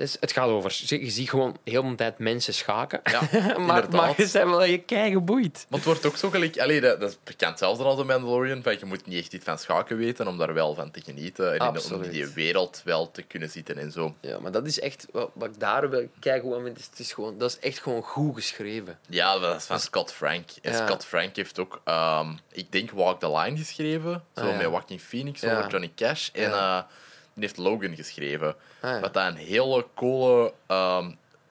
Dus 0.00 0.16
het 0.20 0.32
gaat 0.32 0.48
over, 0.48 0.76
je 0.86 1.10
ziet 1.10 1.28
gewoon 1.30 1.56
heel 1.64 1.82
de 1.88 1.94
tijd 1.94 2.18
mensen 2.18 2.54
schaken. 2.54 3.00
ja 3.04 3.20
maar, 3.58 3.90
maar 3.90 4.08
je 4.16 4.28
bent 4.32 4.32
wel 4.32 4.64
je 4.64 4.78
kei 4.78 5.12
geboeid. 5.12 5.66
Maar 5.68 5.78
het 5.78 5.84
wordt 5.88 6.06
ook 6.06 6.16
zo 6.16 6.30
gelijk... 6.30 6.58
Allee, 6.58 6.80
dat, 6.80 7.00
dat 7.00 7.10
is 7.10 7.18
bekend 7.24 7.58
zelfs 7.58 7.78
dan 7.78 7.86
als 7.86 7.96
de 7.96 8.04
Mandalorian. 8.04 8.62
Van, 8.62 8.72
je 8.78 8.84
moet 8.84 9.06
niet 9.06 9.18
echt 9.22 9.32
iets 9.32 9.44
van 9.44 9.58
schaken 9.58 9.96
weten 9.96 10.28
om 10.28 10.38
daar 10.38 10.54
wel 10.54 10.74
van 10.74 10.90
te 10.90 11.00
genieten. 11.00 11.48
En 11.48 11.54
in- 11.54 11.60
om 11.60 11.66
Absoluut. 11.66 12.10
die 12.12 12.26
wereld 12.26 12.80
wel 12.84 13.10
te 13.10 13.22
kunnen 13.22 13.50
zitten 13.50 13.78
en 13.78 13.92
zo. 13.92 14.14
Ja, 14.20 14.38
maar 14.38 14.52
dat 14.52 14.66
is 14.66 14.80
echt, 14.80 15.06
wat, 15.12 15.30
wat 15.34 15.48
ik 15.48 15.60
daar 15.60 15.90
wel 15.90 16.08
kijk 16.20 16.42
hoe 16.42 16.56
aan 16.56 16.62
vind, 16.64 16.78
is, 16.78 16.86
het 16.90 16.98
is 16.98 17.12
gewoon, 17.12 17.38
dat 17.38 17.50
is 17.50 17.58
echt 17.58 17.78
gewoon 17.78 18.02
goed 18.02 18.34
geschreven. 18.34 18.98
Ja, 19.08 19.38
dat 19.38 19.56
is 19.56 19.64
van 19.64 19.80
Scott 19.80 20.12
Frank. 20.12 20.48
En 20.62 20.72
Ja. 20.72 20.86
Scott 20.86 21.04
Frank 21.04 21.36
heeft 21.36 21.58
ook, 21.58 21.80
ehm, 21.84 22.32
ik 22.52 22.72
denk, 22.72 22.90
Walk 22.90 23.20
the 23.20 23.32
Line 23.32 23.56
geschreven. 23.56 24.22
Zo 24.34 24.40
Ah, 24.40 24.46
ja. 24.50 24.52
met 24.56 24.62
Joaquin 24.66 25.00
Phoenix 25.00 25.44
over 25.44 25.66
Johnny 25.70 25.92
Cash. 25.94 26.28
En 26.32 26.50
Ja. 26.50 26.86
Die 27.34 27.44
heeft 27.44 27.56
Logan 27.56 27.94
geschreven. 27.96 28.54
Ah, 28.80 28.90
ja. 28.90 29.00
Wat 29.00 29.14
dat 29.14 29.26
een 29.26 29.36
hele 29.36 29.86
coole, 29.94 30.52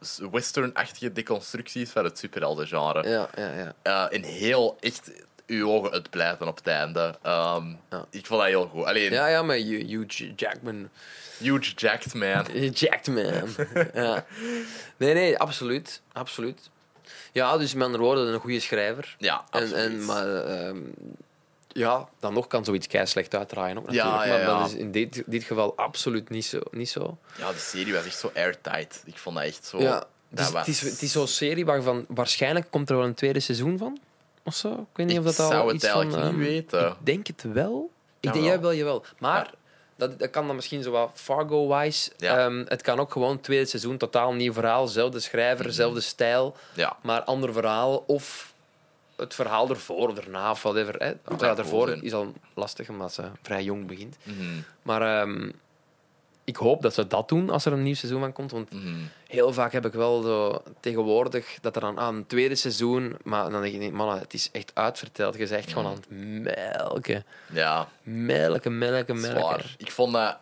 s- 0.02 0.20
western-achtige 0.32 1.12
deconstructie 1.14 1.82
is 1.82 1.90
van 1.90 2.04
het 2.04 2.18
superhelden-genre. 2.18 3.10
Ja, 3.10 3.30
ja, 3.36 3.54
ja. 3.54 3.74
Eh, 3.82 4.18
en 4.18 4.24
heel 4.24 4.78
echt 4.80 5.12
uw 5.48 5.70
ogen 5.70 5.92
uitpleiten 5.92 6.48
op 6.48 6.58
het 6.58 6.68
einde. 6.68 7.16
Ehm, 7.22 7.68
Ja. 7.90 8.06
Ik 8.10 8.26
vond 8.26 8.40
dat 8.42 8.50
heel 8.50 8.68
goed. 8.68 8.86
Alleen, 8.86 9.12
Ja, 9.12 9.28
ja, 9.28 9.42
maar 9.42 9.56
Hugh 9.56 9.88
Hugh 9.90 10.32
Jackman. 10.36 10.90
huge 11.40 11.74
jacked 11.76 12.14
man. 12.14 12.46
Jacked 12.74 13.08
man. 13.08 13.50
ja. 13.94 14.26
Nee, 14.98 15.14
nee, 15.14 15.38
absoluut. 15.38 16.02
Absoluut. 16.14 16.70
Ja, 17.32 17.58
dus 17.58 17.74
met 17.74 17.86
andere 17.86 18.04
woorden, 18.04 18.34
een 18.34 18.40
goede 18.40 18.60
schrijver. 18.60 19.16
Ja, 19.18 19.44
absoluut. 19.50 19.74
en, 19.74 20.06
maar 20.06 20.36
ehm, 20.46 20.78
ja, 21.74 22.08
dan 22.20 22.34
nog 22.34 22.48
kan 22.48 22.66
zoiets 22.66 22.88
kei 22.88 23.06
slecht 23.06 23.36
uitdraaien. 23.36 23.78
Ook, 23.78 23.92
Ja, 23.92 24.06
natuurlijk. 24.10 24.42
ja, 24.42 24.52
maar 24.52 24.60
dat 24.62 24.70
is 24.70 24.76
in 24.76 24.92
dit, 24.92 25.24
dit 25.26 25.44
geval 25.44 25.74
absoluut 25.78 26.30
niet 26.30 26.46
zo. 26.46 26.60
Niet 26.72 26.90
zo. 26.90 27.18
Ja, 27.38 27.52
de 27.52 27.58
serie 27.60 27.94
was 27.94 28.06
echt 28.06 28.18
zo 28.20 28.32
airtight. 28.36 29.02
Ik 29.06 29.18
vond 29.18 29.36
dat 29.36 29.46
echt 29.46 29.66
zo... 29.66 29.80
ja. 29.82 29.92
dat 30.00 30.08
Dus 30.30 30.50
was... 30.52 30.60
het, 30.66 30.68
is, 30.68 30.82
het 30.82 31.02
is 31.02 31.12
zo'n 31.12 31.28
serie 31.28 31.66
waarvan 31.66 32.06
waarschijnlijk 32.08 32.68
komt 32.70 32.90
er 32.90 32.96
wel 32.98 33.06
een 33.06 33.14
tweede 33.14 33.40
seizoen 33.40 33.78
van. 33.78 34.00
Of 34.44 34.56
zo. 34.56 34.70
Ik 34.72 34.78
weet 34.94 35.06
niet 35.08 35.16
Ik 35.18 35.26
of 35.26 35.36
dat 35.36 35.46
al 35.46 35.52
zou 35.52 35.66
het 35.66 35.76
iets 35.76 35.88
van... 35.88 36.02
eigenlijk 36.02 36.24
niet 36.32 36.42
ehm, 36.42 36.50
weten. 36.52 36.88
Ik 36.90 36.96
denk 37.06 37.28
het 37.28 37.44
wel. 37.54 37.92
Ik 38.20 38.34
denk, 38.34 38.46
jij 38.46 38.60
wel, 38.60 38.74
jawel. 38.74 39.04
Maar 39.20 39.44
Ja. 39.44 39.52
dat, 39.96 40.20
dat 40.20 40.30
kan 40.30 40.48
dan 40.48 40.56
misschien 40.56 40.84
zo 40.84 40.92
wat 40.92 41.12
Fargo-wise. 41.14 42.12
Ja. 42.18 42.38
Ehm, 42.46 42.64
het 42.68 42.82
kan 42.82 43.00
ook 43.00 43.12
gewoon 43.12 43.42
tweede 43.42 43.66
seizoen, 43.66 43.98
totaal 43.98 44.34
nieuw 44.34 44.54
verhaal. 44.54 44.88
Zelfde 44.88 45.20
schrijver, 45.20 45.66
Mhm. 45.66 45.74
zelfde 45.74 46.02
stijl, 46.02 46.56
Ja. 46.74 46.98
maar 47.02 47.22
ander 47.22 47.54
verhaal. 47.54 48.04
Of 48.08 48.49
het 49.20 49.36
verhaal 49.36 49.70
ervoor 49.70 50.10
of 50.10 50.18
erna, 50.18 50.52
of 50.52 50.62
whatever. 50.64 50.96
Hè. 50.98 51.14
cool 51.24 51.56
daarvoor 51.56 51.88
zijn. 51.88 52.04
is 52.04 52.14
al 52.14 52.34
lastig, 52.54 52.90
omdat 52.90 53.14
ze 53.14 53.24
vrij 53.42 53.64
jong 53.64 53.88
begint. 53.88 54.18
Mhm, 54.24 54.44
Maar 54.82 55.02
ehm, 55.22 55.50
ik 56.44 56.56
hoop 56.56 56.82
dat 56.82 56.94
ze 56.94 57.08
dat 57.08 57.30
doen 57.30 57.50
als 57.50 57.66
er 57.66 57.74
een 57.74 57.84
nieuw 57.84 57.96
seizoen 57.96 58.20
van 58.20 58.34
komt. 58.34 58.52
Want 58.52 58.72
mhm. 58.74 58.96
heel 59.28 59.54
vaak 59.54 59.72
heb 59.72 59.86
ik 59.86 59.94
wel 59.94 60.22
zo 60.22 60.64
tegenwoordig 60.80 61.58
dat 61.62 61.76
er 61.76 61.82
dan 61.82 62.00
aan 62.00 62.16
een 62.16 62.28
tweede 62.28 62.56
seizoen. 62.56 63.18
Maar 63.24 63.50
dan 63.50 63.62
denk 63.62 63.74
je 63.74 63.80
niet, 63.80 63.94
man, 63.94 64.20
het 64.20 64.34
is 64.34 64.50
echt 64.52 64.72
uitverteld. 64.74 65.38
Je 65.38 65.48
zegt 65.48 65.72
gewoon 65.72 65.86
aan 65.86 65.96
het 65.96 66.10
melken. 66.10 67.26
Ja, 67.52 67.88
Melken, 68.04 68.78
melken, 68.78 69.20
melken. 69.20 69.40
zwaar. 69.40 69.76
Ik 69.78 69.92
vond 69.92 70.14
dat 70.14 70.38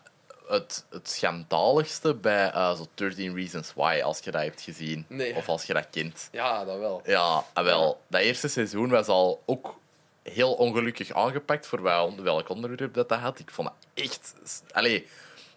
het, 0.48 0.84
het 0.90 1.08
schandaligste 1.10 2.14
bij 2.14 2.50
eh, 2.50 2.76
zo 2.76 2.86
13 2.94 3.34
Reasons 3.34 3.72
Why, 3.74 4.00
als 4.04 4.18
je 4.18 4.30
dat 4.30 4.42
hebt 4.42 4.60
gezien. 4.60 5.04
Nee. 5.08 5.34
Of 5.34 5.48
als 5.48 5.64
je 5.64 5.72
dat 5.72 5.86
kent. 5.90 6.28
Ja, 6.32 6.64
dat 6.64 6.78
wel. 6.78 7.02
Ja, 7.04 7.44
en 7.54 7.64
wel. 7.64 8.00
Dat 8.08 8.20
eerste 8.20 8.48
seizoen 8.48 8.88
was 8.88 9.06
al 9.06 9.42
ook 9.46 9.80
heel 10.22 10.52
ongelukkig 10.52 11.12
aangepakt 11.12 11.66
voor 11.66 11.82
wel, 11.82 12.22
welk 12.22 12.48
onderwerp 12.48 12.94
dat 12.94 13.08
dat 13.08 13.18
had. 13.18 13.38
Ik 13.38 13.50
vond 13.50 13.68
dat 13.68 14.04
echt... 14.04 14.34
Allee, 14.70 15.06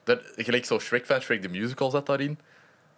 dat, 0.04 0.22
gelijk 0.36 0.66
zo 0.66 0.80
Shrek 0.80 1.06
van 1.06 1.22
Shrek 1.22 1.42
the 1.42 1.48
Musical 1.48 1.90
zat 1.90 2.06
daarin. 2.06 2.40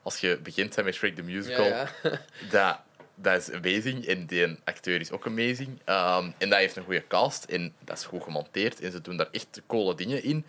Als 0.02 0.18
je 0.18 0.40
begint 0.44 0.84
met 0.84 0.96
Shrek 0.96 1.16
the 1.16 1.24
Musical, 1.24 1.66
Ja, 1.66 1.88
ja. 2.04 2.20
Dat, 2.52 2.80
dat 3.16 3.42
is 3.42 3.52
amazing. 3.52 4.06
En 4.06 4.26
die 4.26 4.58
acteur 4.64 5.00
is 5.00 5.12
ook 5.12 5.28
amazing. 5.28 5.80
Ehm, 5.86 6.32
en 6.38 6.50
dat 6.50 6.60
heeft 6.60 6.76
een 6.76 6.84
goede 6.84 7.08
cast. 7.08 7.44
En 7.44 7.74
dat 7.80 7.98
is 7.98 8.04
goed 8.04 8.24
gemonteerd. 8.24 8.82
En 8.82 8.92
ze 8.92 9.02
doen 9.02 9.18
daar 9.18 9.30
echt 9.32 9.62
coole 9.68 9.96
dingen 9.96 10.24
in. 10.24 10.46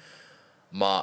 Maar 0.68 1.02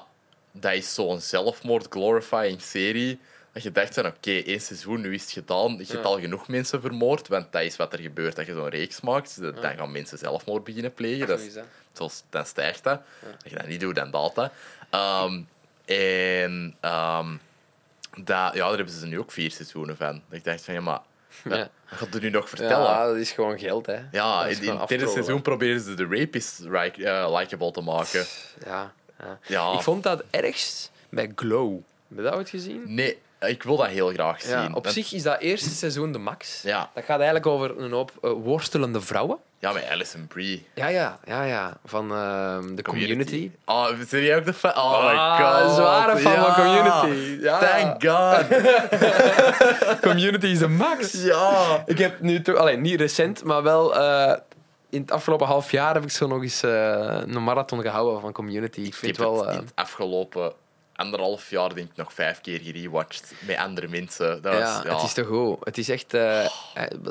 dat 0.52 0.74
is 0.74 0.94
zo'n 0.94 1.20
zelfmoord-glorifying 1.22 2.62
serie. 2.62 3.20
Dat 3.54 3.64
je 3.64 3.72
dacht 3.72 3.94
van, 3.94 4.06
oké, 4.06 4.32
één 4.32 4.62
seizoen, 4.62 5.02
nu 5.02 5.14
is 5.14 5.22
het 5.22 5.32
gedaan. 5.32 5.72
Je 5.72 5.78
hebt 5.78 5.90
Ja. 5.90 6.00
al 6.02 6.20
genoeg 6.20 6.48
mensen 6.48 6.82
vermoord. 6.82 7.28
Want 7.28 7.52
dat 7.52 7.62
is 7.62 7.76
wat 7.76 7.94
er 7.94 8.00
gebeurt 8.00 8.38
als 8.38 8.48
je 8.48 8.54
zo'n 8.54 8.70
reeks 8.70 9.02
maakt. 9.02 9.42
Dan 9.42 9.76
gaan 9.78 9.92
mensen 9.92 10.18
zelfmoord 10.18 10.64
beginnen 10.64 10.94
plegen. 10.94 11.28
Dat 11.28 11.40
is, 11.40 11.54
dat. 11.54 11.64
zoals, 11.94 12.24
dan 12.30 12.46
stijgt 12.46 12.84
dat. 12.84 13.02
Als 13.44 13.52
je 13.52 13.58
dat 13.58 13.68
niet 13.68 13.80
doet, 13.80 13.96
dan 13.96 14.12
daalt 14.12 14.36
dat. 14.36 14.52
Ehm, 14.90 15.42
en 15.86 16.76
ehm, 16.80 17.30
dat, 18.16 18.54
ja, 18.54 18.68
daar 18.68 18.76
hebben 18.76 18.94
ze 18.94 19.06
nu 19.06 19.20
ook 19.20 19.32
vier 19.32 19.52
seizoenen 19.52 19.98
van. 19.98 20.22
Dat 20.30 20.38
ik 20.38 20.44
dacht 20.44 20.62
van, 20.66 20.74
ja, 20.74 20.82
maar... 20.82 21.00
Ja. 21.44 21.70
Wat 21.90 22.00
gaat 22.00 22.14
er 22.14 22.22
nu 22.22 22.30
nog 22.30 22.50
vertellen? 22.50 22.86
Ja, 22.86 23.06
dat 23.06 23.16
is 23.16 23.32
gewoon 23.32 23.60
geld, 23.60 23.86
hè. 23.86 24.00
Ja, 24.12 24.44
Dat 24.44 24.58
in, 24.58 24.70
het 24.70 24.80
aftrollen. 24.80 25.10
seizoen 25.10 25.42
proberen 25.42 25.80
ze 25.82 25.94
de 25.94 26.08
rapist 26.10 26.60
like, 26.60 27.06
eh, 27.06 27.36
likable 27.38 27.72
te 27.72 27.82
maken. 27.82 28.26
Ja, 28.66 28.94
ja. 29.48 29.74
Ik 29.74 29.82
vond 29.82 30.04
dat 30.04 30.24
ergst 30.30 30.92
bij 31.10 31.32
Glow. 31.36 31.74
Heb 32.08 32.18
je 32.18 32.24
dat 32.24 32.34
ooit 32.34 32.50
gezien? 32.50 32.82
Nee, 32.86 33.18
ik 33.40 33.64
wil 33.64 33.78
dat 33.78 33.88
heel 33.88 34.10
graag 34.10 34.42
zien. 34.42 34.52
Ja, 34.52 34.70
op 34.74 34.88
zich 34.88 35.14
is 35.14 35.24
dat 35.24 35.40
eerste 35.40 35.70
seizoen 35.70 36.12
de 36.12 36.18
max. 36.18 36.62
Ja. 36.62 36.90
Dat 36.94 37.04
gaat 37.04 37.16
eigenlijk 37.18 37.46
over 37.48 37.80
een 37.80 37.92
hoop 37.92 38.12
eh, 38.22 38.32
worstelende 38.32 39.02
vrouwen. 39.02 39.38
Ja, 39.60 39.72
met 39.72 39.90
Alison 39.92 40.28
Brie. 40.28 40.66
Ja, 40.74 40.88
ja, 40.88 41.20
ja, 41.26 41.44
ja. 41.44 41.78
Van 41.86 42.12
ehm 42.12 42.76
de 42.76 42.82
community. 42.82 43.52
Oh, 43.66 43.88
ben 44.10 44.22
jij 44.24 44.38
ook 44.38 44.46
de 44.46 44.54
fan? 44.54 44.72
Oh 44.76 45.06
my 45.12 45.16
Ah, 45.18 45.62
god. 45.66 45.76
zware 45.76 46.18
fan 46.18 46.36
van 46.36 46.44
Ja. 46.44 46.54
Community. 47.04 47.42
Ja. 47.42 47.60
Thank 47.60 48.04
god. 48.06 48.46
Community 50.10 50.46
is 50.48 50.60
de 50.60 50.68
max. 50.68 51.12
ja. 51.24 51.84
Ik 51.86 51.98
heb 51.98 52.20
nu 52.22 52.42
toch, 52.42 52.56
alleen 52.56 52.82
niet 52.82 53.00
recent, 53.00 53.44
maar 53.44 53.64
wel 53.64 53.96
eh, 53.96 54.38
in 54.92 55.02
het 55.02 55.12
afgelopen 55.12 55.48
half 55.48 55.72
jaar 55.72 55.94
heb 55.94 56.04
ik 56.04 56.10
zo 56.12 56.28
nog 56.28 56.42
eens 56.42 56.64
eh, 56.64 57.22
een 57.26 57.44
marathon 57.44 57.82
gehouden 57.82 58.22
van 58.22 58.32
Community. 58.32 58.80
Ik 58.80 58.86
Ik 58.86 58.94
vind 58.96 59.18
heb 59.18 59.26
wel. 59.26 59.38
het 59.40 59.48
eh, 59.48 59.54
in 59.56 59.60
het 59.60 59.72
afgelopen 59.76 60.54
anderhalf 60.96 61.50
jaar 61.50 61.74
denk 61.76 61.90
ik 61.90 61.96
nog 61.96 62.14
vijf 62.14 62.42
keer 62.42 62.60
gerewatcht 62.60 63.34
met 63.48 63.58
andere 63.58 63.88
mensen. 63.88 64.42
Dat 64.42 64.54
was, 64.54 64.62
ja, 64.62 64.82
ja, 64.86 64.94
het 64.96 65.04
is 65.04 65.14
toch 65.14 65.28
goed. 65.28 65.58
Het 65.60 65.78
is 65.78 65.90
echt, 65.90 66.14
eh, 66.14 66.46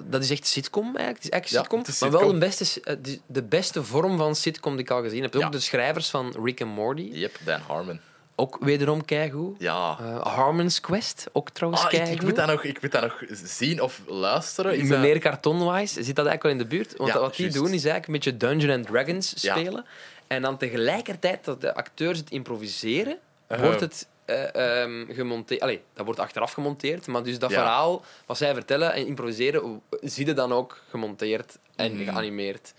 dat 0.03 0.23
is 0.23 0.31
echt 0.31 0.47
sitcom 0.47 0.85
eigenlijk. 0.85 1.17
Het 1.17 1.25
is 1.25 1.31
echt 1.31 1.49
Ja, 1.51 1.59
sitcom, 1.59 1.79
het 1.79 1.89
is 1.89 2.01
maar 2.01 2.11
wel 2.11 2.33
de 2.33 2.39
beste, 2.39 2.83
de- 3.27 3.43
beste 3.43 3.85
vorm 3.85 4.17
van 4.19 4.35
sitcom 4.35 4.73
die 4.77 4.85
ik 4.85 4.91
al 4.91 5.03
gezien 5.03 5.23
heb. 5.23 5.35
Ook 5.37 5.53
de 5.53 5.61
schrijvers 5.61 6.11
van 6.11 6.35
Rick 6.45 6.63
and 6.63 6.75
Morty, 6.75 7.11
Yep, 7.13 7.37
Dan 7.45 7.61
Harmon. 7.67 8.01
Ook 8.41 8.57
wederom 8.61 9.05
keigoed. 9.05 9.57
Ja. 9.59 9.97
Eh, 10.01 10.21
Harmon's 10.35 10.81
Quest, 10.81 11.27
ook 11.33 11.51
trouwens 11.51 11.85
Ah, 11.85 11.93
ik, 11.93 12.23
moet 12.23 12.37
dat 12.37 12.47
nog, 12.47 12.65
ik 12.65 12.83
moet 12.83 12.93
dat 12.93 13.03
nog 13.03 13.23
zien 13.33 13.81
of 13.83 14.01
luisteren. 14.07 14.73
Is 14.75 14.89
dat- 14.89 14.99
Meneer 14.99 15.19
Cartonwise 15.19 16.03
zit 16.03 16.17
dat 16.17 16.27
eigenlijk 16.27 16.43
wel 16.43 16.53
in 16.53 16.59
de 16.59 16.67
buurt. 16.67 16.97
Want 16.97 17.13
Ja, 17.13 17.19
wat 17.21 17.37
die 17.37 17.51
doen 17.51 17.65
is 17.73 17.85
eigenlijk 17.85 18.07
een 18.07 18.13
beetje 18.13 18.37
Dungeons 18.37 18.75
and 18.75 18.87
Dragons 18.87 19.35
Ja. 19.37 19.57
spelen. 19.57 19.85
En 20.27 20.43
dan 20.43 20.57
tegelijkertijd 20.57 21.45
dat 21.45 21.61
de 21.61 21.75
acteurs 21.75 22.19
het 22.19 22.31
improviseren, 22.31 23.19
Uh-huh. 23.49 23.65
wordt 23.67 23.81
het 23.81 24.07
eh, 24.25 24.83
ehm, 24.83 25.13
gemonteerd. 25.13 25.61
Allee, 25.61 25.83
dat 25.95 26.05
wordt 26.05 26.21
achteraf 26.21 26.53
gemonteerd. 26.53 27.07
Maar 27.07 27.23
dus 27.23 27.39
dat 27.39 27.51
Ja. 27.51 27.57
verhaal 27.57 28.05
wat 28.27 28.37
zij 28.37 28.55
vertellen 28.55 28.93
en 28.93 29.07
improviseren, 29.07 29.83
zie 30.01 30.27
je 30.27 30.33
dan 30.33 30.53
ook 30.53 30.83
gemonteerd 30.91 31.59
en 31.77 31.95
Mhm. 31.95 32.05
geanimeerd 32.05 32.73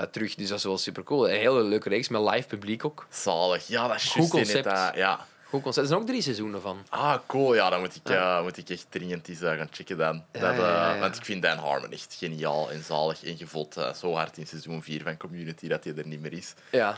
eh, 0.00 0.02
terug. 0.02 0.34
Dus 0.34 0.48
dat 0.48 0.58
is 0.58 0.64
wel 0.64 0.78
super 0.78 1.02
cool. 1.02 1.28
Een 1.30 1.36
hele 1.36 1.62
leuke 1.62 1.88
reeks 1.88 2.08
met 2.08 2.20
live 2.30 2.46
publiek 2.48 2.84
ook. 2.84 3.06
Zalig. 3.10 3.66
Ja, 3.66 3.86
dat 3.88 3.96
is 3.96 4.10
Goed 4.10 4.28
concept. 4.30 4.64
het, 4.64 4.74
eh, 4.74 4.88
ja. 4.94 5.26
Goed 5.44 5.62
concept. 5.62 5.86
Er 5.86 5.92
zijn 5.92 6.00
ook 6.00 6.06
drie 6.06 6.22
seizoenen 6.22 6.60
van. 6.60 6.86
Ah, 6.88 7.14
cool. 7.26 7.54
Ja, 7.54 7.70
dan 7.70 7.80
moet 7.80 7.94
ik, 7.96 8.08
Ja. 8.08 8.36
eh, 8.36 8.42
moet 8.42 8.56
ik 8.56 8.68
echt 8.68 8.86
dringend 8.88 9.28
eens 9.28 9.38
gaan 9.38 9.68
checken 9.70 9.96
dan. 9.98 10.24
Ja, 10.32 10.40
dat, 10.40 10.56
ja, 10.56 10.68
ja, 10.68 10.88
eh, 10.88 10.94
ja. 10.94 11.00
Want 11.00 11.16
ik 11.16 11.24
vind 11.24 11.42
Dan 11.42 11.58
Harmon 11.58 11.92
echt 11.92 12.14
geniaal 12.18 12.70
en 12.70 12.82
zalig. 12.82 13.24
En 13.24 13.34
je 13.38 13.46
voelt 13.46 13.76
eh, 13.76 13.92
zo 13.94 14.14
hard 14.14 14.36
in 14.38 14.46
seizoen 14.46 14.82
4 14.82 15.02
van 15.02 15.16
Community 15.16 15.68
dat 15.68 15.84
hij 15.84 15.94
er 15.96 16.06
niet 16.06 16.20
meer 16.20 16.32
is. 16.32 16.54
Ja. 16.70 16.96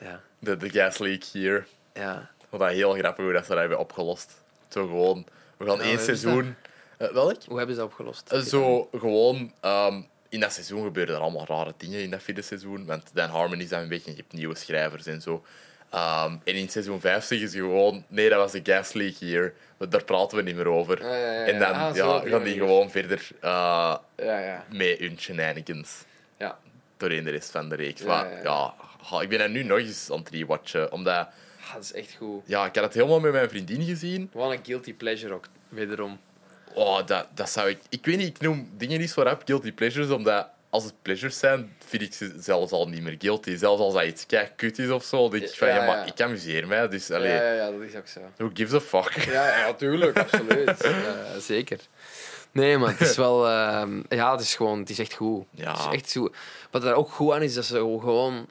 Ja. 0.00 0.20
De, 0.38 0.56
de 0.56 0.70
gas 0.70 0.98
leak 0.98 1.22
hier. 1.24 1.66
Ja. 1.94 2.30
Ik 2.40 2.46
vond 2.50 2.62
dat 2.62 2.70
heel 2.70 2.92
grappig 2.92 3.24
hoe 3.24 3.32
dat 3.32 3.42
ze 3.44 3.50
dat 3.50 3.58
hebben 3.58 3.78
opgelost. 3.78 4.32
Zo 4.68 4.86
gewoon, 4.86 5.26
we 5.56 5.66
gaan 5.66 5.80
één 5.80 6.00
seizoen... 6.00 6.54
Welk? 6.98 7.42
Hoe 7.46 7.56
hebben 7.58 7.74
ze 7.74 7.80
dat 7.80 7.90
opgelost? 7.90 8.34
Zo 8.48 8.88
gewoon... 8.98 9.52
ehm, 9.60 10.00
in 10.36 10.42
dat 10.42 10.52
seizoen 10.52 10.84
gebeuren 10.84 11.14
er 11.14 11.20
allemaal 11.20 11.46
rare 11.46 11.72
dingen 11.76 12.00
in 12.02 12.10
dat 12.10 12.22
vierde 12.22 12.42
seizoen. 12.42 12.86
Want 12.86 13.10
Dan 13.14 13.28
Harmon 13.28 13.60
is 13.60 13.68
dan 13.68 13.80
een 13.80 13.88
beetje... 13.88 14.10
Je 14.10 14.16
hebt 14.16 14.32
nieuwe 14.32 14.54
schrijvers 14.56 15.06
en 15.06 15.20
zo. 15.20 15.44
Ehm, 15.90 16.36
en 16.44 16.54
in 16.54 16.68
seizoen 16.68 17.00
5 17.00 17.24
zeggen 17.24 17.48
ze 17.48 17.58
gewoon... 17.58 18.04
Nee, 18.08 18.28
dat 18.28 18.38
was 18.38 18.52
de 18.52 18.60
gas 18.62 18.92
leak 18.92 19.14
hier. 19.14 19.54
Daar 19.88 20.04
praten 20.04 20.36
we 20.36 20.42
niet 20.42 20.56
meer 20.56 20.68
over. 20.68 21.02
Ja, 21.02 21.16
ja, 21.16 21.32
ja, 21.32 21.44
En 21.46 21.58
dan. 21.58 21.72
Ah, 21.72 21.94
ja, 21.96 22.20
gaan 22.24 22.42
die 22.42 22.54
gewoon 22.54 22.90
verder 22.90 23.28
eh, 23.40 23.96
Ja, 24.16 24.38
ja. 24.38 24.64
met 24.72 24.98
hun 24.98 25.18
shenanigans 25.18 26.04
Ja. 26.38 26.58
doorheen 26.96 27.24
de 27.24 27.30
rest 27.30 27.50
van 27.50 27.68
de 27.68 27.74
reeks. 27.76 28.02
Maar 28.02 28.42
ja, 28.42 28.74
ik 29.20 29.28
ben 29.28 29.40
er 29.40 29.50
nu 29.50 29.62
nog 29.62 29.78
eens 29.78 30.10
aan 30.10 30.18
het 30.18 30.28
rewatchen. 30.30 30.92
Omdat... 30.92 31.14
Ah, 31.66 31.74
dat 31.74 31.82
is 31.82 31.92
echt 31.92 32.14
goed. 32.18 32.42
Ja, 32.46 32.66
ik 32.66 32.74
had 32.74 32.84
het 32.84 32.94
helemaal 32.94 33.20
met 33.20 33.32
mijn 33.32 33.48
vriendin 33.48 33.82
gezien. 33.82 34.30
Wat 34.32 34.50
een 34.50 34.64
guilty 34.64 34.94
pleasure 34.94 35.34
ook, 35.34 35.46
wederom. 35.68 36.18
Oh, 36.76 37.06
dat, 37.06 37.26
dat 37.34 37.50
zou 37.50 37.68
ik... 37.68 37.78
Ik 37.88 38.04
weet 38.06 38.16
niet, 38.16 38.26
ik 38.28 38.40
noem 38.40 38.70
dingen 38.76 39.00
niet 39.00 39.10
zo 39.10 39.22
rap 39.22 39.42
guilty 39.44 39.72
pleasures, 39.72 40.10
omdat 40.10 40.48
als 40.70 40.84
het 40.84 40.94
pleasures 41.02 41.38
zijn, 41.38 41.76
vind 41.86 42.02
ik 42.02 42.14
ze 42.14 42.34
zelfs 42.38 42.72
al 42.72 42.88
niet 42.88 43.02
meer 43.02 43.14
guilty. 43.18 43.56
Zelfs 43.56 43.80
als 43.82 43.94
dat 43.94 44.04
iets 44.04 44.26
kei 44.26 44.48
kut 44.56 44.78
is 44.78 44.90
of 44.90 45.04
zo, 45.04 45.28
denk 45.28 45.42
ik 45.42 45.54
van, 45.54 45.68
Ja, 45.68 45.74
ja, 45.76 45.86
maar 45.86 46.06
ik 46.06 46.20
amuseer 46.20 46.66
mij, 46.66 46.88
dus 46.88 47.10
allee, 47.10 47.32
Ja, 47.32 47.42
ja, 47.42 47.52
ja, 47.52 47.70
dat 47.70 47.80
is 47.80 47.94
ook 47.94 48.06
zo. 48.06 48.20
who 48.36 48.50
gives 48.54 48.74
a 48.74 48.80
fuck? 48.80 49.24
Ja, 49.24 49.58
ja 49.58 49.74
tuurlijk, 49.74 50.18
absoluut. 50.18 50.82
Ja, 50.82 51.38
zeker. 51.52 51.78
Nee, 52.52 52.78
maar 52.78 52.90
het 52.90 53.00
is 53.00 53.16
wel... 53.16 53.48
ehm, 53.48 54.02
ja, 54.08 54.32
het 54.32 54.40
is 54.40 54.54
gewoon... 54.54 54.78
Het 54.78 54.90
is 54.90 54.98
echt 54.98 55.12
goed. 55.14 55.44
Ja. 55.50 55.70
Het 55.72 55.78
is 55.80 55.86
echt 56.00 56.10
zo, 56.10 56.28
wat 56.70 56.84
er 56.84 56.94
ook 56.94 57.10
goed 57.10 57.32
aan 57.32 57.42
is, 57.42 57.54
dat 57.54 57.64
ze 57.64 57.74
gewoon... 58.00 58.46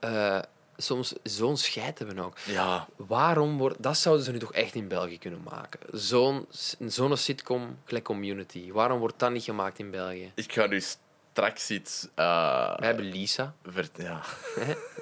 eh, 0.00 0.38
soms 0.82 1.12
zo'n 1.22 1.56
scheid 1.56 1.98
hebben 1.98 2.18
ook. 2.18 2.36
Ja, 2.44 2.86
Waarom 2.96 3.58
wordt... 3.58 3.82
Dat 3.82 3.96
zouden 3.96 4.24
ze 4.24 4.32
nu 4.32 4.38
toch 4.38 4.52
echt 4.52 4.74
in 4.74 4.88
België 4.88 5.18
kunnen 5.18 5.40
maken. 5.50 5.80
Zo'n 5.92 6.46
zo'n 6.86 7.16
sitcom, 7.16 7.78
gelijk 7.84 8.04
Community. 8.04 8.72
Waarom 8.72 8.98
wordt 8.98 9.18
dat 9.18 9.30
niet 9.30 9.44
gemaakt 9.44 9.78
in 9.78 9.90
België? 9.90 10.32
ik 10.34 10.52
ga 10.52 10.66
nu 10.66 10.82
straks 11.32 11.70
iets... 11.70 12.06
eh, 12.14 12.24
Wij 12.78 12.86
hebben 12.88 13.04
Lisa. 13.04 13.54
vert- 13.66 13.96
ja, 13.96 14.20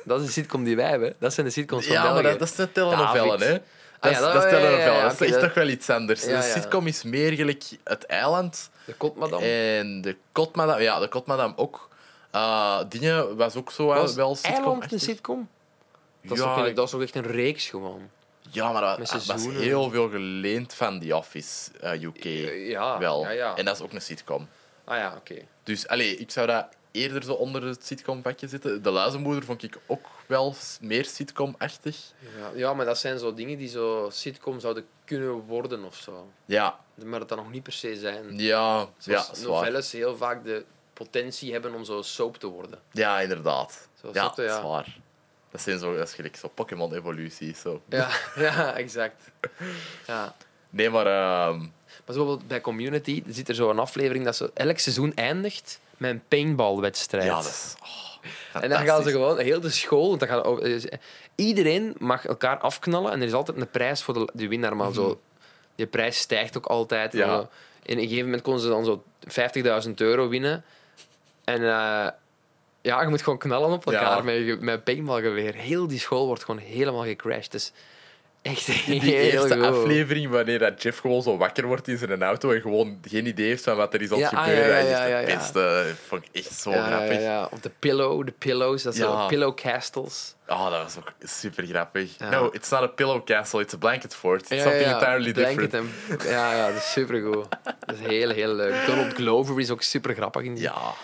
Dat 0.05 0.21
is 0.21 0.27
een 0.27 0.33
sitcom 0.33 0.65
die 0.65 0.77
wij 0.77 0.89
hebben. 0.89 1.15
Dat 1.19 1.35
zijn 1.35 1.47
de 1.47 1.53
sitcoms 1.53 1.85
van 1.87 1.95
ja 1.95 2.03
België. 2.03 2.15
maar 2.23 2.31
dat, 2.31 2.39
dat 2.39 2.49
is 2.49 2.55
de 2.55 2.73
telenovellen, 2.73 3.41
hè. 3.41 3.61
Dat 4.01 4.11
is, 4.11 4.19
ja, 4.19 4.25
dat- 4.25 4.33
dat 4.33 4.45
is 4.45 4.51
ja, 4.51 4.59
ja, 4.59 4.71
ja, 4.71 4.79
ja, 4.79 5.03
dat 5.03 5.21
echt 5.21 5.41
toch 5.41 5.55
wel 5.55 5.69
iets 5.69 5.91
anders. 5.91 6.23
Ja, 6.23 6.29
Een 6.29 6.35
ja. 6.35 6.41
sitcom 6.43 6.87
is 6.87 7.03
meer 7.03 7.33
gelijk 7.33 7.65
het 7.85 8.07
eiland 8.07 8.71
De 8.85 8.93
Kotmadam. 8.95 9.43
en 9.43 10.01
de 10.01 10.17
Kotmadam. 10.33 10.81
Ja, 10.81 10.99
de 11.01 11.09
Kotmadam 11.09 11.53
ook. 11.57 11.89
Eh, 12.31 12.81
dingen 12.89 13.37
was 13.37 13.55
ook 13.55 13.71
zo 13.71 13.87
wel, 13.87 14.01
was 14.01 14.15
wel 14.15 14.37
Eiland 14.43 14.83
een 14.93 15.01
sitcom 15.01 15.15
sitcom? 15.15 15.49
Dat 16.29 16.37
is, 16.39 16.43
toch, 16.45 16.55
geen- 16.65 16.75
dat 16.75 16.85
is 16.85 16.91
toch 16.91 17.03
echt 17.03 17.15
een 17.15 17.23
reeks 17.27 17.69
gewoon? 17.69 18.11
Ja, 18.51 18.73
maar 18.73 18.81
dat, 18.83 18.99
Met 18.99 19.07
dat 19.07 19.17
was 19.17 19.25
seizoenen. 19.27 19.61
heel 19.63 19.91
veel 19.91 20.09
geleend 20.11 20.75
van 20.75 21.01
The 21.01 21.17
Office 21.17 21.71
eh, 21.81 22.03
UK. 22.03 22.25
ja, 22.69 22.99
wel. 22.99 23.23
ja, 23.23 23.31
ja. 23.31 23.57
En 23.57 23.65
dat 23.65 23.77
is 23.77 23.83
ook 23.83 23.93
een 23.93 24.01
sitcom. 24.03 24.49
Ah 24.85 24.97
ja, 24.97 25.15
oké. 25.17 25.35
Dus 25.63 25.89
allee, 25.89 26.17
ik 26.17 26.31
zou 26.31 26.47
dat 26.47 26.67
eerder 26.91 27.23
zo 27.23 27.33
onder 27.33 27.63
het 27.63 27.87
sitcom-vakje 27.87 28.49
zitten. 28.49 28.83
De 28.83 28.91
Luizenmoeder 28.91 29.45
vond 29.45 29.63
ik 29.63 29.79
ook 29.87 30.07
wel 30.27 30.55
s- 30.59 30.79
meer 30.81 31.05
sitcom-achtig. 31.05 31.97
Ja, 32.39 32.51
ja, 32.55 32.75
maar 32.75 32.87
dat 32.87 32.99
zijn 32.99 33.19
zo 33.19 33.35
dingen 33.35 33.59
die 33.59 33.69
zo 33.69 34.09
sitcom 34.13 34.61
zouden 34.61 34.87
kunnen 35.05 35.31
worden 35.35 35.85
of 35.85 35.97
zo. 35.97 36.31
Ja, 36.45 36.79
Maar 37.05 37.19
dat 37.19 37.29
dat 37.29 37.39
nog 37.39 37.51
niet 37.51 37.63
per 37.63 37.73
se 37.73 37.97
zijn. 37.97 38.39
ja, 38.39 38.77
ja, 38.79 38.89
Zoals 38.99 39.31
zwaar. 39.33 39.55
novelles 39.55 39.93
heel 39.93 40.17
vaak 40.17 40.45
de 40.45 40.65
potentie 40.93 41.53
hebben 41.53 41.75
om 41.75 41.85
zo 41.85 42.03
soap 42.03 42.37
te 42.37 42.47
worden. 42.47 42.79
Ja, 42.93 43.21
inderdaad. 43.21 43.89
Zo, 44.01 44.07
ja, 44.07 44.13
snap 44.13 44.37
je, 44.37 44.43
ja. 44.43 44.61
zwaar. 44.61 44.99
Dat 45.51 45.61
zijn 45.61 45.79
zo, 45.79 45.97
dat 45.97 46.09
is 46.09 46.15
gelijk 46.15 46.37
zo 46.37 46.49
Pokémon-evoluties. 46.49 47.61
Zo. 47.61 47.83
Ja, 47.89 48.09
ja 48.37 48.77
exact. 48.77 49.23
Ja. 50.07 50.35
Nee, 50.71 50.91
maar... 50.91 51.07
ehm, 51.07 51.59
Maar 51.59 51.69
bijvoorbeeld 52.05 52.49
bij 52.49 52.61
Community 52.61 53.23
zit 53.29 53.49
er 53.49 53.55
zo 53.55 53.71
een 53.71 53.79
aflevering 53.79 54.25
dat 54.25 54.37
zo 54.37 54.51
elk 54.55 54.79
seizoen 54.79 55.13
eindigt 55.15 55.81
met 55.97 56.11
een 56.11 56.23
paintballwedstrijd. 56.29 57.25
ja, 57.25 57.35
dat 57.35 57.45
is... 57.45 57.75
Oh, 57.83 58.63
En 58.63 58.69
dan 58.69 58.85
gaan 58.85 59.03
ze 59.03 59.11
gewoon, 59.11 59.39
heel 59.39 59.61
de 59.61 59.71
school, 59.71 60.09
want 60.09 60.21
dan 60.21 60.43
over- 60.43 60.85
eh, 60.89 60.99
iedereen 61.35 61.95
mag 61.99 62.27
elkaar 62.27 62.59
afknallen 62.59 63.13
en 63.13 63.21
er 63.21 63.27
is 63.27 63.33
altijd 63.33 63.57
een 63.61 63.71
prijs 63.71 64.03
voor 64.03 64.15
de, 64.15 64.29
de 64.33 64.49
winnaar. 64.49 64.77
Maar 64.77 64.93
zo, 64.93 65.21
die 65.75 65.87
prijs 65.87 66.19
stijgt 66.19 66.57
ook 66.57 66.67
altijd. 66.67 67.13
Ja. 67.13 67.27
Zo. 67.37 67.49
In 67.83 67.97
een 67.97 68.03
gegeven 68.03 68.25
moment 68.25 68.43
konden 68.43 68.63
ze 68.63 68.69
dan 68.69 68.85
zo 68.85 69.03
50.000 69.89 69.95
euro 69.95 70.29
winnen. 70.29 70.65
En 71.45 71.63
eh, 71.69 72.07
ja, 72.89 73.03
je 73.03 73.09
moet 73.09 73.23
gewoon 73.23 73.39
knallen 73.39 73.71
op 73.71 73.87
elkaar 73.87 74.17
Ja. 74.17 74.23
met, 74.23 74.61
met 74.61 74.85
paintballgeweer. 74.85 75.55
Heel 75.55 75.87
die 75.87 75.99
school 75.99 76.27
wordt 76.27 76.45
gewoon 76.45 76.61
helemaal 76.61 77.05
gecrashed. 77.05 77.51
Dus 77.53 77.73
echt 78.43 78.67
heel 78.71 79.01
Die 79.01 79.15
eerste 79.33 79.55
goed. 79.55 79.63
aflevering, 79.63 80.31
wanneer 80.31 80.59
dat 80.59 80.83
Jeff 80.83 80.99
gewoon 80.99 81.23
zo 81.23 81.37
wakker 81.37 81.67
wordt 81.67 81.89
in 81.89 81.99
zijn 81.99 82.23
auto 82.23 82.51
en 82.51 82.61
gewoon 82.61 82.99
geen 83.09 83.27
idee 83.27 83.47
heeft 83.47 83.65
van 83.65 83.77
wat 83.77 83.95
er 83.95 84.03
is 84.03 84.13
aan 84.13 84.21
het 84.23 84.31
Ja, 84.31 84.39
ah, 84.39 84.45
gebeuren. 84.45 84.85
ja, 84.85 85.05
ja, 85.07 85.21
dat 85.21 85.29
is 85.29 85.35
ja. 85.35 85.39
beste. 85.39 85.95
vond 86.07 86.25
ik 86.25 86.29
echt 86.33 86.53
zo 86.61 86.71
grappig. 86.73 87.21
ja. 87.21 87.49
Of 87.53 87.61
de 87.61 87.71
pillow, 87.79 88.25
de 88.27 88.33
pillows, 88.39 88.83
dat 88.83 88.97
Ja. 88.97 89.27
pillow 89.27 89.55
castles. 89.57 90.35
Oh, 90.49 90.71
dat 90.71 90.83
was 90.83 90.97
ook 90.97 91.13
super 91.23 91.67
grappig. 91.67 92.19
No, 92.31 92.49
it's 92.53 92.71
not 92.71 92.81
a 92.83 92.87
pillow 92.87 93.25
castle, 93.25 93.61
it's 93.61 93.75
a 93.75 93.79
blanket 93.79 94.15
fort. 94.15 94.51
It's 94.51 94.63
something 94.63 94.87
entirely 94.93 95.33
Blanket 95.33 95.71
different. 95.71 95.91
en- 96.23 96.29
ja, 96.31 96.55
ja, 96.55 96.67
dat 96.69 96.77
is 96.77 96.93
supergoed. 96.93 97.47
Dat 97.87 97.97
is 98.01 98.07
heel, 98.07 98.31
heel 98.31 98.55
leuk. 98.55 98.87
Donald 98.87 99.13
Glover 99.15 99.61
is 99.61 99.71
ook 99.71 99.83
super 99.83 100.15
grappig 100.15 100.43
in 100.43 100.55
die. 100.55 100.63
Ja. 100.63 100.95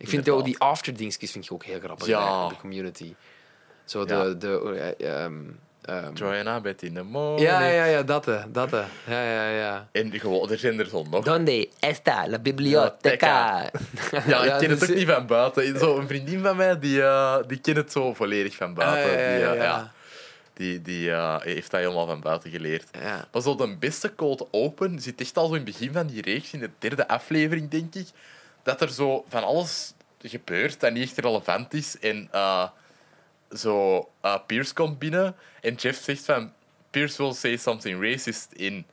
Ik 0.00 0.08
vind 0.08 0.28
ook 0.28 0.44
die 0.44 0.58
afterdingsjes 0.58 1.30
vind 1.30 1.44
ik 1.44 1.52
ook 1.52 1.64
heel 1.64 1.80
grappig 1.80 2.06
Ja. 2.06 2.48
de 2.48 2.56
community. 2.56 3.14
Zo 3.84 4.04
de... 4.04 4.14
Ja. 4.14 4.34
de 4.34 4.96
ehm, 4.98 5.34
Joanna, 6.14 6.60
Betty 6.60 6.86
in 6.86 6.94
the 6.94 7.02
morning. 7.02 7.48
ja, 7.48 7.66
ja, 7.66 7.84
ja, 7.84 8.02
dat, 8.02 8.24
dat. 8.48 8.70
Ja, 9.06 9.22
ja, 9.22 9.48
ja. 9.48 9.88
En 9.92 10.20
gewoon, 10.20 10.50
er 10.50 10.58
zijn 10.58 10.78
er 10.78 10.86
zo 10.86 11.04
nog. 11.10 11.24
Donde 11.24 11.68
está 11.80 12.28
la 12.28 12.38
biblioteca? 12.38 13.70
Ja, 14.26 14.44
ik 14.44 14.58
ken 14.58 14.70
het 14.70 14.80
dus- 14.80 14.90
ook 14.90 14.96
niet 14.96 15.08
van 15.08 15.26
buiten. 15.26 15.78
Zo, 15.78 15.98
een 15.98 16.06
vriendin 16.08 16.42
van 16.42 16.56
mij, 16.56 16.78
die, 16.78 17.02
eh, 17.02 17.36
die 17.46 17.58
kent 17.60 17.76
het 17.76 17.92
zo 17.92 18.14
volledig 18.14 18.56
van 18.56 18.74
buiten. 18.74 19.10
Ah, 19.10 19.20
ja, 19.20 19.28
ja, 19.28 19.36
die, 19.36 19.46
eh, 19.46 19.56
ja. 19.56 19.62
ja, 19.62 19.92
die, 20.52 20.82
die 20.82 21.10
eh, 21.10 21.40
heeft 21.40 21.70
dat 21.70 21.80
helemaal 21.80 22.06
van 22.06 22.20
buiten 22.20 22.50
geleerd. 22.50 22.88
Ja. 23.02 23.28
Maar 23.32 23.42
zo 23.42 23.54
de 23.54 23.76
beste 23.78 24.14
cold 24.14 24.48
open 24.50 25.00
zit 25.00 25.20
echt 25.20 25.36
al 25.36 25.46
zo 25.46 25.54
in 25.54 25.60
het 25.64 25.70
begin 25.70 25.92
van 25.92 26.06
die 26.06 26.22
reeks, 26.22 26.52
in 26.52 26.60
de 26.60 26.70
derde 26.78 27.08
aflevering, 27.08 27.70
denk 27.70 27.94
ik, 27.94 28.08
dat 28.62 28.80
er 28.80 28.90
zo 28.90 29.24
van 29.28 29.44
alles 29.44 29.94
gebeurt 30.22 30.80
dat 30.80 30.92
niet 30.92 31.02
echt 31.02 31.18
relevant 31.18 31.74
is. 31.74 31.98
En 31.98 32.28
eh, 32.32 32.68
zo, 33.56 34.08
eh, 34.20 34.36
Pierce 34.46 34.74
komt 34.74 34.98
binnen 34.98 35.36
en 35.60 35.74
Jeff 35.74 36.02
zegt 36.02 36.24
van... 36.24 36.52
Pierce 36.90 37.22
will 37.22 37.32
say 37.32 37.56
something 37.56 38.02
racist 38.02 38.52
in 38.52 38.86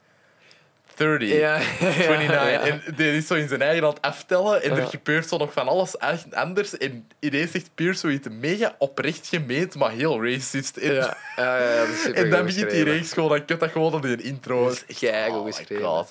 30, 0.98 1.30
Ja, 1.30 1.58
29. 1.80 2.28
ja. 2.52 2.60
En 2.60 2.82
die 2.96 3.16
is 3.16 3.28
zo 3.28 3.34
in 3.34 3.48
zijn 3.48 3.62
eigen 3.62 3.84
het 3.84 4.02
aftellen 4.02 4.64
en 4.64 4.72
er 4.72 4.88
gebeurt 4.88 5.28
zo 5.28 5.38
nog 5.38 5.54
van 5.54 5.68
alles 5.68 5.98
echt 5.98 6.34
anders. 6.34 6.78
En 6.78 7.08
ineens 7.20 7.52
zegt 7.52 7.70
Pierce 7.76 8.00
zoiets 8.00 8.28
mega 8.32 8.76
oprecht 8.78 9.28
gemeend, 9.28 9.76
maar 9.76 9.92
heel 9.92 10.24
racist. 10.24 10.78
En, 10.78 10.94
Ja, 10.94 11.18
dat 11.36 12.14
en 12.14 12.30
dan 12.30 12.46
begint 12.46 12.70
die 12.70 12.84
reeks 12.84 13.14
gewoon, 13.14 13.30
dan 13.30 13.46
kut 13.46 13.60
dat 13.60 13.72
gewoon 13.72 13.94
op 13.94 14.02
die 14.02 14.22
intro. 14.22 14.68
Dat 14.68 14.84
is 14.88 14.98
keigoed 15.00 15.40
oh 15.40 15.46
geschreven. 15.46 16.06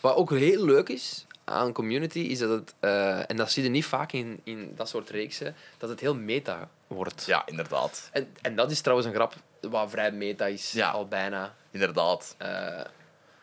Wat 0.00 0.16
ook 0.16 0.30
heel 0.30 0.64
leuk 0.64 0.88
is 0.88 1.25
aan 1.48 1.72
Community, 1.72 2.18
is 2.18 2.38
dat 2.38 2.50
het, 2.50 2.74
eh, 2.80 3.30
en 3.30 3.36
dat 3.36 3.50
zie 3.50 3.62
je 3.62 3.68
niet 3.68 3.84
vaak 3.84 4.12
in, 4.12 4.40
in 4.44 4.72
dat 4.76 4.88
soort 4.88 5.10
reeksen, 5.10 5.54
dat 5.78 5.88
het 5.88 6.00
heel 6.00 6.14
meta 6.14 6.68
wordt. 6.86 7.24
Ja, 7.26 7.42
inderdaad. 7.46 8.08
En, 8.12 8.28
en 8.42 8.56
dat 8.56 8.70
is 8.70 8.80
trouwens 8.80 9.08
een 9.08 9.14
grap 9.14 9.34
wat 9.60 9.90
vrij 9.90 10.12
meta 10.12 10.46
is, 10.46 10.72
Ja. 10.72 10.90
al 10.90 11.06
bijna. 11.06 11.54
Inderdaad. 11.70 12.34
Eh, 12.38 12.80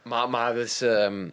maar, 0.01 0.30
maar 0.30 0.53
dus, 0.53 0.81
ehm, 0.81 1.30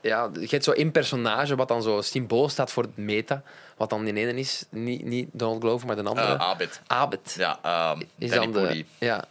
ja, 0.00 0.30
je 0.40 0.46
hebt 0.48 0.64
zo 0.64 0.70
één 0.72 0.90
personage 0.92 1.56
wat 1.56 1.68
dan 1.68 1.82
zo 1.82 2.00
symbool 2.00 2.48
staat 2.48 2.72
voor 2.72 2.82
het 2.82 2.96
meta, 2.96 3.42
wat 3.76 3.90
dan 3.90 4.04
die 4.04 4.14
ene 4.14 4.34
is, 4.38 4.64
niet, 4.70 5.04
niet 5.04 5.28
Donald 5.32 5.60
Glover, 5.62 5.86
maar 5.86 5.96
de 5.96 6.02
andere. 6.02 6.32
Eh 6.34 6.40
Abed. 6.40 6.80
Abed. 6.86 7.34
Ja, 7.38 7.58
ehm 7.62 8.02
is 8.18 8.30
dan 8.30 8.52
de, 8.52 8.84
ja, 8.98 9.24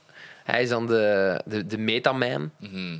hij 0.43 0.61
is 0.63 0.69
dan 0.69 0.87
de, 0.87 1.41
de, 1.45 1.65
de 1.67 1.77
metaman. 1.77 2.51
Mhm. 2.57 2.97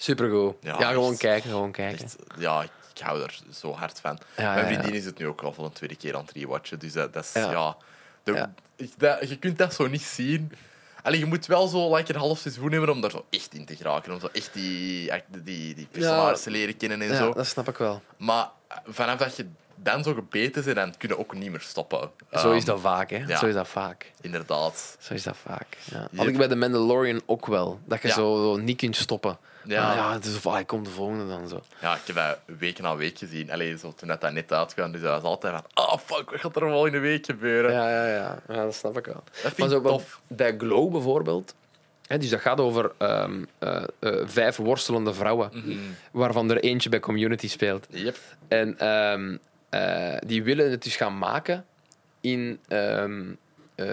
Supergoed. 0.00 0.54
Ja, 0.60 0.76
Ja, 0.78 0.90
gewoon 0.90 1.10
echt. 1.10 1.20
kijken, 1.20 1.50
gewoon 1.50 1.72
kijken. 1.72 2.04
Echt, 2.04 2.16
ja, 2.38 2.62
ik 2.62 3.00
hou 3.00 3.22
er 3.22 3.38
zo 3.52 3.72
hard 3.72 4.00
van. 4.00 4.18
Ja, 4.36 4.42
Mijn 4.54 4.56
ja, 4.58 4.70
ja. 4.70 4.76
vriendin 4.78 4.94
is 5.00 5.04
het 5.04 5.18
nu 5.18 5.26
ook 5.26 5.40
al 5.42 5.52
voor 5.52 5.64
een 5.64 5.72
tweede 5.72 5.96
keer 5.96 6.16
aan 6.16 6.22
het 6.24 6.32
rewatchen. 6.36 6.78
Dus 6.78 6.92
dat, 6.92 7.12
dat 7.12 7.24
is, 7.24 7.32
ja... 7.32 7.50
Ja. 7.50 7.76
de- 8.22 8.32
Ja. 8.32 8.52
dat- 8.96 9.28
je 9.28 9.38
kunt 9.38 9.58
dat 9.58 9.74
zo 9.74 9.86
niet 9.86 10.02
zien. 10.02 10.52
Allee, 11.02 11.18
je 11.18 11.26
moet 11.26 11.46
wel 11.46 11.66
zo 11.68 11.94
like, 11.96 12.12
een 12.14 12.18
half 12.20 12.38
seizoen 12.38 12.72
hebben 12.72 12.90
om 12.90 13.00
daar 13.00 13.10
zo 13.10 13.26
echt 13.30 13.54
in 13.54 13.64
te 13.64 13.76
geraken. 13.76 14.12
Om 14.12 14.20
zo 14.20 14.28
echt 14.32 14.50
die, 14.52 15.12
die, 15.28 15.74
die 15.74 15.86
personages 15.90 16.42
te 16.42 16.50
leren 16.50 16.76
kennen 16.76 17.00
en 17.02 17.08
Ja, 17.08 17.16
zo. 17.16 17.32
dat 17.32 17.46
snap 17.46 17.68
ik 17.68 17.76
wel. 17.76 18.02
Maar 18.16 18.48
vanaf 18.86 19.18
dat 19.18 19.36
je 19.36 19.46
dan 19.82 20.02
zo 20.02 20.14
gebeten 20.14 20.64
bent, 20.64 20.76
dan 20.76 20.94
kun 20.98 21.08
je 21.08 21.18
ook 21.18 21.34
niet 21.34 21.50
meer 21.50 21.60
stoppen. 21.60 22.10
Zo 22.32 22.50
is 22.52 22.56
Ehm, 22.58 22.66
dat 22.66 22.80
vaak, 22.80 23.10
hè. 23.10 23.16
ja. 23.26 23.36
Zo 23.38 23.46
is 23.46 23.54
dat 23.54 23.68
vaak. 23.68 24.12
Inderdaad. 24.20 24.96
Zo 25.00 25.14
is 25.14 25.22
dat 25.22 25.36
vaak. 25.36 25.76
Ja. 25.92 26.00
Yep. 26.00 26.16
Had 26.18 26.26
ik 26.26 26.36
bij 26.36 26.48
The 26.48 26.56
Mandalorian 26.56 27.20
ook 27.26 27.46
wel. 27.46 27.80
Dat 27.84 28.02
je 28.02 28.08
Ja. 28.08 28.14
zo, 28.14 28.34
zo 28.42 28.56
niet 28.56 28.76
kunt 28.76 28.96
stoppen. 28.96 29.38
Ja. 29.64 29.90
Ah, 29.90 29.96
ja 29.96 30.12
het 30.12 30.24
is, 30.24 30.36
of, 30.36 30.46
ah, 30.46 30.58
ik 30.58 30.66
kom 30.66 30.84
de 30.84 30.90
volgende 30.90 31.26
dan 31.28 31.48
zo. 31.48 31.60
Ja, 31.80 31.94
ik 31.94 32.00
heb 32.04 32.16
dat 32.16 32.38
week 32.58 32.78
na 32.80 32.96
week 32.96 33.18
gezien. 33.18 33.50
Allee, 33.50 33.78
zo, 33.78 33.92
toen 33.94 34.08
dat, 34.08 34.20
dat 34.20 34.32
net 34.32 34.52
uitkwam, 34.52 34.92
dus 34.92 35.00
dat 35.00 35.10
was 35.10 35.22
altijd 35.22 35.54
van... 35.54 35.64
Ah, 35.84 35.98
fuck, 36.04 36.30
wat 36.30 36.40
gaat 36.40 36.56
er 36.56 36.62
volgende 36.70 36.98
week 36.98 37.26
gebeuren? 37.26 37.72
Ja, 37.72 37.90
ja, 37.90 38.06
ja. 38.06 38.38
ja 38.48 38.64
dat 38.64 38.74
snap 38.74 38.98
ik 38.98 39.04
wel. 39.06 39.22
Dat 39.42 39.52
vind 39.54 39.68
Maar 39.70 39.78
ik 39.78 39.82
tof. 39.84 40.20
Bij 40.26 40.54
Glow 40.58 40.92
bijvoorbeeld. 40.92 41.54
Hè, 42.06 42.18
dus 42.18 42.28
dat 42.30 42.40
gaat 42.40 42.60
over 42.60 42.92
ehm, 42.98 43.44
eh, 43.58 43.82
eh, 43.98 44.12
vijf 44.24 44.56
worstelende 44.56 45.14
vrouwen. 45.14 45.50
Mhm. 45.52 45.78
Waarvan 46.10 46.50
er 46.50 46.58
eentje 46.60 46.88
bij 46.88 47.00
Community 47.00 47.48
speelt. 47.48 47.86
Yep. 47.90 48.16
En 48.48 48.78
ehm, 48.78 49.36
eh, 49.68 50.16
die 50.26 50.42
willen 50.42 50.70
het 50.70 50.82
dus 50.82 50.96
gaan 50.96 51.18
maken 51.18 51.64
in, 52.20 52.58
ehm, 52.68 53.22
eh, 53.74 53.86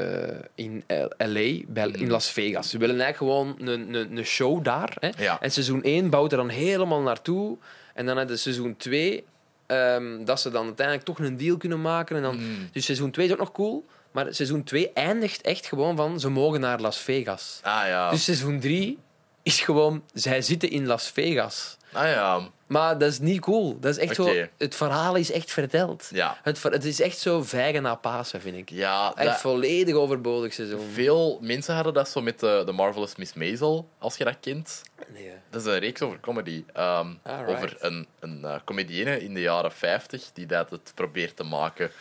in 0.55 0.83
LA, 1.17 1.63
bij, 1.67 1.89
in 1.91 2.09
Las 2.09 2.31
Vegas. 2.31 2.69
Ze 2.69 2.77
willen 2.77 2.99
eigenlijk 3.01 3.31
gewoon 3.31 3.69
een, 3.69 3.93
een, 3.93 4.17
een 4.17 4.25
show 4.25 4.63
daar. 4.63 4.97
Hè. 4.99 5.09
Ja. 5.17 5.41
En 5.41 5.51
seizoen 5.51 5.83
1 5.83 6.09
bouwt 6.09 6.31
er 6.31 6.37
dan 6.37 6.49
helemaal 6.49 7.01
naartoe. 7.01 7.57
En 7.93 8.05
dan 8.05 8.17
hebben 8.17 8.39
seizoen 8.39 8.77
2 8.77 9.23
ehm, 9.65 10.23
dat 10.23 10.41
ze 10.41 10.49
dan 10.49 10.65
uiteindelijk 10.65 11.05
toch 11.05 11.19
een 11.19 11.37
deal 11.37 11.57
kunnen 11.57 11.81
maken. 11.81 12.15
En 12.15 12.21
dan, 12.21 12.35
Mm. 12.35 12.69
Dus 12.71 12.85
seizoen 12.85 13.11
2 13.11 13.25
is 13.25 13.31
ook 13.31 13.39
nog 13.39 13.51
cool. 13.51 13.85
Maar 14.11 14.33
seizoen 14.33 14.63
2 14.63 14.91
eindigt 14.93 15.41
echt 15.41 15.65
gewoon 15.65 15.95
van 15.95 16.19
ze 16.19 16.29
mogen 16.29 16.59
naar 16.59 16.79
Las 16.79 16.97
Vegas. 16.97 17.59
Ah 17.63 17.87
ja. 17.87 18.09
Dus 18.09 18.23
seizoen 18.23 18.59
3 18.59 18.97
is 19.43 19.61
gewoon 19.61 20.03
zij 20.13 20.41
zitten 20.41 20.69
in 20.69 20.85
Las 20.85 21.11
Vegas. 21.11 21.77
Ah 21.95 22.07
ja. 22.07 22.49
Maar 22.67 22.97
dat 22.97 23.11
is 23.11 23.19
niet 23.19 23.39
cool. 23.41 23.79
Dat 23.79 23.91
is 23.91 23.97
echt 23.97 24.15
zo, 24.15 24.33
het 24.57 24.75
verhaal 24.75 25.15
is 25.15 25.31
echt 25.31 25.51
verteld. 25.51 26.09
Ja. 26.11 26.37
Het, 26.43 26.85
is 26.85 27.01
echt 27.01 27.17
zo 27.17 27.43
vijgen 27.43 27.81
na 27.81 27.95
Pasen, 27.95 28.41
vind 28.41 28.57
ik. 28.57 28.69
Ja, 28.69 29.13
Echt 29.15 29.27
dat- 29.27 29.39
volledig 29.39 29.95
overbodig 29.95 30.53
seizoen. 30.53 30.89
veel 30.93 31.39
mensen 31.41 31.75
hadden 31.75 31.93
dat 31.93 32.09
zo 32.09 32.21
met 32.21 32.39
de, 32.39 32.63
de 32.65 32.71
Marvelous 32.71 33.15
Miss 33.15 33.33
Maisel, 33.33 33.87
als 33.99 34.17
je 34.17 34.23
dat 34.23 34.35
kent. 34.39 34.81
Nee. 35.13 35.31
Dat 35.49 35.61
is 35.61 35.67
een 35.67 35.79
reeks 35.79 36.01
over 36.01 36.19
comedy. 36.19 36.63
Ehm, 36.73 37.13
over 37.47 37.75
een, 37.79 38.07
een 38.19 38.39
uh, 38.43 38.55
comedienne 38.65 39.19
in 39.23 39.33
de 39.33 39.41
jaren 39.41 39.71
50 39.71 40.29
die 40.33 40.45
dat 40.45 40.69
het 40.69 40.91
probeert 40.95 41.35
te 41.35 41.43
maken. 41.43 41.91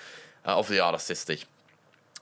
Uh, 0.46 0.56
of 0.56 0.66
de 0.66 0.74
jaren 0.74 1.00
60. 1.00 1.44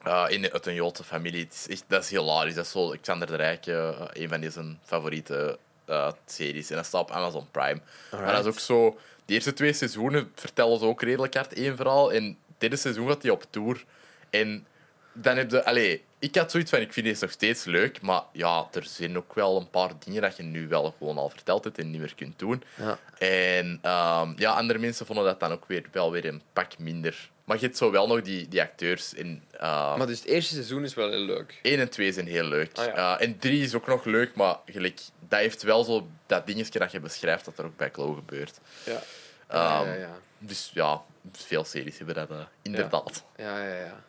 Uh, 0.07 0.24
in, 0.28 0.53
uit 0.53 0.66
een 0.66 0.74
Joodse 0.74 1.05
familie. 1.05 1.49
Is 1.51 1.66
echt, 1.69 1.85
dat 1.86 2.03
is 2.03 2.11
hilarisch. 2.11 2.55
Dat 2.55 2.65
is 2.65 2.70
zo 2.70 2.86
Alexander 2.86 3.27
de 3.27 3.36
Rijke, 3.36 3.94
een 4.12 4.28
van 4.28 4.51
zijn 4.51 4.78
favoriete 4.85 5.59
uh, 5.93 6.10
series. 6.27 6.70
En 6.70 6.77
dat 6.77 6.86
staat 6.86 7.01
op 7.01 7.10
Amazon 7.10 7.51
Prime. 7.51 7.81
Maar 8.10 8.32
dat 8.32 8.44
is 8.44 8.52
ook 8.52 8.59
zo... 8.59 8.98
De 9.24 9.35
eerste 9.35 9.52
twee 9.52 9.73
seizoenen 9.73 10.32
vertellen 10.35 10.78
ze 10.78 10.85
ook 10.85 11.02
redelijk 11.02 11.35
hard 11.35 11.52
één 11.52 11.77
verhaal. 11.77 12.12
En 12.12 12.39
dit 12.59 12.81
seizoen 12.81 13.09
gaat 13.09 13.23
hij 13.23 13.31
op 13.31 13.44
tour. 13.51 13.85
En 14.31 14.66
dan 15.12 15.36
heb 15.36 15.51
je... 15.51 15.64
Allee, 15.64 16.05
ik 16.19 16.35
had 16.35 16.51
zoiets 16.51 16.70
van, 16.70 16.81
ik 16.81 16.93
vind 16.93 17.06
deze 17.06 17.24
nog 17.24 17.31
steeds 17.31 17.64
leuk. 17.64 18.01
Maar 18.01 18.23
ja, 18.32 18.69
er 18.73 18.85
zijn 18.85 19.16
ook 19.16 19.35
wel 19.35 19.56
een 19.56 19.70
paar 19.70 19.90
dingen 20.05 20.23
dat 20.23 20.36
je 20.36 20.43
nu 20.43 20.69
wel 20.69 20.94
gewoon 20.98 21.19
al 21.19 21.28
verteld 21.28 21.64
hebt 21.64 21.78
en 21.78 21.90
niet 21.90 22.01
meer 22.01 22.14
kunt 22.14 22.39
doen. 22.39 22.62
Ja. 22.77 22.98
En 23.19 23.78
ehm, 23.82 24.32
ja, 24.36 24.52
andere 24.52 24.78
mensen 24.78 25.06
vonden 25.06 25.24
dat 25.24 25.40
dan 25.40 25.52
ook 25.52 25.64
weer, 25.66 25.85
wel 25.93 26.10
weer 26.10 26.24
een 26.24 26.43
pak 26.52 26.78
minder. 26.78 27.31
Maar 27.53 27.61
je 27.61 27.66
hebt 27.66 27.79
zo 27.79 27.91
wel 27.91 28.07
nog 28.07 28.23
die, 28.23 28.49
die 28.49 28.61
acteurs 28.61 29.15
in... 29.15 29.43
ehm, 29.51 29.99
Maar 29.99 30.07
dus 30.07 30.19
het 30.19 30.29
eerste 30.29 30.55
seizoen 30.55 30.85
is 30.85 30.95
wel 30.95 31.11
heel 31.11 31.19
leuk. 31.20 31.59
1 31.62 31.79
en 31.81 31.89
2 31.89 32.12
zijn 32.12 32.27
heel 32.27 32.45
leuk. 32.45 32.79
Ah, 32.79 32.85
ja. 32.85 33.19
Eh, 33.19 33.27
en 33.27 33.39
3 33.39 33.62
is 33.62 33.74
ook 33.74 33.87
nog 33.87 34.05
leuk, 34.05 34.35
maar 34.35 34.57
gelijk, 34.66 35.01
dat 35.29 35.39
heeft 35.41 35.62
wel 35.62 35.85
zo 35.85 36.09
dat 36.27 36.47
dingetje 36.47 36.79
dat 36.79 36.93
je 36.93 37.01
beschrijft 37.01 37.45
dat 37.45 37.59
er 37.59 37.65
ook 37.65 37.77
bij 37.77 37.91
Glow 37.93 38.15
gebeurt. 38.16 38.59
Ja. 38.85 39.03
Ehm, 39.47 39.89
ja, 39.89 39.95
ja, 39.95 40.19
Dus 40.39 40.70
ja, 40.74 41.03
veel 41.33 41.65
series 41.65 41.97
hebben 41.97 42.15
dat 42.15 42.31
eh, 42.31 42.37
inderdaad. 42.62 43.24
ja. 43.37 43.59
ja, 43.59 43.69
ja, 43.69 43.79
ja. 43.85 44.01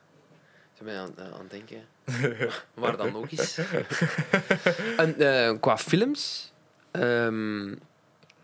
Ze 0.78 0.84
ben 0.84 0.98
aan, 0.98 1.14
aan 1.18 1.40
het 1.40 1.50
denken. 1.50 1.86
Waar 2.74 2.98
dan 2.98 3.16
ook 3.16 3.30
is. 3.32 3.58
en, 4.98 5.20
eh, 5.20 5.60
qua 5.60 5.78
films... 5.78 6.52
ehm, 6.92 7.76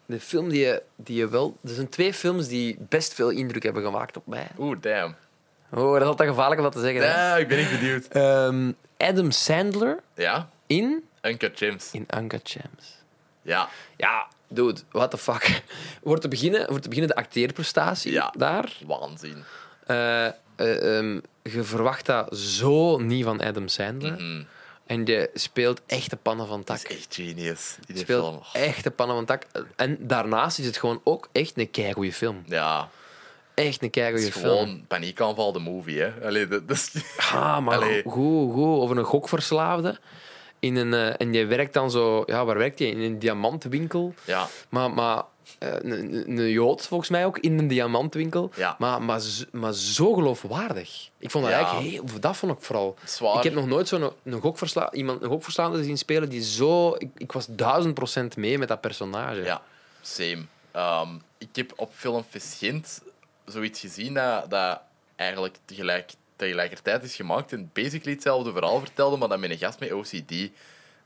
de 0.09 0.19
film 0.19 0.49
die 0.49 0.59
je, 0.59 0.81
die 0.95 1.17
je 1.17 1.27
wel... 1.29 1.57
Er 1.63 1.69
zijn 1.73 1.89
twee 1.89 2.13
films 2.13 2.47
die 2.47 2.75
best 2.79 3.13
veel 3.13 3.29
indruk 3.29 3.63
hebben 3.63 3.83
gemaakt 3.83 4.17
op 4.17 4.27
mij. 4.27 4.47
Oeh, 4.57 4.77
damn. 4.81 5.15
Oh, 5.71 5.91
dat 5.93 6.01
is 6.01 6.07
altijd 6.07 6.29
gevaarlijk 6.29 6.57
om 6.57 6.63
dat 6.63 6.73
te 6.75 6.79
zeggen. 6.81 7.01
Ja, 7.01 7.35
ik 7.37 7.47
ben 7.47 7.57
echt 7.57 7.79
benieuwd. 7.79 8.07
Ehm, 8.07 8.71
Adam 8.97 9.31
Sandler 9.31 9.99
Ja, 10.15 10.49
in... 10.67 11.03
Uncut 11.21 11.57
Gems. 11.57 11.89
In 11.91 12.07
Uncut 12.17 12.49
Gems. 12.49 12.97
Ja, 13.41 13.69
Ja, 13.97 14.27
dude, 14.47 14.79
what 14.91 15.11
the 15.11 15.17
fuck. 15.17 15.61
Voor 16.03 16.19
te 16.19 16.27
beginnen, 16.27 16.65
voor 16.67 16.79
te 16.79 16.87
beginnen 16.89 17.15
de 17.15 17.21
acteerprestatie 17.21 18.11
Ja. 18.11 18.33
daar. 18.37 18.77
waanzin. 18.85 19.43
Eh, 19.85 20.25
eh, 20.25 20.33
ehm, 20.55 21.19
je 21.43 21.63
verwacht 21.63 22.05
dat 22.05 22.37
zo 22.37 22.97
niet 22.97 23.23
van 23.23 23.41
Adam 23.41 23.67
Sandler. 23.67 24.11
Mhm. 24.13 24.43
En 24.89 25.05
je 25.05 25.29
speelt 25.33 25.81
echte 25.85 26.15
pannen 26.15 26.47
van 26.47 26.63
tak. 26.63 26.81
Dat 26.81 26.91
is 26.91 26.97
echt 26.97 27.15
genius. 27.15 27.75
Die 27.85 27.97
Je 27.97 28.05
film. 28.05 28.21
speelt 28.23 28.35
Oh, 28.35 28.61
echte 28.61 28.91
pannen 28.91 29.15
van 29.15 29.25
tak. 29.25 29.43
En 29.75 29.97
daarnaast 30.07 30.59
is 30.59 30.65
het 30.65 30.77
gewoon 30.77 31.01
ook 31.03 31.29
echt 31.31 31.57
een 31.57 31.71
keigoede 31.71 32.13
film. 32.13 32.43
Ja, 32.45 32.89
Echt 33.53 33.81
een 33.81 33.87
het 33.87 33.91
keigoede 33.91 34.25
is 34.27 34.31
film. 34.33 34.43
gewoon 34.43 34.85
paniekaanval 34.87 35.51
de 35.51 35.59
movie, 35.59 35.99
hè. 35.99 36.11
Allee, 36.27 36.47
dat, 36.47 36.67
dat 36.67 36.77
is... 36.77 36.91
Ah, 37.33 37.59
maar 37.59 37.81
goed, 37.81 38.01
goed. 38.53 38.79
Over 38.81 38.97
een 38.97 39.03
gokverslaafde. 39.05 39.99
In 40.59 40.75
een, 40.75 40.93
eh, 40.93 41.13
en 41.21 41.33
je 41.33 41.45
werkt 41.45 41.73
dan 41.73 41.91
zo... 41.91 42.23
Ja, 42.25 42.45
waar 42.45 42.57
werkt 42.57 42.79
je? 42.79 42.87
In 42.87 42.99
een 42.99 43.19
diamantwinkel. 43.19 44.13
Ja, 44.25 44.47
Maar, 44.69 44.91
maar 44.91 45.23
eh, 45.59 45.69
een, 45.73 46.29
een- 46.37 46.49
Jood 46.49 46.87
volgens 46.87 47.09
mij 47.09 47.25
ook 47.25 47.39
in 47.39 47.57
een 47.59 47.67
diamantwinkel. 47.67 48.51
Ja. 48.55 48.75
Maar, 48.79 49.01
maar, 49.01 49.21
maar 49.51 49.73
zo 49.73 50.13
geloofwaardig. 50.13 51.09
Ik 51.17 51.31
vond 51.31 51.43
dat 51.43 51.53
Ja. 51.53 51.59
eigenlijk 51.59 51.89
heel, 51.91 52.19
dat 52.19 52.37
vond 52.37 52.51
ik 52.57 52.61
vooral. 52.61 52.95
zwaar. 53.05 53.37
Ik 53.37 53.43
heb 53.43 53.53
nog 53.53 53.67
nooit 53.67 53.87
zo'n 53.87 54.09
een 54.23 54.41
gokversla, 54.41 54.91
iemand 54.91 55.21
een 55.21 55.29
gokverslaafde 55.29 55.83
zien 55.83 55.97
spelen 55.97 56.29
die 56.29 56.43
zo. 56.43 56.95
Ik, 56.97 57.09
ik 57.17 57.31
was 57.31 57.45
duizend 57.49 57.93
procent 57.93 58.37
mee 58.37 58.57
met 58.57 58.67
dat 58.67 58.81
personage. 58.81 59.41
Ja, 59.41 59.61
same. 60.01 60.45
Ehm, 60.71 61.09
ik 61.37 61.49
heb 61.55 61.73
op 61.75 61.91
Filmfest 61.93 62.57
Gent 62.57 63.01
zoiets 63.45 63.79
gezien 63.79 64.13
dat, 64.13 64.49
dat 64.49 64.79
eigenlijk 65.15 65.57
tegelijk, 65.65 66.11
tegelijkertijd 66.39 67.03
is 67.03 67.15
gemaakt 67.15 67.53
en 67.53 67.69
basically 67.73 68.13
hetzelfde 68.13 68.51
verhaal 68.51 68.79
vertelde, 68.79 69.17
maar 69.17 69.29
dan 69.29 69.39
met 69.39 69.49
een 69.49 69.57
gast 69.57 69.79
met 69.79 69.91
OCD, 69.91 70.29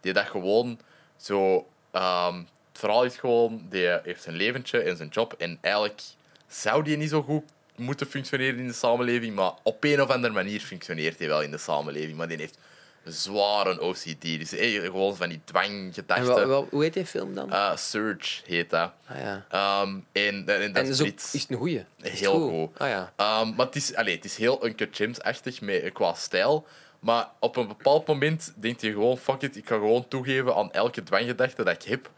die 0.01 0.13
dat 0.13 0.25
gewoon 0.25 0.79
zo... 1.17 1.67
ehm, 1.91 2.37
het 2.71 2.81
verhaal 2.81 3.03
is 3.05 3.17
gewoon, 3.17 3.65
die 3.69 3.87
heeft 4.03 4.23
zijn 4.23 4.35
leventje 4.35 4.79
en 4.79 4.97
zijn 4.97 5.09
job 5.09 5.33
en 5.37 5.57
eigenlijk 5.61 6.01
zou 6.47 6.83
die 6.83 6.97
niet 6.97 7.09
zo 7.09 7.21
goed 7.21 7.43
moeten 7.75 8.07
functioneren 8.07 8.59
in 8.59 8.67
de 8.67 8.73
samenleving, 8.73 9.35
maar 9.35 9.51
op 9.63 9.83
een 9.83 10.01
of 10.01 10.09
andere 10.09 10.33
manier 10.33 10.59
functioneert 10.59 11.19
hij 11.19 11.27
wel 11.27 11.41
in 11.41 11.51
de 11.51 11.57
samenleving, 11.57 12.17
maar 12.17 12.27
die 12.27 12.37
heeft 12.37 12.57
zwaar 13.03 13.67
een 13.67 13.79
OCD, 13.79 14.21
dus 14.21 14.51
eh, 14.53 14.81
gewoon 14.81 15.15
van 15.15 15.27
die 15.29 15.37
En 15.37 15.43
dwanggedachten. 15.45 16.47
wel, 16.47 16.67
hoe 16.71 16.83
heet 16.83 16.93
die 16.93 17.05
film 17.05 17.35
dan? 17.35 17.51
Eh, 17.51 17.75
Surge 17.75 18.41
heet 18.45 18.69
dat. 18.69 18.91
ah, 19.07 19.17
ja. 19.19 19.45
Ehm, 19.49 19.89
en, 20.11 20.45
en, 20.45 20.61
en 20.61 20.73
dat 20.73 20.83
En 20.83 20.89
is 20.89 20.99
het 20.99 21.45
een 21.49 21.57
goeie? 21.57 21.85
Heel 22.01 22.49
goed. 22.49 22.79
Ah 22.79 22.87
ja. 22.89 23.13
Ehm, 23.15 23.55
maar 23.55 23.65
het 23.65 23.75
is, 23.75 23.95
allee, 23.95 24.15
het 24.15 24.25
is 24.25 24.37
heel 24.37 24.65
Uncut 24.65 24.95
Gems-achtig 24.95 25.61
met- 25.61 25.91
qua 25.91 26.13
stijl. 26.13 26.67
Maar 26.99 27.27
op 27.39 27.55
een 27.55 27.67
bepaald 27.67 28.07
moment 28.07 28.53
denkt 28.55 28.81
je 28.81 28.91
gewoon, 28.91 29.17
fuck 29.17 29.41
it, 29.41 29.55
ik 29.57 29.67
ga 29.67 29.75
gewoon 29.75 30.07
toegeven 30.07 30.55
aan 30.55 30.71
elke 30.71 31.03
dwanggedachte 31.03 31.63
dat 31.63 31.73
ik 31.73 31.89
heb. 31.89 32.09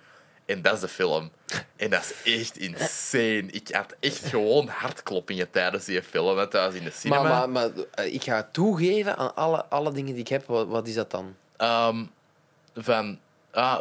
En 0.46 0.62
dat 0.62 0.74
is 0.74 0.80
de 0.80 0.88
film. 0.88 1.30
En 1.76 1.90
dat 1.90 2.14
is 2.24 2.34
echt 2.40 2.58
insane. 2.58 3.46
Ik 3.52 3.68
had 3.72 3.96
echt 4.00 4.18
gewoon 4.26 4.68
hartkloppingen 4.68 5.50
tijdens 5.52 5.86
die 5.86 6.04
film. 6.04 6.38
hè, 6.38 6.48
thuis 6.48 6.74
in 6.74 6.84
de 6.84 6.92
cinema. 6.92 7.22
Maar, 7.22 7.50
maar, 7.50 7.50
maar 7.50 7.86
eh, 7.94 8.14
ik 8.14 8.24
ga 8.24 8.50
toegeven 8.52 9.18
aan 9.18 9.36
alle, 9.36 9.66
alle 9.66 9.92
dingen 9.92 10.12
die 10.14 10.22
ik 10.22 10.28
heb. 10.28 10.46
Wat, 10.48 10.68
wat 10.68 10.88
is 10.88 10.94
dat 10.94 11.12
dan? 11.12 11.36
Ehm, 11.58 12.04
van... 12.76 13.20
Ah, 13.52 13.80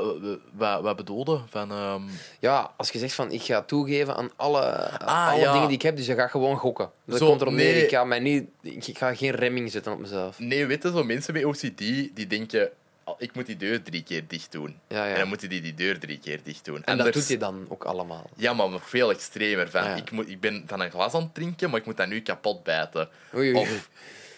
wat, 0.53 0.81
wat 0.83 0.97
bedoelde? 0.97 1.41
Van... 1.49 1.71
ehm, 1.71 2.03
Ja, 2.41 2.71
als 2.77 2.91
je 2.91 2.99
zegt 2.99 3.15
van 3.15 3.33
ik 3.33 3.43
ga 3.43 3.63
toegeven 3.63 4.17
aan 4.17 4.31
alle, 4.37 4.61
Ah, 4.99 5.29
alle 5.31 5.41
ja. 5.41 5.53
dingen 5.53 5.67
die 5.69 5.77
ik 5.77 5.83
heb, 5.83 5.97
dus 5.97 6.07
je 6.07 6.15
gaat 6.15 6.31
gewoon 6.31 6.57
gokken. 6.57 6.91
Dat 7.05 7.19
Zo, 7.19 7.27
komt 7.27 7.41
erop 7.41 7.53
neer. 7.53 7.73
nee. 7.73 7.83
Ik 7.83 7.91
ga, 7.91 8.05
mij 8.05 8.19
niet, 8.21 8.45
ik 8.63 8.99
ga 8.99 9.15
geen 9.15 9.31
remming 9.31 9.71
zetten 9.71 9.93
op 9.93 9.99
mezelf. 9.99 10.39
Nee, 10.39 10.67
weet 10.67 10.83
je, 10.83 10.91
zo 10.91 11.05
mensen 11.05 11.33
met 11.35 11.45
OCD, 11.45 11.79
die 11.79 12.27
denken... 12.27 12.71
"Oh, 13.05 13.15
ik 13.19 13.35
moet 13.35 13.47
die 13.47 13.57
deur 13.57 13.83
drie 13.83 14.03
keer 14.03 14.25
dicht 14.29 14.53
doen. 14.53 14.79
Ja, 14.89 15.05
ja. 15.05 15.13
En 15.13 15.19
dan 15.19 15.29
moeten 15.29 15.49
die 15.49 15.61
die 15.61 15.75
deur 15.75 15.99
drie 15.99 16.19
keer 16.19 16.41
dicht 16.43 16.65
doen. 16.65 16.85
En 16.85 16.99
dat 16.99 17.13
doet 17.13 17.29
je 17.29 17.37
dan 17.39 17.67
ook 17.69 17.85
allemaal. 17.85 18.31
Ja, 18.37 18.53
maar 18.53 18.71
nog 18.71 18.89
veel 18.89 19.11
extremer. 19.11 19.71
Van, 19.71 19.85
Ja. 19.85 19.95
ik, 19.95 20.11
moet, 20.11 20.29
ik 20.29 20.41
ben 20.41 20.63
van 20.67 20.81
een 20.81 20.91
glas 20.91 21.15
aan 21.15 21.23
het 21.23 21.35
drinken, 21.35 21.71
maar 21.71 21.81
ik 21.81 21.87
moet 21.87 21.97
dat 21.97 22.09
nu 22.09 22.21
kapot 22.21 22.63
bijten. 22.65 23.09
Oei, 23.35 23.49
oei. 23.55 23.61
Of 23.61 23.89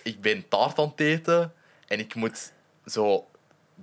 ik 0.03 0.21
ben 0.21 0.49
taart 0.49 0.79
aan 0.79 0.89
het 0.89 1.01
eten 1.01 1.53
en 1.87 1.99
ik 1.99 2.15
moet 2.15 2.53
zo 2.87 3.27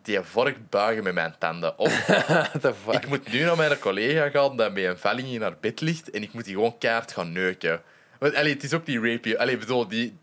die 0.01 0.19
vork 0.21 0.69
buigen 0.69 1.03
met 1.03 1.13
mijn 1.13 1.35
tanden. 1.39 1.77
Of 1.79 2.07
ik 3.01 3.07
moet 3.07 3.31
nu 3.31 3.39
naar 3.43 3.57
mijn 3.57 3.79
collega 3.79 4.29
gaan 4.29 4.57
dat 4.57 4.73
met 4.73 4.83
een 4.83 4.97
velling 4.97 5.27
in 5.27 5.41
haar 5.41 5.57
bed 5.59 5.81
ligt 5.81 6.09
en 6.09 6.23
ik 6.23 6.33
moet 6.33 6.45
die 6.45 6.53
gewoon 6.53 6.77
keihard 6.77 7.11
gaan 7.11 7.31
neuken. 7.31 7.81
Want, 8.19 8.35
allee, 8.35 8.53
het 8.53 8.63
is 8.63 8.73
ook 8.73 8.85
niet 8.85 9.03
rapey. 9.03 9.37
Allee, 9.37 9.57
bedoel, 9.57 9.87
die... 9.87 10.17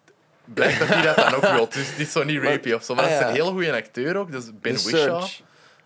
Blijkt 0.54 0.78
dat 0.78 0.88
hij 0.88 1.02
dat 1.02 1.16
dan 1.16 1.34
ook 1.34 1.42
wil. 1.46 1.68
Dus 1.68 1.88
het 1.90 1.98
is 1.98 2.12
zo 2.12 2.24
niet 2.24 2.42
rapey 2.42 2.74
of 2.74 2.84
zo. 2.84 2.94
Maar 2.94 3.04
Ah, 3.04 3.10
dat 3.10 3.20
is 3.20 3.26
een 3.26 3.32
heel 3.34 3.50
goede 3.50 3.72
acteur 3.72 4.16
ook. 4.16 4.32
Dat 4.32 4.42
is 4.42 4.50
Ben 4.60 4.72
The. 4.74 4.78
Search. 4.78 5.40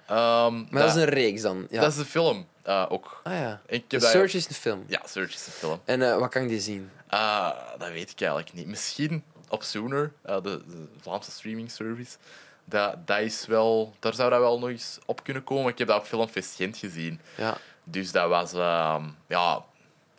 Ehm, 0.07 0.55
Maar 0.71 0.83
dat 0.83 0.97
is 0.97 1.03
een 1.03 1.09
reeks 1.09 1.43
dan. 1.43 1.67
Ja. 1.71 1.81
dat 1.81 1.91
is 1.91 1.97
de 1.99 2.05
film 2.05 2.47
eh, 2.63 2.87
ook. 2.89 3.21
Ah 3.25 3.33
ja. 3.33 3.61
Ik 3.67 3.91
dat- 3.91 4.03
Search 4.03 4.35
is 4.35 4.47
de 4.47 4.55
film. 4.55 4.85
Ja, 4.87 5.01
Search 5.05 5.35
is 5.35 5.47
een 5.47 5.53
film. 5.53 5.81
En 5.85 6.03
eh, 6.03 6.19
wat 6.19 6.29
kan 6.31 6.43
ik 6.43 6.49
die 6.49 6.61
zien? 6.61 6.91
Ah, 7.09 7.51
dat 7.79 7.89
weet 7.89 8.11
ik 8.11 8.21
eigenlijk 8.21 8.53
niet. 8.53 8.67
Misschien 8.67 9.25
op 9.49 9.63
Sooner, 9.63 10.13
eh, 10.23 10.35
de, 10.35 10.63
de 10.67 10.87
Vlaamse 11.01 11.31
streaming 11.31 11.71
service. 11.71 12.17
Dat, 12.65 13.07
dat 13.07 13.19
is 13.19 13.47
wel, 13.47 13.95
daar 14.01 14.15
zou 14.15 14.31
dat 14.31 14.39
wel 14.41 14.59
nog 14.59 14.69
eens 14.69 14.99
op 15.07 15.23
kunnen 15.25 15.45
komen. 15.45 15.73
Ik 15.73 15.79
heb 15.79 15.89
dat 15.89 15.99
op 15.99 16.07
Filmfest 16.07 16.55
Gent 16.57 16.77
gezien. 16.77 17.21
Ja. 17.37 17.57
Dus 17.85 18.13
dat 18.13 18.29
was... 18.29 18.53
ehm, 18.53 19.05
ja, 19.29 19.65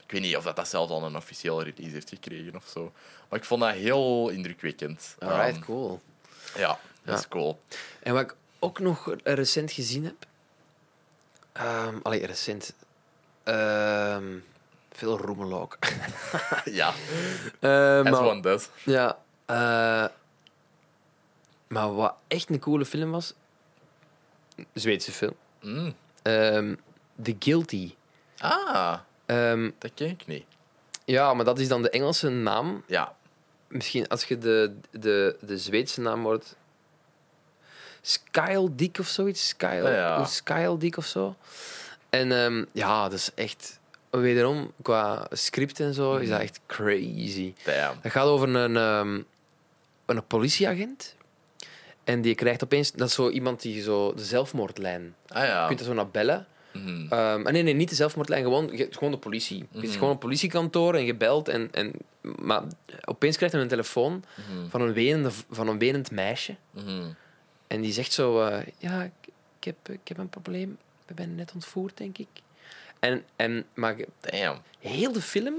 ik 0.05 0.11
weet 0.11 0.21
niet 0.21 0.35
of 0.37 0.43
dat, 0.43 0.55
dat 0.55 0.67
zelfs 0.67 0.91
al 0.91 1.03
een 1.03 1.15
officiële 1.15 1.63
release 1.63 1.93
heeft 1.93 2.09
gekregen 2.09 2.55
of 2.55 2.65
zo. 2.73 2.91
Maar 3.29 3.39
ik 3.39 3.45
vond 3.45 3.61
dat 3.61 3.73
heel 3.73 4.29
indrukwekkend. 4.29 5.15
Alright, 5.19 5.55
Ehm, 5.55 5.63
cool. 5.63 6.01
Ja, 6.55 6.79
dat 7.03 7.19
is 7.19 7.27
cool. 7.27 7.59
En 8.03 8.13
wat 8.13 8.21
ik 8.23 8.35
ook 8.59 8.79
nog 8.79 9.15
recent 9.23 9.71
gezien 9.71 10.03
heb... 10.05 10.25
ehm 11.51 11.97
allee, 12.03 12.25
recent. 12.25 12.73
Ehm, 13.43 14.37
veel 14.91 15.17
roemel 15.17 15.59
ook. 15.61 15.77
ja, 16.65 16.93
Eh, 17.59 18.01
as 18.03 18.19
one 18.19 18.41
does. 18.41 18.69
Ja. 18.83 19.17
eh, 19.45 20.05
maar 21.67 21.95
wat 21.95 22.15
echt 22.27 22.49
een 22.49 22.59
coole 22.59 22.85
film 22.85 23.11
was... 23.11 23.33
een 24.55 24.67
Zweedse 24.73 25.11
film. 25.11 25.35
Mm. 25.61 25.95
The 27.21 27.35
Guilty. 27.39 27.95
Ah, 28.37 28.99
dat 29.77 29.91
ken 29.93 30.09
ik 30.09 30.27
niet. 30.27 30.45
Ja, 31.05 31.33
maar 31.33 31.45
dat 31.45 31.59
is 31.59 31.67
dan 31.67 31.81
de 31.81 31.89
Engelse 31.89 32.29
naam. 32.29 32.83
Ja, 32.87 33.15
Misschien 33.67 34.07
als 34.07 34.23
je 34.23 34.37
de, 34.37 34.75
de, 34.91 35.35
de 35.41 35.57
Zweedse 35.57 36.01
naam 36.01 36.23
hoort... 36.23 36.55
Skyldick 38.01 38.99
of 38.99 39.07
zoiets. 39.07 39.47
Skyl, 39.47 39.87
Ja, 39.87 39.91
ja. 39.91 40.25
Skyldick 40.25 40.97
of 40.97 41.05
zo. 41.05 41.35
En 42.09 42.31
ehm, 42.31 42.65
ja, 42.71 43.03
dat 43.03 43.13
is 43.19 43.31
echt... 43.35 43.79
Wederom, 44.09 44.71
qua 44.81 45.27
script 45.31 45.79
en 45.79 45.93
zo, 45.93 46.15
is 46.15 46.29
dat 46.29 46.39
echt 46.39 46.59
crazy. 46.65 47.53
damn. 47.63 47.99
Dat 48.01 48.11
gaat 48.11 48.25
over 48.25 48.55
een, 48.55 48.77
ehm, 48.77 49.21
een 50.05 50.25
politieagent. 50.27 51.15
En 52.03 52.21
die 52.21 52.35
krijgt 52.35 52.63
opeens... 52.63 52.91
Dat 52.91 53.07
is 53.07 53.13
zo 53.13 53.29
iemand 53.29 53.61
die 53.61 53.81
zo 53.81 54.13
de 54.13 54.25
zelfmoordlijn... 54.25 55.15
Ah 55.27 55.43
ja. 55.43 55.61
Je 55.61 55.67
kunt 55.67 55.79
er 55.79 55.85
zo 55.85 55.93
naar 55.93 56.09
bellen. 56.09 56.47
Ah, 57.09 57.43
nee, 57.43 57.63
nee, 57.63 57.73
niet 57.73 57.89
de 57.89 57.95
zelfmoordlijn, 57.95 58.43
gewoon, 58.43 58.69
gewoon 58.89 59.11
de 59.11 59.17
politie. 59.17 59.65
Het 59.71 59.83
is 59.83 59.89
Mhm. 59.89 59.97
gewoon 59.97 60.09
een 60.13 60.17
politiekantoor 60.17 60.95
en 60.95 61.05
je 61.05 61.15
belt. 61.15 61.47
En, 61.47 61.69
en, 61.71 61.91
maar 62.21 62.63
opeens 63.05 63.35
krijgt 63.35 63.53
hij 63.55 63.63
een 63.63 63.69
telefoon 63.69 64.23
Mhm. 64.35 64.69
van 64.69 64.81
een, 64.81 64.93
wenende, 64.93 65.29
van 65.49 65.67
een 65.67 65.77
wenend 65.79 66.11
meisje. 66.11 66.55
Mhm. 66.71 67.03
En 67.67 67.81
die 67.81 67.91
zegt 67.93 68.11
zo... 68.13 68.41
eh, 68.41 68.65
ja, 68.77 69.03
ik, 69.03 69.11
ik, 69.59 69.63
heb, 69.63 69.89
ik 69.89 70.07
heb 70.07 70.17
een 70.17 70.29
probleem. 70.29 70.77
We 71.05 71.13
zijn 71.17 71.35
net 71.35 71.51
ontvoerd, 71.53 71.97
denk 71.97 72.17
ik. 72.17 72.27
En, 72.99 73.23
en, 73.35 73.65
maar 73.73 73.95
Damn. 74.19 74.61
heel 74.79 75.11
de 75.11 75.21
film 75.21 75.55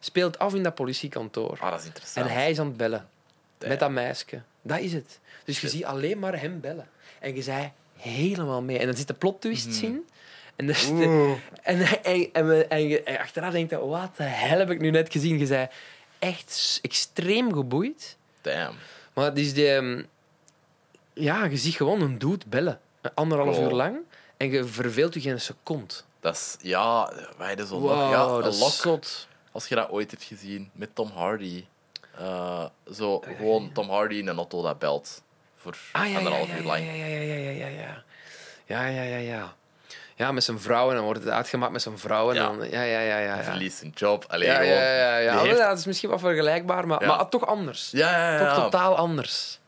speelt 0.00 0.38
af 0.38 0.54
in 0.54 0.62
dat 0.62 0.74
politiekantoor. 0.74 1.58
Ah, 1.60 1.70
dat 1.70 1.90
is 2.02 2.14
En 2.14 2.26
hij 2.26 2.50
is 2.50 2.58
aan 2.58 2.66
het 2.66 2.76
bellen. 2.76 3.08
Damn. 3.58 3.70
Met 3.72 3.80
dat 3.80 3.90
meisje. 3.90 4.42
Dat 4.62 4.78
is 4.78 4.92
het. 4.92 5.20
Dus 5.44 5.60
je 5.60 5.68
ziet 5.68 5.84
alleen 5.84 6.18
maar 6.18 6.40
hem 6.40 6.60
bellen. 6.60 6.88
En 7.20 7.34
je 7.34 7.42
zei 7.42 7.72
helemaal 7.96 8.62
mee. 8.62 8.78
En 8.78 8.86
dan 8.86 8.96
zitten 8.96 9.16
plot 9.18 9.40
twists 9.40 9.82
in. 9.82 10.06
En, 10.56 10.66
dus. 10.66 10.88
Oeh. 10.90 11.32
en, 11.62 11.80
en, 12.32 12.70
en, 12.70 13.18
achteraf 13.18 13.52
denkt 13.52 13.70
je, 13.70 13.78
wat 13.86 14.16
de 14.16 14.22
hel 14.22 14.58
heb 14.58 14.70
ik 14.70 14.80
nu 14.80 14.90
net 14.90 15.12
gezien? 15.12 15.38
Je 15.38 15.46
zei 15.46 15.68
echt 16.18 16.78
extreem 16.82 17.52
geboeid. 17.52 18.16
Damn. 18.40 18.76
Maar 19.12 19.24
het 19.24 19.38
is 19.38 19.54
die... 19.54 19.68
ehm, 19.68 20.02
Ja, 21.12 21.44
je 21.44 21.56
ziet 21.56 21.74
gewoon 21.74 22.00
een 22.00 22.18
dude 22.18 22.44
bellen. 22.48 22.80
Anderhalf 23.14 23.54
Cool. 23.56 23.68
uur 23.68 23.74
lang. 23.74 23.96
En 24.36 24.50
je 24.50 24.64
verveelt 24.64 25.14
je 25.14 25.20
geen 25.20 25.40
seconde. 25.40 25.94
Dat 26.20 26.34
is, 26.34 26.56
ja, 26.60 27.12
wij 27.38 27.48
hadden 27.48 27.66
zo'n 27.66 27.80
Wow. 27.80 28.10
Ja, 28.12 28.26
dat 28.40 28.54
is 28.54 28.80
zot. 28.80 29.28
Als 29.52 29.66
je 29.66 29.74
dat 29.74 29.90
ooit 29.90 30.10
hebt 30.10 30.22
gezien 30.22 30.70
met 30.72 30.94
Tom 30.94 31.10
Hardy. 31.10 31.64
Eh, 32.18 32.64
zo 32.92 33.22
gewoon 33.36 33.72
Tom 33.72 33.88
Hardy 33.90 34.14
in 34.14 34.26
een 34.26 34.36
auto 34.36 34.62
dat 34.62 34.78
belt. 34.78 35.22
Voor 35.56 35.76
Ah, 35.92 36.02
ja, 36.04 36.10
ja, 36.10 36.16
anderhalf 36.18 36.46
ja, 36.48 36.54
uur 36.54 36.60
ja, 36.60 36.66
lang. 36.66 36.84
ja, 36.86 36.92
ja, 36.92 37.06
ja, 37.06 37.34
ja, 37.34 37.50
ja, 37.50 37.66
ja. 37.66 38.02
Ja, 38.66 38.86
ja, 38.86 39.02
ja, 39.02 39.16
ja. 39.16 39.54
Ja, 40.18 40.32
met 40.32 40.44
zijn 40.44 40.60
vrouw. 40.60 40.88
En 40.88 40.94
dan 40.94 41.04
wordt 41.04 41.20
het 41.24 41.32
uitgemaakt 41.32 41.72
met 41.72 41.82
zijn 41.82 41.98
vrouw. 41.98 42.28
En 42.30 42.34
Ja. 42.36 42.42
dan, 42.46 42.70
ja, 42.70 42.82
ja, 42.82 43.00
ja, 43.00 43.18
ja. 43.18 43.36
Ja. 43.36 43.42
verliest 43.42 43.78
zijn 43.78 43.92
job. 43.94 44.24
Allee, 44.28 44.48
Ja, 44.48 44.60
ja, 44.60 44.96
ja, 44.96 45.16
ja. 45.16 45.38
heeft- 45.42 45.58
dat 45.58 45.78
is 45.78 45.84
misschien 45.86 46.10
wat 46.10 46.20
vergelijkbaar, 46.20 46.86
maar, 46.86 47.06
maar 47.06 47.28
toch 47.28 47.46
anders. 47.46 47.88
ja, 47.92 48.10
ja, 48.10 48.38
ja, 48.38 48.54
Toch 48.54 48.64
totaal 48.64 48.96
anders. 48.96 49.58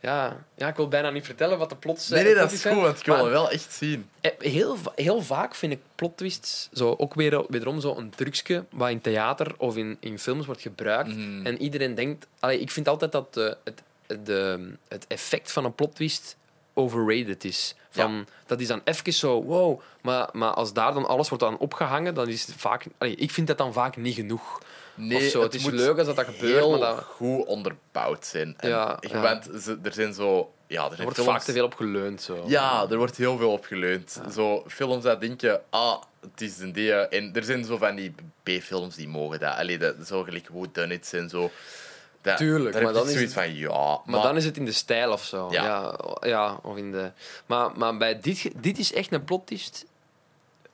Ja. 0.00 0.36
ja, 0.54 0.68
ik 0.68 0.76
wil 0.76 0.88
bijna 0.88 1.10
niet 1.10 1.24
vertellen 1.24 1.58
wat 1.58 1.68
de 1.68 1.76
plots 1.76 2.08
Nee, 2.08 2.24
nee, 2.24 2.34
dat 2.34 2.52
is 2.52 2.64
goed, 2.64 2.80
want 2.80 2.98
ik 2.98 3.04
wil 3.06 3.28
wel 3.28 3.50
echt 3.50 3.72
zien. 3.72 4.08
Eh, 4.20 4.30
Heel, 4.38 4.76
heel 4.94 5.22
vaak 5.22 5.54
vind 5.54 5.72
ik 5.72 5.80
plot 5.94 6.16
twists 6.16 6.68
zo, 6.72 6.94
ook 6.98 7.14
weer, 7.14 7.44
wederom 7.48 7.80
zo 7.80 7.96
een 7.96 8.10
trucje 8.10 8.64
wat 8.70 8.90
in 8.90 9.00
theater 9.00 9.54
of 9.58 9.76
in, 9.76 9.96
in 10.00 10.18
films 10.18 10.46
wordt 10.46 10.60
gebruikt. 10.60 11.08
Mhm. 11.16 11.46
En 11.46 11.62
iedereen 11.62 11.94
denkt... 11.94 12.26
Allee, 12.40 12.60
ik 12.60 12.70
vind 12.70 12.88
altijd 12.88 13.12
dat 13.12 13.36
eh, 13.36 13.52
het, 13.64 13.82
de, 14.26 14.72
het 14.88 15.04
effect 15.08 15.52
van 15.52 15.64
een 15.64 15.74
plot 15.74 15.94
twist 15.94 16.36
overrated 16.74 17.44
is. 17.44 17.74
Van, 17.90 18.26
Dat 18.46 18.60
is 18.60 18.66
dan 18.66 18.80
even 18.84 19.12
zo, 19.12 19.42
wow. 19.42 19.80
Maar, 20.00 20.28
maar 20.32 20.50
als 20.50 20.72
daar 20.72 20.94
dan 20.94 21.06
alles 21.06 21.28
wordt 21.28 21.44
aan 21.44 21.58
opgehangen, 21.58 22.14
dan 22.14 22.28
is 22.28 22.46
het 22.46 22.54
vaak... 22.56 22.86
Allee, 22.98 23.14
ik 23.14 23.30
vind 23.30 23.46
dat 23.46 23.58
dan 23.58 23.72
vaak 23.72 23.96
niet 23.96 24.14
genoeg. 24.14 24.58
Nee. 24.94 25.32
Het, 25.38 25.54
is 25.54 25.62
moet 25.62 25.72
leuk 25.72 25.96
als 25.98 26.06
dat, 26.06 26.16
dat 26.16 26.24
gebeurt, 26.24 26.54
heel 26.54 26.70
maar 26.70 26.78
dat, 26.78 26.98
goed 26.98 27.44
onderbouwd 27.46 28.26
zijn. 28.26 28.54
En 28.56 28.68
Ja, 28.68 28.96
je 29.00 29.08
ja. 29.08 29.20
bent- 29.20 29.62
ze- 29.62 29.78
er 29.82 29.92
zijn 29.92 30.14
zo... 30.14 30.52
Ja, 30.66 30.84
er 30.84 30.92
er 30.96 31.02
wordt 31.02 31.14
films... 31.18 31.30
vaak 31.30 31.42
te 31.42 31.52
veel 31.52 31.64
op 31.64 31.74
geleund. 31.74 32.22
Zo. 32.22 32.44
Ja, 32.46 32.86
er 32.90 32.96
wordt 32.96 33.16
heel 33.16 33.36
veel 33.36 33.50
op 33.52 33.64
geleund. 33.64 34.20
Zo 34.32 34.64
films 34.66 35.02
dat 35.02 35.20
denken, 35.20 35.60
ah, 35.70 36.02
het 36.20 36.40
is 36.40 36.58
een 36.58 36.72
die. 36.72 36.92
En 36.92 37.34
er 37.34 37.44
zijn 37.44 37.64
zo 37.64 37.76
van 37.76 37.94
die 37.94 38.14
B-films 38.42 38.94
die 38.94 39.08
mogen 39.08 39.40
dat. 39.40 39.56
Allee, 39.56 39.78
dat 39.78 39.94
zo 40.06 40.22
gelijk 40.22 40.48
Who 40.48 40.66
Done 40.72 40.94
It 40.94 41.10
en 41.14 41.28
zo. 41.28 41.50
Dat, 42.24 42.36
Tuurlijk, 42.36 42.82
maar 42.82 42.92
dan 42.92 43.08
is 43.08 43.32
van, 43.32 43.54
ja. 43.54 44.00
Maar, 44.04 44.22
dan 44.22 44.36
is 44.36 44.44
het 44.44 44.56
in 44.56 44.64
de 44.64 44.72
stijl 44.72 45.12
of 45.12 45.24
zo. 45.24 45.48
Ja. 45.50 45.64
Ja. 45.64 46.16
Ja, 46.28 46.58
of 46.62 46.76
in 46.76 46.92
de... 46.92 47.10
Maar, 47.46 47.78
maar 47.78 47.96
bij 47.96 48.20
dit, 48.20 48.50
dit 48.56 48.78
is 48.78 48.92
echt 48.92 49.12
een 49.12 49.24
plot 49.24 49.46
twist 49.46 49.84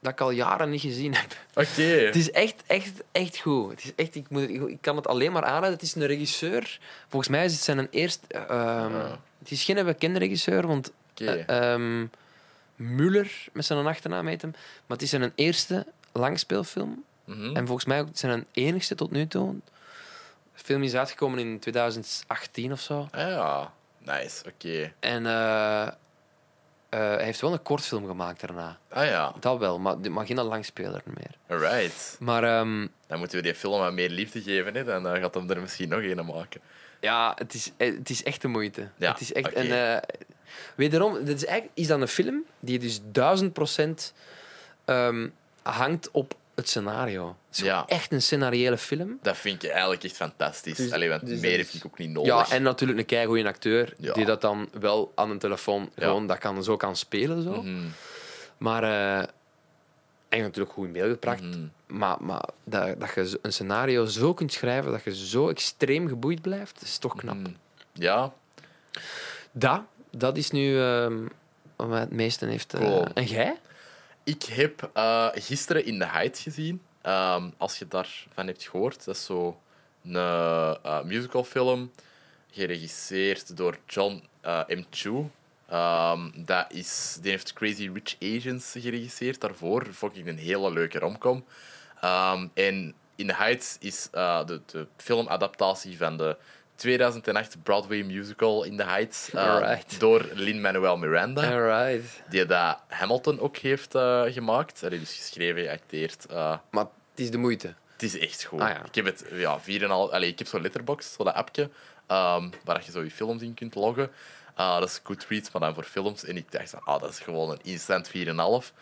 dat 0.01 0.12
ik 0.12 0.20
al 0.20 0.31
jaren 0.31 0.70
niet 0.70 0.81
gezien 0.81 1.14
heb. 1.14 1.36
Oké. 1.55 1.82
Het 2.06 2.16
is 2.16 2.31
echt, 2.31 2.62
echt, 2.66 3.02
echt 3.12 3.39
goed. 3.39 3.70
Het 3.70 3.85
is 3.85 3.93
echt, 3.97 4.14
ik, 4.14 4.28
moet, 4.28 4.48
ik 4.48 4.78
kan 4.81 4.97
het 4.97 5.06
alleen 5.06 5.32
maar 5.32 5.44
aanraden. 5.44 5.70
Het 5.70 5.82
is 5.82 5.94
een 5.94 6.06
regisseur. 6.06 6.78
Volgens 7.09 7.31
mij 7.31 7.44
is 7.44 7.52
het 7.52 7.62
zijn 7.62 7.78
een 7.78 7.89
eerst... 7.90 8.24
ehm. 8.28 8.93
Het 9.39 9.51
is 9.51 9.64
geen 9.64 9.85
bekende 9.85 10.18
regisseur, 10.18 10.66
want 10.66 10.93
Oké. 11.10 11.24
eh, 11.24 11.72
ehm, 11.72 12.06
Muller, 12.77 13.48
met 13.52 13.64
zijn 13.64 13.86
achternaam 13.86 14.27
heet 14.27 14.43
hem. 14.43 14.51
Maar 14.51 14.97
het 14.97 15.02
is 15.02 15.10
zijn 15.10 15.32
eerste 15.35 15.86
langspeelfilm. 16.12 17.05
Mhm. 17.24 17.56
En 17.56 17.66
volgens 17.66 17.86
mij 17.86 18.01
ook 18.01 18.09
zijn 18.12 18.47
enigste 18.52 18.94
tot 18.94 19.10
nu 19.10 19.27
toe. 19.27 19.55
Film 20.65 20.82
is 20.82 20.95
uitgekomen 20.95 21.39
in 21.39 21.59
2018 21.59 22.73
of 22.73 22.81
zo. 22.81 23.09
Ah, 23.11 23.20
ja, 23.28 23.73
nice, 23.99 24.45
oké. 24.55 24.93
En 25.01 25.27
eh, 25.27 25.82
eh, 25.87 25.93
hij 26.89 27.24
heeft 27.24 27.41
wel 27.41 27.53
een 27.53 27.62
kortfilm 27.62 28.07
gemaakt 28.07 28.41
daarna. 28.41 28.78
Ah 28.89 29.07
ja, 29.07 29.32
Dat 29.41 29.59
wel, 29.59 29.78
maar, 29.78 30.11
maar 30.11 30.27
geen 30.27 30.41
langspeler 30.43 31.03
meer. 31.05 31.35
alright. 31.49 32.16
Maar 32.20 32.45
ehm, 32.45 32.87
Dan 33.07 33.19
moeten 33.19 33.37
we 33.37 33.43
die 33.43 33.55
film 33.55 33.78
wat 33.81 33.93
meer 33.93 34.09
liefde 34.11 34.43
geven, 34.43 34.74
hè. 34.74 34.85
dan 34.85 35.09
eh, 35.09 35.23
gaat 35.23 35.35
hem 35.35 35.51
er 35.51 35.61
misschien 35.61 35.89
nog 35.89 36.03
een 36.03 36.27
maken. 36.27 36.61
ja, 37.01 37.32
het 37.37 37.55
is, 37.55 37.73
het 37.77 38.11
is 38.11 38.23
echt 38.23 38.43
de 38.43 38.49
moeite. 38.49 38.89
Ja, 38.97 39.11
het 39.11 39.20
is 39.20 39.32
echt, 39.32 39.53
eh, 39.53 39.97
wederom, 40.74 41.24
dit 41.24 41.37
is, 41.37 41.45
eigenlijk, 41.45 41.78
is 41.78 41.87
dat 41.87 42.01
een 42.01 42.09
film 42.09 42.45
die 42.61 42.78
dus 42.78 43.01
duizend 43.05 43.53
procent 43.53 44.12
ehm, 44.85 45.28
hangt 45.62 46.11
op 46.11 46.35
het 46.61 46.69
scenario. 46.69 47.37
Het 47.49 47.59
is 47.59 47.65
Ja. 47.65 47.85
echt 47.87 48.12
een 48.12 48.23
scenariële 48.23 48.78
film. 48.78 49.19
Dat 49.23 49.37
vind 49.37 49.62
ik 49.62 49.70
eigenlijk 49.70 50.05
echt 50.05 50.16
fantastisch. 50.16 50.77
Dus- 50.77 50.93
Allee, 50.93 51.09
want 51.09 51.27
dus 51.27 51.41
meer 51.41 51.59
is- 51.59 51.66
heb 51.73 51.82
ik 51.82 51.87
ook 51.87 51.99
niet 51.99 52.11
nodig. 52.11 52.49
Ja, 52.49 52.55
en 52.57 52.62
natuurlijk 52.62 52.99
een 52.99 53.07
keigoeie 53.07 53.47
acteur 53.47 53.95
Ja. 53.99 54.12
die 54.12 54.24
dat 54.24 54.41
dan 54.41 54.69
wel 54.81 55.12
aan 55.15 55.31
een 55.31 55.39
telefoon 55.39 55.91
Ja. 55.95 56.05
gewoon 56.05 56.27
dat 56.27 56.39
kan, 56.39 56.65
zo 56.65 56.77
kan 56.77 56.97
spelen. 56.97 57.43
Zo. 57.43 57.62
Mhm, 57.62 57.87
Maar... 58.59 58.82
eh, 58.82 59.28
en 60.28 60.41
natuurlijk 60.41 60.74
goed 60.74 60.87
in 60.87 60.93
beeld 60.93 61.11
gebracht. 61.12 61.43
mhm. 61.43 61.66
Maar, 61.87 62.16
maar 62.20 62.45
dat, 62.65 63.01
dat 63.01 63.15
je 63.15 63.39
een 63.43 63.53
scenario 63.53 64.05
zo 64.05 64.35
kunt 64.35 64.53
schrijven 64.53 64.91
dat 64.93 65.05
je 65.05 65.16
zo 65.27 65.49
extreem 65.49 66.09
geboeid 66.09 66.43
blijft, 66.43 66.82
is 66.82 66.99
toch 66.99 67.16
knap. 67.16 67.35
Mhm. 67.37 67.51
Ja, 67.93 68.32
Dat, 69.53 69.81
dat 70.11 70.37
is 70.37 70.51
nu 70.51 70.81
ehm, 70.81 71.19
wat 71.77 71.89
mij 71.89 72.01
het 72.01 72.11
meeste 72.11 72.47
heeft... 72.47 72.74
eh, 72.74 72.81
Cool. 72.81 73.05
En 73.15 73.24
jij? 73.24 73.57
Ik 74.24 74.42
heb 74.42 74.90
eh, 74.92 75.28
gisteren 75.32 75.84
In 75.84 75.98
the 75.98 76.06
Heights 76.06 76.42
gezien. 76.42 76.82
Ehm, 77.02 77.51
als 77.56 77.78
je 77.78 77.88
daarvan 77.88 78.47
hebt 78.47 78.62
gehoord. 78.62 79.05
Dat 79.05 79.14
is 79.14 79.24
zo 79.24 79.60
een 80.05 80.16
eh, 80.16 81.02
musicalfilm. 81.02 81.90
Geregisseerd 82.51 83.56
door 83.56 83.78
John 83.86 84.22
eh, 84.40 84.60
M. 84.68 84.84
Chu. 84.90 85.30
Ehm, 85.68 86.30
dat 86.34 86.72
is, 86.72 87.18
die 87.20 87.30
heeft 87.30 87.52
Crazy 87.52 87.90
Rich 87.92 88.16
Asians 88.36 88.74
geregisseerd 88.78 89.40
daarvoor. 89.40 89.86
Vond 89.90 90.16
ik 90.16 90.26
een 90.26 90.38
hele 90.38 90.72
leuke 90.72 90.98
romcom. 90.98 91.44
Ehm, 92.01 92.47
en 92.55 92.94
In 93.16 93.26
the 93.26 93.34
Heights 93.34 93.76
is 93.80 94.09
de, 94.10 94.60
de 94.66 94.86
filmadaptatie 94.97 95.97
van 95.97 96.16
de 96.16 96.36
2008 96.81 97.62
Broadway 97.62 98.02
musical 98.02 98.62
In 98.65 98.77
the 98.77 98.85
Heights. 98.85 99.31
eh, 99.31 99.44
Alright. 99.55 100.01
Door 100.01 100.28
Lin-Manuel 100.35 100.97
Miranda 100.97 101.43
Alright. 101.52 102.23
die 102.28 102.47
dat 102.47 102.78
Hamilton 102.89 103.40
ook 103.40 103.57
heeft 103.57 103.94
eh, 103.94 104.23
gemaakt. 104.27 104.81
Hij 104.81 104.90
heeft 104.90 105.02
dus 105.02 105.15
geschreven, 105.16 105.62
geacteerd. 105.62 106.27
eh, 106.27 106.57
Maar 106.70 106.85
het 107.11 107.20
is 107.20 107.31
de 107.31 107.39
moeite. 107.39 107.74
het 107.93 108.02
is 108.02 108.19
echt 108.19 108.44
goed. 108.44 108.61
Ah, 108.61 108.69
ja. 108.69 108.85
Ik 108.85 108.94
heb 108.94 109.05
het 109.05 109.24
ja, 109.32 109.59
4,5... 109.61 109.86
Allee, 109.89 110.28
ik 110.31 110.39
heb 110.39 110.47
zo'n 110.48 110.61
letterbox, 110.62 111.12
zo 111.12 111.24
dat 111.24 111.35
appje, 111.35 111.70
ehm, 112.07 112.48
waar 112.65 112.82
je 112.85 112.90
zo 112.90 113.02
je 113.02 113.11
films 113.11 113.43
in 113.43 113.55
kunt 113.55 113.74
loggen. 113.74 114.11
Dat 114.57 114.89
is 114.89 115.01
Goodreads, 115.02 115.51
maar 115.51 115.61
dan 115.62 115.74
voor 115.74 115.85
films. 115.85 116.24
En 116.24 116.36
ik 116.36 116.52
dacht, 116.52 116.70
van, 116.70 116.81
ah, 116.85 117.01
dat 117.01 117.11
is 117.11 117.19
gewoon 117.19 117.51
een 117.51 117.59
instant 117.62 118.09
4,5. 118.09 118.73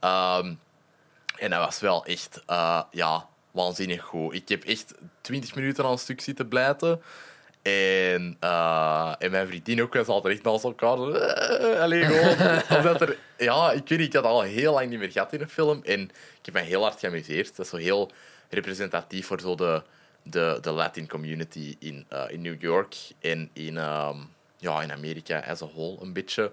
Ehm, 0.00 0.54
en 1.36 1.50
dat 1.50 1.64
was 1.64 1.80
wel 1.80 2.04
echt 2.04 2.40
uh, 2.50 2.82
ja, 2.90 3.26
waanzinnig 3.50 4.02
goed. 4.02 4.34
Ik 4.34 4.48
heb 4.48 4.64
echt 4.64 4.94
20 5.20 5.54
minuten 5.54 5.84
aan 5.84 5.90
een 5.92 5.98
stuk 5.98 6.20
zitten 6.20 6.48
blijten. 6.48 7.02
En, 7.62 8.36
uh, 8.40 9.14
en 9.18 9.30
mijn 9.30 9.46
vriendin 9.46 9.82
ook 9.82 9.94
was 9.94 10.06
altijd 10.06 10.34
echt 10.34 10.44
naast 10.44 10.64
elkaar. 10.64 10.98
Uh, 10.98 11.80
allee, 11.80 12.04
gewoon. 12.04 12.60
omdat 12.78 13.00
er, 13.00 13.18
ja, 13.38 13.72
ik 13.72 13.88
weet 13.88 13.98
niet, 13.98 14.08
ik 14.08 14.12
had 14.12 14.24
al 14.24 14.42
heel 14.42 14.72
lang 14.72 14.88
niet 14.88 14.98
meer 14.98 15.10
gehad 15.10 15.32
in 15.32 15.40
een 15.40 15.48
film. 15.48 15.80
En 15.84 16.00
ik 16.00 16.44
heb 16.44 16.54
mij 16.54 16.64
heel 16.64 16.82
hard 16.82 16.98
geamuseerd. 16.98 17.56
Dat 17.56 17.64
is 17.64 17.70
zo 17.70 17.76
heel 17.76 18.10
representatief 18.48 19.26
voor 19.26 19.40
zo 19.40 19.54
de, 19.54 19.82
de, 20.22 20.58
de 20.60 20.70
Latin 20.70 21.08
community 21.08 21.76
in, 21.78 22.06
uh, 22.12 22.24
in 22.28 22.40
New 22.40 22.62
York 22.62 22.96
en 23.20 23.50
in, 23.52 23.76
um, 23.76 24.28
ja, 24.58 24.82
in 24.82 24.92
Amerika 24.92 25.38
as 25.38 25.62
a 25.62 25.66
whole 25.66 25.96
een 26.00 26.12
beetje. 26.12 26.52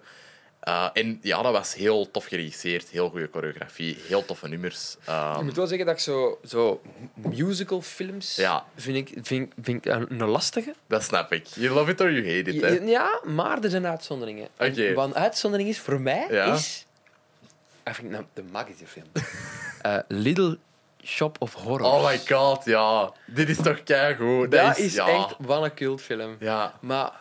Uh, 0.67 0.89
en 0.93 1.19
ja, 1.21 1.41
dat 1.41 1.51
was 1.51 1.73
heel 1.75 2.11
tof 2.11 2.25
geregisseerd, 2.25 2.89
heel 2.89 3.09
goede 3.09 3.29
choreografie, 3.31 3.97
heel 4.07 4.25
toffe 4.25 4.47
nummers. 4.47 4.95
Um, 5.09 5.35
Ik 5.37 5.41
moet 5.43 5.55
wel 5.55 5.67
zeggen 5.67 5.85
dat 5.85 5.95
ik 5.95 6.01
zo, 6.01 6.39
zo 6.43 6.81
musicalfilms 7.13 8.35
Ja. 8.35 8.65
vind 8.75 8.95
ik, 9.09 9.17
vind, 9.25 9.53
vind 9.61 9.85
ik 9.85 9.91
een, 10.09 10.23
lastige. 10.25 10.73
dat 10.87 11.03
snap 11.03 11.31
ik. 11.31 11.45
You 11.47 11.73
love 11.73 11.91
it 11.91 12.01
or 12.01 12.11
you 12.11 12.35
hate 12.37 12.51
it, 12.53 12.61
hè? 12.61 12.67
Ja, 12.69 13.19
maar 13.23 13.63
er 13.63 13.69
zijn 13.69 13.87
uitzonderingen. 13.87 14.47
Wat 14.95 15.05
een 15.05 15.15
uitzondering 15.15 15.69
is 15.69 15.79
voor 15.79 16.01
mij, 16.01 16.27
Ja. 16.29 16.53
is... 16.53 16.85
Ik 17.85 17.95
vind 17.95 18.09
nou 18.09 18.23
de 18.33 18.43
magische 18.51 18.87
film. 18.87 19.07
Eh, 19.81 19.97
Little 20.07 20.57
Shop 21.03 21.35
of 21.39 21.53
Horrors. 21.53 21.89
Oh 21.93 22.05
my 22.05 22.19
god, 22.27 22.65
ja. 22.65 23.13
Dit 23.25 23.49
is 23.49 23.57
toch 23.57 23.83
keigoed. 23.83 24.51
Dat, 24.51 24.65
Dat 24.65 24.77
is, 24.77 24.93
ja. 24.93 25.07
echt 25.07 25.35
wat 25.39 25.63
een 25.63 25.73
cultfilm. 25.73 26.35
Ja, 26.39 26.73
Maar 26.81 27.11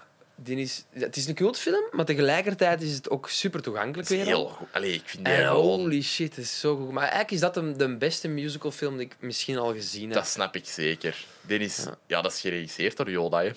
die 0.40 0.56
is, 0.56 0.84
het 0.92 1.16
is 1.16 1.26
een 1.26 1.34
cultfilm, 1.34 1.84
maar 1.90 2.04
tegelijkertijd 2.04 2.82
is 2.82 2.94
het 2.94 3.10
ook 3.10 3.28
super 3.28 3.62
toegankelijk 3.62 4.08
weer. 4.08 4.24
heel 4.24 4.48
goed. 4.48 4.66
Allee, 4.72 4.92
ik 4.92 5.02
vind 5.04 5.24
die 5.24 5.34
En 5.34 5.46
holy 5.48 6.02
shit, 6.02 6.36
het 6.36 6.44
is 6.44 6.60
zo 6.60 6.76
goed. 6.76 6.90
Maar 6.90 7.02
eigenlijk 7.02 7.30
is 7.32 7.40
dat 7.40 7.54
de, 7.54 7.76
de 7.76 7.96
beste 7.96 8.28
musicalfilm 8.28 8.96
die 8.96 9.06
ik 9.06 9.16
misschien 9.20 9.58
al 9.58 9.72
gezien 9.72 10.04
heb. 10.04 10.12
Dat 10.14 10.26
snap 10.26 10.56
ik 10.56 10.66
zeker. 10.66 11.24
Dit 11.40 11.60
is... 11.60 11.82
Ja. 11.84 11.96
Ja, 12.06 12.22
dat 12.22 12.32
is 12.32 12.40
geregisseerd 12.40 12.96
door 12.96 13.10
Yoda, 13.10 13.42
hè. 13.42 13.50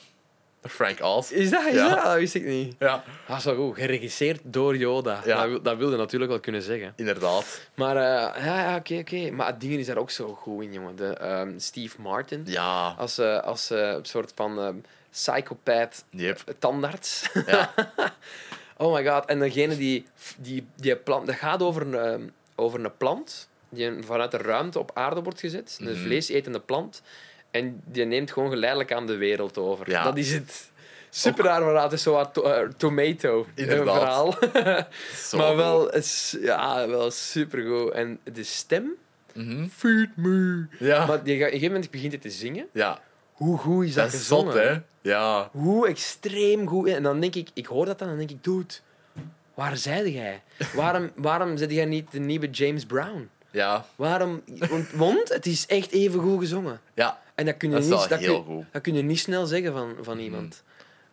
Frank 0.69 1.01
Oz. 1.03 1.31
Is 1.31 1.49
dat? 1.49 1.65
Is 1.65 1.73
Ja. 1.73 1.89
dat? 1.95 2.03
Dat 2.03 2.15
wist 2.15 2.35
ik 2.35 2.45
niet. 2.45 2.75
Ja, 2.79 3.03
Dat 3.27 3.37
is 3.37 3.43
wel 3.43 3.55
goed. 3.55 3.75
Geregisseerd 3.75 4.39
door 4.43 4.77
Yoda. 4.77 5.21
Ja. 5.25 5.35
Dat, 5.41 5.47
wil, 5.49 5.61
dat 5.61 5.77
wilde 5.77 5.97
natuurlijk 5.97 6.31
wel 6.31 6.39
kunnen 6.39 6.61
zeggen. 6.61 6.93
inderdaad. 6.95 7.61
Maar 7.75 7.95
eh, 7.95 8.45
ja, 8.45 8.61
ja 8.69 8.75
oké, 8.75 8.97
oké. 8.97 9.31
Maar 9.31 9.47
het 9.47 9.61
ding 9.61 9.73
is 9.73 9.85
daar 9.85 9.97
ook 9.97 10.11
zo 10.11 10.33
goed 10.33 10.63
in, 10.63 10.73
jongen. 10.73 10.95
De, 10.95 11.05
ehm, 11.07 11.59
Steve 11.59 12.01
Martin. 12.01 12.41
Ja, 12.45 12.95
Als, 12.97 13.17
eh, 13.17 13.39
als 13.39 13.69
eh, 13.69 13.79
een 13.89 14.05
soort 14.05 14.31
van 14.35 14.59
ehm 14.59 14.75
psychopaat 15.11 16.03
yep. 16.09 16.39
tandarts. 16.59 17.29
Ja. 17.45 17.73
oh 18.77 18.93
my 18.93 19.05
god. 19.05 19.25
En 19.25 19.39
degene 19.39 19.77
die, 19.77 20.05
die, 20.37 20.65
die 20.75 20.95
plant... 20.95 21.27
Dat 21.27 21.35
gaat 21.35 21.61
over 21.61 21.81
een, 21.81 21.95
ehm, 21.95 22.21
over 22.55 22.83
een 22.85 22.97
plant 22.97 23.49
die 23.69 23.91
vanuit 24.03 24.31
de 24.31 24.37
ruimte 24.37 24.79
op 24.79 24.91
aarde 24.93 25.21
wordt 25.21 25.39
gezet. 25.39 25.77
Een 25.81 25.91
Mhm. 25.93 26.01
vleesetende 26.03 26.59
plant. 26.59 27.01
En 27.51 27.81
die 27.85 28.05
neemt 28.05 28.31
gewoon 28.31 28.49
geleidelijk 28.49 28.93
aan 28.93 29.07
de 29.07 29.15
wereld 29.15 29.57
over. 29.57 29.89
Ja. 29.89 30.03
Dat 30.03 30.17
is 30.17 30.31
het. 30.33 30.69
Super 31.13 31.43
raar 31.45 31.61
verhaal. 31.61 31.83
Het 31.83 31.91
is 31.93 32.03
zo 32.03 32.13
wat 32.13 32.33
to- 32.33 32.43
eh, 32.43 32.67
tomato 32.77 33.45
eh, 33.55 33.63
Inderdaad. 33.63 33.95
verhaal. 33.97 34.35
Maar 35.37 35.55
wel, 35.55 35.91
ja, 36.41 36.87
wel 36.87 37.11
supergoed. 37.11 37.91
En 37.91 38.19
de 38.33 38.43
stem... 38.43 38.91
Mhm. 39.33 39.67
Feed 39.67 40.09
me. 40.15 40.65
Ja. 40.79 40.97
Maar 40.97 41.07
gaat- 41.07 41.19
op 41.19 41.27
een 41.27 41.37
gegeven 41.37 41.67
moment 41.71 41.91
begint 41.91 42.11
het 42.11 42.21
te 42.21 42.29
zingen. 42.29 42.67
ja, 42.73 42.99
Hoe 43.41 43.57
goed 43.57 43.85
is 43.85 43.93
dat, 43.93 44.11
dat 44.11 44.19
is 44.19 44.27
zot, 44.27 44.45
gezongen? 44.45 44.67
hè. 44.73 44.79
Ja. 45.09 45.49
Hoe 45.51 45.87
extreem 45.87 46.67
goed. 46.67 46.87
En 46.87 47.03
dan 47.03 47.19
denk 47.19 47.35
ik, 47.35 47.49
ik 47.53 47.65
hoor 47.65 47.85
dat 47.85 47.99
dan 47.99 48.07
en 48.09 48.17
dan 48.17 48.27
denk 48.27 48.39
ik, 48.39 48.43
dude, 48.43 48.73
waar 49.53 49.77
zijde 49.77 50.11
jij? 50.11 50.41
Waarom, 50.73 51.11
waarom 51.27 51.57
zet 51.57 51.71
jij 51.71 51.85
niet 51.85 52.11
de 52.11 52.19
nieuwe 52.19 52.49
James 52.49 52.85
Brown? 52.85 53.29
Ja. 53.51 53.85
Waarom? 53.95 54.41
Want, 54.69 54.91
want 54.91 55.29
het 55.29 55.45
is 55.45 55.65
echt 55.65 55.91
even 55.91 56.19
goed 56.19 56.39
gezongen. 56.39 56.79
Ja. 56.93 57.19
En 57.35 57.45
dat 57.45 57.57
kun 57.57 57.69
je, 57.69 57.75
Dat 57.75 57.83
niet, 57.83 58.09
dat 58.09 58.19
kun, 58.19 58.67
dat 58.71 58.81
kun 58.81 58.93
je 58.93 59.01
niet 59.01 59.19
snel 59.19 59.45
zeggen 59.45 59.73
van, 59.73 59.95
van 60.01 60.19
iemand. 60.19 60.63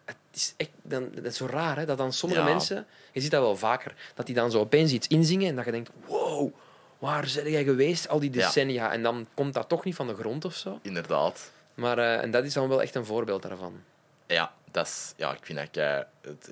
Het 0.05 0.17
is 0.35 0.55
echt, 0.57 0.71
dan, 0.83 1.09
dat 1.15 1.25
is 1.25 1.37
zo 1.37 1.47
raar, 1.47 1.77
hè? 1.77 1.85
dat 1.87 1.99
dan 1.99 2.13
sommige 2.13 2.41
Ja. 2.43 2.47
mensen, 2.49 2.87
je 3.13 3.21
ziet 3.21 3.31
dat 3.31 3.41
wel 3.43 3.57
vaker, 3.57 3.95
dat 4.15 4.27
die 4.27 4.35
dan 4.35 4.51
zo 4.51 4.59
opeens 4.59 4.93
iets 4.93 5.07
inzingen 5.07 5.49
en 5.49 5.57
dat 5.57 5.65
je 5.65 5.71
denkt, 5.71 5.91
wow, 6.07 6.53
waar 6.99 7.31
ben 7.43 7.51
jij 7.51 7.65
geweest 7.65 8.09
al 8.09 8.19
die 8.21 8.33
Ja. 8.33 8.45
decennia? 8.47 8.93
En 8.93 9.03
dan 9.03 9.27
komt 9.35 9.55
dat 9.55 9.69
toch 9.69 9.85
niet 9.85 9.95
van 9.95 10.07
de 10.07 10.15
grond 10.15 10.45
of 10.45 10.55
zo. 10.55 10.79
Inderdaad. 10.83 11.51
Maar, 11.79 11.99
eh, 11.99 12.23
en 12.23 12.31
dat 12.31 12.45
is 12.45 12.53
dan 12.53 12.69
wel 12.69 12.83
echt 12.83 12.95
een 12.95 13.05
voorbeeld 13.05 13.43
daarvan. 13.43 13.83
Ja, 14.27 14.53
dat 14.71 14.87
is, 14.87 15.13
ja, 15.17 15.33
ik 15.33 15.39
vind 15.43 15.59
dat 15.59 15.71
kei, 15.71 16.05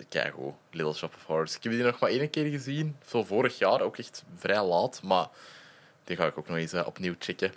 keigoed. 0.08 0.54
Little 0.70 0.94
Shop 0.94 1.14
of 1.14 1.24
Horrors. 1.24 1.56
Ik 1.56 1.62
heb 1.62 1.72
die 1.72 1.82
nog 1.82 1.98
maar 1.98 2.10
één 2.10 2.30
keer 2.30 2.50
gezien. 2.50 2.96
Zo 3.06 3.24
vorig 3.24 3.58
jaar, 3.58 3.80
ook 3.80 3.98
echt 3.98 4.24
vrij 4.36 4.62
laat. 4.62 5.00
Maar 5.02 5.26
die 6.04 6.16
ga 6.16 6.26
ik 6.26 6.38
ook 6.38 6.48
nog 6.48 6.56
eens 6.56 6.72
eh, 6.72 6.86
opnieuw 6.86 7.14
checken. 7.18 7.52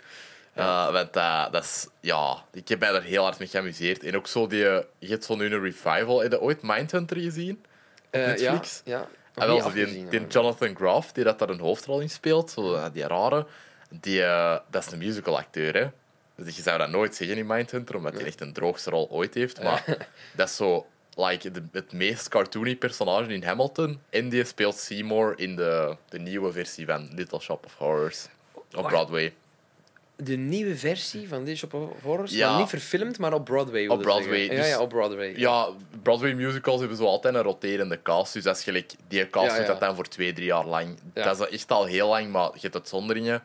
Eh, 0.52 0.92
want 0.92 1.12
dat, 1.12 1.52
dat 1.52 1.64
is... 1.64 1.88
Ja, 2.00 2.44
ik 2.52 2.68
heb 2.68 2.80
mij 2.80 2.94
er 2.94 3.02
heel 3.02 3.22
hard 3.22 3.38
mee 3.38 3.48
geamuseerd. 3.48 4.04
En 4.04 4.16
ook 4.16 4.26
zo 4.26 4.46
die... 4.46 4.64
Je 4.98 5.08
hebt 5.08 5.24
zo 5.24 5.34
nu 5.36 5.44
een 5.44 5.62
revival. 5.62 6.22
Heb 6.22 6.32
je 6.32 6.40
ooit 6.40 6.62
Mindhunter 6.62 7.16
gezien? 7.16 7.64
Netflix? 8.10 8.82
Ja, 8.84 8.98
ja. 8.98 9.08
Ah, 9.34 9.46
wel, 9.46 9.60
zo 9.60 9.72
die, 9.72 10.08
die 10.08 10.26
Jonathan 10.26 10.76
Groff, 10.76 11.12
die 11.12 11.24
dat 11.24 11.38
daar 11.38 11.48
een 11.48 11.60
hoofdrol 11.60 12.00
in 12.00 12.10
speelt, 12.10 12.50
zo, 12.50 12.90
die 12.90 13.06
rare, 13.06 13.46
die, 13.90 14.20
dat 14.70 14.86
is 14.86 14.92
een 14.92 14.98
musicalacteur. 14.98 15.74
Hè? 15.74 15.88
Dus 16.44 16.56
je 16.56 16.62
zou 16.62 16.78
dat 16.78 16.88
nooit 16.90 17.14
zeggen 17.14 17.36
in 17.38 17.46
Mindhunter, 17.46 17.96
omdat 17.96 18.14
hij 18.14 18.24
echt 18.24 18.40
een 18.40 18.52
droogste 18.52 18.90
rol 18.90 19.08
ooit 19.10 19.34
heeft. 19.34 19.62
Maar 19.62 19.84
dat 20.36 20.48
is 20.48 20.56
zo 20.56 20.86
like, 21.14 21.50
de, 21.50 21.62
het 21.72 21.92
meest 21.92 22.28
cartoony 22.28 22.76
personage 22.76 23.32
in 23.32 23.42
Hamilton. 23.44 24.00
En 24.10 24.28
die 24.28 24.44
speelt 24.44 24.76
Seymour 24.76 25.38
in 25.38 25.56
de, 25.56 25.96
de 26.08 26.18
nieuwe 26.18 26.52
versie 26.52 26.86
van 26.86 27.08
Little 27.14 27.40
Shop 27.40 27.64
of 27.66 27.74
Horrors 27.76 28.26
op. 28.74 28.86
Broadway. 28.86 29.34
De 30.16 30.36
nieuwe 30.36 30.76
versie 30.76 31.28
van 31.28 31.44
This 31.44 31.58
Shop 31.58 31.74
of 31.74 32.02
Horrors, 32.02 32.32
Ja. 32.32 32.50
maar 32.50 32.60
niet 32.60 32.68
verfilmd, 32.68 33.18
maar 33.18 33.32
op 33.32 33.44
Broadway. 33.44 33.86
Op 33.86 34.02
Broadway, 34.02 34.38
zeggen. 34.38 34.56
dus- 34.56 34.66
Ja, 34.66 34.72
ja, 34.72 34.80
op 34.80 34.88
Broadway. 34.88 35.32
Ja, 35.36 35.68
Broadway 36.02 36.32
musicals 36.32 36.78
hebben 36.80 36.96
zo 36.96 37.04
altijd 37.04 37.34
een 37.34 37.42
roterende 37.42 38.02
cast. 38.02 38.32
Dus 38.32 38.42
dat 38.42 38.56
is 38.56 38.62
gelijk, 38.64 38.92
die 39.08 39.30
cast 39.30 39.46
Ja, 39.46 39.56
doet 39.56 39.66
ja. 39.66 39.72
dat 39.72 39.80
dan 39.80 39.94
voor 39.94 40.08
twee, 40.08 40.32
drie 40.32 40.46
jaar 40.46 40.66
lang. 40.66 40.98
Ja. 41.14 41.24
Dat 41.24 41.40
is 41.40 41.48
echt 41.48 41.70
al 41.70 41.84
heel 41.84 42.08
lang, 42.08 42.30
maar 42.30 42.50
je 42.54 42.60
hebt 42.60 42.74
uitzonderingen. 42.74 43.42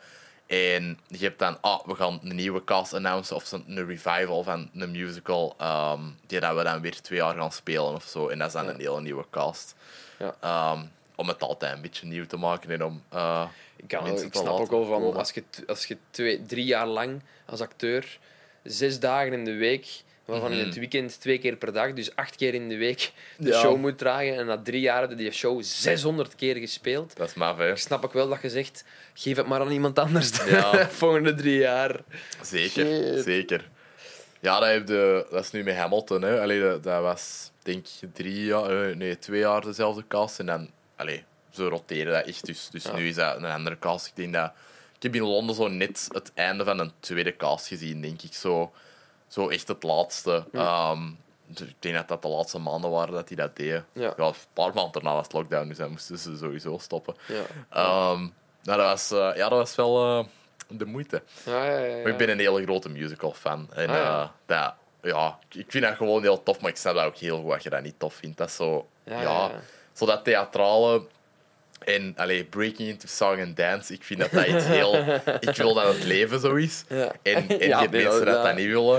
En 0.48 1.00
je 1.08 1.18
hebt 1.26 1.40
dan, 1.40 1.58
ah, 1.62 1.86
we 1.86 1.96
gaan 1.96 2.20
een 2.24 2.36
nieuwe 2.36 2.64
cast 2.64 2.94
announcen 2.94 3.36
of 3.36 3.52
een 3.52 3.86
revival 3.88 4.44
van 4.44 4.70
een 4.74 4.92
musical, 4.92 5.56
ehm, 5.58 6.02
die 6.28 6.40
dat 6.40 6.56
we 6.56 6.64
dan 6.64 6.82
weer 6.82 7.02
twee 7.02 7.20
jaar 7.20 7.36
gaan 7.36 7.52
spelen 7.52 7.94
of 7.94 8.04
zo. 8.04 8.28
En 8.28 8.38
dat 8.38 8.48
is 8.48 8.54
dan 8.54 8.66
Ja. 8.66 8.70
een 8.72 8.80
hele 8.80 9.02
nieuwe 9.02 9.26
cast. 9.30 9.76
Ja. 10.20 10.36
Ehm, 10.42 10.80
om 11.16 11.28
het 11.28 11.42
altijd 11.42 11.74
een 11.76 11.82
beetje 11.82 12.06
nieuw 12.08 12.26
te 12.26 12.38
maken 12.38 12.70
en 12.72 12.84
om 12.84 13.04
eh, 13.10 13.46
Ik, 13.76 13.88
kan, 13.88 14.08
ik 14.08 14.34
snap 14.34 14.60
ook 14.60 14.70
wel 14.70 14.86
van, 14.86 15.14
als 15.16 15.32
je, 15.32 15.44
als 15.68 15.86
je 15.86 15.98
twee, 16.12 16.46
drie 16.46 16.66
jaar 16.66 16.88
lang 16.88 17.22
als 17.46 17.62
acteur, 17.62 18.20
zes 18.64 19.00
dagen 19.00 19.34
in 19.34 19.46
de 19.46 19.54
week, 19.54 20.04
Waarvan 20.26 20.52
in 20.52 20.66
het 20.66 20.76
weekend 20.76 21.20
twee 21.20 21.38
keer 21.38 21.56
per 21.56 21.74
dag, 21.74 21.94
dus 21.94 22.16
acht 22.16 22.36
keer 22.36 22.54
in 22.54 22.70
de 22.70 22.78
week, 22.78 23.12
de 23.38 23.48
Ja. 23.50 23.60
show 23.60 23.78
moet 23.78 23.98
dragen. 23.98 24.36
En 24.38 24.46
na 24.46 24.62
drie 24.62 24.82
jaar 24.82 25.00
hebben 25.00 25.18
die 25.18 25.32
show 25.32 25.64
600 25.64 26.36
keer 26.36 26.56
gespeeld. 26.56 27.16
Dat 27.18 27.28
is 27.28 27.34
maf, 27.34 27.58
hè. 27.58 27.70
Ik 27.72 27.78
snap 27.78 28.06
ook 28.06 28.14
wel 28.14 28.30
dat 28.30 28.42
je 28.42 28.50
zegt, 28.50 28.84
geef 29.14 29.38
het 29.38 29.48
maar 29.48 29.60
aan 29.62 29.72
iemand 29.72 30.00
anders 30.00 30.32
de 30.32 30.46
Ja. 30.50 30.88
volgende 30.90 31.34
drie 31.36 31.58
jaar. 31.58 32.00
Zeker, 32.42 32.86
Shit. 33.16 33.24
zeker. 33.24 33.70
Ja, 34.40 34.60
dat, 34.60 34.70
heb 34.70 34.86
de, 34.88 35.26
dat 35.32 35.44
is 35.44 35.52
nu 35.52 35.64
met 35.64 35.76
Hamilton. 35.76 36.22
Hè. 36.22 36.42
Allee, 36.42 36.62
dat, 36.62 36.84
dat 36.84 37.02
was, 37.02 37.52
denk 37.64 37.86
ik, 38.02 38.10
drie 38.14 38.46
jaar, 38.46 38.90
eh, 38.90 38.96
nee, 38.96 39.20
twee 39.20 39.40
jaar 39.40 39.62
dezelfde 39.62 40.04
cast. 40.08 40.40
En 40.40 40.46
dan, 40.46 40.70
allee, 40.96 41.24
ze 41.52 41.68
roteren 41.68 42.14
dat 42.14 42.26
echt. 42.26 42.46
Dus, 42.46 42.70
dus 42.72 42.84
Ja. 42.84 42.96
nu 42.96 43.08
is 43.08 43.16
dat 43.16 43.36
een 43.38 43.46
andere 43.46 43.80
cast. 43.80 44.08
Ik 44.08 44.16
denk 44.16 44.34
dat... 44.34 44.52
Ik 44.96 45.04
heb 45.04 45.16
in 45.16 45.22
Londen 45.30 45.56
zo 45.56 45.68
net 45.68 46.08
het 46.12 46.32
einde 46.34 46.64
van 46.64 46.80
een 46.80 46.92
tweede 47.00 47.36
cast 47.36 47.68
gezien, 47.68 48.02
denk 48.02 48.22
ik. 48.22 48.34
Zo, 48.34 48.72
zo 49.28 49.50
echt 49.50 49.68
het 49.68 49.84
laatste. 49.84 50.46
Ehm, 50.54 51.02
dus 51.46 51.68
ik 51.68 51.76
denk 51.80 51.96
dat 51.96 52.08
dat 52.08 52.22
de 52.22 52.28
laatste 52.28 52.60
maanden 52.60 52.90
waren 52.92 53.14
dat 53.14 53.28
hij 53.28 53.38
dat 53.38 53.56
deed. 53.56 53.84
Ja. 53.94 54.14
een 54.18 54.34
paar 54.54 54.74
maanden 54.74 54.92
daarna 54.92 55.14
was 55.14 55.24
het 55.24 55.34
lockdown, 55.34 55.68
dus 55.68 55.78
dan 55.78 55.92
moesten 55.92 56.18
ze 56.18 56.38
sowieso 56.38 56.78
stoppen. 56.78 57.16
Ja. 57.28 57.42
Ehm, 57.70 58.20
nou, 58.64 58.78
dat 58.80 58.88
was, 58.90 59.12
eh, 59.12 59.18
ja, 59.36 59.50
dat 59.50 59.58
was 59.58 59.76
wel 59.76 60.20
eh, 60.20 60.26
de 60.68 60.86
moeite. 60.86 61.24
Ja, 61.46 61.66
ja, 61.66 61.78
ja. 61.80 62.02
Maar 62.02 62.12
ik 62.12 62.18
ben 62.18 62.30
een 62.30 62.40
hele 62.40 62.64
grote 62.64 62.90
musical-fan. 62.90 63.68
En 63.74 63.90
Ah, 63.90 63.96
ja. 63.96 64.22
eh, 64.22 64.30
dat, 64.46 64.74
ja, 65.02 65.40
ik 65.52 65.66
vind 65.72 65.84
dat 65.84 65.96
gewoon 65.96 66.22
heel 66.22 66.44
tof, 66.44 66.62
maar 66.62 66.70
ik 66.70 66.78
snap 66.78 66.96
dat 66.96 67.06
ook 67.06 67.16
heel 67.16 67.42
goed 67.42 67.52
als 67.54 67.64
je 67.64 67.70
dat 67.70 67.84
niet 67.84 68.00
tof 68.00 68.14
vindt. 68.14 68.38
Dat 68.38 68.48
is 68.48 68.56
zo, 68.56 68.88
ja. 69.04 69.52
zo 69.94 70.06
dat 70.06 70.24
theatrale 70.24 71.06
en 71.80 72.14
allee, 72.18 72.44
breaking 72.44 72.90
into 72.90 73.08
song 73.08 73.42
and 73.42 73.58
dance. 73.58 73.94
Ik 73.94 74.04
vind 74.04 74.20
dat 74.20 74.32
dat 74.32 74.46
iets 74.48 74.66
heel. 74.66 74.96
ik 75.50 75.56
wil 75.56 75.74
dat 75.74 75.94
het 75.94 76.04
leven 76.04 76.40
zo 76.40 76.54
is. 76.56 76.84
Ja. 76.90 77.12
En, 77.24 77.36
en 77.50 77.58
je 77.60 77.68
Ja, 77.68 77.80
hebt 77.80 77.92
nee, 77.92 78.04
mensen 78.04 78.26
dat- 78.26 78.36
dat 78.36 78.44
dat 78.44 78.56
niet 78.56 78.68
willen. 78.68 78.98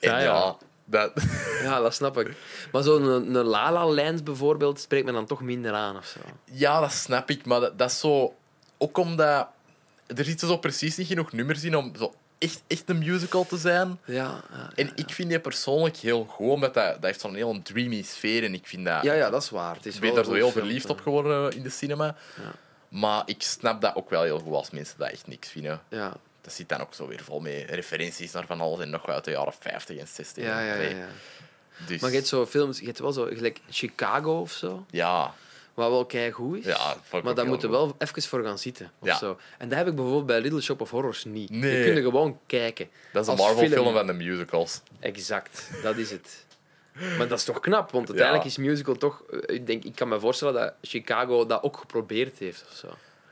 En 0.00 0.10
Ja, 0.10 0.18
ja, 0.18 0.24
ja. 0.24 0.56
dat. 0.84 1.12
Ja, 1.62 1.80
dat 1.80 1.94
snap 1.94 2.18
ik. 2.18 2.30
Maar 2.72 2.82
zo'n 2.82 3.02
een, 3.02 3.34
een 3.34 3.44
La 3.44 3.72
La 3.72 3.86
Land 3.86 4.24
bijvoorbeeld 4.24 4.80
spreekt 4.80 5.06
me 5.06 5.12
dan 5.12 5.26
toch 5.26 5.40
minder 5.42 5.72
aan 5.72 5.96
of 5.96 6.06
zo. 6.06 6.20
Ja, 6.44 6.80
dat 6.80 6.92
snap 6.92 7.30
ik, 7.30 7.44
maar 7.46 7.60
dat, 7.60 7.78
dat 7.78 7.90
is 7.90 8.00
zo. 8.00 8.34
Ook 8.78 8.98
omdat. 8.98 9.48
Er 10.16 10.24
zitten 10.24 10.48
zo 10.48 10.56
precies 10.56 10.96
niet 10.96 11.06
genoeg 11.06 11.32
nummers 11.32 11.64
in 11.64 11.76
om 11.76 11.92
zo 11.98 12.14
echt, 12.38 12.62
echt 12.66 12.88
een 12.88 12.98
musical 12.98 13.46
te 13.46 13.56
zijn. 13.56 14.00
Ja, 14.04 14.42
ja, 14.52 14.70
En 14.74 14.90
ik 14.94 15.10
vind 15.10 15.28
die 15.28 15.40
persoonlijk 15.40 15.96
heel 15.96 16.24
goed, 16.24 16.50
omdat 16.50 16.74
dat, 16.74 16.92
dat 16.92 17.04
heeft 17.04 17.20
zo'n 17.20 17.34
heel 17.34 17.62
dreamy 17.62 18.02
sfeer. 18.02 18.44
En 18.44 18.54
ik 18.54 18.66
vind 18.66 18.84
dat... 18.84 19.02
ja, 19.02 19.12
ja, 19.12 19.30
dat 19.30 19.42
is 19.42 19.50
waar. 19.50 19.74
Het 19.74 19.86
is 19.86 19.94
ik 19.94 20.00
ben 20.00 20.14
daar 20.14 20.24
zo 20.24 20.32
heel 20.32 20.50
verliefd 20.50 20.90
op 20.90 21.00
geworden 21.00 21.52
in 21.52 21.62
de 21.62 21.70
cinema. 21.70 22.16
Ja. 22.36 22.52
Maar 22.88 23.22
ik 23.26 23.42
snap 23.42 23.80
dat 23.80 23.94
ook 23.94 24.10
wel 24.10 24.22
heel 24.22 24.38
goed 24.38 24.54
als 24.54 24.70
mensen 24.70 24.98
dat 24.98 25.10
echt 25.10 25.26
niks 25.26 25.48
vinden. 25.48 25.82
Ja, 25.88 26.16
Dat 26.40 26.52
zit 26.52 26.68
dan 26.68 26.80
ook 26.80 26.94
zo 26.94 27.06
weer 27.08 27.22
vol 27.22 27.40
met 27.40 27.64
referenties 27.70 28.32
naar 28.32 28.46
van 28.46 28.60
alles 28.60 28.80
en 28.80 28.90
nog 28.90 29.06
wat 29.06 29.14
uit 29.14 29.24
de 29.24 29.30
jaren 29.30 29.52
50 29.58 29.96
en 29.98 30.06
60. 30.06 30.44
ja, 30.44 30.60
ja. 30.60 30.74
ja. 30.74 31.06
Dus, 31.86 32.00
Maar 32.00 32.10
je 32.10 32.16
hebt 32.16 32.28
zo 32.28 32.46
films, 32.46 32.78
je 32.78 32.86
hebt 32.86 32.98
wel 32.98 33.12
zo, 33.12 33.24
gelijk 33.24 33.60
Chicago 33.70 34.40
of 34.40 34.52
zo, 34.52 34.86
ja, 34.90 35.34
wat 35.76 35.90
wel 35.90 36.04
keigoed 36.06 36.58
is. 36.58 36.64
ja, 36.64 36.96
maar 37.22 37.34
daar 37.34 37.46
moeten 37.46 37.68
goed. 37.68 37.78
wel 37.78 37.94
even 37.98 38.22
voor 38.22 38.44
gaan 38.44 38.58
zitten. 38.58 38.90
Of 38.98 39.08
Ja. 39.08 39.16
zo. 39.16 39.38
En 39.58 39.68
dat 39.68 39.78
heb 39.78 39.86
ik 39.86 39.94
bijvoorbeeld 39.94 40.26
bij 40.26 40.40
Little 40.40 40.60
Shop 40.60 40.80
of 40.80 40.90
Horrors 40.90 41.24
niet. 41.24 41.50
Nee. 41.50 41.78
Je 41.78 41.84
kunt 41.84 41.96
er 41.96 42.02
gewoon 42.02 42.38
kijken. 42.46 42.88
Dat 43.12 43.22
is 43.22 43.30
een 43.30 43.36
Marvel-film 43.38 43.72
film. 43.82 43.94
van 43.94 44.06
de 44.06 44.12
musicals. 44.12 44.80
Exact, 45.00 45.70
dat 45.82 45.96
is 45.96 46.10
het. 46.10 46.44
Maar 47.18 47.28
dat 47.28 47.38
is 47.38 47.44
toch 47.44 47.60
knap, 47.60 47.90
want 47.90 48.06
uiteindelijk 48.08 48.46
is 48.48 48.56
musical 48.56 48.94
toch... 48.94 49.22
eh, 49.30 49.54
Ik, 49.56 49.66
denk, 49.66 49.84
ik 49.84 49.94
kan 49.94 50.08
me 50.08 50.20
voorstellen 50.20 50.54
dat 50.54 50.72
Chicago 50.82 51.46
dat 51.46 51.62
ook 51.62 51.76
geprobeerd 51.76 52.38
heeft 52.38 52.64
of 52.70 52.76
zo. 52.76 52.88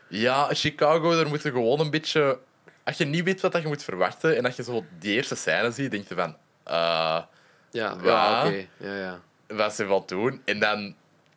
Ja, 0.09 0.49
Chicago, 0.55 1.17
daar 1.17 1.29
moet 1.29 1.43
je 1.43 1.51
gewoon 1.51 1.81
een 1.81 1.91
beetje... 1.91 2.39
Als 2.85 2.97
je 2.97 3.05
niet 3.05 3.25
weet 3.25 3.41
wat 3.41 3.53
je 3.63 3.67
moet 3.69 3.83
verwachten 3.83 4.37
en 4.37 4.45
als 4.45 4.57
je 4.57 4.63
zo 4.63 4.85
die 4.99 5.15
eerste 5.15 5.35
scène 5.35 5.71
ziet, 5.71 5.91
denk 5.91 6.09
je 6.09 6.15
van... 6.15 6.37
eh, 6.65 6.75
Ja, 6.75 7.27
Ja. 7.71 7.97
ja 8.03 8.47
oké. 8.47 8.67
Ja, 8.77 8.97
ja. 8.97 9.21
wat 9.47 9.75
ze 9.75 9.85
wat 9.85 10.09
doen. 10.09 10.43
En 10.45 10.61
dan 10.61 10.95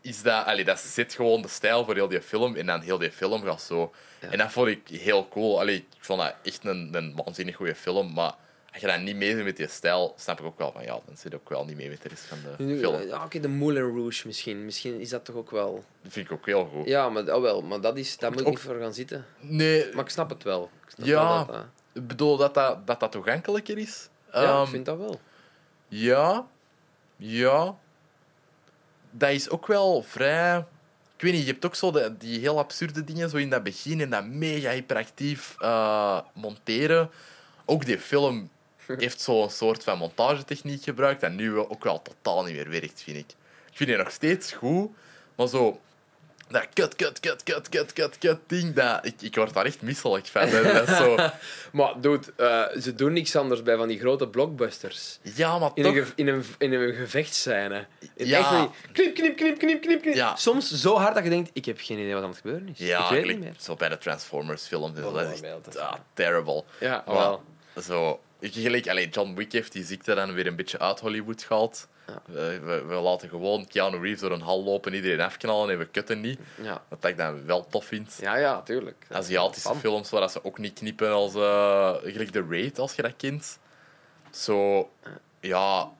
is 0.07 0.21
dat... 0.21 0.45
Allee, 0.45 0.63
dat 0.65 0.79
zit 0.79 1.13
gewoon 1.13 1.41
de 1.41 1.47
stijl 1.47 1.85
voor 1.85 1.93
heel 1.95 2.07
die 2.07 2.21
film. 2.21 2.55
En 2.55 2.65
dan 2.65 2.81
heel 2.81 2.97
die 2.97 3.11
film 3.11 3.43
gaat 3.43 3.61
zo... 3.61 3.93
Ja. 4.21 4.29
En 4.31 4.37
dat 4.37 4.51
vond 4.51 4.67
ik 4.67 4.87
heel 4.87 5.27
cool. 5.29 5.59
Allee, 5.59 5.75
ik 5.75 5.85
vond 5.99 6.21
dat 6.21 6.33
echt 6.43 6.65
een, 6.65 6.89
een 6.93 7.15
waanzinnig 7.15 7.55
goede 7.55 7.75
film. 7.75 8.13
Maar 8.13 8.33
als 8.71 8.81
je 8.81 8.87
dan 8.87 9.03
niet 9.03 9.15
mee 9.15 9.35
met 9.35 9.57
die 9.57 9.67
stijl, 9.67 10.13
snap 10.17 10.39
ik 10.39 10.45
ook 10.45 10.57
wel 10.57 10.71
van... 10.71 10.81
Ja, 10.83 10.99
dan 11.05 11.17
zit 11.17 11.35
ook 11.35 11.49
wel 11.49 11.65
niet 11.65 11.75
mee 11.77 11.89
met 11.89 12.01
de 12.01 12.09
rest 12.09 12.23
van 12.23 12.37
de 12.57 12.77
film. 12.79 13.07
Ja, 13.07 13.23
oké, 13.23 13.39
de 13.39 13.47
Moulin 13.47 13.83
Rouge 13.95 14.27
misschien. 14.27 14.65
Misschien 14.65 14.99
is 14.99 15.09
dat 15.09 15.25
toch 15.25 15.35
ook 15.35 15.51
wel... 15.51 15.83
Dat 16.01 16.11
vind 16.11 16.25
ik 16.25 16.31
ook 16.31 16.45
heel 16.45 16.65
goed. 16.65 16.87
Ja, 16.87 17.09
maar, 17.09 17.35
oh 17.35 17.41
wel, 17.41 17.61
maar 17.61 17.81
dat 17.81 17.97
is, 17.97 18.17
daar 18.17 18.31
moet 18.31 18.39
ik 18.41 18.45
ook- 18.47 18.53
niet 18.53 18.61
voor 18.63 18.79
gaan 18.79 18.93
zitten. 18.93 19.25
Nee, 19.39 19.93
Maar 19.93 20.03
ik 20.03 20.09
snap 20.09 20.29
het 20.29 20.43
wel. 20.43 20.69
Ik 20.85 20.89
snap 20.93 21.05
Ja. 21.07 21.23
wel 21.27 21.37
dat, 21.45 21.55
dat- 21.55 21.65
ik 21.93 22.07
bedoel 22.07 22.37
dat 22.37 22.53
dat, 22.53 22.87
dat, 22.87 22.99
dat 22.99 23.11
toegankelijker 23.11 23.77
is. 23.77 24.09
ja, 24.31 24.41
Ehm, 24.43 24.61
ik 24.63 24.67
vind 24.69 24.85
dat 24.85 24.97
wel. 24.97 25.19
Ja, 25.87 26.47
ja. 27.17 27.75
Dat 29.11 29.29
is 29.29 29.49
ook 29.49 29.67
wel 29.67 30.03
vrij. 30.03 30.65
Ik 31.15 31.23
weet 31.23 31.33
niet, 31.33 31.45
je 31.45 31.51
hebt 31.51 31.65
ook 31.65 31.75
zo 31.75 31.91
de, 31.91 32.17
die 32.17 32.39
heel 32.39 32.57
absurde 32.57 33.03
dingen 33.03 33.29
zo 33.29 33.37
in 33.37 33.49
dat 33.49 33.63
begin 33.63 34.01
en 34.01 34.09
dat 34.09 34.25
mega 34.25 34.69
hyperactief 34.69 35.55
eh, 35.59 36.19
monteren. 36.33 37.09
Ook 37.65 37.85
die 37.85 37.99
film 37.99 38.49
heeft 38.87 39.21
zo'n 39.21 39.49
soort 39.49 39.83
van 39.83 39.97
montagetechniek 39.97 40.83
gebruikt 40.83 41.21
dat 41.21 41.31
nu 41.31 41.57
ook 41.57 41.83
wel 41.83 42.01
totaal 42.01 42.43
niet 42.43 42.55
meer 42.55 42.69
werkt, 42.69 43.03
vind 43.03 43.17
ik. 43.17 43.29
Ik 43.71 43.77
vind 43.77 43.89
die 43.89 43.97
nog 43.97 44.11
steeds 44.11 44.51
goed, 44.51 44.89
maar 45.35 45.47
zo. 45.47 45.79
Dat 46.49 46.67
kut, 46.73 46.95
kut, 46.95 47.19
kut, 47.19 47.43
kut, 47.43 47.69
kut, 47.69 47.93
kut, 47.93 48.17
kut 48.17 48.37
ding, 48.47 48.73
dat, 48.73 49.05
ik, 49.05 49.21
ik 49.21 49.35
word 49.35 49.53
daar 49.53 49.65
echt 49.65 49.81
misselijk 49.81 50.25
van. 50.27 50.47
hè. 50.47 50.63
Dat 50.73 50.87
is 50.89 50.97
zo, 50.97 51.15
Maar 51.77 52.01
dude, 52.01 52.33
eh, 52.35 52.81
ze 52.81 52.95
doen 52.95 53.13
niks 53.13 53.35
anders 53.35 53.63
bij 53.63 53.75
van 53.77 53.87
die 53.87 53.99
grote 53.99 54.27
blockbusters. 54.27 55.19
ja, 55.21 55.59
maar 55.59 55.71
In 55.73 55.83
toch... 55.83 55.95
een, 55.95 56.05
in, 56.15 56.27
een, 56.27 56.43
in 56.57 56.73
een 56.73 56.93
gevechtscène. 56.93 57.85
In 58.15 58.27
Ja. 58.27 58.37
echt 58.39 58.47
van 58.47 58.73
knip, 58.91 59.15
knip, 59.15 59.35
knip, 59.37 59.57
knip, 59.57 59.81
knip, 59.81 60.01
knip. 60.01 60.15
Ja. 60.15 60.35
Soms 60.35 60.71
zo 60.71 60.95
hard 60.95 61.15
dat 61.15 61.23
je 61.23 61.29
denkt, 61.29 61.49
ik 61.53 61.65
heb 61.65 61.77
geen 61.81 61.97
idee 61.99 62.13
wat 62.13 62.23
aan 62.23 62.29
het 62.29 62.37
gebeuren 62.37 62.69
is. 62.69 62.77
Ja, 62.77 63.03
ik 63.03 63.09
weet 63.09 63.25
niet 63.25 63.39
meer. 63.39 63.53
zo 63.59 63.75
bij 63.75 63.89
de 63.89 63.97
Transformers 63.97 64.61
en 64.61 64.67
zo, 64.69 64.79
Dat 64.81 65.25
is 65.25 65.31
echt 65.31 65.41
Bijvoorbeeld. 65.41 65.77
ah, 65.77 65.93
terrible. 66.13 66.63
Ja, 66.79 67.03
Maar 67.07 67.15
wel. 67.15 67.43
zo, 67.83 68.19
gelijk, 68.41 68.87
allee, 68.89 69.09
John 69.09 69.33
Wick 69.35 69.51
heeft 69.51 69.71
die 69.71 69.83
ziekte 69.85 70.13
dan 70.15 70.33
weer 70.33 70.47
een 70.47 70.55
beetje 70.55 70.79
uit 70.79 70.99
Hollywood 70.99 71.43
gehaald. 71.43 71.87
Ja. 72.07 72.21
We, 72.25 72.59
we, 72.63 72.85
we 72.85 72.93
laten 72.93 73.29
gewoon 73.29 73.67
Keanu 73.67 73.99
Reeves 73.99 74.19
door 74.19 74.31
een 74.31 74.41
hal 74.41 74.63
lopen, 74.63 74.93
iedereen 74.93 75.21
afknallen 75.21 75.69
en 75.69 75.77
we 75.77 75.85
kutten 75.85 76.21
niet. 76.21 76.39
Ja. 76.61 76.83
Wat 76.87 77.05
ik 77.05 77.17
dan 77.17 77.45
wel 77.45 77.67
tof 77.67 77.85
vind. 77.85 78.17
ja, 78.21 78.37
ja, 78.37 78.61
tuurlijk. 78.61 79.05
Aziatische 79.11 79.75
films 79.75 80.09
waar 80.09 80.29
ze 80.29 80.43
ook 80.43 80.57
niet 80.57 80.73
knippen 80.73 81.11
als 81.11 81.35
eh 81.35 81.95
gelijk 82.03 82.29
The 82.29 82.45
Raid, 82.49 82.79
als 82.79 82.95
je 82.95 83.01
dat 83.01 83.13
kent. 83.17 83.59
Zo, 84.31 84.89
ja, 85.39 85.91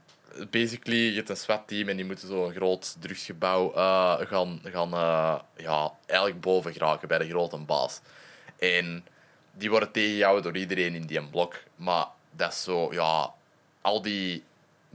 basically, 0.50 1.10
je 1.10 1.16
hebt 1.16 1.30
een 1.30 1.38
SWAT-team 1.38 1.90
en 1.90 1.96
die 1.96 2.06
moeten 2.06 2.28
zo 2.28 2.46
een 2.46 2.54
groot 2.54 2.96
drugsgebouw 3.00 3.74
eh, 3.74 4.16
gaan, 4.20 4.60
gaan 4.64 4.94
eh, 4.94 5.40
ja, 5.58 5.94
eigenlijk 6.06 6.42
boven 6.42 6.74
geraken 6.74 7.08
bij 7.08 7.18
de 7.18 7.30
grote 7.30 7.58
baas. 7.58 8.00
En 8.60 9.06
die 9.52 9.70
worden 9.70 9.92
tegengehouden 9.92 10.44
door 10.44 10.62
iedereen 10.62 10.96
in 10.96 11.06
die 11.06 11.24
blok. 11.24 11.56
Maar 11.76 12.06
dat 12.32 12.52
is 12.52 12.64
zo, 12.64 12.94
ja, 12.94 13.34
al 13.82 14.02
die 14.02 14.44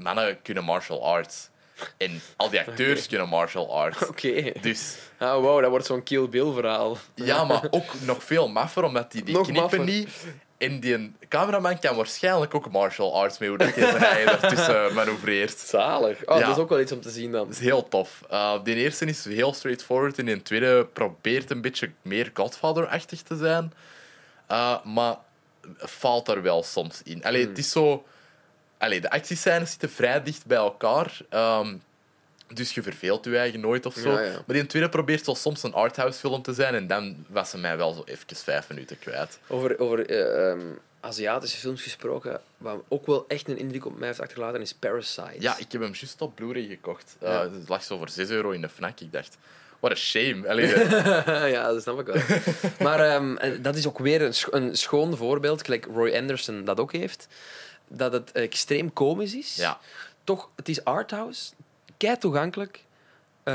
mannen 0.03 0.43
kunnen 0.43 0.65
martial 0.65 1.07
arts. 1.07 1.49
En 1.97 2.21
al 2.37 2.51
die 2.51 2.61
acteurs 2.61 3.07
kunnen 3.09 3.29
martial 3.29 3.77
arts. 3.81 4.07
Oké. 4.09 4.53
Dus 4.61 4.97
Ah, 5.19 5.41
wow, 5.41 5.61
dat 5.61 5.71
wordt 5.71 5.87
zo'n 5.87 6.03
Kill 6.03 6.29
Bill 6.29 6.53
verhaal. 6.53 6.97
ja, 7.15 7.45
maar 7.51 7.67
ook 7.71 8.01
nog 8.01 8.25
veel 8.25 8.49
maffer, 8.49 8.85
omdat 8.85 9.13
die, 9.13 9.23
die 9.23 9.35
Nog 9.35 9.43
knippen 9.47 9.63
maffer. 9.79 9.95
niet. 9.95 10.09
En 10.59 10.81
die 10.81 11.13
cameraman 11.29 11.79
kan 11.79 11.97
waarschijnlijk 11.97 12.55
ook 12.55 12.71
martial 12.71 13.15
arts 13.23 13.39
mee, 13.39 13.49
hoe 13.49 13.59
dat 13.59 13.75
je 13.75 13.87
ertussen 14.41 14.95
manoeuvreert. 14.95 15.59
Zalig. 15.59 16.19
Oh, 16.27 16.39
Ja. 16.39 16.47
Dat 16.47 16.57
is 16.57 16.63
ook 16.63 16.69
wel 16.69 16.81
iets 16.81 16.93
om 16.93 17.01
te 17.01 17.11
zien 17.11 17.33
dan. 17.33 17.47
Dat 17.47 17.57
is 17.57 17.61
heel 17.63 17.89
tof. 17.89 18.21
Uh, 18.33 18.55
de 18.65 18.75
eerste 18.75 19.05
is 19.05 19.25
heel 19.25 19.53
straightforward 19.55 20.19
en 20.19 20.25
de 20.25 20.43
tweede 20.43 20.87
probeert 20.93 21.51
een 21.51 21.61
beetje 21.61 21.91
meer 22.03 22.31
Godfather-achtig 22.35 23.23
te 23.23 23.37
zijn. 23.37 23.73
Uh, 24.51 24.85
maar 24.85 25.17
valt 25.79 26.29
er 26.29 26.43
wel 26.43 26.63
soms 26.63 27.01
in. 27.05 27.25
Allee, 27.25 27.41
Hmm. 27.41 27.49
het 27.51 27.59
is 27.59 27.71
zo... 27.71 28.05
Allee, 28.83 29.01
de 29.01 29.11
actiescènes 29.11 29.71
zitten 29.71 29.91
vrij 29.91 30.23
dicht 30.23 30.47
bij 30.47 30.57
elkaar. 30.57 31.19
Ehm, 31.29 31.75
dus 32.55 32.75
je 32.75 32.83
verveelt 32.83 33.25
je 33.25 33.37
eigen 33.39 33.61
nooit 33.61 33.87
of 33.87 33.95
zo. 33.95 34.13
Ja, 34.13 34.21
ja. 34.21 34.31
Maar 34.47 34.57
die 34.57 34.67
tweede 34.67 34.89
probeert 34.89 35.25
zo 35.25 35.35
soms 35.35 35.63
een 35.63 35.73
arthouse 35.75 36.19
film 36.19 36.43
te 36.43 36.53
zijn. 36.53 36.75
En 36.75 36.87
dan 36.87 37.25
was 37.29 37.51
ze 37.51 37.59
mij 37.59 37.77
wel 37.77 37.93
zo 37.93 38.03
even 38.05 38.37
vijf 38.37 38.69
minuten 38.69 38.99
kwijt. 38.99 39.39
Over, 39.47 39.79
over 39.79 40.07
eh, 40.11 40.51
ehm, 40.51 40.61
Aziatische 41.01 41.59
films 41.59 41.83
gesproken, 41.83 42.41
wat 42.57 42.83
ook 42.89 43.07
wel 43.07 43.25
echt 43.29 43.49
een 43.49 43.59
indruk 43.59 43.87
op 43.87 43.99
mij 43.99 44.07
heeft 44.09 44.21
achtergelaten, 44.21 44.61
is 44.61 44.75
Parasite. 44.75 45.35
Ja, 45.39 45.59
ik 45.59 45.73
heb 45.73 45.81
hem 45.81 45.93
juist 45.95 46.21
op 46.21 46.35
Blu-ray 46.35 46.67
gekocht. 46.67 47.17
Uh, 47.23 47.29
Ja. 47.29 47.43
Het 47.51 47.69
lag 47.69 47.83
zo 47.83 47.99
voor 47.99 48.09
6 48.09 48.29
euro 48.29 48.51
in 48.51 48.61
de 48.61 48.69
FNAC. 48.69 49.01
Ik 49.01 49.13
dacht, 49.13 49.37
what 49.81 49.93
a 49.93 49.95
shame. 49.95 50.49
Allee, 50.49 50.73
eh, 50.75 51.51
ja, 51.51 51.73
dat 51.73 51.83
snap 51.83 52.01
ik 52.01 52.07
wel. 52.07 52.23
maar 52.87 53.01
ehm, 53.01 53.63
dat 53.63 53.77
is 53.77 53.87
ook 53.87 53.99
weer 53.99 54.23
een, 54.23 54.35
scho- 54.35 54.53
een 54.53 54.77
schoon 54.77 55.17
voorbeeld, 55.17 55.65
gelijk 55.65 55.87
Roy 55.95 56.17
Anderson 56.17 56.65
dat 56.65 56.81
ook 56.81 56.93
heeft, 56.93 57.27
dat 57.89 58.13
het 58.13 58.33
extreem 58.33 58.93
komisch 58.93 59.35
is. 59.35 59.57
ja. 59.57 59.79
Toch, 60.25 60.49
het 60.57 60.69
is 60.69 60.85
arthouse, 60.85 61.53
kei 61.97 62.19
toegankelijk. 62.19 62.85
Eh, 63.43 63.55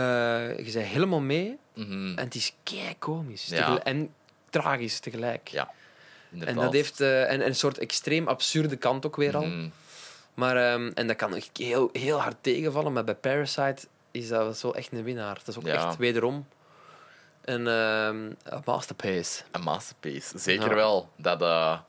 je 0.58 0.72
bent 0.74 0.86
helemaal 0.86 1.20
mee 1.20 1.58
Mhm. 1.74 2.18
en 2.18 2.24
het 2.26 2.36
is 2.36 2.54
kei 2.64 2.96
komisch. 3.00 3.46
Ja. 3.46 3.84
En 3.84 4.14
tragisch 4.50 5.00
tegelijk. 5.00 5.48
Ja, 5.48 5.72
inderdaad. 6.32 6.56
En 6.56 6.62
dat 6.64 6.74
heeft 6.74 7.02
eh, 7.02 7.22
en, 7.22 7.42
en 7.42 7.46
een 7.48 7.56
soort 7.56 7.78
extreem 7.78 8.28
absurde 8.28 8.76
kant 8.76 9.06
ook 9.06 9.16
weer 9.16 9.36
al. 9.36 9.46
Mhm. 9.46 9.70
Maar, 10.34 10.72
ehm, 10.72 10.92
en 10.94 11.08
dat 11.08 11.16
kan 11.16 11.36
echt 11.36 11.50
heel, 11.58 11.90
heel 11.94 12.22
hard 12.22 12.36
tegenvallen, 12.42 12.94
maar 12.94 13.04
bij 13.04 13.16
Parasite 13.16 13.88
is 14.12 14.28
dat 14.28 14.58
zo 14.58 14.72
echt 14.72 14.92
een 14.92 15.04
winnaar. 15.04 15.36
Dat 15.36 15.48
is 15.48 15.58
ook 15.58 15.66
Ja. 15.66 15.74
echt 15.88 15.98
wederom 15.98 16.48
een 17.42 17.68
ehm, 17.68 18.32
een 18.44 18.62
masterpiece. 18.66 19.44
Een 19.52 19.62
masterpiece. 19.62 20.38
Zeker 20.40 20.70
Ja. 20.70 20.76
wel. 20.76 21.10
Dat, 21.16 21.42
eh, 21.42 21.80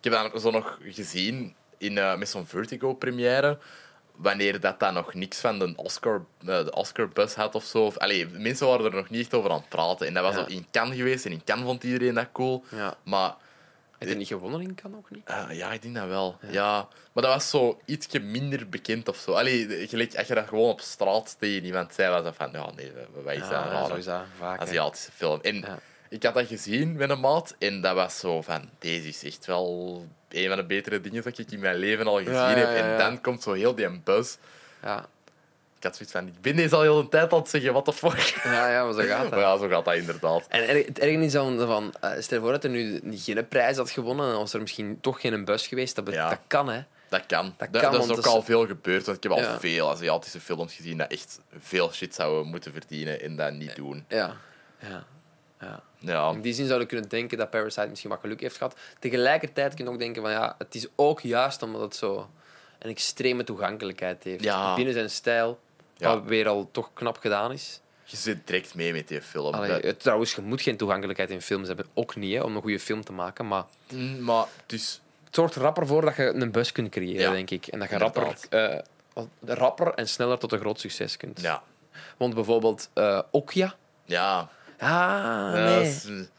ik 0.00 0.04
heb 0.12 0.32
dat 0.32 0.42
zo 0.42 0.50
nog 0.50 0.78
gezien 0.82 1.54
in, 1.80 1.98
eh, 1.98 2.16
met 2.16 2.28
zo'n 2.28 2.46
Vertigo-première. 2.46 3.58
Wanneer 4.16 4.60
dat 4.60 4.80
dan 4.80 4.94
nog 4.94 5.14
niks 5.14 5.38
van 5.38 5.58
de 5.58 5.72
Oscar, 5.76 6.24
eh, 6.40 6.46
de 6.46 6.72
Oscar-bus 6.74 7.34
had 7.34 7.54
of 7.54 7.64
zo. 7.64 7.84
Of, 7.84 7.98
allee, 7.98 8.26
mensen 8.26 8.66
waren 8.66 8.84
er 8.84 8.94
nog 8.94 9.10
niet 9.10 9.20
echt 9.20 9.34
over 9.34 9.50
aan 9.50 9.56
het 9.60 9.68
praten. 9.68 10.06
En 10.06 10.14
dat 10.14 10.22
was 10.22 10.34
Ja. 10.34 10.40
al 10.40 10.48
in 10.48 10.66
Cannes 10.70 10.96
geweest. 10.96 11.24
En 11.26 11.32
in 11.32 11.44
Cannes 11.44 11.66
vond 11.66 11.84
iedereen 11.84 12.14
dat 12.14 12.28
cool. 12.32 12.64
Ja. 12.70 12.94
Maar 13.02 13.34
Heb 13.98 14.08
je 14.08 14.14
niet 14.14 14.26
gewonnen 14.26 14.60
in 14.60 14.74
kan 14.74 14.96
ook 14.96 15.10
niet? 15.10 15.22
eh, 15.24 15.44
ja, 15.52 15.72
ik 15.72 15.82
denk 15.82 15.94
dat 15.94 16.06
wel. 16.08 16.38
Ja. 16.50 16.88
Maar 17.12 17.22
dat 17.22 17.32
was 17.34 17.50
zo 17.50 17.80
ietsje 17.84 18.18
minder 18.18 18.68
bekend 18.68 19.08
of 19.08 19.16
zo. 19.16 19.32
Allee, 19.32 19.86
gelijk, 19.88 20.16
als 20.16 20.26
je 20.26 20.34
dat 20.34 20.48
gewoon 20.48 20.70
op 20.70 20.80
straat 20.80 21.36
tegen 21.38 21.64
iemand 21.64 21.94
zei, 21.94 22.10
was 22.10 22.22
dat 22.22 22.34
van... 22.36 22.50
Ja, 22.52 22.70
nee, 22.76 22.92
wat 23.24 23.32
is 23.34 23.40
dat? 23.40 23.50
Ja, 23.50 23.86
zo 23.86 23.94
is 23.94 24.04
dat 24.04 24.22
vaak. 24.38 24.60
Aziatische 24.60 25.12
film. 25.12 25.40
En 25.40 25.64
ik 26.08 26.22
had 26.22 26.34
dat 26.34 26.46
gezien 26.46 26.92
met 26.96 27.10
een 27.10 27.20
maat 27.20 27.54
en 27.58 27.80
dat 27.80 27.94
was 27.94 28.18
zo 28.18 28.42
van, 28.42 28.70
deze 28.78 29.08
is 29.08 29.24
echt 29.24 29.46
wel 29.46 30.04
een 30.30 30.48
van 30.48 30.56
de 30.56 30.64
betere 30.64 31.00
dingen 31.00 31.22
dat 31.22 31.38
ik 31.38 31.50
in 31.50 31.60
mijn 31.60 31.76
leven 31.76 32.06
al 32.06 32.16
gezien 32.16 32.32
Ja, 32.32 32.48
heb. 32.48 32.68
En 32.84 32.98
dan 32.98 33.20
komt 33.20 33.42
zo 33.42 33.52
heel 33.52 33.74
die 33.74 34.00
buzz. 34.04 34.36
Ja. 34.82 35.06
Ik 35.76 35.86
had 35.86 35.96
zoiets 35.96 36.14
van, 36.14 36.26
ik 36.26 36.40
ben 36.40 36.56
deze 36.56 36.74
al 36.74 36.82
heel 36.82 37.02
de 37.02 37.08
tijd 37.08 37.32
aan 37.32 37.38
het 37.38 37.48
zeggen, 37.48 37.72
what 37.72 37.84
the 37.84 37.92
fuck. 37.92 38.40
Ja, 38.44 38.70
ja, 38.70 38.84
maar 38.84 38.92
zo 38.92 39.00
gaat 39.08 39.20
Maar 39.20 39.30
dat. 39.30 39.38
ja, 39.40 39.56
zo 39.58 39.68
gaat 39.68 39.84
dat 39.84 39.94
inderdaad. 39.94 40.46
En 40.48 40.68
er- 40.68 40.84
het 40.86 40.98
erge 40.98 41.24
is 41.24 41.32
dan 41.32 41.58
van, 41.66 41.94
eh, 42.00 42.10
stel 42.18 42.40
voor 42.40 42.50
dat 42.52 42.64
er 42.64 42.70
nu 42.70 43.00
geen 43.10 43.48
prijs 43.48 43.76
had 43.76 43.90
gewonnen, 43.90 44.28
dan 44.30 44.38
was 44.38 44.52
er 44.52 44.60
misschien 44.60 44.98
toch 45.00 45.20
geen 45.20 45.44
bus 45.44 45.66
geweest. 45.66 45.94
Dat, 45.96 46.12
Ja. 46.12 46.28
dat 46.28 46.38
kan, 46.46 46.68
hè. 46.68 46.80
Dat 47.08 47.26
kan. 47.26 47.54
Dat 47.58 47.68
kan, 47.70 47.92
dat 47.92 48.04
is 48.04 48.10
ook 48.10 48.18
is- 48.18 48.24
al 48.26 48.42
veel 48.42 48.66
gebeurd, 48.66 49.04
want 49.06 49.16
ik 49.16 49.22
heb 49.22 49.32
al 49.32 49.58
veel 49.58 49.90
Aziatische 49.90 50.40
films 50.40 50.74
gezien 50.74 50.98
dat 50.98 51.10
echt 51.10 51.40
veel 51.58 51.92
shit 51.92 52.14
zouden 52.14 52.46
moeten 52.50 52.72
verdienen 52.72 53.20
en 53.22 53.36
dat 53.36 53.52
niet 53.52 53.76
doen. 53.76 54.04
Ja. 54.08 54.36
Ja. 54.78 55.04
Ja. 55.60 55.82
Ja, 55.98 56.30
In 56.30 56.40
die 56.40 56.52
zin 56.54 56.66
zou 56.66 56.80
je 56.80 56.86
kunnen 56.86 57.08
denken 57.08 57.38
dat 57.38 57.50
Parasite 57.50 57.86
misschien 57.88 58.10
wat 58.10 58.20
geluk 58.20 58.40
heeft 58.40 58.56
gehad. 58.56 58.76
Tegelijkertijd 58.98 59.74
kun 59.74 59.84
je 59.84 59.90
ook 59.90 59.98
denken 59.98 60.22
van 60.22 60.30
ja, 60.30 60.54
het 60.58 60.74
is 60.74 60.86
ook 60.96 61.20
juist 61.20 61.62
omdat 61.62 61.80
het 61.80 61.96
zo 61.96 62.30
een 62.78 62.90
extreme 62.90 63.44
toegankelijkheid 63.44 64.24
heeft. 64.24 64.44
Ja. 64.44 64.74
Binnen 64.74 64.94
zijn 64.94 65.10
stijl, 65.10 65.58
Ja. 65.96 66.14
wat 66.14 66.24
weer 66.24 66.48
al 66.48 66.68
toch 66.72 66.90
knap 66.92 67.16
gedaan 67.18 67.52
is. 67.52 67.80
je 68.04 68.16
zit 68.16 68.46
direct 68.46 68.74
mee 68.74 68.92
met 68.92 69.08
die 69.08 69.22
film. 69.22 69.54
Allee, 69.54 69.80
Dat- 69.80 70.00
trouwens, 70.00 70.34
je 70.34 70.40
moet 70.42 70.62
geen 70.62 70.76
toegankelijkheid 70.76 71.30
in 71.30 71.40
films 71.42 71.66
hebben. 71.66 71.86
Ook 71.94 72.16
niet, 72.16 72.34
hè, 72.34 72.40
om 72.42 72.56
een 72.56 72.62
goede 72.62 72.80
film 72.80 73.04
te 73.04 73.12
maken. 73.12 73.48
Maar 73.48 73.64
Mm, 73.92 74.22
maar 74.22 74.44
dus, 74.66 75.00
het 75.24 75.34
zorgt 75.34 75.54
er 75.54 75.62
rapper 75.62 75.86
voor 75.86 76.04
dat 76.04 76.16
je 76.16 76.22
een 76.34 76.50
bus 76.50 76.72
kunt 76.72 76.88
creëren, 76.90 77.20
Ja, 77.20 77.30
denk 77.30 77.50
ik. 77.50 77.66
En 77.66 77.78
dat 77.78 77.88
je 77.90 77.98
rapper, 77.98 78.36
eh, 78.50 78.78
rapper 79.44 79.94
en 79.94 80.08
sneller 80.08 80.38
tot 80.38 80.52
een 80.52 80.58
groot 80.58 80.80
succes 80.80 81.16
kunt. 81.16 81.40
ja. 81.40 81.62
Want 82.16 82.34
bijvoorbeeld 82.34 82.88
eh 82.94 83.20
Okja. 83.30 83.74
Ja. 84.04 84.48
Ah, 84.80 85.52
nee. 85.52 85.94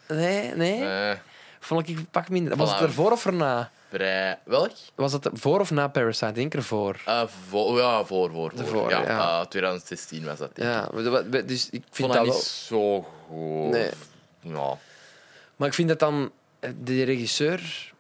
dat 0.08 0.18
Nee, 0.18 0.56
nee. 0.56 0.86
eh, 0.86 1.18
Vond 1.60 1.90
ik 1.90 1.98
een 1.98 2.08
pak 2.12 2.30
minder. 2.30 2.56
Was 2.58 2.70
Voilà. 2.70 2.74
het 2.74 2.82
ervoor 2.82 3.12
of 3.12 3.26
erna? 3.26 3.72
vrij... 3.90 4.40
Welk? 4.44 4.72
Was 4.96 5.14
het 5.14 5.30
voor 5.34 5.60
of 5.60 5.72
na 5.72 5.88
Parasite? 5.88 6.32
Denk 6.32 6.54
ervoor. 6.54 7.02
Eh, 7.06 7.24
voor, 7.50 7.78
ja, 7.78 8.04
voor, 8.06 8.32
voor. 8.32 8.52
voor. 8.52 8.60
Ervoor, 8.60 8.90
ja, 8.90 9.02
ja. 9.02 9.40
eh, 9.42 9.46
2016 9.46 10.26
was 10.26 10.38
dat. 10.38 10.56
denk 10.56 10.86
ik. 10.86 11.24
Ja, 11.34 11.42
dus 11.42 11.70
ik 11.70 11.74
ik 11.74 11.84
vind 11.92 11.96
vond 12.12 12.14
dat 12.14 12.18
dat 12.18 12.26
wel. 12.26 12.36
niet 12.36 12.44
zo 12.46 13.02
goed. 13.28 13.70
Nee. 13.72 13.90
Ja. 14.40 14.78
Maar 15.56 15.68
ik 15.68 15.74
vind 15.74 15.88
dat 15.90 16.00
dan 16.00 16.32
eh, 16.60 16.70
de 16.84 17.04
regisseur, 17.04 17.92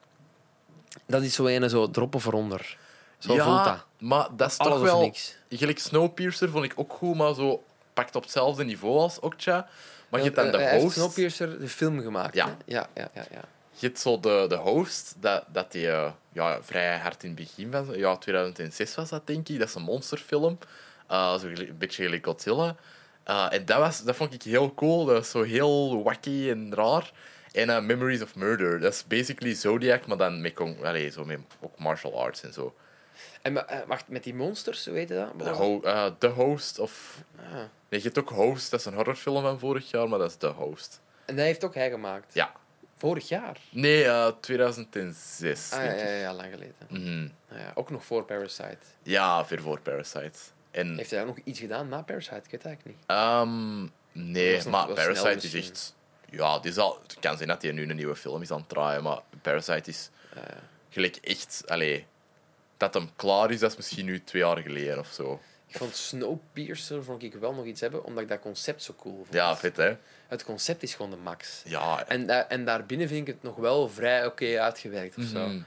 dat 1.05 1.22
is 1.22 1.34
zo 1.34 1.45
een 1.45 1.69
zo 1.69 1.91
droppen 1.91 2.19
voor 2.19 2.34
onder. 2.34 2.77
Zo 3.18 3.34
ja, 3.34 3.43
voelt 3.43 3.65
dat. 3.65 3.85
maar 3.99 4.27
dat 4.35 4.51
is 4.51 4.57
Alles 4.57 4.73
toch 4.73 4.81
of 4.81 4.88
wel... 4.89 5.01
niks. 5.01 5.35
Gelijk 5.49 5.80
Snowpiercer 5.80 6.49
vond 6.49 6.63
ik 6.65 6.73
ook 6.76 6.93
goed, 6.93 7.15
maar 7.15 7.34
zo 7.34 7.63
pakt 7.93 8.15
op 8.15 8.22
hetzelfde 8.23 8.63
niveau 8.63 8.99
als 8.99 9.19
Okja. 9.19 9.68
Maar 10.11 10.19
je 10.19 10.25
hebt 10.25 10.35
dan 10.35 10.51
de 10.51 10.57
heeft 10.67 10.81
host... 10.83 10.95
Snowpiercer 10.95 11.59
de 11.59 11.67
film 11.67 12.01
gemaakt. 12.01 12.35
Ja. 12.35 12.57
Ja, 12.65 12.89
ja, 12.93 13.09
ja, 13.13 13.25
ja. 13.31 13.41
Je 13.71 13.85
hebt 13.88 13.99
zo 13.99 14.19
de, 14.19 14.45
de 14.49 14.55
host, 14.55 15.15
dat, 15.19 15.43
dat 15.51 15.71
die 15.71 15.89
eh, 15.91 16.11
ja, 16.31 16.59
vrij 16.63 16.97
hard 16.97 17.23
in 17.23 17.29
het 17.29 17.39
begin 17.39 17.71
was. 17.71 17.85
Ja, 17.95 18.17
2006 18.17 18.95
was 18.95 19.09
dat, 19.09 19.27
denk 19.27 19.49
ik. 19.49 19.59
Dat 19.59 19.67
is 19.67 19.75
een 19.75 19.81
monsterfilm. 19.81 20.57
Zo 21.09 21.38
gelijk- 21.39 21.69
een 21.69 21.77
beetje 21.77 22.03
gelijk 22.03 22.25
Godzilla. 22.25 22.75
Eh, 23.23 23.47
en 23.49 23.65
dat, 23.65 23.77
was, 23.77 24.03
dat 24.03 24.15
vond 24.15 24.33
ik 24.33 24.43
heel 24.43 24.73
cool. 24.73 25.05
Dat 25.05 25.15
was 25.15 25.29
zo 25.29 25.43
heel 25.43 26.03
wacky 26.03 26.49
en 26.49 26.75
raar. 26.75 27.11
En 27.51 27.85
Memories 27.85 28.21
of 28.21 28.35
Murder. 28.35 28.79
Dat 28.79 28.93
is 28.93 29.07
basically 29.07 29.53
Zodiac, 29.55 30.05
maar 30.07 30.17
dan 30.17 30.41
met, 30.41 30.59
allee, 30.83 31.09
zo 31.09 31.25
met 31.25 31.39
ook 31.61 31.79
martial 31.79 32.23
arts 32.23 32.43
en 32.43 32.53
zo. 32.53 32.75
En 33.41 33.68
eh, 33.68 33.80
wacht, 33.88 34.07
met 34.07 34.23
die 34.23 34.34
monsters, 34.34 34.85
hoe 34.85 34.95
heet 34.95 35.07
dat? 35.07 35.39
De, 35.39 35.49
ho 35.49 35.81
eh, 35.81 36.05
The 36.18 36.27
Host 36.27 36.80
of... 36.80 37.23
Ah. 37.39 37.53
Nee, 37.89 37.99
je 37.99 38.01
hebt 38.01 38.19
ook 38.19 38.30
Host. 38.30 38.72
Dat 38.72 38.80
is 38.80 38.85
een 38.85 38.93
horrorfilm 38.93 39.41
van 39.41 39.59
vorig 39.59 39.91
jaar, 39.91 40.09
maar 40.09 40.19
dat 40.19 40.30
is 40.30 40.35
The 40.35 40.47
Host. 40.47 41.01
En 41.26 41.35
dat 41.35 41.45
heeft 41.45 41.63
ook 41.63 41.76
hij 41.76 41.89
gemaakt. 41.89 42.34
Ja. 42.34 42.51
Vorig 42.97 43.27
jaar. 43.27 43.57
Nee, 43.69 44.03
eh 44.03 44.27
2006. 44.39 45.72
Ah, 45.72 46.19
ja, 46.19 46.34
lang 46.34 46.51
geleden. 46.51 46.76
Mhm. 46.89 47.27
Ah, 47.51 47.59
ja, 47.59 47.72
ook 47.76 47.89
nog 47.89 48.05
voor 48.05 48.23
Parasite. 48.23 48.77
Ja, 49.03 49.45
ver 49.45 49.61
voor 49.61 49.80
Parasite. 49.80 50.39
En 50.72 50.97
Heeft 50.97 51.11
hij 51.11 51.22
ook 51.22 51.27
nog 51.27 51.38
iets 51.43 51.59
gedaan 51.59 51.89
na 51.89 52.01
Parasite? 52.01 52.35
Ik 52.35 52.51
weet 52.51 52.51
het 52.51 52.65
eigenlijk 52.65 52.97
niet. 52.97 53.07
Ehm, 53.07 53.81
nee, 54.31 54.55
nog 54.55 54.65
maar 54.65 54.88
Parasite 54.88 55.47
is 55.47 55.53
echt... 55.53 55.95
Ja, 56.30 56.59
die 56.59 56.72
zal, 56.72 56.99
het 57.03 57.19
kan 57.19 57.38
zijn 57.38 57.49
dat 57.49 57.61
hij 57.61 57.72
nu 57.72 57.89
een 57.89 57.95
nieuwe 57.95 58.15
film 58.15 58.41
is 58.41 58.51
aan 58.51 58.59
het 58.59 58.69
draaien, 58.69 59.03
maar 59.03 59.19
Parasite 59.41 59.89
is 59.89 60.09
gelijk 60.89 61.15
echt... 61.15 61.63
Allee, 61.68 62.05
dat 62.81 62.93
hem 62.93 63.09
klaar 63.15 63.51
is, 63.51 63.59
dat 63.59 63.71
is 63.71 63.77
misschien 63.77 64.05
nu 64.05 64.23
twee 64.23 64.41
jaar 64.41 64.57
geleden 64.57 64.99
of 64.99 65.07
zo. 65.13 65.39
Ik 65.67 65.77
vond 65.77 65.95
Snowpiercer 65.95 67.03
vond 67.03 67.23
ik 67.23 67.33
wel 67.33 67.53
nog 67.53 67.65
iets 67.65 67.81
hebben, 67.81 68.03
omdat 68.03 68.23
ik 68.23 68.29
dat 68.29 68.39
concept 68.39 68.83
zo 68.83 68.93
cool 68.97 69.15
vond. 69.15 69.33
Ja, 69.33 69.57
vet 69.57 69.77
hè? 69.77 69.95
Het 70.27 70.43
concept 70.43 70.83
is 70.83 70.93
gewoon 70.95 71.11
de 71.11 71.17
max. 71.17 71.61
Ja, 71.65 72.05
En, 72.07 72.25
da 72.27 72.47
en 72.49 72.65
daarbinnen 72.65 73.07
vind 73.07 73.27
ik 73.27 73.33
het 73.33 73.43
nog 73.43 73.55
wel 73.55 73.89
vrij 73.89 74.25
oké 74.25 74.59
uitgewerkt 74.61 75.17
of 75.17 75.23
zo. 75.23 75.47
mhm. 75.47 75.61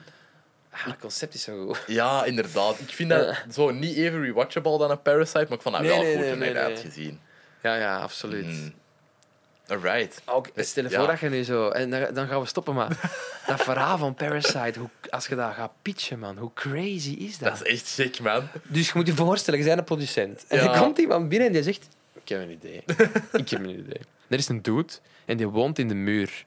Ah, 0.70 0.84
het 0.86 0.98
concept 0.98 1.34
is 1.34 1.42
zo 1.42 1.66
goed. 1.66 1.82
ja, 2.00 2.24
inderdaad. 2.24 2.80
Ik 2.80 2.88
vind 2.90 3.08
dat 3.10 3.36
zo 3.52 3.70
niet 3.70 3.96
even 3.96 4.20
rewatchable 4.22 4.78
dan 4.78 4.90
een 4.90 5.02
Parasite, 5.02 5.44
maar 5.48 5.52
ik 5.56 5.62
vond 5.62 5.74
dat 5.74 5.84
Nee, 5.84 5.90
wel 5.90 6.02
nee, 6.02 6.12
goed 6.16 6.24
nee, 6.24 6.34
nee, 6.36 6.48
ik 6.48 6.54
dat 6.54 6.64
nee. 6.66 6.74
had 6.74 6.84
gezien. 6.84 7.20
Ja, 7.62 7.76
ja, 7.76 7.98
absoluut. 8.00 8.46
Mhm. 8.46 8.70
Alright. 9.66 10.22
Ook, 10.24 10.48
stel 10.56 10.84
je 10.84 10.90
Ja. 10.90 10.98
voor 10.98 11.06
dat 11.06 11.20
je 11.20 11.28
nu 11.28 11.42
zo... 11.44 11.68
En 11.68 11.90
dan, 11.90 12.14
dan 12.14 12.26
gaan 12.26 12.40
we 12.40 12.46
stoppen, 12.46 12.74
maar... 12.74 12.88
dat 13.46 13.60
verhaal 13.62 13.98
van 13.98 14.14
Parasite, 14.14 14.78
hoe, 14.78 14.88
als 15.10 15.26
je 15.26 15.34
dat 15.34 15.54
gaat 15.54 15.72
pitchen, 15.82 16.18
man, 16.18 16.38
hoe 16.38 16.50
crazy 16.54 17.10
is 17.10 17.38
dat? 17.38 17.48
Dat 17.58 17.66
is 17.66 17.72
echt 17.72 17.86
sick, 17.86 18.20
man. 18.20 18.48
Dus 18.62 18.86
je 18.86 18.92
moet 18.94 19.06
je 19.06 19.14
voorstellen, 19.14 19.60
je 19.60 19.66
bent 19.66 19.78
een 19.78 19.84
producent. 19.84 20.44
En 20.48 20.62
Ja. 20.64 20.72
er 20.74 20.80
komt 20.80 20.98
iemand 20.98 21.28
binnen 21.28 21.46
en 21.48 21.52
die 21.54 21.62
zegt... 21.62 21.88
Ik 22.22 22.28
heb 22.28 22.40
een 22.40 22.50
idee. 22.50 22.84
ik 23.42 23.48
heb 23.48 23.60
een 23.60 23.78
idee. 23.78 24.00
Er 24.28 24.38
is 24.38 24.48
een 24.48 24.62
dude 24.62 24.92
en 25.24 25.36
die 25.36 25.48
woont 25.48 25.78
in 25.78 25.88
de 25.88 25.94
muur. 25.94 26.44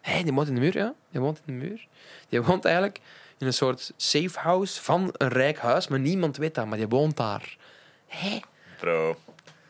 Hé, 0.00 0.22
die 0.22 0.32
woont 0.32 0.48
in 0.48 0.54
de 0.54 0.60
muur, 0.60 0.76
ja? 0.76 0.94
Die 1.10 1.20
woont 1.20 1.40
in 1.46 1.58
de 1.58 1.66
muur. 1.66 1.86
Die 2.28 2.42
woont 2.42 2.64
eigenlijk 2.64 3.00
in 3.38 3.46
een 3.46 3.52
soort 3.52 3.92
safe 3.96 4.38
house 4.38 4.82
van 4.82 5.14
een 5.16 5.28
rijk 5.28 5.58
huis, 5.58 5.88
maar 5.88 5.98
niemand 5.98 6.36
weet 6.36 6.54
dat, 6.54 6.66
maar 6.66 6.78
die 6.78 6.88
woont 6.88 7.16
daar. 7.16 7.56
Hé? 8.06 8.40
Bro. 8.80 9.16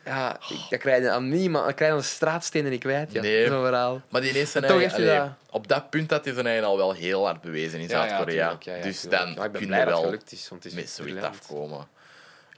Ja, 0.05 0.35
ik, 0.49 0.57
dat 0.69 0.79
krijg 0.79 1.03
je 1.03 1.09
aan 1.09 1.29
niemand. 1.29 1.65
Dat 1.65 1.73
krijg 1.75 1.91
je 1.91 1.97
aan 1.97 2.01
de 2.03 2.07
straatstenen 2.09 2.71
niet 2.71 2.79
kwijt, 2.79 3.11
ja. 3.11 3.21
Nee. 3.21 3.47
Zo'n 3.47 3.63
verhaal. 3.65 4.01
Maar 4.09 4.21
die 4.21 4.29
ineens 4.29 4.51
zijn 4.51 4.63
toch 4.63 4.79
eigen- 4.79 5.17
allee, 5.19 5.29
op 5.49 5.67
dat 5.67 5.89
punt 5.89 6.11
had 6.11 6.25
hij 6.25 6.33
zijn 6.33 6.45
eigen 6.47 6.65
al 6.65 6.77
wel 6.77 6.93
heel 6.93 7.25
hard 7.25 7.41
bewezen 7.41 7.79
in 7.79 7.89
Zuid-Korea. 7.89 8.57
dus 8.81 9.01
dan 9.01 9.29
ik 9.29 9.35
ben 9.35 9.51
kun 9.51 9.65
blij 9.67 9.79
je 9.79 9.85
dat 9.85 9.95
het 10.01 10.03
wel 10.05 10.19
is, 10.29 10.49
want 10.49 10.63
het 10.63 10.71
is 10.73 10.79
met 10.79 10.89
zoiets 10.89 11.21
afkomen. 11.25 11.87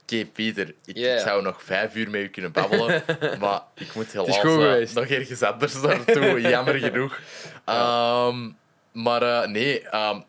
Oké, 0.02 0.24
Pieter, 0.24 0.74
ik, 0.84 0.96
Ja. 0.96 1.14
ik 1.14 1.20
zou 1.20 1.42
nog 1.42 1.62
vijf 1.62 1.94
uur 1.94 2.10
met 2.10 2.20
u 2.20 2.28
kunnen 2.28 2.52
babbelen, 2.52 3.02
maar 3.40 3.60
ik 3.74 3.94
moet 3.94 4.12
helaas 4.12 4.28
eh, 4.36 4.40
geweest. 4.40 4.94
nog 4.94 5.04
ergens 5.06 5.42
anders 5.42 5.80
naartoe. 5.80 6.40
Jammer 6.50 6.74
genoeg. 6.78 7.18
Ehm, 7.64 8.50
maar 8.92 9.22
eh, 9.22 9.48
nee, 9.48 9.88
ehm, 9.88 10.20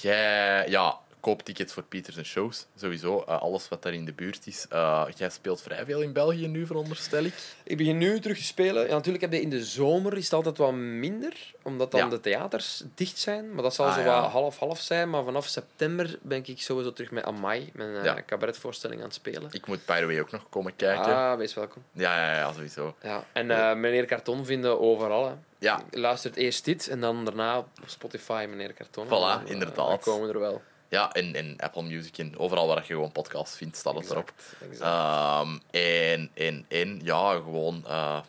jij 0.00 0.68
ja, 0.68 0.98
koop 1.22 1.42
tickets 1.42 1.72
voor 1.72 1.82
Pieters 1.82 2.16
en 2.16 2.24
shows, 2.24 2.66
sowieso. 2.76 3.24
Eh, 3.26 3.40
alles 3.42 3.68
wat 3.68 3.82
daar 3.82 3.94
in 3.94 4.04
de 4.04 4.12
buurt 4.12 4.46
is. 4.46 4.66
Eh, 4.70 5.04
jij 5.16 5.30
speelt 5.30 5.62
vrij 5.62 5.84
veel 5.84 6.00
in 6.00 6.12
België 6.12 6.46
nu, 6.48 6.66
veronderstel 6.66 7.24
ik. 7.24 7.34
Ik 7.64 7.76
begin 7.76 7.98
nu 7.98 8.20
terug 8.20 8.36
te 8.36 8.44
spelen. 8.44 8.86
Ja, 8.86 8.92
natuurlijk 8.94 9.24
heb 9.24 9.32
je 9.32 9.40
in 9.40 9.50
de 9.50 9.64
zomer 9.64 10.16
is 10.16 10.24
het 10.24 10.32
altijd 10.32 10.58
wat 10.58 10.72
minder, 10.72 11.32
omdat 11.62 11.90
dan 11.90 12.00
Ja. 12.00 12.08
de 12.08 12.20
theaters 12.20 12.82
dicht 12.94 13.18
zijn. 13.18 13.54
Maar 13.54 13.62
dat 13.62 13.74
zal 13.74 13.86
Ah, 13.86 13.94
zo 13.94 14.00
ja. 14.00 14.20
wat 14.20 14.30
half-half 14.30 14.80
zijn. 14.80 15.10
Maar 15.10 15.24
vanaf 15.24 15.46
september 15.46 16.18
ben 16.22 16.42
ik 16.46 16.60
sowieso 16.60 16.92
terug 16.92 17.10
met 17.10 17.24
Amai, 17.24 17.70
mijn 17.74 17.96
eh, 17.96 18.04
Ja. 18.04 18.22
cabaretvoorstelling 18.26 19.00
aan 19.00 19.06
het 19.06 19.14
spelen. 19.16 19.48
Ik 19.52 19.66
moet, 19.66 19.86
by 19.86 19.98
the 19.98 20.06
way, 20.06 20.20
ook 20.20 20.30
nog 20.30 20.48
komen 20.48 20.76
kijken. 20.76 21.14
Ah, 21.16 21.36
wees 21.36 21.54
welkom. 21.54 21.82
Ja, 21.92 22.16
ja, 22.16 22.36
ja, 22.38 22.52
sowieso. 22.52 22.94
Ja. 23.02 23.24
En 23.32 23.46
meneer 23.80 24.04
Karton 24.04 24.44
vinden 24.44 24.80
overal. 24.80 25.26
Hè. 25.26 25.32
Ja, 25.58 25.80
Luistert 25.90 26.36
eerst 26.36 26.64
dit 26.64 26.88
en 26.88 27.00
dan 27.00 27.24
daarna 27.24 27.58
op 27.58 27.68
Spotify 27.86 28.46
meneer 28.48 28.72
Karton. 28.72 29.06
Voilà, 29.06 29.10
dan, 29.10 29.46
inderdaad. 29.46 29.76
dan 29.88 29.98
komen 29.98 30.26
we 30.28 30.32
er 30.34 30.40
wel. 30.40 30.62
Ja 30.92 31.12
en, 31.12 31.34
en 31.34 31.54
Apple 31.56 31.82
Music 31.82 32.18
en 32.18 32.38
overal 32.38 32.66
waar 32.66 32.76
je 32.76 32.94
gewoon 32.94 33.12
podcasts 33.12 33.56
vindt, 33.56 33.76
staat 33.76 33.94
het 33.94 34.10
erop. 34.10 34.32
Exact. 34.70 34.80
Ehm, 34.80 35.58
en, 35.70 36.30
en, 36.34 36.64
en 36.68 37.00
ja, 37.04 37.32
gewoon 37.32 37.84
eh, 37.86 38.20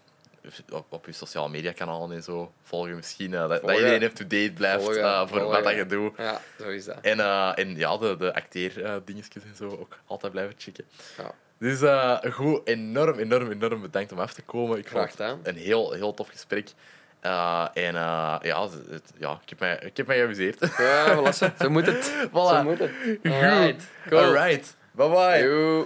op, 0.71 0.85
op 0.89 1.05
je 1.05 1.11
sociale 1.11 1.49
media 1.49 1.71
kanalen 1.71 2.15
en 2.15 2.23
zo 2.23 2.53
volgen 2.63 2.95
misschien. 2.95 3.33
eh, 3.33 3.49
dat, 3.49 3.61
iedereen 3.61 4.03
up-to-date 4.03 4.51
blijft 4.53 4.83
Volgen, 4.83 5.03
eh, 5.03 5.19
voor 5.19 5.27
volgen. 5.27 5.49
wat 5.49 5.63
dat 5.63 5.75
je 5.75 5.85
doet. 5.85 6.17
Ja, 6.17 6.41
zo 6.59 6.69
is 6.69 6.85
dat. 6.85 6.97
En, 7.01 7.19
en 7.55 7.75
ja, 7.75 7.97
de, 7.97 8.17
de 8.17 8.33
acteerdingetjes 8.33 9.43
en 9.43 9.55
zo 9.55 9.67
ook 9.67 9.97
altijd 10.05 10.31
blijven 10.31 10.55
checken. 10.57 10.85
Ja. 11.17 11.35
Dus 11.57 11.79
goed, 12.33 12.67
enorm, 12.67 13.19
enorm, 13.19 13.51
enorm 13.51 13.81
bedankt 13.81 14.11
om 14.11 14.19
af 14.19 14.33
te 14.33 14.41
komen. 14.41 14.77
Ik 14.77 14.87
vond 14.87 15.11
Graag 15.11 15.35
het 15.37 15.47
een 15.47 15.55
heel, 15.55 15.91
heel 15.91 16.13
tof 16.13 16.27
gesprek. 16.29 16.69
Eh, 17.23 17.67
en 17.73 17.95
eh, 17.95 18.35
ja, 18.41 18.61
het, 18.89 19.13
ja 19.17 19.39
ik, 19.43 19.49
heb 19.49 19.59
mij, 19.59 19.79
ik 19.81 19.97
heb 19.97 20.07
mij 20.07 20.17
geamuseerd. 20.17 20.59
Ja, 20.77 21.15
voilà, 21.15 21.29
zo. 21.59 21.69
Moet 21.69 21.85
het. 21.85 22.11
Voilà. 22.29 22.31
Zo 22.31 22.63
moet 22.63 22.79
het. 22.79 22.91
Goed. 23.03 23.31
Alright, 23.31 23.83
cool. 24.09 24.21
Alright. 24.21 24.75
Bye 24.91 25.09
bye. 25.09 25.43
Joe. 25.43 25.85